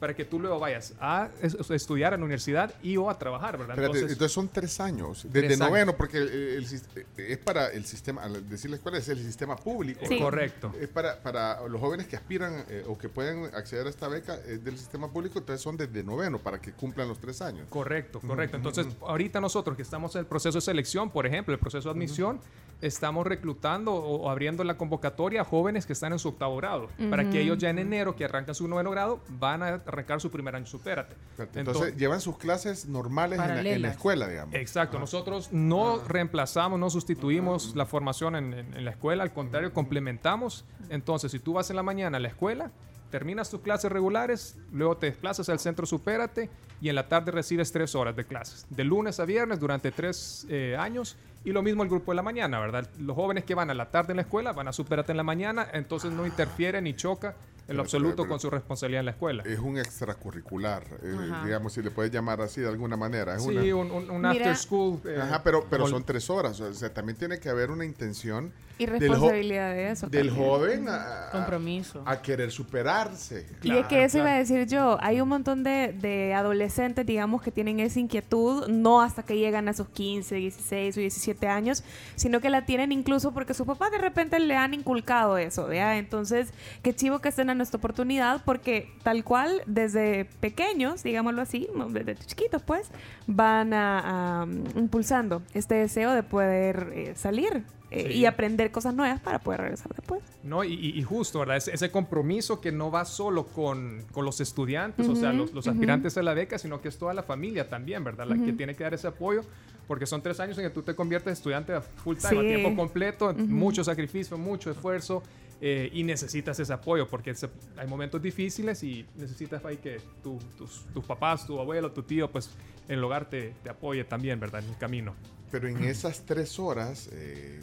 para 0.00 0.14
que 0.16 0.24
tú 0.24 0.40
luego 0.40 0.58
vayas 0.58 0.94
a 1.00 1.28
es- 1.42 1.54
estudiar 1.70 2.14
a 2.14 2.16
la 2.16 2.24
universidad 2.24 2.74
y 2.82 2.96
o 2.96 3.08
a 3.10 3.18
trabajar, 3.18 3.58
¿verdad? 3.58 3.74
Espérate, 3.76 3.98
Entonces, 3.98 4.12
entonces, 4.12 4.32
son 4.32 4.48
tres 4.48 4.80
años. 4.80 5.22
Desde 5.24 5.46
Tres 5.48 5.60
años. 5.60 5.70
noveno, 5.70 5.96
porque 5.96 6.16
el- 6.18 6.28
el 6.30 6.66
sis- 6.66 6.88
es 7.18 7.38
para 7.38 7.68
el 7.68 7.84
sistema, 7.84 8.22
al 8.22 8.48
decir 8.48 8.70
la 8.70 8.76
escuela, 8.76 8.98
es 8.98 9.08
el 9.10 9.18
sistema 9.22 9.54
público. 9.56 10.00
Correcto. 10.18 10.72
Es 10.80 10.88
para, 10.88 11.22
para 11.22 11.68
los 11.68 11.80
jóvenes 11.80 12.06
que 12.08 12.16
aspiran 12.16 12.64
eh, 12.68 12.84
o 12.88 12.96
que 12.98 13.08
pueden 13.08 13.54
acceder 13.54 13.86
a 13.86 13.90
esta 13.90 14.08
beca 14.08 14.34
es 14.46 14.64
del 14.64 14.78
sistema 14.78 15.08
público, 15.12 15.38
entonces 15.38 15.62
son 15.62 15.76
desde 15.76 16.02
noveno 16.02 16.38
para 16.38 16.60
que 16.60 16.72
cumplan 16.72 17.06
los 17.06 17.18
tres 17.18 17.42
años. 17.42 17.66
Correcto, 17.68 18.20
correcto. 18.20 18.56
Entonces, 18.56 18.86
ahorita 19.02 19.40
nosotros 19.40 19.76
que 19.76 19.82
estamos 19.82 20.14
en 20.14 20.20
el 20.20 20.26
proceso 20.26 20.56
de 20.58 20.62
selección, 20.62 21.10
por 21.10 21.26
ejemplo, 21.26 21.52
el 21.52 21.60
proceso 21.60 21.88
de 21.88 21.92
admisión, 21.92 22.40
estamos 22.80 23.26
reclutando 23.26 23.92
o, 23.92 24.22
o 24.22 24.30
abriendo 24.30 24.64
la 24.64 24.78
convocatoria 24.78 25.42
a 25.42 25.44
jóvenes 25.44 25.84
que 25.84 25.92
están 25.92 26.12
en 26.14 26.18
su 26.18 26.28
octavo 26.28 26.56
grado, 26.56 26.88
para 27.10 27.28
que 27.28 27.42
ellos 27.42 27.58
ya 27.58 27.68
en 27.68 27.78
enero, 27.78 28.16
que 28.16 28.24
arrancan 28.24 28.54
su 28.54 28.66
noveno 28.66 28.90
grado, 28.90 29.20
van 29.28 29.62
a 29.62 29.78
arrancar 29.90 30.20
su 30.20 30.30
primer 30.30 30.56
año 30.56 30.66
supérate. 30.66 31.14
Entonces, 31.54 31.96
llevan 31.96 32.20
sus 32.20 32.36
clases 32.38 32.86
normales 32.86 33.38
en 33.38 33.38
la, 33.38 33.44
en 33.44 33.56
la 33.56 33.62
Paralelas. 33.62 33.92
escuela, 33.92 34.28
digamos. 34.28 34.54
Exacto, 34.54 34.98
nosotros 34.98 35.48
no 35.52 35.98
reemplazamos, 36.06 36.78
no 36.78 36.90
sustituimos 36.90 37.74
la 37.76 37.86
formación 37.86 38.36
en, 38.36 38.54
en- 38.54 38.74
en 38.76 38.84
la 38.84 38.90
escuela, 38.92 39.22
al 39.22 39.32
contrario, 39.32 39.72
complementamos. 39.72 40.64
Entonces, 40.88 41.30
si 41.32 41.38
tú 41.38 41.52
vas 41.54 41.70
en 41.70 41.76
la 41.76 41.82
mañana 41.82 42.16
a 42.16 42.20
la 42.20 42.28
escuela, 42.28 42.70
terminas 43.10 43.50
tus 43.50 43.60
clases 43.60 43.90
regulares, 43.90 44.56
luego 44.72 44.96
te 44.96 45.06
desplazas 45.06 45.48
al 45.48 45.58
centro 45.58 45.84
Supérate 45.86 46.48
y 46.80 46.88
en 46.88 46.94
la 46.94 47.08
tarde 47.08 47.32
recibes 47.32 47.72
tres 47.72 47.94
horas 47.94 48.14
de 48.16 48.24
clases, 48.24 48.66
de 48.70 48.84
lunes 48.84 49.18
a 49.20 49.24
viernes 49.24 49.58
durante 49.60 49.90
tres 49.90 50.46
eh, 50.48 50.76
años. 50.78 51.16
Y 51.42 51.52
lo 51.52 51.62
mismo 51.62 51.82
el 51.82 51.88
grupo 51.88 52.12
de 52.12 52.16
la 52.16 52.22
mañana, 52.22 52.60
¿verdad? 52.60 52.86
Los 52.98 53.16
jóvenes 53.16 53.44
que 53.44 53.54
van 53.54 53.70
a 53.70 53.74
la 53.74 53.90
tarde 53.90 54.12
en 54.12 54.16
la 54.16 54.22
escuela 54.22 54.52
van 54.52 54.68
a 54.68 54.72
Supérate 54.74 55.12
en 55.12 55.16
la 55.16 55.22
mañana, 55.22 55.66
entonces 55.72 56.12
no 56.12 56.26
interfiere 56.26 56.82
ni 56.82 56.94
choca 56.94 57.34
en 57.68 57.76
lo 57.76 57.82
absoluto 57.82 58.26
con 58.26 58.40
su 58.40 58.50
responsabilidad 58.50 59.00
en 59.00 59.04
la 59.06 59.10
escuela. 59.12 59.42
Es 59.46 59.58
un 59.58 59.78
extracurricular, 59.78 60.84
eh, 61.02 61.14
digamos, 61.44 61.72
si 61.72 61.82
le 61.82 61.90
puedes 61.90 62.10
llamar 62.12 62.40
así 62.40 62.60
de 62.60 62.68
alguna 62.68 62.96
manera. 62.96 63.36
Es 63.36 63.42
Sí, 63.44 63.50
una- 63.50 63.74
un- 63.74 63.90
un- 63.90 64.10
un 64.10 64.26
after 64.26 64.56
school, 64.56 65.00
eh, 65.06 65.18
Ajá, 65.20 65.42
pero, 65.42 65.64
pero 65.70 65.86
son 65.86 66.04
tres 66.04 66.28
horas. 66.30 66.60
O 66.60 66.74
sea, 66.74 66.92
también 66.92 67.16
tiene 67.16 67.38
que 67.38 67.48
haber 67.48 67.70
una 67.70 67.84
intención 67.84 68.52
Y 68.80 68.86
responsabilidad 68.86 69.74
de 69.74 69.90
eso. 69.90 70.08
del 70.08 70.28
también. 70.28 70.48
joven 70.48 70.88
a, 70.88 71.28
Compromiso. 71.30 72.02
a 72.06 72.22
querer 72.22 72.50
superarse. 72.50 73.46
y 73.62 73.72
es 73.72 73.86
que 73.86 74.04
eso 74.04 74.18
iba 74.18 74.32
a 74.32 74.38
decir 74.38 74.66
yo, 74.66 74.96
hay 75.02 75.20
un 75.20 75.28
montón 75.28 75.62
de, 75.62 75.92
de 75.92 76.32
adolescentes, 76.32 77.04
digamos, 77.04 77.42
que 77.42 77.50
tienen 77.50 77.78
esa 77.78 78.00
inquietud, 78.00 78.68
no 78.68 79.02
hasta 79.02 79.22
que 79.22 79.36
llegan 79.36 79.68
a 79.68 79.74
sus 79.74 79.88
15, 79.88 80.34
16 80.34 80.96
o 80.96 81.00
17 81.00 81.46
años, 81.46 81.84
sino 82.16 82.40
que 82.40 82.48
la 82.48 82.64
tienen 82.64 82.90
incluso 82.90 83.32
porque 83.32 83.52
sus 83.52 83.66
papás 83.66 83.90
de 83.90 83.98
repente 83.98 84.38
le 84.40 84.56
han 84.56 84.72
inculcado 84.72 85.36
eso, 85.36 85.66
¿vea? 85.66 85.98
Entonces, 85.98 86.54
qué 86.82 86.94
chivo 86.94 87.18
que 87.18 87.28
estén 87.28 87.50
en 87.50 87.60
esta 87.60 87.76
oportunidad 87.76 88.42
porque 88.46 88.90
tal 89.02 89.24
cual, 89.24 89.62
desde 89.66 90.24
pequeños, 90.40 91.02
digámoslo 91.02 91.42
así, 91.42 91.68
desde 91.90 92.16
chiquitos 92.16 92.62
pues, 92.62 92.88
van 93.26 93.74
a, 93.74 94.40
a, 94.40 94.44
um, 94.44 94.64
impulsando 94.76 95.42
este 95.52 95.74
deseo 95.74 96.12
de 96.12 96.22
poder 96.22 96.92
eh, 96.94 97.12
salir 97.14 97.62
eh, 97.90 98.04
Sí. 98.12 98.18
y 98.18 98.26
aprender 98.26 98.70
cosas 98.70 98.94
nuevas 98.94 99.20
para 99.20 99.40
poder 99.40 99.62
regresar 99.62 99.92
después. 99.94 100.20
No, 100.44 100.62
y, 100.64 100.72
y- 100.74 101.02
justo, 101.02 101.40
¿verdad? 101.40 101.56
Ese, 101.56 101.74
ese 101.74 101.90
compromiso 101.90 102.60
que 102.60 102.70
no 102.72 102.90
va 102.90 103.04
solo 103.04 103.46
con, 103.46 104.04
con 104.12 104.24
los 104.24 104.40
estudiantes, 104.40 105.08
o 105.08 105.16
sea, 105.16 105.32
los, 105.32 105.52
los 105.52 105.66
aspirantes 105.66 106.16
a 106.16 106.22
la 106.22 106.34
beca, 106.34 106.58
sino 106.58 106.80
que 106.80 106.88
es 106.88 106.98
toda 106.98 107.14
la 107.14 107.22
familia 107.22 107.68
también, 107.68 108.04
¿verdad? 108.04 108.26
La 108.28 108.36
que 108.36 108.42
Ujú. 108.42 108.56
tiene 108.56 108.74
que 108.76 108.84
dar 108.84 108.94
ese 108.94 109.08
apoyo, 109.08 109.42
porque 109.88 110.06
son 110.06 110.22
tres 110.22 110.38
años 110.38 110.56
en 110.58 110.64
que 110.64 110.70
tú 110.70 110.82
te 110.82 110.94
conviertes 110.94 111.26
en 111.28 111.32
estudiante 111.32 111.72
a 111.72 111.80
full 111.80 112.16
time, 112.16 112.28
a 112.38 112.42
Sí. 112.42 112.46
tiempo 112.46 112.76
completo, 112.76 113.34
mucho 113.34 113.82
sacrificio, 113.82 114.38
mucho 114.38 114.70
esfuerzo, 114.70 115.22
eh, 115.62 115.90
y 115.92 116.04
necesitas 116.04 116.58
ese 116.60 116.72
apoyo, 116.72 117.06
porque 117.08 117.34
se- 117.34 117.50
hay 117.76 117.86
momentos 117.88 118.22
difíciles 118.22 118.82
y 118.82 119.04
necesitas 119.16 119.62
ahí 119.64 119.76
que 119.78 120.00
tu- 120.22 120.38
tus, 120.56 120.86
tus 120.94 121.04
papás, 121.04 121.44
tu 121.46 121.58
abuelo, 121.60 121.90
tu 121.92 122.02
tío, 122.02 122.30
pues 122.30 122.50
en 122.88 122.98
el 122.98 123.04
hogar 123.04 123.28
te, 123.28 123.52
te 123.62 123.68
apoye 123.68 124.04
también, 124.04 124.38
¿verdad? 124.40 124.62
En 124.64 124.70
el 124.70 124.78
camino. 124.78 125.14
Pero 125.50 125.66
en 125.68 125.82
esas 125.84 126.24
tres 126.24 126.58
horas 126.60 127.10
eh, 127.12 127.60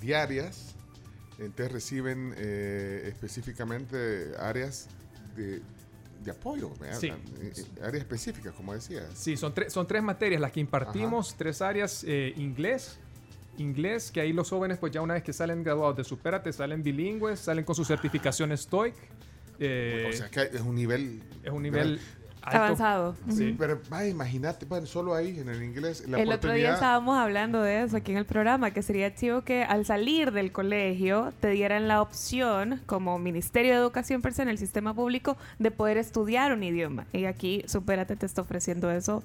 diarias, 0.00 0.74
entonces 1.38 1.72
reciben 1.72 2.34
eh, 2.36 3.04
específicamente 3.08 4.32
áreas 4.38 4.88
de, 5.36 5.60
de 6.24 6.30
apoyo. 6.30 6.72
Eh, 6.82 6.92
eh, 7.02 7.52
áreas 7.82 8.02
específicas, 8.02 8.54
como 8.54 8.72
decías. 8.72 9.06
Sí, 9.14 9.36
son, 9.36 9.52
tres 9.54 9.72
son 9.72 9.86
tres 9.86 10.02
materias 10.02 10.40
las 10.40 10.52
que 10.52 10.60
impartimos, 10.60 11.36
tres 11.36 11.60
áreas, 11.62 12.04
eh, 12.06 12.32
inglés, 12.36 12.98
inglés, 13.58 14.10
que 14.10 14.20
ahí 14.20 14.32
los 14.32 14.48
jóvenes 14.50 14.78
pues 14.78 14.92
ya 14.92 15.00
una 15.00 15.14
vez 15.14 15.22
que 15.22 15.32
salen 15.32 15.62
graduados 15.62 15.96
de 15.96 16.04
Supérate 16.04 16.52
salen 16.52 16.82
bilingües, 16.82 17.40
salen 17.40 17.64
con 17.64 17.74
sus 17.74 17.86
certificaciones 17.86 18.66
TOEIC. 18.66 18.94
eh, 19.58 20.10
O 20.12 20.16
sea, 20.16 20.28
que 20.30 20.42
es 20.42 20.60
un 20.60 20.74
nivel... 20.74 21.22
es 21.42 21.50
un 21.50 21.62
nivel 21.62 22.00
alto. 22.46 22.58
Avanzado. 22.58 23.16
Sí, 23.30 23.54
pero 23.58 23.80
vaya, 23.90 24.08
imagínate, 24.08 24.64
bueno, 24.66 24.86
solo 24.86 25.14
ahí 25.14 25.38
en 25.38 25.48
el 25.48 25.62
inglés, 25.62 26.04
la 26.08 26.18
el 26.18 26.30
otro 26.32 26.52
día 26.52 26.74
estábamos 26.74 27.18
hablando 27.18 27.60
de 27.60 27.82
eso 27.82 27.96
aquí 27.96 28.12
en 28.12 28.18
el 28.18 28.24
programa, 28.24 28.70
que 28.70 28.82
sería 28.82 29.14
chivo 29.14 29.42
que 29.42 29.62
al 29.64 29.84
salir 29.84 30.32
del 30.32 30.52
colegio 30.52 31.32
te 31.40 31.50
dieran 31.50 31.88
la 31.88 32.00
opción, 32.00 32.80
como 32.86 33.18
Ministerio 33.18 33.72
de 33.72 33.78
Educación 33.78 34.22
per 34.22 34.32
se 34.32 34.42
en 34.42 34.48
el 34.48 34.58
sistema 34.58 34.94
público, 34.94 35.36
de 35.58 35.70
poder 35.70 35.98
estudiar 35.98 36.52
un 36.52 36.62
idioma. 36.62 37.06
Y 37.12 37.24
aquí 37.26 37.62
Supérate 37.66 38.16
te 38.16 38.26
está 38.26 38.42
ofreciendo 38.42 38.90
eso 38.90 39.22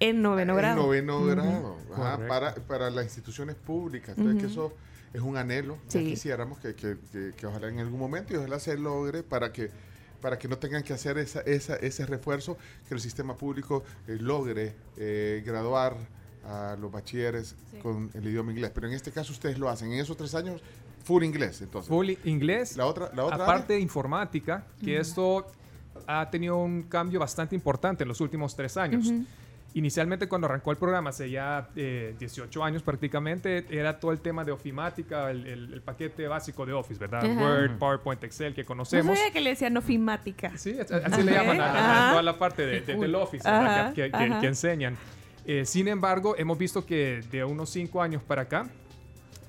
en 0.00 0.22
noveno 0.22 0.52
En 0.52 0.58
grado. 0.58 0.76
noveno 0.82 1.18
Ujú. 1.18 1.26
grado, 1.28 1.76
ajá, 1.94 2.20
para, 2.28 2.54
para 2.54 2.90
las 2.90 3.04
instituciones 3.04 3.56
públicas. 3.56 4.16
Entonces, 4.16 4.42
que 4.42 4.48
eso 4.50 4.72
es 5.12 5.20
un 5.22 5.36
anhelo. 5.36 5.76
Ya 5.88 6.00
Sí. 6.00 6.04
quisiéramos 6.06 6.58
que, 6.58 6.74
que- 6.74 6.96
que- 7.10 7.32
que 7.36 7.46
ojalá 7.46 7.68
en 7.68 7.80
algún 7.80 7.98
momento 7.98 8.34
y 8.34 8.36
ojalá 8.36 8.60
se 8.60 8.76
logre 8.76 9.22
para 9.22 9.52
que 9.52 9.70
para 10.20 10.38
que 10.38 10.48
no 10.48 10.58
tengan 10.58 10.82
que 10.82 10.92
hacer 10.92 11.18
esa, 11.18 11.40
esa- 11.42 11.76
ese 11.76 12.06
refuerzo, 12.06 12.56
que 12.88 12.94
el 12.94 13.00
sistema 13.00 13.36
público 13.36 13.84
eh, 14.06 14.16
logre 14.20 14.74
eh, 14.96 15.42
graduar 15.46 15.96
a 16.44 16.76
los 16.80 16.90
bachilleres 16.90 17.54
con 17.82 18.10
el 18.14 18.26
idioma 18.26 18.52
inglés. 18.52 18.70
Pero 18.74 18.86
en 18.88 18.94
este 18.94 19.12
caso 19.12 19.32
ustedes 19.32 19.58
lo 19.58 19.68
hacen. 19.68 19.92
En 19.92 20.00
esos 20.00 20.16
tres 20.16 20.34
años, 20.34 20.60
full 21.04 21.22
inglés, 21.22 21.60
entonces. 21.60 21.88
Full 21.88 22.10
inglés. 22.24 22.76
La 22.76 22.86
otra, 22.86 23.10
la 23.14 23.24
otra 23.24 23.36
Aparte 23.44 23.74
de 23.74 23.80
informática, 23.80 24.64
que 24.82 24.98
esto 24.98 25.46
ha 26.06 26.28
tenido 26.30 26.56
un 26.56 26.82
cambio 26.84 27.20
bastante 27.20 27.54
importante 27.54 28.02
en 28.04 28.08
los 28.08 28.20
últimos 28.20 28.54
tres 28.56 28.76
años. 28.76 29.06
Ujú. 29.08 29.24
Inicialmente 29.74 30.28
cuando 30.28 30.46
arrancó 30.46 30.70
el 30.70 30.78
programa, 30.78 31.10
hace 31.10 31.30
ya 31.30 31.68
eh, 31.76 32.14
18 32.18 32.64
años 32.64 32.82
prácticamente, 32.82 33.66
era 33.70 34.00
todo 34.00 34.12
el 34.12 34.20
tema 34.20 34.42
de 34.44 34.50
ofimática, 34.50 35.30
el, 35.30 35.46
el- 35.46 35.72
el 35.74 35.82
paquete 35.82 36.26
básico 36.26 36.64
de 36.64 36.72
Office, 36.72 36.98
¿verdad? 36.98 37.24
Ajá. 37.24 37.40
Word, 37.40 37.78
PowerPoint, 37.78 38.24
Excel 38.24 38.54
que 38.54 38.62
No 38.62 38.66
conocemos. 38.68 39.16
sabía 39.18 39.30
que 39.32 39.40
le 39.40 39.50
decían 39.50 39.76
ofimática. 39.76 40.56
Sí, 40.56 40.74
así 40.80 41.22
le 41.22 41.32
llaman 41.32 41.60
a, 41.60 41.66
a- 41.66 41.68
a 41.70 41.98
Ajá. 42.02 42.10
toda 42.12 42.22
la 42.22 42.38
parte 42.38 42.64
de, 42.66 42.80
de- 42.80 42.96
del 42.96 43.14
Office 43.14 43.44
que, 43.46 44.02
que- 44.04 44.10
que- 44.10 44.16
ajá. 44.16 44.40
que 44.40 44.46
enseñan. 44.46 44.96
Eh, 45.44 45.64
sin 45.66 45.86
embargo, 45.88 46.34
hemos 46.38 46.56
visto 46.58 46.84
que 46.86 47.22
de 47.30 47.44
unos 47.44 47.68
cinco 47.70 48.00
años 48.02 48.22
para 48.22 48.42
acá 48.42 48.68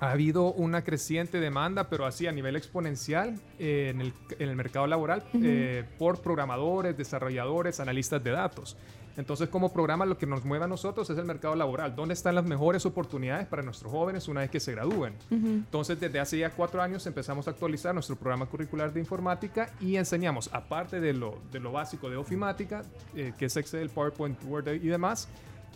ha 0.02 0.12
habido 0.12 0.52
una 0.54 0.84
creciente 0.84 1.40
demanda, 1.40 1.90
pero 1.90 2.06
así 2.06 2.28
a 2.28 2.32
nivel 2.32 2.56
exponencial 2.56 3.38
eh, 3.58 3.90
en, 3.94 4.02
el, 4.02 4.14
en 4.38 4.50
el 4.50 4.56
mercado 4.56 4.86
laboral 4.88 5.24
eh, 5.42 5.84
por 5.98 6.22
programadores, 6.22 6.96
desarrolladores, 6.98 7.80
analistas 7.80 8.24
de 8.24 8.32
datos. 8.32 8.78
Entonces, 9.18 9.50
como 9.50 9.74
programa, 9.74 10.06
lo 10.06 10.18
que 10.18 10.26
nos 10.26 10.46
mueve 10.46 10.66
a 10.66 10.68
nosotros 10.68 11.10
es 11.10 11.18
el 11.18 11.26
mercado 11.26 11.56
laboral. 11.56 11.96
¿Dónde 11.96 12.14
están 12.14 12.36
las 12.36 12.46
mejores 12.46 12.86
oportunidades 12.86 13.48
para 13.48 13.62
nuestros 13.62 13.92
jóvenes 13.92 14.28
una 14.28 14.42
vez 14.42 14.50
que 14.50 14.60
se 14.60 14.72
gradúen? 14.72 15.14
Entonces, 15.30 16.00
desde 16.00 16.20
hace 16.20 16.38
ya 16.38 16.50
cuatro 16.52 16.82
años 16.82 17.06
empezamos 17.06 17.48
a 17.48 17.52
actualizar 17.52 17.94
nuestro 17.94 18.16
programa 18.16 18.46
curricular 18.46 18.94
de 18.94 19.00
informática 19.00 19.72
y 19.82 19.98
enseñamos, 19.98 20.50
aparte 20.54 21.00
de 21.00 21.14
lo, 21.14 21.40
de 21.52 21.60
lo 21.60 21.72
básico 21.72 22.10
de 22.10 22.18
ofimática, 22.18 22.84
eh, 23.16 23.34
que 23.38 23.46
es 23.46 23.58
Excel, 23.58 23.90
PowerPoint, 23.90 24.42
Word 24.46 24.68
y 24.76 24.88
demás, 24.88 25.28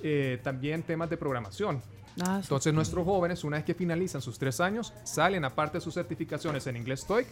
eh, 0.01 0.39
también 0.43 0.83
temas 0.83 1.09
de 1.09 1.17
programación. 1.17 1.81
Ah, 2.21 2.39
Entonces, 2.41 2.73
nuestros 2.73 3.05
jóvenes, 3.05 3.43
una 3.43 3.57
vez 3.57 3.65
que 3.65 3.73
finalizan 3.73 4.21
sus 4.21 4.37
tres 4.37 4.59
años, 4.59 4.93
salen, 5.03 5.45
aparte 5.45 5.77
de 5.77 5.81
sus 5.81 5.93
certificaciones 5.93 6.67
en 6.67 6.77
inglés 6.77 7.05
TOEIC, 7.05 7.27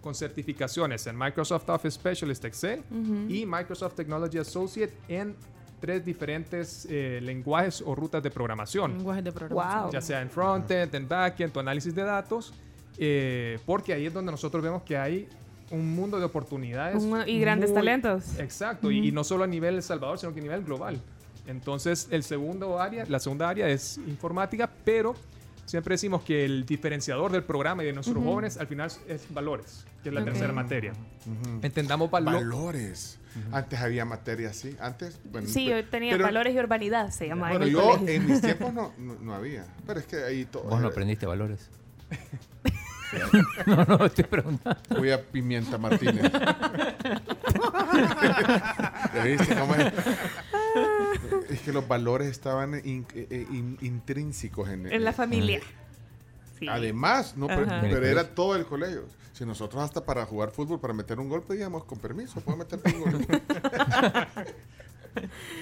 con 0.00 0.14
certificaciones 0.14 1.06
en 1.06 1.16
Microsoft 1.18 1.68
Office 1.68 1.96
Specialist 1.96 2.44
Excel 2.44 2.82
y 3.28 3.44
Microsoft 3.46 3.94
Technology 3.94 4.38
Associate 4.38 4.92
en 5.08 5.34
tres 5.80 6.04
diferentes 6.04 6.86
eh, 6.90 7.20
lenguajes 7.22 7.82
o 7.84 7.94
rutas 7.94 8.22
de 8.22 8.30
programación. 8.30 8.92
Lenguajes 8.98 9.24
de 9.24 9.32
programación. 9.32 9.82
Wow. 9.84 9.92
Ya 9.92 10.00
sea 10.00 10.20
en 10.22 10.30
frontend, 10.30 10.94
en 10.94 11.08
backend, 11.08 11.52
tu 11.52 11.60
análisis 11.60 11.94
de 11.94 12.02
datos, 12.02 12.52
eh, 12.98 13.58
porque 13.64 13.92
ahí 13.94 14.06
es 14.06 14.12
donde 14.12 14.30
nosotros 14.30 14.62
vemos 14.62 14.82
que 14.82 14.96
hay 14.96 15.28
un 15.70 15.94
mundo 15.94 16.18
de 16.18 16.24
oportunidades. 16.24 17.02
Un- 17.02 17.26
y 17.26 17.38
grandes 17.40 17.72
talentos. 17.72 18.38
Exacto, 18.38 18.90
y- 18.90 19.10
no 19.12 19.24
solo 19.24 19.44
a 19.44 19.46
nivel 19.46 19.76
El 19.76 19.82
Salvador, 19.82 20.18
sino 20.18 20.34
que 20.34 20.40
a 20.40 20.42
nivel 20.42 20.64
global. 20.64 21.00
Entonces, 21.46 22.08
el 22.10 22.22
segundo 22.22 22.78
área, 22.80 23.04
la 23.08 23.18
segunda 23.18 23.48
área 23.48 23.68
es 23.68 23.98
informática, 24.06 24.70
pero 24.84 25.14
siempre 25.70 25.94
decimos 25.94 26.22
que 26.22 26.44
el 26.44 26.66
diferenciador 26.66 27.30
del 27.32 27.44
programa 27.44 27.82
y 27.82 27.86
de 27.86 27.92
nuestros 27.92 28.22
jóvenes 28.22 28.56
al 28.58 28.66
final 28.66 28.90
es 29.08 29.32
valores, 29.32 29.84
que 30.02 30.08
es 30.08 30.14
la 30.14 30.24
tercera 30.24 30.52
materia. 30.52 30.92
Entendamos 31.62 32.10
valo- 32.10 32.32
Valores. 32.32 33.18
Antes 33.52 33.78
había 33.80 34.04
materia 34.04 34.50
así. 34.50 34.76
Antes, 34.80 35.20
bueno, 35.30 35.46
Sí, 35.48 35.66
yo 35.66 35.84
tenía 35.88 36.12
pero- 36.14 36.24
valores 36.24 36.52
y 36.54 36.58
urbanidad, 36.58 37.10
se 37.10 37.28
llamaba 37.28 37.50
Bueno, 37.50 37.66
en 37.66 37.72
yo 37.72 37.82
colegio. 37.82 38.08
en 38.08 38.26
mis 38.26 38.40
tiempos 38.40 38.74
no, 38.74 38.92
no, 38.98 39.14
no 39.20 39.34
había. 39.34 39.64
Pero 39.86 40.00
es 40.00 40.06
que 40.06 40.16
ahí 40.24 40.44
todo. 40.46 40.64
Vos 40.64 40.80
no 40.80 40.88
aprendiste 40.88 41.26
valores. 41.26 41.70
no, 43.66 43.84
no, 43.84 44.04
estoy 44.06 44.24
preguntando. 44.24 44.80
Voy 44.98 45.12
a 45.12 45.22
Pimienta 45.22 45.78
Martínez. 45.78 46.22
¿Ya 49.14 49.24
viste 49.24 49.54
cómo 49.54 49.74
es? 49.76 49.92
Es 51.50 51.60
que 51.60 51.72
los 51.72 51.86
valores 51.86 52.28
estaban 52.28 52.74
in- 52.86 53.06
eh, 53.14 53.26
eh, 53.30 53.46
in- 53.50 53.78
intrínsecos 53.80 54.68
en, 54.68 54.90
En 54.92 55.04
la 55.04 55.12
familia. 55.12 55.60
Sí. 56.58 56.68
Además, 56.68 57.36
no, 57.36 57.46
pero 57.46 58.04
era 58.06 58.34
todo 58.34 58.54
el 58.56 58.66
colegio. 58.66 59.04
Si 59.32 59.46
nosotros 59.46 59.82
hasta 59.82 60.04
para 60.04 60.26
jugar 60.26 60.50
fútbol, 60.50 60.78
para 60.80 60.92
meter 60.92 61.18
un 61.18 61.28
gol, 61.28 61.42
pedíamos 61.42 61.84
con 61.84 61.98
permiso, 61.98 62.40
¿puedo 62.40 62.58
meter 62.58 62.78
un 62.84 63.00
gol? 63.00 63.26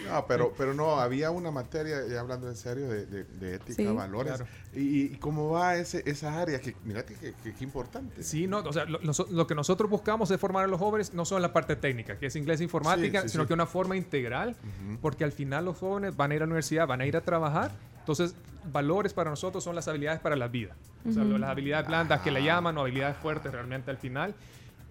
no, 0.08 0.26
pero, 0.26 0.52
pero 0.56 0.74
no, 0.74 1.00
había 1.00 1.30
una 1.30 1.50
materia, 1.50 2.06
ya 2.06 2.20
hablando 2.20 2.48
en 2.48 2.56
serio, 2.56 2.88
de, 2.88 3.06
de- 3.06 3.24
de 3.24 3.54
ética, 3.56 3.74
Sí. 3.82 3.86
valores. 3.86 4.34
Claro. 4.34 4.46
Y, 4.74 5.02
y 5.04 5.08
cómo 5.16 5.50
va 5.50 5.76
ese, 5.76 6.02
esa 6.06 6.40
área, 6.40 6.60
que 6.60 6.74
mirate 6.84 7.14
que, 7.14 7.34
que- 7.42 7.54
que 7.54 7.64
importante. 7.64 8.22
Sí, 8.22 8.46
no, 8.46 8.58
o 8.58 8.72
sea, 8.72 8.84
lo, 8.84 8.98
lo- 9.00 9.12
lo 9.30 9.46
que 9.46 9.54
nosotros 9.54 9.90
buscamos 9.90 10.30
es 10.30 10.40
formar 10.40 10.64
a 10.64 10.68
los 10.68 10.78
jóvenes 10.78 11.14
no 11.14 11.24
solo 11.24 11.38
en 11.38 11.42
la 11.42 11.52
parte 11.52 11.76
técnica, 11.76 12.18
que 12.18 12.26
es 12.26 12.36
inglés 12.36 12.60
e 12.60 12.64
informática, 12.64 13.22
Sí, 13.22 13.28
sí, 13.28 13.32
sino 13.32 13.44
sí. 13.44 13.48
que 13.48 13.54
una 13.54 13.66
forma 13.66 13.96
integral, 13.96 14.56
porque 15.02 15.24
al 15.24 15.32
final 15.32 15.64
los 15.64 15.78
jóvenes 15.78 16.16
van 16.16 16.30
a 16.32 16.34
ir 16.34 16.42
a 16.42 16.46
la 16.46 16.50
universidad, 16.50 16.86
van 16.86 17.00
a 17.00 17.06
ir 17.06 17.16
a 17.16 17.20
trabajar. 17.22 17.70
Entonces, 18.00 18.34
valores 18.72 19.12
para 19.12 19.30
nosotros 19.30 19.62
son 19.64 19.74
las 19.74 19.86
habilidades 19.88 20.20
para 20.20 20.34
la 20.36 20.48
vida. 20.48 20.74
O 21.08 21.12
sea, 21.12 21.24
las 21.24 21.50
habilidades 21.50 21.86
blandas 21.86 22.20
que 22.22 22.30
le 22.30 22.42
llaman 22.42 22.76
o 22.76 22.82
habilidades 22.82 23.16
fuertes 23.18 23.52
realmente 23.52 23.90
al 23.90 23.98
final. 23.98 24.34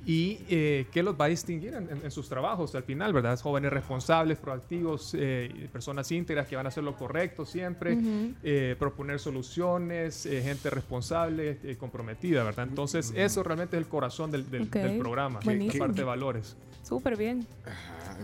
Y 0.10 0.40
eh, 0.50 0.86
que 0.92 1.04
los 1.04 1.20
va 1.20 1.26
a 1.26 1.28
distinguir 1.28 1.74
en, 1.74 1.90
en- 1.90 2.00
en 2.06 2.12
sus 2.12 2.30
trabajos 2.30 2.74
al 2.76 2.84
final, 2.84 3.12
¿verdad? 3.12 3.38
Jóvenes 3.42 3.72
responsables, 3.74 4.38
proactivos, 4.38 5.14
eh, 5.20 5.68
personas 5.74 6.10
íntegras 6.14 6.48
que 6.48 6.56
van 6.56 6.66
a 6.66 6.70
hacer 6.70 6.84
lo 6.86 6.96
correcto 6.96 7.46
siempre, 7.46 7.98
eh, 8.42 8.76
proponer 8.80 9.20
soluciones, 9.20 10.26
eh, 10.26 10.42
gente 10.42 10.70
responsable, 10.70 11.60
eh, 11.62 11.76
comprometida, 11.78 12.44
¿verdad? 12.46 12.68
Entonces, 12.70 13.12
eso 13.18 13.44
realmente 13.44 13.76
es 13.76 13.84
el 13.84 13.90
corazón 13.90 14.32
del, 14.32 14.50
del- 14.50 14.64
Ok, 14.64 14.76
del 14.76 14.98
programa, 14.98 15.40
la 15.42 15.74
parte 15.80 15.96
de 16.02 16.04
valores. 16.06 16.56
Súper 16.84 17.18
bien. 17.18 17.46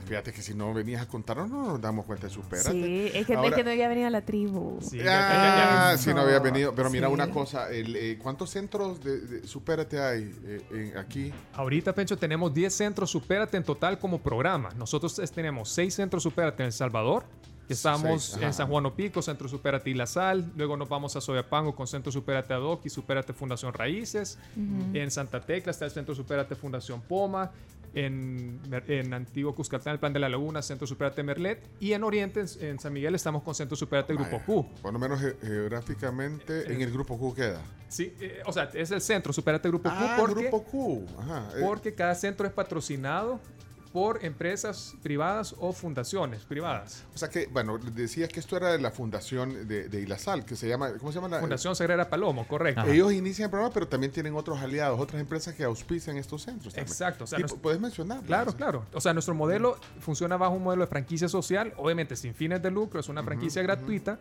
Fíjate 0.05 0.33
que 0.33 0.41
si 0.41 0.53
no 0.53 0.73
venías 0.73 1.01
a 1.01 1.07
contarnos, 1.07 1.49
no 1.49 1.65
nos 1.67 1.81
damos 1.81 2.05
cuenta 2.05 2.27
de 2.27 2.33
supérate. 2.33 2.71
Sí, 2.71 3.11
es 3.13 3.25
que, 3.25 3.33
es 3.33 3.37
Ahora- 3.39 3.55
que 3.55 3.63
no 3.63 3.71
había 3.71 3.87
venido 3.87 4.07
a 4.07 4.09
la 4.09 4.21
tribu. 4.21 4.79
Ah, 5.07 5.95
sí, 5.97 6.13
no 6.13 6.21
había 6.21 6.39
venido. 6.39 6.73
Pero 6.75 6.89
mira 6.89 7.07
Sí. 7.07 7.13
una 7.13 7.29
cosa, 7.29 7.69
el, 7.69 7.95
eh, 7.95 8.17
¿cuántos 8.21 8.49
centros 8.49 9.03
de, 9.03 9.19
de 9.21 9.47
Supérate 9.47 9.99
hay 9.99 10.33
eh, 10.45 10.61
en- 10.93 10.97
aquí? 10.97 11.31
Ahorita, 11.53 11.93
Pencho, 11.93 12.17
tenemos 12.17 12.53
10 12.53 12.73
centros 12.73 13.09
Supérate 13.11 13.57
en 13.57 13.63
total 13.63 13.99
como 13.99 14.19
programa. 14.19 14.69
Nosotros 14.77 15.17
es- 15.19 15.31
tenemos 15.31 15.69
6 15.69 15.93
centros 15.93 16.23
Supérate 16.23 16.63
en 16.63 16.67
El 16.67 16.73
Salvador. 16.73 17.23
Estamos 17.69 18.37
en 18.41 18.53
San 18.53 18.67
Juan 18.67 18.85
Opico, 18.85 19.21
Centro 19.21 19.47
Supérate 19.47 19.89
y 19.89 19.93
La 19.93 20.05
Sal. 20.05 20.51
Luego 20.57 20.75
nos 20.75 20.89
vamos 20.89 21.15
a 21.15 21.21
Soyapango 21.21 21.73
con 21.73 21.87
Centro 21.87 22.11
Supérate 22.11 22.53
Adoc 22.53 22.85
y 22.85 22.89
Supérate 22.89 23.31
Fundación 23.33 23.73
Raíces. 23.73 24.37
En 24.93 25.09
Santa 25.09 25.39
Tecla 25.39 25.71
está 25.71 25.85
el 25.85 25.91
Centro 25.91 26.13
Supérate 26.13 26.55
Fundación 26.55 27.01
Poma. 27.01 27.51
En, 27.95 28.59
en 28.87 29.13
Antiguo 29.13 29.53
Cuscatlán, 29.53 29.93
el 29.93 29.99
Plan 29.99 30.13
de 30.13 30.19
la 30.19 30.27
Laguna, 30.27 30.61
Centro 30.63 30.87
Supérate 30.87 31.21
Merlet. 31.21 31.59
Y 31.79 31.93
en 31.93 32.03
Oriente, 32.03 32.39
en, 32.41 32.47
en 32.65 32.79
San 32.79 32.91
Miguel, 32.91 33.13
estamos 33.13 33.43
con 33.43 33.53
Centro 33.53 33.75
Supérate 33.77 34.13
Grupo 34.13 34.31
Vaya, 34.31 34.45
Q. 34.45 34.65
Por 34.81 34.93
lo 34.93 34.97
menos 34.99 35.19
ge- 35.21 35.35
geográficamente 35.41 36.71
en 36.73 36.81
el 36.81 36.91
grupo 36.91 37.17
Q 37.17 37.35
queda. 37.35 37.61
Sí, 37.89 38.15
eh, 38.19 38.41
o 38.45 38.51
sea, 38.51 38.69
es 38.73 38.89
el 38.89 39.01
centro 39.01 39.31
Supérate 39.31 39.67
Grupo 39.69 39.89
Ah, 39.91 40.15
Q 40.17 40.21
porque, 40.25 40.41
Grupo 40.41 40.63
Q. 40.63 41.05
Ajá. 41.19 41.49
eh, 41.55 41.61
porque 41.63 41.93
cada 41.93 42.15
centro 42.15 42.47
es 42.47 42.53
patrocinado 42.53 43.39
por 43.93 44.25
empresas 44.25 44.95
privadas 45.03 45.53
o 45.59 45.71
fundaciones 45.71 46.43
privadas. 46.45 47.03
o 47.13 47.17
sea 47.17 47.29
que, 47.29 47.45
bueno, 47.45 47.77
decías 47.77 48.27
que 48.27 48.39
esto 48.39 48.57
era 48.57 48.71
de 48.71 48.79
la 48.79 48.89
fundación 48.89 49.67
de, 49.67 49.87
de 49.87 50.01
Ilasal, 50.01 50.43
que 50.45 50.55
se 50.55 50.67
llama, 50.67 50.91
¿cómo 50.97 51.11
se 51.11 51.19
llama? 51.19 51.29
La, 51.29 51.39
Fundación 51.39 51.75
Sagrera 51.75 52.09
Palomo, 52.09 52.47
correcto. 52.47 52.83
Ellos 52.87 53.13
inician 53.13 53.45
el 53.45 53.51
programa, 53.51 53.71
pero 53.71 53.87
también 53.87 54.11
tienen 54.11 54.33
otros 54.35 54.59
aliados, 54.59 54.99
otras 54.99 55.21
empresas 55.21 55.53
que 55.53 55.63
auspician 55.63 56.17
estos 56.17 56.41
centros. 56.41 56.73
también. 56.73 56.87
Exacto. 56.91 57.25
O 57.25 57.27
sea, 57.27 57.37
nos- 57.37 57.53
puedes 57.53 57.79
mencionar. 57.79 58.23
Claro, 58.23 58.53
claro. 58.55 58.83
O 58.93 58.99
sea, 58.99 59.13
nuestro 59.13 59.35
modelo 59.35 59.77
funciona 59.99 60.37
bajo 60.37 60.55
un 60.55 60.63
modelo 60.63 60.81
de 60.81 60.87
franquicia 60.87 61.29
social, 61.29 61.71
obviamente 61.77 62.15
sin 62.15 62.33
fines 62.33 62.63
de 62.63 62.71
lucro, 62.71 62.99
es 62.99 63.09
una 63.09 63.21
franquicia 63.21 63.61
gratuita, 63.61 64.17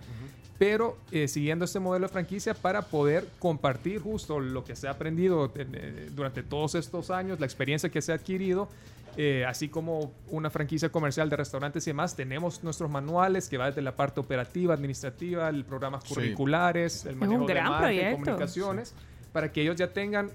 pero 0.59 0.99
eh, 1.11 1.29
siguiendo 1.29 1.65
este 1.65 1.81
modelo 1.81 2.07
de 2.09 2.13
franquicia 2.13 2.53
para 2.53 2.83
poder 2.83 3.27
compartir 3.39 4.01
justo 4.03 4.39
lo 4.39 4.65
que 4.65 4.77
se 4.77 4.87
ha 4.87 4.91
aprendido 4.91 5.51
en, 5.57 5.75
eh, 5.75 6.09
durante 6.13 6.43
todos 6.43 6.75
estos 6.75 7.11
años, 7.11 7.41
la 7.41 7.47
experiencia 7.47 7.89
que 7.89 8.03
se 8.03 8.13
ha 8.13 8.17
adquirido. 8.17 8.69
Eh, 9.17 9.45
así 9.47 9.69
como 9.69 10.13
una 10.29 10.49
franquicia 10.51 10.91
comercial 10.91 11.29
de 11.29 11.37
restaurantes 11.37 11.87
y 11.87 11.91
demás, 11.91 12.17
tenemos 12.17 12.63
nuestros 12.65 12.91
manuales 12.91 13.49
que 13.49 13.59
va 13.59 13.67
desde 13.67 13.83
la 13.83 13.95
parte 13.95 14.21
operativa, 14.21 14.73
administrativa, 14.75 15.49
el 15.49 15.65
programas 15.65 16.05
Sí. 16.05 16.15
curriculares, 16.15 17.05
el 17.05 17.17
manejo 17.17 17.47
de 17.47 18.11
comunicaciones, 18.13 18.95
para 19.33 19.53
que 19.53 19.63
ellos 19.63 19.77
ya 19.77 19.93
tengan 19.93 20.31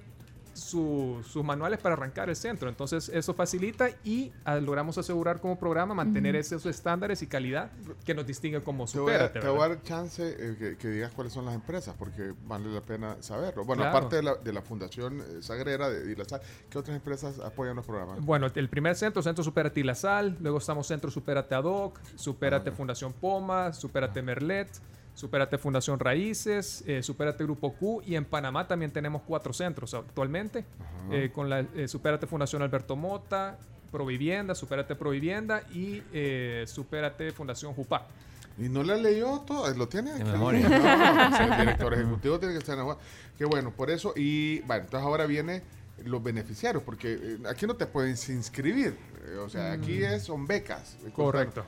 su- 0.57 1.23
sus 1.27 1.43
manuales 1.43 1.79
para 1.79 1.93
arrancar 1.93 2.29
el 2.29 2.35
centro. 2.35 2.69
Entonces, 2.69 3.09
eso 3.09 3.33
facilita 3.33 3.89
y 4.03 4.31
ah, 4.45 4.57
logramos 4.57 4.97
asegurar 4.97 5.39
como 5.39 5.57
programa 5.57 5.93
mantener 5.93 6.35
Ujú. 6.35 6.41
esos 6.41 6.65
estándares 6.65 7.21
y 7.21 7.27
calidad 7.27 7.71
que 8.05 8.13
nos 8.13 8.25
distinguen 8.25 8.61
como 8.61 8.85
a, 8.85 8.87
supérate. 8.87 9.39
te 9.39 9.47
voy 9.49 9.61
a 9.61 9.67
dar 9.69 9.81
chance 9.83 10.23
eh, 10.27 10.55
que, 10.57 10.77
que 10.77 10.87
digas 10.89 11.11
cuáles 11.13 11.33
son 11.33 11.45
las 11.45 11.55
empresas, 11.55 11.95
porque 11.97 12.33
vale 12.45 12.67
la 12.69 12.81
pena 12.81 13.15
saberlo. 13.21 13.63
Bueno, 13.65 13.83
Claro. 13.83 13.97
aparte 13.97 14.15
de 14.17 14.23
la, 14.23 14.35
de 14.35 14.53
la 14.53 14.61
Fundación 14.61 15.21
eh, 15.21 15.41
Sagrera 15.41 15.89
de 15.89 16.11
Ilasal, 16.11 16.41
¿qué 16.69 16.77
otras 16.77 16.95
empresas 16.95 17.39
apoyan 17.39 17.75
los 17.75 17.85
programas? 17.85 18.19
Bueno, 18.25 18.47
el 18.53 18.69
primer 18.69 18.95
centro, 18.95 19.21
Centro 19.21 19.43
La 19.83 19.95
Sal, 19.95 20.37
luego 20.41 20.57
estamos 20.57 20.87
Centro 20.87 21.11
Supérate 21.11 21.53
Adoc, 21.55 21.99
Supérate 22.15 22.71
Fundación 22.71 23.13
Poma, 23.13 23.73
Supérate 23.73 24.21
Merlet, 24.21 24.67
Supérate 25.17 25.57
Fundación 25.57 25.99
Raíces, 25.99 26.83
eh, 26.85 27.01
Supérate 27.01 27.43
Grupo 27.43 27.73
Q 27.73 28.03
y 28.05 28.13
en 28.13 28.23
Panamá 28.23 28.67
también 28.67 28.91
tenemos 28.91 29.23
cuatro 29.23 29.51
centros 29.51 29.95
actualmente, 29.95 30.63
eh, 31.11 31.31
con 31.33 31.49
la 31.49 31.61
eh, 31.61 31.87
Supérate 31.87 32.27
Fundación 32.27 32.61
Alberto 32.61 32.95
Mota, 32.95 33.57
Provivienda, 33.91 34.53
Supérate 34.53 34.95
Provivienda 34.95 35.63
y 35.73 36.03
eh, 36.13 36.65
Supérate 36.67 37.31
Fundación 37.31 37.73
Jupac. 37.73 38.03
Y 38.59 38.69
no 38.69 38.83
la 38.83 38.95
leyó 38.95 39.39
todo, 39.39 39.67
lo 39.73 39.87
tiene 39.87 40.13
De 40.13 40.21
aquí. 40.21 40.31
no, 40.37 40.51
el 40.51 41.57
director 41.61 41.93
ejecutivo 41.95 42.37
tiene 42.37 42.53
que 42.53 42.59
estar 42.59 42.77
en 42.77 42.87
la 42.87 42.97
Qué 43.39 43.45
bueno, 43.45 43.71
por 43.71 43.89
eso. 43.89 44.13
Y 44.15 44.59
bueno, 44.61 44.83
entonces 44.83 45.03
ahora 45.03 45.25
viene 45.25 45.63
los 46.05 46.21
beneficiarios, 46.23 46.83
porque 46.83 47.13
eh, 47.13 47.37
aquí 47.49 47.65
no 47.65 47.75
te 47.75 47.85
pueden 47.87 48.11
inscribir. 48.11 48.95
eh, 49.25 49.37
O 49.37 49.49
sea, 49.49 49.71
aquí 49.73 50.03
es, 50.03 50.23
son 50.23 50.45
becas. 50.45 50.95
Correcto. 51.13 51.63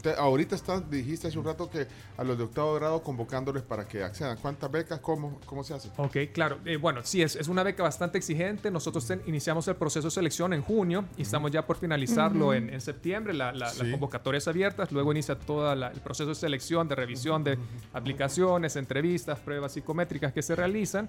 Te- 0.00 0.14
ahorita 0.14 0.54
estás, 0.54 0.88
dijiste 0.88 1.28
hace 1.28 1.38
un 1.38 1.44
rato 1.44 1.68
que 1.68 1.86
a 2.16 2.24
los 2.24 2.38
de 2.38 2.44
octavo 2.44 2.74
grado 2.74 3.02
convocándoles 3.02 3.62
para 3.64 3.86
que 3.86 4.02
accedan. 4.04 4.38
¿Cuántas 4.38 4.70
becas? 4.70 5.00
¿Cómo, 5.00 5.40
cómo 5.46 5.64
se 5.64 5.74
hace? 5.74 5.90
Ok, 5.96 6.16
claro. 6.32 6.58
Eh, 6.64 6.76
bueno, 6.76 7.00
sí, 7.02 7.22
es, 7.22 7.34
es 7.36 7.48
una 7.48 7.62
beca 7.64 7.82
bastante 7.82 8.18
exigente. 8.18 8.70
Nosotros 8.70 9.06
ten- 9.06 9.22
iniciamos 9.26 9.66
el 9.68 9.76
proceso 9.76 10.06
de 10.06 10.12
selección 10.12 10.52
en 10.52 10.62
junio 10.62 11.04
y 11.16 11.22
estamos 11.22 11.50
ya 11.50 11.66
por 11.66 11.76
finalizarlo 11.76 12.54
en, 12.54 12.70
en 12.70 12.80
septiembre. 12.80 13.34
La, 13.34 13.52
la- 13.52 13.70
Sí. 13.72 13.78
Las 13.82 13.90
convocatorias 13.90 14.46
abiertas. 14.48 14.92
Luego 14.92 15.12
inicia 15.12 15.38
todo 15.38 15.72
el 15.72 16.00
proceso 16.02 16.28
de 16.28 16.34
selección, 16.34 16.88
de 16.88 16.94
revisión 16.94 17.42
de 17.44 17.58
aplicaciones, 17.92 18.76
entrevistas, 18.76 19.38
pruebas 19.40 19.72
psicométricas 19.72 20.32
que 20.32 20.42
se 20.42 20.54
realizan. 20.56 21.08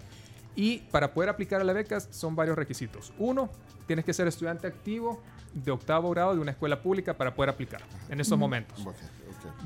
Y 0.56 0.80
para 0.92 1.14
poder 1.14 1.30
aplicar 1.30 1.62
a 1.62 1.64
la 1.64 1.74
beca 1.74 2.00
son 2.00 2.36
varios 2.36 2.56
requisitos. 2.58 3.12
Uno, 3.18 3.50
tienes 3.88 4.06
que 4.06 4.14
ser 4.14 4.28
estudiante 4.28 4.68
activo 4.68 5.22
de 5.54 5.72
octavo 5.72 6.10
grado 6.12 6.34
de 6.36 6.42
una 6.42 6.52
escuela 6.52 6.82
pública 6.82 7.14
para 7.16 7.34
poder 7.34 7.50
aplicar 7.50 7.82
en 8.10 8.20
estos 8.20 8.38
momentos. 8.38 8.84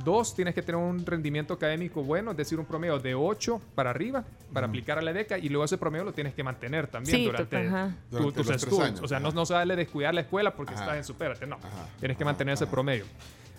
Dos, 0.04 0.34
tienes 0.34 0.56
que 0.56 0.62
tener 0.62 0.82
un 0.82 1.06
rendimiento 1.06 1.54
académico 1.54 2.04
bueno, 2.04 2.32
es 2.32 2.38
decir, 2.38 2.60
un 2.60 2.66
promedio 2.66 2.98
de 3.00 3.14
8 3.16 3.62
para 3.76 3.92
arriba 3.92 4.24
para 4.52 4.68
aplicar 4.68 4.98
a 4.98 5.02
la 5.02 5.12
beca 5.12 5.38
y 5.38 5.50
luego 5.50 5.66
ese 5.66 5.78
promedio 5.78 6.06
lo 6.06 6.14
tienes 6.14 6.34
que 6.34 6.44
mantener 6.44 6.88
también 6.88 7.18
Sí, 7.18 7.26
durante, 7.26 7.70
tu- 8.10 8.32
tus 8.32 8.50
estudios. 8.50 8.80
años, 8.88 9.02
o 9.04 9.08
sea, 9.08 9.20
no, 9.20 9.28
ajá. 9.30 9.36
no 9.36 9.46
se 9.46 9.54
vale 9.54 9.76
descuidar 9.76 10.14
la 10.16 10.22
escuela 10.22 10.56
porque 10.56 10.74
Ajá. 10.74 10.84
estás 10.84 10.98
en 10.98 11.04
supérate, 11.04 11.46
no. 11.46 11.56
Ajá, 11.58 11.68
Tienes 12.00 12.18
que 12.18 12.24
ajá, 12.24 12.32
mantener 12.32 12.54
ese 12.56 12.66
promedio. 12.68 13.06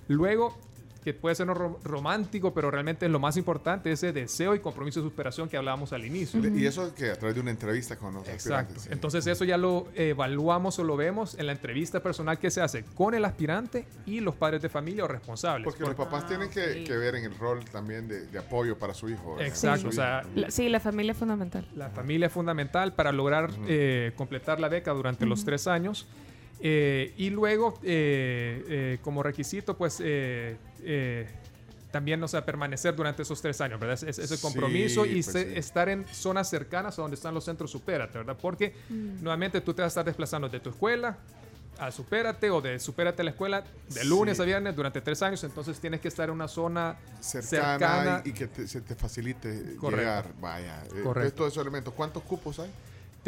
Luego, 0.09 0.59
que 1.04 1.14
puede 1.14 1.34
ser 1.34 1.46
ro- 1.48 1.78
romántico, 1.84 2.52
pero 2.52 2.70
realmente 2.70 3.08
lo 3.08 3.18
más 3.18 3.36
importante 3.36 3.90
es 3.92 4.02
ese 4.02 4.12
deseo 4.12 4.54
y 4.54 4.58
compromiso 4.60 5.00
de 5.00 5.08
superación 5.08 5.48
que 5.48 5.56
hablábamos 5.56 5.92
al 5.92 6.04
inicio. 6.04 6.40
Y 6.46 6.66
eso 6.66 6.94
que 6.94 7.10
a 7.10 7.14
través 7.16 7.34
de 7.34 7.40
una 7.40 7.50
entrevista 7.50 7.96
con 7.96 8.12
los 8.14 8.22
Exacto. 8.28 8.34
aspirantes, 8.74 8.82
sí. 8.82 8.88
Entonces 8.92 9.26
eso 9.26 9.44
ya 9.44 9.56
lo 9.56 9.86
evaluamos 9.94 10.78
o 10.78 10.84
lo 10.84 10.96
vemos 10.96 11.34
en 11.38 11.46
la 11.46 11.52
entrevista 11.52 12.00
personal 12.02 12.38
que 12.38 12.50
se 12.50 12.60
hace 12.60 12.84
con 12.94 13.14
el 13.14 13.24
aspirante 13.24 13.86
y 14.06 14.20
los 14.20 14.34
padres 14.34 14.60
de 14.62 14.68
familia 14.68 15.04
o 15.04 15.08
responsables. 15.08 15.64
Porque 15.64 15.84
los 15.84 15.94
papás 15.94 16.26
tienen 16.26 16.50
que, 16.50 16.74
sí. 16.74 16.84
que 16.84 16.96
ver 16.96 17.14
en 17.14 17.24
el 17.24 17.38
rol 17.38 17.64
también 17.64 18.08
de, 18.08 18.26
de 18.26 18.38
apoyo 18.38 18.76
para 18.78 18.92
su 18.94 19.08
hijo. 19.08 19.32
¿verdad? 19.36 19.46
Exacto, 19.46 19.82
Su 19.82 19.88
o 19.88 19.92
sea. 19.92 20.22
La- 20.34 20.50
sí, 20.50 20.68
la 20.68 20.80
familia 20.80 21.12
es 21.12 21.18
fundamental. 21.18 21.66
La 21.76 21.90
familia 21.90 22.26
es 22.26 22.32
fundamental 22.32 22.92
para 22.94 23.12
lograr 23.12 23.50
eh, 23.66 24.12
completar 24.16 24.60
la 24.60 24.68
beca 24.68 24.92
durante 24.92 25.24
los 25.26 25.44
tres 25.44 25.66
años. 25.66 26.06
Eh, 26.60 27.14
y 27.16 27.30
luego, 27.30 27.78
eh, 27.82 28.64
eh, 28.68 28.98
como 29.02 29.22
requisito, 29.22 29.76
pues 29.76 29.98
eh, 30.02 30.56
eh, 30.82 31.26
también, 31.90 32.22
o 32.22 32.28
sea, 32.28 32.45
permanecer 32.45 32.95
durante 32.95 33.22
esos 33.22 33.40
tres 33.40 33.61
años, 33.61 33.80
¿verdad? 33.80 33.95
Es- 33.95 34.03
es- 34.03 34.19
Ese 34.19 34.37
Sí, 34.37 34.43
compromiso 34.43 35.06
y 35.06 35.14
pues 35.22 35.27
se- 35.27 35.45
sí. 35.53 35.59
estar 35.59 35.88
en 35.88 36.04
zonas 36.09 36.51
cercanas 36.51 36.98
a 36.98 37.03
donde 37.03 37.14
están 37.14 37.32
los 37.35 37.45
centros 37.45 37.70
Supérate, 37.70 38.19
¿verdad? 38.19 38.37
Porque 38.40 38.74
nuevamente 38.90 39.61
tú 39.61 39.72
te 39.72 39.82
vas 39.82 39.87
a 39.87 39.93
estar 39.93 40.04
desplazando 40.04 40.48
de 40.48 40.61
tu 40.61 40.70
escuela 40.70 41.16
a 41.78 41.90
Supérate 41.93 42.51
o 42.51 42.61
de 42.61 42.78
Supérate 42.80 43.22
a 43.22 43.24
la 43.24 43.30
escuela 43.30 43.64
de 43.88 44.04
lunes 44.04 44.37
Sí. 44.37 44.43
a 44.43 44.46
viernes 44.46 44.74
durante 44.77 45.01
tres 45.01 45.22
años, 45.22 45.43
entonces 45.45 45.78
tienes 45.80 46.01
que 46.01 46.09
estar 46.09 46.28
en 46.28 46.35
una 46.35 46.48
zona 46.48 46.96
cercana, 47.20 47.78
cercana. 47.78 48.22
y, 48.24 48.30
y 48.30 48.32
que 48.32 48.48
te- 48.48 48.66
se 48.66 48.80
te 48.80 48.95
facilite 48.96 49.77
Correcto. 49.77 49.96
llegar. 49.96 50.27
Vaya. 50.40 50.82
eh, 50.95 51.03
Correcto. 51.04 51.37
Todos 51.37 51.53
esos 51.53 51.62
elementos. 51.62 51.95
¿Cuántos 51.95 52.22
cupos 52.24 52.59
hay? 52.59 52.70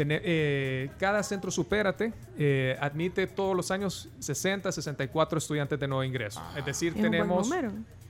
Tener- 0.01 0.21
eh, 0.25 0.89
cada 0.97 1.21
centro 1.21 1.51
Supérate 1.51 2.11
eh, 2.35 2.75
admite 2.79 3.27
todos 3.27 3.55
los 3.55 3.69
años 3.69 4.09
60, 4.17 4.71
64 4.71 5.37
estudiantes 5.37 5.79
de 5.79 5.87
nuevo 5.87 6.03
ingreso. 6.03 6.41
es 6.57 6.65
decir, 6.65 6.93
Es 6.93 6.99
buen 6.99 7.11
tenemos 7.11 7.51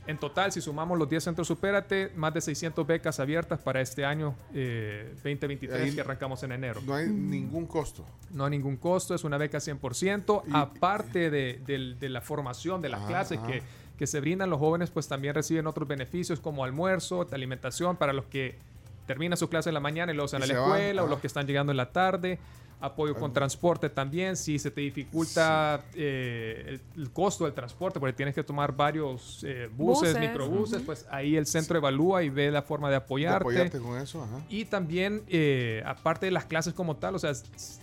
en 0.07 0.17
total, 0.17 0.51
si 0.51 0.61
sumamos 0.61 0.97
los 0.97 1.09
10 1.09 1.23
centros 1.23 1.47
Supérate, 1.47 2.11
más 2.15 2.33
de 2.33 2.41
600 2.41 2.87
becas 2.87 3.19
abiertas 3.19 3.59
para 3.59 3.81
este 3.81 4.03
año 4.03 4.35
eh, 4.53 5.11
2023 5.15 5.81
Ahí 5.81 5.93
que 5.93 6.01
arrancamos 6.01 6.41
en 6.43 6.53
enero. 6.53 6.81
No 6.85 6.95
hay 6.95 7.07
ningún 7.07 7.67
costo. 7.67 8.05
No 8.31 8.45
hay 8.45 8.51
ningún 8.51 8.77
costo, 8.77 9.13
es 9.13 9.23
una 9.23 9.37
beca 9.37 9.59
100%. 9.59 10.43
aparte 10.53 11.29
de, 11.29 11.97
la 12.09 12.21
formación 12.21 12.81
de 12.81 12.89
las 12.89 13.05
clases 13.05 13.37
que, 13.41 13.61
que 13.97 14.07
se 14.07 14.21
brindan, 14.21 14.49
los 14.49 14.59
jóvenes 14.59 14.89
pues 14.89 15.09
también 15.09 15.35
reciben 15.35 15.67
otros 15.67 15.87
beneficios 15.87 16.39
como 16.39 16.63
almuerzo, 16.63 17.27
alimentación 17.31 17.97
para 17.97 18.13
los 18.13 18.25
que 18.25 18.70
terminan 19.11 19.37
su 19.37 19.49
clase 19.49 19.69
en 19.69 19.73
la 19.73 19.81
mañana 19.81 20.13
y 20.13 20.15
luego 20.15 20.29
a 20.33 20.39
la 20.39 20.45
van, 20.45 20.55
escuela 20.55 21.03
o 21.03 21.07
los 21.07 21.19
que 21.19 21.27
están 21.27 21.45
llegando 21.45 21.71
en 21.71 21.77
la 21.77 21.91
tarde. 21.91 22.39
apoyo 22.83 23.13
con 23.13 23.31
transporte 23.31 23.89
también, 23.89 24.35
si 24.35 24.57
se 24.57 24.71
te 24.71 24.81
dificulta 24.81 25.83
eh, 25.93 26.79
el, 26.95 27.01
el 27.03 27.11
costo 27.11 27.43
del 27.45 27.53
transporte, 27.53 27.99
porque 27.99 28.13
tienes 28.13 28.33
que 28.33 28.43
tomar 28.43 28.75
varios 28.75 29.43
eh, 29.43 29.69
buses, 29.71 30.13
Buses, 30.13 30.19
microbuses, 30.19 30.81
pues 30.81 31.05
ahí 31.11 31.35
el 31.35 31.45
centro 31.45 31.77
evalúa 31.77 32.23
y 32.23 32.29
ve 32.29 32.49
la 32.49 32.63
forma 32.63 32.87
de 32.87 32.93
De 32.93 32.97
apoyarte. 32.97 33.37
apoyarte 33.37 33.79
con 33.79 33.99
eso, 33.99 34.23
ajá. 34.23 34.39
Y 34.49 34.65
también, 34.65 35.21
eh, 35.27 35.83
aparte 35.85 36.25
de 36.25 36.31
las 36.31 36.45
clases 36.45 36.73
como 36.73 36.95
tal, 36.95 37.13
o 37.13 37.19
sea, 37.19 37.33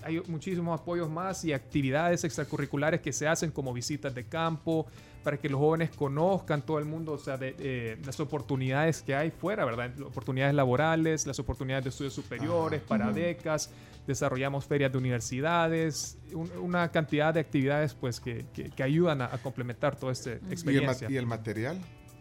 hay 0.02 0.20
muchísimos 0.26 0.80
apoyos 0.80 1.08
más 1.08 1.44
y 1.44 1.52
actividades 1.52 2.24
extracurriculares 2.24 3.00
que 3.00 3.12
se 3.12 3.28
hacen 3.28 3.52
como 3.52 3.72
visitas 3.72 4.12
de 4.14 4.24
campo 4.24 4.86
para 5.22 5.36
que 5.36 5.48
los 5.48 5.58
jóvenes 5.60 5.90
conozcan 5.90 6.62
todo 6.62 6.78
el 6.78 6.84
mundo, 6.84 7.12
o 7.12 7.18
sea, 7.18 7.36
de, 7.36 7.54
eh, 7.58 7.98
las 8.04 8.18
oportunidades 8.20 9.02
que 9.02 9.14
hay 9.14 9.30
fuera, 9.30 9.64
¿verdad? 9.64 9.90
Oportunidades 10.02 10.54
laborales, 10.54 11.26
las 11.26 11.38
oportunidades 11.38 11.84
de 11.84 11.90
estudios 11.90 12.14
superiores, 12.14 12.80
Ajá. 12.80 12.88
para 12.88 13.10
becas, 13.10 13.70
desarrollamos 14.06 14.64
ferias 14.64 14.90
de 14.92 14.98
universidades, 14.98 16.16
un- 16.32 16.50
una 16.62 16.90
cantidad 16.90 17.34
de 17.34 17.40
actividades 17.40 17.94
pues 17.94 18.20
que, 18.20 18.46
que- 18.54 18.70
que 18.70 18.82
ayudan 18.82 19.20
a, 19.22 19.26
a 19.26 19.38
complementar 19.38 19.96
toda 19.96 20.12
esta 20.12 20.30
¿Y 20.30 20.32
el, 20.34 20.40
ma- 20.42 20.52
experiencia. 20.52 21.10
y 21.10 21.16
el 21.16 21.26
material? 21.26 21.78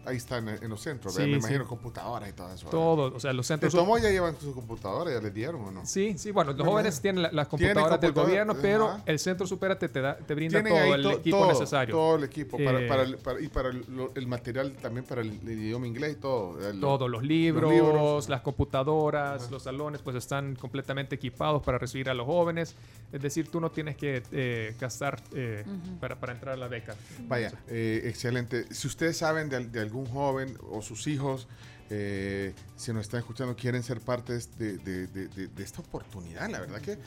Ahí 0.08 0.18
está 0.18 0.38
en, 0.38 0.48
en 0.50 0.70
los 0.70 0.82
centros, 0.82 1.14
Sí, 1.14 1.22
me 1.24 1.28
sí. 1.28 1.34
imagino 1.40 1.68
computadoras 1.68 2.30
y 2.30 2.34
todo 2.34 2.48
eso. 2.48 2.58
¿verdad? 2.66 2.72
Todo, 2.72 3.16
o 3.16 3.20
sea, 3.20 3.34
los 3.34 3.46
¿De 3.46 3.54
centros... 3.54 3.74
tomo 3.74 3.98
ya 3.98 4.10
llevan 4.10 4.36
su 4.40 4.54
computadora? 4.54 5.12
¿Ya 5.12 5.20
les 5.20 5.34
dieron 5.34 5.62
o 5.62 5.72
no? 5.72 5.86
Sí, 5.86 6.16
sí, 6.18 6.32
bueno, 6.32 6.54
los 6.54 6.66
jóvenes 6.66 7.02
tienen 7.02 7.24
la- 7.24 7.32
las 7.32 7.50
Tienen 7.50 7.74
computadoras 7.74 8.02
del 8.02 8.12
gobierno, 8.14 8.56
pero 8.62 8.88
ajá. 8.90 9.04
el 9.06 9.20
centro 9.20 9.46
Supérate 9.46 9.90
te, 9.90 10.02
da, 10.02 10.18
te 10.18 10.34
brinda 10.34 10.64
todo 10.64 10.96
el 10.96 11.04
to- 11.04 11.12
equipo 11.12 11.38
todo, 11.40 11.48
necesario. 11.52 11.94
Todo 11.96 12.16
el 12.16 12.24
equipo. 12.24 12.58
Para, 12.58 12.82
Eh, 12.82 12.88
para 12.88 13.04
el, 13.04 13.18
para- 13.18 13.42
y 13.42 13.48
para 13.50 13.70
el, 13.70 13.84
lo- 13.90 14.12
el 14.16 14.28
material 14.28 14.72
también 14.82 15.06
para 15.06 15.22
el, 15.22 15.40
el 15.44 15.50
idioma 15.60 15.88
inglés 15.88 16.14
y 16.14 16.16
todo. 16.22 16.70
el- 16.70 16.80
todos 16.80 17.10
los 17.10 17.24
libros, 17.24 17.72
libros. 17.72 18.30
las 18.30 18.42
computadoras, 18.42 19.52
los 19.52 19.64
salones, 19.64 20.02
pues 20.02 20.16
están 20.16 20.56
completamente 20.56 21.16
equipados 21.16 21.62
para 21.64 21.78
recibir 21.78 22.10
a 22.10 22.14
los 22.14 22.26
jóvenes. 22.26 22.76
Es 23.12 23.22
decir, 23.22 23.50
tú 23.50 23.60
no 23.62 23.72
tienes 23.72 23.96
que 23.98 24.22
eh, 24.32 24.76
gastar 24.80 25.22
eh, 25.34 25.64
Ujú. 25.66 25.98
para, 26.00 26.16
para 26.20 26.34
entrar 26.34 26.54
a 26.56 26.58
la 26.58 26.68
beca. 26.68 26.94
Vaya, 27.28 27.54
eh, 27.70 28.02
excelente. 28.06 28.66
Si 28.74 28.88
ustedes 28.88 29.18
saben 29.18 29.50
de, 29.50 29.66
de 29.66 29.80
algún 29.80 29.97
joven 30.06 30.58
o 30.70 30.82
sus 30.82 31.08
hijos, 31.08 31.48
eh, 31.90 32.54
si 32.76 32.92
nos 32.94 33.04
están 33.04 33.20
escuchando, 33.22 33.56
quieren 33.56 33.82
ser 33.84 34.00
parte 34.02 34.34
de, 34.58 34.78
de- 34.78 35.08
de 35.08 35.64
esta 35.64 35.82
oportunidad, 35.82 36.50
la 36.50 36.60
verdad 36.60 36.82
que 36.82 36.98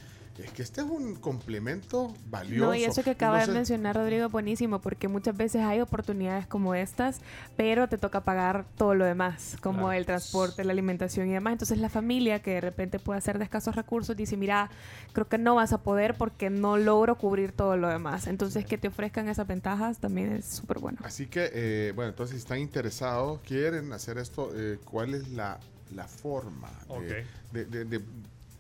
es 0.44 0.50
que 0.52 0.62
este 0.62 0.80
es 0.80 0.86
un 0.86 1.14
complemento 1.16 2.14
valioso. 2.28 2.66
No, 2.66 2.74
y 2.74 2.84
eso 2.84 3.02
que 3.02 3.10
acaba 3.10 3.40
No 3.40 3.46
de 3.46 3.52
mencionar 3.52 3.96
Rodrigo 3.96 4.26
es 4.26 4.32
buenísimo 4.32 4.80
porque 4.80 5.08
muchas 5.08 5.36
veces 5.36 5.62
hay 5.62 5.80
oportunidades 5.80 6.46
como 6.46 6.74
estas, 6.74 7.20
pero 7.56 7.88
te 7.88 7.98
toca 7.98 8.22
pagar 8.22 8.64
todo 8.76 8.94
lo 8.94 9.04
demás, 9.04 9.56
como 9.62 9.78
Claro. 9.78 9.92
el 9.92 10.06
transporte, 10.06 10.64
la 10.64 10.72
alimentación 10.72 11.28
y 11.28 11.32
demás. 11.32 11.52
Entonces 11.52 11.78
la 11.78 11.88
familia 11.88 12.40
que 12.42 12.52
de 12.52 12.60
repente 12.60 12.98
puede 12.98 13.20
ser 13.20 13.38
de 13.38 13.44
escasos 13.44 13.74
recursos 13.76 14.16
dice, 14.16 14.36
mira, 14.36 14.70
creo 15.12 15.28
que 15.28 15.38
no 15.38 15.54
vas 15.56 15.72
a 15.72 15.78
poder 15.82 16.14
porque 16.16 16.50
no 16.50 16.76
logro 16.76 17.16
cubrir 17.16 17.52
todo 17.52 17.76
lo 17.76 17.88
demás. 17.88 18.26
Entonces 18.26 18.64
que 18.64 18.78
te 18.78 18.88
ofrezcan 18.88 19.28
esas 19.28 19.46
ventajas 19.46 19.98
también 19.98 20.32
es 20.32 20.44
súper 20.46 20.78
bueno. 20.78 20.98
Así 21.04 21.26
que, 21.26 21.50
eh, 21.52 21.92
bueno, 21.94 22.10
entonces 22.10 22.36
si 22.36 22.42
están 22.42 22.58
interesados, 22.58 23.40
quieren 23.46 23.92
hacer 23.92 24.18
esto, 24.18 24.50
eh, 24.54 24.78
¿cuál 24.84 25.14
es 25.14 25.28
la, 25.28 25.58
la 25.94 26.06
forma 26.06 26.68
de, 27.00 27.24
de- 27.52 27.64
de- 27.64 27.84
de 27.84 28.00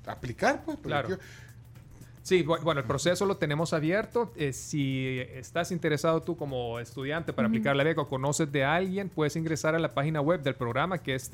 aplicar? 0.06 0.62
Pues, 0.64 0.76
Porque 0.76 0.88
Claro. 0.88 1.08
yo- 1.10 1.16
Sí, 2.22 2.44
bu- 2.44 2.60
bueno, 2.62 2.80
el 2.80 2.86
proceso 2.86 3.24
lo 3.24 3.38
tenemos 3.38 3.72
abierto. 3.72 4.30
Eh, 4.36 4.52
si 4.52 5.18
estás 5.34 5.72
interesado 5.72 6.20
tú 6.22 6.36
como 6.36 6.78
estudiante 6.78 7.32
para 7.32 7.48
aplicar 7.48 7.74
la 7.74 7.82
beca 7.82 8.02
o 8.02 8.08
conoces 8.08 8.52
de 8.52 8.62
alguien, 8.62 9.08
puedes 9.08 9.36
ingresar 9.36 9.74
a 9.74 9.78
la 9.78 9.94
página 9.94 10.20
web 10.20 10.42
del 10.42 10.54
programa 10.54 10.98
que 10.98 11.14
es 11.14 11.30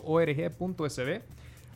www.superate.org.sb. 0.00 1.22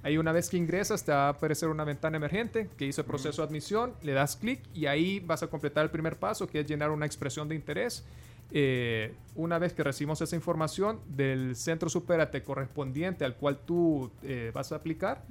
Ahí 0.03 0.19
una 0.19 0.33
vez 0.33 0.51
que 0.51 0.59
ingresas 0.59 1.03
te 1.05 1.13
va 1.13 1.27
a 1.27 1.31
aparecer 1.31 1.71
una 1.71 1.85
ventana 1.85 2.19
emergente 2.19 2.69
que 2.77 2.85
dice 2.85 3.03
proceso 3.05 3.41
de 3.41 3.49
admisión, 3.49 3.95
le 4.03 4.13
das 4.13 4.37
clic 4.37 4.61
y 4.75 4.85
ahí 4.87 5.21
vas 5.21 5.43
a 5.43 5.47
completar 5.47 5.85
el 5.85 5.91
primer 5.91 6.17
paso 6.17 6.47
que 6.47 6.61
es 6.61 6.67
llenar 6.67 6.91
una 6.91 7.07
expresión 7.07 7.49
de 7.49 7.55
interés. 7.55 8.05
Eh, 8.53 9.15
una 9.35 9.59
vez 9.59 9.73
que 9.73 9.83
recibimos 9.83 10.21
esa 10.21 10.37
información 10.37 11.01
del 11.09 11.57
centro 11.57 11.89
Superate 11.89 12.43
correspondiente 12.43 13.25
al 13.25 13.35
cual 13.37 13.59
tú 13.65 14.11
eh, 14.23 14.51
vas 14.55 14.73
a 14.73 14.77
aplicar. 14.77 15.23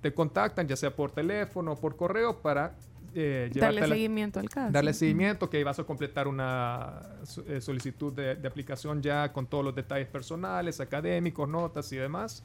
Te 0.00 0.12
contactan 0.12 0.66
ya 0.66 0.76
sea 0.76 0.94
por 0.94 1.10
teléfono 1.10 1.72
o 1.72 1.76
por 1.76 1.96
correo 1.96 2.40
para 2.40 2.74
eh, 3.14 3.50
Darle 3.52 3.86
seguimiento 3.86 4.38
al 4.38 4.48
caso. 4.48 4.72
darle 4.72 4.94
seguimiento, 4.94 5.50
que 5.50 5.64
vas 5.64 5.78
a 5.78 5.84
completar 5.84 6.28
una 6.28 7.00
eh, 7.48 7.60
solicitud 7.60 8.12
de, 8.12 8.36
de 8.36 8.48
aplicación 8.48 9.02
ya 9.02 9.32
con 9.32 9.46
todos 9.46 9.64
los 9.64 9.74
detalles 9.74 10.06
personales, 10.08 10.80
académicos, 10.80 11.48
notas 11.48 11.90
y 11.92 11.96
demás. 11.96 12.44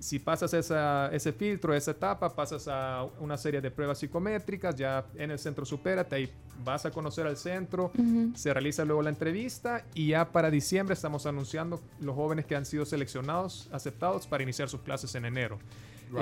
Si 0.00 0.18
pasas 0.18 0.52
esa, 0.52 1.08
ese 1.14 1.32
filtro, 1.32 1.72
esa 1.72 1.92
etapa, 1.92 2.34
pasas 2.34 2.68
a 2.68 3.06
una 3.20 3.38
serie 3.38 3.60
de 3.60 3.70
pruebas 3.70 3.98
psicométricas 3.98 4.74
ya 4.74 5.06
en 5.14 5.30
el 5.30 5.38
centro 5.38 5.64
Supérate, 5.64 6.16
ahí 6.16 6.30
vas 6.62 6.84
a 6.84 6.90
conocer 6.90 7.26
al 7.26 7.36
centro, 7.38 7.90
se 8.34 8.52
realiza 8.52 8.84
luego 8.84 9.00
la 9.00 9.10
entrevista 9.10 9.84
y 9.94 10.08
ya 10.08 10.30
para 10.30 10.50
diciembre 10.50 10.92
estamos 10.92 11.24
anunciando 11.24 11.80
los 12.00 12.14
jóvenes 12.14 12.44
que 12.44 12.54
han 12.54 12.66
sido 12.66 12.84
seleccionados, 12.84 13.68
aceptados 13.72 14.26
para 14.26 14.42
iniciar 14.42 14.68
sus 14.68 14.80
clases 14.82 15.14
en 15.14 15.24
enero. 15.24 15.58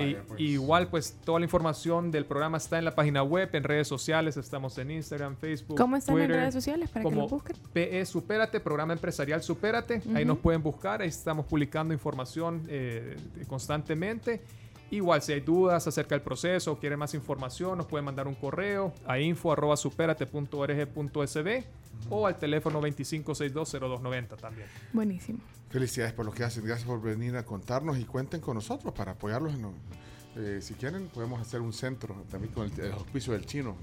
Y- 0.01 0.15
pues. 0.27 0.41
Igual, 0.41 0.89
pues 0.89 1.17
toda 1.25 1.39
la 1.41 1.45
información 1.45 2.11
del 2.11 2.25
programa 2.25 2.57
está 2.59 2.79
en 2.79 2.85
la 2.85 2.95
página 2.95 3.23
web, 3.23 3.51
en 3.53 3.65
redes 3.65 3.89
sociales, 3.89 4.37
estamos 4.37 4.79
en 4.79 4.91
Instagram, 4.91 5.37
Facebook. 5.37 5.77
¿Cómo 5.77 5.97
están 5.97 6.15
en 6.17 6.23
Twitter, 6.23 6.37
redes 6.41 6.55
sociales 6.55 6.89
para 6.91 7.01
que 7.03 7.05
como 7.11 7.23
lo 7.23 7.29
busquen? 7.29 7.57
PE 7.73 8.07
Supérate, 8.07 8.61
Programa 8.61 8.93
Empresarial 8.93 9.43
Supérate. 9.43 10.03
Ahí 10.15 10.23
Ujú. 10.25 10.29
nos 10.35 10.39
pueden 10.39 10.63
buscar, 10.63 11.03
ahí 11.03 11.09
estamos 11.09 11.47
publicando 11.47 11.93
información 11.93 12.63
eh, 12.69 13.17
constantemente. 13.49 14.41
Igual, 14.93 15.23
si 15.23 15.33
hay 15.33 15.41
dudas 15.41 15.87
acerca 15.87 16.15
del 16.15 16.21
proceso 16.23 16.73
o 16.73 16.79
quieren 16.79 16.99
más 16.99 17.15
información, 17.15 17.79
nos 17.79 17.87
pueden 17.87 18.05
mandar 18.05 18.29
un 18.29 18.35
correo 18.35 18.93
a 19.07 19.19
info.superate.org.sb 19.19 21.65
o 22.11 22.27
al 22.27 22.37
teléfono 22.37 22.81
25620290 22.83 24.37
también. 24.37 24.67
Buenísimo. 24.93 25.39
Felicidades 25.71 26.13
por 26.13 26.27
lo 26.27 26.33
que 26.33 26.45
hacen, 26.45 26.65
gracias 26.65 26.87
por 26.87 27.01
venir 27.01 27.35
a 27.37 27.45
contarnos 27.45 27.99
y 27.99 28.05
cuenten 28.05 28.41
con 28.43 28.55
nosotros 28.57 28.93
para 28.93 29.13
apoyarlos. 29.13 29.55
En 29.55 29.67
eh, 30.37 30.59
si 30.63 30.75
quieren, 30.75 31.09
podemos 31.09 31.41
hacer 31.41 31.61
un 31.61 31.73
centro 31.73 32.15
también 32.31 32.53
con 32.55 32.71
el, 32.71 32.81
el 32.81 32.93
auspicio 32.93 33.33
del 33.35 33.45
chino. 33.47 33.77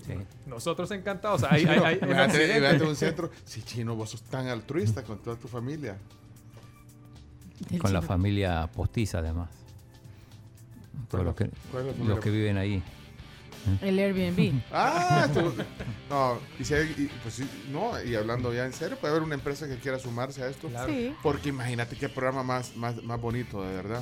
Nosotros 0.48 0.90
encantados. 0.92 1.44
Hay, 1.44 1.66
hay- 1.66 1.80
hay 1.80 2.00
un 2.82 2.96
centro. 2.96 3.30
Sí, 3.46 3.62
chino, 3.64 3.96
vos 3.96 4.10
sos 4.12 4.22
tan 4.24 4.48
altruista 4.48 5.04
con 5.04 5.18
toda 5.20 5.36
tu 5.36 5.48
familia. 5.48 5.98
Con 7.82 7.94
la 7.94 8.02
familia 8.02 8.68
postiza, 8.74 9.20
además. 9.20 9.50
Todos 11.10 11.24
los 11.26 11.36
que, 11.36 11.50
¿Cuál 11.72 11.88
es 11.88 11.98
la 12.00 12.06
los 12.06 12.20
que 12.20 12.30
viven 12.30 12.58
ahí. 12.58 12.82
El 13.82 14.00
Airbnb. 14.00 14.62
Ah, 14.72 15.28
tú- 15.34 15.54
no, 16.10 16.40
y, 16.60 16.64
si 16.64 16.74
hay- 16.74 16.96
y, 16.98 17.06
pues 17.22 17.34
sí, 17.36 17.50
no, 17.72 18.02
y 18.04 18.16
hablando 18.16 18.54
ya 18.54 18.66
en 18.66 18.74
serio, 18.74 18.98
puede 18.98 19.12
haber 19.12 19.24
una 19.24 19.36
empresa 19.36 19.68
que 19.68 19.78
quiera 19.78 20.00
sumarse 20.00 20.42
a 20.44 20.48
esto. 20.48 20.68
Claro. 20.70 20.92
Sí. 20.92 21.14
Porque 21.22 21.50
imagínate 21.50 21.96
qué 21.96 22.08
programa 22.10 22.44
más, 22.44 22.76
más, 22.78 23.04
más 23.04 23.20
bonito, 23.20 23.62
de 23.64 23.76
verdad. 23.76 24.02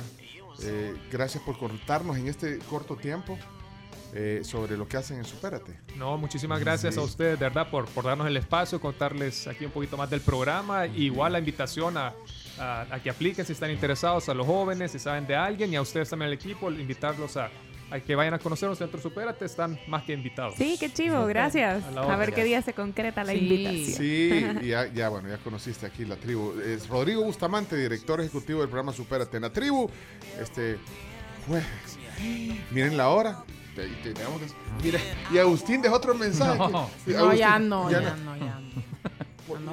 Eh, 0.62 0.94
gracias 1.10 1.42
por 1.44 1.58
contarnos 1.58 2.16
en 2.16 2.26
este 2.28 2.58
corto 2.70 2.96
tiempo 2.96 3.38
eh, 4.14 4.40
sobre 4.42 4.76
lo 4.76 4.88
que 4.88 4.96
hacen 4.96 5.18
en 5.18 5.24
Supérate. 5.24 5.78
No, 5.96 6.16
muchísimas 6.18 6.58
gracias 6.60 6.94
Sí. 6.94 7.00
a 7.00 7.02
ustedes, 7.04 7.38
de 7.38 7.44
verdad, 7.44 7.68
por, 7.70 7.86
por 7.86 8.04
darnos 8.04 8.26
el 8.26 8.36
espacio, 8.36 8.80
contarles 8.80 9.46
aquí 9.46 9.64
un 9.66 9.70
poquito 9.70 9.96
más 9.96 10.08
del 10.08 10.20
programa. 10.20 10.86
Igual 10.86 11.32
la 11.32 11.38
invitación 11.40 11.96
a, 11.96 12.12
a- 12.60 12.86
a 12.90 13.02
que 13.02 13.10
apliquen 13.10 13.44
si 13.44 13.52
están 13.52 13.70
interesados, 13.70 14.28
a 14.28 14.34
los 14.34 14.46
jóvenes, 14.46 14.92
si 14.92 14.98
saben 14.98 15.26
de 15.26 15.36
alguien, 15.36 15.72
y 15.72 15.76
a 15.76 15.82
ustedes 15.82 16.10
también 16.10 16.28
al 16.28 16.34
equipo, 16.34 16.70
invitarlos 16.70 17.36
a, 17.36 17.50
a 17.90 18.00
que 18.00 18.14
vayan 18.14 18.34
a 18.34 18.38
conocer 18.38 18.68
un 18.68 18.76
centro 18.76 19.00
Supérate, 19.00 19.44
están 19.46 19.78
más 19.86 20.02
que 20.02 20.12
invitados. 20.12 20.54
Sí, 20.56 20.76
qué 20.78 20.92
chivo, 20.92 21.24
gracias. 21.26 21.82
A 21.96 22.16
ver 22.16 22.34
qué 22.34 22.44
día 22.44 22.60
se 22.62 22.72
concreta 22.74 23.24
la 23.24 23.32
Sí. 23.32 23.38
invitación. 23.38 23.96
Sí, 23.96 24.46
y 24.66 24.68
ya, 24.68 24.86
ya, 24.92 25.08
bueno, 25.08 25.28
ya 25.28 25.38
conociste 25.38 25.86
aquí 25.86 26.04
la 26.04 26.16
tribu. 26.16 26.52
Es 26.60 26.86
Rodrigo 26.88 27.24
Bustamante, 27.24 27.76
director 27.76 28.20
ejecutivo 28.20 28.60
del 28.60 28.68
programa 28.68 28.92
Supérate 28.92 29.36
en 29.36 29.42
la 29.44 29.50
tribu. 29.52 29.90
Este. 30.40 30.78
Miren 32.70 32.96
la 32.96 33.08
hora. 33.08 33.44
Mira, 34.82 34.98
y 35.32 35.38
Agustín 35.38 35.80
dejó 35.80 35.94
otro 35.96 36.12
mensaje. 36.14 36.58
No. 36.58 36.64
Agustín, 36.78 37.14
ya 37.38 37.58
no, 37.58 37.90
ya 37.90 38.00
no. 38.00 38.00
ya 38.00 38.00
no. 38.16 38.36
Ya 38.36 38.44
no. 38.44 38.57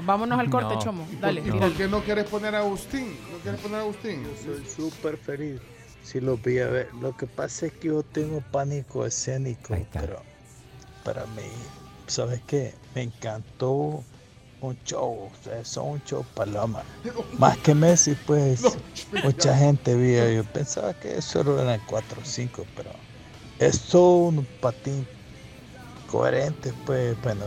Vámonos 0.05 0.39
al 0.39 0.49
corte, 0.49 0.75
No. 0.75 0.81
chomo. 0.81 1.07
Dale, 1.19 1.41
¿Y 1.41 1.43
tíralo. 1.43 1.61
por 1.61 1.73
qué 1.73 1.87
no 1.87 2.01
quieres 2.03 2.25
poner 2.25 2.55
a 2.55 2.59
Agustín? 2.59 3.17
¿No 3.31 3.37
quieres 3.39 3.59
poner 3.61 3.77
a 3.77 3.81
Agustín? 3.81 4.27
Soy 4.43 4.65
súper 4.65 5.17
feliz. 5.17 5.59
Si 6.03 6.19
lo 6.21 6.37
vi 6.37 6.59
a 6.59 6.67
ver. 6.67 6.93
Lo 7.01 7.15
que 7.17 7.25
pasa 7.27 7.65
es 7.65 7.73
que 7.73 7.87
yo 7.87 8.03
tengo 8.03 8.41
pánico 8.51 9.05
escénico, 9.05 9.75
pero 9.91 10.21
para 11.03 11.25
mí, 11.27 11.41
¿sabes 12.07 12.41
qué? 12.47 12.73
Me 12.93 13.01
encantó 13.03 14.03
un 14.61 14.77
show. 14.85 15.29
Ustedes 15.33 15.67
son 15.67 15.89
un 15.89 16.03
show 16.03 16.23
paloma. 16.35 16.83
Más 17.39 17.57
que 17.57 17.73
Messi, 17.75 18.15
pues, 18.27 18.61
mucha 19.23 19.57
gente 19.57 19.95
vio. 19.95 20.29
Yo 20.31 20.43
pensaba 20.43 20.93
que 20.93 21.21
solo 21.21 21.59
eran 21.61 21.81
4 21.87 22.21
o 22.21 22.25
5, 22.25 22.65
pero 22.75 22.91
es 23.59 23.81
todo 23.81 24.27
un 24.27 24.45
patín 24.61 25.07
coherente, 26.07 26.71
pues, 26.85 27.19
bueno. 27.23 27.45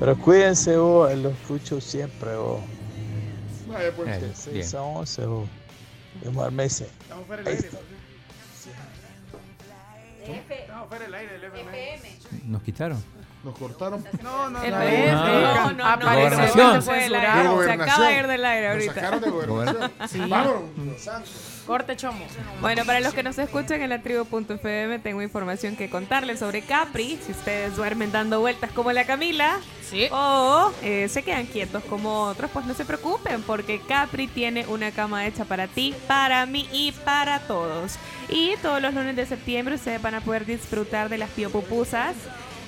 Pero 0.00 0.16
cuídense, 0.16 0.78
oh, 0.78 1.14
lo 1.14 1.28
escucho 1.28 1.78
siempre, 1.78 2.30
oh. 2.34 2.58
Vaya, 3.68 3.92
pues. 3.94 4.08
Eh, 4.08 4.12
De 4.12 4.52
bien. 4.52 4.64
6 4.64 4.74
a 4.74 4.82
11, 4.82 5.24
oh. 5.26 5.46
Omar 6.26 6.50
Messi. 6.50 6.86
Ahí 7.46 7.52
está. 7.54 7.78
No, 10.68 10.86
fuera 10.86 11.04
el 11.04 11.14
aire 11.14 11.32
del 11.34 11.44
FM. 11.44 12.18
Nos 12.46 12.62
quitaron. 12.62 13.04
Nos 13.42 13.56
cortaron. 13.56 14.04
No, 14.22 14.50
no. 14.50 14.58
Ah. 14.58 15.70
No, 15.72 15.72
no, 15.72 15.72
no. 15.72 17.58
De 17.60 17.64
Se 17.64 17.72
acaba 17.72 18.08
de 18.08 18.18
ir 18.18 18.26
del 18.26 18.44
aire 18.44 18.68
ahorita. 18.68 18.94
sacaron 18.94 19.20
de 19.20 19.30
gobernación. 19.30 19.92
Sí. 20.08 20.18
Vámonos, 20.18 20.62
Santos. 20.98 21.62
Corte 21.66 21.96
chomo. 21.96 22.24
Bueno, 22.60 22.84
para 22.84 23.00
los 23.00 23.14
que 23.14 23.22
nos 23.22 23.38
escuchan 23.38 23.80
en 23.80 23.90
la 23.90 24.02
tribu.fm, 24.02 24.98
tengo 24.98 25.22
información 25.22 25.76
que 25.76 25.88
contarles 25.88 26.40
sobre 26.40 26.62
Capri. 26.62 27.18
Si 27.24 27.32
ustedes 27.32 27.76
duermen 27.76 28.12
dando 28.12 28.40
vueltas 28.40 28.72
como 28.72 28.92
la 28.92 29.04
Camila, 29.04 29.58
o 30.10 30.72
eh, 30.82 31.08
se 31.08 31.22
quedan 31.22 31.46
quietos 31.46 31.82
como 31.84 32.24
otros, 32.24 32.50
pues 32.52 32.66
no 32.66 32.74
se 32.74 32.84
preocupen, 32.84 33.42
porque 33.42 33.80
Capri 33.80 34.26
tiene 34.26 34.66
una 34.66 34.90
cama 34.90 35.26
hecha 35.26 35.44
para 35.44 35.66
ti, 35.66 35.94
para 36.06 36.44
mí 36.44 36.68
y 36.72 36.92
para 36.92 37.38
todos. 37.40 37.96
Y 38.28 38.56
todos 38.62 38.82
los 38.82 38.92
lunes 38.92 39.16
de 39.16 39.24
septiembre 39.26 39.76
ustedes 39.76 40.02
van 40.02 40.14
a 40.16 40.20
poder 40.20 40.44
disfrutar 40.44 41.08
de 41.08 41.18
las 41.18 41.30
piopupusas. 41.30 42.14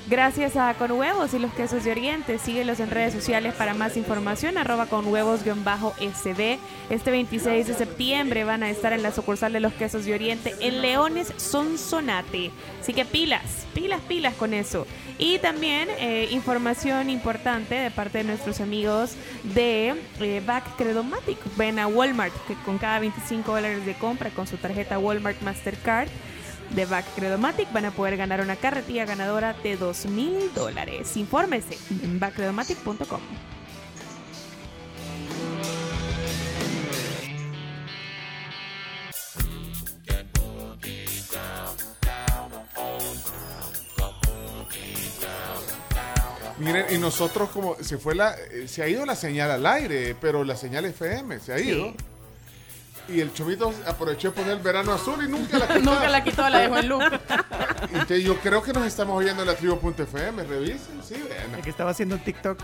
Gracias 0.08 0.56
a 0.56 0.74
Con 0.74 0.90
Huevos 0.90 1.32
y 1.32 1.38
los 1.38 1.52
Quesos 1.52 1.84
de 1.84 1.92
Oriente. 1.92 2.38
Síguelos 2.38 2.80
en 2.80 2.90
redes 2.90 3.14
sociales 3.14 3.54
para 3.54 3.72
más 3.72 3.96
información. 3.96 4.58
Arroba 4.58 4.86
con 4.86 5.06
huevos-sb. 5.06 6.58
Este 6.90 7.10
26 7.12 7.68
de 7.68 7.74
septiembre 7.74 8.42
van 8.42 8.64
a 8.64 8.70
estar 8.70 8.92
en 8.92 9.04
la 9.04 9.12
sucursal 9.12 9.52
de 9.52 9.60
los 9.60 9.72
Quesos 9.74 10.04
de 10.04 10.14
Oriente 10.14 10.54
en 10.60 10.82
Leones 10.82 11.32
Sonsonate. 11.36 12.50
Así 12.80 12.92
que 12.92 13.04
pilas, 13.04 13.66
pilas, 13.74 14.00
pilas 14.00 14.34
con 14.34 14.54
eso. 14.54 14.88
Y 15.18 15.38
también 15.38 15.88
eh, 15.98 16.28
información 16.32 17.08
importante 17.08 17.76
de 17.76 17.90
parte 17.92 18.18
de 18.18 18.24
nuestros 18.24 18.60
amigos 18.60 19.14
de 19.54 19.94
eh, 20.18 20.42
Back 20.44 20.76
Credomatic. 20.76 21.38
Ven 21.56 21.78
a 21.78 21.86
Walmart 21.86 22.34
que 22.48 22.54
con 22.64 22.76
cada 22.78 22.98
25 22.98 23.52
dólares 23.52 23.86
de 23.86 23.94
compra 23.94 24.30
con 24.30 24.48
su 24.48 24.56
tarjeta 24.56 24.98
Walmart 24.98 25.40
Mastercard 25.42 26.08
de 26.74 26.86
Back 26.86 27.04
Credomatic 27.14 27.72
van 27.72 27.86
a 27.86 27.90
poder 27.90 28.16
ganar 28.16 28.40
una 28.40 28.56
carretilla 28.56 29.04
ganadora 29.04 29.54
de 29.62 29.76
2 29.76 30.06
mil 30.06 30.52
dólares. 30.54 31.16
Infórmese 31.16 31.78
en 32.02 32.18
backcredomatic.com. 32.18 33.20
Miren, 46.58 46.86
y 46.94 46.98
nosotros 46.98 47.50
como 47.50 47.76
se 47.80 47.98
fue 47.98 48.14
la, 48.14 48.36
eh, 48.52 48.68
se 48.68 48.82
ha 48.82 48.88
ido 48.88 49.04
la 49.04 49.16
señal 49.16 49.50
al 49.50 49.66
aire, 49.66 50.14
pero 50.20 50.44
la 50.44 50.54
señal 50.54 50.84
FM 50.84 51.40
se 51.40 51.52
ha 51.52 51.58
ido. 51.58 51.92
Y 53.08 53.20
el 53.20 53.32
chomito 53.34 53.72
aprovechó 53.86 54.28
de 54.30 54.34
poner 54.36 54.52
el 54.52 54.62
verano 54.62 54.92
azul 54.92 55.24
y 55.24 55.28
nunca 55.28 55.58
la 55.58 55.66
quitó. 55.74 55.80
Nunca 55.80 56.08
la 56.08 56.24
quitó, 56.24 56.48
la 56.48 56.58
dejó 56.58 56.78
en 56.78 56.88
loop. 56.88 57.02
Entonces 57.92 58.22
yo 58.22 58.36
creo 58.38 58.62
que 58.62 58.72
nos 58.72 58.86
estamos 58.86 59.16
oyendo 59.18 59.42
en 59.42 59.48
la 59.48 59.54
tribu.fm, 59.54 60.44
revisen, 60.44 61.02
sí, 61.02 61.22
vean. 61.28 61.54
El 61.56 61.62
que 61.62 61.70
estaba 61.70 61.90
haciendo 61.90 62.14
un 62.14 62.22
TikTok. 62.22 62.58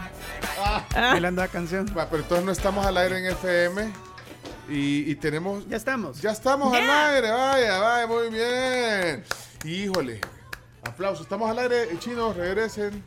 Ah. 0.59 0.85
Bailando 0.95 1.43
la 1.43 1.49
canción. 1.49 1.87
Va, 1.97 2.09
pero 2.09 2.23
entonces 2.23 2.47
no 2.47 2.53
estamos 2.53 2.87
al 2.87 2.97
aire 2.97 3.19
en 3.19 3.27
FM. 3.27 3.93
Y, 4.71 5.11
y 5.11 5.15
tenemos. 5.17 5.67
Ya 5.69 5.77
estamos. 5.77 6.21
Ya 6.21 6.31
estamos 6.31 6.73
al 6.75 6.89
aire, 6.89 7.31
vaya, 7.31 7.79
vaya, 7.79 8.07
muy 8.07 8.29
bien. 8.29 9.25
Híjole. 9.65 10.21
Aplausos. 10.85 11.23
Estamos 11.23 11.51
al 11.51 11.59
aire, 11.59 11.89
chinos, 11.99 12.37
regresen. 12.37 13.03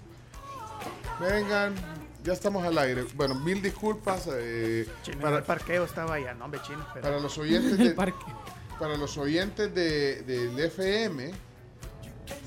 Vengan. 1.20 1.76
Ya 2.24 2.34
estamos 2.34 2.64
al 2.64 2.78
aire. 2.78 3.04
Bueno, 3.16 3.36
mil 3.36 3.62
disculpas. 3.62 4.28
eh, 4.32 4.88
Chino, 5.02 5.22
para, 5.22 5.38
el 5.38 5.44
parqueo 5.44 5.84
estaba 5.86 6.16
allá, 6.16 6.34
no, 6.34 6.46
hombre, 6.46 6.62
chino. 6.66 6.86
pero- 6.94 7.04
para 7.04 7.20
los 7.20 7.38
oyentes 7.38 7.78
de, 7.78 7.92
para 8.80 8.96
los 8.98 9.18
oyentes 9.18 9.74
de, 9.74 10.22
del 10.24 10.60
FM 10.60 11.32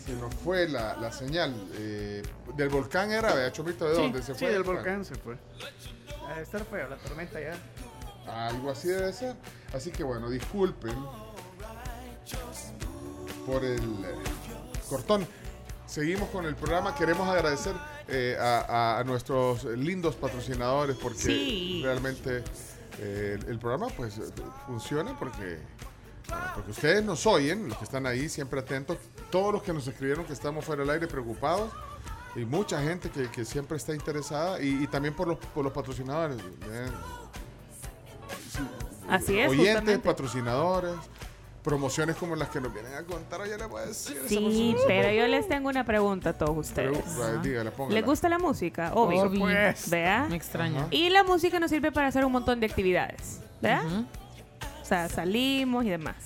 se 0.04 0.12
nos 0.14 0.34
fue 0.36 0.68
la, 0.68 0.96
la 0.96 1.10
señal 1.12 1.54
eh, 1.74 2.22
del 2.56 2.68
volcán 2.68 3.10
era 3.10 3.34
¿verdad, 3.34 3.52
Chomito 3.52 3.88
de 3.88 3.94
Sí, 3.96 4.02
dónde 4.02 4.22
se 4.22 4.32
sí, 4.34 4.38
fue 4.40 4.52
del 4.52 4.62
Bueno, 4.62 4.80
volcán 4.80 5.04
se 5.04 5.14
fue. 5.16 5.36
A 6.28 6.40
estar 6.40 6.64
feo, 6.64 6.88
la 6.88 6.96
tormenta 6.96 7.38
ya. 7.40 7.54
algo 8.48 8.70
así 8.70 8.88
debe 8.88 9.12
ser 9.12 9.34
así 9.72 9.90
que 9.90 10.02
bueno 10.04 10.28
disculpen 10.30 10.94
por 13.46 13.64
el 13.64 13.78
eh, 14.04 14.14
cortón 14.88 15.26
seguimos 15.86 16.28
con 16.30 16.44
el 16.46 16.54
programa 16.56 16.94
queremos 16.94 17.28
agradecer 17.28 17.74
eh, 18.08 18.36
a, 18.40 18.98
a- 18.98 19.04
nuestros 19.04 19.64
lindos 19.64 20.14
patrocinadores 20.16 20.96
porque 20.96 21.18
Sí. 21.18 21.80
realmente 21.84 22.44
eh, 22.98 23.38
el, 23.40 23.48
el 23.50 23.58
programa 23.58 23.88
pues 23.96 24.20
funciona 24.66 25.18
porque 25.18 25.58
bueno, 26.28 26.44
porque 26.54 26.70
ustedes 26.70 27.04
nos 27.04 27.26
oyen, 27.26 27.68
los 27.68 27.76
que 27.78 27.84
están 27.84 28.06
ahí 28.06 28.28
siempre 28.28 28.60
atentos, 28.60 28.96
todos 29.30 29.52
los 29.52 29.62
que 29.62 29.72
nos 29.72 29.86
escribieron 29.86 30.24
que 30.24 30.32
estamos 30.32 30.64
fuera 30.64 30.82
del 30.82 30.90
aire 30.90 31.06
preocupados 31.06 31.70
y 32.34 32.44
mucha 32.46 32.80
gente 32.82 33.10
que, 33.10 33.30
que 33.30 33.44
siempre 33.44 33.76
está 33.76 33.94
interesada 33.94 34.60
y, 34.60 34.82
y 34.82 34.86
también 34.86 35.14
por 35.14 35.28
los, 35.28 35.38
por 35.38 35.62
los 35.64 35.72
patrocinadores. 35.72 36.38
Sí, 38.50 38.60
Así 39.08 39.38
es, 39.38 39.50
Oyentes, 39.50 39.74
justamente. 39.74 39.98
patrocinadores, 40.08 40.94
promociones 41.64 42.14
como 42.16 42.36
las 42.36 42.50
que 42.50 42.60
nos 42.60 42.72
vienen 42.72 42.94
a 42.94 43.02
contar, 43.02 43.40
ya 43.48 43.56
le 43.56 43.64
voy 43.64 43.82
a 43.82 43.86
decir. 43.86 44.20
Sí, 44.28 44.76
pero 44.86 45.10
yo 45.10 45.26
les 45.26 45.48
tengo 45.48 45.70
una 45.70 45.82
pregunta 45.84 46.30
a 46.30 46.32
todos 46.34 46.56
ustedes. 46.56 47.02
Pero, 47.42 47.72
póngala. 47.72 47.94
¿Les 47.94 48.04
gusta 48.04 48.28
la 48.28 48.38
música? 48.38 48.92
Obvio. 48.94 49.22
Obvio. 49.22 49.40
Pues. 49.40 49.88
¿Vea? 49.88 50.26
Me 50.28 50.36
extraña. 50.36 50.86
Y 50.90 51.08
la 51.08 51.24
música 51.24 51.58
nos 51.58 51.70
sirve 51.70 51.90
para 51.90 52.08
hacer 52.08 52.24
un 52.24 52.32
montón 52.32 52.60
de 52.60 52.66
actividades. 52.66 53.40
¿Verdad? 53.62 54.04
O 54.82 54.84
sea, 54.84 55.08
salimos 55.08 55.86
y 55.86 55.88
demás. 55.88 56.16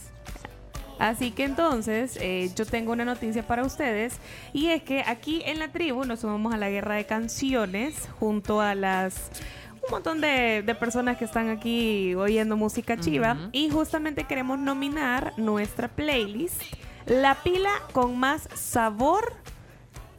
Así 0.99 1.31
que 1.31 1.44
entonces 1.44 2.18
eh, 2.20 2.50
yo 2.57 2.67
tengo 2.67 2.91
una 2.91 3.05
noticia 3.05 3.47
para 3.47 3.62
ustedes 3.62 4.15
y 4.52 4.67
es 4.67 4.83
que 4.83 5.05
aquí 5.07 5.42
en 5.47 5.60
la 5.60 5.68
tribu 5.68 6.05
nos 6.05 6.20
sumamos 6.20 6.52
a 6.52 6.57
la 6.57 6.68
guerra 6.68 6.97
de 6.97 7.07
canciones 7.07 8.08
junto 8.18 8.60
a 8.60 8.75
las 8.75 9.31
un 9.89 9.92
montón 9.92 10.20
de, 10.20 10.62
de 10.65 10.75
personas 10.75 11.17
que 11.17 11.25
están 11.25 11.49
aquí 11.49 12.15
oyendo 12.15 12.57
música 12.57 12.97
chiva 12.99 13.49
y 13.52 13.70
justamente 13.70 14.25
queremos 14.25 14.58
nominar 14.58 15.33
nuestra 15.39 15.89
playlist 15.89 16.62
La 17.07 17.36
pila 17.42 17.70
con 17.92 18.18
más 18.18 18.49
sabor 18.55 19.33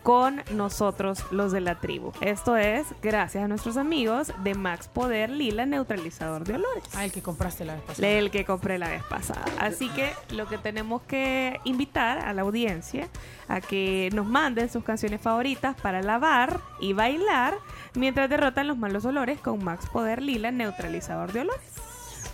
con 0.03 0.41
nosotros 0.51 1.23
los 1.31 1.51
de 1.51 1.59
la 1.61 1.75
tribu. 1.75 2.11
Esto 2.21 2.55
es 2.57 2.87
gracias 3.01 3.43
a 3.43 3.47
nuestros 3.47 3.77
amigos 3.77 4.31
de 4.43 4.55
Max 4.55 4.87
Poder 4.87 5.29
Lila 5.29 5.65
Neutralizador 5.65 6.43
de 6.45 6.55
Olores. 6.55 6.83
Ah, 6.95 7.05
el 7.05 7.11
que 7.11 7.21
compraste 7.21 7.65
la 7.65 7.73
vez 7.75 7.83
pasada. 7.83 8.07
El 8.07 8.31
que 8.31 8.45
compré 8.45 8.77
la 8.79 8.87
vez 8.89 9.03
pasada. 9.03 9.43
Así 9.59 9.89
que 9.89 10.13
lo 10.31 10.47
que 10.47 10.57
tenemos 10.57 11.01
que 11.03 11.59
invitar 11.65 12.19
a 12.19 12.33
la 12.33 12.43
audiencia 12.43 13.07
a 13.47 13.61
que 13.61 14.09
nos 14.13 14.25
manden 14.25 14.69
sus 14.69 14.83
canciones 14.83 15.19
favoritas 15.21 15.75
para 15.81 16.01
lavar 16.01 16.59
y 16.79 16.93
bailar 16.93 17.55
mientras 17.95 18.29
derrotan 18.29 18.67
los 18.67 18.77
malos 18.77 19.03
olores 19.05 19.39
con 19.39 19.63
Max 19.63 19.85
Poder 19.91 20.21
Lila 20.21 20.51
Neutralizador 20.51 21.31
de 21.33 21.41
Olores. 21.41 21.61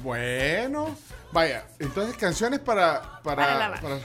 Bueno, 0.03 0.87
vaya, 1.31 1.65
entonces 1.79 2.15
canciones 2.17 2.59
para... 2.59 3.01
Para, 3.23 3.43
Para 3.43 3.57
lavar. 3.57 3.81
para- 3.81 3.99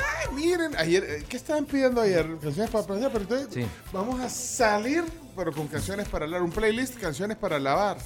Ay, 0.00 0.34
miren, 0.34 0.76
ayer, 0.76 1.04
eh, 1.04 1.24
¿qué 1.28 1.36
estaban 1.36 1.64
pidiendo 1.64 2.00
ayer? 2.00 2.26
Canciones 2.42 2.70
para 2.70 2.86
placer, 2.86 3.10
pero 3.12 3.22
entonces 3.24 3.66
vamos 3.92 4.20
a 4.20 4.28
salir, 4.28 5.04
pero 5.36 5.52
con 5.52 5.66
canciones 5.68 6.08
para 6.08 6.26
lavar, 6.26 6.42
un 6.42 6.50
playlist, 6.52 6.98
canciones 6.98 7.36
para 7.36 7.58
lavar. 7.58 7.98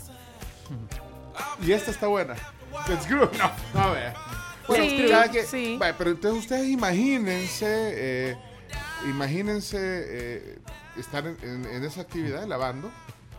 Y 1.65 1.73
esta 1.73 1.91
está 1.91 2.07
buena. 2.07 2.35
Let's 2.89 3.09
go. 3.09 3.31
No, 3.39 3.51
no, 3.75 3.81
a 3.81 3.91
ver. 3.93 4.15
Bueno, 4.67 4.85
Sí, 4.85 4.97
que- 5.31 5.45
sí. 5.45 5.77
vaya, 5.79 5.95
pero 5.99 6.11
entonces 6.11 6.41
ustedes 6.43 6.69
imagínense, 6.69 7.67
eh, 7.69 8.37
imagínense 9.07 9.77
eh, 9.81 10.59
estar 10.97 11.27
en, 11.27 11.37
en- 11.43 11.67
en 11.67 11.85
esa 11.85 12.01
actividad, 12.01 12.47
lavando. 12.47 12.91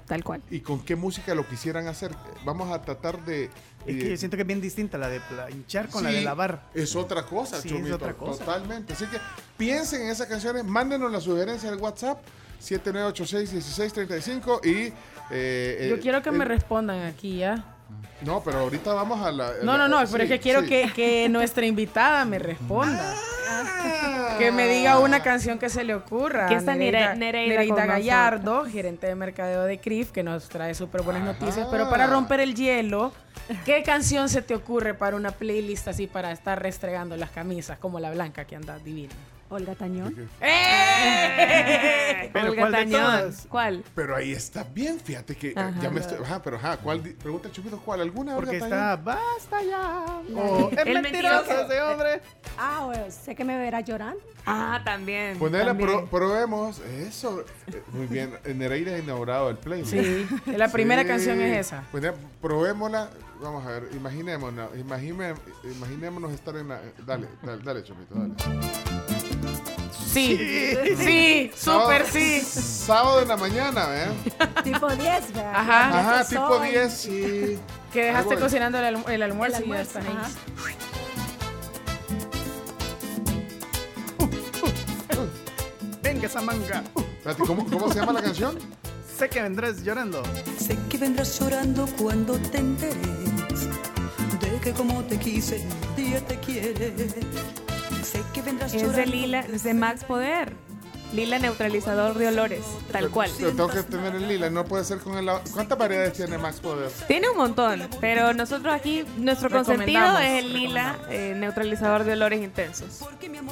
Tal 0.08 0.24
cual. 0.24 0.42
¿Y 0.51 0.59
con 0.59 0.84
qué 0.85 0.95
música 0.95 1.34
lo 1.34 1.48
quisieran 1.48 1.88
hacer? 1.88 2.11
Vamos 2.43 2.72
a 2.72 2.80
tratar 2.82 3.24
de... 3.25 3.45
Es 3.45 3.51
que 3.85 3.93
de- 4.03 4.09
yo 4.11 4.17
siento 4.17 4.38
que 4.38 4.42
es 4.42 4.48
bien 4.48 4.61
distinta 4.61 4.98
la 5.00 5.08
de 5.09 5.19
planchar 5.19 5.90
con 5.90 6.03
la 6.03 6.11
de 6.11 6.22
lavar. 6.22 6.61
Es 6.75 6.95
otra 6.95 7.25
cosa, 7.25 7.59
Sí, 7.61 7.75
es 7.75 7.92
otra 7.92 8.14
cosa. 8.14 8.45
Totalmente. 8.45 8.93
Así 8.93 9.06
que 9.08 9.17
piensen 9.58 10.03
en 10.03 10.09
esas 10.09 10.27
canciones, 10.27 10.64
mándenos 10.64 11.11
la 11.11 11.19
sugerencia 11.19 11.69
al 11.69 11.77
WhatsApp 11.77 12.19
7986-1635 12.61 14.66
y... 14.66 14.93
eh, 15.32 15.88
Yo 15.90 15.95
eh, 15.95 16.00
quiero 16.01 16.22
que 16.22 16.32
me 16.32 16.45
respondan 16.45 17.01
aquí 17.06 17.38
ya. 17.40 17.72
No, 18.22 18.42
pero 18.43 18.59
ahorita 18.59 18.93
vamos 18.93 19.25
a 19.25 19.32
la... 19.32 19.51
No, 19.64 19.77
la- 19.77 19.80
no, 19.88 19.88
no, 19.88 20.01
sí, 20.06 20.11
pero 20.11 20.24
es 20.24 20.30
que 20.30 20.40
quiero 20.40 20.61
sí. 20.61 20.67
que, 20.67 20.92
que 20.95 21.30
nuestra 21.35 21.66
invitada 21.66 22.25
me 22.25 22.40
responda. 22.40 23.16
Que 24.38 24.51
me 24.51 24.67
diga 24.67 24.99
una 24.99 25.22
canción 25.24 25.59
que 25.59 25.69
se 25.69 25.83
le 25.83 25.95
ocurra. 25.95 26.45
Aquí 26.45 26.56
está 26.56 26.75
Nere- 26.75 27.15
Nereida 27.15 27.56
con 27.57 27.67
nosotros. 27.69 27.88
Gallardo, 27.88 28.65
gerente 28.65 29.07
de 29.07 29.15
mercadeo 29.15 29.64
de 29.64 29.80
CRIF, 29.80 30.11
que 30.11 30.24
nos 30.24 30.49
trae 30.49 30.74
súper 30.75 31.01
buenas 31.03 31.24
noticias. 31.24 31.67
Pero 31.72 31.85
Ah. 31.85 31.90
para 31.90 32.07
romper 32.07 32.40
el 32.41 32.53
hielo, 32.56 33.14
¿qué 33.65 33.82
canción 33.83 34.27
se 34.30 34.41
te 34.41 34.56
ocurre 34.56 34.93
para 34.93 35.15
una 35.15 35.32
playlist 35.32 35.88
así 35.88 36.07
para 36.07 36.32
estar 36.32 36.61
restregando 36.61 37.15
las 37.17 37.30
camisas 37.32 37.77
como 37.77 37.99
la 37.99 38.11
blanca 38.11 38.45
que 38.45 38.56
anda 38.56 38.77
divina? 38.80 39.14
Olga 39.49 39.75
Tañón. 39.75 40.27
¡Eh! 40.41 42.30
Pero 42.33 42.49
Olga 42.49 42.61
¿cuál 42.64 42.72
de 42.72 42.77
Tañón. 42.80 43.01
todas? 43.01 43.48
¿Cuál? 43.48 43.83
Pero 43.93 44.15
ahí 44.15 44.32
está 44.32 44.64
bien, 44.64 44.99
fíjate 44.99 45.35
que 45.35 45.49
eh, 45.49 45.53
Ajá. 45.56 45.80
ya 45.82 45.90
me 45.91 45.99
estoy. 45.99 46.17
Ajá, 46.24 46.41
pero 46.41 46.57
ajá, 46.57 46.77
¿cuál? 46.77 47.01
Pregunta 47.01 47.51
Chupito, 47.51 47.80
¿cuál? 47.80 48.01
¿Alguna? 48.01 48.35
Porque 48.35 48.56
Olga 48.59 48.65
está, 48.65 49.03
Tañón? 49.03 49.06
basta 49.06 49.61
ya. 49.64 50.06
La- 50.30 50.41
O, 50.41 50.69
es 50.72 50.75
mentiroso 50.85 51.01
mentiroso. 51.01 51.61
ese 51.72 51.82
hombre. 51.82 52.22
Ah, 52.57 52.82
bueno, 52.85 53.06
sé 53.11 53.35
que 53.35 53.45
me 53.45 53.57
verá 53.57 53.82
llorando. 53.82 54.19
Ah, 54.48 54.82
también. 54.83 55.38
Pro- 55.38 56.07
probemos. 56.07 56.80
Eso. 56.80 57.45
Eh, 57.67 57.82
Muy 57.93 58.07
bien. 58.07 58.33
Nereida 58.56 58.95
ha 58.95 58.99
inaugurado 58.99 59.49
el 59.51 59.57
playlist. 59.57 59.91
Sí, 59.93 60.27
la 60.48 60.69
primera 60.69 61.06
canción 61.06 61.40
es 61.41 61.67
esa. 61.67 61.83
Ponela, 61.91 62.15
probémosla. 62.41 63.09
Vamos 63.41 63.65
a 63.65 63.69
ver, 63.72 63.90
imaginémonos, 63.93 64.69
imagine- 64.77 65.35
imaginémonos 65.64 66.32
estar 66.32 66.56
en 66.56 66.69
la. 66.69 66.80
Dale, 67.06 67.27
dale, 67.43 67.61
dale, 67.64 67.83
Chupito, 67.83 68.15
dale. 68.15 68.33
Sí, 70.16 70.38
sí, 70.98 71.52
súper 71.58 72.06
sí. 72.10 72.40
Sábado 72.42 73.22
en 73.22 73.27
la 73.27 73.35
mañana, 73.35 73.85
¿eh? 73.92 74.08
tipo 74.64 74.88
10, 74.88 75.34
¿verdad? 75.34 75.52
Ajá. 75.56 76.00
Ajá, 76.00 76.26
tipo 76.27 76.48
son- 76.48 76.64
10, 76.69 76.94
sí. 76.94 77.60
Que 77.92 78.06
dejaste 78.06 78.38
cocinando 78.38 78.77
el, 78.80 78.95
alm- 78.95 79.10
el 79.10 79.22
almuerzo, 79.24 79.58
El 79.58 79.66
y 79.66 79.69
ya 79.72 79.76
ahí. 79.77 79.85
ajá. 80.08 80.30
Venga 86.02 86.27
esa 86.27 86.42
manga. 86.42 86.84
Espérate, 87.18 87.44
¿cómo, 87.45 87.66
¿Cómo 87.66 87.92
se 87.92 88.00
llama 88.00 88.14
la 88.14 88.22
canción? 88.22 88.58
Sé 89.18 89.30
que 89.30 89.42
vendrás 89.42 89.84
llorando. 89.84 90.24
Sé 90.60 90.77
que 90.90 90.98
vendrás 90.98 91.40
llorando 91.40 91.88
cuando 91.98 92.34
te 92.38 92.60
enteres 92.60 92.95
de 94.42 94.60
que 94.61 94.72
como 94.74 95.03
te 95.03 95.18
quise, 95.18 95.64
día 95.95 96.19
te 96.26 96.38
quiere. 96.40 96.94
Es 98.74 98.95
de 98.95 99.06
Lila, 99.06 99.40
es 99.42 99.64
de 99.64 99.74
Max 99.74 100.03
Poder. 100.03 100.53
Lila 101.14 101.40
neutralizador 101.40 102.18
de 102.18 102.27
olores, 102.27 102.61
tal 102.92 103.10
cual. 103.10 103.30
Pero 103.38 103.52
tengo 103.52 103.69
que 103.69 103.84
tener 103.84 104.16
el 104.16 104.27
lila, 104.27 104.50
no 104.50 104.66
puede 104.66 104.84
ser 104.84 104.98
con 104.98 105.18
el. 105.18 105.30
¿Cuántas 105.53 105.77
variedades 105.77 106.14
tiene 106.14 106.38
Max 106.38 106.60
Poder? 106.60 106.90
Tiene 107.08 107.30
un 107.30 107.38
montón, 107.38 107.88
pero 108.02 108.34
nosotros 108.34 108.74
aquí, 108.74 109.06
nuestro 109.18 109.50
consentido 109.50 110.18
es 110.19 110.44
el 110.44 110.52
lila 110.52 110.98
eh, 111.10 111.34
neutralizador 111.38 112.03
de 112.03 112.14
olores 112.14 112.42
intensos. 112.44 113.02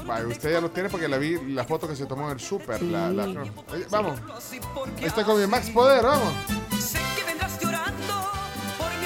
Vaya, 0.06 0.28
usted 0.28 0.52
ya 0.52 0.60
lo 0.62 0.72
tiene 0.72 0.90
porque 0.90 1.08
la 1.08 1.18
vi 1.18 1.40
la 1.54 1.64
foto 1.64 1.88
que 1.88 1.96
se 1.96 2.06
tomó 2.06 2.26
en 2.26 2.34
el 2.34 2.40
súper. 2.42 2.82
la- 2.82 3.10
la- 3.12 3.46
Vamos. 3.90 4.20
Está 5.00 5.24
con 5.24 5.40
mi 5.40 5.48
Max 5.48 5.70
Poder, 5.70 6.04
vamos. 6.04 6.34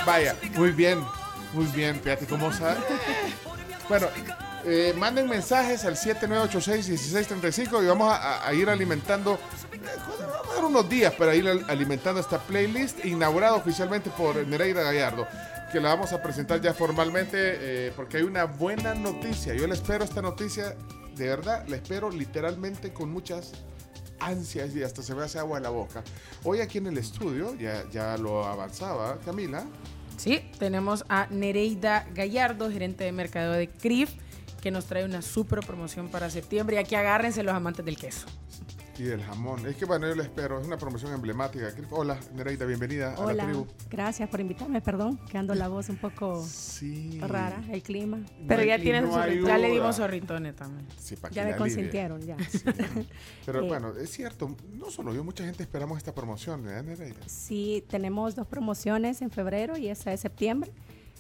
Vaya, 0.06 0.36
muy 0.56 0.72
bien. 0.72 1.00
Muy 1.54 1.66
bien, 1.68 2.00
fíjate 2.02 2.26
cómo 2.26 2.52
sabe. 2.52 2.78
Bueno, 3.90 4.08
eh, 4.68 4.94
manden 4.98 5.28
mensajes 5.30 5.86
al 5.86 5.96
7986-1635 5.96 7.84
y 7.84 7.88
vamos 7.88 8.14
a, 8.14 8.54
ir 8.54 8.70
alimentando. 8.70 9.34
eh, 9.74 9.80
Vamos 10.20 10.50
a 10.52 10.56
dar 10.56 10.66
unos 10.66 10.90
días 10.90 11.14
para 11.14 11.34
ir 11.36 11.48
al- 11.48 11.66
alimentando 11.70 12.20
esta 12.20 12.40
playlist 12.40 13.04
inaugurada 13.06 13.56
oficialmente 13.56 14.10
por 14.10 14.36
Nereida 14.48 14.82
Gallardo. 14.84 15.28
Que 15.72 15.80
la 15.80 15.90
vamos 15.90 16.14
a 16.14 16.22
presentar 16.22 16.62
ya 16.62 16.74
formalmente 16.74 17.38
eh, 17.40 17.92
porque 17.96 18.18
hay 18.18 18.24
una 18.24 18.46
buena 18.46 18.94
noticia. 18.96 19.54
Yo 19.54 19.68
le 19.68 19.74
espero 19.74 20.04
esta 20.04 20.22
noticia, 20.22 20.76
de 21.16 21.28
verdad, 21.28 21.66
la 21.68 21.76
espero 21.78 22.10
literalmente 22.10 22.94
con 22.94 23.10
muchas 23.12 23.52
ansias 24.20 24.76
y 24.76 24.84
hasta 24.84 25.04
se 25.04 25.14
me 25.14 25.24
hace 25.24 25.40
agua 25.40 25.58
en 25.58 25.64
la 25.64 25.70
boca. 25.70 26.04
Hoy 26.44 26.62
aquí 26.62 26.78
en 26.80 26.88
el 26.88 26.98
estudio, 26.98 27.54
ya, 27.56 27.84
ya 27.92 28.18
lo 28.18 28.46
avanzaba 28.46 29.18
Camila, 29.26 29.66
Sí, 30.18 30.50
tenemos 30.58 31.06
a 31.10 31.28
Nereida 31.30 32.08
Gallardo, 32.16 32.72
gerente 32.72 33.04
de 33.04 33.12
mercadeo 33.12 33.52
de 33.52 33.70
CRIF, 33.70 34.10
que 34.62 34.72
nos 34.72 34.86
trae 34.86 35.06
una 35.06 35.22
super 35.22 35.60
promoción 35.66 36.10
para 36.10 36.30
septiembre. 36.30 36.76
Y 36.76 36.80
aquí 36.80 36.96
agárrense 36.96 37.44
los 37.44 37.54
amantes 37.54 37.86
del 37.86 37.98
queso. 37.98 38.28
y 39.00 39.04
del 39.04 39.22
jamón. 39.24 39.64
Es 39.68 39.76
que 39.76 39.86
bueno, 39.86 40.08
yo 40.08 40.16
le 40.16 40.24
espero, 40.24 40.60
es 40.60 40.66
una 40.66 40.78
promoción 40.80 41.14
emblemática. 41.14 41.72
Hola, 41.92 42.18
Nereida, 42.34 42.66
bienvenida 42.66 43.14
a 43.14 43.16
la 43.18 43.26
Hola, 43.26 43.44
tribu. 43.46 43.68
gracias 43.92 44.28
por 44.28 44.40
invitarme, 44.40 44.82
perdón, 44.82 45.20
que 45.30 45.38
ando 45.38 45.54
la 45.54 45.68
voz 45.68 45.90
un 45.90 45.98
poco 45.98 46.44
rara, 47.22 47.64
el 47.72 47.84
clima. 47.84 48.22
Pero 48.48 48.64
ya 48.64 48.78
No 48.78 48.84
tienes 48.84 49.04
hay 49.04 49.12
zorrito. 49.12 49.48
Ya 49.48 49.58
le 49.60 49.70
dimos 49.70 49.96
zorritones 49.98 50.56
también. 50.56 50.88
Sí, 50.98 51.16
Ya 51.32 51.46
me 51.46 51.56
consintieron, 51.56 52.22
ya. 52.26 52.38
Pero 53.46 53.60
Eh, 53.66 53.68
bueno, 53.68 53.94
es 53.96 54.10
cierto, 54.10 54.56
no 54.74 54.90
solo 54.90 55.14
yo, 55.14 55.24
mucha 55.24 55.44
gente 55.46 55.62
esperamos 55.62 56.00
esta 56.00 56.16
promoción, 56.16 56.64
¿verdad, 56.64 56.84
Nereida? 56.84 57.20
Sí, 57.28 57.84
tenemos 57.88 58.34
dos 58.34 58.48
promociones 58.48 59.22
en 59.22 59.30
febrero 59.30 59.78
y 59.78 59.90
esa 59.90 60.12
es 60.12 60.22
septiembre. 60.22 60.72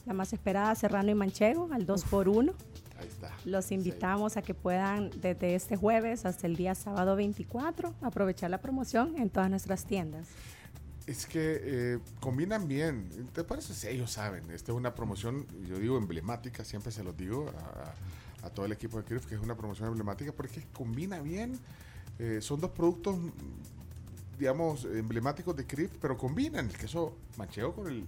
La 0.08 0.14
más 0.14 0.34
esperada, 0.34 0.74
Serrano 0.74 1.12
y 1.12 1.16
Manchego, 1.16 1.70
al 1.72 1.86
2 1.86 2.06
por 2.06 2.28
1 2.30 2.54
Ahí 3.00 3.08
está. 3.08 3.32
Los 3.46 3.72
invitamos 3.72 4.38
a 4.38 4.42
que 4.42 4.54
puedan 4.54 5.10
desde 5.22 5.56
este 5.56 5.76
jueves 5.76 6.26
hasta 6.26 6.48
el 6.48 6.56
día 6.56 6.76
sábado 6.76 7.16
24 7.16 7.94
aprovechar 8.02 8.50
la 8.50 8.60
promoción 8.60 9.16
en 9.18 9.30
todas 9.30 9.50
nuestras 9.50 9.86
tiendas. 9.86 10.28
Es 11.06 11.26
que 11.26 11.62
eh, 11.62 12.00
combinan 12.20 12.68
bien. 12.68 13.10
¿Te 13.34 13.44
parece? 13.44 13.74
Sí, 13.74 13.88
ellos 13.88 14.12
saben. 14.12 14.52
Esta 14.52 14.72
es 14.72 14.78
una 14.78 14.94
promoción, 14.94 15.46
yo 15.66 15.78
digo 15.80 15.98
emblemática, 15.98 16.66
siempre 16.66 16.92
se 16.92 17.04
los 17.04 17.16
digo 17.16 17.50
a, 17.50 17.94
a 18.46 18.50
todo 18.50 18.66
el 18.66 18.72
equipo 18.72 18.98
de 18.98 19.04
CRIF, 19.04 19.26
que 19.26 19.36
es 19.36 19.42
una 19.42 19.56
promoción 19.56 19.88
emblemática 19.88 20.32
porque 20.32 20.64
combina 20.74 21.20
bien. 21.20 21.58
Eh, 22.20 22.40
son 22.42 22.60
dos 22.60 22.72
productos, 22.72 23.16
digamos, 24.40 24.86
emblemáticos 24.86 25.56
de 25.56 25.66
CRIF, 25.66 25.92
pero 26.02 26.18
combinan 26.18 26.68
el 26.68 26.78
queso 26.78 27.16
manchego 27.38 27.74
con 27.74 27.88
el... 27.88 28.06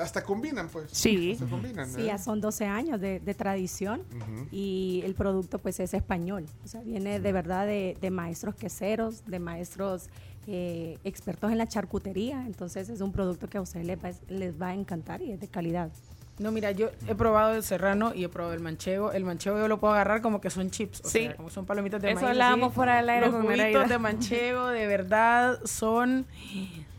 Hasta 0.00 0.22
combinan, 0.24 0.68
pues. 0.68 0.86
Sí. 0.92 1.32
Hasta 1.32 1.46
combinan. 1.46 1.88
Sí, 1.88 2.00
¿eh? 2.02 2.04
ya 2.06 2.18
son 2.18 2.40
12 2.40 2.64
años 2.66 3.00
de, 3.00 3.20
de 3.20 3.34
tradición 3.34 4.02
y 4.50 5.02
el 5.04 5.14
producto 5.14 5.58
pues 5.58 5.80
es 5.80 5.92
español. 5.94 6.46
O 6.64 6.68
sea, 6.68 6.80
viene 6.82 7.20
de 7.20 7.32
verdad 7.32 7.66
de, 7.66 7.96
de 8.00 8.10
maestros 8.10 8.54
queseros, 8.54 9.24
de 9.26 9.38
maestros 9.38 10.08
eh, 10.46 10.98
expertos 11.04 11.52
en 11.52 11.58
la 11.58 11.66
charcutería. 11.66 12.44
Entonces 12.46 12.88
es 12.88 13.00
un 13.00 13.12
producto 13.12 13.48
que 13.48 13.58
a 13.58 13.60
ustedes 13.60 13.86
les 13.86 13.98
va, 14.02 14.10
les 14.28 14.60
va 14.60 14.68
a 14.68 14.74
encantar 14.74 15.20
y 15.22 15.32
es 15.32 15.40
de 15.40 15.48
calidad. 15.48 15.90
No, 16.38 16.50
mira, 16.50 16.70
yo 16.70 16.90
he 17.06 17.14
probado 17.14 17.54
el 17.54 17.62
serrano 17.62 18.12
y 18.14 18.24
he 18.24 18.28
probado 18.30 18.54
el 18.54 18.60
manchego. 18.60 19.12
El 19.12 19.22
manchego 19.24 19.58
yo 19.58 19.68
lo 19.68 19.78
puedo 19.78 19.92
agarrar 19.92 20.22
como 20.22 20.40
que 20.40 20.48
son 20.48 20.70
chips, 20.70 21.02
o 21.04 21.08
Sí. 21.08 21.24
sea, 21.24 21.36
como 21.36 21.50
son 21.50 21.66
palomitas 21.66 22.00
de 22.00 22.08
Eso 22.10 22.20
maíz. 22.22 22.30
hablábamos 22.30 22.68
así. 22.68 22.74
fuera 22.76 22.96
del 22.96 23.10
aire 23.10 23.26
Los 23.26 23.34
con 23.34 23.42
juguitos 23.42 23.64
Nereida. 23.66 23.86
de 23.86 23.98
manchego 23.98 24.66
de 24.68 24.86
verdad 24.86 25.58
son 25.66 26.26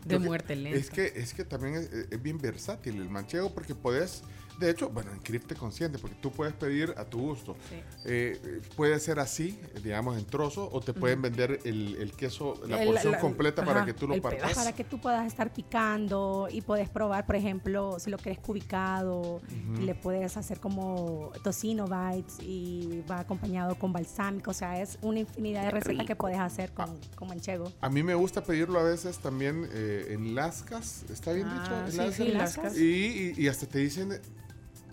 de 0.04 0.18
muerte 0.18 0.56
lenta. 0.56 0.78
Es 0.78 0.90
que, 0.90 1.12
es 1.16 1.34
que 1.34 1.44
también 1.44 1.74
es, 1.74 1.90
es 2.10 2.22
bien 2.22 2.38
versátil 2.38 3.00
el 3.00 3.08
manchego 3.08 3.54
porque 3.54 3.74
puedes, 3.74 4.22
de 4.58 4.70
hecho, 4.70 4.88
bueno, 4.88 5.10
en 5.12 5.18
CRIF 5.18 5.46
te 5.46 5.54
consiente 5.54 5.98
porque 5.98 6.16
tú 6.20 6.30
puedes 6.30 6.54
pedir 6.54 6.94
a 6.96 7.04
tu 7.04 7.18
gusto. 7.20 7.56
Sí. 7.68 7.76
Eh, 8.04 8.60
puede 8.76 8.98
ser 9.00 9.18
así, 9.18 9.58
digamos, 9.82 10.16
en 10.16 10.24
trozo, 10.26 10.68
o 10.72 10.80
te 10.80 10.92
pueden 10.92 11.22
vender 11.22 11.60
el, 11.64 11.96
el 11.96 12.12
queso, 12.12 12.54
la 12.66 12.80
El- 12.80 12.88
porción 12.88 13.12
la- 13.12 13.20
completa 13.20 13.64
para 13.64 13.84
que 13.84 13.92
tú 13.94 14.06
lo 14.06 14.20
partas. 14.22 14.54
Para 14.54 14.72
que 14.72 14.84
tú 14.84 15.00
puedas 15.00 15.26
estar 15.26 15.52
picando 15.52 16.48
y 16.50 16.60
puedes 16.60 16.88
probar, 16.88 17.26
por 17.26 17.36
ejemplo, 17.36 17.98
si 17.98 18.10
lo 18.10 18.18
quieres 18.18 18.38
cubicado, 18.40 19.36
Ujú. 19.36 19.82
le 19.82 19.94
puedes 19.94 20.36
hacer 20.36 20.60
como 20.60 21.32
tocino 21.42 21.86
bites 21.86 22.36
y 22.40 23.02
va 23.10 23.20
acompañado 23.20 23.76
con 23.78 23.92
balsámico. 23.92 24.50
O 24.52 24.54
sea, 24.54 24.80
es 24.80 24.98
una 25.02 25.20
infinidad 25.20 25.62
de 25.64 25.70
recetas 25.72 26.06
que 26.06 26.16
puedes 26.16 26.38
hacer 26.38 26.72
con, 26.72 26.98
con 27.16 27.28
manchego. 27.28 27.72
A 27.80 27.88
mí 27.88 28.02
me 28.02 28.14
gusta 28.14 28.42
pedirlo 28.44 28.78
a 28.78 28.84
veces 28.84 29.18
también 29.18 29.68
eh, 29.72 30.08
en 30.10 30.34
lascas, 30.34 31.04
¿está 31.10 31.32
bien 31.32 31.46
Ah, 31.50 31.60
dicho? 31.60 31.80
En 31.80 31.90
sí, 31.90 31.96
lascas. 31.96 32.16
sí, 32.16 32.32
lascas. 32.32 32.78
Y, 32.78 33.34
y- 33.36 33.42
y 33.44 33.48
hasta 33.48 33.66
te 33.66 33.78
dicen, 33.78 34.20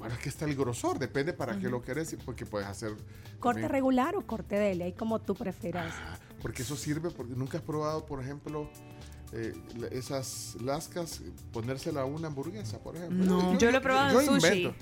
bueno, 0.02 0.16
aquí 0.16 0.30
está 0.30 0.46
el 0.46 0.56
grosor, 0.56 0.98
depende 0.98 1.32
para 1.32 1.60
qué 1.60 1.70
lo 1.70 1.80
querés, 1.84 2.16
porque 2.26 2.44
puedes 2.48 2.68
hacer... 2.68 2.90
Corte 3.40 3.62
también- 3.62 3.70
regular 3.72 4.16
o 4.16 4.26
corte 4.26 4.56
deli, 4.56 4.82
ahí 4.84 4.94
como 4.94 5.20
tú 5.20 5.36
prefieras. 5.36 5.94
Porque 6.42 6.64
eso 6.64 6.76
sirve, 6.76 7.12
porque 7.12 7.36
nunca 7.36 7.60
has 7.60 7.64
probado, 7.64 8.04
por 8.08 8.20
ejemplo, 8.20 8.68
eh, 9.32 9.54
esas 9.92 10.58
lascas, 10.60 11.22
ponérsela 11.54 12.02
a 12.02 12.06
una 12.06 12.28
hamburguesa, 12.30 12.80
por 12.80 12.98
ejemplo. 12.98 13.24
No. 13.26 13.58
Yo 13.60 13.70
lo 13.72 13.78
he 13.78 13.82
probado 13.82 14.20
en 14.20 14.26
sushi. 14.26 14.48
invento. 14.64 14.76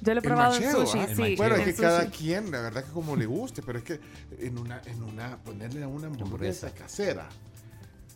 Yo 0.00 0.14
lo 0.14 0.20
he 0.20 0.22
El 0.22 0.22
probado 0.22 0.54
en 0.54 0.62
manchego, 0.62 0.86
sushi, 0.86 0.98
¿ah? 1.00 1.08
sí, 1.16 1.34
Bueno, 1.36 1.54
es 1.56 1.60
en 1.60 1.64
que 1.66 1.72
sushi. 1.72 1.82
cada 1.82 2.06
quien, 2.10 2.50
la 2.52 2.60
verdad 2.60 2.84
que 2.84 2.92
como 2.92 3.16
le 3.16 3.26
guste, 3.26 3.62
pero 3.62 3.78
es 3.78 3.84
que 3.84 3.98
en 4.38 4.58
una, 4.58 4.80
en 4.86 5.02
una, 5.02 5.38
ponerle 5.42 5.82
a 5.82 5.88
una 5.88 6.06
hamburguesa 6.06 6.24
Hamburguesa. 6.68 6.70
casera, 6.72 7.28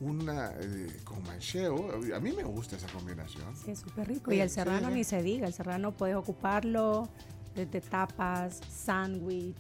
una 0.01 0.51
eh, 0.61 0.87
con 1.05 1.23
manchego, 1.25 1.91
a 2.15 2.21
mí 2.21 2.33
me 2.33 2.43
gusta 2.45 2.77
esa 2.77 2.89
combinación. 2.89 3.45
Sí, 3.57 3.71
es 3.71 3.79
súper 3.81 4.09
rico. 4.09 4.33
Y 4.33 4.41
el 4.41 4.49
Sí, 4.51 4.57
serrano 4.57 4.89
sí. 4.89 4.95
ni 4.95 5.05
se 5.05 5.23
diga, 5.23 5.47
el 5.47 5.53
serrano 5.55 5.93
puedes 5.93 6.17
ocuparlo 6.17 7.09
desde 7.55 7.81
tapas, 7.81 8.61
sándwich 8.69 9.57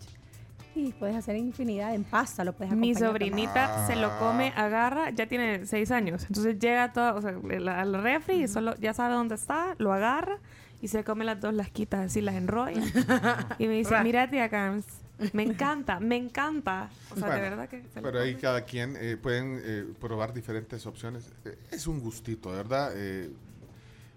y 0.74 0.92
puedes 0.92 1.16
hacer 1.16 1.36
infinidad 1.36 1.94
en 1.94 2.04
pasta, 2.04 2.44
lo 2.44 2.52
puedes 2.52 2.74
Mi 2.74 2.94
sobrinita 2.94 3.66
también. 3.66 3.86
se 3.86 3.96
lo 3.96 4.18
come, 4.18 4.52
agarra, 4.54 5.08
ya 5.10 5.26
tiene 5.26 5.64
seis 5.64 5.90
años. 5.90 6.24
Entonces 6.28 6.58
llega 6.58 6.92
todo, 6.92 7.16
o 7.16 7.22
sea, 7.22 7.30
el- 7.50 7.68
al 7.68 8.02
refri 8.02 8.42
y 8.42 8.48
solo 8.48 8.74
ya 8.76 8.92
sabe 8.92 9.14
dónde 9.14 9.36
está, 9.36 9.74
lo 9.78 9.94
agarra 9.94 10.38
y 10.82 10.88
se 10.88 11.02
come 11.04 11.24
las 11.24 11.40
dos 11.40 11.54
lasquitas, 11.54 12.06
así 12.06 12.20
las 12.20 12.34
enrolla. 12.34 12.82
y 13.58 13.66
me 13.68 13.74
dice, 13.74 13.92
Ra. 13.92 14.02
mira 14.02 14.28
tía 14.28 14.50
Carms, 14.50 14.84
me 15.32 15.42
encanta, 15.42 16.00
me 16.00 16.16
encanta. 16.16 16.90
O 17.10 17.16
sea, 17.16 17.34
de 17.34 17.40
verdad 17.40 17.68
que 17.68 17.82
se 17.92 18.02
Pero 18.02 18.20
ahí 18.20 18.34
cada 18.34 18.62
quien 18.64 18.96
eh, 18.96 19.16
pueden 19.16 19.60
eh, 19.62 19.84
probar 20.00 20.32
diferentes 20.32 20.86
opciones. 20.86 21.30
Eh, 21.44 21.56
es 21.70 21.86
un 21.86 22.00
gustito, 22.00 22.50
de 22.50 22.56
verdad. 22.56 22.92
eh, 22.94 23.30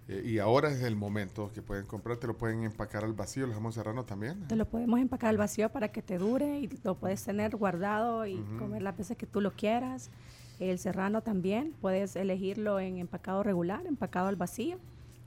Eh, 0.08 0.22
y 0.26 0.38
ahora 0.40 0.70
es 0.72 0.82
el 0.82 0.96
momento 0.96 1.52
que 1.54 1.62
pueden 1.62 1.86
comprar, 1.86 2.16
te 2.16 2.26
lo 2.26 2.36
pueden 2.36 2.64
empacar 2.64 3.04
al 3.04 3.12
vacío, 3.12 3.44
el 3.44 3.52
jamón 3.54 3.72
serrano 3.72 4.04
también. 4.04 4.40
Te 4.48 4.56
lo 4.56 4.64
podemos 4.64 4.98
empacar 4.98 5.30
al 5.30 5.36
vacío 5.36 5.68
para 5.70 5.92
que 5.92 6.02
te 6.02 6.18
dure 6.18 6.58
y 6.58 6.68
lo 6.82 6.96
puedes 6.96 7.22
tener 7.22 7.54
guardado 7.54 8.26
y 8.26 8.42
comer 8.58 8.82
las 8.82 8.96
veces 8.96 9.16
que 9.16 9.26
tú 9.26 9.40
lo 9.40 9.52
quieras. 9.52 10.10
El 10.58 10.80
serrano 10.80 11.22
también, 11.22 11.74
puedes 11.80 12.16
elegirlo 12.16 12.80
en 12.80 12.98
empacado 12.98 13.44
regular, 13.44 13.86
empacado 13.86 14.26
al 14.26 14.34
vacío. 14.34 14.78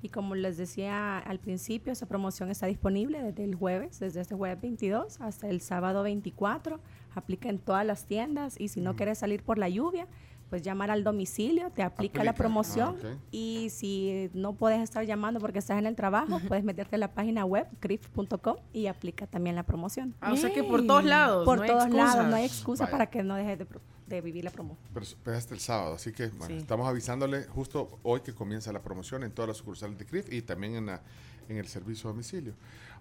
Y 0.03 0.09
como 0.09 0.35
les 0.35 0.57
decía 0.57 1.17
al 1.17 1.39
principio, 1.39 1.93
esa 1.93 2.05
promoción 2.07 2.49
está 2.49 2.65
disponible 2.65 3.23
desde 3.23 3.45
el 3.45 3.55
jueves, 3.55 4.01
desde 4.01 4.19
este 4.19 4.35
jueves 4.35 4.59
22 4.61 5.21
hasta 5.21 5.47
el 5.47 5.61
sábado 5.61 6.03
24. 6.03 6.81
Aplica 7.15 7.47
en 7.47 7.57
todas 7.57 7.85
las 7.85 8.05
tiendas 8.05 8.59
y 8.59 8.67
si 8.67 8.81
no 8.81 8.97
quieres 8.97 9.19
salir 9.19 9.43
por 9.43 9.57
la 9.57 9.69
lluvia, 9.69 10.07
pues 10.53 10.61
llamar 10.61 10.91
al 10.91 11.03
domicilio, 11.03 11.71
te 11.71 11.81
aplica, 11.81 12.23
la 12.23 12.35
promoción 12.35 12.95
Ah, 13.03 13.15
y 13.31 13.71
si 13.71 14.29
no 14.35 14.53
puedes 14.53 14.81
estar 14.81 15.03
llamando 15.03 15.39
porque 15.39 15.57
estás 15.57 15.79
en 15.79 15.87
el 15.87 15.95
trabajo, 15.95 16.39
puedes 16.47 16.63
meterte 16.63 16.95
en 16.95 16.99
la 16.99 17.11
página 17.11 17.43
web 17.43 17.65
crif.com 17.79 18.57
y 18.71 18.85
aplica 18.85 19.25
también 19.25 19.55
la 19.55 19.63
promoción. 19.63 20.13
Ah, 20.21 20.31
o 20.31 20.37
sea 20.37 20.53
que 20.53 20.63
por 20.63 20.85
todos 20.85 21.05
lados, 21.05 21.43
Por 21.43 21.57
no 21.57 21.63
hay 21.63 21.69
todos 21.71 21.89
lados, 21.89 22.27
no 22.27 22.35
hay 22.35 22.45
excusa 22.45 22.83
Vaya. 22.83 22.91
para 22.91 23.05
que 23.09 23.23
no 23.23 23.33
dejes 23.33 23.57
de, 23.57 23.65
pro- 23.65 23.81
de 24.05 24.21
vivir 24.21 24.43
la 24.43 24.51
promoción. 24.51 24.87
Pero, 24.93 25.05
pero 25.23 25.37
hasta 25.37 25.55
el 25.55 25.59
sábado, 25.59 25.95
así 25.95 26.11
que 26.11 26.27
bueno, 26.27 26.45
Sí. 26.45 26.53
estamos 26.57 26.87
avisándole 26.87 27.45
justo 27.45 27.97
hoy 28.03 28.19
que 28.21 28.35
comienza 28.35 28.71
la 28.71 28.83
promoción 28.83 29.23
en 29.23 29.31
todas 29.31 29.47
las 29.47 29.57
sucursales 29.57 29.97
de 29.97 30.05
CRIF 30.05 30.31
y 30.31 30.43
también 30.43 30.75
en, 30.75 30.85
la- 30.85 31.01
en 31.49 31.57
el 31.57 31.67
servicio 31.67 32.11
a 32.11 32.13
domicilio. 32.13 32.53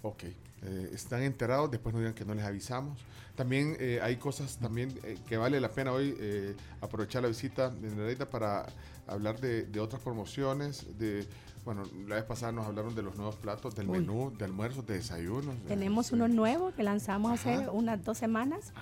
Ok, 0.02 0.24
eh, 0.24 0.90
están 0.92 1.22
enterados, 1.22 1.70
después 1.70 1.92
no 1.94 2.00
digan 2.00 2.14
que 2.14 2.24
no 2.24 2.34
les 2.34 2.44
avisamos. 2.44 2.98
También 3.36 3.76
eh, 3.78 4.00
hay 4.02 4.16
cosas 4.16 4.58
también 4.58 4.92
eh, 5.04 5.16
que 5.28 5.36
vale 5.36 5.60
la 5.60 5.70
pena 5.70 5.92
hoy 5.92 6.14
eh, 6.18 6.54
aprovechar 6.80 7.22
la 7.22 7.28
visita 7.28 7.70
de 7.70 7.88
Nereida 7.94 8.28
para 8.28 8.66
hablar 9.06 9.40
de, 9.40 9.64
de 9.64 9.80
otras 9.80 10.02
promociones, 10.02 10.86
de... 10.98 11.26
Bueno, 11.64 11.84
la 12.08 12.16
vez 12.16 12.24
pasada 12.24 12.50
nos 12.50 12.66
hablaron 12.66 12.92
de 12.96 13.02
los 13.04 13.14
nuevos 13.14 13.36
platos, 13.36 13.72
del 13.76 13.88
Uy. 13.88 14.00
menú, 14.00 14.32
de 14.36 14.44
almuerzos, 14.46 14.84
de 14.84 14.94
desayunos. 14.94 15.54
de- 15.62 15.68
Tenemos 15.68 16.10
uno 16.10 16.26
nuevo 16.26 16.72
que 16.74 16.82
lanzamos 16.82 17.30
hace 17.30 17.68
unas 17.68 18.02
dos 18.04 18.18
semanas. 18.18 18.72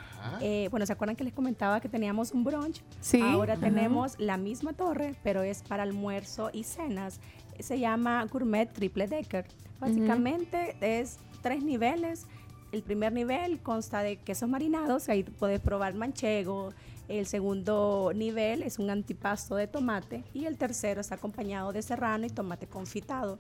Eh, 0.41 0.69
bueno, 0.71 0.87
¿se 0.87 0.95
acuerdan 0.95 1.15
que 1.15 1.23
les 1.25 1.35
comentaba 1.35 1.79
que 1.83 1.91
teníamos 1.91 2.33
un 2.33 2.43
brunch? 2.43 2.81
Sí. 3.03 3.21
Ahora 3.21 3.53
Ajá. 3.53 3.61
tenemos 3.67 4.19
la 4.19 4.39
misma 4.39 4.73
torre, 4.73 5.15
pero 5.23 5.43
es 5.43 5.63
para 5.63 5.83
almuerzo 5.83 6.49
y 6.55 6.65
cenas. 6.65 7.21
Se 7.59 7.79
llama 7.79 8.25
Gourmet 8.25 8.73
Triple 8.73 9.07
Decker. 9.09 9.45
Básicamente 9.81 10.77
es 10.81 11.19
tres 11.43 11.63
niveles. 11.63 12.27
El 12.73 12.83
primer 12.83 13.13
nivel 13.13 13.59
consta 13.61 14.03
de 14.03 14.17
quesos 14.17 14.49
marinados, 14.49 15.09
ahí 15.09 15.25
puedes 15.25 15.61
probar 15.61 15.95
manchego. 15.95 16.73
El 17.09 17.27
segundo 17.27 18.13
nivel 18.15 18.63
es 18.63 18.79
un 18.79 18.91
antipasto 18.91 19.57
de 19.57 19.67
tomate 19.67 20.23
y 20.33 20.45
el 20.45 20.57
tercero 20.57 21.01
está 21.01 21.17
acompañado 21.17 21.73
de 21.73 21.83
serrano 21.83 22.27
y 22.27 22.31
tomate 22.31 22.69
confitado. 22.69 23.39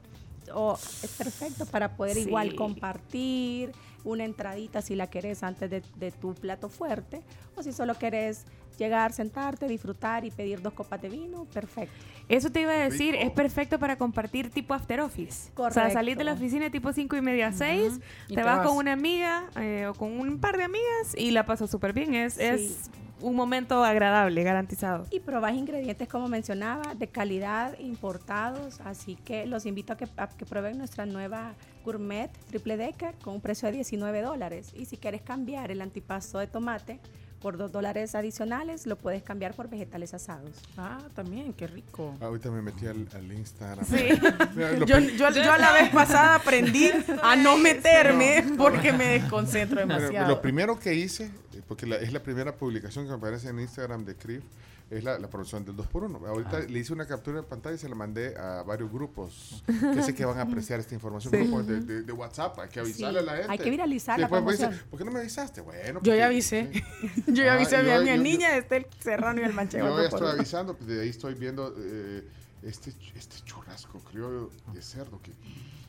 O 0.52 0.74
es 0.74 1.14
perfecto 1.16 1.66
para 1.66 1.96
poder 1.96 2.16
Sí. 2.16 2.22
igual 2.22 2.56
compartir 2.56 3.70
una 4.02 4.24
entradita 4.24 4.82
si 4.82 4.96
la 4.96 5.08
querés 5.08 5.44
antes 5.44 5.70
de, 5.70 5.82
de 5.96 6.10
tu 6.10 6.34
plato 6.34 6.68
fuerte 6.68 7.22
o 7.54 7.62
si 7.62 7.72
solo 7.72 7.94
querés 7.94 8.46
llegar, 8.80 9.12
sentarte, 9.12 9.68
disfrutar 9.68 10.24
y 10.24 10.30
pedir 10.30 10.60
dos 10.62 10.72
copas 10.72 11.00
de 11.02 11.08
vino, 11.08 11.44
perfecto. 11.44 11.94
Eso 12.28 12.50
te 12.50 12.62
iba 12.62 12.72
a 12.72 12.78
decir, 12.78 13.12
Rico. 13.12 13.24
es 13.26 13.30
perfecto 13.32 13.78
para 13.78 13.96
compartir 13.96 14.50
tipo 14.50 14.74
after 14.74 15.00
office. 15.00 15.30
O 15.30 15.44
sea, 15.44 15.54
Correcto. 15.54 15.92
salir 15.92 16.16
de 16.16 16.24
la 16.24 16.32
oficina 16.32 16.70
tipo 16.70 16.92
5 16.92 17.16
y 17.16 17.20
media, 17.20 17.52
6, 17.52 18.00
Y 18.28 18.28
te, 18.28 18.34
te 18.36 18.42
vas, 18.42 18.58
vas. 18.58 18.66
con 18.68 18.76
una 18.76 18.92
amiga 18.92 19.44
eh, 19.60 19.86
o 19.86 19.94
con 19.94 20.18
un 20.18 20.38
par 20.40 20.56
de 20.56 20.64
amigas 20.64 21.14
y 21.16 21.30
la 21.32 21.44
pasas 21.46 21.70
súper 21.70 21.92
bien. 21.92 22.14
Es, 22.14 22.34
Sí. 22.34 22.42
es 22.42 22.90
un 23.20 23.34
momento 23.36 23.84
agradable, 23.84 24.42
garantizado. 24.44 25.06
Y 25.10 25.20
probás 25.20 25.52
ingredientes, 25.54 26.08
como 26.08 26.26
mencionaba, 26.28 26.94
de 26.94 27.06
calidad, 27.08 27.78
importados. 27.78 28.80
Así 28.80 29.16
que 29.16 29.44
los 29.46 29.66
invito 29.66 29.92
a 29.92 29.96
que, 29.96 30.06
a 30.16 30.28
que 30.28 30.46
prueben 30.46 30.78
nuestra 30.78 31.04
nueva 31.06 31.52
gourmet 31.84 32.30
triple 32.48 32.76
decker 32.78 33.14
con 33.16 33.34
un 33.34 33.40
precio 33.42 33.66
de 33.68 33.72
19 33.74 34.22
dólares. 34.22 34.72
Y 34.74 34.86
si 34.86 34.96
quieres 34.96 35.20
cambiar 35.20 35.70
el 35.70 35.82
antipasto 35.82 36.38
de 36.38 36.46
tomate 36.46 36.98
por 37.40 37.56
2 37.56 37.72
dólares 37.72 38.14
adicionales, 38.14 38.86
lo 38.86 38.96
puedes 38.96 39.22
cambiar 39.22 39.54
por 39.54 39.68
vegetales 39.70 40.12
asados. 40.14 40.50
Ah, 40.76 40.98
también, 41.14 41.52
qué 41.54 41.66
rico. 41.66 42.14
Ahorita 42.20 42.50
me 42.50 42.60
metí 42.62 42.86
al, 42.86 43.08
al 43.14 43.32
Instagram. 43.32 43.84
Sí. 43.86 43.96
Yo, 44.86 44.98
yo, 44.98 45.30
yo 45.30 45.52
a 45.52 45.58
la 45.58 45.72
vez 45.72 45.90
pasada 45.90 46.34
aprendí 46.36 46.90
a 47.22 47.36
no 47.36 47.56
meterme 47.56 48.44
porque 48.58 48.92
me 48.92 49.06
desconcentro 49.20 49.80
demasiado. 49.80 50.28
Lo 50.28 50.42
primero 50.42 50.78
que 50.78 50.94
hice, 50.94 51.24
eh, 51.54 51.62
porque 51.66 51.86
la- 51.86 51.96
es 51.96 52.12
la 52.12 52.22
primera 52.22 52.54
publicación 52.54 53.04
que 53.06 53.10
me 53.10 53.16
aparece 53.16 53.48
en 53.48 53.58
Instagram 53.60 54.04
de 54.04 54.14
CRIF, 54.16 54.42
es 54.90 55.04
la, 55.04 55.18
la 55.20 55.30
promoción 55.30 55.64
del 55.64 55.76
2x1. 55.76 56.26
Ahorita 56.26 56.56
Ah. 56.58 56.60
le 56.68 56.78
hice 56.80 56.92
una 56.92 57.06
captura 57.06 57.36
de 57.38 57.42
pantalla 57.44 57.76
y 57.76 57.78
se 57.78 57.88
la 57.88 57.94
mandé 57.94 58.36
a 58.36 58.62
varios 58.64 58.90
grupos 58.92 59.62
que 59.66 60.02
sé 60.02 60.14
que 60.14 60.24
van 60.24 60.38
a 60.38 60.42
apreciar 60.42 60.80
esta 60.80 60.94
información. 60.94 61.32
Sí. 61.32 61.38
Grupos 61.42 61.66
de, 61.68 61.80
de- 61.80 62.02
de 62.02 62.12
WhatsApp, 62.12 62.58
hay 62.58 62.68
que 62.68 62.80
avisarle 62.80 63.20
Sí, 63.20 63.28
a 63.28 63.30
la 63.30 63.36
gente. 63.38 63.52
hay 63.52 63.58
que 63.58 63.70
viralizar 63.70 64.18
la 64.18 64.28
me 64.28 64.40
dice, 64.40 64.58
promoción. 64.58 64.88
¿por 64.90 64.98
qué 64.98 65.04
no 65.04 65.10
me 65.12 65.20
avisaste? 65.20 65.60
Bueno, 65.60 66.00
Yo 66.02 66.14
ya 66.14 66.26
avisé. 66.26 66.70
sí. 66.72 66.82
Yo 67.28 67.44
ya 67.44 67.52
Ah, 67.52 67.56
avisé 67.56 67.76
a 67.76 67.82
mi, 67.82 67.88
yo- 67.88 67.94
a 67.94 68.00
mi 68.00 68.06
yo- 68.08 68.14
yo- 68.16 68.22
niña, 68.22 68.56
este 68.56 68.76
el 68.78 68.86
serrano 68.98 69.40
y 69.40 69.44
el 69.44 69.52
manchego. 69.52 69.86
Yo 69.88 70.02
ya 70.02 70.10
por 70.10 70.18
estoy 70.20 70.36
avisando, 70.38 70.74
pues 70.76 70.88
de 70.88 71.00
ahí 71.02 71.08
estoy 71.08 71.34
viendo 71.34 71.72
eh, 71.78 72.24
este, 72.62 72.92
este 73.14 73.36
churrasco 73.44 74.00
criollo 74.00 74.50
de 74.74 74.82
cerdo, 74.82 75.20
que, 75.22 75.30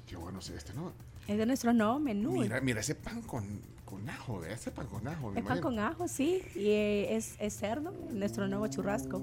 que 0.08 0.16
bueno, 0.16 0.42
sí, 0.42 0.54
este 0.56 0.74
no. 0.74 0.94
Es 1.28 1.38
de 1.38 1.46
nuestro 1.48 1.74
nuevo 1.74 1.98
menú. 2.00 2.32
Mira, 2.34 2.62
mira 2.62 2.82
ese 2.82 2.94
pan 2.96 3.22
con, 3.24 3.62
con 3.92 4.10
ajo, 4.10 4.44
ese 4.46 4.72
pan 4.72 4.88
con 4.88 5.08
ajo. 5.08 5.28
Es 5.30 5.36
pan 5.36 5.44
imagino. 5.44 5.62
con 5.62 5.80
ajo, 5.80 6.08
sí, 6.08 6.42
y 6.56 6.70
eh, 6.70 7.16
es, 7.16 7.36
es 7.40 7.56
cerdo, 7.56 7.94
nuestro 8.12 8.48
nuevo 8.48 8.66
churrasco. 8.68 9.22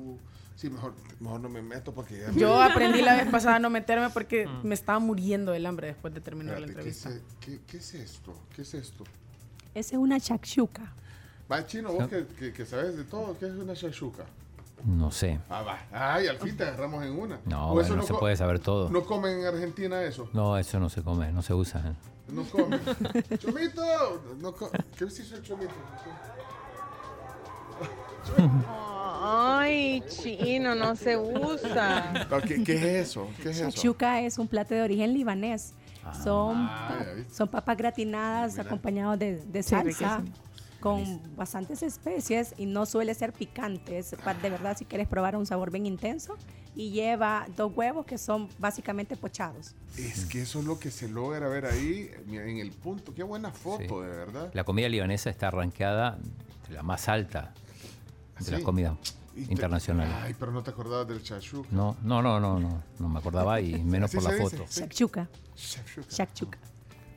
Sí, 0.55 0.69
mejor, 0.71 0.95
mejor 1.21 1.41
no 1.41 1.49
me 1.49 1.63
meto 1.63 1.93
porque 1.95 2.19
ya... 2.19 2.31
Yo 2.33 2.61
aprendí 2.61 3.01
la 3.01 3.15
vez 3.17 3.29
pasada 3.31 3.57
a 3.57 3.59
no 3.59 3.71
meterme 3.71 4.11
porque 4.11 4.47
me 4.63 4.75
estaba 4.75 4.99
muriendo 4.99 5.53
del 5.53 5.65
hambre 5.67 5.87
después 5.89 6.13
de 6.13 6.21
terminar 6.21 6.61
la 6.61 6.67
Espérate, 6.67 6.91
¿qué, 6.91 6.97
entrevista. 6.99 7.11
es, 7.11 7.37
qué, 7.41 7.61
qué 7.67 7.77
es 7.79 7.95
esto? 7.95 8.35
¿Qué 8.55 8.63
es 8.63 8.75
esto? 8.75 9.05
Esa 9.75 9.95
es 9.95 9.99
una 9.99 10.19
shakshuka. 10.19 10.93
Va, 11.51 11.65
chino, 11.67 11.93
vos 11.93 12.09
que, 12.09 12.27
que, 12.27 12.53
que 12.53 12.67
sabes 12.67 12.97
de 12.97 13.05
todo, 13.05 13.39
¿qué 13.39 13.47
es 13.47 13.53
una 13.53 13.73
shashuka? 13.75 14.25
No 14.85 15.11
sé. 15.11 15.39
Ah, 15.49 15.63
va. 15.63 15.79
Ay, 15.93 16.27
al 16.27 16.39
fin 16.39 16.57
te 16.57 16.63
agarramos 16.65 17.05
en 17.05 17.19
una. 17.19 17.41
No, 17.47 17.73
bueno, 17.73 17.81
eso 17.87 17.97
no 17.97 18.03
se 18.03 18.13
co- 18.13 18.19
puede 18.21 18.37
saber 18.37 18.59
todo. 18.59 18.91
¿No 18.91 19.05
comen 19.05 19.41
en 19.41 19.47
Argentina 19.47 20.03
eso? 20.03 20.29
No, 20.33 20.59
eso 20.59 20.79
no 20.79 20.89
se 20.89 21.03
come, 21.03 21.33
no 21.33 21.43
se 21.43 21.55
usa. 21.55 21.95
No 22.33 22.45
comen. 22.45 22.81
¡Chomito! 23.39 24.23
No 24.41 24.53
co- 24.55 24.71
¿Qué 24.97 25.09
se 25.11 25.23
hizo 25.23 25.37
el 25.37 25.43
chomito? 25.43 25.73
Ay, 29.21 30.03
chino, 30.09 30.75
no 30.75 30.95
se 30.97 31.17
usa. 31.17 32.27
¿Qué, 32.47 32.63
qué 32.63 32.75
es 32.75 32.83
eso? 33.09 33.29
¿Qué 33.43 33.51
es 33.51 33.61
eso? 33.61 33.97
Es 34.21 34.39
un 34.39 34.49
plato 34.49 34.75
de 34.75 34.83
origen 34.83 35.13
libanés. 35.15 35.75
Son, 36.23 36.57
Ah, 36.57 37.01
ya 37.05 37.13
viste. 37.13 37.35
son 37.35 37.49
papas 37.49 37.77
gratinadas 37.77 38.59
acompañados 38.59 39.19
de, 39.19 39.37
de 39.45 39.63
salsa 39.63 40.23
con 40.81 41.21
bastantes 41.37 41.83
especies 41.83 42.55
y 42.57 42.65
no 42.67 42.87
suele 42.87 43.13
ser 43.15 43.33
picante. 43.33 43.99
Es 43.99 44.15
pa- 44.25 44.33
de 44.35 44.49
verdad 44.49 44.77
si 44.79 44.85
quieres 44.87 45.07
probar 45.09 45.37
un 45.37 45.45
sabor 45.45 45.71
bien 45.71 45.85
intenso 45.87 46.37
y 46.79 46.91
lleva 46.93 47.45
dos 47.57 47.73
huevos 47.75 48.07
que 48.07 48.17
son 48.19 48.49
básicamente 48.61 49.17
pochados. 49.17 49.75
Es 49.97 50.27
que 50.27 50.43
eso 50.43 50.61
es 50.61 50.65
lo 50.65 50.79
que 50.79 50.93
se 50.93 51.09
logra 51.09 51.49
ver 51.49 51.67
ahí 51.67 52.09
en 52.29 52.59
el 52.59 52.71
punto. 52.71 53.13
Qué 53.13 53.25
buena 53.25 53.51
foto, 53.51 54.01
de 54.03 54.09
verdad. 54.09 54.51
La 54.55 54.63
comida 54.63 54.89
libanesa 54.89 55.29
está 55.29 55.51
rankeada 55.51 56.19
de 56.69 56.75
la 56.75 56.85
más 56.85 57.09
alta 57.09 57.53
de 58.39 58.53
la 58.53 58.59
Sí. 58.59 58.63
comida 58.63 58.97
Y 59.35 59.47
te- 59.47 59.53
internacional. 59.53 60.09
Ay, 60.23 60.37
pero 60.39 60.53
no 60.53 60.63
te 60.63 60.71
acordabas 60.71 61.09
del 61.09 61.21
shashuka. 61.21 61.69
No, 61.73 61.97
no, 62.05 62.23
no, 62.23 62.39
no, 62.39 62.61
no, 62.61 62.81
no 63.01 63.09
me 63.09 63.19
acordaba 63.19 63.61
y 63.61 63.73
menos 63.83 64.13
por 64.13 64.23
la 64.23 64.31
se 64.31 64.37
dice, 64.39 64.57
foto. 64.59 64.65
sí. 64.71 64.81
Shakshuka. 64.83 65.29
Shakshuka. 65.57 66.09
Shakshuka. 66.11 66.59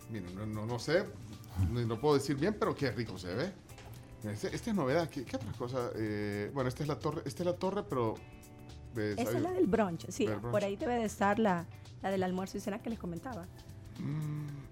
Mira, 0.09 0.25
no, 0.35 0.47
no, 0.47 0.65
no 0.65 0.79
sé, 0.79 1.05
no, 1.71 1.81
no 1.85 1.99
puedo 2.01 2.15
decir 2.15 2.35
bien, 2.35 2.55
pero 2.59 2.73
qué 2.75 2.89
rico 2.91 3.15
se 3.19 3.31
ve. 3.35 3.51
Mira, 4.23 4.33
este- 4.33 4.55
esta 4.55 4.71
es 4.71 4.75
novedad. 4.75 5.07
¿Qué, 5.07 5.23
qué 5.23 5.35
otra 5.35 5.51
cosa? 5.51 5.91
Eh, 5.95 6.49
bueno, 6.51 6.67
esta 6.67 6.81
es 6.81 6.89
la 6.89 6.97
torre, 6.97 7.21
esta 7.25 7.43
es 7.43 7.45
la 7.45 7.55
torre, 7.55 7.83
pero 7.87 8.15
de 8.93 9.13
Esa 9.13 9.37
es 9.37 9.41
la 9.41 9.51
del 9.51 9.67
brunch, 9.67 10.05
sí. 10.09 10.25
Del 10.25 10.37
brunch. 10.37 10.51
Por 10.51 10.63
ahí 10.63 10.75
debe 10.75 10.95
de 10.95 11.05
estar 11.05 11.39
la, 11.39 11.65
la 12.01 12.11
del 12.11 12.23
almuerzo 12.23 12.57
y 12.57 12.61
cena 12.61 12.79
que 12.81 12.89
les 12.89 12.99
comentaba. 12.99 13.45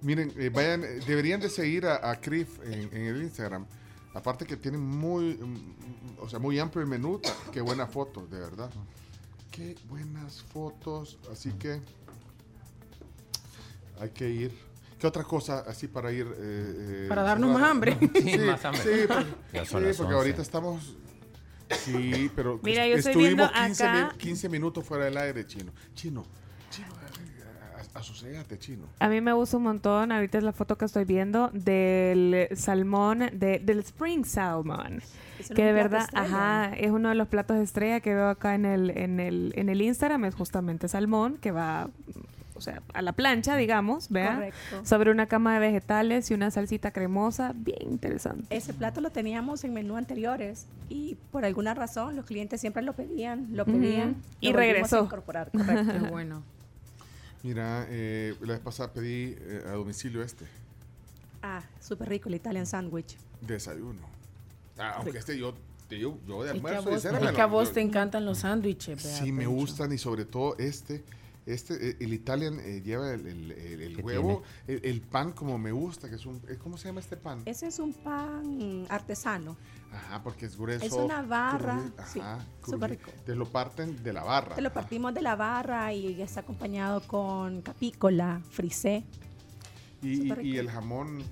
Miren, 0.01 0.31
eh, 0.37 0.49
vayan, 0.49 0.83
eh, 0.83 0.99
deberían 1.05 1.39
de 1.39 1.49
seguir 1.49 1.85
a, 1.85 2.09
a 2.09 2.19
Crif 2.19 2.59
en, 2.63 2.89
en 2.95 3.05
el 3.15 3.21
Instagram. 3.21 3.65
Aparte 4.13 4.45
que 4.45 4.57
tienen 4.57 4.81
muy, 4.81 5.35
mm, 5.35 6.17
o 6.21 6.29
sea, 6.29 6.39
muy 6.39 6.57
amplio 6.57 6.81
el 6.81 6.89
menú. 6.89 7.21
Qué 7.51 7.61
buenas 7.61 7.91
fotos, 7.91 8.29
de 8.29 8.39
verdad. 8.39 8.69
Qué 9.51 9.75
buenas 9.87 10.41
fotos. 10.41 11.19
Así 11.31 11.51
que 11.53 11.79
hay 13.99 14.09
que 14.09 14.29
ir. 14.29 14.69
¿Qué 14.97 15.07
otra 15.07 15.23
cosa 15.23 15.59
así 15.59 15.87
para 15.87 16.11
ir? 16.11 16.25
eh, 16.27 16.33
eh, 16.37 17.05
Para 17.07 17.21
darnos 17.23 17.51
más 17.53 17.63
hambre. 17.63 17.97
Sí, 18.15 18.21
Sí, 18.31 18.37
más 18.39 18.65
hambre. 18.65 18.81
sí, 18.83 19.07
porque, 19.07 19.65
son 19.65 19.81
sí, 19.83 19.87
porque 19.97 20.03
11. 20.03 20.13
ahorita 20.13 20.41
estamos... 20.41 20.95
Sí, 21.71 22.31
pero 22.35 22.59
Mira, 22.63 22.87
yo 22.87 22.95
estoy 22.95 23.11
estuvimos 23.11 23.49
viendo 23.51 23.65
15, 23.67 23.83
acá- 23.83 24.07
min- 24.09 24.17
15 24.17 24.49
minutos 24.49 24.85
fuera 24.85 25.05
del 25.05 25.17
aire, 25.17 25.45
chino. 25.45 25.71
Chino, 25.93 26.25
chino, 26.69 26.87
asociate, 27.93 28.57
chino. 28.59 28.85
A 28.99 29.09
mí 29.09 29.19
me 29.21 29.33
gusta 29.33 29.57
un 29.57 29.63
montón, 29.63 30.11
ahorita 30.11 30.37
es 30.37 30.43
la 30.43 30.53
foto 30.53 30.77
que 30.77 30.85
estoy 30.85 31.05
viendo 31.05 31.49
del 31.53 32.47
salmón, 32.55 33.29
de, 33.33 33.59
del 33.59 33.79
Spring 33.79 34.25
Salmon. 34.25 35.01
Es 35.39 35.49
Que 35.49 35.63
de 35.63 35.71
verdad, 35.73 36.01
estrella. 36.01 36.25
ajá, 36.67 36.73
es 36.75 36.91
uno 36.91 37.09
de 37.09 37.15
los 37.15 37.27
platos 37.27 37.57
de 37.57 37.63
estrella 37.63 37.99
que 38.01 38.13
veo 38.13 38.29
acá 38.29 38.55
en 38.55 38.65
el, 38.65 38.89
en 38.91 39.19
el, 39.19 39.53
en 39.55 39.69
el 39.69 39.81
Instagram, 39.81 40.25
es 40.25 40.35
justamente 40.35 40.87
salmón, 40.87 41.37
que 41.37 41.51
va 41.51 41.89
o 42.59 42.61
sea, 42.61 42.83
a 42.93 43.01
la 43.01 43.13
plancha, 43.13 43.55
digamos, 43.55 44.09
¿vea? 44.09 44.35
Correcto. 44.35 44.85
Sobre 44.85 45.09
una 45.11 45.25
cama 45.27 45.53
de 45.55 45.59
vegetales 45.59 46.29
y 46.29 46.33
una 46.35 46.51
salsita 46.51 46.91
cremosa, 46.91 47.53
bien 47.55 47.81
interesante. 47.89 48.45
Ese 48.55 48.73
plato 48.73 49.01
lo 49.01 49.09
teníamos 49.09 49.63
en 49.63 49.73
menú 49.73 49.97
anteriores 49.97 50.67
y 50.89 51.15
por 51.31 51.45
alguna 51.45 51.73
razón 51.73 52.15
los 52.15 52.25
clientes 52.25 52.61
siempre 52.61 52.83
lo 52.83 52.93
pedían, 52.93 53.47
lo 53.53 53.65
pedían. 53.65 54.11
Ujú. 54.11 54.19
Y 54.41 54.47
lo 54.47 54.53
volvimos 54.53 54.57
a 54.57 54.59
regresó. 54.73 55.03
incorporar, 55.05 55.49
correcto. 55.51 55.91
Qué 56.05 56.09
bueno. 56.11 56.43
Mira, 57.43 57.85
eh, 57.89 58.35
la 58.41 58.53
vez 58.53 58.59
pasada 58.59 58.91
pedí 58.93 59.35
eh, 59.39 59.63
a 59.65 59.71
domicilio 59.71 60.21
este, 60.21 60.45
Ah, 61.41 61.61
súper 61.79 62.09
rico 62.09 62.27
el 62.29 62.35
Italian 62.35 62.65
sandwich. 62.65 63.15
desayuno. 63.41 64.01
Ah, 64.77 64.95
aunque 64.97 65.17
este 65.17 65.37
yo, 65.37 65.53
te 65.87 65.95
digo, 65.95 66.19
yo 66.27 66.43
de 66.43 66.51
Es 66.51 66.61
que 66.61 66.67
a 66.67 66.77
almuerzo 66.77 66.89
y 66.89 66.93
vos, 66.93 67.05
es 67.05 67.31
que 67.31 67.41
a 67.41 67.45
vos 67.45 67.67
yo- 67.69 67.73
te 67.75 67.81
encantan 67.81 68.25
los 68.25 68.39
sándwiches. 68.39 69.01
Sí, 69.01 69.31
me 69.31 69.45
gustan 69.47 69.91
y 69.93 69.97
sobre 69.97 70.25
todo 70.25 70.55
este. 70.57 71.01
Este, 71.49 71.89
eh, 71.89 71.97
el 71.99 72.13
Italian 72.13 72.59
eh, 72.59 72.81
lleva 72.83 73.11
el, 73.11 73.25
el- 73.25 73.51
el- 73.51 73.81
el 73.81 74.05
huevo, 74.05 74.43
el, 74.67 74.81
el 74.85 75.01
pan 75.01 75.31
como 75.31 75.57
me 75.57 75.71
gusta, 75.71 76.07
que 76.07 76.13
es 76.15 76.25
un, 76.27 76.39
¿cómo 76.61 76.77
se 76.77 76.89
llama 76.89 76.99
este 76.99 77.17
pan? 77.17 77.41
Ese 77.45 77.65
es 77.65 77.79
un 77.79 77.91
pan 77.91 78.85
artesano. 78.87 79.57
Ajá, 79.91 80.21
porque 80.21 80.45
es 80.45 80.55
grueso. 80.55 80.85
Es 80.85 80.91
una 80.93 81.23
barra, 81.23 81.81
sí, 82.05 82.19
ajá, 82.19 82.45
súper 82.63 82.91
rico. 82.91 83.11
Te 83.25 83.33
lo 83.35 83.47
parten 83.47 84.03
de 84.03 84.13
la 84.13 84.23
barra. 84.23 84.53
Te 84.55 84.61
lo 84.61 84.67
ajá. 84.67 84.75
partimos 84.81 85.11
de 85.15 85.23
la 85.23 85.35
barra 85.35 85.91
y 85.91 86.21
está 86.21 86.41
acompañado 86.41 87.01
con 87.07 87.63
capícola, 87.63 88.41
frisé. 88.51 89.03
Y, 90.03 90.31
y- 90.47 90.57
el 90.57 90.69
jamón 90.69 91.23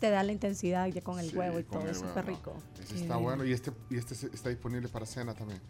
Te 0.00 0.08
da 0.08 0.22
la 0.22 0.32
intensidad 0.32 0.86
ya 0.86 1.02
con 1.02 1.18
el 1.18 1.28
Sí, 1.30 1.36
huevo 1.36 1.58
y 1.58 1.64
todo, 1.64 1.86
el 1.86 1.94
súper 1.94 2.24
rico. 2.24 2.54
Ese 2.82 3.02
está 3.02 3.16
bueno 3.16 3.44
y 3.44 3.52
este, 3.52 3.72
y 3.90 3.98
este 3.98 4.14
está 4.14 4.48
disponible 4.48 4.88
para 4.88 5.04
cena 5.04 5.34
también. 5.34 5.60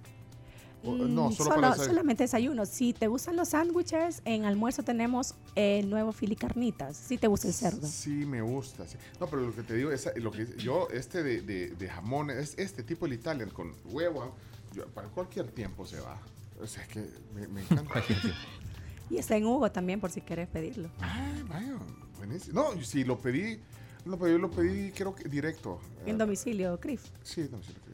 O- 0.82 0.92
Mm, 0.92 1.14
no, 1.14 1.30
solo, 1.32 1.50
solo- 1.50 1.60
para 1.60 1.74
solamente 1.76 2.24
desayuno. 2.24 2.64
Si 2.64 2.92
te 2.94 3.06
gustan 3.06 3.36
los 3.36 3.50
sándwiches, 3.50 4.22
en 4.24 4.44
almuerzo 4.46 4.82
tenemos 4.82 5.34
el 5.54 5.90
nuevo 5.90 6.12
fili 6.12 6.36
carnitas. 6.36 6.96
Si 6.96 7.18
te 7.18 7.26
gusta 7.26 7.48
el 7.48 7.54
cerdo. 7.54 7.86
Sí, 7.86 8.10
me 8.26 8.40
gusta. 8.40 8.86
sí. 8.88 8.96
No, 9.20 9.26
pero 9.26 9.42
lo 9.42 9.54
que 9.54 9.62
te 9.62 9.74
digo 9.74 9.90
es 9.92 10.08
lo 10.16 10.30
que 10.30 10.46
yo 10.56 10.88
este 10.90 11.22
de, 11.22 11.42
de, 11.42 11.68
de 11.68 11.88
jamón 11.88 12.30
es 12.30 12.54
este 12.58 12.82
tipo 12.82 13.04
el 13.06 13.12
Italian 13.12 13.50
con 13.50 13.72
huevo. 13.86 14.34
yo- 14.72 14.86
para 14.88 15.08
cualquier 15.08 15.48
tiempo 15.50 15.84
se 15.84 16.00
va. 16.00 16.16
O 16.62 16.66
sea, 16.66 16.82
es 16.84 16.88
que 16.88 17.04
me, 17.34 17.46
me 17.48 17.60
encanta. 17.62 18.02
Y 19.10 19.18
está 19.18 19.36
en 19.36 19.44
Hugo 19.44 19.72
también, 19.72 19.98
por 20.00 20.10
si 20.12 20.20
quieres 20.20 20.46
pedirlo. 20.48 20.88
Ah, 21.00 21.32
vaya, 21.48 21.74
buenísimo. 22.16 22.62
No, 22.74 22.80
si 22.84 23.02
lo 23.02 23.18
pedí, 23.18 23.58
lo 24.04 24.16
pedí, 24.16 24.38
lo 24.38 24.48
pedí 24.50 24.92
creo 24.92 25.12
que 25.16 25.28
directo. 25.28 25.80
En 26.06 26.14
Eh, 26.14 26.18
domicilio, 26.18 26.78
Crif. 26.78 27.02
Sí, 27.24 27.42
domicilio. 27.42 27.80
creo. 27.84 27.89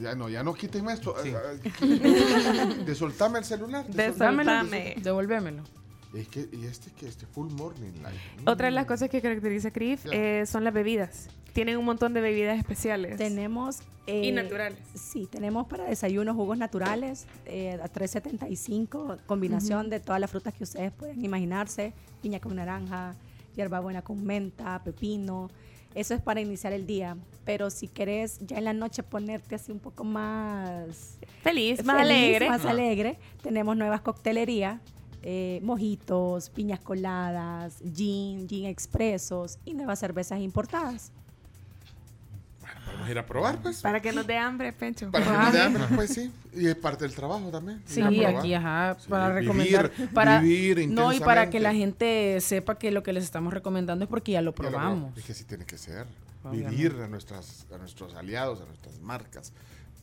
Ya 0.00 0.14
no, 0.14 0.28
ya 0.28 0.42
no 0.42 0.54
quítenme 0.54 0.92
esto. 0.92 1.14
eh, 1.24 1.34
eh, 1.82 2.82
De 2.86 2.94
soltarme 2.94 3.38
el 3.40 3.44
celular. 3.44 3.86
Desoltame. 3.86 4.94
Devolvémelo. 5.02 5.62
Es 6.14 6.28
que, 6.28 6.46
y 6.52 6.66
este 6.66 6.90
que 6.90 7.08
este 7.08 7.24
full 7.26 7.50
morning 7.52 7.92
light. 8.02 8.18
Otra 8.46 8.66
de 8.66 8.72
las 8.72 8.84
cosas 8.86 9.08
que 9.08 9.22
caracteriza 9.22 9.68
a 9.68 9.70
Crif 9.70 10.04
eh, 10.12 10.44
son 10.46 10.62
las 10.64 10.74
bebidas. 10.74 11.28
Tienen 11.54 11.76
un 11.78 11.84
montón 11.86 12.12
de 12.14 12.20
bebidas 12.20 12.58
especiales. 12.58 13.16
Tenemos... 13.16 13.78
eh, 14.06 14.26
Y 14.26 14.32
naturales. 14.32 14.78
Sí, 14.94 15.26
tenemos 15.30 15.66
para 15.68 15.84
desayuno 15.84 16.34
jugos 16.34 16.58
naturales 16.58 17.26
eh, 17.46 17.78
a 17.82 17.88
3.75, 17.90 19.18
combinación 19.26 19.80
Ujú. 19.82 19.90
de 19.90 20.00
todas 20.00 20.20
las 20.20 20.30
frutas 20.30 20.52
que 20.54 20.64
ustedes 20.64 20.92
pueden 20.92 21.24
imaginarse, 21.24 21.92
piña 22.22 22.40
con 22.40 22.56
naranja, 22.56 23.14
hierbabuena 23.56 24.02
con 24.02 24.22
menta, 24.24 24.82
pepino. 24.84 25.50
Eso 25.94 26.14
es 26.14 26.20
para 26.22 26.40
iniciar 26.40 26.72
el 26.72 26.86
día, 26.86 27.16
pero 27.44 27.68
si 27.70 27.86
querés 27.88 28.38
ya 28.40 28.56
en 28.58 28.64
la 28.64 28.72
noche 28.72 29.02
ponerte 29.02 29.54
así 29.54 29.70
un 29.72 29.78
poco 29.78 30.04
más 30.04 31.18
Feliz, 31.42 31.84
más 31.84 32.00
alegre. 32.00 32.48
más 32.48 32.64
Ah. 32.64 32.70
alegre, 32.70 33.18
tenemos 33.42 33.76
nuevas 33.76 34.00
coctelerías, 34.00 34.80
eh, 35.22 35.60
mojitos, 35.62 36.50
piñas 36.50 36.80
coladas, 36.80 37.82
gin, 37.94 38.48
gin 38.48 38.66
expresos 38.66 39.58
y 39.64 39.74
nuevas 39.74 39.98
cervezas 40.00 40.40
importadas. 40.40 41.12
Vamos 42.92 43.08
a 43.08 43.10
ir 43.10 43.18
a 43.18 43.26
probar, 43.26 43.60
pues. 43.62 43.80
Para 43.80 44.00
que 44.00 44.12
nos 44.12 44.26
dé 44.26 44.36
hambre, 44.38 44.72
Pencho. 44.72 45.10
Para 45.10 45.24
que 45.24 45.32
nos 45.32 45.52
dé 45.52 45.60
hambre, 45.60 45.84
pues 45.94 46.10
sí. 46.14 46.32
Y 46.54 46.66
es 46.66 46.76
parte 46.76 47.04
del 47.04 47.14
trabajo 47.14 47.48
también. 47.50 47.82
Sí, 47.86 48.00
aquí, 48.24 48.54
ajá, 48.54 48.96
Sí, 49.00 49.08
para 49.08 49.28
vivir, 49.34 49.42
recomendar. 49.48 49.90
para, 50.14 50.40
vivir 50.40 50.88
no, 50.90 51.12
y 51.12 51.20
para 51.20 51.50
que 51.50 51.60
la 51.60 51.72
gente 51.74 52.40
sepa 52.40 52.78
que 52.78 52.90
lo 52.90 53.02
que 53.02 53.12
les 53.12 53.24
estamos 53.24 53.52
recomendando 53.52 54.04
es 54.04 54.08
porque 54.10 54.32
ya 54.32 54.42
lo 54.42 54.52
probamos. 54.54 55.16
Es 55.16 55.24
que 55.24 55.34
sí 55.34 55.44
tiene 55.44 55.64
que 55.64 55.78
ser. 55.78 56.06
Obviamente. 56.44 56.76
Vivir 56.76 57.00
a, 57.00 57.06
nuestras, 57.08 57.66
a 57.72 57.78
nuestros 57.78 58.14
aliados, 58.14 58.60
a 58.60 58.64
nuestras 58.66 58.98
marcas 59.00 59.52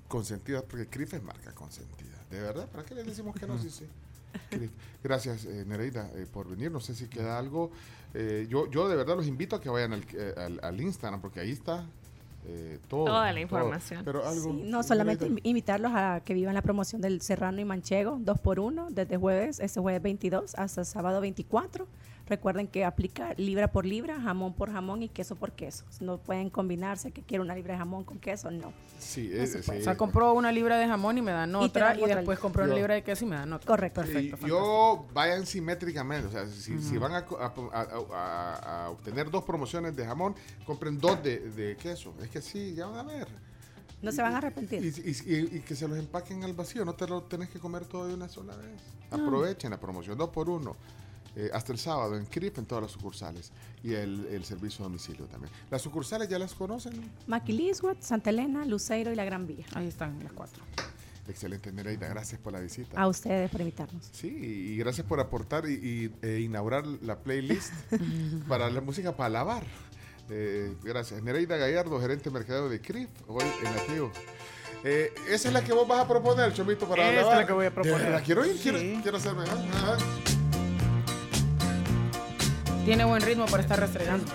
consentidas, 0.08 0.64
porque 0.64 0.88
CRIF 0.88 1.14
es 1.16 1.24
marca 1.24 1.52
consentida. 1.54 2.18
¿De 2.32 2.40
verdad? 2.42 2.68
¿Para 2.68 2.84
qué 2.84 2.96
les 2.96 3.06
decimos 3.06 3.36
que 3.36 3.46
no? 3.46 3.58
Sí, 3.62 3.70
sí. 3.70 3.86
CRIF. 4.50 4.72
Gracias, 5.04 5.46
eh, 5.46 5.64
Nereida, 5.68 6.10
eh, 6.16 6.26
por 6.32 6.48
venir. 6.50 6.72
No 6.72 6.80
sé 6.80 6.96
si 6.96 7.06
queda 7.08 7.38
algo. 7.38 7.72
Eh, 8.14 8.48
yo, 8.50 8.70
yo 8.72 8.88
de 8.90 8.96
verdad 8.96 9.16
los 9.18 9.28
invito 9.28 9.56
a 9.56 9.62
que 9.62 9.70
vayan 9.70 9.94
al, 9.94 10.06
eh, 10.14 10.34
al- 10.38 10.60
al 10.64 10.82
Instagram, 10.82 11.22
porque 11.22 11.40
ahí 11.42 11.52
está 11.52 11.86
eh, 12.46 12.80
todo. 12.88 13.06
Toda 13.06 13.28
la 13.28 13.32
todo. 13.32 13.42
información. 13.42 14.04
Pero 14.06 14.26
algo. 14.26 14.52
Sí, 14.52 14.62
no, 14.66 14.84
solamente 14.84 15.30
invitarlos 15.44 15.92
a 15.94 16.22
que 16.24 16.34
vivan 16.34 16.54
la 16.54 16.62
promoción 16.62 17.02
del 17.02 17.22
Serrano 17.22 17.60
y 17.60 17.66
Manchego, 17.66 18.18
2 18.22 18.40
por 18.40 18.60
1 18.60 18.88
desde 18.92 19.18
jueves, 19.18 19.60
este 19.60 19.80
jueves 19.80 20.02
22 20.02 20.56
hasta 20.56 20.84
sábado 20.84 21.22
24. 21.22 21.88
Recuerden 22.30 22.68
que 22.68 22.86
aplica 22.86 23.34
libra 23.38 23.72
por 23.72 23.86
libra, 23.88 24.22
jamón 24.22 24.54
por 24.54 24.72
jamón 24.72 25.02
y 25.02 25.10
queso 25.10 25.36
por 25.36 25.52
queso. 25.54 25.84
No 26.00 26.20
pueden 26.20 26.52
combinarse 26.52 27.12
que 27.12 27.24
quiero 27.24 27.44
una 27.44 27.56
libra 27.56 27.74
de 27.74 27.80
jamón 27.80 28.04
con 28.04 28.20
queso, 28.20 28.52
no. 28.52 28.72
Sí, 29.00 29.32
No 29.34 29.42
es, 29.42 29.52
se 29.54 29.62
sí, 29.64 29.66
puede. 29.66 29.80
O 29.82 29.84
sea, 29.84 29.98
compró 29.98 30.34
una 30.34 30.52
libra 30.52 30.78
de 30.78 30.88
jamón 30.88 31.18
y 31.18 31.22
me 31.24 31.32
dan 31.32 31.56
otra, 31.56 31.96
y, 31.96 32.04
otra 32.04 32.18
después 32.18 32.38
libra. 32.38 32.42
compró 32.42 32.64
una 32.66 32.76
libra 32.76 32.94
de 32.94 33.04
queso 33.04 33.26
y 33.26 33.30
me 33.30 33.36
dan 33.36 33.52
otra. 33.52 33.66
Correcto. 33.68 34.02
Perfecto. 34.02 34.46
Y 34.46 34.50
yo 34.50 35.08
vayan 35.12 35.46
simétricamente, 35.48 36.28
o 36.28 36.32
sea, 36.32 36.46
si, 36.46 36.78
si 36.80 36.98
van 37.00 37.14
a, 37.16 37.26
co- 37.26 37.40
a- 37.40 37.52
a- 37.74 38.06
a- 38.14 38.86
a 38.86 38.90
obtener 38.92 39.32
dos 39.32 39.44
promociones 39.44 39.96
de 39.96 40.06
jamón, 40.06 40.36
compren 40.68 41.00
dos 41.00 41.24
de, 41.24 41.40
de 41.40 41.76
queso. 41.78 42.14
Es 42.22 42.30
que 42.30 42.42
sí, 42.44 42.76
ya 42.76 42.86
van 42.86 43.00
a 43.00 43.12
ver. 43.12 43.28
No 44.04 44.12
se 44.12 44.22
van 44.22 44.34
a 44.36 44.38
arrepentir. 44.38 44.86
Y, 44.86 44.90
y- 44.90 45.34
y- 45.36 45.58
y 45.58 45.60
que 45.62 45.76
se 45.76 45.88
los 45.88 45.98
empaquen 45.98 46.44
al 46.44 46.54
vacío, 46.54 46.86
no 46.86 46.94
te 46.94 47.08
lo 47.08 47.24
tenés 47.24 47.50
que 47.50 47.60
comer 47.60 47.86
todo 47.86 48.08
de 48.08 48.14
una 48.14 48.30
sola 48.30 48.56
vez. 48.56 48.80
Aprovechen 49.12 49.72
la 49.72 49.80
promoción 49.80 50.16
dos 50.18 50.30
por 50.30 50.48
uno. 50.48 50.76
Eh, 51.40 51.50
hasta 51.54 51.72
el 51.72 51.80
sábado 51.80 52.18
en 52.18 52.26
CRIP 52.26 52.58
en 52.58 52.66
todas 52.66 52.82
las 52.84 52.92
sucursales 52.92 53.52
y 53.84 53.94
el, 53.94 54.26
el 54.32 54.44
servicio 54.44 54.84
a 54.84 54.88
domicilio 54.90 55.26
también. 55.28 55.52
Las 55.72 55.82
sucursales 55.82 56.28
ya 56.28 56.38
las 56.38 56.54
conocen. 56.54 56.94
Maquilisguat, 57.28 58.02
Santa 58.02 58.30
Elena, 58.30 58.66
Luceiro 58.66 59.12
y 59.12 59.16
La 59.16 59.24
Gran 59.24 59.48
Vía. 59.48 59.66
Ahí 59.74 59.88
están 59.88 60.22
las 60.24 60.34
cuatro. 60.34 60.62
Excelente, 61.30 61.72
Nereida. 61.72 62.08
Gracias 62.08 62.42
por 62.42 62.52
la 62.54 62.60
visita. 62.60 63.00
A 63.00 63.08
ustedes 63.08 63.50
por 63.52 63.62
invitarnos. 63.62 64.10
Sí, 64.12 64.28
y 64.28 64.78
gracias 64.78 65.06
por 65.08 65.20
aportar 65.20 65.70
y, 65.70 65.74
y, 65.74 66.12
e 66.28 66.40
inaugurar 66.42 66.86
la 66.88 67.20
playlist 67.20 67.72
para 68.48 68.70
la 68.70 68.82
música 68.82 69.16
para 69.16 69.30
lavar. 69.30 69.64
Eh, 70.32 70.74
gracias. 70.84 71.22
Nereida 71.24 71.56
Gallardo, 71.58 72.00
gerente 72.02 72.26
de 72.26 72.32
mercadeo 72.32 72.68
de 72.68 72.82
CRIF, 72.82 73.10
hoy 73.28 73.46
en 73.62 73.68
activo. 73.68 74.12
Eh, 74.84 75.14
esa 75.30 75.50
es 75.50 75.54
la 75.54 75.64
que 75.64 75.72
vos 75.74 75.88
vas 75.88 76.00
a 76.00 76.08
proponer, 76.08 76.52
Chomito, 76.54 76.88
para 76.88 77.04
Esta 77.10 77.20
es 77.20 77.26
lavar. 77.26 77.38
la 77.42 77.48
que 77.48 77.54
voy 77.54 77.66
a 77.68 77.74
proponer. 77.74 77.98
¿De 78.00 78.04
verdad? 78.06 78.24
quiero 78.26 78.46
ir, 78.46 78.58
quiero, 78.60 78.80
Sí. 78.80 79.00
quiero 79.04 79.18
hacerme. 79.18 79.44
Tiene 82.86 83.06
buen 83.06 83.22
ritmo 83.22 83.46
para 83.46 83.62
estar 83.64 83.80
restregando. 83.80 84.26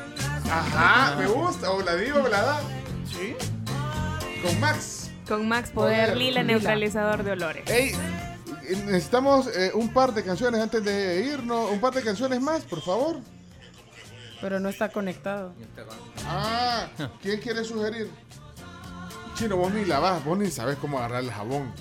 Ajá, 0.50 1.16
me 1.16 1.26
gusta. 1.26 1.70
O 1.70 1.82
la 1.82 1.96
digo, 1.96 2.22
o 2.22 2.28
la 2.28 2.42
da. 2.42 2.60
Sí. 3.06 3.34
Con 4.42 4.60
Max. 4.60 5.10
Con 5.26 5.48
Max 5.48 5.70
Poder, 5.70 6.10
Poder, 6.10 6.16
Lila, 6.16 6.42
Lila. 6.42 6.52
neutralizador 6.52 7.22
de 7.24 7.32
olores. 7.32 7.70
Ey, 7.70 7.92
necesitamos 8.84 9.46
eh, 9.56 9.70
un 9.74 9.92
par 9.92 10.12
de 10.12 10.22
canciones 10.22 10.60
antes 10.60 10.84
de 10.84 11.24
irnos. 11.32 11.70
Un 11.70 11.80
par 11.80 11.94
de 11.94 12.02
canciones 12.02 12.40
más, 12.40 12.62
por 12.62 12.82
favor. 12.82 13.16
Pero 14.40 14.60
no 14.60 14.68
está 14.68 14.90
conectado. 14.90 15.54
Ah, 16.26 16.86
¿quién 17.22 17.40
quiere 17.40 17.64
sugerir? 17.64 18.10
Chino, 19.34 19.56
vos 19.56 19.72
ni 19.72 19.84
lavás, 19.84 20.22
vos 20.24 20.38
ni 20.38 20.50
sabes 20.50 20.76
cómo 20.76 20.98
agarrar 20.98 21.24
el 21.24 21.30
jabón. 21.30 21.72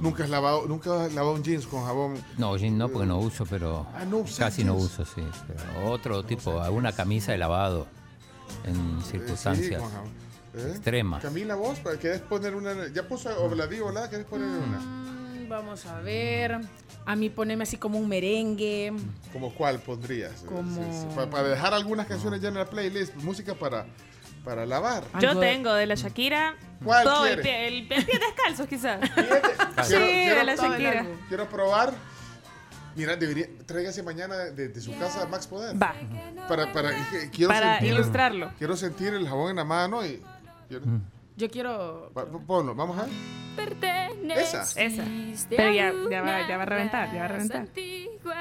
Nunca 0.00 0.24
has 0.24 0.30
lavado, 0.30 0.66
nunca 0.66 1.04
has 1.04 1.12
lavado 1.14 1.34
un 1.34 1.42
jeans 1.42 1.66
con 1.66 1.84
jabón. 1.84 2.14
No, 2.38 2.56
jean 2.56 2.76
no, 2.78 2.88
porque 2.88 3.06
no 3.06 3.18
uso, 3.18 3.44
pero 3.46 3.86
Ah, 3.94 4.04
no 4.04 4.24
casi 4.38 4.64
no 4.64 4.74
jeans. 4.76 4.84
uso, 4.92 5.04
sí. 5.04 5.22
Pero 5.46 5.90
otro 5.90 6.22
tipo, 6.24 6.60
alguna 6.60 6.92
camisa 6.92 7.32
de 7.32 7.38
lavado 7.38 7.86
en 8.64 8.74
Eh, 8.98 9.02
circunstancias 9.04 9.82
sí. 9.82 10.58
¿Eh? 10.58 10.70
extremas. 10.72 11.22
Camila, 11.22 11.54
vos, 11.54 11.78
¿para- 11.78 11.98
¿querés 11.98 12.20
poner 12.20 12.54
una? 12.54 12.88
Ya 12.92 13.06
puso 13.08 13.28
Obladí, 13.42 13.80
¿verdad? 13.80 14.10
¿Querés 14.10 14.26
poner 14.26 14.48
una? 14.48 14.78
Mm, 14.78 15.48
Vamos 15.48 15.84
a 15.86 16.00
ver. 16.00 16.60
A 17.04 17.16
mí 17.16 17.28
poneme 17.28 17.64
así 17.64 17.76
como 17.76 17.98
un 17.98 18.08
merengue. 18.08 18.92
¿Como 19.32 19.52
cuál 19.52 19.80
pondrías? 19.80 20.42
Como- 20.46 21.14
Para, 21.14 21.28
para 21.30 21.48
dejar 21.48 21.74
algunas 21.74 22.06
canciones 22.06 22.40
ya 22.40 22.48
en 22.48 22.54
la 22.54 22.64
playlist, 22.64 23.14
música 23.16 23.54
para, 23.54 23.84
para 24.44 24.66
lavar. 24.66 25.04
Yo 25.20 25.38
tengo 25.38 25.72
de 25.74 25.86
la 25.86 25.94
Shakira. 25.94 26.54
¿Cuál 26.84 27.04
todo 27.04 27.26
el 27.26 27.40
pie, 27.40 27.68
el, 27.68 27.74
el 27.92 28.04
pie 28.04 28.18
descalzo, 28.18 28.66
quizás. 28.66 29.00
sí, 29.84 29.94
Quiero- 29.94 30.06
de 30.06 30.12
quiero- 30.12 30.42
la 30.42 30.54
Shakira. 30.56 31.06
Quiero 31.28 31.48
probar. 31.48 31.92
Mira, 32.94 33.16
debería, 33.16 33.46
tráigase 33.64 34.02
mañana 34.02 34.36
de, 34.36 34.68
de 34.68 34.80
su 34.80 34.96
casa 34.98 35.26
Max 35.26 35.46
Poder. 35.46 35.80
Va. 35.80 35.94
Para, 36.48 36.72
para, 36.72 36.90
quiero 37.32 37.48
Para 37.48 37.78
sentir- 37.78 37.94
ilustrarlo. 37.94 38.50
Quiero 38.58 38.76
sentir 38.76 39.14
el 39.14 39.26
jabón 39.26 39.50
en 39.50 39.56
la 39.56 39.64
mano 39.64 40.04
y. 40.04 40.20
quiero- 40.68 40.84
Yo 41.36 41.48
quiero. 41.50 42.12
Va- 42.16 42.26
ponlo, 42.46 42.74
vamos 42.74 42.98
a 42.98 43.04
ver. 43.04 43.12
Esa. 44.36 44.62
Esa. 44.62 45.04
Pero 45.50 45.70
ya, 45.72 45.92
ya, 46.10 46.22
va, 46.22 46.48
ya 46.48 46.56
va 46.56 46.62
a 46.62 46.66
reventar, 46.66 47.12
ya 47.12 47.18
va 47.20 47.24
a 47.26 47.28
reventar. 47.28 47.66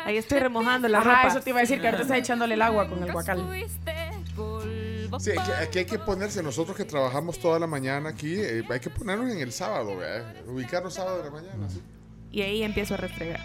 Ahí 0.05 0.17
estoy 0.17 0.39
remojando 0.39 0.87
la 0.87 0.99
Ajá, 0.99 1.15
ropa. 1.15 1.27
eso 1.27 1.41
te 1.41 1.49
iba 1.49 1.59
a 1.59 1.61
decir 1.61 1.79
que 1.81 1.87
ahorita 1.87 2.03
estás 2.03 2.17
echándole 2.17 2.53
el 2.55 2.61
agua 2.61 2.87
con 2.87 3.03
el 3.03 3.11
guacal. 3.11 3.43
Sí, 5.19 5.31
aquí, 5.31 5.51
aquí 5.51 5.79
hay 5.79 5.85
que 5.85 5.99
ponerse, 5.99 6.41
nosotros 6.41 6.75
que 6.75 6.85
trabajamos 6.85 7.37
toda 7.39 7.59
la 7.59 7.67
mañana 7.67 8.09
aquí, 8.09 8.35
eh, 8.35 8.63
hay 8.69 8.79
que 8.79 8.89
ponernos 8.89 9.29
en 9.31 9.39
el 9.39 9.51
sábado, 9.51 9.97
¿verdad? 9.97 10.33
ubicarnos 10.47 10.93
sábado 10.93 11.17
de 11.19 11.25
la 11.25 11.31
mañana. 11.31 11.69
¿sí? 11.69 11.81
Y 12.31 12.41
ahí 12.41 12.63
empiezo 12.63 12.93
a 12.93 12.97
restregar. 12.97 13.39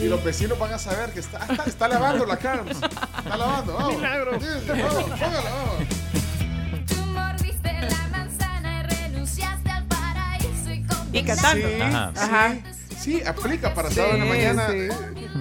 Y 0.00 0.04
los 0.08 0.24
vecinos 0.24 0.58
van 0.58 0.72
a 0.72 0.78
saber 0.78 1.10
que 1.10 1.20
está, 1.20 1.44
está, 1.46 1.64
está 1.64 1.86
lavando 1.88 2.24
la 2.24 2.38
Carms. 2.38 2.70
Está 2.70 3.36
lavando, 3.36 3.74
vamos. 3.74 3.96
Milagro. 3.96 4.40
Sí, 4.40 4.46
sí, 4.62 4.68
vamos, 4.82 5.04
póngala, 5.04 5.50
vamos. 5.50 6.86
Tú 6.86 6.96
mordiste 7.12 7.72
la 7.82 8.08
manzana 8.10 8.80
y 8.80 8.94
renunciaste 8.94 9.70
al 9.70 9.84
paraíso 9.86 10.70
y 11.12 11.18
Y 11.18 11.22
cantando. 11.22 11.68
Sí, 11.68 11.74
Ajá. 11.82 12.12
sí, 12.14 12.18
Ajá. 12.20 12.56
sí, 12.98 13.22
aplica 13.24 13.74
para 13.74 13.90
Sí, 13.90 13.96
sábado 13.96 14.14
en 14.14 14.20
la 14.20 14.24
mañana. 14.26 14.68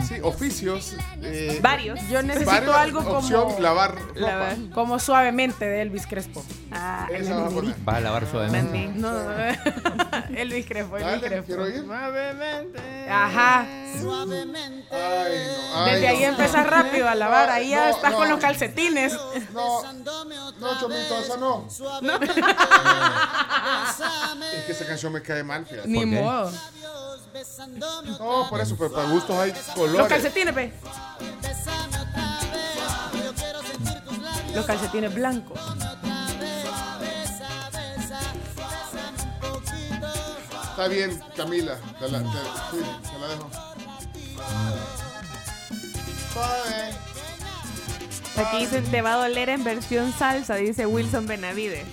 Sí. 0.07 0.15
oficios. 0.23 0.93
eh, 1.21 1.59
Varios. 1.61 1.99
Yo 2.09 2.21
necesito 2.21 2.51
varios, 2.51 2.75
algo 2.75 3.03
como. 3.03 3.17
opción, 3.19 3.61
lavar 3.61 3.95
ropa. 4.15 4.55
Como 4.73 4.99
suavemente 4.99 5.65
de 5.65 5.81
Elvis 5.81 6.05
Crespo. 6.07 6.43
Ah, 6.71 7.07
Esa 7.11 7.35
va 7.35 7.47
a 7.47 7.49
poner. 7.49 7.75
Va 7.87 7.95
a 7.97 7.99
lavar 7.99 8.27
suavemente. 8.29 8.87
No, 8.95 9.09
Elvis 10.35 10.65
Crespo, 10.65 10.97
Elvis 10.97 11.11
Dale, 11.11 11.27
Crespo. 11.27 11.45
quiero 11.47 11.67
ir. 11.69 11.85
Ajá. 13.09 13.61
Ay, 13.61 14.01
no, 14.03 14.23
ay, 14.91 15.91
Desde 15.91 16.07
ahí 16.07 16.19
no. 16.21 16.27
empezás 16.29 16.65
rápido 16.67 17.07
a 17.09 17.15
lavar. 17.15 17.49
Ahí 17.49 17.69
ya 17.69 17.85
No, 17.89 17.95
estás 17.95 18.11
no. 18.11 18.17
con 18.17 18.29
los 18.29 18.39
calcetines. 18.39 19.13
No, 19.53 19.81
no, 20.59 20.79
Chomito, 20.79 21.19
esa 21.19 21.37
no. 21.37 21.67
Es 24.53 24.63
que 24.65 24.71
esa 24.71 24.85
canción 24.85 25.13
me 25.13 25.21
cae 25.21 25.43
mal, 25.43 25.65
fíjate. 25.65 25.87
Ni 25.87 26.05
modo. 26.05 26.51
No, 28.19 28.47
por 28.49 28.59
eso, 28.61 28.75
pero 28.77 28.91
para 28.91 29.09
gustos 29.09 29.37
hay 29.37 29.53
colores. 29.75 29.97
Los 29.99 30.07
calcetines, 30.07 30.53
pe. 30.53 30.73
Los 34.55 34.65
calcetines 34.65 35.13
blancos. 35.13 35.59
Está 40.71 40.87
bien, 40.87 41.19
Camila. 41.35 41.77
Te 41.99 42.09
la, 42.09 42.19
te- 42.19 42.25
sí, 42.71 42.83
te 43.11 43.19
la 43.19 43.27
dejo. 43.27 43.49
Suave. 46.33 46.93
Aquí 48.37 48.57
dicen, 48.59 48.85
te 48.89 49.01
va 49.01 49.15
a 49.15 49.17
doler 49.27 49.49
en 49.49 49.63
versión 49.65 50.13
salsa, 50.17 50.55
dice 50.55 50.85
Wilson 50.85 51.27
Benavides. 51.27 51.85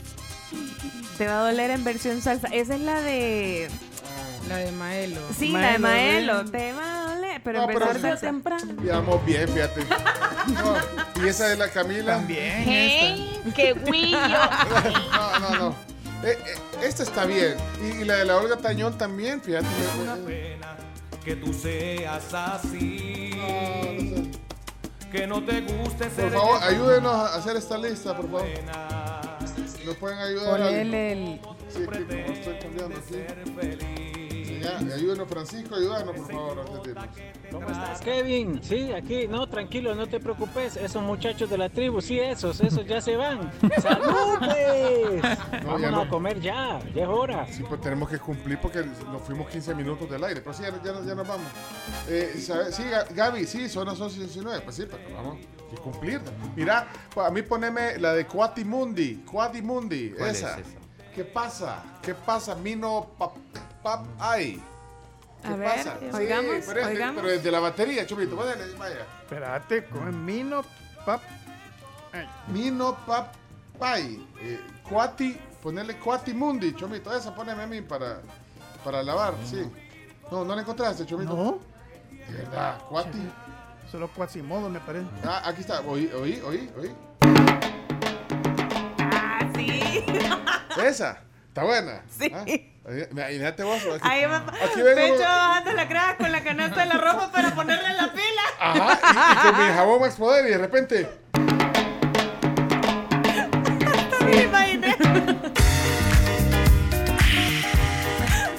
Te 1.18 1.26
va 1.26 1.40
a 1.40 1.50
doler 1.50 1.70
en 1.70 1.82
versión 1.82 2.23
salsa. 2.23 2.47
Esa 2.52 2.74
es 2.76 2.81
la 2.81 3.00
de... 3.00 3.68
La 4.49 4.58
de 4.58 4.73
Maelo. 4.73 5.20
Sí, 5.36 5.50
la 5.52 5.73
de 5.73 5.78
Maelo. 5.78 6.44
Te 6.44 6.73
va 6.73 7.02
a 7.10 7.15
doler, 7.15 7.41
pero 7.42 7.66
No, 7.66 7.73
sí. 7.94 8.00
salsa. 8.00 8.26
temprano. 8.26 8.75
Vamos 8.78 9.25
bien, 9.26 9.49
fíjate. 9.49 9.84
No, 10.55 11.25
y 11.25 11.28
esa 11.28 11.49
de 11.49 11.57
la 11.57 11.68
Camila. 11.68 12.16
También. 12.18 12.62
Hey, 12.65 13.42
qué 13.57 13.75
guillo. 13.75 14.18
No, 14.18 15.39
no, 15.41 15.50
no. 15.58 15.68
Eh, 16.25 16.39
eh, 16.47 16.55
esta 16.84 17.02
está 17.02 17.25
bien. 17.25 17.57
Y, 17.83 18.02
y 18.02 18.05
la 18.05 18.16
de 18.16 18.25
la 18.25 18.36
Olga 18.36 18.57
Tañón 18.57 18.97
también, 18.97 19.41
fíjate. 19.42 19.66
Que 21.25 21.34
tú 21.36 21.52
seas 21.52 22.33
así. 22.33 23.31
Que 25.10 25.26
no 25.26 25.42
te 25.42 25.60
guste 25.62 26.07
Por 26.07 26.10
ser 26.15 26.33
favor, 26.33 26.60
el- 26.62 26.75
ayúdenos 26.75 27.12
a 27.15 27.34
hacer 27.36 27.57
esta 27.57 27.76
lista, 27.78 28.16
por 28.16 28.26
favor. 28.26 28.47
¿Nos 29.84 29.97
pueden 29.97 30.18
ayudar? 30.18 30.50
Ponele 30.60 31.12
el. 31.12 31.41
Sí, 31.68 31.81
que 31.81 31.86
como 31.86 32.33
estoy 32.33 32.58
cambiando 32.58 32.97
aquí. 32.99 34.25
Ya, 34.66 34.94
ayúdenos, 34.94 35.28
Francisco, 35.28 35.74
ayúdanos, 35.76 36.16
por 36.16 36.30
favor. 36.32 36.64
¿Cómo 37.50 37.68
estás, 37.68 38.00
Kevin? 38.00 38.60
Sí, 38.62 38.92
aquí, 38.92 39.26
no, 39.28 39.48
tranquilo, 39.48 39.94
no 39.94 40.06
te 40.06 40.18
preocupes. 40.20 40.76
Esos 40.76 41.02
muchachos 41.02 41.48
de 41.48 41.58
la 41.58 41.68
tribu, 41.68 42.00
sí, 42.00 42.18
esos, 42.18 42.60
esos 42.60 42.86
ya 42.86 43.00
se 43.00 43.16
van. 43.16 43.50
¡Salud, 43.80 44.38
pues! 44.38 45.22
No, 45.62 45.72
Vámonos 45.72 45.90
no. 45.92 46.00
a 46.02 46.08
comer 46.08 46.40
ya, 46.40 46.80
ya 46.94 47.02
es 47.02 47.08
hora. 47.08 47.46
Sí, 47.50 47.62
pues 47.68 47.80
tenemos 47.80 48.08
que 48.08 48.18
cumplir 48.18 48.58
porque 48.60 48.84
nos 49.10 49.22
fuimos 49.22 49.48
15 49.48 49.74
minutos 49.74 50.10
del 50.10 50.22
aire. 50.24 50.40
Pero 50.40 50.52
sí, 50.54 50.62
ya, 50.62 50.70
ya, 50.82 51.00
ya 51.04 51.14
nos 51.14 51.26
vamos. 51.28 51.46
Eh. 52.08 52.32
Sí, 52.36 52.82
Ga- 52.82 53.06
Gaby, 53.14 53.46
sí, 53.46 53.68
son 53.68 53.86
las 53.86 54.00
11 54.00 54.16
y 54.16 54.20
19. 54.24 54.60
Pues 54.60 54.76
sí, 54.76 54.84
pero 54.90 55.02
vamos 55.16 55.38
a 55.76 55.80
cumplir. 55.80 56.20
Mira, 56.54 56.88
pues, 57.14 57.26
a 57.26 57.30
mí 57.30 57.42
poneme 57.42 57.98
la 57.98 58.12
de 58.14 58.26
Cuatimundi. 58.26 59.22
Cuatimundi, 59.30 60.10
¿Cuál 60.16 60.30
es 60.30 60.38
esa. 60.38 60.58
esa? 60.58 60.70
¿Qué 61.14 61.24
pasa? 61.24 61.82
¿Qué 62.02 62.14
pasa? 62.14 62.54
Mino 62.56 63.06
pap, 63.18 63.32
pap. 63.86 64.05
¿Qué 65.42 65.48
A 65.48 65.55
ver, 65.56 65.76
pasa? 65.76 65.98
oigamos, 66.12 66.65
pero, 66.66 66.81
este- 66.81 66.92
oigamos. 66.92 67.23
pero 67.23 67.32
desde 67.34 67.50
la 67.52 67.60
batería, 67.60 68.05
chupito. 68.05 68.34
Vaya, 68.34 68.56
vaya. 68.76 69.06
Espérate, 69.23 69.84
con 69.84 70.24
Mino 70.24 70.65
Pap. 71.05 71.23
Mino 72.48 72.97
pap, 73.06 73.34
ay. 73.78 74.26
Eh, 74.40 74.58
cuati, 74.89 75.39
ponerle 75.62 75.97
Cuatimundi, 75.98 76.74
chomito. 76.74 77.15
Esa 77.15 77.32
poneme 77.34 77.62
a 77.62 77.66
mí 77.66 77.81
para, 77.82 78.23
para 78.82 79.02
lavar, 79.05 79.34
sí. 79.44 79.62
No, 80.32 80.44
no 80.44 80.55
la 80.56 80.62
encontraste, 80.62 81.05
chomito. 81.06 81.36
No. 81.36 81.58
De 82.10 82.39
verdad, 82.39 82.78
Cuati. 82.89 83.31
Solo 83.90 84.08
Quasimodo, 84.08 84.68
me 84.68 84.81
parece. 84.81 85.06
Ah, 85.24 85.42
aquí 85.44 85.60
está. 85.60 85.81
Oí, 85.82 86.10
oí, 86.12 86.40
oí, 86.44 86.70
oí. 86.76 86.92
Ah, 88.98 89.39
sí. 89.55 90.05
Esa. 90.82 91.20
Está 91.57 91.65
buena. 91.65 92.02
Sí. 92.18 92.31
Ah, 92.35 92.44
Imagínate 93.10 93.62
vos. 93.62 93.81
Aquí, 93.83 94.01
Ahí 94.02 94.26
va. 94.26 94.44
aquí 94.62 94.83
vengo. 94.83 95.17
Pecho 95.17 95.23
bajando 95.25 95.73
la 95.73 95.89
crack 95.89 96.18
con 96.18 96.31
la 96.31 96.44
canasta 96.44 96.81
de 96.81 96.86
la 96.86 96.99
ropa 96.99 97.33
para 97.33 97.55
ponerle 97.55 97.94
la 97.94 98.12
pila. 98.12 98.43
Ajá, 98.60 98.99
y, 99.02 99.49
y 99.49 99.52
con 99.52 99.67
mi 99.67 99.73
jabón 99.73 100.01
Max 100.02 100.17
Poder 100.17 100.44
y 100.44 100.51
de 100.51 100.59
repente. 100.59 101.09
Me 104.26 104.43
imaginé. 104.43 104.97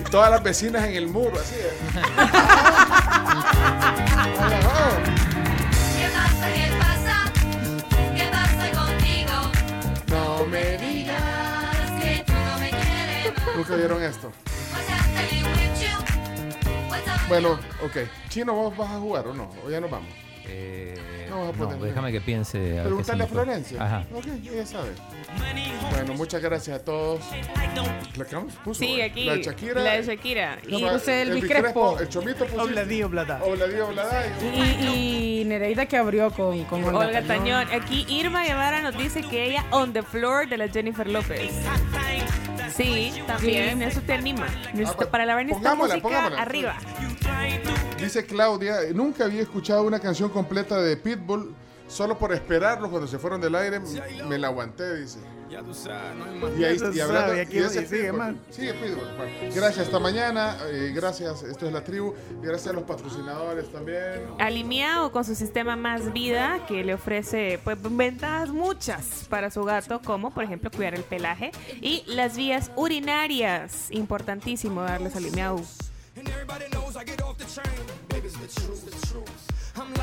Todas 0.09 0.32
las 0.32 0.42
vecinas 0.42 0.84
en 0.85 0.95
el 0.95 1.06
muro, 1.08 1.40
así. 1.40 1.56
Nunca 13.57 13.75
vieron 13.75 14.03
esto. 14.03 14.31
Bueno, 17.27 17.53
ok. 17.83 17.97
Chino, 18.29 18.53
¿vos 18.53 18.77
vas 18.77 18.89
a 18.91 18.99
jugar 18.99 19.27
o 19.27 19.33
no? 19.33 19.49
¿O 19.65 19.69
ya 19.69 19.81
nos 19.81 19.91
vamos? 19.91 20.09
Eh, 20.49 20.95
No, 21.29 21.39
vas 21.39 21.49
a 21.49 21.57
no, 21.57 21.69
poner- 21.71 21.79
déjame 21.89 22.11
que 22.13 22.21
piense. 22.21 22.79
a 22.79 22.83
Preguntarle 22.83 23.23
a. 23.25 23.27
Florencia. 23.27 23.83
Ajá. 23.83 24.05
Ok, 24.15 24.25
ella 24.49 24.65
sabe. 24.65 24.91
Bueno, 25.91 26.13
muchas 26.13 26.41
gracias 26.41 26.79
a 26.79 26.85
todos. 26.85 27.19
¿La 28.15 28.23
que 28.23 28.33
vamos? 28.35 28.53
Puso, 28.63 28.79
Sí, 28.79 29.01
eh. 29.01 29.03
aquí. 29.03 29.25
La 29.25 29.33
de 29.33 29.43
Shakira. 29.43 29.81
La 29.81 29.93
de 29.97 30.03
Shakira. 30.03 30.57
No, 30.69 30.79
Y 30.79 30.83
puse 30.85 31.21
Elvis 31.23 31.43
Elvis 31.43 31.51
Crespo. 31.59 31.99
El 31.99 32.07
chomito 32.07 32.45
pusiste. 32.45 32.61
Obladí, 32.61 33.03
oblada. 33.03 33.43
Obladí, 33.43 33.79
oblada. 33.81 34.23
Y, 34.41 35.41
y 35.41 35.45
Nereida 35.45 35.85
que 35.85 35.97
abrió 35.97 36.31
con, 36.31 36.63
con 36.63 36.83
Olga 36.95 37.21
Tañón. 37.23 37.67
Aquí 37.73 38.05
Irma 38.07 38.45
Guevara 38.45 38.81
nos 38.81 38.97
dice 38.97 39.21
que 39.23 39.47
ella 39.47 39.65
on 39.71 39.91
the 39.91 40.01
floor 40.03 40.47
de 40.47 40.57
la 40.57 40.69
Jennifer 40.69 41.07
López. 41.09 41.51
Sí, 42.75 43.13
también. 43.25 43.81
Eso 43.81 44.01
te 44.01 44.13
anima. 44.13 44.47
Necesito- 44.73 45.09
para 45.09 45.25
la 45.25 45.35
esta 45.49 45.55
pongámosla, 45.55 45.95
música 45.95 46.07
pongámosla. 46.07 46.41
arriba. 46.41 46.77
Dice 47.99 48.25
Claudia, 48.25 48.77
nunca 48.93 49.25
había 49.25 49.41
escuchado 49.41 49.83
una 49.83 49.99
canción 49.99 50.29
completa 50.29 50.79
de 50.81 50.97
Pitbull. 50.97 51.55
Solo 51.87 52.17
por 52.17 52.33
esperarlo 52.33 52.89
cuando 52.89 53.07
se 53.07 53.17
fueron 53.17 53.39
del 53.39 53.55
aire, 53.55 53.79
me 54.27 54.37
la 54.37 54.47
aguanté, 54.47 54.97
dice. 54.97 55.19
Y 55.50 56.64
ahí 56.64 56.77
Ya 56.77 56.90
y 56.90 56.93
se 56.93 57.01
hablando- 57.01 57.27
sabe, 57.30 57.42
aquí 57.42 57.56
y 57.58 57.59
ese 57.59 57.82
y 57.84 57.85
sigue 57.85 58.11
más. 58.11 58.35
Sigue. 58.50 58.74
Bueno, 58.74 58.98
gracias 59.56 59.85
hasta 59.88 60.00
mañana. 60.00 60.58
eh, 60.67 60.92
gracias, 60.93 61.43
esto 61.43 61.67
es 61.67 61.74
la 61.74 61.84
tribu. 61.84 62.14
y 62.42 62.45
Gracias 62.45 62.67
a 62.67 62.74
los 62.74 62.84
patrocinadores 62.84 63.72
también. 63.72 64.26
Alimiao 64.40 65.11
con 65.11 65.24
su 65.24 65.35
sistema 65.35 65.76
Más 65.76 66.11
Vida 66.14 66.66
que 66.67 66.84
le 66.84 66.93
ofrece 66.93 67.59
pues 67.64 67.77
ventajas 67.82 68.50
muchas 68.50 69.26
para 69.30 69.50
su 69.51 69.64
gato, 69.64 70.01
como 70.01 70.32
por 70.34 70.43
ejemplo 70.43 70.69
cuidar 70.72 70.95
el 70.95 71.03
pelaje 71.03 71.51
y 71.82 72.03
las 72.08 72.35
vías 72.38 72.72
urinarias. 72.76 73.88
Importantísimo 73.92 74.82
darles 74.82 75.16
Alimiao. 75.16 75.61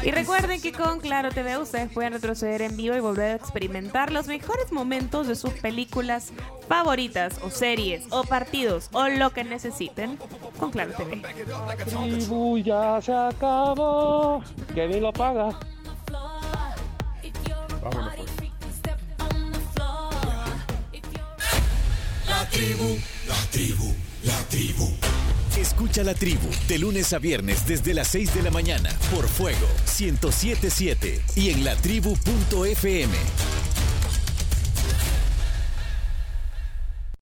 Y 0.04 0.10
recuerden 0.10 0.60
que 0.60 0.70
con 0.70 1.00
Claro 1.00 1.30
TV 1.30 1.56
ustedes 1.56 1.90
pueden 1.90 2.12
retroceder 2.12 2.60
en 2.60 2.76
vivo 2.76 2.94
y 2.94 3.00
volver 3.00 3.32
a 3.32 3.34
experimentar 3.36 4.12
los 4.12 4.26
mejores 4.26 4.70
momentos 4.70 5.26
de 5.26 5.34
sus 5.34 5.54
películas 5.54 6.30
favoritas 6.68 7.40
o 7.42 7.48
series 7.48 8.04
o 8.10 8.22
partidos 8.22 8.90
o 8.92 9.08
lo 9.08 9.30
que 9.30 9.44
necesiten 9.44 10.18
con 10.58 10.70
Claro 10.72 10.92
TV. 10.92 11.22
Tribu 11.86 12.58
ya 12.58 13.00
se 13.00 13.14
acabó. 13.14 14.42
Kevin 14.74 15.04
lo 15.04 15.12
paga. 15.12 15.58
Vámonos. 17.82 18.14
La 22.28 22.50
tribu, 22.50 22.98
la 23.26 23.36
tribu, 23.50 23.94
la 24.22 24.38
tribu. 24.50 24.90
Escucha 25.56 26.02
la 26.02 26.14
tribu 26.14 26.48
de 26.66 26.78
lunes 26.80 27.12
a 27.12 27.20
viernes 27.20 27.64
desde 27.64 27.94
las 27.94 28.08
6 28.08 28.34
de 28.34 28.42
la 28.42 28.50
mañana 28.50 28.90
por 29.14 29.28
Fuego 29.28 29.68
1077 29.98 31.20
y 31.36 31.50
en 31.50 31.62
latribu.fm. 31.62 33.14